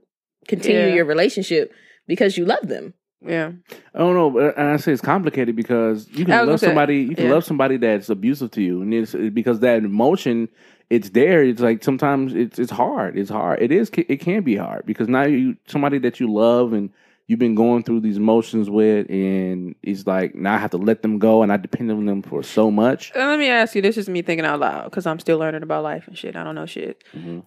continue 0.46 0.86
Yeah. 0.88 0.94
your 0.94 1.04
relationship 1.04 1.72
because 2.06 2.36
you 2.36 2.44
love 2.44 2.68
them. 2.68 2.94
yeah. 3.26 3.52
I 3.94 3.98
don't 3.98 4.14
know, 4.14 4.30
but 4.30 4.56
and 4.56 4.68
I 4.68 4.76
say 4.76 4.92
it's 4.92 5.02
complicated 5.02 5.54
because 5.56 6.08
you 6.12 6.24
can 6.24 6.46
love 6.46 6.60
somebody, 6.60 6.98
you 6.98 7.16
can 7.16 7.26
yeah. 7.26 7.32
love 7.32 7.44
somebody 7.44 7.76
that's 7.76 8.08
abusive 8.08 8.50
to 8.52 8.62
you, 8.62 8.80
and 8.82 8.94
it's 8.94 9.12
because 9.12 9.60
that 9.60 9.78
emotion, 9.84 10.48
it's 10.88 11.10
there. 11.10 11.42
It's 11.42 11.60
like 11.60 11.82
sometimes 11.84 12.34
it's 12.34 12.58
it's 12.58 12.70
hard. 12.70 13.18
It's 13.18 13.30
hard. 13.30 13.60
It 13.60 13.72
is. 13.72 13.90
It 13.94 14.20
can 14.20 14.42
be 14.42 14.56
hard 14.56 14.86
because 14.86 15.08
now 15.08 15.24
you 15.24 15.56
somebody 15.66 15.98
that 15.98 16.20
you 16.20 16.32
love 16.32 16.72
and 16.72 16.90
you've 17.30 17.38
been 17.38 17.54
going 17.54 17.84
through 17.84 18.00
these 18.00 18.16
emotions 18.16 18.68
with, 18.68 19.08
and 19.08 19.76
it's 19.84 20.04
like 20.06 20.34
now 20.34 20.54
I 20.54 20.58
have 20.58 20.72
to 20.72 20.76
let 20.78 21.02
them 21.02 21.18
go, 21.20 21.42
and 21.44 21.52
I 21.52 21.56
depend 21.56 21.90
on 21.92 22.04
them 22.06 22.22
for 22.22 22.42
so 22.42 22.70
much. 22.70 23.12
Uh, 23.14 23.20
Let 23.20 23.38
me 23.38 23.48
ask 23.48 23.74
you. 23.76 23.82
This 23.82 23.96
is 23.96 24.08
me 24.08 24.20
thinking 24.22 24.44
out 24.44 24.58
loud 24.58 24.84
because 24.84 25.06
I'm 25.06 25.20
still 25.20 25.38
learning 25.38 25.62
about 25.62 25.84
life 25.84 26.08
and 26.08 26.18
shit. 26.18 26.34
I 26.34 26.42
don't 26.42 26.56
know 26.56 26.66
shit. 26.66 27.04
Mhm. 27.16 27.44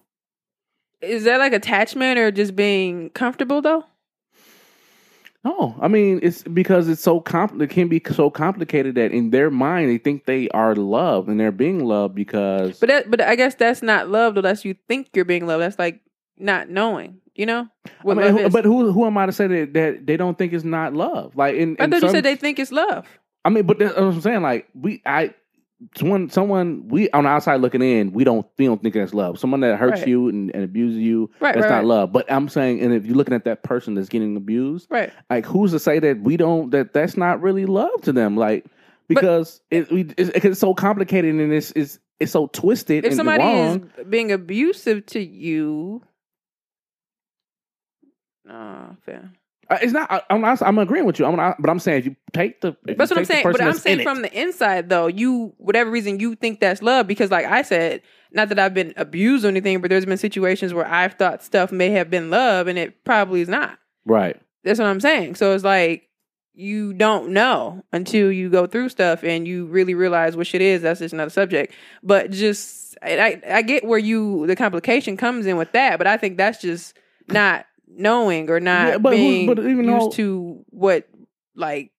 Is 1.02 1.24
that 1.24 1.38
like 1.38 1.52
attachment 1.52 2.18
or 2.18 2.30
just 2.30 2.56
being 2.56 3.10
comfortable 3.10 3.60
though? 3.60 3.84
No, 5.44 5.76
I 5.78 5.88
mean 5.88 6.20
it's 6.22 6.42
because 6.44 6.88
it's 6.88 7.02
so 7.02 7.20
compl- 7.20 7.60
It 7.60 7.68
can 7.68 7.88
be 7.88 8.00
so 8.10 8.30
complicated 8.30 8.94
that 8.94 9.12
in 9.12 9.28
their 9.28 9.50
mind 9.50 9.90
they 9.90 9.98
think 9.98 10.24
they 10.24 10.48
are 10.48 10.74
loved 10.74 11.28
and 11.28 11.38
they're 11.38 11.52
being 11.52 11.84
loved 11.84 12.14
because. 12.14 12.80
But 12.80 12.88
that, 12.88 13.10
but 13.10 13.20
I 13.20 13.36
guess 13.36 13.54
that's 13.54 13.82
not 13.82 14.08
love 14.08 14.34
though. 14.34 14.40
That's 14.40 14.64
you 14.64 14.74
think 14.88 15.08
you're 15.12 15.26
being 15.26 15.46
loved. 15.46 15.60
That's 15.62 15.78
like 15.78 16.00
not 16.38 16.70
knowing. 16.70 17.20
You 17.34 17.46
know 17.46 17.68
I 17.84 17.90
mean, 18.04 18.16
love 18.18 18.30
who, 18.30 18.38
is. 18.38 18.52
but 18.52 18.64
who 18.64 18.92
who 18.92 19.06
am 19.06 19.18
I 19.18 19.26
to 19.26 19.32
say 19.32 19.46
that, 19.48 19.72
that 19.74 20.06
they 20.06 20.16
don't 20.16 20.38
think 20.38 20.52
it's 20.52 20.64
not 20.64 20.94
love? 20.94 21.34
Like 21.36 21.56
in, 21.56 21.76
I 21.80 21.84
in 21.84 21.90
thought 21.90 22.02
you 22.02 22.10
said 22.10 22.24
they 22.24 22.36
think 22.36 22.58
it's 22.58 22.70
love. 22.72 23.06
I 23.44 23.50
mean, 23.50 23.66
but 23.66 23.78
that's 23.78 23.94
what 23.96 24.04
I'm 24.04 24.20
saying. 24.20 24.42
Like 24.42 24.68
we, 24.74 25.02
I, 25.04 25.34
someone, 25.96 26.30
someone, 26.30 26.88
we 26.88 27.10
on 27.10 27.24
the 27.24 27.30
outside 27.30 27.60
looking 27.60 27.82
in, 27.82 28.12
we 28.12 28.24
don't, 28.24 28.46
we 28.56 28.66
don't 28.66 28.80
think 28.82 28.94
that's 28.94 29.12
love. 29.12 29.38
Someone 29.38 29.60
that 29.60 29.78
hurts 29.78 30.00
Right. 30.00 30.08
you 30.08 30.28
and, 30.28 30.50
and 30.54 30.64
abuses 30.64 30.98
you, 31.00 31.30
Right, 31.40 31.54
that's 31.54 31.64
right, 31.64 31.76
not 31.76 31.84
love. 31.84 32.12
But 32.12 32.30
I'm 32.32 32.48
saying, 32.48 32.80
and 32.80 32.94
if 32.94 33.04
you're 33.04 33.16
looking 33.16 33.34
at 33.34 33.44
that 33.44 33.62
person 33.64 33.94
that's 33.94 34.08
getting 34.08 34.36
abused, 34.36 34.86
Right. 34.90 35.12
like 35.28 35.44
who's 35.44 35.72
to 35.72 35.78
say 35.78 35.98
that 35.98 36.20
we 36.20 36.36
don't 36.36 36.70
that 36.70 36.92
that's 36.94 37.16
not 37.16 37.42
really 37.42 37.66
love 37.66 38.00
to 38.02 38.12
them? 38.12 38.36
Like 38.36 38.64
because 39.08 39.60
it 39.70 39.90
we 39.90 40.06
it's, 40.16 40.30
it's 40.44 40.60
so 40.60 40.72
complicated 40.72 41.34
and 41.34 41.52
it's 41.52 41.72
it's 41.76 41.98
it's 42.18 42.32
so 42.32 42.46
twisted 42.46 43.04
If 43.04 43.14
somebody 43.14 43.42
wrong. 43.42 43.90
is 43.98 44.06
being 44.06 44.32
abusive 44.32 45.04
to 45.06 45.20
you, 45.20 46.02
no, 48.44 48.96
fair. 49.04 49.30
Uh, 49.70 49.78
It's 49.80 49.92
not. 49.92 50.10
I, 50.12 50.20
I'm 50.28 50.40
not. 50.42 50.60
I'm 50.62 50.78
agreeing 50.78 51.06
with 51.06 51.18
you. 51.18 51.24
I'm 51.24 51.36
not, 51.36 51.56
but 51.60 51.70
I'm 51.70 51.78
saying 51.78 51.98
if 52.00 52.04
you 52.06 52.16
take 52.32 52.60
the. 52.60 52.76
That's 52.84 53.10
what 53.10 53.18
I'm 53.18 53.24
saying. 53.24 53.44
But 53.50 53.60
I'm 53.62 53.72
saying 53.74 54.02
from 54.02 54.18
it- 54.24 54.30
the 54.32 54.40
inside, 54.42 54.90
though, 54.90 55.06
you 55.06 55.54
whatever 55.56 55.90
reason 55.90 56.20
you 56.20 56.34
think 56.34 56.60
that's 56.60 56.82
love, 56.82 57.06
because 57.06 57.30
like 57.30 57.46
I 57.46 57.62
said, 57.62 58.02
not 58.30 58.50
that 58.50 58.58
I've 58.58 58.74
been 58.74 58.92
abused 58.96 59.44
or 59.44 59.48
anything, 59.48 59.80
but 59.80 59.88
there's 59.88 60.04
been 60.04 60.18
situations 60.18 60.74
where 60.74 60.86
I've 60.86 61.14
thought 61.14 61.42
stuff 61.42 61.72
may 61.72 61.90
have 61.90 62.10
been 62.10 62.28
love, 62.30 62.66
and 62.66 62.78
it 62.78 63.04
probably 63.04 63.40
is 63.40 63.48
not. 63.48 63.78
right. 64.04 64.38
That's 64.64 64.78
what 64.78 64.88
I'm 64.88 65.00
saying. 65.00 65.34
So 65.34 65.54
it's 65.54 65.64
like 65.64 66.08
you 66.54 66.92
don't 66.94 67.30
know 67.30 67.84
until 67.92 68.30
you 68.32 68.48
go 68.48 68.66
through 68.66 68.88
stuff 68.88 69.22
and 69.24 69.46
you 69.46 69.66
really 69.66 69.94
realize 69.94 70.36
what 70.36 70.46
shit 70.46 70.62
is. 70.62 70.80
That's 70.82 71.00
just 71.00 71.12
another 71.12 71.30
subject. 71.30 71.74
But 72.02 72.30
just 72.30 72.96
I, 73.02 73.40
I 73.48 73.62
get 73.62 73.84
where 73.84 73.98
you 73.98 74.46
the 74.46 74.56
complication 74.56 75.16
comes 75.16 75.44
in 75.46 75.56
with 75.58 75.72
that, 75.72 75.98
but 75.98 76.06
I 76.06 76.16
think 76.16 76.36
that's 76.38 76.60
just 76.62 76.96
not 77.28 77.66
knowing 77.96 78.50
or 78.50 78.60
not 78.60 78.88
Yeah, 78.88 78.98
but 78.98 79.10
being 79.10 79.46
but 79.46 79.58
even 79.58 79.84
used 79.84 80.06
though- 80.06 80.10
to 80.10 80.64
what 80.70 81.08
like 81.54 81.90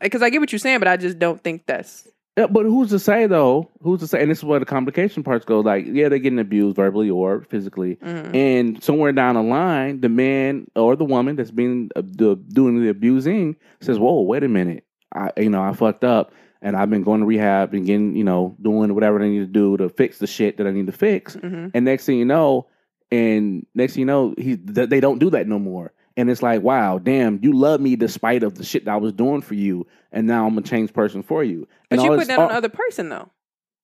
because 0.00 0.22
I 0.22 0.30
get 0.30 0.40
what 0.40 0.52
you're 0.52 0.58
saying, 0.58 0.78
but 0.78 0.88
I 0.88 0.96
just 0.96 1.18
don't 1.18 1.42
think 1.42 1.66
that's 1.66 2.08
Yeah, 2.38 2.46
but 2.46 2.64
who's 2.64 2.88
to 2.90 2.98
say 2.98 3.26
though? 3.26 3.68
Who's 3.82 4.00
to 4.00 4.06
say? 4.06 4.22
And 4.22 4.30
this 4.30 4.38
is 4.38 4.44
where 4.44 4.58
the 4.58 4.64
complication 4.64 5.22
parts 5.22 5.44
go. 5.44 5.60
Like, 5.60 5.84
yeah, 5.86 6.08
they're 6.08 6.18
getting 6.18 6.38
abused 6.38 6.76
verbally 6.76 7.10
or 7.10 7.42
physically, 7.42 7.96
mhm. 7.96 8.34
and 8.34 8.82
somewhere 8.82 9.12
down 9.12 9.34
the 9.34 9.42
line, 9.42 10.00
the 10.00 10.08
man 10.08 10.66
or 10.74 10.96
the 10.96 11.04
woman 11.04 11.36
that's 11.36 11.50
being 11.50 11.90
uh, 11.94 12.00
the, 12.02 12.36
doing 12.36 12.80
the 12.82 12.88
abusing 12.88 13.56
says, 13.82 13.98
"Whoa, 13.98 14.22
wait 14.22 14.44
a 14.44 14.48
minute! 14.48 14.84
I, 15.14 15.30
you 15.36 15.50
know, 15.50 15.62
I 15.62 15.74
fucked 15.74 16.04
up, 16.04 16.32
and 16.62 16.74
I've 16.74 16.88
been 16.88 17.02
going 17.02 17.20
to 17.20 17.26
rehab 17.26 17.74
and 17.74 17.84
getting, 17.84 18.16
you 18.16 18.24
know, 18.24 18.56
doing 18.62 18.94
whatever 18.94 19.20
I 19.22 19.28
need 19.28 19.40
to 19.40 19.46
do 19.46 19.76
to 19.76 19.90
fix 19.90 20.16
the 20.18 20.26
shit 20.26 20.56
that 20.56 20.66
I 20.66 20.70
need 20.70 20.86
to 20.86 20.92
fix." 20.92 21.36
Mhm. 21.36 21.72
And 21.74 21.84
next 21.84 22.06
thing 22.06 22.16
you 22.18 22.24
know, 22.24 22.66
and 23.12 23.64
next 23.74 23.92
thing 23.92 24.00
you 24.00 24.06
know, 24.06 24.34
he 24.36 24.56
th- 24.56 24.88
they 24.88 24.98
don't 25.00 25.18
do 25.20 25.30
that 25.30 25.46
no 25.46 25.58
more. 25.60 25.92
And 26.16 26.28
it's 26.28 26.42
like, 26.42 26.62
wow, 26.62 26.98
damn, 26.98 27.38
you 27.42 27.52
love 27.52 27.80
me 27.80 27.94
despite 27.96 28.42
of 28.42 28.56
the 28.56 28.64
shit 28.64 28.84
that 28.86 28.90
I 28.92 28.96
was 28.96 29.12
doing 29.12 29.40
for 29.40 29.54
you, 29.54 29.86
and 30.10 30.26
now 30.26 30.46
I'm 30.46 30.58
a 30.58 30.62
changed 30.62 30.92
person 30.94 31.22
for 31.22 31.44
you. 31.44 31.68
but 31.88 31.98
And 32.00 32.02
you 32.02 32.10
put 32.10 32.18
this- 32.18 32.28
that 32.28 32.38
on 32.38 32.42
all- 32.44 32.48
the 32.50 32.54
other 32.56 32.68
person 32.68 33.08
though. 33.08 33.30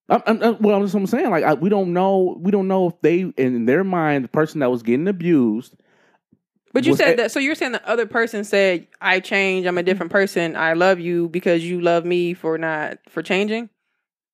I'm, 0.09 0.23
I'm, 0.25 0.43
I'm- 0.43 0.57
well, 0.59 0.79
that's 0.81 0.93
what 0.93 1.01
I'm 1.01 1.07
saying. 1.07 1.29
Like, 1.29 1.43
I, 1.43 1.53
we 1.53 1.69
don't 1.69 1.93
know. 1.93 2.35
We 2.41 2.51
don't 2.51 2.67
know 2.67 2.87
if 2.87 2.99
they, 3.01 3.19
in 3.37 3.65
their 3.65 3.83
mind, 3.83 4.23
the 4.25 4.27
person 4.29 4.59
that 4.61 4.69
was 4.71 4.81
getting 4.83 5.07
abused. 5.07 5.75
But 6.73 6.85
you 6.85 6.95
said 6.95 7.13
a- 7.13 7.17
that, 7.23 7.31
so 7.31 7.39
you're 7.39 7.55
saying 7.55 7.71
the 7.73 7.87
other 7.89 8.05
person 8.07 8.43
said, 8.43 8.87
"I 9.01 9.19
change. 9.19 9.65
I'm 9.65 9.77
a 9.77 9.83
different 9.83 10.11
person. 10.11 10.55
I 10.55 10.73
love 10.73 10.99
you 10.99 11.29
because 11.29 11.63
you 11.63 11.81
love 11.81 12.05
me 12.05 12.33
for 12.33 12.57
not 12.57 12.97
for 13.07 13.21
changing." 13.23 13.69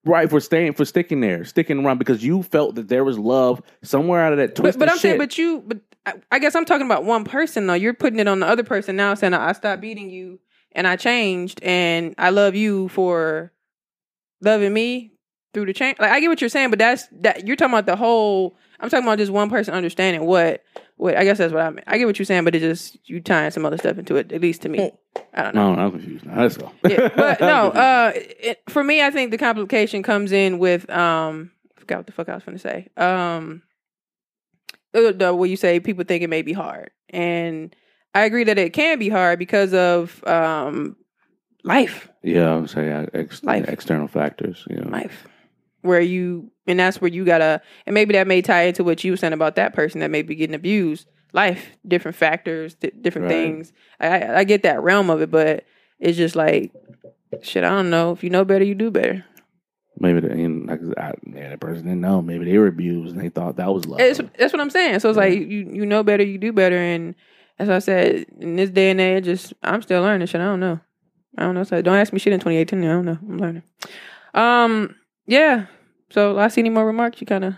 Right 0.05 0.29
for 0.29 0.39
staying 0.39 0.73
for 0.73 0.85
sticking 0.85 1.19
there, 1.19 1.43
sticking 1.45 1.83
around 1.83 1.97
because 1.97 2.23
you 2.23 2.43
felt 2.43 2.75
that 2.75 2.87
there 2.87 3.03
was 3.03 3.17
love 3.17 3.61
somewhere 3.81 4.21
out 4.21 4.33
of 4.33 4.37
that 4.37 4.49
But, 4.49 4.61
twisted 4.61 4.79
but 4.79 4.89
I'm 4.89 4.95
shit. 4.95 5.01
saying, 5.01 5.17
but 5.17 5.37
you, 5.37 5.63
but 5.65 5.79
I, 6.05 6.13
I 6.31 6.39
guess 6.39 6.55
I'm 6.55 6.65
talking 6.65 6.85
about 6.85 7.05
one 7.05 7.23
person 7.25 7.65
though. 7.65 7.73
You're 7.73 7.95
putting 7.95 8.19
it 8.19 8.27
on 8.27 8.39
the 8.39 8.47
other 8.47 8.63
person 8.63 8.95
now, 8.95 9.15
saying 9.15 9.33
I 9.33 9.51
stopped 9.53 9.81
beating 9.81 10.11
you 10.11 10.39
and 10.73 10.85
I 10.87 10.95
changed 10.95 11.59
and 11.63 12.13
I 12.19 12.29
love 12.29 12.53
you 12.53 12.87
for 12.89 13.51
loving 14.41 14.73
me 14.73 15.13
through 15.55 15.65
the 15.65 15.73
change. 15.73 15.97
Like 15.99 16.11
I 16.11 16.19
get 16.19 16.27
what 16.27 16.39
you're 16.41 16.49
saying, 16.51 16.69
but 16.69 16.77
that's 16.77 17.07
that 17.21 17.47
you're 17.47 17.55
talking 17.55 17.73
about 17.73 17.87
the 17.87 17.95
whole. 17.95 18.55
I'm 18.79 18.89
talking 18.89 19.05
about 19.07 19.17
just 19.17 19.31
one 19.31 19.49
person 19.49 19.73
understanding 19.73 20.25
what 20.25 20.63
Wait, 20.97 21.17
I 21.17 21.23
guess 21.25 21.37
that's 21.39 21.51
what 21.53 21.61
I 21.61 21.69
mean. 21.71 21.83
I 21.87 21.97
get 21.97 22.05
what 22.05 22.17
you're 22.17 22.25
saying, 22.25 22.45
but 22.45 22.55
it 22.55 22.59
just 22.59 22.97
you 23.03 23.19
tying 23.19 23.51
some 23.51 23.65
other 23.65 23.77
stuff 23.77 23.97
into 23.97 24.15
it. 24.15 24.31
At 24.31 24.39
least 24.41 24.61
to 24.61 24.69
me, 24.69 24.91
I 25.33 25.43
don't 25.43 25.53
know. 25.55 25.75
No, 25.75 25.81
I'm 25.81 25.91
confused. 25.91 26.25
Now, 26.25 26.41
let's 26.41 26.55
go. 26.57 26.71
yeah, 26.87 27.09
but 27.15 27.41
no. 27.41 27.71
Uh, 27.75 28.11
it, 28.15 28.61
for 28.69 28.83
me, 28.83 29.01
I 29.03 29.11
think 29.11 29.31
the 29.31 29.37
complication 29.37 30.03
comes 30.03 30.31
in 30.31 30.57
with 30.59 30.89
um. 30.89 31.51
I 31.75 31.79
forgot 31.81 31.97
what 31.97 32.05
the 32.07 32.13
fuck 32.13 32.29
I 32.29 32.35
was 32.35 32.43
going 32.43 32.57
to 32.57 32.61
say. 32.61 32.87
Um, 32.97 33.61
the, 34.93 35.13
the 35.13 35.33
what 35.35 35.49
you 35.49 35.57
say 35.57 35.79
people 35.81 36.05
think 36.05 36.23
it 36.23 36.29
may 36.29 36.41
be 36.41 36.53
hard, 36.53 36.91
and 37.09 37.75
I 38.13 38.21
agree 38.23 38.45
that 38.45 38.57
it 38.57 38.71
can 38.73 38.97
be 38.97 39.09
hard 39.09 39.37
because 39.37 39.73
of 39.73 40.23
um 40.25 40.95
life, 41.65 42.07
yeah, 42.23 42.53
I 42.53 42.55
would 42.57 42.69
say 42.69 42.91
uh, 42.91 43.05
ex- 43.13 43.43
Life. 43.43 43.65
external 43.67 44.07
factors. 44.07 44.65
You 44.69 44.77
know. 44.77 44.89
life, 44.89 45.27
where 45.85 46.01
you 46.01 46.51
and 46.67 46.79
that's 46.79 46.99
where 46.99 47.11
you 47.11 47.23
gotta, 47.25 47.61
and 47.85 47.93
maybe 47.93 48.13
that 48.13 48.27
may 48.27 48.41
tie 48.41 48.63
into 48.63 48.83
what 48.83 49.03
you 49.03 49.11
were 49.11 49.17
saying 49.17 49.33
about 49.33 49.55
that 49.55 49.73
person 49.73 50.01
that 50.01 50.09
may 50.11 50.21
be 50.23 50.35
getting 50.35 50.55
abused. 50.55 51.07
Life, 51.31 51.67
different 51.87 52.15
factors, 52.17 52.75
di- 52.75 52.91
different 53.01 53.25
Right. 53.25 53.33
things. 53.33 53.73
I, 53.99 54.39
I 54.39 54.43
get 54.45 54.63
that 54.63 54.81
realm 54.81 55.09
of 55.09 55.21
it, 55.21 55.29
but 55.29 55.65
it's 55.99 56.17
just 56.17 56.35
like 56.35 56.71
shit. 57.41 57.63
I 57.63 57.69
don't 57.69 57.89
know. 57.89 58.11
If 58.11 58.23
you 58.23 58.29
know 58.29 58.45
better, 58.45 58.63
you 58.63 58.73
do 58.75 58.89
better. 58.89 59.23
Maybe 59.99 60.19
the, 60.21 60.31
and 60.31 60.65
like 60.65 60.79
I, 60.97 61.13
yeah, 61.33 61.49
that 61.49 61.59
person 61.59 61.83
didn't 61.83 62.01
know. 62.01 62.21
Maybe 62.21 62.45
they 62.45 62.57
were 62.57 62.67
abused 62.67 63.15
and 63.15 63.23
they 63.23 63.29
thought 63.29 63.57
that 63.57 63.73
was 63.73 63.85
love. 63.85 63.99
It's, 64.01 64.19
that's 64.37 64.51
what 64.53 64.61
I'm 64.61 64.69
saying. 64.69 64.99
So 64.99 65.09
it's 65.09 65.17
like 65.17 65.33
you 65.33 65.69
you 65.71 65.85
know 65.85 66.03
better, 66.03 66.23
you 66.23 66.37
do 66.37 66.51
better, 66.51 66.77
and 66.77 67.15
as 67.59 67.69
I 67.69 67.79
said, 67.79 68.25
in 68.39 68.55
this 68.55 68.69
day 68.69 68.89
and 68.91 68.99
age, 68.99 69.25
just 69.25 69.53
I'm 69.61 69.81
still 69.81 70.01
learning 70.01 70.27
shit. 70.27 70.41
I 70.41 70.45
don't 70.45 70.59
know. 70.59 70.79
I 71.37 71.43
don't 71.43 71.55
know. 71.55 71.63
So 71.63 71.81
don't 71.81 71.95
ask 71.97 72.11
me 72.13 72.19
shit 72.19 72.33
in 72.33 72.39
2018. 72.39 72.79
I 72.83 72.87
don't 72.87 73.05
know. 73.05 73.17
I'm 73.21 73.37
learning. 73.37 73.63
Um. 74.33 74.95
Yeah. 75.27 75.65
So 76.15 76.39
I 76.39 76.47
see 76.47 76.61
any 76.61 76.69
more 76.69 76.85
remarks? 76.85 77.19
You 77.19 77.27
kind 77.27 77.43
of 77.43 77.55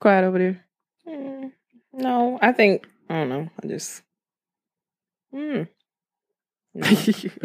quiet 0.00 0.24
over 0.24 0.36
there. 0.36 0.64
Mm, 1.08 1.52
no, 1.92 2.40
I 2.42 2.50
think 2.50 2.88
I 3.08 3.14
don't 3.14 3.28
know. 3.28 3.48
I 3.62 3.66
just. 3.68 4.02
Mm. 5.32 5.68
No. 6.74 6.88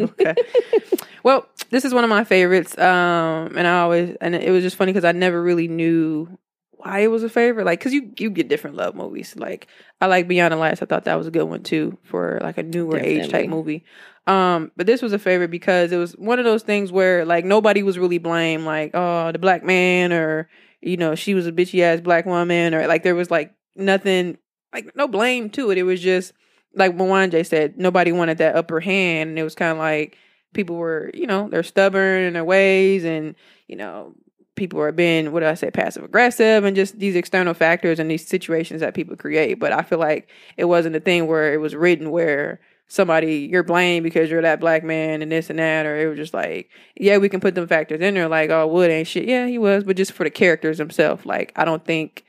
okay. 0.00 0.34
well, 1.22 1.46
this 1.70 1.84
is 1.84 1.94
one 1.94 2.02
of 2.02 2.10
my 2.10 2.24
favorites. 2.24 2.76
Um, 2.76 3.56
and 3.56 3.64
I 3.64 3.78
always 3.82 4.16
and 4.20 4.34
it 4.34 4.50
was 4.50 4.64
just 4.64 4.74
funny 4.74 4.92
because 4.92 5.04
I 5.04 5.12
never 5.12 5.40
really 5.40 5.68
knew 5.68 6.36
why 6.72 6.98
it 6.98 7.10
was 7.12 7.22
a 7.22 7.28
favorite. 7.28 7.64
Like, 7.64 7.80
cause 7.80 7.92
you 7.92 8.10
you 8.18 8.28
get 8.30 8.48
different 8.48 8.74
love 8.74 8.96
movies. 8.96 9.36
Like, 9.36 9.68
I 10.00 10.06
like 10.06 10.26
Beyond 10.26 10.52
the 10.52 10.56
Lights. 10.56 10.82
I 10.82 10.86
thought 10.86 11.04
that 11.04 11.14
was 11.16 11.28
a 11.28 11.30
good 11.30 11.44
one 11.44 11.62
too 11.62 11.96
for 12.02 12.40
like 12.42 12.58
a 12.58 12.64
newer 12.64 12.98
age 12.98 13.30
type 13.30 13.48
movie. 13.48 13.84
Um, 14.26 14.70
but 14.76 14.86
this 14.86 15.02
was 15.02 15.12
a 15.12 15.18
favorite 15.18 15.50
because 15.50 15.90
it 15.90 15.96
was 15.96 16.12
one 16.12 16.38
of 16.38 16.44
those 16.44 16.62
things 16.62 16.92
where 16.92 17.24
like 17.24 17.44
nobody 17.44 17.82
was 17.82 17.98
really 17.98 18.18
blamed. 18.18 18.64
Like, 18.64 18.92
oh, 18.94 19.32
the 19.32 19.38
black 19.38 19.64
man 19.64 20.12
or 20.12 20.48
you 20.80 20.96
know 20.96 21.14
she 21.14 21.34
was 21.34 21.46
a 21.46 21.52
bitchy 21.52 21.80
ass 21.80 22.00
black 22.00 22.26
woman 22.26 22.74
or 22.74 22.86
like 22.86 23.02
there 23.02 23.14
was 23.14 23.30
like 23.30 23.54
nothing 23.76 24.38
like 24.72 24.94
no 24.94 25.08
blame 25.08 25.50
to 25.50 25.70
it. 25.70 25.78
It 25.78 25.82
was 25.82 26.00
just 26.00 26.32
like 26.74 26.96
Mwanje 26.96 27.44
said, 27.46 27.76
nobody 27.78 28.12
wanted 28.12 28.38
that 28.38 28.56
upper 28.56 28.80
hand, 28.80 29.30
and 29.30 29.38
it 29.38 29.42
was 29.42 29.54
kind 29.54 29.72
of 29.72 29.78
like 29.78 30.16
people 30.54 30.76
were, 30.76 31.10
you 31.14 31.26
know, 31.26 31.48
they're 31.48 31.62
stubborn 31.62 32.22
in 32.22 32.34
their 32.34 32.44
ways, 32.44 33.04
and 33.04 33.34
you 33.66 33.76
know, 33.76 34.14
people 34.54 34.80
are 34.80 34.92
being 34.92 35.32
what 35.32 35.40
do 35.40 35.46
I 35.46 35.54
say, 35.54 35.70
passive 35.70 36.04
aggressive, 36.04 36.64
and 36.64 36.76
just 36.76 36.98
these 36.98 37.16
external 37.16 37.54
factors 37.54 37.98
and 37.98 38.10
these 38.10 38.26
situations 38.26 38.80
that 38.80 38.94
people 38.94 39.16
create. 39.16 39.58
But 39.58 39.72
I 39.72 39.82
feel 39.82 39.98
like 39.98 40.28
it 40.56 40.66
wasn't 40.66 40.96
a 40.96 41.00
thing 41.00 41.26
where 41.26 41.52
it 41.52 41.58
was 41.58 41.74
written 41.74 42.10
where 42.10 42.60
somebody 42.92 43.48
you're 43.50 43.62
blamed 43.62 44.04
because 44.04 44.30
you're 44.30 44.42
that 44.42 44.60
black 44.60 44.84
man 44.84 45.22
and 45.22 45.32
this 45.32 45.48
and 45.48 45.58
that, 45.58 45.86
or 45.86 45.98
it 45.98 46.06
was 46.08 46.18
just 46.18 46.34
like, 46.34 46.68
yeah, 46.94 47.16
we 47.16 47.28
can 47.28 47.40
put 47.40 47.54
them 47.54 47.66
factors 47.66 48.00
in 48.00 48.14
there, 48.14 48.28
like 48.28 48.50
oh, 48.50 48.66
Wood 48.66 48.90
ain't 48.90 49.08
shit, 49.08 49.24
yeah, 49.24 49.46
he 49.46 49.58
was, 49.58 49.84
but 49.84 49.96
just 49.96 50.12
for 50.12 50.24
the 50.24 50.30
characters 50.30 50.78
themselves, 50.78 51.24
like 51.24 51.52
I 51.56 51.64
don't 51.64 51.84
think. 51.84 52.24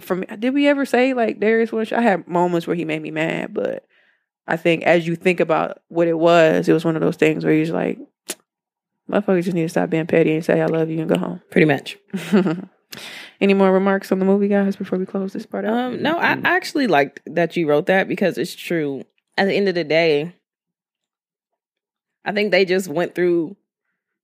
From 0.00 0.22
did 0.22 0.54
we 0.54 0.66
ever 0.66 0.86
say 0.86 1.12
like 1.12 1.40
Darius 1.40 1.72
was? 1.72 1.92
I 1.92 2.00
had 2.00 2.26
moments 2.26 2.66
where 2.66 2.74
he 2.74 2.86
made 2.86 3.02
me 3.02 3.10
mad, 3.10 3.52
but 3.52 3.84
I 4.48 4.56
think 4.56 4.82
as 4.84 5.06
you 5.06 5.14
think 5.14 5.40
about 5.40 5.82
what 5.88 6.08
it 6.08 6.18
was, 6.18 6.68
it 6.68 6.72
was 6.72 6.86
one 6.86 6.96
of 6.96 7.02
those 7.02 7.16
things 7.16 7.44
where 7.44 7.52
you're 7.52 7.66
like, 7.66 7.98
motherfuckers 9.10 9.44
just 9.44 9.54
need 9.54 9.62
to 9.64 9.68
stop 9.68 9.90
being 9.90 10.06
petty 10.06 10.34
and 10.34 10.44
say 10.44 10.62
I 10.62 10.66
love 10.66 10.88
you 10.88 11.00
and 11.00 11.08
go 11.08 11.18
home. 11.18 11.42
Pretty 11.50 11.66
much. 11.66 11.98
Any 13.40 13.54
more 13.54 13.72
remarks 13.72 14.10
on 14.10 14.18
the 14.18 14.24
movie, 14.24 14.48
guys, 14.48 14.74
before 14.74 14.98
we 14.98 15.06
close 15.06 15.34
this 15.34 15.46
part 15.46 15.64
out? 15.64 15.76
Um, 15.76 16.02
no, 16.02 16.18
I, 16.18 16.32
I 16.32 16.56
actually 16.56 16.86
liked 16.86 17.20
that 17.26 17.56
you 17.56 17.68
wrote 17.68 17.86
that 17.86 18.08
because 18.08 18.38
it's 18.38 18.54
true. 18.54 19.04
At 19.36 19.46
the 19.46 19.54
end 19.54 19.68
of 19.68 19.74
the 19.74 19.84
day, 19.84 20.34
I 22.24 22.32
think 22.32 22.50
they 22.50 22.64
just 22.64 22.88
went 22.88 23.14
through 23.14 23.56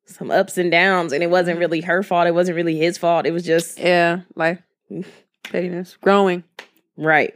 some 0.04 0.30
ups 0.30 0.58
and 0.58 0.70
downs, 0.70 1.12
and 1.12 1.22
it 1.22 1.30
wasn't 1.30 1.58
really 1.58 1.80
her 1.80 2.02
fault. 2.02 2.26
It 2.26 2.34
wasn't 2.34 2.56
really 2.56 2.76
his 2.76 2.98
fault. 2.98 3.26
It 3.26 3.32
was 3.32 3.42
just 3.44 3.78
yeah, 3.78 4.20
life, 4.34 4.60
pettiness, 5.44 5.96
growing. 6.00 6.44
right. 6.96 7.34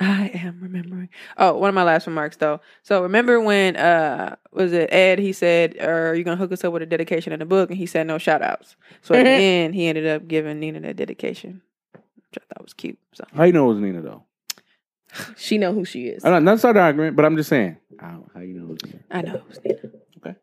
I 0.00 0.30
am 0.34 0.58
remembering. 0.62 1.10
Oh, 1.36 1.56
one 1.58 1.68
of 1.68 1.74
my 1.74 1.82
last 1.82 2.06
remarks 2.06 2.36
though. 2.38 2.60
So 2.82 3.02
remember 3.02 3.40
when 3.40 3.76
uh 3.76 4.36
was 4.50 4.72
it 4.72 4.92
Ed? 4.92 5.18
He 5.18 5.32
said, 5.32 5.78
"Are 5.80 6.14
you 6.14 6.24
gonna 6.24 6.38
hook 6.38 6.50
us 6.50 6.64
up 6.64 6.72
with 6.72 6.82
a 6.82 6.86
dedication 6.86 7.32
in 7.32 7.38
the 7.38 7.44
book?" 7.44 7.68
And 7.70 7.78
he 7.78 7.84
said 7.86 8.06
no 8.06 8.16
shout 8.18 8.40
outs. 8.42 8.74
So 9.02 9.14
at 9.14 9.24
the 9.24 9.30
end, 9.30 9.74
he 9.74 9.86
ended 9.86 10.06
up 10.06 10.26
giving 10.26 10.58
Nina 10.60 10.80
that 10.80 10.96
dedication, 10.96 11.60
which 11.92 12.38
I 12.38 12.54
thought 12.54 12.62
was 12.64 12.72
cute. 12.72 12.98
So 13.12 13.24
How 13.34 13.44
you 13.44 13.52
know 13.52 13.66
it 13.70 13.74
was 13.74 13.82
Nina 13.82 14.00
though? 14.00 14.24
She 15.36 15.58
know 15.58 15.72
who 15.74 15.84
she 15.84 16.06
is. 16.08 16.24
I'm 16.24 16.30
not, 16.32 16.42
not 16.42 16.58
start 16.58 16.74
the 16.74 16.80
argument, 16.80 17.16
but 17.16 17.24
I'm 17.24 17.36
just 17.36 17.48
saying. 17.50 17.76
How, 18.00 18.24
how 18.34 18.40
you 18.40 18.54
know 18.54 18.72
it 18.72 18.82
was 18.82 18.84
Nina? 18.84 19.04
I 19.10 19.22
know 19.22 19.34
it 19.34 19.64
Nina. 19.64 19.94
Okay. 20.18 20.36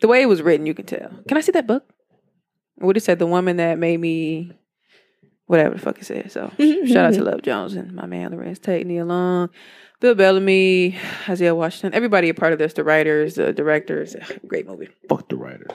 The 0.00 0.08
way 0.08 0.22
it 0.22 0.26
was 0.26 0.42
written, 0.42 0.66
you 0.66 0.74
can 0.74 0.86
tell. 0.86 1.10
Can 1.28 1.36
I 1.36 1.40
see 1.40 1.52
that 1.52 1.66
book? 1.66 1.84
What 2.76 2.96
it 2.96 3.00
said, 3.02 3.18
the 3.18 3.26
woman 3.26 3.56
that 3.58 3.78
made 3.78 3.98
me, 4.00 4.52
whatever 5.46 5.74
the 5.76 5.80
fuck 5.80 5.98
it 5.98 6.04
said. 6.04 6.30
So 6.32 6.50
shout 6.86 6.96
out 7.06 7.14
to 7.14 7.22
Love 7.24 7.42
Jones 7.42 7.74
and 7.74 7.92
my 7.92 8.06
man 8.06 8.30
Larenz 8.32 8.60
Tate, 8.60 8.86
Nia 8.86 9.04
Long, 9.04 9.50
Bill 10.00 10.14
Bellamy, 10.14 10.96
Isaiah 11.28 11.54
Washington, 11.54 11.94
everybody 11.94 12.28
a 12.28 12.34
part 12.34 12.52
of 12.52 12.58
this. 12.58 12.72
The 12.74 12.84
writers, 12.84 13.34
the 13.36 13.52
directors. 13.52 14.14
Great 14.46 14.66
movie. 14.66 14.88
Fuck 15.08 15.28
the 15.28 15.36
writers. 15.36 15.70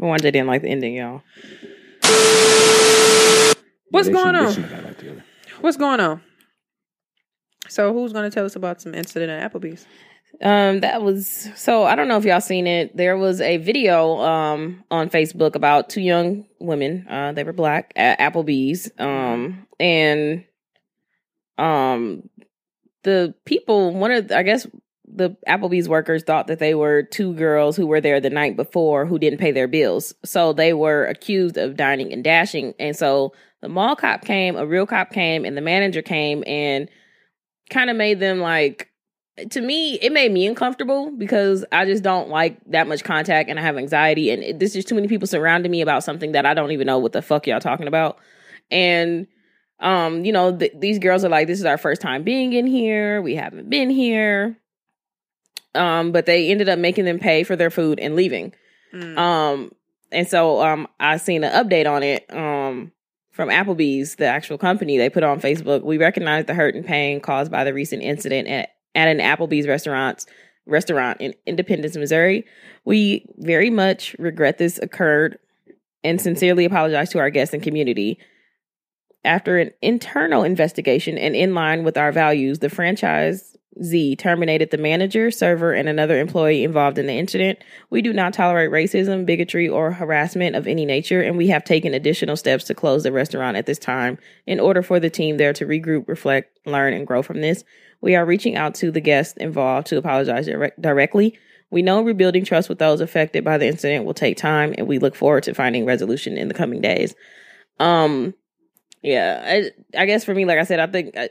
Mwanje 0.00 0.20
didn't 0.32 0.46
like 0.46 0.62
the 0.62 0.68
ending, 0.68 0.94
y'all. 0.94 1.22
What's 3.90 4.08
They 4.08 4.12
going 4.12 4.34
shouldn't- 4.34 4.36
on? 4.46 4.52
shouldn't 4.52 4.72
have 4.72 4.82
got 4.82 4.84
back 4.90 4.98
together. 4.98 5.24
What's 5.60 5.76
going 5.76 6.00
on? 6.00 6.20
So 7.68 7.92
who's 7.92 8.12
going 8.12 8.28
to 8.28 8.34
tell 8.34 8.44
us 8.44 8.56
about 8.56 8.80
some 8.80 8.94
incident 8.94 9.30
at 9.30 9.52
Applebee's? 9.52 9.86
Um, 10.42 10.80
that 10.80 11.02
was 11.02 11.48
so. 11.54 11.84
I 11.84 11.94
don't 11.94 12.08
know 12.08 12.18
if 12.18 12.24
y'all 12.24 12.42
seen 12.42 12.66
it. 12.66 12.94
There 12.94 13.16
was 13.16 13.40
a 13.40 13.56
video 13.56 14.18
um 14.18 14.84
on 14.90 15.08
Facebook 15.08 15.54
about 15.54 15.88
two 15.88 16.02
young 16.02 16.44
women. 16.58 17.06
Uh, 17.08 17.32
they 17.32 17.42
were 17.42 17.54
black 17.54 17.92
at 17.96 18.18
Applebee's. 18.18 18.90
Um, 18.98 19.66
and 19.80 20.44
um, 21.56 22.28
the 23.02 23.34
people, 23.46 23.94
one 23.94 24.10
of 24.10 24.30
I 24.30 24.42
guess 24.42 24.66
the 25.06 25.36
Applebee's 25.48 25.88
workers 25.88 26.22
thought 26.24 26.48
that 26.48 26.58
they 26.58 26.74
were 26.74 27.02
two 27.02 27.32
girls 27.34 27.76
who 27.76 27.86
were 27.86 28.00
there 28.00 28.20
the 28.20 28.28
night 28.28 28.56
before 28.56 29.06
who 29.06 29.18
didn't 29.18 29.38
pay 29.38 29.52
their 29.52 29.68
bills. 29.68 30.14
So 30.24 30.52
they 30.52 30.72
were 30.74 31.06
accused 31.06 31.56
of 31.56 31.76
dining 31.76 32.12
and 32.12 32.22
dashing. 32.22 32.74
And 32.78 32.94
so 32.94 33.32
the 33.62 33.68
mall 33.68 33.96
cop 33.96 34.24
came, 34.24 34.56
a 34.56 34.66
real 34.66 34.86
cop 34.86 35.12
came, 35.12 35.44
and 35.44 35.56
the 35.56 35.62
manager 35.62 36.02
came 36.02 36.44
and 36.46 36.88
kind 37.70 37.90
of 37.90 37.96
made 37.96 38.20
them 38.20 38.40
like 38.40 38.90
to 39.50 39.60
me, 39.60 39.94
it 39.96 40.12
made 40.12 40.32
me 40.32 40.46
uncomfortable 40.46 41.10
because 41.10 41.64
I 41.70 41.84
just 41.84 42.02
don't 42.02 42.30
like 42.30 42.58
that 42.70 42.88
much 42.88 43.04
contact 43.04 43.50
and 43.50 43.58
I 43.58 43.62
have 43.62 43.76
anxiety. 43.76 44.30
And 44.30 44.42
it, 44.42 44.58
there's 44.58 44.72
just 44.72 44.88
too 44.88 44.94
many 44.94 45.08
people 45.08 45.28
surrounding 45.28 45.70
me 45.70 45.82
about 45.82 46.04
something 46.04 46.32
that 46.32 46.46
I 46.46 46.54
don't 46.54 46.72
even 46.72 46.86
know 46.86 46.98
what 46.98 47.12
the 47.12 47.20
fuck 47.20 47.46
y'all 47.46 47.60
talking 47.60 47.86
about. 47.86 48.18
And, 48.70 49.26
um, 49.80 50.24
you 50.24 50.32
know, 50.32 50.56
th- 50.56 50.72
these 50.78 50.98
girls 50.98 51.22
are 51.22 51.28
like, 51.28 51.48
this 51.48 51.58
is 51.58 51.66
our 51.66 51.76
first 51.76 52.00
time 52.00 52.22
being 52.22 52.54
in 52.54 52.66
here. 52.66 53.20
We 53.20 53.34
haven't 53.34 53.68
been 53.68 53.90
here. 53.90 54.58
Um, 55.74 56.12
but 56.12 56.24
they 56.24 56.50
ended 56.50 56.70
up 56.70 56.78
making 56.78 57.04
them 57.04 57.18
pay 57.18 57.44
for 57.44 57.56
their 57.56 57.70
food 57.70 58.00
and 58.00 58.16
leaving. 58.16 58.54
Mm. 58.94 59.18
Um, 59.18 59.72
and 60.10 60.26
so 60.26 60.62
um, 60.62 60.88
I 60.98 61.18
seen 61.18 61.44
an 61.44 61.52
update 61.52 61.90
on 61.90 62.02
it 62.02 62.24
um, 62.34 62.92
from 63.36 63.50
Applebee's, 63.50 64.14
the 64.14 64.24
actual 64.24 64.56
company. 64.56 64.96
They 64.96 65.10
put 65.10 65.22
on 65.22 65.42
Facebook. 65.42 65.82
We 65.84 65.98
recognize 65.98 66.46
the 66.46 66.54
hurt 66.54 66.74
and 66.74 66.86
pain 66.86 67.20
caused 67.20 67.52
by 67.52 67.64
the 67.64 67.74
recent 67.74 68.02
incident 68.02 68.48
at, 68.48 68.70
at 68.94 69.08
an 69.08 69.18
Applebee's 69.18 69.68
restaurant 69.68 70.24
restaurant 70.64 71.20
in 71.20 71.34
Independence, 71.46 71.96
Missouri. 71.96 72.46
We 72.86 73.26
very 73.36 73.68
much 73.68 74.16
regret 74.18 74.56
this 74.56 74.78
occurred 74.78 75.38
and 76.02 76.18
sincerely 76.18 76.64
apologize 76.64 77.10
to 77.10 77.18
our 77.18 77.28
guests 77.28 77.52
and 77.52 77.62
community. 77.62 78.18
After 79.22 79.58
an 79.58 79.70
internal 79.82 80.42
investigation 80.42 81.18
and 81.18 81.36
in 81.36 81.54
line 81.54 81.84
with 81.84 81.98
our 81.98 82.12
values, 82.12 82.60
the 82.60 82.70
franchisee 83.76 84.18
terminated 84.18 84.70
the 84.70 84.78
manager, 84.78 85.30
server, 85.30 85.72
and 85.72 85.88
another 85.88 86.18
employee 86.18 86.64
involved 86.64 86.98
in 86.98 87.06
the 87.06 87.12
incident. 87.12 87.58
We 87.90 88.02
do 88.02 88.12
not 88.12 88.34
tolerate 88.34 88.70
racism, 88.70 89.26
bigotry, 89.26 89.68
or 89.68 89.92
harassment 89.92 90.56
of 90.56 90.66
any 90.66 90.84
nature, 90.84 91.22
and 91.22 91.36
we 91.36 91.48
have 91.48 91.64
taken 91.64 91.94
additional 91.94 92.36
steps 92.36 92.64
to 92.64 92.74
close 92.74 93.02
the 93.02 93.12
restaurant 93.12 93.56
at 93.56 93.66
this 93.66 93.78
time 93.78 94.18
in 94.46 94.60
order 94.60 94.82
for 94.82 95.00
the 95.00 95.10
team 95.10 95.36
there 95.36 95.52
to 95.54 95.66
regroup, 95.66 96.08
reflect, 96.08 96.58
learn, 96.66 96.92
and 96.92 97.06
grow 97.06 97.22
from 97.22 97.40
this. 97.40 97.64
We 98.00 98.14
are 98.14 98.26
reaching 98.26 98.56
out 98.56 98.74
to 98.76 98.90
the 98.90 99.00
guests 99.00 99.36
involved 99.38 99.86
to 99.88 99.98
apologize 99.98 100.46
direct- 100.46 100.80
directly. 100.80 101.38
We 101.70 101.82
know 101.82 102.02
rebuilding 102.02 102.44
trust 102.44 102.68
with 102.68 102.78
those 102.78 103.00
affected 103.00 103.44
by 103.44 103.58
the 103.58 103.66
incident 103.66 104.04
will 104.04 104.14
take 104.14 104.36
time, 104.36 104.74
and 104.78 104.86
we 104.86 104.98
look 104.98 105.16
forward 105.16 105.42
to 105.44 105.54
finding 105.54 105.84
resolution 105.84 106.36
in 106.36 106.48
the 106.48 106.54
coming 106.54 106.80
days. 106.80 107.14
Um, 107.80 108.34
Yeah, 109.02 109.42
I, 109.44 110.00
I 110.00 110.06
guess 110.06 110.24
for 110.24 110.34
me, 110.34 110.44
like 110.44 110.58
I 110.58 110.64
said, 110.64 110.80
I 110.80 110.86
think 110.86 111.16
I, 111.16 111.30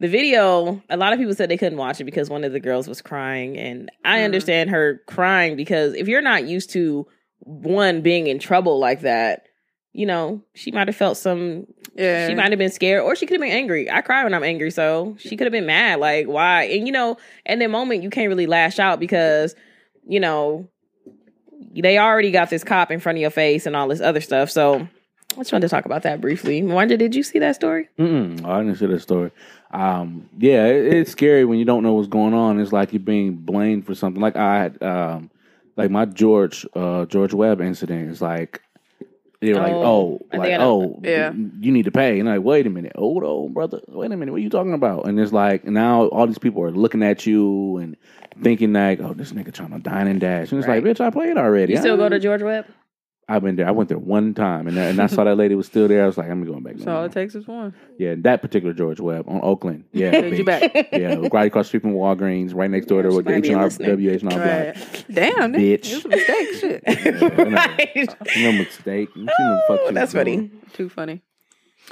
the 0.00 0.08
video. 0.08 0.82
A 0.90 0.96
lot 0.96 1.12
of 1.12 1.18
people 1.18 1.34
said 1.34 1.48
they 1.48 1.56
couldn't 1.56 1.78
watch 1.78 2.00
it 2.00 2.04
because 2.04 2.28
one 2.30 2.44
of 2.44 2.52
the 2.52 2.60
girls 2.60 2.88
was 2.88 3.00
crying, 3.02 3.56
and 3.56 3.90
I 4.04 4.18
Mhm. 4.18 4.24
understand 4.24 4.70
her 4.70 5.00
crying 5.06 5.56
because 5.56 5.94
if 5.94 6.08
you're 6.08 6.22
not 6.22 6.44
used 6.46 6.70
to 6.70 7.06
one 7.40 8.00
being 8.02 8.26
in 8.26 8.38
trouble 8.38 8.78
like 8.78 9.00
that, 9.02 9.46
you 9.92 10.04
know, 10.06 10.42
she 10.54 10.70
might 10.72 10.88
have 10.88 10.96
felt 10.96 11.16
some. 11.16 11.66
Yeah. 11.94 12.28
She 12.28 12.34
might 12.34 12.52
have 12.52 12.58
been 12.58 12.70
scared, 12.70 13.02
or 13.02 13.16
she 13.16 13.24
could 13.24 13.34
have 13.34 13.40
been 13.48 13.56
angry. 13.56 13.90
I 13.90 14.02
cry 14.02 14.22
when 14.24 14.34
I'm 14.34 14.44
angry, 14.44 14.70
so 14.70 15.16
she 15.18 15.36
could 15.36 15.46
have 15.46 15.52
been 15.52 15.64
mad. 15.66 15.98
Like 16.00 16.26
why? 16.26 16.64
And 16.64 16.86
you 16.86 16.92
know, 16.92 17.16
in 17.46 17.58
the 17.58 17.68
moment, 17.68 18.02
you 18.02 18.10
can't 18.10 18.28
really 18.28 18.46
lash 18.46 18.78
out 18.78 19.00
because 19.00 19.54
you 20.06 20.20
know 20.20 20.68
they 21.74 21.98
already 21.98 22.30
got 22.30 22.50
this 22.50 22.64
cop 22.64 22.90
in 22.90 23.00
front 23.00 23.16
of 23.16 23.22
your 23.22 23.30
face 23.30 23.64
and 23.66 23.74
all 23.74 23.88
this 23.88 24.00
other 24.00 24.20
stuff. 24.20 24.50
So 24.50 24.76
I 25.32 25.38
just 25.38 25.52
wanted 25.52 25.66
to 25.66 25.68
talk 25.70 25.84
about 25.86 26.02
that 26.02 26.20
briefly. 26.20 26.62
Wanda, 26.62 26.96
did 26.96 27.14
you 27.14 27.22
see 27.22 27.38
that 27.38 27.54
story? 27.54 27.88
Mm-mm, 27.98 28.44
I 28.44 28.62
didn't 28.62 28.76
see 28.76 28.86
that 28.86 29.00
story. 29.00 29.30
Um, 29.72 30.28
yeah, 30.38 30.66
it, 30.66 30.86
it's 30.94 31.10
scary 31.12 31.44
when 31.44 31.58
you 31.58 31.64
don't 31.64 31.82
know 31.82 31.94
what's 31.94 32.08
going 32.08 32.34
on. 32.34 32.60
It's 32.60 32.72
like 32.72 32.92
you're 32.92 33.00
being 33.00 33.34
blamed 33.36 33.86
for 33.86 33.94
something. 33.94 34.20
Like 34.22 34.36
I 34.36 34.62
had, 34.62 34.82
um, 34.82 35.30
like 35.76 35.90
my 35.90 36.04
George 36.06 36.66
uh, 36.74 37.04
George 37.06 37.34
Webb 37.34 37.60
incident 37.60 38.10
is 38.10 38.22
like 38.22 38.62
they 39.40 39.52
were 39.52 39.60
like, 39.60 39.72
Oh, 39.72 39.82
oh, 39.84 40.26
like 40.32 40.42
think 40.42 40.54
I 40.54 40.56
know. 40.56 40.96
oh, 40.96 41.00
Yeah. 41.04 41.32
you 41.32 41.70
need 41.72 41.84
to 41.84 41.90
pay. 41.90 42.18
And 42.18 42.28
I'm 42.28 42.36
like, 42.36 42.44
wait 42.46 42.66
a 42.66 42.70
minute, 42.70 42.92
hold 42.96 43.22
on, 43.22 43.52
brother, 43.52 43.80
wait 43.88 44.10
a 44.10 44.16
minute, 44.16 44.32
what 44.32 44.38
are 44.38 44.42
you 44.42 44.48
talking 44.48 44.72
about? 44.72 45.06
And 45.06 45.20
it's 45.20 45.32
like 45.32 45.64
now 45.66 46.06
all 46.06 46.26
these 46.26 46.38
people 46.38 46.62
are 46.62 46.70
looking 46.70 47.02
at 47.02 47.26
you 47.26 47.76
and 47.76 47.96
thinking 48.42 48.72
like, 48.72 49.00
oh, 49.00 49.12
this 49.12 49.32
nigga 49.32 49.52
trying 49.52 49.72
to 49.72 49.78
dine 49.78 50.06
and 50.06 50.20
dash. 50.20 50.50
And 50.52 50.58
it's 50.58 50.66
Right. 50.68 50.82
like, 50.82 50.96
bitch, 50.96 51.00
I 51.04 51.10
played 51.10 51.36
already. 51.36 51.74
You 51.74 51.78
still 51.78 51.94
I- 51.94 51.98
go 51.98 52.08
to 52.08 52.18
George 52.18 52.42
Webb? 52.42 52.66
I've 53.28 53.42
been 53.42 53.56
there. 53.56 53.66
I 53.66 53.72
went 53.72 53.88
there 53.88 53.98
one 53.98 54.34
time, 54.34 54.68
and, 54.68 54.78
and 54.78 55.00
I 55.00 55.06
saw 55.06 55.24
that 55.24 55.34
lady 55.36 55.56
was 55.56 55.66
still 55.66 55.88
there. 55.88 56.04
I 56.04 56.06
was 56.06 56.16
like, 56.16 56.30
I'm 56.30 56.44
going 56.44 56.62
back. 56.62 56.76
no 56.76 56.84
That's 56.84 56.88
all 56.88 57.04
it 57.04 57.12
takes 57.12 57.34
is 57.34 57.44
one. 57.48 57.74
Yeah, 57.98 58.14
that 58.18 58.40
particular 58.40 58.72
George 58.72 59.00
Webb 59.00 59.24
on 59.28 59.40
Oakland. 59.42 59.84
Yeah, 59.92 60.16
you 60.26 60.44
back. 60.44 60.72
yeah, 60.92 61.16
right 61.32 61.48
across 61.48 61.66
street 61.66 61.82
from 61.82 61.94
Walgreens, 61.94 62.54
right 62.54 62.70
next 62.70 62.86
door 62.86 63.02
to 63.02 63.10
She 63.10 63.16
what 63.16 63.24
the 63.24 63.34
H 63.34 63.48
and 63.48 63.56
R 63.56 63.64
listening. 63.64 63.88
W 63.90 64.10
H 64.12 64.22
and 64.22 64.32
R 64.32 64.38
block. 64.38 65.04
Damn, 65.12 65.52
Bitch. 65.54 65.90
It 65.90 65.94
was 65.96 66.04
a 66.04 66.08
mistake. 66.08 66.54
Shit. 66.60 67.52
right. 67.52 68.14
No 68.38 68.52
mistake. 68.52 69.08
She 69.14 69.20
knew 69.20 69.26
the 69.26 69.62
fuck 69.66 69.70
oh, 69.70 69.76
she 69.78 69.84
was 69.86 69.94
That's 69.94 70.12
doing. 70.12 70.48
funny. 70.48 70.50
Too 70.74 70.88
funny. 70.88 71.22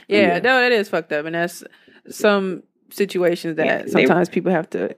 Yeah, 0.06 0.20
Yeah. 0.34 0.38
no, 0.38 0.60
that 0.60 0.70
is 0.72 0.88
fucked 0.88 1.12
up, 1.12 1.26
and 1.26 1.34
that's 1.34 1.64
some 2.10 2.62
situations 2.90 3.56
that 3.56 3.66
Yeah, 3.66 3.82
they- 3.82 3.90
sometimes 3.90 4.28
people 4.28 4.52
have 4.52 4.70
to. 4.70 4.94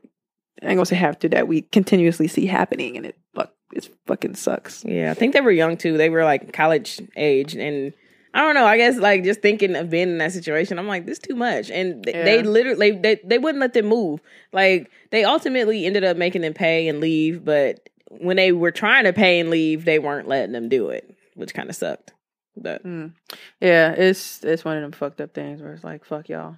I 0.63 0.69
ain't 0.69 0.77
gonna 0.77 0.87
say 0.87 0.97
have 0.97 1.19
to 1.21 1.29
that 1.31 1.49
we 1.49 1.63
continuously 1.63 2.29
see 2.29 2.47
happening, 2.47 2.97
and 2.97 3.07
it 3.07 3.17
fuck 3.35 3.53
it 3.72 3.88
fucking 4.06 4.34
sucks. 4.36 4.84
Yeah, 4.84 5.10
I 5.10 5.14
think 5.14 5.32
they 5.34 5.40
were 5.40 5.51
young 5.51 5.76
too. 5.76 5.97
They 5.97 6.09
were 6.10 6.24
like 6.24 6.52
college 6.52 7.01
age, 7.16 7.55
and 7.55 7.93
I 8.34 8.40
don't 8.43 8.55
know. 8.55 8.66
I 8.66 8.76
guess 8.76 8.97
like 8.97 9.24
just 9.24 9.40
thinking 9.43 9.74
of 9.76 9.90
being 9.90 10.09
in 10.10 10.18
that 10.18 10.32
situation, 10.32 10.78
I'm 10.78 10.86
like, 10.88 11.06
this 11.06 11.18
too 11.18 11.34
much. 11.34 11.70
And 11.70 12.05
th- 12.05 12.14
they 12.14 12.36
Yeah. 12.38 12.43
literally 12.48 12.93
they 12.93 13.20
they 13.24 13.38
wouldn't 13.38 13.60
let 13.60 13.72
them 13.72 13.86
move. 13.86 14.20
Like 14.52 14.90
they 15.10 15.24
ultimately 15.24 15.86
ended 15.86 16.05
up 16.05 16.16
making 16.16 16.43
them 16.43 16.55
pay 16.55 16.88
and 16.88 17.01
leave, 17.01 17.44
but 17.44 17.88
when 18.10 18.36
they 18.36 18.52
were 18.52 18.70
trying 18.70 19.05
to 19.05 19.12
pay 19.12 19.40
and 19.40 19.51
leave, 19.51 19.84
they 19.84 19.98
weren't 19.98 20.28
letting 20.28 20.52
them 20.52 20.68
do 20.68 20.90
it, 20.90 21.12
which 21.34 21.55
kind 21.55 21.68
of 21.70 21.76
sucked. 21.76 22.12
But 22.56 22.84
Mm. 22.84 23.12
Yeah, 23.60 23.93
it's 23.93 24.44
it's 24.44 24.64
one 24.64 24.76
of 24.76 24.82
them 24.82 24.93
fucked 24.93 25.20
up 25.20 25.34
things 25.34 25.60
where 25.60 25.72
it's 25.72 25.84
like 25.84 26.05
fuck 26.05 26.28
y'all. 26.28 26.56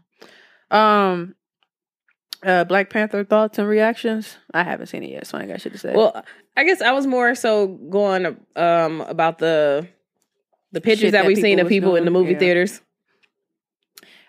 Um, 0.70 1.34
uh, 2.44 2.64
Black 2.64 2.90
Panther 2.90 3.24
thoughts 3.24 3.58
and 3.58 3.68
reactions. 3.68 4.36
I 4.52 4.62
haven't 4.62 4.86
seen 4.86 5.02
it 5.02 5.10
yet, 5.10 5.26
so 5.26 5.38
I 5.38 5.42
ain't 5.42 5.50
got 5.50 5.60
shit 5.60 5.72
to 5.72 5.78
say. 5.78 5.94
well, 5.94 6.24
I 6.56 6.64
guess 6.64 6.80
I 6.80 6.92
was 6.92 7.06
more 7.06 7.34
so 7.34 7.66
going 7.68 8.36
um 8.56 9.00
about 9.02 9.38
the 9.38 9.88
the 10.72 10.80
pictures 10.80 11.12
that, 11.12 11.22
that 11.22 11.26
we've 11.26 11.38
seen 11.38 11.58
of 11.58 11.64
was 11.64 11.70
people 11.70 11.96
in 11.96 12.04
the 12.04 12.10
movie 12.10 12.32
yeah. 12.32 12.38
theaters. 12.38 12.80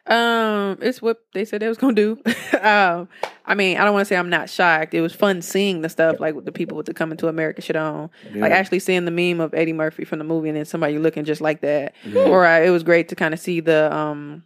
Um, 0.10 0.80
it's 0.82 1.04
what 1.04 1.20
they 1.34 1.46
said 1.46 1.62
they 1.62 1.68
was 1.68 1.78
gonna 1.78 1.94
do. 1.94 2.20
um, 2.62 3.08
I 3.46 3.54
mean, 3.56 3.78
I 3.78 3.84
don't 3.84 3.94
want 3.94 4.08
to 4.08 4.10
say 4.10 4.18
I'm 4.18 4.30
not 4.30 4.50
shocked. 4.50 4.94
It 4.96 5.02
was 5.02 5.14
fun 5.14 5.42
seeing 5.44 5.82
the 5.82 5.90
stuff 5.90 6.20
like 6.20 6.34
with 6.34 6.46
the 6.46 6.52
people 6.52 6.76
with 6.78 6.88
the 6.88 6.96
coming 6.96 7.18
to 7.18 7.28
America 7.28 7.62
shit 7.62 7.76
on. 7.76 8.10
Like 8.34 8.52
actually 8.52 8.80
seeing 8.80 9.06
the 9.06 9.12
meme 9.12 9.40
of 9.40 9.54
Eddie 9.54 9.74
Murphy 9.74 10.06
from 10.06 10.18
the 10.18 10.26
movie 10.26 10.50
and 10.50 10.58
then 10.58 10.66
somebody 10.66 10.98
looking 10.98 11.26
just 11.26 11.42
like 11.42 11.62
that. 11.62 11.94
Yeah. 12.04 12.24
Or 12.24 12.46
uh, 12.46 12.60
it 12.60 12.72
was 12.72 12.84
great 12.84 13.10
to 13.10 13.16
kind 13.16 13.34
of 13.36 13.40
see 13.40 13.60
the 13.60 13.94
um 13.96 14.44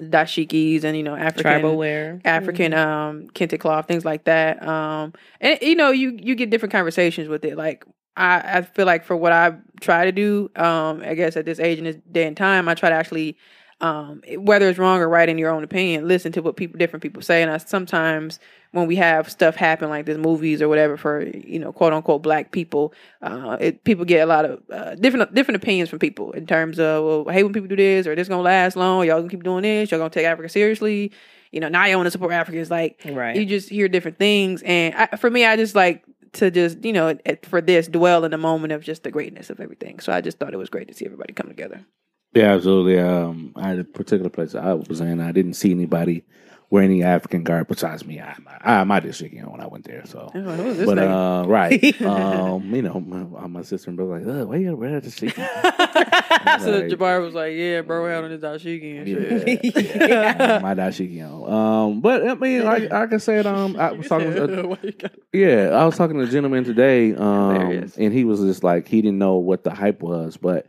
dashikis 0.00 0.84
and 0.84 0.96
you 0.96 1.02
know 1.02 1.14
African 1.14 1.42
Tribal 1.42 1.76
wear, 1.76 2.20
African 2.24 2.74
um 2.74 3.28
kente 3.34 3.58
cloth, 3.58 3.86
things 3.86 4.04
like 4.04 4.24
that. 4.24 4.66
Um 4.66 5.12
and 5.40 5.58
you 5.62 5.74
know, 5.74 5.90
you 5.90 6.18
you 6.20 6.34
get 6.34 6.50
different 6.50 6.72
conversations 6.72 7.28
with 7.28 7.44
it. 7.44 7.56
Like 7.56 7.84
I, 8.16 8.58
I 8.58 8.62
feel 8.62 8.86
like 8.86 9.04
for 9.04 9.16
what 9.16 9.32
I 9.32 9.54
try 9.80 10.04
to 10.04 10.12
do, 10.12 10.50
um, 10.56 11.02
I 11.04 11.14
guess 11.14 11.36
at 11.36 11.46
this 11.46 11.58
age 11.58 11.78
and 11.78 11.86
this 11.86 11.96
day 12.10 12.26
and 12.26 12.36
time, 12.36 12.68
I 12.68 12.74
try 12.74 12.90
to 12.90 12.94
actually 12.94 13.36
um 13.80 14.22
whether 14.38 14.68
it's 14.68 14.78
wrong 14.78 15.00
or 15.00 15.08
right 15.08 15.28
in 15.28 15.38
your 15.38 15.50
own 15.50 15.64
opinion, 15.64 16.08
listen 16.08 16.32
to 16.32 16.42
what 16.42 16.56
people 16.56 16.78
different 16.78 17.02
people 17.02 17.22
say. 17.22 17.42
And 17.42 17.50
I 17.50 17.58
sometimes 17.58 18.38
when 18.72 18.86
we 18.86 18.96
have 18.96 19.30
stuff 19.30 19.54
happen 19.54 19.88
like 19.88 20.06
this 20.06 20.18
movies 20.18 20.60
or 20.60 20.68
whatever 20.68 20.96
for 20.96 21.24
you 21.26 21.58
know 21.58 21.72
quote 21.72 21.92
unquote 21.92 22.22
black 22.22 22.50
people 22.50 22.92
uh 23.22 23.56
it, 23.60 23.84
people 23.84 24.04
get 24.04 24.22
a 24.22 24.26
lot 24.26 24.44
of 24.44 24.62
uh, 24.70 24.94
different 24.96 25.32
different 25.34 25.56
opinions 25.62 25.88
from 25.88 25.98
people 25.98 26.32
in 26.32 26.46
terms 26.46 26.78
of 26.78 27.04
well, 27.04 27.28
I 27.28 27.34
hate 27.34 27.44
when 27.44 27.52
people 27.52 27.68
do 27.68 27.76
this 27.76 28.06
or 28.06 28.14
this 28.14 28.28
gonna 28.28 28.42
last 28.42 28.76
long 28.76 29.06
y'all 29.06 29.18
gonna 29.18 29.28
keep 29.28 29.44
doing 29.44 29.62
this 29.62 29.90
y'all 29.90 30.00
gonna 30.00 30.10
take 30.10 30.26
Africa 30.26 30.48
seriously 30.48 31.12
you 31.52 31.60
know 31.60 31.68
now 31.68 31.84
you 31.84 31.96
want 31.96 32.06
to 32.06 32.10
support 32.10 32.32
Africa 32.32 32.58
it's 32.58 32.70
like 32.70 33.00
right? 33.04 33.36
you 33.36 33.46
just 33.46 33.68
hear 33.68 33.88
different 33.88 34.18
things 34.18 34.62
and 34.62 34.94
I, 34.94 35.16
for 35.16 35.30
me 35.30 35.44
i 35.44 35.56
just 35.56 35.74
like 35.74 36.04
to 36.32 36.50
just 36.50 36.84
you 36.84 36.92
know 36.92 37.16
for 37.42 37.60
this 37.60 37.88
dwell 37.88 38.24
in 38.24 38.30
the 38.30 38.38
moment 38.38 38.72
of 38.72 38.82
just 38.82 39.02
the 39.02 39.10
greatness 39.10 39.50
of 39.50 39.60
everything 39.60 40.00
so 40.00 40.12
i 40.12 40.20
just 40.20 40.38
thought 40.38 40.54
it 40.54 40.56
was 40.56 40.70
great 40.70 40.88
to 40.88 40.94
see 40.94 41.04
everybody 41.04 41.34
come 41.34 41.48
together 41.48 41.84
Yeah, 42.34 42.54
absolutely. 42.54 42.98
Um, 42.98 43.52
I 43.56 43.68
had 43.68 43.78
a 43.78 43.84
particular 43.84 44.30
place 44.30 44.54
I 44.54 44.72
was 44.72 45.02
in. 45.02 45.20
I 45.20 45.32
didn't 45.32 45.52
see 45.52 45.70
anybody 45.70 46.24
wear 46.72 46.82
any 46.82 47.02
African 47.02 47.42
garb 47.42 47.68
besides 47.68 48.02
me. 48.06 48.18
I, 48.18 48.34
I, 48.62 48.76
I 48.76 48.84
might 48.84 49.04
have 49.04 49.14
shaking 49.14 49.42
when 49.42 49.60
I 49.60 49.66
went 49.66 49.84
there. 49.84 50.06
So, 50.06 50.30
I 50.34 50.38
was 50.38 50.46
like, 50.46 50.56
"Who 50.56 50.66
is 50.70 50.76
this 50.78 50.86
but 50.86 50.98
uh, 50.98 51.44
right, 51.46 52.02
um, 52.02 52.74
you 52.74 52.80
know, 52.80 52.98
my, 52.98 53.46
my 53.46 53.62
sister 53.62 53.90
and 53.90 53.96
brother 53.98 54.18
like, 54.18 54.26
Ugh, 54.26 54.48
why 54.48 54.56
you 54.56 54.64
gotta 54.64 54.76
wear 54.78 54.92
that 54.92 55.04
to 55.04 55.10
shaking? 55.10 55.44
so 56.64 56.70
like- 56.70 56.88
Jabbar 56.90 57.20
was 57.22 57.34
like 57.34 57.52
yeah 57.54 57.82
bro 57.82 58.10
out 58.16 58.24
on 58.24 58.30
his 58.30 58.40
dashiki 58.40 58.98
and 58.98 59.06
shit 59.06 59.64
Yeah, 60.10 60.60
my 60.62 60.74
dashiki 60.74 61.22
on. 61.22 61.52
Um, 61.92 62.00
but 62.00 62.26
I 62.26 62.34
mean, 62.36 62.64
like, 62.64 62.90
like 62.90 63.12
I 63.12 63.18
said, 63.18 63.46
um, 63.46 63.76
I 63.76 63.92
was 63.92 64.08
talking. 64.08 64.32
To, 64.32 64.78
you 64.82 64.92
got- 64.92 65.12
yeah, 65.34 65.68
I 65.74 65.84
was 65.84 65.98
talking 65.98 66.16
to 66.16 66.22
a 66.22 66.26
gentleman 66.26 66.64
today, 66.64 67.14
um, 67.14 67.90
and 67.98 68.14
he 68.14 68.24
was 68.24 68.40
just 68.40 68.64
like 68.64 68.88
he 68.88 69.02
didn't 69.02 69.18
know 69.18 69.34
what 69.36 69.62
the 69.62 69.74
hype 69.74 70.00
was, 70.00 70.38
but 70.38 70.66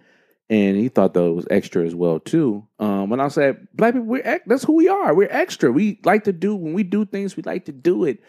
and 0.50 0.78
he 0.78 0.90
thought 0.90 1.14
that 1.14 1.24
it 1.24 1.34
was 1.34 1.48
extra 1.50 1.86
as 1.86 1.96
well 1.96 2.20
too. 2.20 2.68
Um, 2.80 3.12
and 3.12 3.22
I 3.22 3.28
said, 3.30 3.68
black 3.74 3.94
people, 3.94 4.08
we're 4.08 4.42
that's 4.46 4.64
who 4.64 4.74
we 4.74 4.88
are. 4.90 5.14
We're 5.16 5.28
extra. 5.32 5.72
We 5.72 6.00
like 6.04 6.26
to 6.26 6.34
do 6.34 6.56
when 6.56 6.74
we 6.74 6.84
do 6.84 7.06
things. 7.06 7.36
We 7.38 7.44
like 7.44 7.66
to 7.66 7.72
do 7.72 8.06
it. 8.06 8.20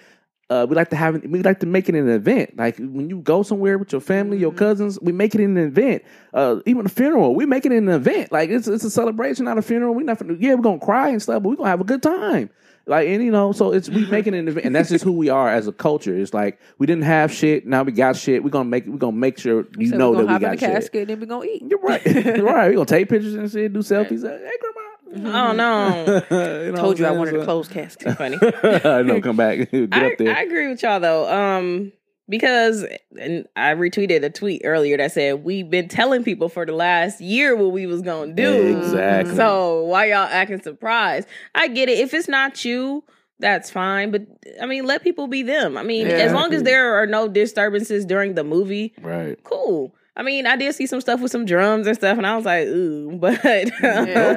Uh, 0.51 0.67
we 0.69 0.77
like 0.77 0.91
to 0.91 0.97
have 0.97 1.15
it. 1.15 1.29
We 1.29 1.43
like 1.43 1.61
to 1.61 1.67
make 1.67 1.89
it 1.89 1.95
an 1.95 2.09
event. 2.09 2.57
Like 2.57 2.77
when 2.79 3.09
you 3.09 3.21
go 3.21 3.43
somewhere 3.43 3.79
with 3.79 3.93
your 3.93 4.01
family, 4.03 4.37
your 4.39 4.53
Mhm. 4.53 4.57
cousins, 4.59 4.99
we 5.01 5.11
make 5.11 5.35
it 5.35 5.41
an 5.41 5.57
event. 5.57 6.03
Uh, 6.35 6.61
even 6.67 6.85
a 6.85 6.89
funeral, 6.91 7.35
we 7.35 7.47
make 7.47 7.65
it 7.65 7.73
an 7.73 7.89
event. 7.89 8.31
Like 8.31 8.51
it's 8.51 8.69
it's 8.69 8.85
a 8.85 8.91
celebration, 8.91 9.47
not 9.47 9.57
a 9.59 9.63
funeral. 9.63 9.95
We 9.95 10.05
not 10.05 10.21
yeah, 10.39 10.55
we're 10.55 10.63
gonna 10.63 10.79
cry 10.79 11.09
and 11.09 11.21
stuff, 11.23 11.43
but 11.43 11.49
we're 11.49 11.57
gonna 11.57 11.71
have 11.71 11.81
a 11.81 11.85
good 11.85 12.03
time. 12.03 12.51
Like 12.87 13.09
and 13.09 13.23
you 13.25 13.31
know, 13.31 13.53
so 13.53 13.73
it's 13.73 13.89
we 13.89 14.05
making 14.07 14.35
an 14.35 14.47
event, 14.47 14.67
and 14.67 14.75
that's 14.77 14.91
just 14.91 15.05
who 15.05 15.13
we 15.13 15.31
are 15.31 15.49
as 15.49 15.67
a 15.67 15.73
culture. 15.73 16.15
It's 16.17 16.35
like 16.35 16.61
we 16.79 16.87
didn't 16.87 17.05
have 17.05 17.33
shit, 17.33 17.67
now 17.67 17.83
we 17.83 17.93
got 17.93 18.15
shit. 18.17 18.45
We're 18.45 18.51
gonna 18.51 18.69
make 18.69 18.85
we're 18.87 18.99
gonna 18.99 19.17
make 19.17 19.39
sure 19.39 19.67
you 19.79 19.89
So 19.89 19.97
know 19.97 20.11
we 20.11 20.17
that 20.19 20.23
we 20.27 20.33
hop 20.33 20.43
in 20.43 20.49
got 20.49 20.51
the 20.59 20.67
shit. 20.67 20.75
casket 20.75 21.01
and 21.03 21.09
then 21.11 21.21
we're 21.21 21.27
gonna 21.27 21.47
eat 21.47 21.63
You're 21.67 21.79
right. 21.81 22.05
You're 22.37 22.45
right. 22.45 22.69
We're 22.69 22.75
gonna 22.75 22.85
take 22.85 23.09
pictures 23.09 23.35
and 23.35 23.51
shit, 23.51 23.73
do 23.73 23.79
selfies. 23.81 24.23
Hey, 24.29 24.51
grandma. 24.61 25.51
oh 25.51 25.53
no, 25.53 26.23
You 26.67 26.73
know 26.73 26.77
told 26.77 26.99
you 26.99 27.07
i 27.07 27.11
wanted 27.13 27.31
saying? 27.31 27.43
a 27.43 27.45
closed 27.47 27.71
casket 27.71 28.17
funny. 28.19 28.39
I 28.43 29.01
know. 29.03 29.21
Come 29.23 29.37
back. 29.37 29.71
Get 29.71 29.89
I, 29.95 30.07
up 30.13 30.19
there. 30.19 30.37
I 30.37 30.43
agree 30.43 30.69
with 30.69 30.83
y'all 30.83 31.01
though. 31.01 31.33
Um, 31.33 31.93
because 32.29 32.85
and 33.19 33.47
I 33.57 33.75
retweeted 33.75 34.25
a 34.25 34.31
tweet 34.31 34.63
earlier 34.65 34.97
that 34.97 35.13
said 35.13 35.45
we've 35.45 35.69
been 35.69 35.89
telling 35.89 36.25
people 36.25 36.49
for 36.49 36.65
the 36.65 36.73
last 36.73 37.21
year 37.21 37.55
what 37.57 37.73
we 37.73 37.87
was 37.87 38.03
gonna 38.03 38.33
do. 38.33 38.79
Exactly. 38.79 39.35
So 39.37 39.85
why 39.85 40.07
y'all 40.07 40.29
acting 40.31 40.63
surprised? 40.63 41.29
I 41.55 41.69
get 41.69 41.89
it. 41.89 41.99
If 41.99 42.15
it's 42.15 42.29
not 42.29 42.65
you, 42.65 43.05
that's 43.39 43.71
fine. 43.71 44.11
But 44.11 44.23
I 44.61 44.67
mean, 44.67 44.87
let 44.87 45.03
people 45.03 45.27
be 45.27 45.43
them. 45.43 45.77
I 45.77 45.83
mean, 45.83 46.07
as 46.07 46.33
long 46.33 46.55
as 46.55 46.63
there 46.63 46.95
are 46.95 47.07
no 47.07 47.29
disturbances 47.29 48.05
during 48.05 48.35
the 48.35 48.45
movie, 48.45 48.95
right. 49.03 49.43
cool. 49.45 49.95
I 50.17 50.23
mean, 50.23 50.47
I 50.47 50.55
did 50.57 50.73
see 50.77 50.87
some 50.87 51.01
stuff 51.01 51.21
with 51.21 51.33
some 51.33 51.45
drums 51.45 51.89
and 51.89 51.97
stuff, 51.97 52.17
and 52.19 52.27
I 52.27 52.37
was 52.37 52.45
like, 52.45 52.67
ooh, 52.69 53.11
but 53.21 53.43
Yeah. 53.45 54.37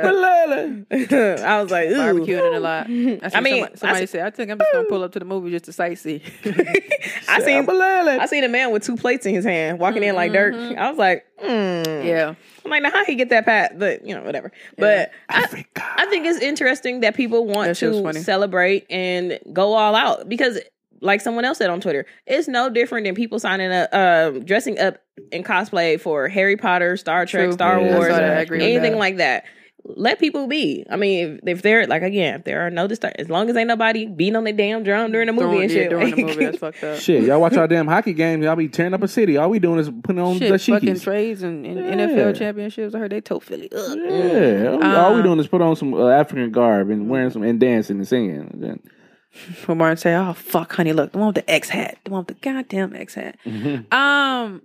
I 1.46 1.62
was 1.62 1.70
like, 1.72 1.90
ooh. 1.90 1.96
barbecuing 1.98 2.52
it 2.52 2.56
a 2.56 2.60
lot 2.60 2.86
I 2.88 2.90
mean, 2.90 3.20
somebody, 3.30 3.66
somebody 3.76 4.02
I- 4.02 4.06
said 4.06 4.26
i 4.26 4.30
think 4.30 4.50
i'm 4.52 4.58
just 4.58 4.72
gonna 4.74 4.88
pull 4.88 5.04
up 5.04 5.12
to 5.14 5.20
the 5.20 5.26
movie 5.26 5.52
just 5.52 5.66
to 5.66 5.72
sightsee 5.72 6.22
I 7.30 7.42
seen 7.42 7.66
Sambalele. 7.66 8.20
I 8.20 8.26
seen 8.26 8.44
a 8.44 8.48
man 8.50 8.72
with 8.72 8.84
two 8.84 8.96
plates 8.96 9.26
in 9.26 9.34
his 9.36 9.46
hand 9.46 9.80
walking 9.80 10.02
in 10.04 10.16
like 10.16 10.32
dirt. 10.32 10.54
Mhm. 10.56 10.78
I 10.78 10.90
was 10.90 10.98
like, 10.98 11.26
mm. 11.44 12.06
yeah 12.06 12.34
I'm 12.66 12.72
like, 12.72 12.82
now 12.84 12.90
how 12.92 13.04
he 13.06 13.16
get 13.16 13.30
that 13.30 13.46
pat? 13.46 13.78
But 13.78 14.06
you 14.06 14.16
know, 14.16 14.24
whatever. 14.24 14.52
But 14.78 15.12
I, 15.30 15.66
I 15.76 16.06
think 16.08 16.26
it's 16.26 16.40
interesting 16.40 17.02
that 17.02 17.16
people 17.16 17.46
want 17.46 17.78
That 17.78 17.94
to 18.14 18.14
celebrate 18.24 18.86
and 18.90 19.40
go 19.54 19.74
all 19.74 19.94
out 19.96 20.28
because, 20.30 20.60
like 21.02 21.22
someone 21.22 21.46
else 21.46 21.58
said 21.60 21.70
on 21.70 21.80
Twitter, 21.82 22.06
it's 22.26 22.48
no 22.48 22.70
different 22.70 23.06
than 23.06 23.16
people 23.16 23.40
signing 23.40 23.72
up, 23.72 23.94
um, 23.94 24.44
dressing 24.46 24.80
up 24.80 24.98
in 25.32 25.44
cosplay 25.44 26.00
for 26.00 26.28
Harry 26.28 26.58
Potter, 26.58 26.98
Star 26.98 27.26
Trek, 27.26 27.46
True. 27.46 27.52
Star 27.54 27.80
Yeah, 27.82 27.94
Wars, 27.96 28.08
I 28.08 28.10
saw 28.12 28.18
that. 28.18 28.38
I 28.38 28.42
agree 28.42 28.58
with 28.60 28.68
anything 28.68 28.94
that. 28.94 28.98
like 29.00 29.18
that. 29.18 29.44
let 29.96 30.20
people 30.20 30.48
be. 30.48 30.86
I 30.90 30.98
mean, 30.98 31.40
if, 31.44 31.58
if 31.58 31.62
they're 31.62 31.88
like 31.88 32.02
again, 32.02 32.36
if 32.40 32.44
there 32.44 32.66
are 32.68 32.70
no 32.70 32.88
disturb, 32.88 33.14
as 33.18 33.30
long 33.30 33.50
as 33.50 33.56
ain't 33.56 33.68
nobody 33.70 34.06
beating 34.06 34.36
on 34.36 34.44
their 34.44 34.52
damn 34.54 34.84
drum 34.84 35.12
during 35.14 35.28
the 35.28 35.34
movie 35.34 35.46
During- 35.46 35.62
and 35.62 35.72
yeah, 35.72 35.78
shit. 35.84 35.90
during 35.90 36.16
the 36.16 36.24
movie, 36.24 36.46
that's 36.46 36.58
fucked 36.60 36.84
up. 36.84 37.00
Shit, 37.00 37.24
y'all 37.24 37.40
watch 37.40 37.54
our 37.56 37.68
damn 37.70 37.88
hockey 37.88 38.14
games. 38.14 38.44
Y'all 38.44 38.56
be 38.58 38.68
tearing 38.68 38.94
up 38.94 39.02
a 39.02 39.08
city. 39.08 39.38
All 39.38 39.50
we 39.50 39.60
doing 39.60 39.80
is 39.80 39.90
putting 40.04 40.20
on 40.22 40.40
the 40.40 40.58
Shit, 40.58 40.74
fucking 40.82 41.00
trades 41.00 41.42
and, 41.42 41.66
and 41.66 41.78
Yeah. 42.00 42.06
NFL 42.08 42.38
championships. 42.38 42.94
I 42.96 43.00
heard 43.00 43.12
they 43.14 43.22
told 43.22 43.44
Philly. 43.46 43.70
Ugh. 43.74 43.98
Yeah, 44.10 44.72
all 45.02 45.14
we 45.14 45.22
Uh, 45.22 45.24
doing 45.24 45.40
is 45.40 45.48
put 45.48 45.62
on 45.62 45.76
some 45.78 45.94
uh, 45.94 46.10
African 46.10 46.52
garb 46.52 46.90
and 46.90 47.10
wearing 47.10 47.30
some 47.30 47.44
and 47.44 47.58
dancing 47.60 47.98
and 47.98 48.08
singing. 48.08 48.80
And 49.48 49.56
When 49.68 49.78
Martin 49.78 49.98
say, 49.98 50.16
"Oh 50.16 50.34
fuck, 50.34 50.74
honey, 50.74 50.94
look, 50.94 51.12
the 51.12 51.18
one 51.18 51.28
with 51.28 51.36
the 51.36 51.50
X 51.50 51.70
hat, 51.70 51.98
the 52.04 52.12
one 52.12 52.20
with 52.26 52.28
the 52.28 52.34
goddamn 52.36 52.96
X 52.96 53.14
hat." 53.16 53.38
Um, 53.92 54.62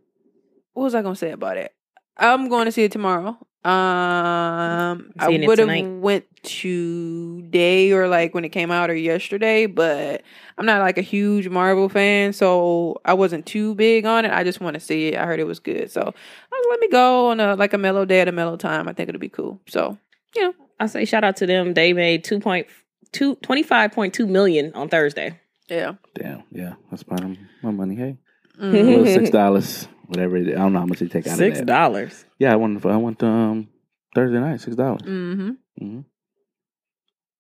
what 0.73 0.85
was 0.85 0.95
I 0.95 1.03
gonna 1.03 1.17
say 1.17 1.31
about 1.33 1.57
it? 1.57 1.73
I'm 2.17 2.49
going 2.49 2.67
to 2.67 2.73
see 2.73 2.85
it 2.85 2.93
tomorrow. 2.93 3.37
Um, 3.65 5.13
I 5.19 5.29
Seeing 5.29 5.43
it 5.45 5.47
would 5.47 5.59
have 5.59 5.69
tonight. 5.69 6.01
went 6.01 6.25
today 6.43 7.93
or 7.93 8.09
like 8.09 8.35
when 8.35 8.45
it 8.45 8.51
came 8.51 8.71
out 8.71 8.91
or 8.91 8.95
yesterday, 8.95 9.67
but 9.67 10.23
I'm 10.59 10.67
not 10.67 10.81
like 10.81 10.99
a 10.99 11.03
huge 11.03 11.49
Marvel 11.49 11.89
fan, 11.89 12.33
so 12.33 13.01
I 13.05 13.15
wasn't 13.15 13.47
too 13.47 13.75
big 13.75 14.05
on 14.05 14.25
it. 14.25 14.33
I 14.33 14.45
just 14.45 14.61
want 14.61 14.75
to 14.75 14.81
see 14.81 15.09
it. 15.09 15.19
I 15.19 15.27
heard 15.27 15.41
it 15.41 15.47
was 15.47 15.59
good, 15.61 15.91
so 15.91 16.01
I 16.03 16.05
was, 16.07 16.67
let 16.71 16.81
me 16.81 16.89
go 16.89 17.29
on 17.31 17.41
a 17.41 17.55
like 17.57 17.73
a 17.73 17.79
mellow 17.79 18.05
day 18.05 18.21
at 18.21 18.29
a 18.29 18.33
mellow 18.33 18.57
time. 18.57 18.89
I 18.89 18.93
think 18.93 19.09
it'll 19.09 19.19
be 19.21 19.29
cool. 19.29 19.61
So 19.69 19.97
you 20.35 20.43
know, 20.43 20.55
I 20.81 20.87
say 20.87 21.05
shout 21.05 21.25
out 21.25 21.37
to 21.37 21.47
them. 21.47 21.75
They 21.75 21.93
made 21.93 22.25
two 22.25 22.41
point 22.41 22.67
two 23.13 23.37
twenty 23.37 23.63
five 23.63 23.93
point 23.93 24.15
two 24.15 24.27
million 24.27 24.73
on 24.75 24.89
Thursday. 24.89 25.39
yeah, 25.69 25.95
Damn, 26.15 26.43
yeah, 26.51 26.75
that's 26.91 27.07
my 27.09 27.37
my 27.63 27.71
money. 27.71 27.95
Hey, 27.95 28.17
Mhm. 28.59 29.13
six 29.13 29.31
dollars, 29.31 29.87
whatever. 30.07 30.37
It 30.37 30.49
is. 30.49 30.55
I 30.55 30.59
don't 30.59 30.73
know 30.73 30.81
how 30.81 30.87
much 30.87 30.99
they 31.01 31.09
take 31.09 31.27
out 31.27 31.37
Six 31.39 31.61
of 31.61 31.67
that. 31.67 31.73
dollars. 31.73 32.25
Yeah, 32.39 32.53
I 32.53 32.57
went. 32.57 32.85
I 32.85 32.97
went 32.97 33.23
um 33.23 33.69
Thursday 34.15 34.39
night, 34.41 34.61
six 34.61 34.77
dollars. 34.77 35.03
mm-hmm. 35.03 35.51
Mm-hmm. 35.81 36.01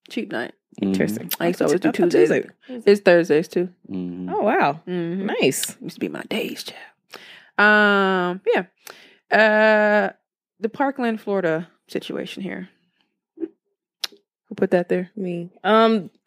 cheap 0.08 0.30
night. 0.32 0.52
Interesting. 0.80 1.30
I 1.38 1.48
used 1.48 1.58
to 1.58 1.64
always 1.66 1.80
do 1.80 1.88
I 1.88 1.92
thought 1.92 2.10
Tuesdays. 2.10 2.46
It's 2.68 3.00
Thursdays 3.02 3.48
too. 3.48 3.68
hmm 3.86 4.28
Oh 4.32 4.40
wow, 4.40 4.80
Mm-hmm. 4.86 5.26
nice. 5.26 5.76
used 5.82 5.96
to 5.96 6.00
be 6.00 6.08
my 6.08 6.22
days, 6.22 6.64
child. 6.64 6.80
Um, 7.58 8.40
yeah. 8.46 8.64
Uh, 9.30 10.12
the 10.60 10.68
Parkland, 10.70 11.20
Florida 11.20 11.68
situation 11.88 12.42
here. 12.42 12.70
Put 14.56 14.70
that 14.72 14.88
there? 14.88 15.10
Me. 15.16 15.50
Um. 15.64 16.10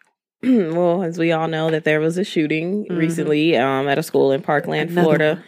Well, 0.44 1.02
as 1.02 1.18
we 1.18 1.32
all 1.32 1.48
know, 1.48 1.72
that 1.72 1.86
there 1.86 2.00
was 2.00 2.18
a 2.20 2.24
shooting 2.24 2.86
Mhm. 2.86 2.98
recently 2.98 3.58
um, 3.58 3.88
at 3.88 3.98
a 3.98 4.04
school 4.04 4.32
in 4.32 4.42
Parkland, 4.44 4.92
Another 4.92 5.04
Florida. 5.04 5.44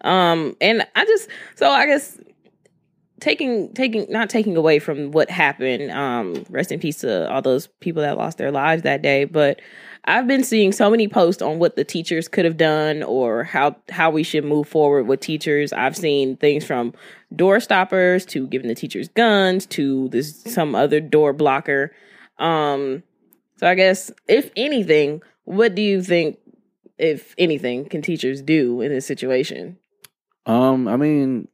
Um, 0.00 0.56
and 0.60 0.84
I 0.96 1.04
just 1.04 1.28
so 1.54 1.68
I 1.70 1.86
guess 1.86 2.18
taking 3.20 3.72
taking 3.74 4.06
not 4.08 4.30
taking 4.30 4.56
away 4.56 4.78
from 4.78 5.12
what 5.12 5.30
happened. 5.30 5.90
Um, 5.92 6.44
rest 6.50 6.72
in 6.72 6.80
peace 6.80 6.98
to 7.02 7.30
all 7.30 7.42
those 7.42 7.68
people 7.80 8.02
that 8.02 8.16
lost 8.16 8.38
their 8.38 8.50
lives 8.50 8.82
that 8.82 9.02
day. 9.02 9.24
But 9.24 9.60
I've 10.06 10.26
been 10.26 10.42
seeing 10.42 10.72
so 10.72 10.90
many 10.90 11.06
posts 11.06 11.42
on 11.42 11.58
what 11.58 11.76
the 11.76 11.84
teachers 11.84 12.26
could 12.26 12.46
have 12.46 12.56
done 12.56 13.02
or 13.02 13.44
how 13.44 13.76
how 13.90 14.10
we 14.10 14.22
should 14.22 14.44
move 14.44 14.66
forward 14.66 15.06
with 15.06 15.20
teachers. 15.20 15.72
I've 15.72 15.96
seen 15.96 16.36
things 16.38 16.64
from 16.64 16.94
door 17.36 17.60
stoppers 17.60 18.24
to 18.26 18.46
giving 18.48 18.68
the 18.68 18.74
teachers 18.74 19.08
guns 19.08 19.66
to 19.66 20.08
this 20.08 20.42
some 20.42 20.74
other 20.74 20.98
door 20.98 21.32
blocker. 21.32 21.92
Um, 22.40 23.02
so 23.56 23.68
I 23.68 23.74
guess 23.74 24.10
if 24.26 24.50
anything, 24.56 25.22
what 25.44 25.74
do 25.74 25.82
you 25.82 26.02
think? 26.02 26.38
If 26.98 27.34
anything, 27.38 27.86
can 27.86 28.02
teachers 28.02 28.42
do 28.42 28.80
in 28.80 28.92
this 28.92 29.06
situation? 29.06 29.78
Um, 30.46 30.88
I 30.88 30.96
mean, 30.96 31.48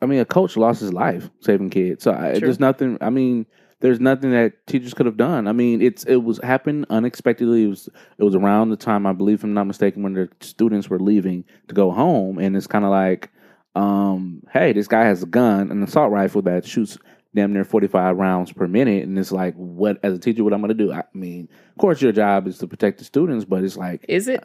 I 0.00 0.06
mean, 0.06 0.18
a 0.18 0.24
coach 0.24 0.56
lost 0.56 0.80
his 0.80 0.92
life 0.92 1.30
saving 1.40 1.70
kids. 1.70 2.02
So 2.02 2.12
I, 2.12 2.38
there's 2.38 2.58
nothing. 2.58 2.98
I 3.00 3.10
mean, 3.10 3.46
there's 3.80 4.00
nothing 4.00 4.30
that 4.30 4.66
teachers 4.66 4.94
could 4.94 5.06
have 5.06 5.16
done. 5.16 5.46
I 5.46 5.52
mean, 5.52 5.82
it's 5.82 6.04
it 6.04 6.16
was 6.16 6.38
happened 6.42 6.86
unexpectedly. 6.90 7.64
It 7.64 7.68
was 7.68 7.88
it 8.18 8.24
was 8.24 8.34
around 8.34 8.70
the 8.70 8.76
time 8.76 9.06
I 9.06 9.12
believe, 9.12 9.40
if 9.40 9.44
I'm 9.44 9.54
not 9.54 9.66
mistaken, 9.66 10.02
when 10.02 10.14
the 10.14 10.28
students 10.40 10.88
were 10.88 11.00
leaving 11.00 11.44
to 11.68 11.74
go 11.74 11.90
home, 11.90 12.38
and 12.38 12.56
it's 12.56 12.66
kind 12.66 12.84
of 12.84 12.90
like, 12.90 13.30
um, 13.74 14.42
hey, 14.52 14.72
this 14.72 14.88
guy 14.88 15.04
has 15.04 15.22
a 15.22 15.26
gun, 15.26 15.70
an 15.70 15.82
assault 15.82 16.10
rifle 16.10 16.42
that 16.42 16.64
shoots 16.64 16.98
damn 17.34 17.52
near 17.52 17.64
45 17.64 18.16
rounds 18.16 18.52
per 18.52 18.66
minute, 18.68 19.04
and 19.04 19.18
it's 19.18 19.32
like, 19.32 19.54
what 19.54 19.98
as 20.02 20.14
a 20.14 20.18
teacher, 20.18 20.44
what 20.44 20.52
I'm 20.52 20.60
going 20.60 20.68
to 20.68 20.74
do? 20.74 20.92
I 20.92 21.02
mean, 21.14 21.48
of 21.70 21.78
course, 21.78 22.02
your 22.02 22.12
job 22.12 22.46
is 22.46 22.58
to 22.58 22.66
protect 22.66 22.98
the 22.98 23.04
students, 23.04 23.44
but 23.44 23.64
it's 23.64 23.76
like, 23.76 24.04
Is 24.08 24.28
it? 24.28 24.44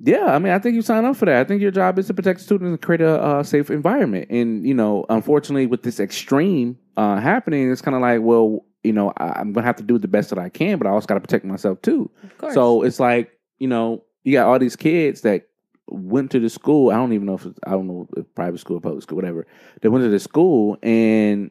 yeah, 0.00 0.34
I 0.34 0.38
mean, 0.38 0.52
I 0.52 0.58
think 0.58 0.74
you 0.74 0.82
sign 0.82 1.04
up 1.04 1.16
for 1.16 1.26
that. 1.26 1.36
I 1.40 1.44
think 1.44 1.62
your 1.62 1.70
job 1.70 1.98
is 1.98 2.08
to 2.08 2.14
protect 2.14 2.40
the 2.40 2.44
students 2.44 2.68
and 2.68 2.80
create 2.82 3.00
a, 3.00 3.22
uh 3.22 3.42
safe 3.42 3.70
environment. 3.70 4.28
And 4.30 4.66
you 4.66 4.74
know, 4.74 5.06
unfortunately, 5.08 5.66
with 5.66 5.82
this 5.82 6.00
extreme 6.00 6.76
uh, 6.96 7.16
happening, 7.20 7.70
it's 7.70 7.80
kind 7.82 7.94
of 7.94 8.02
like, 8.02 8.20
well, 8.20 8.64
you 8.82 8.92
know, 8.92 9.12
I, 9.16 9.38
I'm 9.40 9.52
gonna 9.52 9.66
have 9.66 9.76
to 9.76 9.82
do 9.82 9.98
the 9.98 10.08
best 10.08 10.30
that 10.30 10.38
I 10.38 10.48
can, 10.48 10.78
but 10.78 10.86
I 10.86 10.90
also 10.90 11.06
got 11.06 11.14
to 11.14 11.20
protect 11.20 11.44
myself 11.44 11.80
too. 11.82 12.10
Of 12.24 12.38
course. 12.38 12.54
So 12.54 12.82
it's 12.82 12.98
like, 13.00 13.30
you 13.58 13.68
know, 13.68 14.04
you 14.24 14.32
got 14.32 14.46
all 14.48 14.58
these 14.58 14.76
kids 14.76 15.20
that 15.22 15.46
went 15.88 16.30
to 16.32 16.40
the 16.40 16.48
school. 16.50 16.90
I 16.90 16.94
don't 16.94 17.12
even 17.12 17.26
know 17.26 17.34
if 17.34 17.46
it's, 17.46 17.58
I 17.64 17.70
don't 17.70 17.86
know 17.86 18.08
if 18.16 18.26
private 18.34 18.58
school 18.58 18.78
or 18.78 18.80
public 18.80 19.02
school, 19.02 19.16
whatever. 19.16 19.46
They 19.80 19.88
went 19.88 20.04
to 20.04 20.10
the 20.10 20.18
school 20.18 20.78
and 20.82 21.50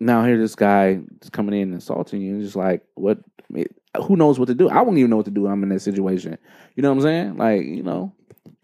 now 0.00 0.24
here 0.24 0.38
this 0.38 0.54
guy 0.54 1.00
is 1.22 1.30
coming 1.30 1.60
in 1.60 1.72
and 1.72 1.80
assaulting 1.80 2.20
you. 2.20 2.34
And 2.34 2.42
just 2.42 2.56
like, 2.56 2.82
what? 2.94 3.18
Who 4.06 4.16
knows 4.16 4.38
what 4.38 4.48
to 4.48 4.54
do? 4.54 4.68
I 4.68 4.80
wouldn't 4.80 4.98
even 4.98 5.10
know 5.10 5.16
what 5.16 5.26
to 5.26 5.30
do. 5.30 5.46
I'm 5.46 5.62
in 5.62 5.68
that 5.68 5.80
situation. 5.80 6.36
You 6.74 6.82
know 6.82 6.90
what 6.90 6.96
I'm 6.96 7.02
saying? 7.02 7.36
Like, 7.36 7.62
you 7.62 7.82
know. 7.82 8.12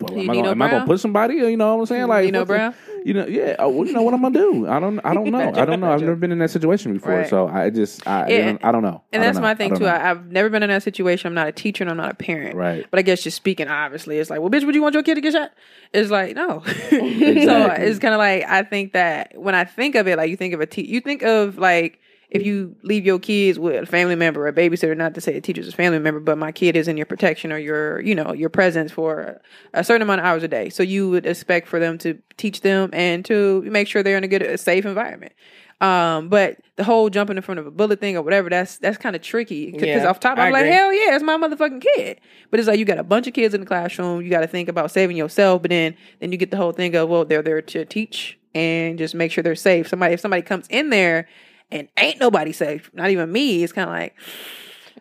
Well, 0.01 0.19
am 0.19 0.31
I, 0.31 0.35
gonna, 0.35 0.51
am 0.51 0.63
I 0.63 0.71
gonna 0.71 0.87
push 0.87 1.01
somebody? 1.03 1.35
You 1.35 1.57
know 1.57 1.75
what 1.77 1.81
I'm 1.83 1.87
saying? 1.87 2.07
Like, 2.09 2.27
you 2.27 2.33
know, 2.33 2.45
the- 2.45 2.75
you 3.05 3.15
know, 3.15 3.27
yeah. 3.27 3.57
uh, 3.59 3.69
well, 3.69 3.87
you 3.87 3.93
know 3.93 4.03
what 4.03 4.15
I'm 4.15 4.23
gonna 4.23 4.39
do? 4.39 4.67
I 4.69 4.81
don't. 4.81 4.99
I 5.05 5.13
don't 5.15 5.31
know. 5.31 5.53
I 5.55 5.65
don't 5.65 5.81
know. 5.81 5.91
I've 5.93 6.01
never 6.01 6.17
been 6.17 6.33
in 6.33 6.39
that 6.39 6.51
situation 6.51 6.95
before, 6.95 7.13
Right. 7.19 7.29
so 7.29 7.49
I 7.49 7.71
just. 7.71 8.07
I. 8.07 8.29
Yeah, 8.29 8.37
I, 8.37 8.45
don't, 8.47 8.65
I 8.65 8.73
don't 8.73 8.83
know. 8.83 9.03
And 9.13 9.23
that's 9.23 9.37
don't 9.37 9.43
my 9.43 9.55
thing 9.55 9.75
too. 9.75 9.81
know. 9.85 9.89
I, 9.89 10.11
I've 10.11 10.27
never 10.33 10.49
been 10.49 10.63
in 10.63 10.71
that 10.71 10.83
situation. 10.83 11.29
I'm 11.29 11.35
not 11.35 11.49
a 11.49 11.53
teacher 11.53 11.85
and 11.85 11.91
I'm 11.91 11.97
not 11.97 12.11
a 12.13 12.15
parent. 12.15 12.57
right. 12.57 12.87
But 12.91 12.99
I 12.99 13.03
guess 13.03 13.23
just 13.23 13.37
speaking, 13.37 13.69
obviously, 13.69 14.19
it's 14.19 14.31
like, 14.31 14.41
well, 14.41 14.51
bitch, 14.51 14.65
would 14.65 14.75
you 14.75 14.83
want 14.83 14.95
your 14.95 15.03
kid 15.03 15.17
to 15.17 15.21
get 15.21 15.33
shot? 15.35 15.53
It's 15.93 16.11
like, 16.11 16.35
no. 16.37 16.63
so 16.65 16.71
it's 16.97 17.99
kind 17.99 18.15
of 18.15 18.19
like 18.19 18.45
I 18.45 18.63
think 18.63 18.93
that 18.95 19.33
when 19.37 19.55
I 19.55 19.65
think 19.65 19.95
of 19.97 20.07
it, 20.09 20.17
like 20.17 20.31
you 20.31 20.37
think 20.37 20.55
of 20.55 20.61
a 20.61 20.67
te- 20.67 20.87
you 20.87 21.01
think 21.01 21.23
of 21.23 21.59
like 21.59 21.99
if 22.31 22.45
you 22.47 22.77
leave 22.83 23.05
your 23.05 23.19
kids 23.19 23.59
with 23.59 23.83
a 23.83 23.87
family 23.87 24.15
member 24.15 24.43
or 24.45 24.49
a 24.49 24.53
babysitter, 24.53 24.97
not 24.97 25.15
to 25.15 25.21
say 25.21 25.37
a 25.37 25.41
teacher's 25.41 25.69
a 25.69 25.73
family 25.73 25.99
member, 25.99 26.21
but 26.21 26.39
my 26.39 26.53
kid 26.53 26.77
is 26.77 26.87
in 26.89 26.97
your 26.97 27.07
protection 27.07 27.53
or 27.53 27.59
your, 27.59 28.01
you 28.01 28.15
know, 28.15 28.33
your 28.33 28.49
presence 28.51 28.93
for 28.93 29.41
a 29.75 29.83
certain 29.83 30.03
amount 30.03 30.21
of 30.21 30.27
hours 30.27 30.43
a 30.43 30.49
day. 30.49 30.69
So 30.69 30.83
you 30.83 31.11
would 31.11 31.27
expect 31.27 31.67
for 31.67 31.81
them 31.81 31.99
to 31.99 32.19
teach 32.37 32.61
them 32.61 32.91
and 32.93 33.25
to 33.25 33.63
make 33.63 33.89
sure 33.89 34.03
they're 34.03 34.17
in 34.17 34.25
a 34.25 34.29
good, 34.29 34.43
a 34.43 34.57
safe 34.59 34.87
environment. 34.87 35.33
Um, 35.81 36.29
but 36.29 36.59
the 36.77 36.85
whole 36.85 37.09
jumping 37.09 37.37
in 37.39 37.43
front 37.43 37.59
of 37.59 37.67
a 37.67 37.71
bullet 37.71 38.01
thing 38.01 38.15
or 38.17 38.23
whatever, 38.23 38.51
that's 38.51 38.77
that's 38.79 38.99
kind 38.99 39.17
of 39.17 39.23
tricky. 39.23 39.73
Because 39.73 40.03
Yeah, 40.03 40.11
off 40.11 40.21
top, 40.21 40.39
I 40.39 40.47
I'm 40.47 40.53
like, 40.53 40.65
agree. 40.65 40.75
hell 40.75 40.93
yeah, 40.93 41.15
it's 41.15 41.25
my 41.25 41.39
motherfucking 41.39 41.83
kid. 41.97 42.21
But 42.51 42.61
it's 42.61 42.69
like 42.69 42.79
you 42.79 42.85
got 42.85 42.99
a 42.99 43.03
bunch 43.03 43.27
of 43.27 43.33
kids 43.33 43.55
in 43.55 43.61
the 43.61 43.67
classroom. 43.67 44.21
You 44.23 44.29
got 44.29 44.41
to 44.41 44.47
think 44.47 44.69
about 44.69 44.91
saving 44.91 45.17
yourself. 45.17 45.63
But 45.63 45.71
then 45.71 45.97
then 46.21 46.33
you 46.33 46.39
get 46.39 46.51
the 46.51 46.59
whole 46.59 46.73
thing 46.73 46.95
of 46.97 47.09
well, 47.09 47.25
they're 47.25 47.43
there 47.43 47.63
to 47.63 47.87
teach 47.87 48.39
and 48.55 48.99
just 48.99 49.15
make 49.15 49.33
sure 49.33 49.43
they're 49.43 49.55
safe. 49.55 49.89
Somebody 49.89 50.13
if 50.15 50.21
somebody 50.21 50.43
comes 50.43 50.67
in 50.69 50.91
there 50.91 51.27
and 51.73 51.89
ain't 51.97 52.21
nobody 52.21 52.53
safe, 52.53 52.91
not 52.95 53.11
even 53.11 53.31
me, 53.31 53.63
it's 53.63 53.73
kind 53.73 53.89
of 53.89 53.95
like. 53.95 54.15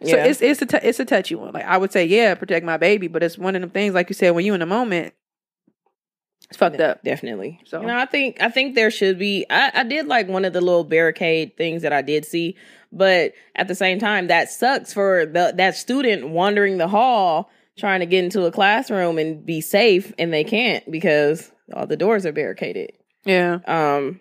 So 0.04 0.16
it's 0.26 0.42
it's 0.42 0.62
a 0.62 0.66
t- 0.66 0.80
it's 0.88 1.00
a 1.00 1.06
touchy 1.06 1.36
one. 1.36 1.52
Like 1.54 1.66
I 1.66 1.78
would 1.78 1.92
say, 1.92 2.06
yeah, 2.06 2.34
protect 2.36 2.66
my 2.66 2.78
baby, 2.78 3.08
but 3.08 3.22
it's 3.24 3.38
one 3.38 3.56
of 3.56 3.62
them 3.62 3.70
things, 3.72 3.94
like 3.94 4.10
you 4.10 4.14
said, 4.16 4.32
when 4.32 4.46
you 4.46 4.54
in 4.54 4.62
the 4.62 4.66
moment, 4.66 5.14
it's 6.50 6.58
fucked 6.58 6.80
up. 6.80 7.04
Definitely. 7.04 7.60
So- 7.66 7.78
So 7.78 7.82
you 7.82 7.88
know, 7.88 7.98
I 7.98 8.06
think 8.06 8.42
I 8.42 8.50
think 8.50 8.76
there 8.76 8.92
should 8.92 9.20
be. 9.20 9.46
I, 9.50 9.72
I 9.74 9.84
did 9.84 10.08
like 10.08 10.28
one 10.28 10.46
of 10.46 10.54
the 10.54 10.62
little 10.62 10.84
barricade 10.86 11.58
things 11.58 11.82
that 11.82 11.92
I 11.94 12.02
did 12.02 12.24
see, 12.26 12.56
but 12.92 13.34
at 13.56 13.68
the 13.68 13.76
same 13.76 14.00
time, 14.00 14.28
that 14.28 14.50
sucks 14.50 14.94
for 14.94 15.26
the 15.26 15.54
that 15.58 15.76
student 15.76 16.30
wandering 16.30 16.78
the 16.78 16.88
hall 16.88 17.50
trying 17.78 18.00
to 18.00 18.06
get 18.06 18.24
into 18.24 18.46
a 18.46 18.52
classroom 18.52 19.18
and 19.18 19.46
be 19.46 19.62
safe, 19.62 20.14
and 20.18 20.32
they 20.34 20.44
can't 20.44 20.90
because 20.90 21.52
all 21.74 21.86
the 21.88 21.98
doors 21.98 22.26
are 22.26 22.32
barricaded. 22.32 22.92
Yeah, 23.26 23.60
Um, 23.68 24.20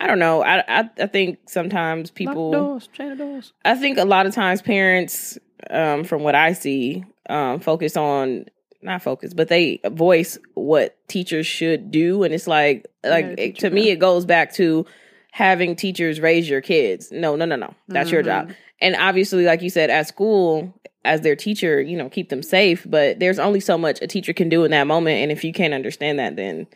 I 0.00 0.06
don't 0.06 0.18
know. 0.18 0.42
I 0.42 0.64
I, 0.66 0.90
I 0.98 1.06
think 1.06 1.38
sometimes 1.46 2.10
people. 2.10 2.50
Doors, 2.52 2.88
doors. 2.96 3.52
I 3.64 3.74
think 3.76 3.98
a 3.98 4.04
lot 4.04 4.26
of 4.26 4.34
times 4.34 4.62
parents, 4.62 5.38
um, 5.68 6.04
from 6.04 6.22
what 6.22 6.34
I 6.34 6.54
see, 6.54 7.04
um, 7.28 7.60
focus 7.60 7.96
on 7.96 8.46
not 8.82 9.02
focus, 9.02 9.34
but 9.34 9.48
they 9.48 9.78
voice 9.90 10.38
what 10.54 10.96
teachers 11.06 11.46
should 11.46 11.90
do, 11.90 12.22
and 12.22 12.32
it's 12.32 12.46
like, 12.46 12.86
like 13.04 13.36
the 13.36 13.48
it- 13.48 13.58
to 13.58 13.68
me, 13.70 13.82
does. 13.84 13.92
it 13.92 13.98
goes 13.98 14.24
back 14.24 14.54
to 14.54 14.86
having 15.32 15.76
teachers 15.76 16.18
raise 16.18 16.48
your 16.48 16.62
kids. 16.62 17.12
No, 17.12 17.36
no, 17.36 17.44
no, 17.44 17.56
no, 17.56 17.74
that's 17.88 18.10
your 18.10 18.22
job. 18.22 18.52
And 18.80 18.96
obviously, 18.96 19.44
like 19.44 19.60
you 19.60 19.68
said, 19.68 19.90
at 19.90 20.08
school, 20.08 20.72
as 21.04 21.20
their 21.20 21.36
teacher, 21.36 21.78
you 21.82 21.98
know, 21.98 22.08
keep 22.08 22.30
them 22.30 22.42
safe. 22.42 22.86
But 22.88 23.20
there's 23.20 23.38
only 23.38 23.60
so 23.60 23.76
much 23.76 24.00
a 24.00 24.06
teacher 24.06 24.32
can 24.32 24.48
do 24.48 24.64
in 24.64 24.70
that 24.70 24.86
moment, 24.86 25.18
and 25.18 25.30
if 25.30 25.44
you 25.44 25.52
can't 25.52 25.74
understand 25.74 26.18
that, 26.18 26.36
then, 26.36 26.66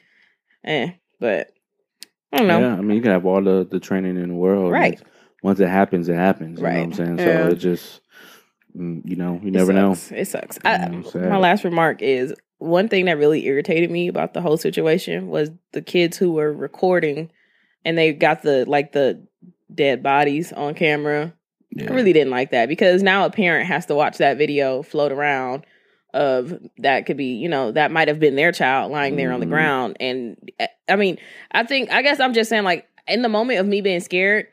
eh. 0.64 0.90
But 1.20 1.53
I 2.34 2.38
don't 2.38 2.48
know. 2.48 2.60
Yeah, 2.60 2.72
I 2.74 2.80
mean, 2.80 2.96
you 2.96 3.02
can 3.02 3.12
have 3.12 3.24
all 3.26 3.42
the, 3.42 3.66
the 3.70 3.80
training 3.80 4.16
in 4.16 4.28
the 4.28 4.34
world. 4.34 4.72
Right. 4.72 5.00
Once 5.42 5.60
it 5.60 5.68
happens, 5.68 6.08
it 6.08 6.14
happens. 6.14 6.58
You 6.58 6.64
know 6.66 6.70
what 6.70 6.78
I'm 6.78 6.88
Right. 6.88 6.96
saying? 6.96 7.18
Yeah. 7.18 7.24
So 7.24 7.48
it 7.52 7.56
just, 7.56 8.00
mm, 8.76 9.02
you 9.04 9.16
know, 9.16 9.38
you 9.42 9.48
It 9.48 9.52
never 9.54 9.72
know. 9.72 9.96
It 10.10 10.26
sucks. 10.26 10.58
I, 10.64 10.88
my 11.14 11.36
last 11.38 11.64
remark 11.64 12.02
is 12.02 12.34
one 12.58 12.88
thing 12.88 13.04
that 13.06 13.18
really 13.18 13.46
irritated 13.46 13.90
me 13.90 14.08
about 14.08 14.32
the 14.34 14.40
whole 14.40 14.56
situation 14.56 15.28
was 15.28 15.50
the 15.72 15.82
kids 15.82 16.16
who 16.16 16.32
were 16.32 16.52
recording 16.52 17.30
and 17.84 17.98
they 17.98 18.12
got 18.12 18.42
the 18.42 18.64
like 18.66 18.92
the 18.92 19.22
dead 19.72 20.02
bodies 20.02 20.52
on 20.52 20.74
camera. 20.74 21.34
Yeah. 21.72 21.90
I 21.90 21.94
really 21.94 22.12
didn't 22.12 22.30
like 22.30 22.52
that 22.52 22.68
because 22.68 23.02
now 23.02 23.26
a 23.26 23.30
parent 23.30 23.66
has 23.66 23.86
to 23.86 23.94
watch 23.94 24.18
that 24.18 24.38
video 24.38 24.82
float 24.82 25.12
around 25.12 25.66
of 26.14 26.54
that 26.78 27.04
could 27.06 27.16
be, 27.16 27.34
you 27.34 27.48
know, 27.48 27.72
that 27.72 27.90
might 27.90 28.08
have 28.08 28.20
been 28.20 28.36
their 28.36 28.52
child 28.52 28.90
lying 28.92 29.16
there 29.16 29.32
on 29.32 29.40
the 29.40 29.46
Mhm. 29.46 29.50
ground. 29.50 29.96
And 30.00 30.50
uh, 30.60 30.66
I 30.88 30.96
mean, 30.96 31.18
I 31.50 31.64
think, 31.64 31.90
I 31.90 32.02
guess 32.02 32.20
I'm 32.20 32.32
just 32.32 32.48
saying, 32.48 32.62
like, 32.64 32.86
in 33.08 33.20
the 33.22 33.28
moment 33.28 33.58
of 33.58 33.66
me 33.66 33.80
being 33.80 34.00
scared, 34.00 34.46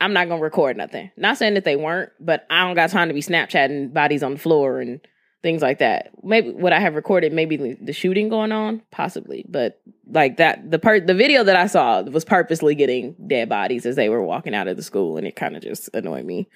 I'm 0.00 0.12
not 0.12 0.28
gonna 0.28 0.40
record 0.40 0.76
nothing. 0.76 1.10
Not 1.16 1.36
saying 1.38 1.54
that 1.54 1.64
they 1.64 1.76
weren't, 1.76 2.10
but 2.20 2.46
I 2.50 2.64
don't 2.64 2.74
got 2.76 2.90
time 2.90 3.08
to 3.08 3.14
be 3.14 3.20
Snapchatting 3.20 3.92
bodies 3.92 4.22
on 4.22 4.32
the 4.34 4.38
floor 4.38 4.80
and 4.80 5.00
things 5.42 5.60
like 5.60 5.78
that. 5.78 6.10
Maybe 6.22 6.50
would 6.50 6.72
I 6.72 6.78
have 6.78 6.94
recorded 6.94 7.32
maybe 7.32 7.56
the, 7.56 7.76
the 7.80 7.92
shooting 7.92 8.28
going 8.28 8.52
on? 8.52 8.80
Possibly, 8.92 9.44
but 9.48 9.80
like 10.08 10.36
that 10.36 10.70
the 10.70 10.78
part 10.78 11.06
the 11.08 11.14
video 11.14 11.42
that 11.44 11.56
I 11.56 11.66
saw 11.66 12.02
was 12.02 12.24
purposely 12.24 12.74
getting 12.76 13.16
dead 13.26 13.48
bodies 13.48 13.86
as 13.86 13.96
they 13.96 14.08
were 14.08 14.22
walking 14.22 14.54
out 14.54 14.68
of 14.68 14.76
the 14.76 14.82
school, 14.84 15.16
and 15.16 15.26
it 15.26 15.34
kind 15.34 15.56
of 15.56 15.62
just 15.62 15.90
annoyed 15.94 16.24
me. 16.24 16.48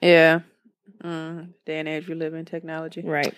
Yeah. 0.00 0.40
Mm, 1.04 1.48
day 1.66 1.78
and 1.78 1.88
age 1.88 2.08
we 2.08 2.14
live 2.14 2.34
in 2.34 2.44
technology. 2.44 3.02
Right. 3.02 3.34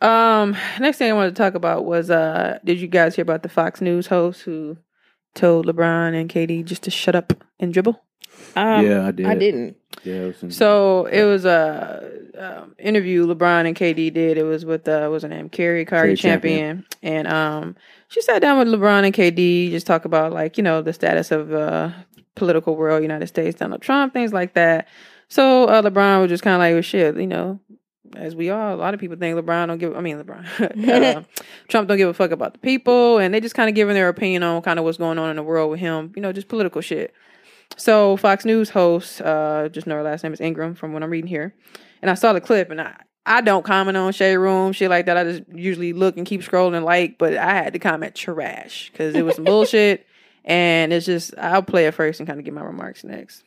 Um, 0.00 0.56
next 0.78 0.98
thing 0.98 1.10
I 1.10 1.14
wanted 1.14 1.34
to 1.36 1.42
talk 1.42 1.54
about 1.54 1.84
was 1.84 2.10
uh 2.10 2.58
did 2.64 2.80
you 2.80 2.86
guys 2.88 3.14
hear 3.16 3.22
about 3.22 3.42
the 3.42 3.48
Fox 3.48 3.80
News 3.80 4.06
host 4.06 4.42
who 4.42 4.78
told 5.34 5.66
LeBron 5.66 6.18
and 6.18 6.30
KD 6.30 6.64
just 6.64 6.82
to 6.84 6.90
shut 6.90 7.14
up 7.14 7.32
and 7.58 7.72
dribble? 7.72 8.00
Um, 8.56 8.86
yeah, 8.86 9.06
I 9.06 9.10
did. 9.10 9.26
I 9.26 9.34
didn't. 9.34 9.76
Yeah, 10.02 10.14
it 10.14 10.26
was 10.28 10.42
in- 10.42 10.50
So 10.50 11.04
it 11.06 11.24
was 11.24 11.44
a 11.44 12.10
um, 12.38 12.74
interview 12.78 13.26
LeBron 13.26 13.66
and 13.66 13.76
KD 13.76 14.12
did. 14.14 14.38
It 14.38 14.44
was 14.44 14.64
with 14.64 14.88
uh, 14.88 15.00
what 15.02 15.10
was 15.10 15.22
her 15.24 15.28
name, 15.28 15.50
Carrie 15.50 15.84
Carrie 15.84 16.16
Cari 16.16 16.16
Champion, 16.16 16.86
and 17.02 17.28
um, 17.28 17.76
she 18.08 18.22
sat 18.22 18.40
down 18.40 18.58
with 18.58 18.68
LeBron 18.68 19.04
and 19.04 19.14
KD, 19.14 19.70
just 19.70 19.86
talk 19.86 20.04
about 20.06 20.32
like 20.32 20.56
you 20.56 20.62
know 20.62 20.80
the 20.80 20.92
status 20.94 21.30
of 21.30 21.52
uh 21.52 21.90
political 22.36 22.74
world, 22.76 23.02
United 23.02 23.26
States, 23.26 23.58
Donald 23.58 23.82
Trump, 23.82 24.14
things 24.14 24.32
like 24.32 24.54
that. 24.54 24.88
So 25.28 25.64
uh, 25.66 25.82
LeBron 25.82 26.22
was 26.22 26.30
just 26.30 26.42
kind 26.42 26.54
of 26.54 26.60
like, 26.60 26.72
well, 26.72 26.82
shit, 26.82 27.16
you 27.16 27.26
know, 27.26 27.60
as 28.16 28.34
we 28.34 28.50
are, 28.50 28.70
a 28.70 28.76
lot 28.76 28.94
of 28.94 29.00
people 29.00 29.16
think 29.16 29.38
LeBron 29.38 29.68
don't 29.68 29.78
give. 29.78 29.96
I 29.96 30.00
mean, 30.00 30.22
LeBron, 30.22 31.16
uh, 31.16 31.22
Trump 31.68 31.88
don't 31.88 31.98
give 31.98 32.08
a 32.08 32.14
fuck 32.14 32.30
about 32.30 32.54
the 32.54 32.58
people, 32.58 33.18
and 33.18 33.32
they 33.32 33.40
just 33.40 33.54
kind 33.54 33.68
of 33.68 33.74
giving 33.74 33.94
their 33.94 34.08
opinion 34.08 34.42
on 34.42 34.62
kind 34.62 34.78
of 34.78 34.84
what's 34.84 34.98
going 34.98 35.18
on 35.18 35.30
in 35.30 35.36
the 35.36 35.42
world 35.42 35.70
with 35.70 35.80
him. 35.80 36.12
You 36.16 36.22
know, 36.22 36.32
just 36.32 36.48
political 36.48 36.80
shit. 36.80 37.12
So 37.76 38.16
Fox 38.16 38.44
News 38.44 38.70
host, 38.70 39.20
uh, 39.22 39.68
just 39.68 39.86
know 39.86 39.96
her 39.96 40.02
last 40.02 40.24
name 40.24 40.32
is 40.32 40.40
Ingraham 40.40 40.74
from 40.74 40.92
what 40.92 41.02
I'm 41.02 41.10
reading 41.10 41.28
here, 41.28 41.54
and 42.02 42.10
I 42.10 42.14
saw 42.14 42.32
the 42.32 42.40
clip, 42.40 42.70
and 42.70 42.80
I 42.80 42.96
I 43.26 43.42
don't 43.42 43.64
comment 43.64 43.96
on 43.96 44.12
Shade 44.12 44.36
Room 44.36 44.72
shit 44.72 44.90
like 44.90 45.06
that. 45.06 45.16
I 45.16 45.24
just 45.24 45.42
usually 45.52 45.92
look 45.92 46.16
and 46.16 46.26
keep 46.26 46.42
scrolling 46.42 46.74
and 46.74 46.84
like, 46.84 47.18
but 47.18 47.36
I 47.36 47.54
had 47.54 47.74
to 47.74 47.78
comment 47.78 48.14
trash 48.14 48.90
because 48.90 49.14
it 49.14 49.22
was 49.22 49.36
some 49.36 49.44
bullshit, 49.44 50.06
and 50.44 50.92
it's 50.92 51.06
just 51.06 51.34
I'll 51.38 51.62
play 51.62 51.86
it 51.86 51.94
first 51.94 52.20
and 52.20 52.26
kind 52.26 52.38
of 52.38 52.44
get 52.44 52.54
my 52.54 52.62
remarks 52.62 53.04
next. 53.04 53.44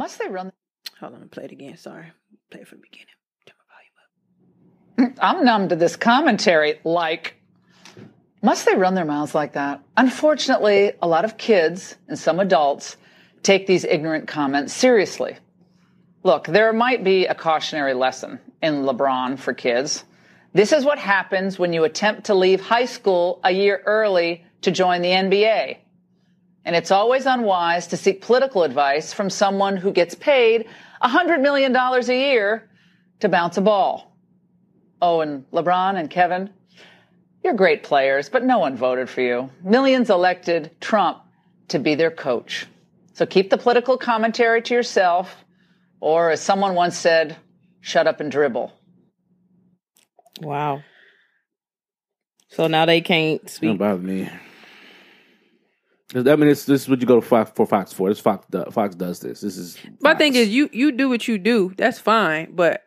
Must 0.00 0.18
they 0.18 0.28
run? 0.28 0.50
Hold 0.98 1.12
on, 1.12 1.28
play 1.28 1.44
it 1.44 1.52
again. 1.52 1.76
Sorry, 1.76 2.06
play 2.50 2.62
it 2.62 2.68
from 2.68 2.78
the 2.78 2.86
beginning. 2.90 3.08
Turn 3.44 3.56
my 3.68 5.04
volume 5.04 5.12
up. 5.12 5.18
Mm, 5.18 5.38
I'm 5.38 5.44
numb 5.44 5.68
to 5.68 5.76
this 5.76 5.94
commentary. 5.94 6.80
Like, 6.84 7.36
must 8.42 8.64
they 8.64 8.76
run 8.76 8.94
their 8.94 9.04
mouths 9.04 9.34
like 9.34 9.52
that? 9.52 9.82
Unfortunately, 9.98 10.92
a 11.02 11.06
lot 11.06 11.26
of 11.26 11.36
kids 11.36 11.96
and 12.08 12.18
some 12.18 12.40
adults 12.40 12.96
take 13.42 13.66
these 13.66 13.84
ignorant 13.84 14.26
comments 14.26 14.72
seriously. 14.72 15.36
Look, 16.22 16.46
there 16.46 16.72
might 16.72 17.04
be 17.04 17.26
a 17.26 17.34
cautionary 17.34 17.92
lesson 17.92 18.40
in 18.62 18.84
LeBron 18.84 19.38
for 19.38 19.52
kids. 19.52 20.04
This 20.54 20.72
is 20.72 20.82
what 20.82 20.98
happens 20.98 21.58
when 21.58 21.74
you 21.74 21.84
attempt 21.84 22.24
to 22.24 22.34
leave 22.34 22.62
high 22.62 22.86
school 22.86 23.38
a 23.44 23.50
year 23.50 23.82
early 23.84 24.46
to 24.62 24.70
join 24.70 25.02
the 25.02 25.10
NBA. 25.10 25.76
And 26.64 26.76
it's 26.76 26.90
always 26.90 27.26
unwise 27.26 27.86
to 27.88 27.96
seek 27.96 28.20
political 28.20 28.62
advice 28.64 29.12
from 29.12 29.30
someone 29.30 29.76
who 29.76 29.92
gets 29.92 30.14
paid 30.14 30.66
$100 31.02 31.40
million 31.40 31.74
a 31.74 32.00
year 32.08 32.68
to 33.20 33.28
bounce 33.28 33.56
a 33.56 33.60
ball. 33.62 34.14
Oh, 35.00 35.20
and 35.20 35.50
LeBron 35.50 35.98
and 35.98 36.10
Kevin, 36.10 36.50
you're 37.42 37.54
great 37.54 37.82
players, 37.82 38.28
but 38.28 38.44
no 38.44 38.58
one 38.58 38.76
voted 38.76 39.08
for 39.08 39.22
you. 39.22 39.50
Millions 39.62 40.10
elected 40.10 40.70
Trump 40.80 41.22
to 41.68 41.78
be 41.78 41.94
their 41.94 42.10
coach. 42.10 42.66
So 43.14 43.24
keep 43.24 43.48
the 43.50 43.56
political 43.58 43.96
commentary 43.96 44.60
to 44.62 44.74
yourself, 44.74 45.34
or 46.00 46.30
as 46.30 46.40
someone 46.42 46.74
once 46.74 46.96
said, 46.98 47.36
shut 47.80 48.06
up 48.06 48.20
and 48.20 48.30
dribble. 48.30 48.72
Wow. 50.40 50.82
So 52.48 52.66
now 52.66 52.84
they 52.84 53.00
can't 53.00 53.40
Don't 53.42 53.50
speak. 53.50 53.78
bother 53.78 53.98
me. 54.00 54.28
'Cause, 56.12 56.26
I 56.26 56.36
mean, 56.36 56.48
it's, 56.48 56.64
this 56.64 56.82
is 56.82 56.88
what 56.88 57.00
you 57.00 57.06
go 57.06 57.20
to 57.20 57.26
Fox 57.26 57.50
for. 57.54 57.66
Fox 57.66 57.92
for 57.92 58.08
this 58.08 58.18
Fox. 58.20 58.46
Fox 58.72 58.94
does 58.94 59.20
this. 59.20 59.40
This 59.40 59.56
is. 59.56 59.78
My 60.00 60.14
thing 60.14 60.34
is, 60.34 60.48
you 60.48 60.68
you 60.72 60.92
do 60.92 61.08
what 61.08 61.28
you 61.28 61.38
do. 61.38 61.72
That's 61.76 61.98
fine, 61.98 62.52
but 62.54 62.82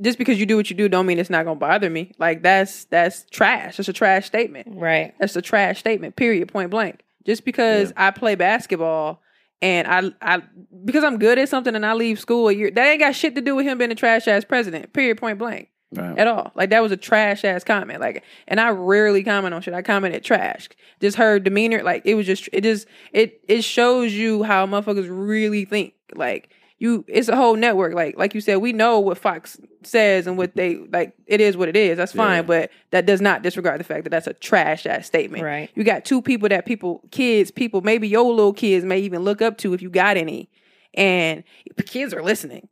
just 0.00 0.18
because 0.18 0.38
you 0.38 0.46
do 0.46 0.56
what 0.56 0.70
you 0.70 0.76
do, 0.76 0.88
don't 0.88 1.06
mean 1.06 1.18
it's 1.18 1.30
not 1.30 1.44
gonna 1.44 1.58
bother 1.58 1.90
me. 1.90 2.12
Like 2.18 2.42
that's 2.42 2.84
that's 2.84 3.24
trash. 3.30 3.76
That's 3.78 3.88
a 3.88 3.92
trash 3.92 4.26
statement. 4.26 4.68
Right. 4.70 5.14
That's 5.18 5.34
a 5.34 5.42
trash 5.42 5.78
statement. 5.78 6.14
Period. 6.16 6.48
Point 6.48 6.70
blank. 6.70 7.02
Just 7.24 7.44
because 7.44 7.92
I 7.96 8.10
play 8.10 8.34
basketball 8.34 9.22
and 9.62 9.88
I 9.88 10.10
I 10.36 10.42
because 10.84 11.04
I'm 11.04 11.18
good 11.18 11.38
at 11.38 11.48
something 11.48 11.74
and 11.74 11.86
I 11.86 11.94
leave 11.94 12.20
school 12.20 12.48
a 12.48 12.52
year, 12.52 12.70
that 12.70 12.86
ain't 12.86 13.00
got 13.00 13.14
shit 13.14 13.34
to 13.36 13.40
do 13.40 13.54
with 13.56 13.64
him 13.64 13.78
being 13.78 13.90
a 13.90 13.94
trash 13.94 14.28
ass 14.28 14.44
president. 14.44 14.92
Period. 14.92 15.18
Point 15.18 15.38
blank. 15.38 15.68
Right. 15.94 16.18
At 16.18 16.26
all. 16.26 16.52
Like 16.54 16.70
that 16.70 16.82
was 16.82 16.92
a 16.92 16.96
trash 16.96 17.44
ass 17.44 17.64
comment. 17.64 18.00
Like, 18.00 18.24
and 18.48 18.58
I 18.58 18.70
rarely 18.70 19.22
comment 19.22 19.52
on 19.54 19.60
shit. 19.60 19.74
I 19.74 19.82
commented 19.82 20.24
trash. 20.24 20.68
Just 21.00 21.18
her 21.18 21.38
demeanor. 21.38 21.82
Like 21.82 22.02
it 22.06 22.14
was 22.14 22.26
just. 22.26 22.48
It 22.52 22.62
just. 22.62 22.86
It 23.12 23.40
it 23.46 23.62
shows 23.62 24.12
you 24.12 24.42
how 24.42 24.66
motherfuckers 24.66 25.08
really 25.10 25.64
think. 25.64 25.94
Like 26.14 26.50
you, 26.78 27.04
it's 27.08 27.28
a 27.28 27.36
whole 27.36 27.56
network. 27.56 27.94
Like 27.94 28.16
like 28.16 28.34
you 28.34 28.40
said, 28.40 28.56
we 28.56 28.72
know 28.72 29.00
what 29.00 29.18
Fox 29.18 29.58
says 29.82 30.26
and 30.26 30.38
what 30.38 30.56
they 30.56 30.76
like. 30.76 31.14
It 31.26 31.40
is 31.40 31.56
what 31.56 31.68
it 31.68 31.76
is. 31.76 31.98
That's 31.98 32.12
fine. 32.12 32.38
Yeah. 32.38 32.42
But 32.42 32.70
that 32.90 33.04
does 33.04 33.20
not 33.20 33.42
disregard 33.42 33.78
the 33.78 33.84
fact 33.84 34.04
that 34.04 34.10
that's 34.10 34.26
a 34.26 34.32
trash 34.32 34.86
ass 34.86 35.06
statement. 35.06 35.44
Right. 35.44 35.70
You 35.74 35.84
got 35.84 36.04
two 36.04 36.22
people 36.22 36.48
that 36.48 36.64
people, 36.64 37.02
kids, 37.10 37.50
people, 37.50 37.82
maybe 37.82 38.08
your 38.08 38.32
little 38.32 38.52
kids 38.54 38.84
may 38.84 39.00
even 39.00 39.22
look 39.22 39.42
up 39.42 39.58
to 39.58 39.74
if 39.74 39.82
you 39.82 39.90
got 39.90 40.16
any, 40.16 40.50
and 40.94 41.44
kids 41.86 42.14
are 42.14 42.22
listening. 42.22 42.68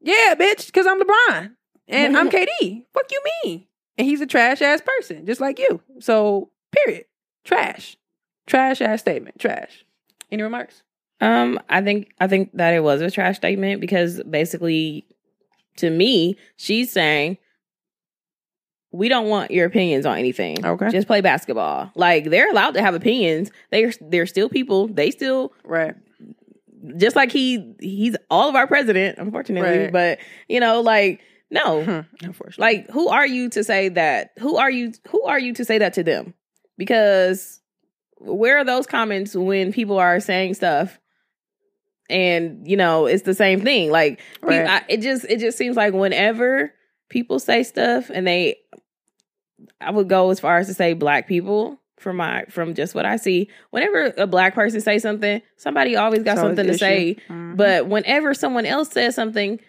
Yeah, 0.00 0.34
bitch, 0.38 0.66
because 0.66 0.86
I'm 0.86 1.00
LeBron 1.00 1.50
and 1.88 2.16
I'm 2.16 2.30
KD. 2.30 2.84
Fuck 2.92 3.10
you, 3.10 3.20
mean? 3.44 3.64
And 3.96 4.06
he's 4.06 4.20
a 4.20 4.26
trash 4.26 4.62
ass 4.62 4.80
person, 4.80 5.26
just 5.26 5.40
like 5.40 5.58
you. 5.58 5.80
So, 6.00 6.50
period. 6.72 7.04
Trash, 7.44 7.96
trash 8.46 8.80
ass 8.80 9.00
statement. 9.00 9.38
Trash. 9.38 9.84
Any 10.30 10.42
remarks? 10.42 10.82
Um, 11.20 11.58
I 11.68 11.80
think 11.82 12.12
I 12.20 12.28
think 12.28 12.50
that 12.54 12.74
it 12.74 12.80
was 12.80 13.00
a 13.00 13.10
trash 13.10 13.36
statement 13.36 13.80
because 13.80 14.22
basically, 14.22 15.04
to 15.78 15.90
me, 15.90 16.36
she's 16.56 16.92
saying 16.92 17.38
we 18.92 19.08
don't 19.08 19.26
want 19.28 19.50
your 19.50 19.66
opinions 19.66 20.06
on 20.06 20.16
anything. 20.18 20.64
Okay. 20.64 20.90
just 20.90 21.06
play 21.06 21.20
basketball. 21.20 21.90
Like 21.94 22.30
they're 22.30 22.50
allowed 22.50 22.72
to 22.74 22.82
have 22.82 22.94
opinions. 22.94 23.50
They're 23.70 23.92
they're 24.00 24.26
still 24.26 24.48
people. 24.48 24.88
They 24.88 25.10
still 25.10 25.52
Right. 25.64 25.94
just 26.96 27.16
like 27.16 27.32
he 27.32 27.74
he's 27.80 28.16
all 28.30 28.48
of 28.48 28.54
our 28.54 28.66
president, 28.66 29.18
unfortunately. 29.18 29.78
Right. 29.84 29.92
But 29.92 30.18
you 30.48 30.60
know, 30.60 30.80
like 30.82 31.20
no. 31.50 32.04
Unfortunately. 32.22 32.62
like 32.62 32.90
who 32.90 33.08
are 33.08 33.26
you 33.26 33.48
to 33.50 33.64
say 33.64 33.88
that? 33.90 34.32
Who 34.38 34.56
are 34.56 34.70
you? 34.70 34.92
Who 35.10 35.22
are 35.24 35.38
you 35.38 35.52
to 35.54 35.64
say 35.64 35.78
that 35.78 35.94
to 35.94 36.02
them? 36.02 36.34
Because 36.76 37.60
where 38.18 38.58
are 38.58 38.64
those 38.64 38.86
comments 38.86 39.34
when 39.34 39.72
people 39.72 39.98
are 39.98 40.20
saying 40.20 40.54
stuff? 40.54 40.98
And 42.10 42.66
you 42.66 42.76
know, 42.76 43.06
it's 43.06 43.22
the 43.24 43.34
same 43.34 43.60
thing. 43.62 43.90
Like 43.90 44.20
Right. 44.42 44.66
I, 44.66 44.82
it 44.88 45.00
just 45.02 45.24
it 45.26 45.40
just 45.40 45.58
seems 45.58 45.76
like 45.76 45.92
whenever 45.92 46.72
people 47.10 47.38
say 47.38 47.62
stuff 47.62 48.10
and 48.10 48.26
they, 48.26 48.56
I 49.80 49.90
would 49.90 50.08
go 50.08 50.30
as 50.30 50.40
far 50.40 50.58
as 50.58 50.66
to 50.68 50.74
say 50.74 50.92
black 50.94 51.26
people 51.28 51.80
from 51.98 52.16
my 52.16 52.44
from 52.48 52.74
just 52.74 52.94
what 52.94 53.04
I 53.04 53.16
see. 53.16 53.50
Whenever 53.70 54.12
a 54.16 54.26
black 54.26 54.54
person 54.54 54.80
say 54.80 54.98
something, 54.98 55.42
somebody 55.56 55.96
always 55.96 56.22
got 56.22 56.38
always 56.38 56.50
something 56.50 56.64
to 56.66 56.70
issue. 56.72 56.78
say. 56.78 57.16
Mhm. 57.28 57.56
But 57.56 57.88
whenever 57.88 58.32
someone 58.34 58.64
else 58.66 58.90
says 58.90 59.14
something, 59.14 59.60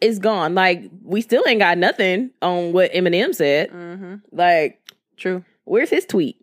it's 0.00 0.18
gone. 0.18 0.54
Like 0.54 0.90
we 1.02 1.20
still 1.20 1.42
ain't 1.46 1.60
got 1.60 1.78
nothing 1.78 2.30
on 2.42 2.72
what 2.72 2.92
Eminem 2.92 3.34
said. 3.34 3.70
Mhm. 3.70 4.22
Like 4.32 4.80
True. 5.16 5.44
where's 5.64 5.90
his 5.90 6.06
tweet? 6.06 6.36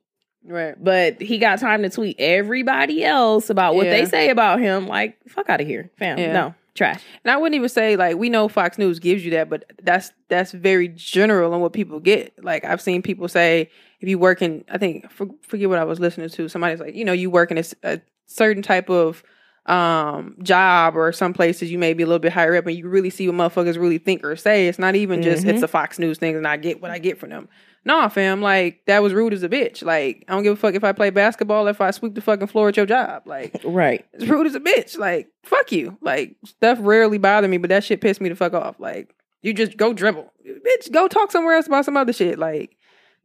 Right. 0.44 0.76
But 0.82 1.22
he 1.22 1.38
got 1.38 1.60
time 1.60 1.82
to 1.84 1.90
tweet 1.90 2.18
everybody 2.20 3.04
else 3.04 3.50
about 3.50 3.76
what 3.76 3.86
they 3.86 4.06
say 4.06 4.30
about 4.30 4.60
him. 4.60 4.88
Like 4.88 5.18
fuck 5.28 5.50
out 5.50 5.62
of 5.62 5.68
here, 5.68 5.90
fam. 5.98 6.18
Yeah. 6.18 6.34
No 6.34 6.56
trash. 6.76 7.02
And 7.24 7.32
I 7.32 7.38
wouldn't 7.38 7.56
even 7.56 7.70
say 7.70 7.96
like 7.96 8.18
we 8.18 8.30
know 8.30 8.48
Fox 8.48 8.78
News 8.78 9.00
gives 9.00 9.26
you 9.26 9.32
that, 9.32 9.50
but 9.50 9.64
that's 9.82 10.12
that's 10.30 10.52
very 10.52 10.90
general 10.90 11.54
on 11.54 11.62
what 11.62 11.74
people 11.74 12.00
get. 12.00 12.34
Like 12.44 12.64
I've 12.66 12.82
seen 12.82 13.02
people 13.02 13.28
say 13.28 13.70
if 14.02 14.10
you 14.10 14.20
work 14.20 14.42
in, 14.42 14.64
I 14.70 14.78
think 14.78 15.10
for, 15.10 15.28
forget 15.42 15.70
what 15.70 15.80
I 15.80 15.86
was 15.86 16.00
listening 16.00 16.30
to. 16.30 16.50
Somebody's 16.50 16.80
like, 16.80 16.94
you 16.94 17.06
know, 17.06 17.14
you 17.14 17.30
work 17.32 17.50
in 17.50 17.58
a, 17.58 17.64
a 17.84 18.02
certain 18.28 18.62
type 18.62 18.90
of 18.90 19.24
um 19.68 20.36
job 20.44 20.96
or 20.96 21.12
some 21.12 21.34
places 21.34 21.72
you 21.72 21.78
may 21.80 21.94
be 21.94 22.04
a 22.04 22.06
little 22.06 22.20
bit 22.20 22.32
higher 22.32 22.56
up 22.56 22.68
and 22.68 22.78
you 22.78 22.88
really 22.88 23.10
see 23.10 23.28
what 23.28 23.36
motherfuckers 23.54 23.80
really 23.80 23.98
think 23.98 24.24
or 24.24 24.36
say. 24.36 24.68
It's 24.68 24.78
not 24.80 24.96
even 24.96 25.22
just 25.24 25.44
Mhm. 25.44 25.50
it's 25.54 25.64
a 25.64 25.68
Fox 25.68 25.98
News 25.98 26.18
thing 26.20 26.36
and 26.36 26.48
I 26.48 26.58
get 26.58 26.82
what 26.82 26.92
I 26.92 27.00
get 27.00 27.18
from 27.20 27.30
them. 27.32 27.50
Nah, 27.84 28.08
fam, 28.08 28.42
like 28.42 28.82
that 28.88 29.02
was 29.04 29.14
rude 29.14 29.34
as 29.34 29.44
a 29.44 29.50
bitch. 29.50 29.84
Like 29.84 30.24
I 30.28 30.34
don't 30.34 30.44
give 30.44 30.54
a 30.54 30.56
fuck 30.56 30.76
if 30.76 30.84
I 30.84 30.92
play 30.92 31.10
basketball, 31.10 31.68
if 31.68 31.82
I 31.82 31.92
sweep 31.92 32.14
the 32.16 32.22
fucking 32.22 32.48
floor 32.48 32.70
at 32.70 32.78
your 32.78 32.86
job. 32.86 33.24
Like 33.26 33.56
Right. 33.64 34.06
it's 34.14 34.26
rude 34.28 34.46
as 34.48 34.56
a 34.56 34.60
bitch. 34.60 34.98
Like 34.98 35.30
fuck 35.44 35.72
you. 35.72 35.98
Like 36.02 36.36
stuff 36.46 36.78
rarely 36.82 37.18
bother 37.18 37.48
me, 37.48 37.58
but 37.58 37.70
that 37.70 37.84
shit 37.84 38.02
pissed 38.02 38.22
me 38.22 38.30
the 38.30 38.36
fuck 38.36 38.54
off. 38.54 38.80
Like 38.80 39.16
you 39.42 39.54
just 39.54 39.78
go 39.78 39.94
dribble, 39.94 40.32
bitch. 40.48 40.92
Go 40.92 41.08
talk 41.08 41.32
somewhere 41.32 41.56
else 41.56 41.68
about 41.68 41.86
some 41.86 41.98
other 41.98 42.14
shit. 42.14 42.38
Like 42.38 42.76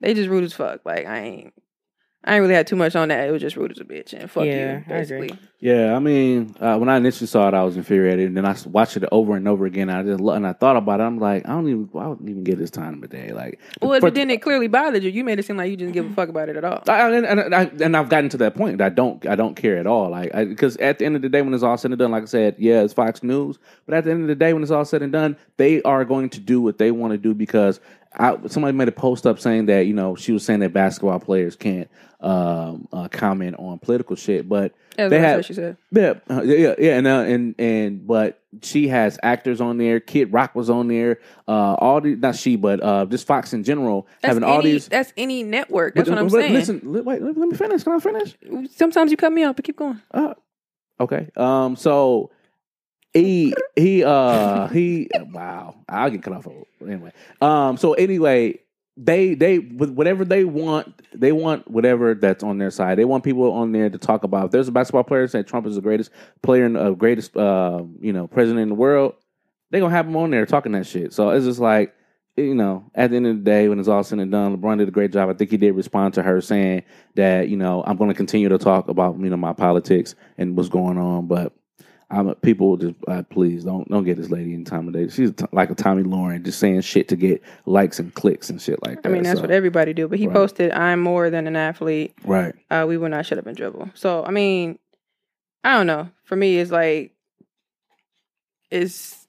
they 0.00 0.14
just 0.14 0.30
rude 0.30 0.44
as 0.44 0.54
fuck. 0.54 0.80
Like 0.86 1.06
I 1.06 1.18
ain't. 1.20 1.54
I 2.22 2.34
ain't 2.34 2.42
really 2.42 2.54
had 2.54 2.66
too 2.66 2.76
much 2.76 2.94
on 2.96 3.08
that. 3.08 3.26
It 3.26 3.32
was 3.32 3.40
just 3.40 3.56
rude 3.56 3.70
as 3.70 3.78
a 3.78 3.84
bitch 3.84 4.12
and 4.12 4.30
fuck 4.30 4.44
Yeah, 4.44 4.82
you, 4.86 4.94
I 4.94 4.98
agree. 4.98 5.30
Yeah, 5.58 5.94
I 5.94 5.98
mean, 5.98 6.54
uh, 6.58 6.76
when 6.78 6.88
I 6.88 6.96
initially 6.96 7.26
saw 7.26 7.46
it, 7.48 7.54
I 7.54 7.62
was 7.64 7.76
infuriated, 7.76 8.28
and 8.28 8.36
then 8.36 8.46
I 8.46 8.56
watched 8.66 8.96
it 8.96 9.04
over 9.12 9.36
and 9.36 9.46
over 9.46 9.66
again. 9.66 9.90
I 9.90 10.02
just 10.02 10.18
lo- 10.20 10.32
and 10.32 10.46
I 10.46 10.54
thought 10.54 10.76
about 10.76 11.00
it. 11.00 11.02
I'm 11.02 11.18
like, 11.18 11.46
I 11.46 11.52
don't 11.52 11.68
even, 11.68 11.90
I 11.98 12.04
don't 12.04 12.20
even 12.28 12.44
get 12.44 12.56
this 12.58 12.70
time 12.70 13.02
of 13.02 13.10
day. 13.10 13.32
Like, 13.32 13.58
Well, 13.82 13.92
for- 14.00 14.06
but 14.06 14.14
then 14.14 14.30
it 14.30 14.40
clearly 14.40 14.68
bothered 14.68 15.02
you. 15.02 15.10
You 15.10 15.22
made 15.24 15.38
it 15.38 15.44
seem 15.44 15.58
like 15.58 15.70
you 15.70 15.76
didn't 15.76 15.92
give 15.92 16.10
a 16.10 16.14
fuck 16.14 16.28
about 16.30 16.48
it 16.48 16.56
at 16.56 16.64
all. 16.64 16.82
I, 16.88 17.10
and, 17.10 17.26
and, 17.26 17.54
I, 17.54 17.62
and 17.82 17.94
I've 17.96 18.08
gotten 18.08 18.30
to 18.30 18.36
that 18.38 18.54
point 18.54 18.78
that 18.78 18.86
I 18.86 18.88
don't 18.88 19.26
I 19.26 19.34
don't 19.34 19.54
care 19.54 19.76
at 19.76 19.86
all. 19.86 20.10
Like 20.10 20.32
because 20.32 20.76
at 20.78 20.98
the 20.98 21.04
end 21.06 21.16
of 21.16 21.22
the 21.22 21.28
day, 21.28 21.42
when 21.42 21.52
it's 21.52 21.62
all 21.62 21.76
said 21.76 21.90
and 21.90 21.98
done, 21.98 22.10
like 22.10 22.22
I 22.22 22.26
said, 22.26 22.56
yeah, 22.58 22.82
it's 22.82 22.94
Fox 22.94 23.22
News. 23.22 23.58
But 23.86 23.96
at 23.96 24.04
the 24.04 24.12
end 24.12 24.22
of 24.22 24.28
the 24.28 24.34
day, 24.34 24.52
when 24.54 24.62
it's 24.62 24.72
all 24.72 24.84
said 24.86 25.02
and 25.02 25.12
done, 25.12 25.36
they 25.58 25.82
are 25.82 26.04
going 26.06 26.30
to 26.30 26.40
do 26.40 26.60
what 26.62 26.78
they 26.78 26.90
want 26.90 27.12
to 27.12 27.18
do 27.18 27.34
because 27.34 27.80
I, 28.12 28.36
somebody 28.48 28.76
made 28.76 28.88
a 28.88 28.92
post 28.92 29.26
up 29.26 29.38
saying 29.38 29.66
that 29.66 29.86
you 29.86 29.94
know 29.94 30.16
she 30.16 30.32
was 30.32 30.44
saying 30.44 30.60
that 30.60 30.72
basketball 30.72 31.20
players 31.20 31.54
can't 31.56 31.88
um, 32.20 32.88
uh, 32.92 33.08
comment 33.08 33.56
on 33.58 33.78
political 33.78 34.16
shit, 34.16 34.48
but 34.48 34.74
That's 34.96 35.10
they 35.10 35.16
what 35.18 35.24
have 35.24 35.44
she 35.46 35.54
said. 35.54 35.76
yeah, 35.92 36.14
uh, 36.28 36.42
yeah, 36.42 36.74
yeah, 36.78 36.96
and 36.98 37.06
uh, 37.06 37.20
and 37.20 37.54
and 37.58 38.06
but 38.06 38.42
she 38.62 38.88
has 38.88 39.16
actors 39.22 39.60
on 39.60 39.78
there. 39.78 40.00
Kid 40.00 40.32
Rock 40.32 40.56
was 40.56 40.68
on 40.68 40.88
there. 40.88 41.20
Uh, 41.46 41.74
all 41.74 42.00
the 42.00 42.16
not 42.16 42.34
she, 42.34 42.56
but 42.56 42.82
uh, 42.82 43.06
just 43.06 43.26
Fox 43.28 43.52
in 43.52 43.62
general 43.62 44.08
That's 44.22 44.30
having 44.34 44.42
any, 44.42 44.52
all 44.52 44.60
these. 44.62 44.88
That's 44.88 45.12
any 45.16 45.44
network. 45.44 45.94
That's 45.94 46.08
But- 46.08 46.16
what 46.16 46.22
I'm 46.24 46.30
saying. 46.30 46.52
Listen, 46.52 46.80
li- 46.82 47.00
wait, 47.02 47.22
let, 47.22 47.36
let 47.38 47.48
me 47.48 47.56
finish. 47.56 47.84
Can 47.84 47.92
I 47.92 48.00
finish? 48.00 48.34
Sometimes 48.74 49.12
you 49.12 49.16
cut 49.16 49.32
me 49.32 49.44
off, 49.44 49.54
but 49.54 49.64
keep 49.64 49.76
going. 49.76 50.00
Uh, 50.10 50.34
okay. 50.98 51.28
Um. 51.36 51.76
So 51.76 52.32
he 53.12 53.54
he 53.76 54.04
uh 54.04 54.68
he 54.68 55.08
wow. 55.32 55.74
I'll 55.88 56.10
get 56.10 56.22
cut 56.22 56.34
off 56.34 56.46
anyway. 56.80 57.12
Um. 57.40 57.76
So 57.76 57.94
anyway, 57.94 58.60
they 58.96 59.34
they 59.34 59.58
with 59.58 59.90
whatever 59.90 60.24
they 60.24 60.44
want, 60.44 61.02
they 61.12 61.32
want 61.32 61.70
whatever 61.70 62.14
that's 62.14 62.44
on 62.44 62.58
their 62.58 62.70
side. 62.70 62.98
They 62.98 63.04
want 63.04 63.24
people 63.24 63.52
on 63.52 63.72
there 63.72 63.90
to 63.90 63.98
talk 63.98 64.24
about. 64.24 64.46
If 64.46 64.50
there's 64.52 64.68
a 64.68 64.72
basketball 64.72 65.04
player 65.04 65.26
saying 65.26 65.44
Trump 65.44 65.66
is 65.66 65.74
the 65.74 65.80
greatest 65.80 66.10
player, 66.42 66.66
in, 66.66 66.76
uh, 66.76 66.90
greatest 66.90 67.36
uh, 67.36 67.82
you 68.00 68.12
know 68.12 68.26
president 68.26 68.62
in 68.62 68.68
the 68.68 68.74
world, 68.74 69.14
they 69.70 69.80
gonna 69.80 69.94
have 69.94 70.06
him 70.06 70.16
on 70.16 70.30
there 70.30 70.46
talking 70.46 70.72
that 70.72 70.86
shit. 70.86 71.12
So 71.12 71.30
it's 71.30 71.46
just 71.46 71.60
like. 71.60 71.94
You 72.36 72.54
know, 72.54 72.90
at 72.94 73.10
the 73.10 73.16
end 73.16 73.26
of 73.26 73.36
the 73.36 73.42
day, 73.42 73.68
when 73.68 73.78
it's 73.78 73.88
all 73.88 74.02
said 74.02 74.18
and 74.18 74.30
done, 74.30 74.56
LeBron 74.56 74.78
did 74.78 74.88
a 74.88 74.92
great 74.92 75.12
job. 75.12 75.28
I 75.28 75.34
think 75.34 75.50
he 75.50 75.58
did 75.58 75.74
respond 75.74 76.14
to 76.14 76.22
her 76.22 76.40
saying 76.40 76.84
that, 77.16 77.50
you 77.50 77.56
know, 77.56 77.82
I'm 77.86 77.98
going 77.98 78.08
to 78.08 78.14
continue 78.14 78.48
to 78.48 78.56
talk 78.56 78.88
about, 78.88 79.18
you 79.18 79.28
know, 79.28 79.36
my 79.36 79.52
politics 79.52 80.14
and 80.38 80.56
what's 80.56 80.70
going 80.70 80.96
on. 80.96 81.26
But 81.26 81.52
I'm 82.10 82.34
people 82.36 82.76
just 82.76 82.94
uh, 83.06 83.22
please 83.30 83.62
don't 83.64 83.88
don't 83.88 84.04
get 84.04 84.16
this 84.16 84.30
lady 84.30 84.52
in 84.54 84.64
time 84.64 84.88
of 84.88 84.94
day. 84.94 85.08
She's 85.08 85.32
t- 85.32 85.44
like 85.52 85.70
a 85.70 85.74
Tomi 85.74 86.02
Lahren, 86.02 86.42
just 86.44 86.58
saying 86.58 86.80
shit 86.80 87.08
to 87.08 87.16
get 87.16 87.40
likes 87.66 87.98
and 88.00 88.12
clicks 88.12 88.50
and 88.50 88.60
shit 88.60 88.82
like 88.82 89.02
that. 89.02 89.08
I 89.08 89.12
mean, 89.12 89.22
that's 89.22 89.38
So, 89.38 89.42
what 89.42 89.50
everybody 89.52 89.92
do. 89.94 90.08
But 90.08 90.18
he 90.18 90.26
Right. 90.26 90.34
posted, 90.34 90.72
"I'm 90.72 91.00
more 91.00 91.30
than 91.30 91.46
an 91.46 91.54
athlete. 91.56 92.14
right. 92.24 92.54
Uh, 92.70 92.84
we 92.88 92.96
will 92.96 93.08
not 93.10 93.26
shut 93.26 93.38
up 93.38 93.46
and 93.46 93.56
dribble." 93.56 93.90
So, 93.94 94.24
I 94.24 94.30
mean, 94.32 94.78
I 95.62 95.76
don't 95.76 95.86
know. 95.86 96.08
For 96.24 96.34
me, 96.36 96.58
it's 96.58 96.70
like, 96.72 97.12
it's, 98.70 99.26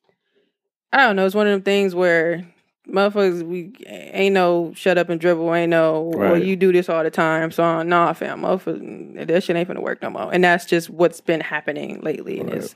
I 0.91 1.05
don't 1.05 1.15
know. 1.15 1.25
It's 1.25 1.35
one 1.35 1.47
of 1.47 1.51
them 1.53 1.61
things 1.61 1.93
where 1.95 2.45
motherfuckers, 2.91 3.43
we 3.43 3.73
ain't 3.87 4.33
no 4.33 4.73
shut 4.75 4.97
up 4.97 5.09
and 5.09 5.19
dribble. 5.19 5.53
Ain't 5.53 5.69
no, 5.69 6.01
well, 6.01 6.33
Right. 6.33 6.43
you 6.43 6.55
do 6.55 6.71
this 6.71 6.89
all 6.89 7.03
the 7.03 7.11
time. 7.11 7.51
So, 7.51 7.81
nah, 7.83 8.13
fam, 8.13 8.41
motherfuckers, 8.41 9.27
that 9.27 9.43
shit 9.43 9.55
ain't 9.55 9.69
finna 9.69 9.81
work 9.81 10.01
no 10.01 10.09
more. 10.09 10.33
And 10.33 10.43
that's 10.43 10.65
just 10.65 10.89
what's 10.89 11.21
been 11.21 11.41
happening 11.41 11.99
lately. 12.01 12.39
And 12.39 12.49
Right. 12.49 12.57
it's, 12.59 12.75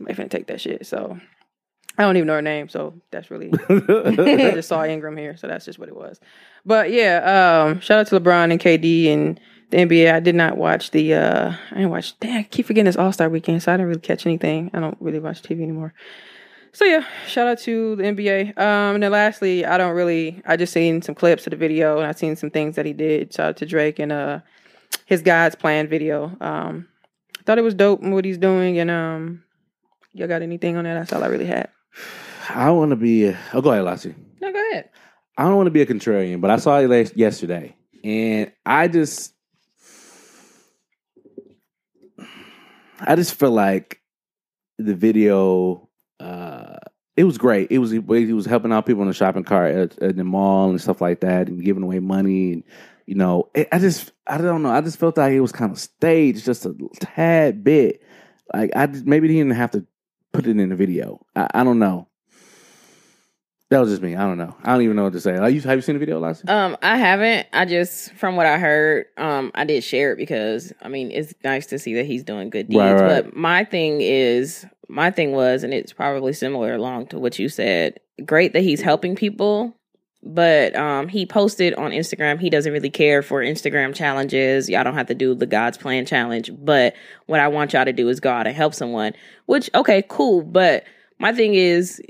I'm 0.00 0.06
finna 0.06 0.30
take 0.30 0.46
that 0.48 0.60
shit. 0.60 0.86
So, 0.86 1.18
I 1.98 2.02
don't 2.04 2.16
even 2.16 2.26
know 2.26 2.34
her 2.34 2.42
name. 2.42 2.68
So, 2.68 2.94
that's 3.10 3.30
really. 3.30 3.50
I 3.68 4.52
just 4.54 4.68
saw 4.68 4.82
Ingraham 4.84 5.16
here, 5.16 5.36
so 5.36 5.46
that's 5.46 5.64
just 5.64 5.78
what 5.78 5.88
it 5.88 5.96
was. 5.96 6.20
But 6.64 6.90
yeah, 6.90 7.66
um, 7.68 7.80
shout 7.80 8.00
out 8.00 8.06
to 8.08 8.20
LeBron 8.20 8.50
and 8.50 8.60
KD 8.60 9.08
and 9.12 9.38
the 9.70 9.76
NBA. 9.78 10.12
I 10.14 10.20
did 10.20 10.34
not 10.34 10.56
watch 10.56 10.90
the. 10.92 11.14
Uh, 11.14 11.54
I 11.70 11.74
didn't 11.74 11.90
watch. 11.90 12.18
Damn, 12.20 12.38
I 12.38 12.42
keep 12.44 12.66
forgetting 12.66 12.86
it's 12.88 12.96
All 12.96 13.12
Star 13.12 13.28
Weekend, 13.28 13.62
so 13.62 13.72
I 13.72 13.76
didn't 13.76 13.88
really 13.88 14.00
catch 14.00 14.24
anything. 14.26 14.70
I 14.72 14.80
don't 14.80 14.96
really 15.00 15.18
watch 15.18 15.42
TV 15.42 15.62
anymore. 15.62 15.92
So 16.74 16.86
yeah, 16.86 17.04
shout 17.26 17.48
out 17.48 17.58
to 17.60 17.96
the 17.96 18.02
NBA. 18.02 18.58
Um, 18.58 18.94
and 18.94 19.02
then 19.02 19.12
lastly, 19.12 19.66
I 19.66 19.76
don't 19.76 19.94
really. 19.94 20.40
I 20.46 20.56
just 20.56 20.72
seen 20.72 21.02
some 21.02 21.14
clips 21.14 21.46
of 21.46 21.50
the 21.50 21.56
video, 21.56 21.98
and 21.98 22.06
I 22.06 22.12
seen 22.12 22.34
some 22.34 22.50
things 22.50 22.76
that 22.76 22.86
he 22.86 22.94
did. 22.94 23.32
Shout 23.34 23.48
out 23.50 23.56
to 23.58 23.66
Drake 23.66 23.98
and 23.98 24.10
uh, 24.10 24.40
his 25.04 25.20
God's 25.20 25.54
Plan 25.54 25.86
video. 25.86 26.34
Um, 26.40 26.88
I 27.38 27.42
thought 27.44 27.58
it 27.58 27.62
was 27.62 27.74
dope 27.74 28.00
what 28.00 28.24
he's 28.24 28.38
doing, 28.38 28.78
and 28.78 28.90
um, 28.90 29.44
y'all 30.14 30.28
got 30.28 30.40
anything 30.40 30.76
on 30.76 30.84
that? 30.84 30.94
That's 30.94 31.12
all 31.12 31.22
I 31.22 31.26
really 31.26 31.44
had. 31.44 31.68
I 32.48 32.70
want 32.70 32.90
to 32.90 32.96
be. 32.96 33.26
A, 33.26 33.38
oh, 33.52 33.60
go 33.60 33.70
ahead, 33.70 33.84
Lassie. 33.84 34.14
No, 34.40 34.50
go 34.50 34.70
ahead. 34.70 34.88
I 35.36 35.44
don't 35.44 35.56
want 35.56 35.66
to 35.66 35.72
be 35.72 35.82
a 35.82 35.86
contrarian, 35.86 36.40
but 36.40 36.50
I 36.50 36.56
saw 36.56 36.78
it 36.78 36.88
last, 36.88 37.16
yesterday, 37.16 37.76
and 38.02 38.50
I 38.64 38.88
just, 38.88 39.34
I 42.98 43.14
just 43.14 43.34
feel 43.34 43.50
like 43.50 44.00
the 44.78 44.94
video. 44.94 45.90
It 47.16 47.24
was 47.24 47.36
great. 47.36 47.70
It 47.70 47.78
was 47.78 47.90
he 47.90 47.98
was 47.98 48.46
helping 48.46 48.72
out 48.72 48.86
people 48.86 49.02
in 49.02 49.08
the 49.08 49.14
shopping 49.14 49.44
cart 49.44 49.74
at, 49.74 49.98
at 50.02 50.16
the 50.16 50.24
mall 50.24 50.70
and 50.70 50.80
stuff 50.80 51.00
like 51.00 51.20
that, 51.20 51.48
and 51.48 51.62
giving 51.62 51.82
away 51.82 51.98
money. 51.98 52.52
And 52.54 52.64
you 53.06 53.14
know, 53.14 53.50
it, 53.54 53.68
I 53.70 53.78
just, 53.78 54.12
I 54.26 54.38
don't 54.38 54.62
know. 54.62 54.70
I 54.70 54.80
just 54.80 54.98
felt 54.98 55.18
like 55.18 55.32
it 55.32 55.40
was 55.40 55.52
kind 55.52 55.72
of 55.72 55.78
staged, 55.78 56.44
just 56.44 56.64
a 56.64 56.74
tad 57.00 57.62
bit. 57.64 58.02
Like 58.54 58.70
I 58.74 58.86
just, 58.86 59.04
maybe 59.04 59.28
he 59.28 59.34
didn't 59.34 59.52
have 59.52 59.72
to 59.72 59.86
put 60.32 60.46
it 60.46 60.58
in 60.58 60.68
the 60.68 60.76
video. 60.76 61.24
I, 61.36 61.48
I 61.52 61.64
don't 61.64 61.78
know. 61.78 62.08
That 63.72 63.80
was 63.80 63.88
just 63.88 64.02
me. 64.02 64.14
I 64.14 64.26
don't 64.26 64.36
know. 64.36 64.54
I 64.62 64.72
don't 64.72 64.82
even 64.82 64.96
know 64.96 65.04
what 65.04 65.14
to 65.14 65.20
say. 65.20 65.40
Like, 65.40 65.54
you, 65.54 65.62
have 65.62 65.78
you 65.78 65.80
seen 65.80 65.94
the 65.94 65.98
video, 65.98 66.20
Lassie? 66.20 66.46
Um, 66.46 66.76
I 66.82 66.98
haven't. 66.98 67.48
I 67.54 67.64
just 67.64 68.12
from 68.12 68.36
what 68.36 68.44
I 68.44 68.58
heard, 68.58 69.06
um, 69.16 69.50
I 69.54 69.64
did 69.64 69.82
share 69.82 70.12
it 70.12 70.16
because 70.16 70.74
I 70.82 70.88
mean 70.88 71.10
it's 71.10 71.32
nice 71.42 71.64
to 71.68 71.78
see 71.78 71.94
that 71.94 72.04
he's 72.04 72.22
doing 72.22 72.50
good 72.50 72.68
deeds. 72.68 72.78
Right, 72.78 72.92
right. 72.92 73.24
But 73.24 73.34
my 73.34 73.64
thing 73.64 74.02
is, 74.02 74.66
my 74.88 75.10
thing 75.10 75.32
was, 75.32 75.64
and 75.64 75.72
it's 75.72 75.90
probably 75.90 76.34
similar 76.34 76.74
along 76.74 77.06
to 77.08 77.18
what 77.18 77.38
you 77.38 77.48
said. 77.48 77.98
Great 78.26 78.52
that 78.52 78.60
he's 78.60 78.82
helping 78.82 79.16
people, 79.16 79.74
but 80.22 80.76
um, 80.76 81.08
he 81.08 81.24
posted 81.24 81.72
on 81.74 81.92
Instagram. 81.92 82.38
He 82.38 82.50
doesn't 82.50 82.74
really 82.74 82.90
care 82.90 83.22
for 83.22 83.40
Instagram 83.40 83.94
challenges. 83.94 84.68
Y'all 84.68 84.84
don't 84.84 84.96
have 84.96 85.06
to 85.06 85.14
do 85.14 85.34
the 85.34 85.46
God's 85.46 85.78
Plan 85.78 86.04
challenge. 86.04 86.50
But 86.58 86.92
what 87.24 87.40
I 87.40 87.48
want 87.48 87.72
y'all 87.72 87.86
to 87.86 87.92
do 87.94 88.10
is 88.10 88.20
go 88.20 88.30
out 88.30 88.46
and 88.46 88.54
help 88.54 88.74
someone. 88.74 89.14
Which 89.46 89.70
okay, 89.74 90.04
cool. 90.10 90.42
But 90.42 90.84
my 91.18 91.32
thing 91.32 91.54
is, 91.54 92.02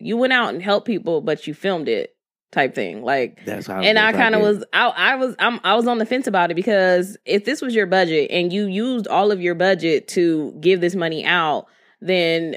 you 0.00 0.16
went 0.16 0.32
out 0.32 0.52
and 0.54 0.62
helped 0.62 0.86
people, 0.86 1.20
but 1.20 1.46
you 1.46 1.54
filmed 1.54 1.88
it, 1.88 2.16
type 2.52 2.74
thing. 2.74 3.02
Like 3.02 3.44
That's 3.44 3.66
how. 3.66 3.80
and 3.80 3.98
I 3.98 4.12
kind 4.12 4.34
of 4.34 4.42
was 4.42 4.64
I, 4.72 4.88
I 4.88 5.14
was 5.16 5.34
I'm, 5.38 5.60
I 5.64 5.74
was 5.74 5.86
on 5.86 5.98
the 5.98 6.06
fence 6.06 6.26
about 6.26 6.50
it 6.50 6.54
because 6.54 7.16
if 7.24 7.44
this 7.44 7.62
was 7.62 7.74
your 7.74 7.86
budget 7.86 8.30
and 8.30 8.52
you 8.52 8.66
used 8.66 9.06
all 9.06 9.30
of 9.30 9.40
your 9.40 9.54
budget 9.54 10.08
to 10.08 10.52
give 10.60 10.80
this 10.80 10.94
money 10.94 11.24
out, 11.24 11.66
then 12.00 12.56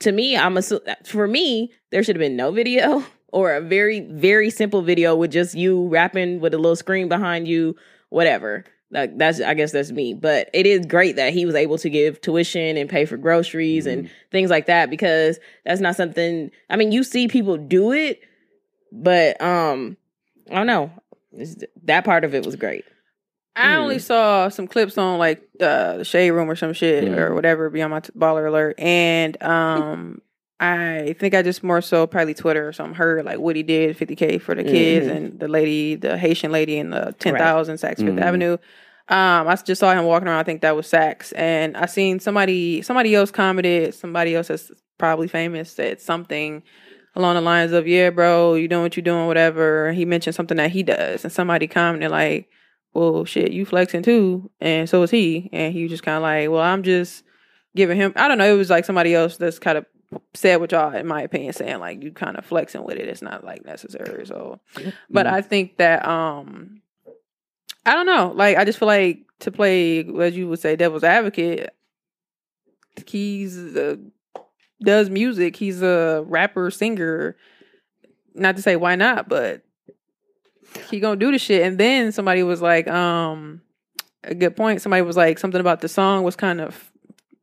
to 0.00 0.12
me 0.12 0.36
I'm 0.36 0.54
assu- 0.54 1.06
for 1.06 1.26
me 1.26 1.72
there 1.90 2.02
should 2.02 2.16
have 2.16 2.20
been 2.20 2.36
no 2.36 2.50
video 2.50 3.04
or 3.32 3.54
a 3.54 3.60
very 3.60 4.00
very 4.00 4.50
simple 4.50 4.82
video 4.82 5.14
with 5.14 5.32
just 5.32 5.54
you 5.54 5.88
rapping 5.88 6.40
with 6.40 6.54
a 6.54 6.58
little 6.58 6.76
screen 6.76 7.08
behind 7.08 7.46
you, 7.46 7.76
whatever. 8.10 8.64
Like 8.90 9.18
that's 9.18 9.40
I 9.40 9.52
guess 9.54 9.72
that's 9.72 9.90
me, 9.92 10.14
but 10.14 10.48
it 10.54 10.66
is 10.66 10.86
great 10.86 11.16
that 11.16 11.32
he 11.34 11.44
was 11.44 11.54
able 11.54 11.76
to 11.78 11.90
give 11.90 12.20
tuition 12.22 12.76
and 12.78 12.88
pay 12.88 13.04
for 13.04 13.16
groceries 13.18 13.84
and 13.86 14.08
things 14.32 14.48
like 14.48 14.64
that 14.66 14.88
because 14.88 15.38
that's 15.66 15.80
not 15.82 15.94
something. 15.96 16.50
I 16.70 16.76
mean, 16.76 16.90
you 16.92 17.04
see 17.04 17.28
people 17.28 17.58
do 17.58 17.92
it, 17.92 18.20
but 18.90 19.40
um, 19.42 19.96
I 20.50 20.54
don't 20.54 20.66
know. 20.66 20.90
It's- 21.32 21.62
that 21.84 22.04
part 22.06 22.24
of 22.24 22.34
it 22.34 22.46
was 22.46 22.56
great. 22.56 22.84
I 23.56 23.74
Hmm. 23.74 23.80
only 23.82 23.98
saw 23.98 24.48
some 24.48 24.66
clips 24.68 24.96
on 24.96 25.18
like 25.18 25.42
uh, 25.60 25.98
the 25.98 26.04
shade 26.04 26.30
room 26.30 26.48
or 26.50 26.56
some 26.56 26.72
shit 26.72 27.04
Yeah. 27.04 27.16
or 27.18 27.34
whatever 27.34 27.68
beyond 27.68 27.90
my 27.90 28.00
t- 28.00 28.12
baller 28.16 28.46
alert, 28.48 28.78
and 28.78 29.40
um, 29.42 30.22
I 30.60 31.14
think 31.20 31.34
I 31.34 31.42
just 31.42 31.62
more 31.62 31.80
so 31.80 32.06
probably 32.06 32.34
Twitter 32.34 32.66
or 32.66 32.72
something 32.72 32.94
heard 32.94 33.24
like 33.24 33.38
what 33.38 33.54
he 33.54 33.62
did, 33.62 33.96
fifty 33.96 34.16
k 34.16 34.38
for 34.38 34.54
the 34.56 34.64
kids 34.64 35.06
Mhm. 35.06 35.16
and 35.16 35.40
the 35.40 35.46
lady, 35.48 35.94
the 35.94 36.18
Haitian 36.18 36.50
lady 36.50 36.78
in 36.78 36.90
the 36.90 37.14
ten 37.18 37.36
thousand 37.36 37.76
Saks 37.76 37.98
Fifth 37.98 38.16
Mhm. 38.16 38.20
Avenue. 38.22 38.52
Um, 39.10 39.48
I 39.48 39.56
just 39.64 39.78
saw 39.78 39.92
him 39.92 40.04
walking 40.04 40.26
around. 40.28 40.40
I 40.40 40.42
think 40.42 40.60
that 40.62 40.74
was 40.76 40.86
Saks, 40.86 41.32
and 41.36 41.76
I 41.76 41.86
seen 41.86 42.18
somebody 42.20 42.82
somebody 42.82 43.14
else 43.14 43.30
commented. 43.30 43.94
Somebody 43.94 44.34
else 44.34 44.48
that's 44.48 44.72
probably 44.98 45.28
famous 45.28 45.70
said 45.70 46.00
something 46.00 46.62
along 47.14 47.36
the 47.36 47.40
lines 47.40 47.72
of, 47.72 47.86
"Yeah, 47.86 48.10
bro, 48.10 48.54
you 48.54 48.66
doing 48.68 48.82
what 48.82 48.96
you 48.96 49.02
doing, 49.02 49.26
whatever." 49.28 49.92
He 49.92 50.04
mentioned 50.04 50.34
something 50.34 50.56
that 50.56 50.72
he 50.72 50.82
does, 50.82 51.22
and 51.24 51.32
somebody 51.32 51.68
commented 51.68 52.10
like, 52.10 52.48
"Well, 52.94 53.24
shit, 53.24 53.52
you 53.52 53.64
flexing 53.64 54.02
too," 54.02 54.50
and 54.60 54.88
so 54.88 55.02
is 55.04 55.10
he. 55.12 55.48
And 55.52 55.72
he 55.72 55.82
was 55.82 55.90
just 55.92 56.02
kind 56.02 56.16
of 56.16 56.22
like, 56.22 56.50
"Well, 56.50 56.60
I'm 56.62 56.82
just 56.82 57.22
giving 57.76 57.96
him." 57.96 58.12
I 58.16 58.26
don't 58.26 58.38
know. 58.38 58.52
It 58.52 58.58
was 58.58 58.70
like 58.70 58.84
somebody 58.84 59.14
else 59.14 59.36
that's 59.36 59.58
kind 59.60 59.78
of 59.78 59.86
said 60.34 60.56
what 60.56 60.72
y'all, 60.72 60.94
in 60.94 61.06
my 61.06 61.22
opinion, 61.22 61.52
saying 61.52 61.78
like 61.78 62.02
you 62.02 62.12
kind 62.12 62.36
of 62.36 62.44
flexing 62.44 62.84
with 62.84 62.96
it. 62.96 63.08
It's 63.08 63.22
not 63.22 63.44
like 63.44 63.64
necessary. 63.64 64.26
So, 64.26 64.60
but 65.10 65.26
I 65.26 65.42
think 65.42 65.76
that 65.78 66.06
um, 66.06 66.80
I 67.84 67.94
don't 67.94 68.06
know. 68.06 68.32
Like 68.34 68.56
I 68.56 68.64
just 68.64 68.78
feel 68.78 68.88
like 68.88 69.20
to 69.40 69.52
play, 69.52 70.00
as 70.20 70.36
you 70.36 70.48
would 70.48 70.60
say, 70.60 70.76
devil's 70.76 71.04
advocate. 71.04 71.70
He's 73.06 73.56
uh, 73.76 73.96
does 74.82 75.10
music. 75.10 75.56
He's 75.56 75.82
a 75.82 76.24
rapper, 76.26 76.70
singer. 76.70 77.36
Not 78.34 78.56
to 78.56 78.62
say 78.62 78.76
why 78.76 78.94
not, 78.94 79.28
but 79.28 79.62
he 80.90 81.00
gonna 81.00 81.16
do 81.16 81.32
the 81.32 81.38
shit. 81.38 81.62
And 81.62 81.78
then 81.78 82.12
somebody 82.12 82.42
was 82.42 82.62
like, 82.62 82.88
um, 82.88 83.62
a 84.24 84.34
good 84.34 84.56
point. 84.56 84.82
Somebody 84.82 85.02
was 85.02 85.16
like 85.16 85.38
something 85.38 85.60
about 85.60 85.80
the 85.80 85.88
song 85.88 86.22
was 86.22 86.36
kind 86.36 86.60
of 86.60 86.90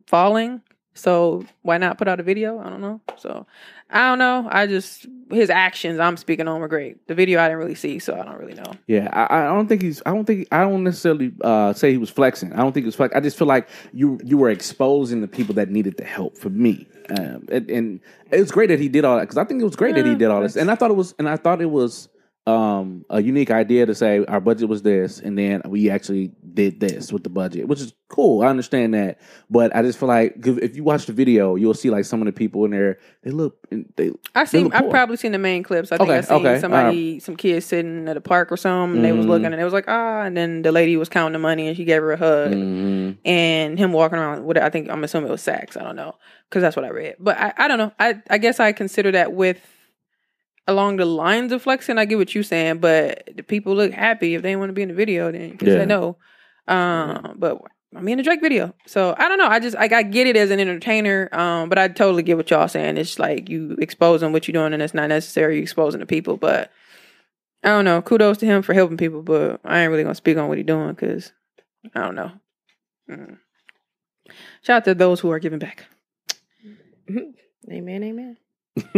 falling. 0.07 0.61
So 0.95 1.45
why 1.61 1.77
not 1.77 1.97
put 1.97 2.07
out 2.07 2.21
a 2.21 2.23
video? 2.23 2.57
I 2.57 2.69
don't 2.69 2.79
know. 2.79 3.01
So 3.17 3.45
I 3.89 4.07
don't 4.07 4.17
know. 4.17 4.47
I 4.49 4.65
just 4.65 5.05
his 5.29 5.49
actions 5.49 5.99
I'm 5.99 6.15
speaking 6.15 6.47
on 6.47 6.61
were 6.61 6.69
great. 6.69 7.05
The 7.07 7.13
video 7.13 7.39
I 7.39 7.47
didn't 7.47 7.59
really 7.59 7.75
see, 7.75 7.99
so 7.99 8.17
I 8.17 8.23
don't 8.23 8.39
really 8.39 8.53
know. 8.53 8.73
Yeah, 8.87 9.09
I, 9.11 9.41
I 9.41 9.43
don't 9.43 9.67
think 9.67 9.81
he's. 9.81 10.01
I 10.05 10.11
don't 10.11 10.25
think. 10.25 10.47
I 10.53 10.61
don't 10.61 10.83
necessarily 10.83 11.33
uh, 11.41 11.73
say 11.73 11.91
he 11.91 11.97
was 11.97 12.09
flexing. 12.09 12.53
I 12.53 12.57
don't 12.57 12.71
think 12.71 12.85
he 12.85 12.87
was 12.87 12.95
flexing. 12.95 13.17
I 13.17 13.19
just 13.19 13.37
feel 13.37 13.47
like 13.47 13.67
you 13.93 14.19
you 14.23 14.37
were 14.37 14.49
exposing 14.49 15.19
the 15.19 15.27
people 15.27 15.53
that 15.55 15.69
needed 15.69 15.97
the 15.97 16.05
help. 16.05 16.37
For 16.37 16.49
me, 16.49 16.87
um, 17.09 17.45
and, 17.51 17.69
and 17.69 17.99
it 18.31 18.39
was 18.39 18.51
great 18.51 18.67
that 18.67 18.79
he 18.79 18.87
did 18.87 19.03
all 19.03 19.17
that 19.17 19.23
because 19.23 19.37
I 19.37 19.43
think 19.43 19.61
it 19.61 19.65
was 19.65 19.75
great 19.75 19.95
that 19.95 20.05
he 20.05 20.15
did 20.15 20.31
all 20.31 20.41
this, 20.41 20.55
and 20.55 20.71
I 20.71 20.75
thought 20.75 20.91
it 20.91 20.95
was, 20.95 21.13
and 21.19 21.27
I 21.27 21.35
thought 21.35 21.61
it 21.61 21.69
was 21.69 22.07
um, 22.47 23.05
a 23.09 23.21
unique 23.21 23.49
idea 23.49 23.87
to 23.87 23.95
say 23.95 24.23
our 24.25 24.39
budget 24.39 24.69
was 24.69 24.83
this, 24.83 25.19
and 25.19 25.35
then 25.37 25.63
we 25.65 25.89
actually 25.89 26.31
did 26.53 26.79
this 26.79 27.11
with 27.11 27.23
the 27.23 27.29
budget, 27.29 27.67
which 27.67 27.81
is 27.81 27.93
cool. 28.07 28.43
I 28.43 28.47
understand 28.47 28.93
that, 28.93 29.19
but 29.49 29.75
I 29.75 29.81
just 29.81 29.97
feel 29.97 30.07
like 30.07 30.35
if 30.45 30.75
you 30.75 30.83
watch 30.83 31.07
the 31.07 31.13
video, 31.13 31.55
you'll 31.55 31.73
see 31.73 31.89
like 31.89 32.05
some 32.05 32.21
of 32.21 32.27
the 32.27 32.31
people 32.31 32.63
in 32.65 32.71
there. 32.71 32.99
They 33.23 33.31
look. 33.31 33.57
And 33.71 33.91
They 33.95 34.11
I 34.35 34.45
seen. 34.45 34.65
look 34.65 34.75
I've 34.75 34.91
probably 34.91 35.17
seen 35.17 35.31
the 35.31 35.39
main 35.39 35.63
clips. 35.63 35.91
I 35.91 35.97
think 35.97 36.07
Okay, 36.09 36.17
I 36.19 36.21
seen 36.21 36.37
okay, 36.45 36.59
somebody, 36.59 37.19
some 37.19 37.35
kids 37.35 37.65
sitting 37.65 38.07
at 38.07 38.15
a 38.15 38.21
park 38.21 38.51
or 38.51 38.57
something. 38.57 38.97
And 38.97 39.05
they 39.05 39.11
was 39.11 39.25
looking, 39.25 39.47
and 39.47 39.55
it 39.59 39.63
was 39.63 39.73
like 39.73 39.85
ah, 39.87 40.21
and 40.21 40.37
then 40.37 40.61
the 40.61 40.71
lady 40.71 40.97
was 40.97 41.09
counting 41.09 41.33
the 41.33 41.39
money, 41.39 41.67
and 41.67 41.75
she 41.75 41.83
gave 41.83 42.01
her 42.03 42.11
a 42.11 42.17
hug, 42.17 42.51
Mhm. 42.51 43.17
and 43.25 43.79
him 43.79 43.91
walking 43.91 44.19
around. 44.19 44.37
With 44.45 44.57
what 44.57 44.57
I 44.63 44.69
think 44.69 44.89
I'm 44.91 45.03
assuming 45.03 45.29
it 45.29 45.31
was 45.31 45.41
Saks. 45.41 45.75
I 45.79 45.83
don't 45.83 45.95
know 45.95 46.15
because 46.49 46.61
that's 46.61 46.75
what 46.75 46.85
I 46.85 46.89
read. 46.89 47.15
But 47.19 47.37
I, 47.37 47.53
I 47.57 47.67
don't 47.67 47.79
know. 47.79 47.91
I 47.99 48.21
I 48.29 48.37
guess 48.37 48.59
I 48.59 48.71
consider 48.71 49.11
that 49.13 49.33
with 49.33 49.59
along 50.67 50.97
the 50.97 51.05
lines 51.05 51.51
of 51.51 51.61
flexing. 51.61 51.97
I 51.97 52.05
get 52.05 52.17
what 52.17 52.33
you're 52.33 52.43
saying, 52.43 52.79
but 52.79 53.29
the 53.35 53.43
people 53.43 53.75
look 53.75 53.91
happy 53.93 54.35
if 54.35 54.41
they 54.41 54.55
want 54.55 54.69
to 54.69 54.73
be 54.73 54.81
in 54.81 54.89
the 54.89 54.93
video. 54.95 55.31
Then 55.31 55.49
you 55.51 55.57
can 55.57 55.67
Yeah. 55.67 55.73
say 55.75 55.85
no. 55.85 56.17
Um, 56.67 57.35
but 57.37 57.61
I 57.95 58.01
mean, 58.01 58.17
the 58.17 58.23
Drake 58.23 58.41
video. 58.41 58.73
So 58.87 59.15
I 59.17 59.29
don't 59.29 59.37
know. 59.37 59.47
I 59.47 59.59
just 59.59 59.75
like 59.75 59.93
I 59.93 60.03
get 60.03 60.27
it 60.27 60.35
as 60.35 60.51
an 60.51 60.59
entertainer. 60.59 61.29
Um, 61.31 61.69
but 61.69 61.77
I 61.77 61.87
totally 61.87 62.23
get 62.23 62.35
what 62.37 62.49
y'all 62.49 62.67
saying. 62.67 62.97
It's 62.97 63.19
like 63.19 63.49
you 63.49 63.75
exposing 63.79 64.31
what 64.33 64.47
you're 64.47 64.53
doing, 64.53 64.73
and 64.73 64.81
it's 64.81 64.93
not 64.93 65.09
necessary 65.09 65.57
you 65.57 65.61
exposing 65.61 65.99
the 65.99 66.05
people. 66.05 66.35
But 66.37 66.71
I 67.63 67.69
don't 67.69 67.85
know. 67.85 68.01
Kudos 68.01 68.39
to 68.39 68.45
him 68.45 68.61
for 68.63 68.73
helping 68.73 68.97
people, 68.97 69.21
but 69.21 69.61
I 69.63 69.81
ain't 69.81 69.91
really 69.91 70.03
gonna 70.03 70.15
speak 70.15 70.37
on 70.37 70.47
what 70.49 70.57
he's 70.57 70.67
doing 70.67 70.89
because 70.89 71.31
I 71.93 72.01
don't 72.01 72.15
know. 72.15 72.31
Mm. 73.09 73.37
Shout 74.63 74.77
out 74.77 74.85
to 74.85 74.95
those 74.95 75.19
who 75.19 75.29
are 75.31 75.39
giving 75.39 75.59
back. 75.59 75.85
Amen, 77.71 78.03
amen. 78.03 78.37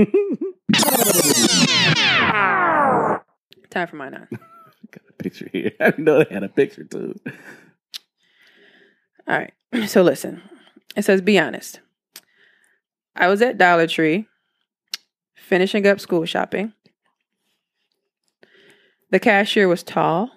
Time 3.70 3.88
for 3.88 3.96
my 3.96 4.10
nine. 4.10 4.28
Got 4.92 5.04
a 5.10 5.14
picture 5.20 5.50
here. 5.52 5.72
I 5.80 5.92
didn't 5.92 6.06
know 6.06 6.24
they 6.24 6.34
had 6.34 6.44
a 6.44 6.50
picture 6.50 6.84
too. 6.84 7.16
All 9.28 9.38
right. 9.38 9.54
So 9.88 10.02
listen. 10.02 10.42
It 10.96 11.04
says, 11.04 11.22
be 11.22 11.38
honest. 11.38 11.82
I 13.16 13.28
was 13.28 13.42
at 13.42 13.58
Dollar 13.58 13.86
Tree 13.86 14.28
finishing 15.36 15.86
up 15.86 16.00
school 16.00 16.26
shopping. 16.26 16.74
The 19.12 19.20
cashier 19.20 19.68
was 19.68 19.84
tall, 19.84 20.32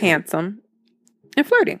handsome, 0.00 0.62
and 1.36 1.46
flirting. 1.46 1.80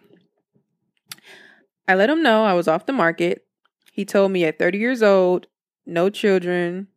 I 1.88 1.94
let 1.94 2.10
him 2.10 2.22
know 2.22 2.44
I 2.44 2.52
was 2.52 2.68
off 2.68 2.86
the 2.86 2.92
market. 2.92 3.46
He 3.92 4.04
told 4.04 4.32
me 4.32 4.44
at 4.44 4.58
30 4.58 4.78
years 4.78 5.02
old, 5.02 5.46
no 5.86 6.10
children, 6.10 6.88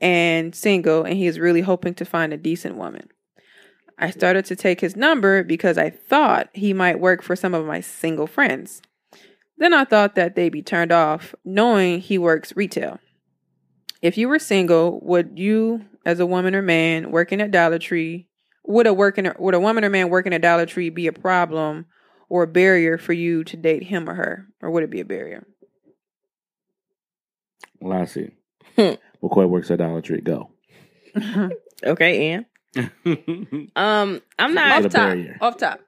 and 0.00 0.54
single, 0.54 1.04
and 1.04 1.16
he 1.16 1.26
is 1.26 1.38
really 1.38 1.60
hoping 1.60 1.94
to 1.94 2.04
find 2.04 2.32
a 2.32 2.38
decent 2.38 2.76
woman. 2.76 3.08
I 3.98 4.10
started 4.10 4.46
to 4.46 4.56
take 4.56 4.80
his 4.80 4.96
number 4.96 5.44
because 5.44 5.76
I 5.76 5.90
thought 5.90 6.48
he 6.54 6.72
might 6.72 7.00
work 7.00 7.22
for 7.22 7.36
some 7.36 7.52
of 7.52 7.66
my 7.66 7.80
single 7.80 8.26
friends. 8.26 8.80
Then 9.58 9.74
I 9.74 9.84
thought 9.84 10.14
that 10.14 10.34
they'd 10.34 10.48
be 10.48 10.62
turned 10.62 10.90
off 10.90 11.34
knowing 11.44 12.00
he 12.00 12.16
works 12.16 12.56
retail. 12.56 12.98
If 14.00 14.16
you 14.16 14.26
were 14.28 14.38
single, 14.38 15.00
would 15.02 15.38
you, 15.38 15.84
as 16.06 16.18
a 16.18 16.24
woman 16.24 16.54
or 16.54 16.62
man 16.62 17.10
working 17.10 17.42
at 17.42 17.50
Dollar 17.50 17.78
Tree, 17.78 18.26
would 18.64 18.86
a 18.86 18.94
working 18.94 19.30
would 19.38 19.54
a 19.54 19.60
woman 19.60 19.84
or 19.84 19.90
man 19.90 20.08
working 20.08 20.32
at 20.32 20.40
Dollar 20.40 20.64
Tree 20.64 20.88
be 20.88 21.06
a 21.06 21.12
problem 21.12 21.84
or 22.30 22.44
a 22.44 22.48
barrier 22.48 22.96
for 22.96 23.12
you 23.12 23.44
to 23.44 23.56
date 23.56 23.84
him 23.84 24.08
or 24.08 24.14
her, 24.14 24.46
or 24.62 24.70
would 24.70 24.84
it 24.84 24.90
be 24.90 25.00
a 25.00 25.04
barrier? 25.04 25.46
See. 28.06 28.30
Hmm. 28.76 28.94
McCoy 29.22 29.48
works 29.48 29.70
at 29.70 29.78
Dollar 29.78 30.00
Tree. 30.00 30.20
Go. 30.20 30.50
Okay, 31.82 32.32
and 32.32 32.46
um, 33.74 34.20
I'm 34.38 34.54
Not 34.54 34.84
off 34.84 34.92
top, 34.92 35.18
off 35.40 35.56
top. 35.56 35.80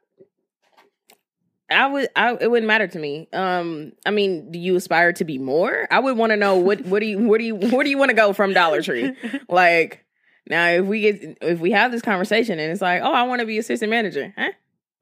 I 1.70 1.86
would. 1.86 2.08
I 2.16 2.36
it 2.40 2.50
wouldn't 2.50 2.66
matter 2.66 2.86
to 2.86 2.98
me. 2.98 3.28
Um, 3.32 3.92
I 4.04 4.10
mean, 4.10 4.50
do 4.50 4.58
you 4.58 4.76
aspire 4.76 5.12
to 5.14 5.24
be 5.24 5.38
more? 5.38 5.86
I 5.90 6.00
would 6.00 6.16
want 6.16 6.30
to 6.30 6.36
know 6.36 6.56
what 6.56 6.80
what 6.82 7.00
do 7.00 7.06
you 7.06 7.18
what 7.18 7.38
do 7.38 7.44
you 7.44 7.56
where 7.56 7.84
do 7.84 7.90
you 7.90 7.98
want 7.98 8.10
to 8.10 8.16
go 8.16 8.32
from 8.32 8.52
Dollar 8.52 8.82
Tree? 8.82 9.12
like 9.48 10.04
now, 10.48 10.68
if 10.68 10.84
we 10.84 11.00
get 11.00 11.38
if 11.40 11.60
we 11.60 11.70
have 11.72 11.92
this 11.92 12.02
conversation 12.02 12.58
and 12.58 12.72
it's 12.72 12.82
like, 12.82 13.02
oh, 13.02 13.12
I 13.12 13.24
want 13.24 13.40
to 13.40 13.46
be 13.46 13.58
assistant 13.58 13.90
manager, 13.90 14.32
huh? 14.36 14.50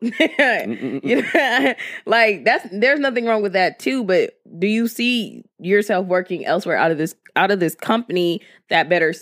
You 0.00 1.22
know, 1.34 1.74
like 2.06 2.44
that's 2.44 2.66
there's 2.72 3.00
nothing 3.00 3.26
wrong 3.26 3.42
with 3.42 3.52
that 3.52 3.78
too. 3.78 4.04
But 4.04 4.34
do 4.58 4.66
you 4.66 4.88
see 4.88 5.44
yourself 5.58 6.06
working 6.06 6.44
elsewhere 6.46 6.76
out 6.76 6.90
of 6.90 6.98
this 6.98 7.14
out 7.36 7.50
of 7.50 7.60
this 7.60 7.74
company 7.74 8.40
that 8.68 8.88
better? 8.88 9.12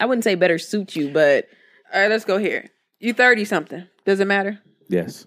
i 0.00 0.06
wouldn't 0.06 0.24
say 0.24 0.34
better 0.34 0.58
suit 0.58 0.96
you, 0.96 1.10
but 1.10 1.46
All 1.92 2.00
right, 2.00 2.10
let's 2.10 2.24
go 2.24 2.38
here. 2.38 2.68
You 3.00 3.12
thirty 3.14 3.44
something. 3.44 3.84
Does 4.04 4.20
it 4.20 4.26
matter? 4.26 4.58
yes. 4.88 5.26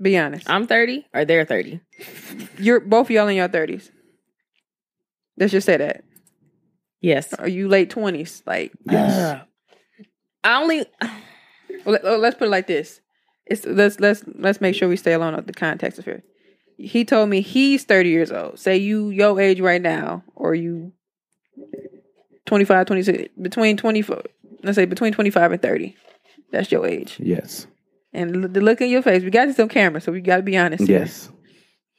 Be 0.00 0.16
honest. 0.16 0.48
I'm 0.48 0.68
30 0.68 1.06
or 1.12 1.24
they're 1.24 1.44
30. 1.44 1.80
You're 2.56 2.78
both 2.78 3.10
y'all 3.10 3.26
in 3.26 3.34
your 3.34 3.48
thirties. 3.48 3.90
Let's 5.36 5.50
just 5.50 5.66
say 5.66 5.76
that. 5.76 6.04
Yes. 7.00 7.32
Are 7.34 7.48
you 7.48 7.66
late 7.68 7.90
twenties? 7.90 8.42
Like, 8.46 8.72
Yes. 8.88 9.42
I 10.44 10.62
only 10.62 10.84
well, 11.02 11.18
let, 11.86 12.02
oh, 12.04 12.22
us 12.22 12.34
put 12.34 12.46
it 12.46 12.50
like 12.52 12.68
this. 12.68 13.00
It's 13.48 13.64
let's 13.66 13.98
let's 14.00 14.22
let's 14.34 14.60
make 14.60 14.74
sure 14.74 14.88
we 14.88 14.96
stay 14.96 15.12
alone 15.12 15.34
along 15.34 15.46
the 15.46 15.52
context 15.52 15.98
of 15.98 16.04
here. 16.04 16.22
He 16.76 17.04
told 17.04 17.28
me 17.28 17.40
he's 17.40 17.84
thirty 17.84 18.10
years 18.10 18.30
old. 18.30 18.58
Say 18.58 18.76
you 18.76 19.10
your 19.10 19.40
age 19.40 19.60
right 19.60 19.82
now, 19.82 20.22
or 20.36 20.54
you 20.54 20.92
25, 22.46 22.86
26, 22.86 23.28
between 23.40 23.76
twenty 23.76 24.02
four. 24.02 24.22
Let's 24.62 24.76
say 24.76 24.84
between 24.84 25.12
twenty 25.12 25.30
five 25.30 25.52
and 25.52 25.60
thirty. 25.60 25.96
That's 26.52 26.70
your 26.72 26.86
age. 26.86 27.16
Yes. 27.20 27.66
And 28.12 28.44
l- 28.44 28.48
the 28.48 28.60
look 28.60 28.80
in 28.80 28.88
your 28.90 29.02
face. 29.02 29.22
We 29.22 29.30
got 29.30 29.46
this 29.46 29.58
on 29.60 29.68
camera, 29.68 30.00
so 30.00 30.12
we 30.12 30.20
got 30.20 30.36
to 30.38 30.42
be 30.42 30.56
honest. 30.56 30.86
here. 30.86 31.00
Yes. 31.00 31.30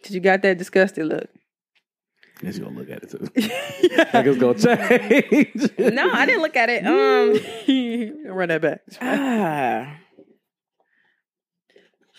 Cause 0.03 0.11
you 0.13 0.21
got 0.21 0.41
that 0.43 0.57
disgusted 0.57 1.05
look. 1.05 1.27
Guess 2.41 2.57
you 2.57 2.63
gonna 2.63 2.79
look 2.79 2.89
at 2.89 3.03
it 3.03 3.09
too. 3.11 3.29
Like 4.13 4.25
it's 4.25 4.37
gonna 4.39 4.57
change. 4.57 5.93
No, 5.93 6.09
I 6.09 6.25
didn't 6.25 6.41
look 6.41 6.55
at 6.55 6.69
it. 6.69 6.85
Um 6.85 8.25
Run 8.35 8.47
that 8.49 8.61
back. 8.61 8.81
ah. 9.01 9.97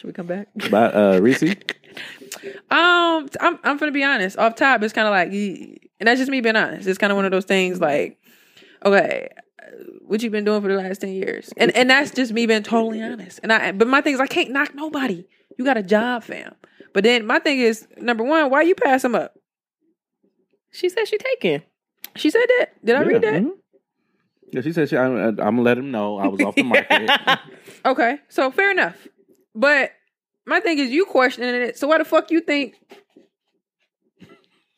Should 0.01 0.06
we 0.06 0.12
come 0.14 0.28
back? 0.28 0.48
But 0.70 0.94
uh, 0.94 1.20
Reese, 1.20 1.43
Um, 2.70 3.28
I'm 3.39 3.59
I'm 3.62 3.77
gonna 3.77 3.93
be 3.93 4.02
honest. 4.02 4.39
Off 4.39 4.55
top, 4.55 4.82
it's 4.82 4.94
kind 4.94 5.06
of 5.06 5.12
like, 5.12 5.28
and 5.31 6.06
that's 6.06 6.18
just 6.18 6.31
me 6.31 6.40
being 6.40 6.56
honest. 6.56 6.89
It's 6.89 6.97
kind 6.97 7.10
of 7.12 7.16
one 7.16 7.27
of 7.27 7.32
those 7.32 7.44
things 7.44 7.82
like, 7.82 8.18
okay, 8.82 9.28
what 10.06 10.22
you 10.22 10.31
been 10.31 10.44
doing 10.47 10.62
for 10.62 10.68
the 10.68 10.74
last 10.81 11.02
ten 11.02 11.12
years, 11.12 11.52
and 11.59 11.70
and 11.77 11.90
that's 11.90 12.12
just 12.12 12.32
me 12.32 12.47
being 12.47 12.62
totally 12.62 13.02
honest. 13.02 13.40
And 13.43 13.52
I, 13.52 13.72
but 13.72 13.89
my 13.89 14.01
thing 14.01 14.14
is, 14.14 14.20
I 14.20 14.27
can't 14.27 14.51
knock 14.52 14.74
nobody. 14.74 15.27
You 15.59 15.66
got 15.66 15.77
a 15.77 15.82
job, 15.82 16.24
fam. 16.24 16.55
But 16.94 17.05
then 17.05 17.27
my 17.27 17.39
thing 17.39 17.59
is, 17.60 17.86
number 17.98 18.24
one, 18.24 18.48
why 18.48 18.62
you 18.62 18.74
pass 18.74 19.05
him 19.05 19.14
up? 19.14 19.35
She 20.70 20.89
said 20.89 21.09
she 21.09 21.18
taken. 21.18 21.62
She 22.16 22.31
said 22.31 22.47
that. 22.59 22.82
Did 22.82 22.97
I 22.97 23.02
read 23.02 23.20
that? 23.22 23.43
mhm. 23.43 23.51
Yeah, 24.52 24.62
she 24.62 24.72
said 24.72 24.89
she, 24.89 24.97
I, 24.97 25.05
I'm 25.05 25.35
gonna 25.36 25.60
let 25.62 25.77
him 25.77 25.90
know 25.90 26.16
I 26.16 26.28
was 26.28 26.40
off 26.40 26.55
the 26.55 26.62
market. 26.62 27.10
Okay, 27.85 28.18
so 28.28 28.51
fair 28.51 28.70
enough. 28.70 28.97
But 29.55 29.93
my 30.47 30.60
thing 30.60 30.78
is, 30.78 30.90
you 30.90 31.05
questioning 31.05 31.55
it. 31.55 31.78
So 31.78 31.86
why 31.86 31.98
the 31.98 32.05
fuck 32.05 32.31
you 32.31 32.40
think 32.40 32.74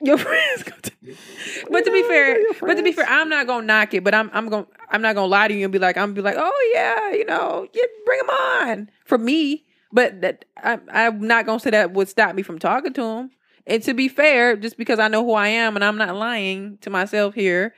your 0.01 0.19
friends? 0.27 0.63
Go 0.63 0.77
to, 0.83 0.93
but 1.71 1.85
to 1.85 1.91
be 1.91 2.03
fair, 2.03 2.39
but 2.61 2.75
to 2.75 2.83
be 2.83 2.93
fair. 2.93 3.07
I'm 3.09 3.29
not 3.29 3.47
gonna 3.47 3.67
knock 3.67 3.95
it. 3.95 4.05
But 4.05 4.15
I'm 4.15 4.31
I'm 4.33 4.49
gonna 4.49 4.67
I'm 4.91 5.03
not 5.03 5.15
gonna 5.15 5.27
lie 5.27 5.49
to 5.49 5.55
you 5.55 5.65
and 5.65 5.73
be 5.73 5.79
like 5.79 5.97
I'm 5.97 6.15
gonna 6.15 6.15
be 6.15 6.23
like, 6.23 6.37
oh 6.39 6.71
yeah, 6.75 7.13
you 7.13 7.25
know, 7.25 7.67
yeah, 7.73 7.83
bring 8.05 8.19
them 8.19 8.31
on 8.31 8.91
for 9.05 9.19
me. 9.19 9.65
But 9.93 10.23
that 10.23 10.45
I, 10.57 10.79
I'm 10.91 11.27
not 11.27 11.47
gonna 11.47 11.61
say 11.61 11.71
that 11.71 11.93
would 11.93 12.09
stop 12.09 12.35
me 12.35 12.43
from 12.43 12.59
talking 12.59 12.93
to 12.95 13.03
him. 13.03 13.31
And 13.67 13.83
to 13.85 13.95
be 13.95 14.09
fair, 14.09 14.57
just 14.57 14.77
because 14.77 14.99
I 14.99 15.09
know 15.09 15.25
who 15.25 15.35
I 15.35 15.49
am 15.49 15.77
and 15.77 15.85
I'm 15.85 15.97
not 15.97 16.17
lying 16.17 16.79
to 16.81 16.91
myself 16.91 17.35
here, 17.35 17.75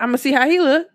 I'm 0.00 0.08
gonna 0.08 0.18
see 0.18 0.32
how 0.32 0.48
he 0.48 0.60
look. 0.60 0.88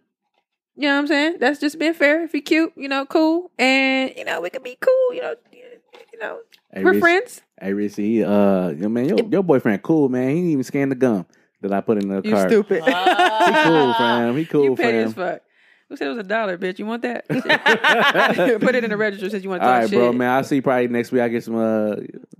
You 0.79 0.87
know 0.87 0.93
what 0.95 0.99
I'm 1.01 1.07
saying? 1.07 1.37
That's 1.41 1.59
just 1.59 1.77
being 1.77 1.93
fair. 1.93 2.23
If 2.23 2.31
he 2.31 2.39
cute, 2.39 2.71
you 2.77 2.87
know, 2.87 3.05
cool, 3.05 3.51
and 3.59 4.13
you 4.15 4.23
know 4.23 4.39
we 4.39 4.49
could 4.49 4.63
be 4.63 4.77
cool. 4.79 5.13
You 5.13 5.21
know, 5.23 5.35
you 5.51 6.19
know, 6.19 6.39
Hey, 6.71 6.83
we're 6.85 6.91
Reese- 6.93 6.99
friends. 7.01 7.41
Hey, 7.59 7.73
Reese, 7.73 7.95
he, 7.97 8.23
uh, 8.23 8.69
yo, 8.69 8.87
man, 8.87 9.09
your, 9.09 9.19
your 9.29 9.43
boyfriend 9.43 9.83
cool, 9.83 10.07
man. 10.07 10.29
He 10.29 10.35
didn't 10.35 10.49
even 10.51 10.63
scan 10.63 10.87
the 10.87 10.95
gum 10.95 11.25
that 11.61 11.73
I 11.73 11.81
put 11.81 11.97
in 12.01 12.07
the 12.07 12.21
You 12.23 12.31
cart. 12.33 12.49
stupid. 12.49 12.77
He 12.85 12.91
cool, 12.91 13.93
fam. 13.93 14.37
He 14.37 14.45
cool, 14.45 14.63
you 14.63 14.75
petty 14.77 14.91
fam. 14.99 15.07
as 15.07 15.13
fuck. 15.13 15.41
Who 15.89 15.97
said 15.97 16.05
it 16.07 16.11
was 16.11 16.19
a 16.19 16.23
dollar, 16.23 16.57
bitch? 16.57 16.79
You 16.79 16.85
want 16.85 17.01
that? 17.01 17.27
Put 18.61 18.75
it 18.75 18.83
in 18.83 18.89
the 18.91 18.95
register. 18.97 19.29
Says 19.29 19.43
you 19.43 19.49
want 19.49 19.61
to 19.63 19.65
talk 19.65 19.79
right, 19.81 19.89
shit. 19.89 19.97
bro, 19.99 20.13
man. 20.13 20.29
I'll 20.31 20.43
see 20.43 20.57
you 20.57 20.61
probably 20.61 20.87
next 20.87 21.11
week. 21.11 21.21
I 21.23 21.27
get 21.29 21.43
some 21.43 21.55
uh 21.55 21.95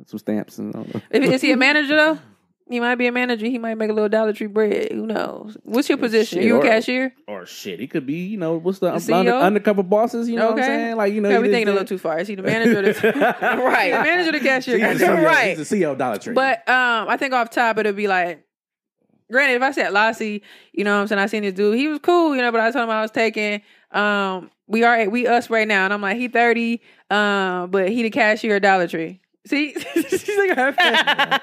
some 0.05 0.19
stamps 0.19 0.59
and 0.59 0.73
all. 0.75 0.85
If, 1.09 1.23
is 1.23 1.41
he 1.41 1.51
a 1.51 1.57
manager 1.57 1.95
though? 1.95 2.19
He 2.69 2.79
might 2.79 2.95
be 2.95 3.07
a 3.07 3.11
manager. 3.11 3.47
He 3.47 3.57
might 3.57 3.75
make 3.75 3.89
a 3.89 3.93
little 3.93 4.09
Dollar 4.09 4.31
Tree 4.31 4.45
bread. 4.47 4.91
Who 4.91 5.07
knows? 5.07 5.57
What's 5.63 5.89
your 5.89 5.97
position? 5.97 6.37
Shit, 6.37 6.45
you 6.45 6.55
a 6.55 6.59
or- 6.59 6.61
cashier? 6.61 7.15
or 7.27 7.45
shit. 7.47 7.79
He 7.79 7.87
could 7.87 8.05
be, 8.05 8.25
you 8.27 8.37
know, 8.37 8.57
what's 8.57 8.77
the, 8.79 8.91
The 8.91 9.13
under, 9.15 9.31
undercover 9.33 9.81
bosses? 9.81 10.29
You 10.29 10.35
know 10.35 10.45
what 10.51 10.53
I'm 10.53 10.59
Okay. 10.59 10.67
saying? 10.67 10.95
Like, 10.95 11.13
you 11.13 11.19
know, 11.21 11.29
Yeah, 11.29 11.37
he 11.37 11.41
we 11.43 11.49
thinking 11.49 11.67
a 11.69 11.71
little 11.71 11.87
too 11.87 11.97
far. 11.97 12.19
Is 12.19 12.27
he 12.27 12.35
the 12.35 12.43
manager? 12.43 12.81
The, 12.81 12.91
Right. 13.41 13.91
the 13.91 13.99
manager, 14.03 14.31
the 14.33 14.39
cashier? 14.39 14.77
He's 14.87 14.99
the 14.99 15.05
CEO, 15.07 15.25
Right. 15.25 15.57
He's 15.57 15.67
the 15.69 15.75
CEO 15.81 15.91
of 15.93 15.97
Dollar 15.97 16.17
Tree. 16.19 16.33
But 16.35 16.59
um, 16.69 17.07
I 17.09 17.17
think 17.17 17.33
off 17.33 17.49
top 17.49 17.77
it'll 17.79 17.93
be 17.93 18.07
like, 18.07 18.45
granted, 19.31 19.55
if 19.55 19.61
I 19.63 19.71
said 19.71 19.91
Lassie, 19.91 20.43
you 20.71 20.83
know 20.83 20.93
what 20.95 21.01
I'm 21.01 21.07
saying? 21.07 21.19
I 21.19 21.25
seen 21.25 21.41
this 21.43 21.53
dude, 21.55 21.75
he 21.77 21.87
was 21.87 21.99
cool, 21.99 22.35
you 22.35 22.41
know, 22.43 22.51
but 22.51 22.61
I 22.61 22.69
told 22.71 22.83
him 22.83 22.89
I 22.91 23.01
was 23.01 23.11
taking 23.11 23.61
um, 23.91 24.51
we 24.67 24.83
are 24.83 25.09
we 25.09 25.25
us 25.25 25.49
right 25.49 25.67
now, 25.67 25.85
and 25.85 25.91
I'm 25.93 26.01
like, 26.01 26.17
he 26.17 26.27
30, 26.27 26.79
um, 27.09 27.71
but 27.71 27.89
he 27.89 28.03
the 28.03 28.11
cashier 28.11 28.57
at 28.57 28.61
Dollar 28.61 28.87
Tree. 28.87 29.19
See, 29.47 29.73
she's 29.73 30.37
like, 30.37 30.55
her. 30.55 31.39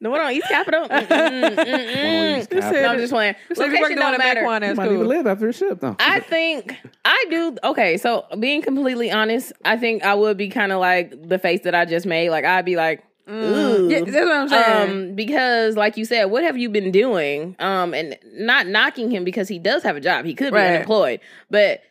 The 0.00 0.10
one 0.10 0.20
on 0.20 0.32
East 0.32 0.46
Capitol? 0.48 0.82
East. 0.84 2.50
Capitol. 2.50 2.82
No, 2.82 2.88
I'm 2.88 2.98
just 2.98 3.12
playing. 3.12 3.34
Who 3.48 3.54
Location 3.62 3.96
don't 3.96 4.18
matter. 4.18 4.42
Mequon 4.42 4.62
he 4.62 4.68
at 4.68 4.76
might 4.76 4.92
even 4.92 5.08
live 5.08 5.26
after 5.26 5.48
a 5.48 5.52
ship, 5.52 5.80
though. 5.80 5.96
I 5.98 6.20
think 6.20 6.76
I 7.04 7.24
do. 7.30 7.56
Okay, 7.64 7.96
so 7.96 8.24
being 8.38 8.62
completely 8.62 9.10
honest, 9.10 9.52
I 9.64 9.76
think 9.76 10.04
I 10.04 10.14
would 10.14 10.36
be 10.36 10.48
kind 10.48 10.72
of 10.72 10.80
like 10.80 11.28
the 11.28 11.38
face 11.38 11.62
that 11.64 11.74
I 11.74 11.84
just 11.84 12.06
made. 12.06 12.30
Like 12.30 12.44
I'd 12.44 12.64
be 12.64 12.76
like, 12.76 13.02
Ooh. 13.28 13.32
Mm. 13.32 13.90
Yeah, 13.90 14.00
that's 14.00 14.12
what 14.26 14.28
I'm 14.36 14.48
saying. 14.48 14.90
um, 15.10 15.14
because 15.14 15.76
like 15.76 15.96
you 15.96 16.04
said, 16.04 16.26
what 16.26 16.42
have 16.44 16.56
you 16.56 16.68
been 16.70 16.90
doing? 16.90 17.56
Um, 17.58 17.92
and 17.92 18.16
not 18.34 18.66
knocking 18.66 19.10
him 19.10 19.24
because 19.24 19.48
he 19.48 19.58
does 19.58 19.82
have 19.82 19.96
a 19.96 20.00
job. 20.00 20.24
He 20.24 20.34
could 20.34 20.52
be 20.52 20.58
Right. 20.58 20.74
unemployed, 20.76 21.20
but 21.50 21.82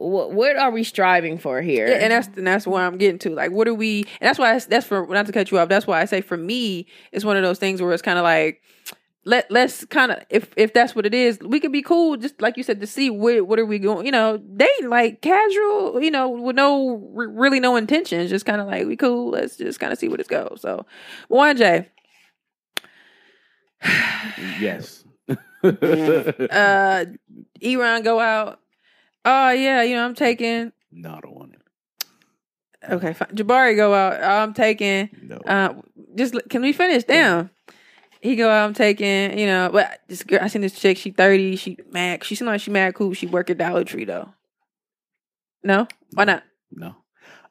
what 0.00 0.32
what 0.32 0.56
are 0.56 0.70
we 0.70 0.82
striving 0.82 1.36
for 1.36 1.60
here? 1.60 1.86
Yeah, 1.86 1.96
and 1.96 2.12
that's 2.12 2.28
and 2.28 2.46
that's 2.46 2.66
where 2.66 2.84
I'm 2.84 2.96
getting 2.96 3.18
to. 3.20 3.30
Like, 3.30 3.50
what 3.50 3.68
are 3.68 3.74
we? 3.74 4.00
And 4.20 4.28
that's 4.28 4.38
why 4.38 4.54
I, 4.54 4.58
that's 4.58 4.86
for 4.86 5.06
not 5.06 5.26
to 5.26 5.32
cut 5.32 5.50
you 5.50 5.58
off. 5.58 5.68
That's 5.68 5.86
why 5.86 6.00
I 6.00 6.06
say 6.06 6.22
for 6.22 6.36
me, 6.36 6.86
it's 7.12 7.24
one 7.24 7.36
of 7.36 7.42
those 7.42 7.58
things 7.58 7.82
where 7.82 7.92
it's 7.92 8.02
kind 8.02 8.18
of 8.18 8.24
like 8.24 8.62
let 9.24 9.50
let's 9.50 9.84
kind 9.84 10.10
of 10.10 10.18
if 10.30 10.50
if 10.56 10.72
that's 10.72 10.94
what 10.94 11.04
it 11.04 11.12
is, 11.12 11.38
we 11.40 11.60
could 11.60 11.72
be 11.72 11.82
cool. 11.82 12.16
Just 12.16 12.40
like 12.40 12.56
you 12.56 12.62
said, 12.62 12.80
to 12.80 12.86
see 12.86 13.10
what 13.10 13.46
what 13.46 13.58
are 13.58 13.66
we 13.66 13.78
going? 13.78 14.06
You 14.06 14.12
know, 14.12 14.38
dating 14.38 14.88
like 14.88 15.20
casual. 15.20 16.02
You 16.02 16.10
know, 16.10 16.30
with 16.30 16.56
no 16.56 16.96
re- 17.12 17.26
really 17.26 17.60
no 17.60 17.76
intentions. 17.76 18.30
Just 18.30 18.46
kind 18.46 18.60
of 18.60 18.66
like 18.66 18.86
we 18.86 18.96
cool. 18.96 19.32
Let's 19.32 19.56
just 19.56 19.80
kind 19.80 19.92
of 19.92 19.98
see 19.98 20.08
where 20.08 20.16
this 20.16 20.28
goes. 20.28 20.60
So, 20.62 20.86
one 21.28 21.56
J. 21.56 21.88
yes. 24.58 25.04
Uh, 25.62 27.04
Eron 27.62 28.02
go 28.02 28.18
out. 28.18 28.60
Oh 29.24 29.50
yeah, 29.50 29.82
you 29.82 29.94
know 29.94 30.04
I'm 30.04 30.14
taking. 30.14 30.72
no, 30.90 31.14
I 31.14 31.20
don't 31.20 31.34
want 31.34 31.54
it. 31.54 31.60
Okay, 32.90 33.12
fine. 33.12 33.28
Jabari 33.28 33.76
go 33.76 33.92
out. 33.92 34.22
I'm 34.22 34.54
taking. 34.54 35.10
No. 35.22 35.36
Uh, 35.36 35.74
just 36.14 36.34
can 36.48 36.62
we 36.62 36.72
finish? 36.72 37.04
Damn. 37.04 37.50
He 38.22 38.36
go 38.36 38.48
out. 38.48 38.64
I'm 38.66 38.74
taking. 38.74 39.38
You 39.38 39.46
know, 39.46 39.70
but 39.72 40.00
this 40.08 40.22
girl. 40.22 40.38
I 40.40 40.48
seen 40.48 40.62
this 40.62 40.78
chick. 40.78 40.96
She 40.96 41.10
thirty. 41.10 41.56
She 41.56 41.76
mad. 41.90 42.24
She 42.24 42.34
seem 42.34 42.46
like 42.46 42.60
she 42.60 42.70
mad 42.70 42.94
cool. 42.94 43.12
She 43.12 43.26
work 43.26 43.50
at 43.50 43.58
Dollar 43.58 43.84
Tree 43.84 44.04
though. 44.04 44.32
No, 45.62 45.86
why 46.14 46.24
not? 46.24 46.42
no. 46.72 46.94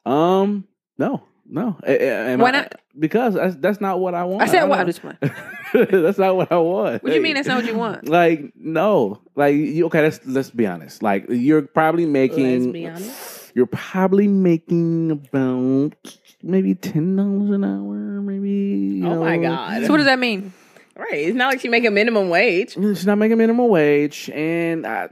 Um, 0.04 0.66
no. 0.98 1.22
No. 1.52 1.76
And 1.84 2.40
Why 2.40 2.48
I- 2.48 2.52
not? 2.52 2.74
Because 2.98 3.34
that's, 3.34 3.56
that's 3.56 3.80
not 3.80 3.98
what 4.00 4.14
I 4.14 4.24
want. 4.24 4.42
I 4.42 4.46
said, 4.46 4.60
don't 4.60 4.68
"What?" 4.70 4.80
I'm 4.80 4.86
know. 4.86 4.92
just 4.92 5.00
playing. 5.00 6.00
that's 6.04 6.18
not 6.18 6.36
what 6.36 6.50
I 6.52 6.58
want. 6.58 7.02
What 7.02 7.10
do 7.10 7.14
you 7.14 7.20
mean? 7.22 7.34
That's 7.34 7.46
not 7.48 7.56
what 7.62 7.66
you 7.66 7.76
want? 7.76 8.08
Like 8.08 8.52
no, 8.56 9.20
like 9.36 9.54
you, 9.54 9.86
okay. 9.86 10.02
Let's 10.02 10.20
let's 10.26 10.50
be 10.50 10.66
honest. 10.66 11.02
Like 11.02 11.26
you're 11.28 11.62
probably 11.62 12.06
making. 12.06 12.62
Let's 12.62 12.72
be 12.72 12.86
honest. 12.86 13.52
You're 13.54 13.66
probably 13.66 14.28
making 14.28 15.10
about 15.10 15.94
maybe 16.42 16.74
ten 16.74 17.16
dollars 17.16 17.50
an 17.50 17.64
hour, 17.64 18.20
maybe. 18.22 18.50
you 18.98 19.06
Oh 19.06 19.20
my 19.20 19.36
god! 19.38 19.84
So 19.84 19.90
what 19.90 19.98
does 19.98 20.06
that 20.06 20.18
mean? 20.18 20.52
Right, 20.96 21.14
it's 21.14 21.36
not 21.36 21.48
like 21.52 21.60
she 21.60 21.68
make 21.68 21.84
a 21.86 21.90
minimum 21.90 22.28
wage. 22.28 22.74
She's 22.74 23.06
not 23.06 23.16
making 23.18 23.38
minimum 23.38 23.68
wage, 23.68 24.28
and 24.34 24.86
I, 24.86 25.08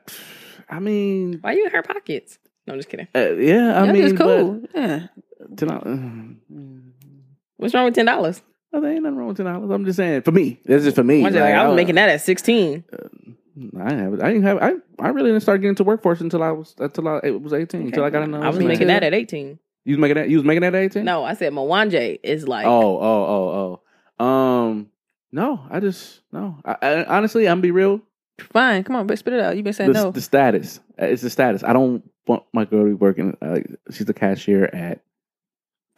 I 0.69 0.79
mean, 0.81 1.39
Why 1.41 1.53
are 1.53 1.57
you 1.57 1.65
in 1.67 1.71
her 1.73 1.83
pockets? 1.83 2.39
No, 2.67 2.75
I'm 2.75 2.79
just 2.81 2.89
kidding. 2.91 3.09
uh, 3.15 3.31
yeah, 3.35 3.81
I 3.81 3.87
That's 3.87 3.93
mean, 3.93 4.03
just 4.03 4.17
cool. 4.17 4.63
Yeah. 4.75 5.07
Ten 5.59 5.69
dollars. 5.69 6.01
What's 7.57 7.75
wrong 7.75 7.85
with 7.87 7.95
ten 7.95 8.07
dollars? 8.07 8.43
Oh, 8.73 8.81
there 8.81 8.93
ain't 8.93 9.03
nothing 9.03 9.17
wrong 9.17 9.29
with 9.29 9.37
ten 9.39 9.47
dollars. 9.47 9.71
I'm 9.71 9.85
just 9.85 9.97
saying, 9.97 10.23
for 10.23 10.33
me, 10.33 10.61
this 10.65 10.85
is 10.87 10.95
for 10.95 11.05
me. 11.05 11.23
Like, 11.23 11.35
I 11.37 11.65
was 11.67 11.73
I- 11.73 11.77
making 11.77 11.97
that 11.97 12.09
at 12.09 12.21
sixteen. 12.21 12.85
I 13.77 13.89
didn't 13.89 13.99
have. 13.99 14.21
I 14.23 14.33
didn't 14.33 14.43
have. 14.45 14.59
I. 14.63 14.73
I 15.01 15.09
really 15.09 15.31
didn't 15.31 15.43
start 15.43 15.61
getting 15.61 15.75
to 15.77 15.85
workforce 15.85 16.21
until 16.21 16.43
I 16.43 16.53
was 16.53 16.75
until 16.79 17.09
I 17.09 17.21
it 17.25 17.43
was 17.43 17.53
eighteen. 17.53 17.87
Until 17.87 18.05
I 18.05 18.11
got 18.11 18.23
in. 18.23 18.35
I 18.35 18.49
was 18.49 18.59
making 18.59 18.87
that 18.87 19.03
at 19.03 19.15
eighteen. 19.15 19.59
You 19.85 19.95
was 19.97 20.01
making 20.01 20.15
that. 20.17 20.29
You 20.29 20.37
was 20.37 20.45
making 20.45 20.61
that 20.63 20.75
at 20.75 20.81
eighteen. 20.83 21.05
No, 21.05 21.25
I 21.25 21.35
said 21.35 21.53
Mwanje 21.53 22.21
is 22.23 22.47
like. 22.47 22.67
Oh, 22.67 22.99
oh, 23.01 23.25
oh, 23.27 23.81
oh. 24.21 24.25
Um. 24.25 24.91
No, 25.33 25.61
I 25.71 25.81
just 25.81 26.21
no. 26.33 26.57
I, 26.65 26.77
I, 26.81 27.05
honestly, 27.05 27.49
I'm 27.49 27.61
be 27.61 27.71
real. 27.71 28.01
Fine. 28.53 28.85
Come 28.85 28.95
on, 28.97 29.07
but 29.09 29.19
spit 29.19 29.35
it 29.35 29.41
out. 29.41 29.57
You've 29.57 29.65
been 29.65 29.73
saying 29.73 29.93
The, 29.93 30.05
no. 30.05 30.11
the 30.13 30.21
status. 30.21 30.79
Uh, 31.01 31.07
It's 31.07 31.23
the 31.23 31.31
status. 31.31 31.65
I 31.65 31.73
don't 31.73 32.03
want 32.29 32.45
my 32.53 32.65
girl 32.65 32.85
to 32.85 32.89
be 32.91 32.95
working. 32.95 33.37
Uh, 33.43 33.59
she's 33.91 34.07
the 34.07 34.15
cashier 34.15 34.67
at 34.73 35.01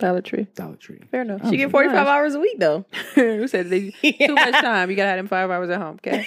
Dollar 0.01 0.21
Tree. 0.23 0.47
Dollar 0.55 0.77
Tree. 0.77 1.01
Fair 1.11 1.23
enough. 1.23 1.49
she 1.49 1.57
get 1.57 1.71
forty 1.71 1.89
five 1.89 2.07
hours 2.07 2.35
a 2.35 2.41
week 2.41 2.59
though. 2.59 2.85
Who 3.15 3.47
said 3.47 3.71
they, 3.71 3.91
too 4.03 4.35
much 4.35 4.55
time? 4.55 4.91
You 4.91 4.97
gotta 4.97 5.11
have 5.11 5.19
them 5.19 5.29
five 5.29 5.51
hours 5.51 5.71
at 5.71 5.81
home. 5.81 5.97
Okay. 5.97 6.27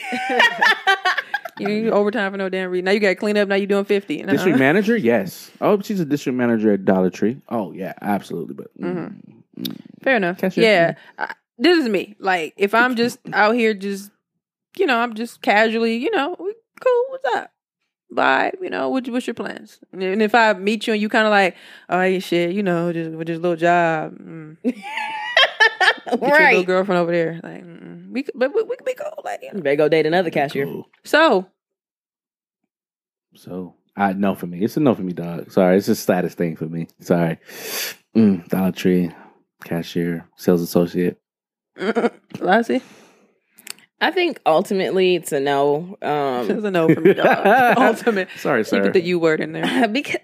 you 1.59 1.67
need 1.67 1.89
overtime 1.89 2.31
for 2.31 2.37
no 2.37 2.49
damn 2.49 2.69
reason. 2.69 2.85
Now 2.85 2.91
you 2.91 2.99
gotta 2.99 3.15
clean 3.15 3.37
up. 3.37 3.47
Now 3.47 3.55
you 3.55 3.67
doing 3.67 3.85
fifty. 3.85 4.21
Nuh-uh. 4.23 4.31
District 4.31 4.59
manager, 4.59 4.95
yes. 4.95 5.51
Oh, 5.59 5.81
she's 5.81 5.99
a 5.99 6.05
district 6.05 6.37
manager 6.37 6.71
at 6.71 6.85
Dollar 6.85 7.09
Tree. 7.09 7.41
Oh 7.49 7.71
yeah, 7.73 7.93
absolutely. 8.01 8.53
But 8.53 8.77
mm, 8.79 9.15
Fair 10.01 10.17
enough. 10.17 10.37
Cashier. 10.37 10.63
Yeah. 10.63 10.95
I, 11.17 11.33
this 11.57 11.77
is 11.77 11.89
me. 11.89 12.15
Like, 12.19 12.53
if 12.57 12.73
I'm 12.73 12.95
just 12.95 13.19
out 13.31 13.55
here, 13.55 13.73
just, 13.73 14.11
you 14.77 14.85
know, 14.85 14.97
I'm 14.97 15.13
just 15.13 15.41
casually, 15.41 15.95
you 15.97 16.11
know, 16.11 16.35
we 16.39 16.53
cool. 16.79 17.03
What's 17.09 17.35
up? 17.35 17.51
Bye. 18.11 18.51
You 18.61 18.69
know, 18.69 18.89
what, 18.89 19.07
what's 19.09 19.25
your 19.27 19.33
plans? 19.33 19.79
And 19.91 20.21
if 20.21 20.35
I 20.35 20.53
meet 20.53 20.85
you 20.87 20.93
and 20.93 21.01
you 21.01 21.09
kind 21.09 21.25
of 21.25 21.31
like, 21.31 21.55
oh, 21.89 22.01
yeah, 22.01 22.19
shit, 22.19 22.51
you 22.53 22.61
know, 22.63 22.93
just 22.93 23.11
with 23.11 23.27
this 23.27 23.39
little 23.39 23.55
job, 23.57 24.15
mm, 24.17 24.57
get 24.63 26.21
your 26.21 26.39
little 26.49 26.63
girlfriend 26.63 26.99
over 27.01 27.11
there. 27.11 27.39
Like, 27.43 27.63
mm, 27.65 28.11
we, 28.11 28.23
could- 28.23 28.35
but 28.35 28.53
we, 28.53 28.61
we 28.63 28.75
could 28.75 28.85
be 28.85 28.93
cool. 28.93 29.11
Like, 29.23 29.41
you 29.41 29.49
know. 29.49 29.57
You 29.57 29.63
better 29.63 29.75
go 29.77 29.89
date 29.89 30.05
another 30.05 30.29
cashier. 30.29 30.65
cool. 30.65 30.87
So, 31.03 31.47
So 33.35 33.75
I 33.95 34.13
no 34.13 34.35
for 34.35 34.45
me. 34.47 34.59
It's 34.63 34.77
a 34.77 34.79
no 34.79 34.93
for 34.93 35.01
me, 35.01 35.13
dog. 35.13 35.51
Sorry, 35.51 35.77
it's 35.77 35.87
a 35.87 35.95
status 35.95 36.35
thing 36.35 36.55
for 36.55 36.65
me. 36.65 36.87
Sorry. 36.99 37.39
Mm, 38.15 38.47
Dollar 38.47 38.71
Tree, 38.71 39.11
cashier, 39.63 40.27
sales 40.35 40.61
associate. 40.61 41.17
Lassie, 42.39 42.81
I 44.03 44.11
think 44.11 44.39
ultimately 44.45 45.15
it's 45.15 45.31
a 45.31 45.39
no. 45.39 45.97
it's 46.01 46.49
Um, 46.51 46.65
a 46.65 46.71
no 46.71 46.93
for 46.93 47.01
me, 47.01 47.13
dog. 47.13 47.77
Ultimate. 47.77 48.27
Sorry, 48.37 48.63
Keep 48.63 48.69
sir. 48.69 48.91
the 48.91 49.01
U 49.01 49.19
word 49.19 49.39
in 49.41 49.53
there. 49.53 49.87
because 49.91 50.19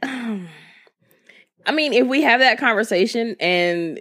I 1.66 1.72
mean, 1.72 1.94
if 1.94 2.08
we 2.08 2.22
have 2.24 2.40
that 2.40 2.58
conversation 2.58 3.36
and 3.40 4.00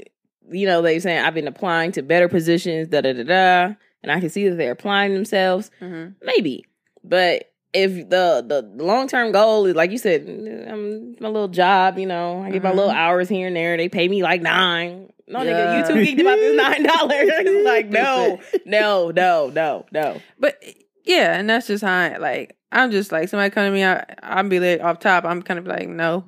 you 0.51 0.67
know 0.67 0.81
they're 0.83 1.01
saying 1.01 1.25
I've 1.25 1.35
been 1.35 1.49
applying 1.49 1.93
to 1.93 2.03
better 2.03 2.29
positions, 2.29 2.89
da 2.89 3.01
da 3.03 3.13
da 3.13 3.23
da, 3.25 3.75
and 4.03 4.11
I 4.13 4.21
can 4.21 4.31
see 4.31 4.49
that 4.49 4.57
they're 4.57 4.73
applying 4.73 5.15
themselves, 5.15 5.71
Mhm. 5.81 6.15
maybe. 6.23 6.65
But 7.05 7.53
if 7.75 7.93
the 8.09 8.43
the 8.47 8.83
long 8.83 9.09
term 9.09 9.31
goal 9.33 9.67
is 9.67 9.75
like 9.77 9.91
you 9.91 9.99
said, 9.99 10.23
I'm 10.69 11.17
my 11.21 11.29
little 11.29 11.49
job, 11.49 11.99
you 11.99 12.07
know, 12.07 12.43
I 12.43 12.51
get 12.51 12.63
my 12.63 12.73
little 12.73 12.91
hours 12.91 13.29
here 13.29 13.47
and 13.49 13.57
there. 13.57 13.77
They 13.77 13.89
pay 13.89 14.09
me 14.09 14.23
like 14.23 14.41
nine. 14.41 15.13
No, 15.29 15.43
Yeah. 15.43 15.53
nigga, 15.53 15.89
you 15.89 16.05
too 16.05 16.17
geeked 16.17 16.21
about 16.21 16.37
this 16.37 16.57
nine 16.57 16.83
dollars. 16.85 17.65
like 17.65 17.89
no, 17.89 18.41
no, 18.65 19.11
no, 19.11 19.51
no, 19.51 19.87
no. 19.93 20.21
But 20.39 20.63
yeah, 21.05 21.39
and 21.39 21.49
that's 21.49 21.67
just 21.67 21.85
how 21.85 21.93
I 21.95 22.17
like. 22.17 22.57
I'm 22.73 22.91
just 22.91 23.13
like 23.13 23.29
somebody 23.29 23.51
come 23.51 23.65
to 23.67 23.71
me, 23.71 23.85
I, 23.85 24.05
I'm 24.23 24.49
be 24.49 24.61
like 24.61 24.83
off 24.83 24.99
top. 25.01 25.25
I'm 25.25 25.43
kind 25.43 25.59
of 25.59 25.67
like 25.67 25.89
no, 25.89 26.25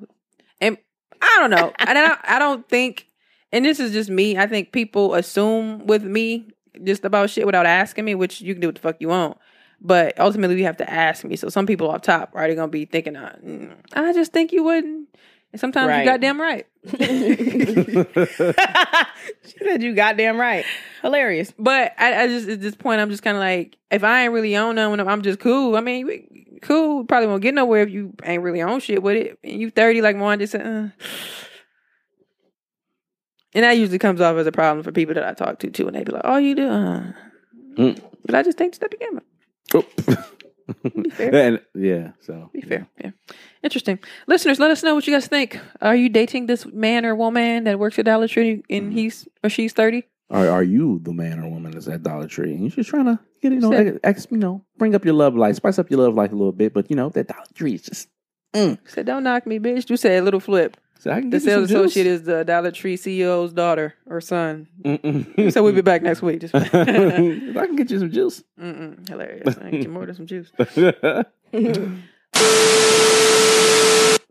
and 0.59 0.77
I 1.21 1.37
don't 1.39 1.49
know. 1.51 1.71
and 1.79 1.97
I 1.97 2.07
don't, 2.07 2.19
I 2.23 2.39
don't 2.39 2.67
think, 2.67 3.07
and 3.51 3.63
this 3.63 3.79
is 3.79 3.91
just 3.91 4.09
me. 4.09 4.37
I 4.37 4.47
think 4.47 4.71
people 4.71 5.13
assume 5.13 5.85
with 5.85 6.03
me 6.03 6.47
just 6.83 7.05
about 7.05 7.29
shit 7.29 7.45
without 7.45 7.65
asking 7.67 8.05
me, 8.05 8.15
which 8.15 8.41
you 8.41 8.53
can 8.53 8.61
do 8.61 8.67
what 8.69 8.75
the 8.75 8.81
fuck 8.81 8.97
you 8.99 9.09
want. 9.09 9.37
But 9.83 10.19
ultimately, 10.19 10.57
you 10.57 10.65
have 10.65 10.77
to 10.77 10.89
ask 10.89 11.23
me. 11.23 11.35
So 11.35 11.49
some 11.49 11.65
people 11.65 11.89
off 11.89 12.01
top 12.01 12.31
are 12.33 12.39
already 12.39 12.55
gonna 12.55 12.67
be 12.67 12.85
thinking, 12.85 13.15
uh, 13.15 13.35
mm, 13.43 13.75
I 13.93 14.13
just 14.13 14.31
think 14.31 14.51
you 14.51 14.63
wouldn't. 14.63 15.09
And 15.53 15.59
sometimes 15.59 15.89
Right. 15.89 15.99
you 15.99 16.05
goddamn 16.05 16.39
right. 16.39 16.65
she 19.45 19.57
said 19.59 19.83
you 19.83 19.93
goddamn 19.93 20.39
right. 20.39 20.65
Hilarious. 21.01 21.53
But 21.59 21.93
I, 21.97 22.23
I 22.23 22.27
just 22.27 22.47
at 22.47 22.61
this 22.61 22.75
point, 22.75 23.01
I'm 23.01 23.09
just 23.09 23.23
kind 23.23 23.35
of 23.35 23.41
like, 23.41 23.77
if 23.89 24.03
I 24.03 24.23
ain't 24.23 24.33
really 24.33 24.55
on 24.55 24.75
them, 24.75 24.99
I'm 25.07 25.21
just 25.21 25.39
cool. 25.39 25.75
I 25.75 25.81
mean, 25.81 26.59
cool. 26.61 27.03
Probably 27.03 27.27
won't 27.27 27.41
get 27.41 27.53
nowhere 27.53 27.83
if 27.83 27.89
you 27.89 28.13
ain't 28.23 28.43
really 28.43 28.61
on 28.61 28.79
shit 28.79 29.03
with 29.03 29.17
it. 29.17 29.37
And 29.43 29.59
you 29.59 29.69
30, 29.71 30.01
like 30.01 30.17
Juan 30.17 30.39
just 30.39 30.53
said. 30.53 30.65
Uh. 30.65 30.87
And 33.53 33.65
that 33.65 33.77
usually 33.77 33.99
comes 33.99 34.21
off 34.21 34.37
as 34.37 34.47
a 34.47 34.51
problem 34.53 34.83
for 34.83 34.93
people 34.93 35.13
that 35.15 35.25
I 35.25 35.33
talk 35.33 35.59
to 35.59 35.69
too, 35.69 35.85
and 35.85 35.93
they 35.95 36.05
be 36.05 36.13
like, 36.13 36.21
"Oh, 36.23 36.37
you 36.37 36.55
do," 36.55 36.69
uh. 36.69 37.11
Mm. 37.77 38.01
but 38.25 38.35
I 38.35 38.43
just 38.43 38.57
think 38.57 38.73
step 38.75 38.93
again. 38.93 39.19
Oh. 39.73 39.85
fair. 41.11 41.35
and, 41.35 41.61
yeah, 41.75 42.11
so 42.21 42.49
Be 42.53 42.61
fair, 42.61 42.87
yeah. 42.99 43.11
Interesting, 43.63 43.99
listeners. 44.27 44.59
Let 44.59 44.71
us 44.71 44.83
know 44.83 44.95
what 44.95 45.07
you 45.07 45.13
guys 45.13 45.27
think. 45.27 45.59
Are 45.81 45.95
you 45.95 46.09
dating 46.09 46.47
this 46.47 46.65
man 46.65 47.05
or 47.05 47.15
woman 47.15 47.65
that 47.65 47.79
works 47.79 47.99
at 47.99 48.05
Dollar 48.05 48.27
Tree 48.27 48.63
and 48.69 48.87
mm-hmm. 48.87 48.91
he's 48.91 49.27
or 49.43 49.49
she's 49.49 49.73
thirty? 49.73 50.03
Are 50.29 50.47
are 50.49 50.63
you 50.63 50.99
the 51.03 51.13
man 51.13 51.39
or 51.39 51.49
woman 51.49 51.71
that's 51.71 51.87
at 51.87 52.03
Dollar 52.03 52.27
Tree? 52.27 52.53
And 52.53 52.61
you're 52.61 52.69
just 52.69 52.89
trying 52.89 53.05
to 53.05 53.19
get 53.41 53.51
you 53.51 53.59
know, 53.59 53.71
Said- 53.71 53.99
ex, 54.03 54.27
you 54.31 54.37
know, 54.37 54.63
bring 54.77 54.95
up 54.95 55.05
your 55.05 55.13
love 55.13 55.35
life, 55.35 55.57
spice 55.57 55.77
up 55.77 55.91
your 55.91 55.99
love 55.99 56.15
life 56.15 56.31
a 56.31 56.35
little 56.35 56.51
bit. 56.51 56.73
But 56.73 56.89
you 56.89 56.95
know, 56.95 57.09
that 57.09 57.27
Dollar 57.27 57.45
Tree 57.53 57.75
is 57.75 57.83
just. 57.83 58.07
Mm. 58.53 58.77
Said, 58.85 59.05
"Don't 59.05 59.23
knock 59.23 59.47
me, 59.47 59.59
bitch." 59.59 59.89
You 59.89 59.95
said 59.95 60.21
a 60.21 60.25
little 60.25 60.41
flip. 60.41 60.75
So 61.01 61.09
I 61.09 61.19
can 61.19 61.31
The 61.31 61.39
give 61.39 61.45
you 61.45 61.51
some 61.51 61.67
sales 61.67 61.71
associate 61.71 62.03
juice. 62.03 62.19
is 62.19 62.25
the 62.27 62.43
Dollar 62.43 62.69
Tree 62.69 62.95
CEO's 62.95 63.53
daughter 63.53 63.95
or 64.05 64.21
son. 64.21 64.67
Mm-mm. 64.83 65.51
So 65.51 65.63
we'll 65.63 65.73
be 65.73 65.81
back 65.81 66.03
next 66.03 66.21
week. 66.21 66.41
Just 66.41 66.53
I 66.55 66.61
can 66.61 67.75
get 67.75 67.89
you 67.89 67.97
some 67.97 68.11
juice. 68.11 68.43
Mm-mm, 68.59 69.09
hilarious. 69.09 69.57
I 69.57 69.61
can 69.61 69.71
get 69.71 69.81
you 69.81 69.89
more 69.89 70.05
than 70.05 70.13
some 70.13 70.27
juice. 70.27 70.51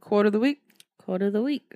Quarter 0.00 0.28
of 0.28 0.32
the 0.32 0.38
week. 0.38 0.60
Quote 0.98 1.22
of 1.22 1.32
the 1.32 1.42
week. 1.42 1.74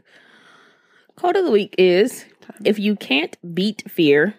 Quote 1.17 1.35
of 1.35 1.45
the 1.45 1.51
week 1.51 1.75
is 1.77 2.25
if 2.65 2.79
you 2.79 2.95
can't 2.95 3.37
beat 3.53 3.83
fear, 3.91 4.37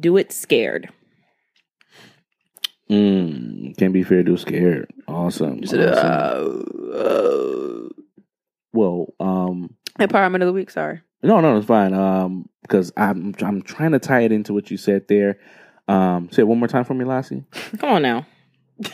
do 0.00 0.16
it 0.16 0.32
scared. 0.32 0.88
mm, 2.90 3.78
can't 3.78 3.92
be 3.92 4.02
fair 4.02 4.24
do 4.24 4.36
scared. 4.36 4.90
Awesome. 5.06 5.60
awesome. 5.62 6.64
well, 8.72 9.14
um, 9.20 9.76
Empowerment 9.98 10.36
of 10.42 10.46
the 10.46 10.52
week. 10.52 10.70
Sorry. 10.70 11.00
no, 11.22 11.40
no, 11.40 11.56
it's 11.56 11.66
fine. 11.66 11.94
Um, 11.94 12.48
because 12.62 12.92
I'm 12.96 13.34
I'm 13.40 13.62
trying 13.62 13.92
to 13.92 13.98
tie 13.98 14.20
it 14.20 14.32
into 14.32 14.52
what 14.54 14.70
you 14.70 14.76
said 14.76 15.08
there. 15.08 15.38
Um, 15.88 16.30
say 16.30 16.42
it 16.42 16.48
one 16.48 16.58
more 16.58 16.68
time 16.68 16.84
for 16.84 16.94
me, 16.94 17.04
Lassie. 17.04 17.44
Come 17.78 17.90
on 17.90 18.02
now. 18.02 18.26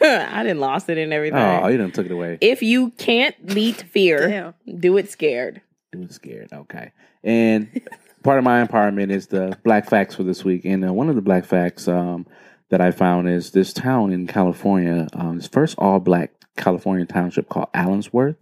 I 0.00 0.42
didn't 0.42 0.60
lost 0.60 0.88
it 0.88 0.98
and 0.98 1.12
everything. 1.12 1.38
Oh, 1.38 1.66
you 1.68 1.78
didn't 1.78 1.94
took 1.94 2.06
it 2.06 2.12
away. 2.12 2.38
if 2.40 2.62
you 2.62 2.90
can't 2.92 3.54
beat 3.54 3.82
fear, 3.82 4.54
do 4.78 4.96
it 4.98 5.10
scared. 5.10 5.62
Do 5.92 6.02
it 6.02 6.12
scared. 6.12 6.52
Okay. 6.52 6.92
And 7.24 7.80
part 8.22 8.38
of 8.38 8.44
my 8.44 8.64
empowerment 8.64 9.10
is 9.10 9.28
the 9.28 9.58
black 9.64 9.88
facts 9.88 10.14
for 10.14 10.22
this 10.22 10.44
week. 10.44 10.64
And 10.64 10.84
uh, 10.86 10.92
one 10.92 11.08
of 11.08 11.16
the 11.16 11.22
black 11.22 11.44
facts 11.44 11.88
um, 11.88 12.26
that 12.68 12.80
I 12.80 12.90
found 12.90 13.28
is 13.28 13.50
this 13.52 13.72
town 13.72 14.12
in 14.12 14.26
California, 14.26 15.08
um, 15.14 15.36
this 15.38 15.48
first 15.48 15.76
all 15.78 15.98
black 15.98 16.32
California 16.56 17.06
township 17.06 17.48
called 17.48 17.68
Allensworth. 17.72 18.36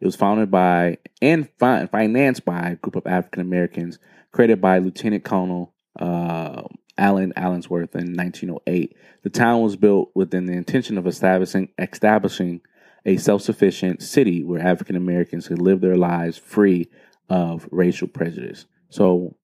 It 0.00 0.04
was 0.04 0.16
founded 0.16 0.50
by 0.50 0.98
and 1.22 1.48
fi- 1.58 1.86
financed 1.86 2.44
by 2.44 2.70
a 2.70 2.76
group 2.76 2.96
of 2.96 3.06
African 3.06 3.40
Americans, 3.40 3.98
created 4.32 4.60
by 4.60 4.78
Lieutenant 4.78 5.24
Colonel 5.24 5.74
uh, 5.98 6.62
Allen 6.98 7.32
Allensworth 7.36 7.94
in 7.94 8.14
1908. 8.14 8.96
The 9.22 9.30
town 9.30 9.62
was 9.62 9.76
built 9.76 10.10
within 10.14 10.46
the 10.46 10.52
intention 10.52 10.98
of 10.98 11.06
establishing 11.06 11.70
establishing 11.78 12.60
a 13.04 13.16
self-sufficient 13.16 14.02
city 14.02 14.44
where 14.44 14.60
African 14.60 14.96
Americans 14.96 15.48
could 15.48 15.60
live 15.60 15.80
their 15.80 15.96
lives 15.96 16.36
free 16.36 16.88
of 17.28 17.68
racial 17.70 18.08
prejudice. 18.08 18.66
So, 18.90 19.36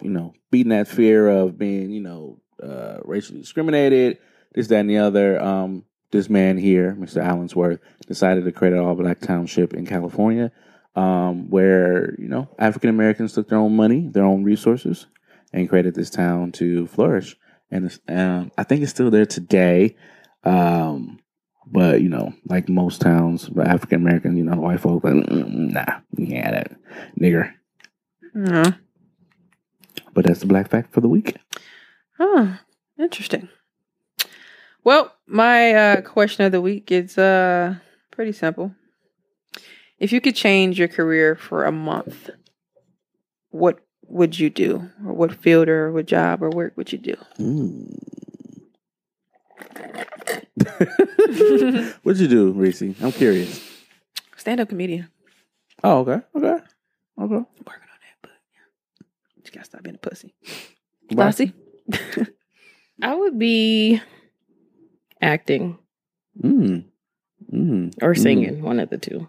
you 0.00 0.10
know, 0.10 0.34
beating 0.50 0.70
that 0.70 0.88
fear 0.88 1.28
of 1.28 1.58
being, 1.58 1.90
you 1.90 2.00
know, 2.00 2.40
uh, 2.62 2.98
racially 3.04 3.40
discriminated, 3.40 4.18
this, 4.54 4.68
that, 4.68 4.80
and 4.80 4.90
the 4.90 4.98
other. 4.98 5.40
Um, 5.42 5.84
this 6.12 6.30
man 6.30 6.56
here, 6.56 6.96
Mr. 6.98 7.22
Allensworth, 7.22 7.80
decided 8.06 8.44
to 8.44 8.52
create 8.52 8.74
an 8.74 8.80
all-black 8.80 9.20
township 9.20 9.74
in 9.74 9.86
California, 9.86 10.52
um, 10.94 11.50
where 11.50 12.14
you 12.18 12.28
know 12.28 12.48
African 12.58 12.90
Americans 12.90 13.32
took 13.32 13.48
their 13.48 13.58
own 13.58 13.74
money, 13.74 14.08
their 14.08 14.24
own 14.24 14.44
resources, 14.44 15.06
and 15.52 15.68
created 15.68 15.94
this 15.94 16.10
town 16.10 16.52
to 16.52 16.86
flourish. 16.86 17.36
And 17.70 17.98
um, 18.08 18.52
I 18.56 18.64
think 18.64 18.82
it's 18.82 18.92
still 18.92 19.10
there 19.10 19.26
today. 19.26 19.96
Um, 20.44 21.18
but 21.66 22.02
you 22.02 22.08
know, 22.08 22.34
like 22.46 22.68
most 22.68 23.00
towns, 23.00 23.48
but 23.48 23.66
African 23.66 24.02
American, 24.02 24.36
you 24.36 24.44
know, 24.44 24.60
white 24.60 24.80
folk, 24.80 25.04
like, 25.04 25.14
"Mm, 25.14 25.72
nah, 25.72 26.00
yeah, 26.16 26.50
that 26.50 26.76
nigger. 27.18 27.52
Yeah. 28.34 28.72
But 30.14 30.26
that's 30.26 30.40
the 30.40 30.46
black 30.46 30.68
fact 30.68 30.92
for 30.92 31.00
the 31.00 31.08
week. 31.08 31.36
Oh, 32.18 32.58
interesting. 32.98 33.48
Well, 34.84 35.12
my 35.26 35.74
uh, 35.74 36.00
question 36.00 36.44
of 36.44 36.52
the 36.52 36.60
week 36.60 36.90
is 36.90 37.16
uh, 37.16 37.76
pretty 38.10 38.32
simple. 38.32 38.74
If 39.98 40.12
you 40.12 40.20
could 40.20 40.34
change 40.34 40.78
your 40.78 40.88
career 40.88 41.36
for 41.36 41.64
a 41.64 41.72
month, 41.72 42.30
what 43.50 43.78
would 44.08 44.38
you 44.38 44.50
do? 44.50 44.90
Or 45.06 45.12
what 45.12 45.32
field 45.32 45.68
or 45.68 45.92
what 45.92 46.06
job 46.06 46.42
or 46.42 46.50
work 46.50 46.76
would 46.76 46.92
you 46.92 46.98
do? 46.98 47.16
Mm. 47.38 47.98
What'd 52.02 52.20
you 52.20 52.28
do, 52.28 52.50
Reese? 52.52 52.82
I'm 52.82 53.12
curious. 53.12 53.60
Stand 54.36 54.60
up 54.60 54.68
comedian. 54.68 55.08
Oh, 55.84 56.00
okay, 56.00 56.20
okay, 56.34 56.46
okay. 56.48 56.64
I'm 57.16 57.28
working 57.28 57.36
on 57.36 57.44
that, 57.64 58.18
but 58.20 58.30
yeah. 58.52 59.06
you 59.44 59.50
gotta 59.52 59.64
stop 59.64 59.82
being 59.82 59.96
a 59.96 59.98
pussy. 59.98 60.34
Bye. 61.10 61.24
Lassie? 61.24 61.52
I 63.02 63.14
would 63.14 63.38
be 63.38 64.00
acting 65.22 65.78
Mm. 66.42 66.84
Mm. 67.52 67.94
or 68.02 68.14
Mm. 68.14 68.18
singing, 68.18 68.62
one 68.62 68.80
of 68.80 68.90
the 68.90 68.98
two. 68.98 69.28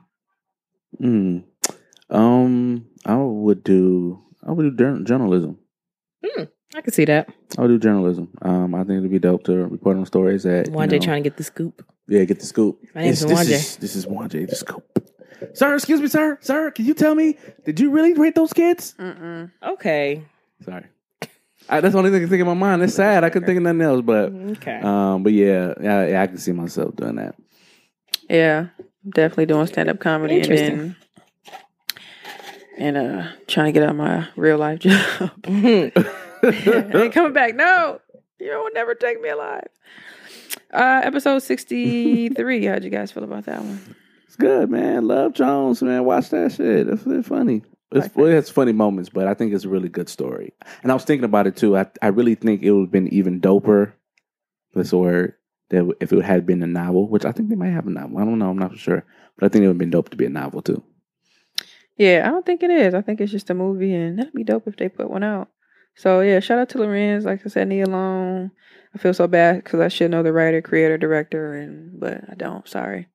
Mm. 1.01 1.43
Um, 2.09 2.85
I 3.05 3.15
would 3.17 3.63
do. 3.63 4.19
I 4.45 4.51
would 4.51 4.63
do 4.77 4.83
jour- 4.83 5.03
journalism. 5.03 5.57
I 6.75 6.81
could 6.81 6.95
see 6.95 7.05
that. 7.05 7.29
I 7.55 7.61
would 7.61 7.67
do 7.67 7.77
journalism. 7.77 8.29
Um, 8.41 8.73
I 8.73 8.79
think 8.83 8.97
it'd 8.97 9.11
be 9.11 9.19
dope 9.19 9.43
to 9.43 9.53
report 9.67 9.95
on 9.95 10.07
stories 10.07 10.41
that 10.41 10.69
One 10.69 10.85
you 10.85 10.89
day 10.89 10.97
know, 10.97 11.05
trying 11.05 11.21
to 11.23 11.29
get 11.29 11.37
the 11.37 11.43
scoop. 11.43 11.85
Yeah, 12.07 12.23
get 12.23 12.39
the 12.39 12.47
scoop. 12.47 12.79
My 12.95 13.01
name's 13.03 13.21
this, 13.21 13.29
this 13.29 13.39
Mwanje. 13.39 13.51
is 13.51 13.77
this 13.77 13.95
is 13.95 14.05
Mwanje, 14.07 14.49
the 14.49 14.55
scoop. 14.55 14.83
Sir, 15.53 15.75
excuse 15.75 16.01
me, 16.01 16.07
sir. 16.07 16.39
Sir, 16.41 16.71
can 16.71 16.85
you 16.85 16.95
tell 16.95 17.13
me, 17.13 17.37
did 17.63 17.79
you 17.79 17.91
really 17.91 18.13
rate 18.15 18.33
those 18.33 18.53
kids? 18.53 18.95
Mm-mm. 18.97 19.51
Okay. 19.61 20.23
Sorry. 20.65 20.85
I, 21.69 21.79
that's 21.81 21.93
the 21.93 21.97
only 21.97 22.09
thing 22.09 22.17
I 22.17 22.19
can 22.21 22.29
think 22.29 22.41
in 22.41 22.47
my 22.47 22.53
mind. 22.53 22.81
It's 22.83 22.93
sad. 22.95 23.23
I 23.23 23.29
couldn't 23.29 23.45
think 23.47 23.57
of 23.57 23.63
nothing 23.63 23.81
else, 23.81 24.01
but 24.01 24.31
Okay. 24.33 24.79
um, 24.83 25.23
but 25.23 25.33
yeah, 25.33 25.73
yeah, 25.81 26.07
yeah, 26.07 26.21
I 26.21 26.27
can 26.27 26.37
see 26.37 26.51
myself 26.51 26.95
doing 26.95 27.15
that. 27.15 27.35
Yeah, 28.29 28.67
definitely 29.07 29.45
doing 29.47 29.67
stand 29.67 29.89
up 29.89 29.99
comedy 29.99 30.41
and 30.41 30.45
then 30.51 30.95
and 32.77 32.97
uh 32.97 33.27
trying 33.47 33.67
to 33.67 33.71
get 33.71 33.87
out 33.87 33.95
my 33.95 34.27
real 34.35 34.57
life 34.57 34.79
job. 34.79 35.31
ain't 35.45 35.93
coming 37.13 37.33
back. 37.33 37.55
No, 37.55 37.99
you 38.39 38.49
will 38.51 38.69
never 38.73 38.95
take 38.95 39.21
me 39.21 39.29
alive. 39.29 39.67
Uh, 40.71 41.01
episode 41.03 41.39
sixty 41.39 42.29
three. 42.29 42.65
How'd 42.65 42.83
you 42.83 42.89
guys 42.89 43.11
feel 43.11 43.23
about 43.23 43.45
that 43.45 43.59
one? 43.59 43.95
It's 44.25 44.35
good, 44.35 44.69
man. 44.71 45.07
Love 45.07 45.33
Jones, 45.33 45.81
man. 45.83 46.03
Watch 46.05 46.29
that 46.31 46.51
shit. 46.53 46.87
It's 46.87 47.05
really 47.05 47.23
funny. 47.23 47.61
It's, 47.93 48.15
well, 48.15 48.27
it 48.27 48.33
has 48.33 48.49
funny 48.49 48.71
moments, 48.71 49.09
but 49.09 49.27
I 49.27 49.33
think 49.33 49.53
it's 49.53 49.65
a 49.65 49.69
really 49.69 49.89
good 49.89 50.09
story. 50.09 50.53
And 50.81 50.91
I 50.91 50.95
was 50.95 51.03
thinking 51.03 51.25
about 51.25 51.47
it 51.47 51.55
too. 51.55 51.77
I, 51.77 51.85
I 52.01 52.07
really 52.07 52.35
think 52.35 52.63
it 52.63 52.71
would 52.71 52.85
have 52.85 52.91
been 52.91 53.13
even 53.13 53.39
doper. 53.39 53.93
That's 54.73 54.93
a 54.93 54.97
word. 54.97 55.35
That 55.69 55.91
if 55.99 56.11
it 56.11 56.23
had 56.23 56.45
been 56.45 56.61
a 56.63 56.67
novel, 56.67 57.07
which 57.07 57.25
I 57.25 57.31
think 57.31 57.49
they 57.49 57.55
might 57.55 57.69
have 57.69 57.87
a 57.87 57.91
novel. 57.91 58.17
I 58.17 58.25
don't 58.25 58.39
know. 58.39 58.49
I'm 58.49 58.57
not 58.57 58.71
for 58.71 58.77
sure, 58.77 59.05
but 59.37 59.45
I 59.45 59.49
think 59.49 59.63
it 59.63 59.67
would 59.67 59.75
have 59.75 59.79
been 59.79 59.89
dope 59.89 60.09
to 60.09 60.17
be 60.17 60.25
a 60.25 60.29
novel 60.29 60.61
too. 60.61 60.83
Yeah, 61.97 62.23
I 62.25 62.31
don't 62.31 62.45
think 62.45 62.63
it 62.63 62.71
is. 62.71 62.93
I 62.93 63.01
think 63.01 63.21
it's 63.21 63.31
just 63.31 63.49
a 63.49 63.53
movie, 63.53 63.93
and 63.93 64.17
that'd 64.17 64.33
be 64.33 64.43
dope 64.43 64.67
if 64.67 64.77
they 64.77 64.89
put 64.89 65.09
one 65.09 65.23
out. 65.23 65.49
So 65.95 66.21
yeah, 66.21 66.39
shout 66.39 66.59
out 66.59 66.69
to 66.69 66.79
Larenz. 66.79 67.23
Like 67.23 67.41
I 67.45 67.49
said, 67.49 67.67
Nia 67.67 67.87
Long. 67.87 68.51
I 68.93 68.97
feel 68.97 69.13
so 69.13 69.27
bad 69.27 69.63
because 69.63 69.79
I 69.79 69.87
should 69.87 70.11
know 70.11 70.23
the 70.23 70.33
writer, 70.33 70.61
creator, 70.61 70.97
director, 70.97 71.55
and 71.55 71.99
but 71.99 72.23
I 72.29 72.35
don't. 72.35 72.67
Sorry, 72.67 73.07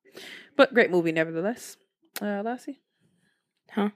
but 0.55 0.73
great 0.73 0.91
movie 0.91 1.11
nevertheless. 1.11 1.77
Uh, 2.21 2.41
Lassie, 2.43 2.81
Huh? 3.71 3.89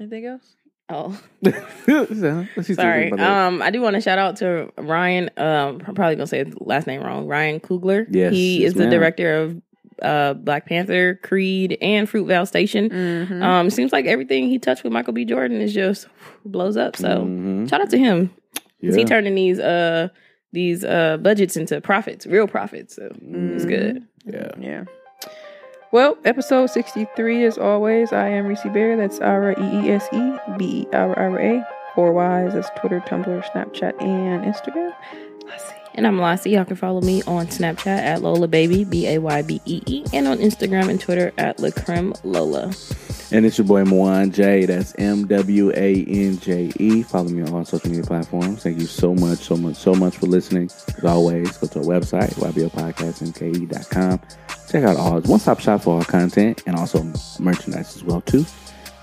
Anything 0.00 0.26
else? 0.26 0.56
Oh, 0.88 1.18
Sorry. 1.86 2.74
sorry. 2.74 3.10
Um, 3.12 3.60
I 3.60 3.70
do 3.70 3.80
want 3.80 3.94
to 3.94 4.00
shout 4.00 4.18
out 4.18 4.36
to 4.36 4.70
Ryan. 4.78 5.30
Um, 5.36 5.82
I'm 5.86 5.94
probably 5.94 6.14
gonna 6.14 6.26
say 6.28 6.44
his 6.44 6.54
last 6.60 6.86
name 6.86 7.02
wrong. 7.02 7.26
Ryan 7.26 7.58
Coogler. 7.60 8.06
Yes, 8.10 8.32
he 8.32 8.58
yes, 8.62 8.68
is 8.68 8.74
the 8.74 8.80
ma'am. 8.82 8.90
director 8.90 9.34
of 9.42 9.62
uh 10.02 10.34
Black 10.34 10.66
Panther, 10.66 11.18
Creed, 11.22 11.76
and 11.80 12.06
Fruitvale 12.08 12.46
Station. 12.46 12.88
Mm-hmm. 12.90 13.42
Um, 13.42 13.70
seems 13.70 13.92
like 13.92 14.06
everything 14.06 14.48
he 14.48 14.58
touched 14.60 14.84
with 14.84 14.92
Michael 14.92 15.12
B. 15.12 15.24
Jordan 15.24 15.60
is 15.60 15.74
just 15.74 16.06
blows 16.44 16.76
up. 16.76 16.96
So 16.96 17.24
Mhm. 17.24 17.68
shout 17.68 17.80
out 17.80 17.90
to 17.90 17.98
him. 17.98 18.30
yeah. 18.80 18.94
He 18.94 19.04
turning 19.04 19.34
these 19.34 19.58
uh 19.58 20.08
these 20.52 20.84
uh 20.84 21.16
budgets 21.16 21.56
into 21.56 21.80
profits, 21.80 22.26
real 22.26 22.46
profits. 22.46 22.94
So 22.96 23.10
it's 23.20 23.64
good. 23.64 24.06
yeah. 24.24 24.50
yeah. 24.60 24.84
Well, 25.92 26.18
episode 26.24 26.70
63 26.70 27.44
as 27.44 27.58
always. 27.58 28.12
I 28.12 28.28
am 28.28 28.46
Reese 28.46 28.60
Berra. 28.60 28.96
That's 28.96 29.20
R 29.20 29.52
E 29.52 29.86
E 29.86 29.90
S 29.90 30.08
E 30.12 30.36
B 30.58 30.80
E 30.82 30.86
R 30.92 31.16
R 31.16 31.38
A. 31.40 31.66
Four 31.94 32.12
Y's. 32.12 32.54
That's 32.54 32.68
Twitter, 32.76 33.00
Tumblr, 33.00 33.44
Snapchat, 33.52 34.00
and 34.02 34.44
Instagram. 34.44 34.94
Lassie. 35.46 35.85
And 35.96 36.06
I'm 36.06 36.20
Lassie. 36.20 36.50
Y'all 36.50 36.66
can 36.66 36.76
follow 36.76 37.00
me 37.00 37.22
on 37.22 37.46
Snapchat 37.46 37.86
at 37.86 38.20
Lola 38.20 38.46
Baby, 38.46 38.84
B 38.84 39.06
A 39.08 39.18
Y 39.18 39.42
B 39.42 39.62
E 39.64 39.82
E, 39.86 40.04
and 40.12 40.28
on 40.28 40.36
Instagram 40.38 40.90
and 40.90 41.00
Twitter 41.00 41.32
at 41.38 41.56
Lacreme 41.56 42.14
Lola. 42.22 42.74
And 43.32 43.46
it's 43.46 43.56
your 43.56 43.66
boy 43.66 43.82
Mwanje. 43.82 44.66
That's 44.66 44.94
M 44.98 45.26
W 45.26 45.72
A 45.74 46.04
N 46.04 46.38
J 46.38 46.70
E. 46.78 47.02
Follow 47.02 47.30
me 47.30 47.40
on 47.42 47.54
all 47.54 47.64
social 47.64 47.88
media 47.88 48.04
platforms. 48.04 48.62
Thank 48.62 48.78
you 48.78 48.86
so 48.86 49.14
much, 49.14 49.38
so 49.38 49.56
much, 49.56 49.76
so 49.76 49.94
much 49.94 50.18
for 50.18 50.26
listening. 50.26 50.70
As 50.98 51.04
always, 51.04 51.56
go 51.56 51.66
to 51.66 51.78
our 51.78 51.84
website, 51.86 52.34
ybopodcastmke.com. 52.34 54.20
Check 54.68 54.84
out 54.84 54.96
all 54.96 55.20
one 55.22 55.40
stop 55.40 55.60
shop 55.60 55.80
for 55.80 55.96
all 55.96 56.04
content 56.04 56.62
and 56.66 56.76
also 56.76 57.02
merchandise 57.40 57.96
as 57.96 58.04
well 58.04 58.20
too. 58.20 58.44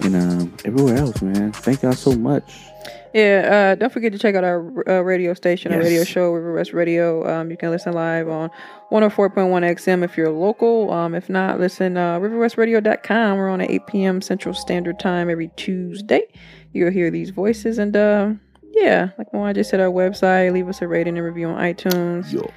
And 0.02 0.16
um, 0.16 0.56
everywhere 0.64 0.98
else, 0.98 1.24
man. 1.24 1.54
Thank 1.54 1.82
y'all 1.82 1.94
so 1.94 2.16
much. 2.16 2.68
Yeah, 3.14 3.74
uh, 3.74 3.76
don't 3.76 3.94
forget 3.94 4.12
to 4.14 4.18
check 4.18 4.34
out 4.34 4.44
our 4.44 4.90
uh, 4.90 5.02
radio 5.02 5.36
station, 5.36 5.72
our 5.72 5.80
radio 5.80 6.04
show, 6.04 6.32
River 6.32 6.54
West 6.54 6.74
Radio. 6.74 7.28
Um, 7.32 7.52
you 7.52 7.58
can 7.58 7.70
listen 7.70 7.94
live 7.94 8.28
on 8.28 8.50
104.1 8.92 9.34
XM 9.76 10.04
if 10.04 10.18
you're 10.18 10.32
local. 10.32 10.92
Um, 10.92 11.14
if 11.14 11.30
not, 11.30 11.60
listen 11.60 11.96
uh, 11.96 12.20
riverwestradio.com. 12.20 13.38
We're 13.38 13.50
on 13.50 13.62
at 13.62 13.70
8 13.70 13.88
p.m. 13.88 14.22
Central 14.22 14.56
Standard 14.56 15.00
Time 15.00 15.30
every 15.30 15.52
Tuesday. 15.58 16.24
You'll 16.72 16.90
hear 16.90 17.12
these 17.12 17.30
voices. 17.30 17.78
And 17.78 17.96
uh, 17.96 18.34
yeah, 18.72 19.10
like 19.20 19.28
I 19.32 19.54
just 19.54 19.70
said, 19.70 19.80
our 19.80 19.92
website, 19.92 20.52
leave 20.52 20.68
us 20.68 20.82
a 20.82 20.88
rating 20.88 21.16
and 21.16 21.26
review 21.26 21.50
on 21.50 21.58
iTunes, 21.60 22.34
Yo. 22.34 22.50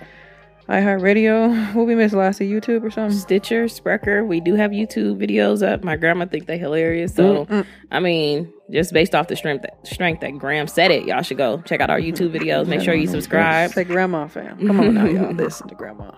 iHeartRadio. 0.71 1.75
What 1.75 1.87
we 1.87 1.95
miss, 1.95 2.15
Lassie? 2.15 2.51
YouTube 2.51 2.83
or 2.83 2.91
something? 2.91 3.19
Stitcher, 3.19 3.67
Spreaker. 3.67 4.27
We 4.27 4.41
do 4.41 4.55
have 4.55 4.71
YouTube 4.71 5.19
videos 5.19 5.67
up. 5.67 5.85
My 5.85 5.97
grandma 5.97 6.25
think 6.25 6.47
they 6.47 6.57
hilarious. 6.57 7.15
So 7.15 7.45
Mm-mm. 7.45 7.67
I 7.93 8.01
mean, 8.01 8.51
just 8.71 8.93
based 8.93 9.15
off 9.15 9.29
the 9.29 9.37
strength 9.37 9.63
that 9.63 9.87
strength 9.87 10.21
that 10.21 10.37
Graham 10.39 10.67
said 10.67 10.91
it, 10.91 11.05
y'all 11.05 11.23
should 11.23 11.39
go 11.39 11.63
check 11.63 11.81
out 11.81 11.91
our 11.91 12.01
YouTube 12.01 12.33
videos. 12.33 12.67
Make 12.67 12.81
sure 12.81 12.95
you 12.95 13.07
subscribe. 13.07 13.71
Say 13.71 13.85
grandma 13.85 14.27
fam. 14.29 14.67
Come 14.67 14.81
on 14.81 14.95
now, 14.95 15.07
y'all. 15.07 15.33
Listen 15.35 15.69
to 15.69 15.75
grandma. 15.75 16.11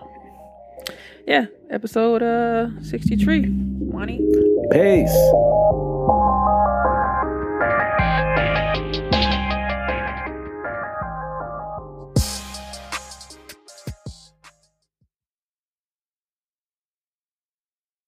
Yeah, 1.27 1.45
episode 1.69 2.23
uh 2.23 2.69
63. 2.81 3.45
Money. 3.45 4.19
Peace. 4.71 5.13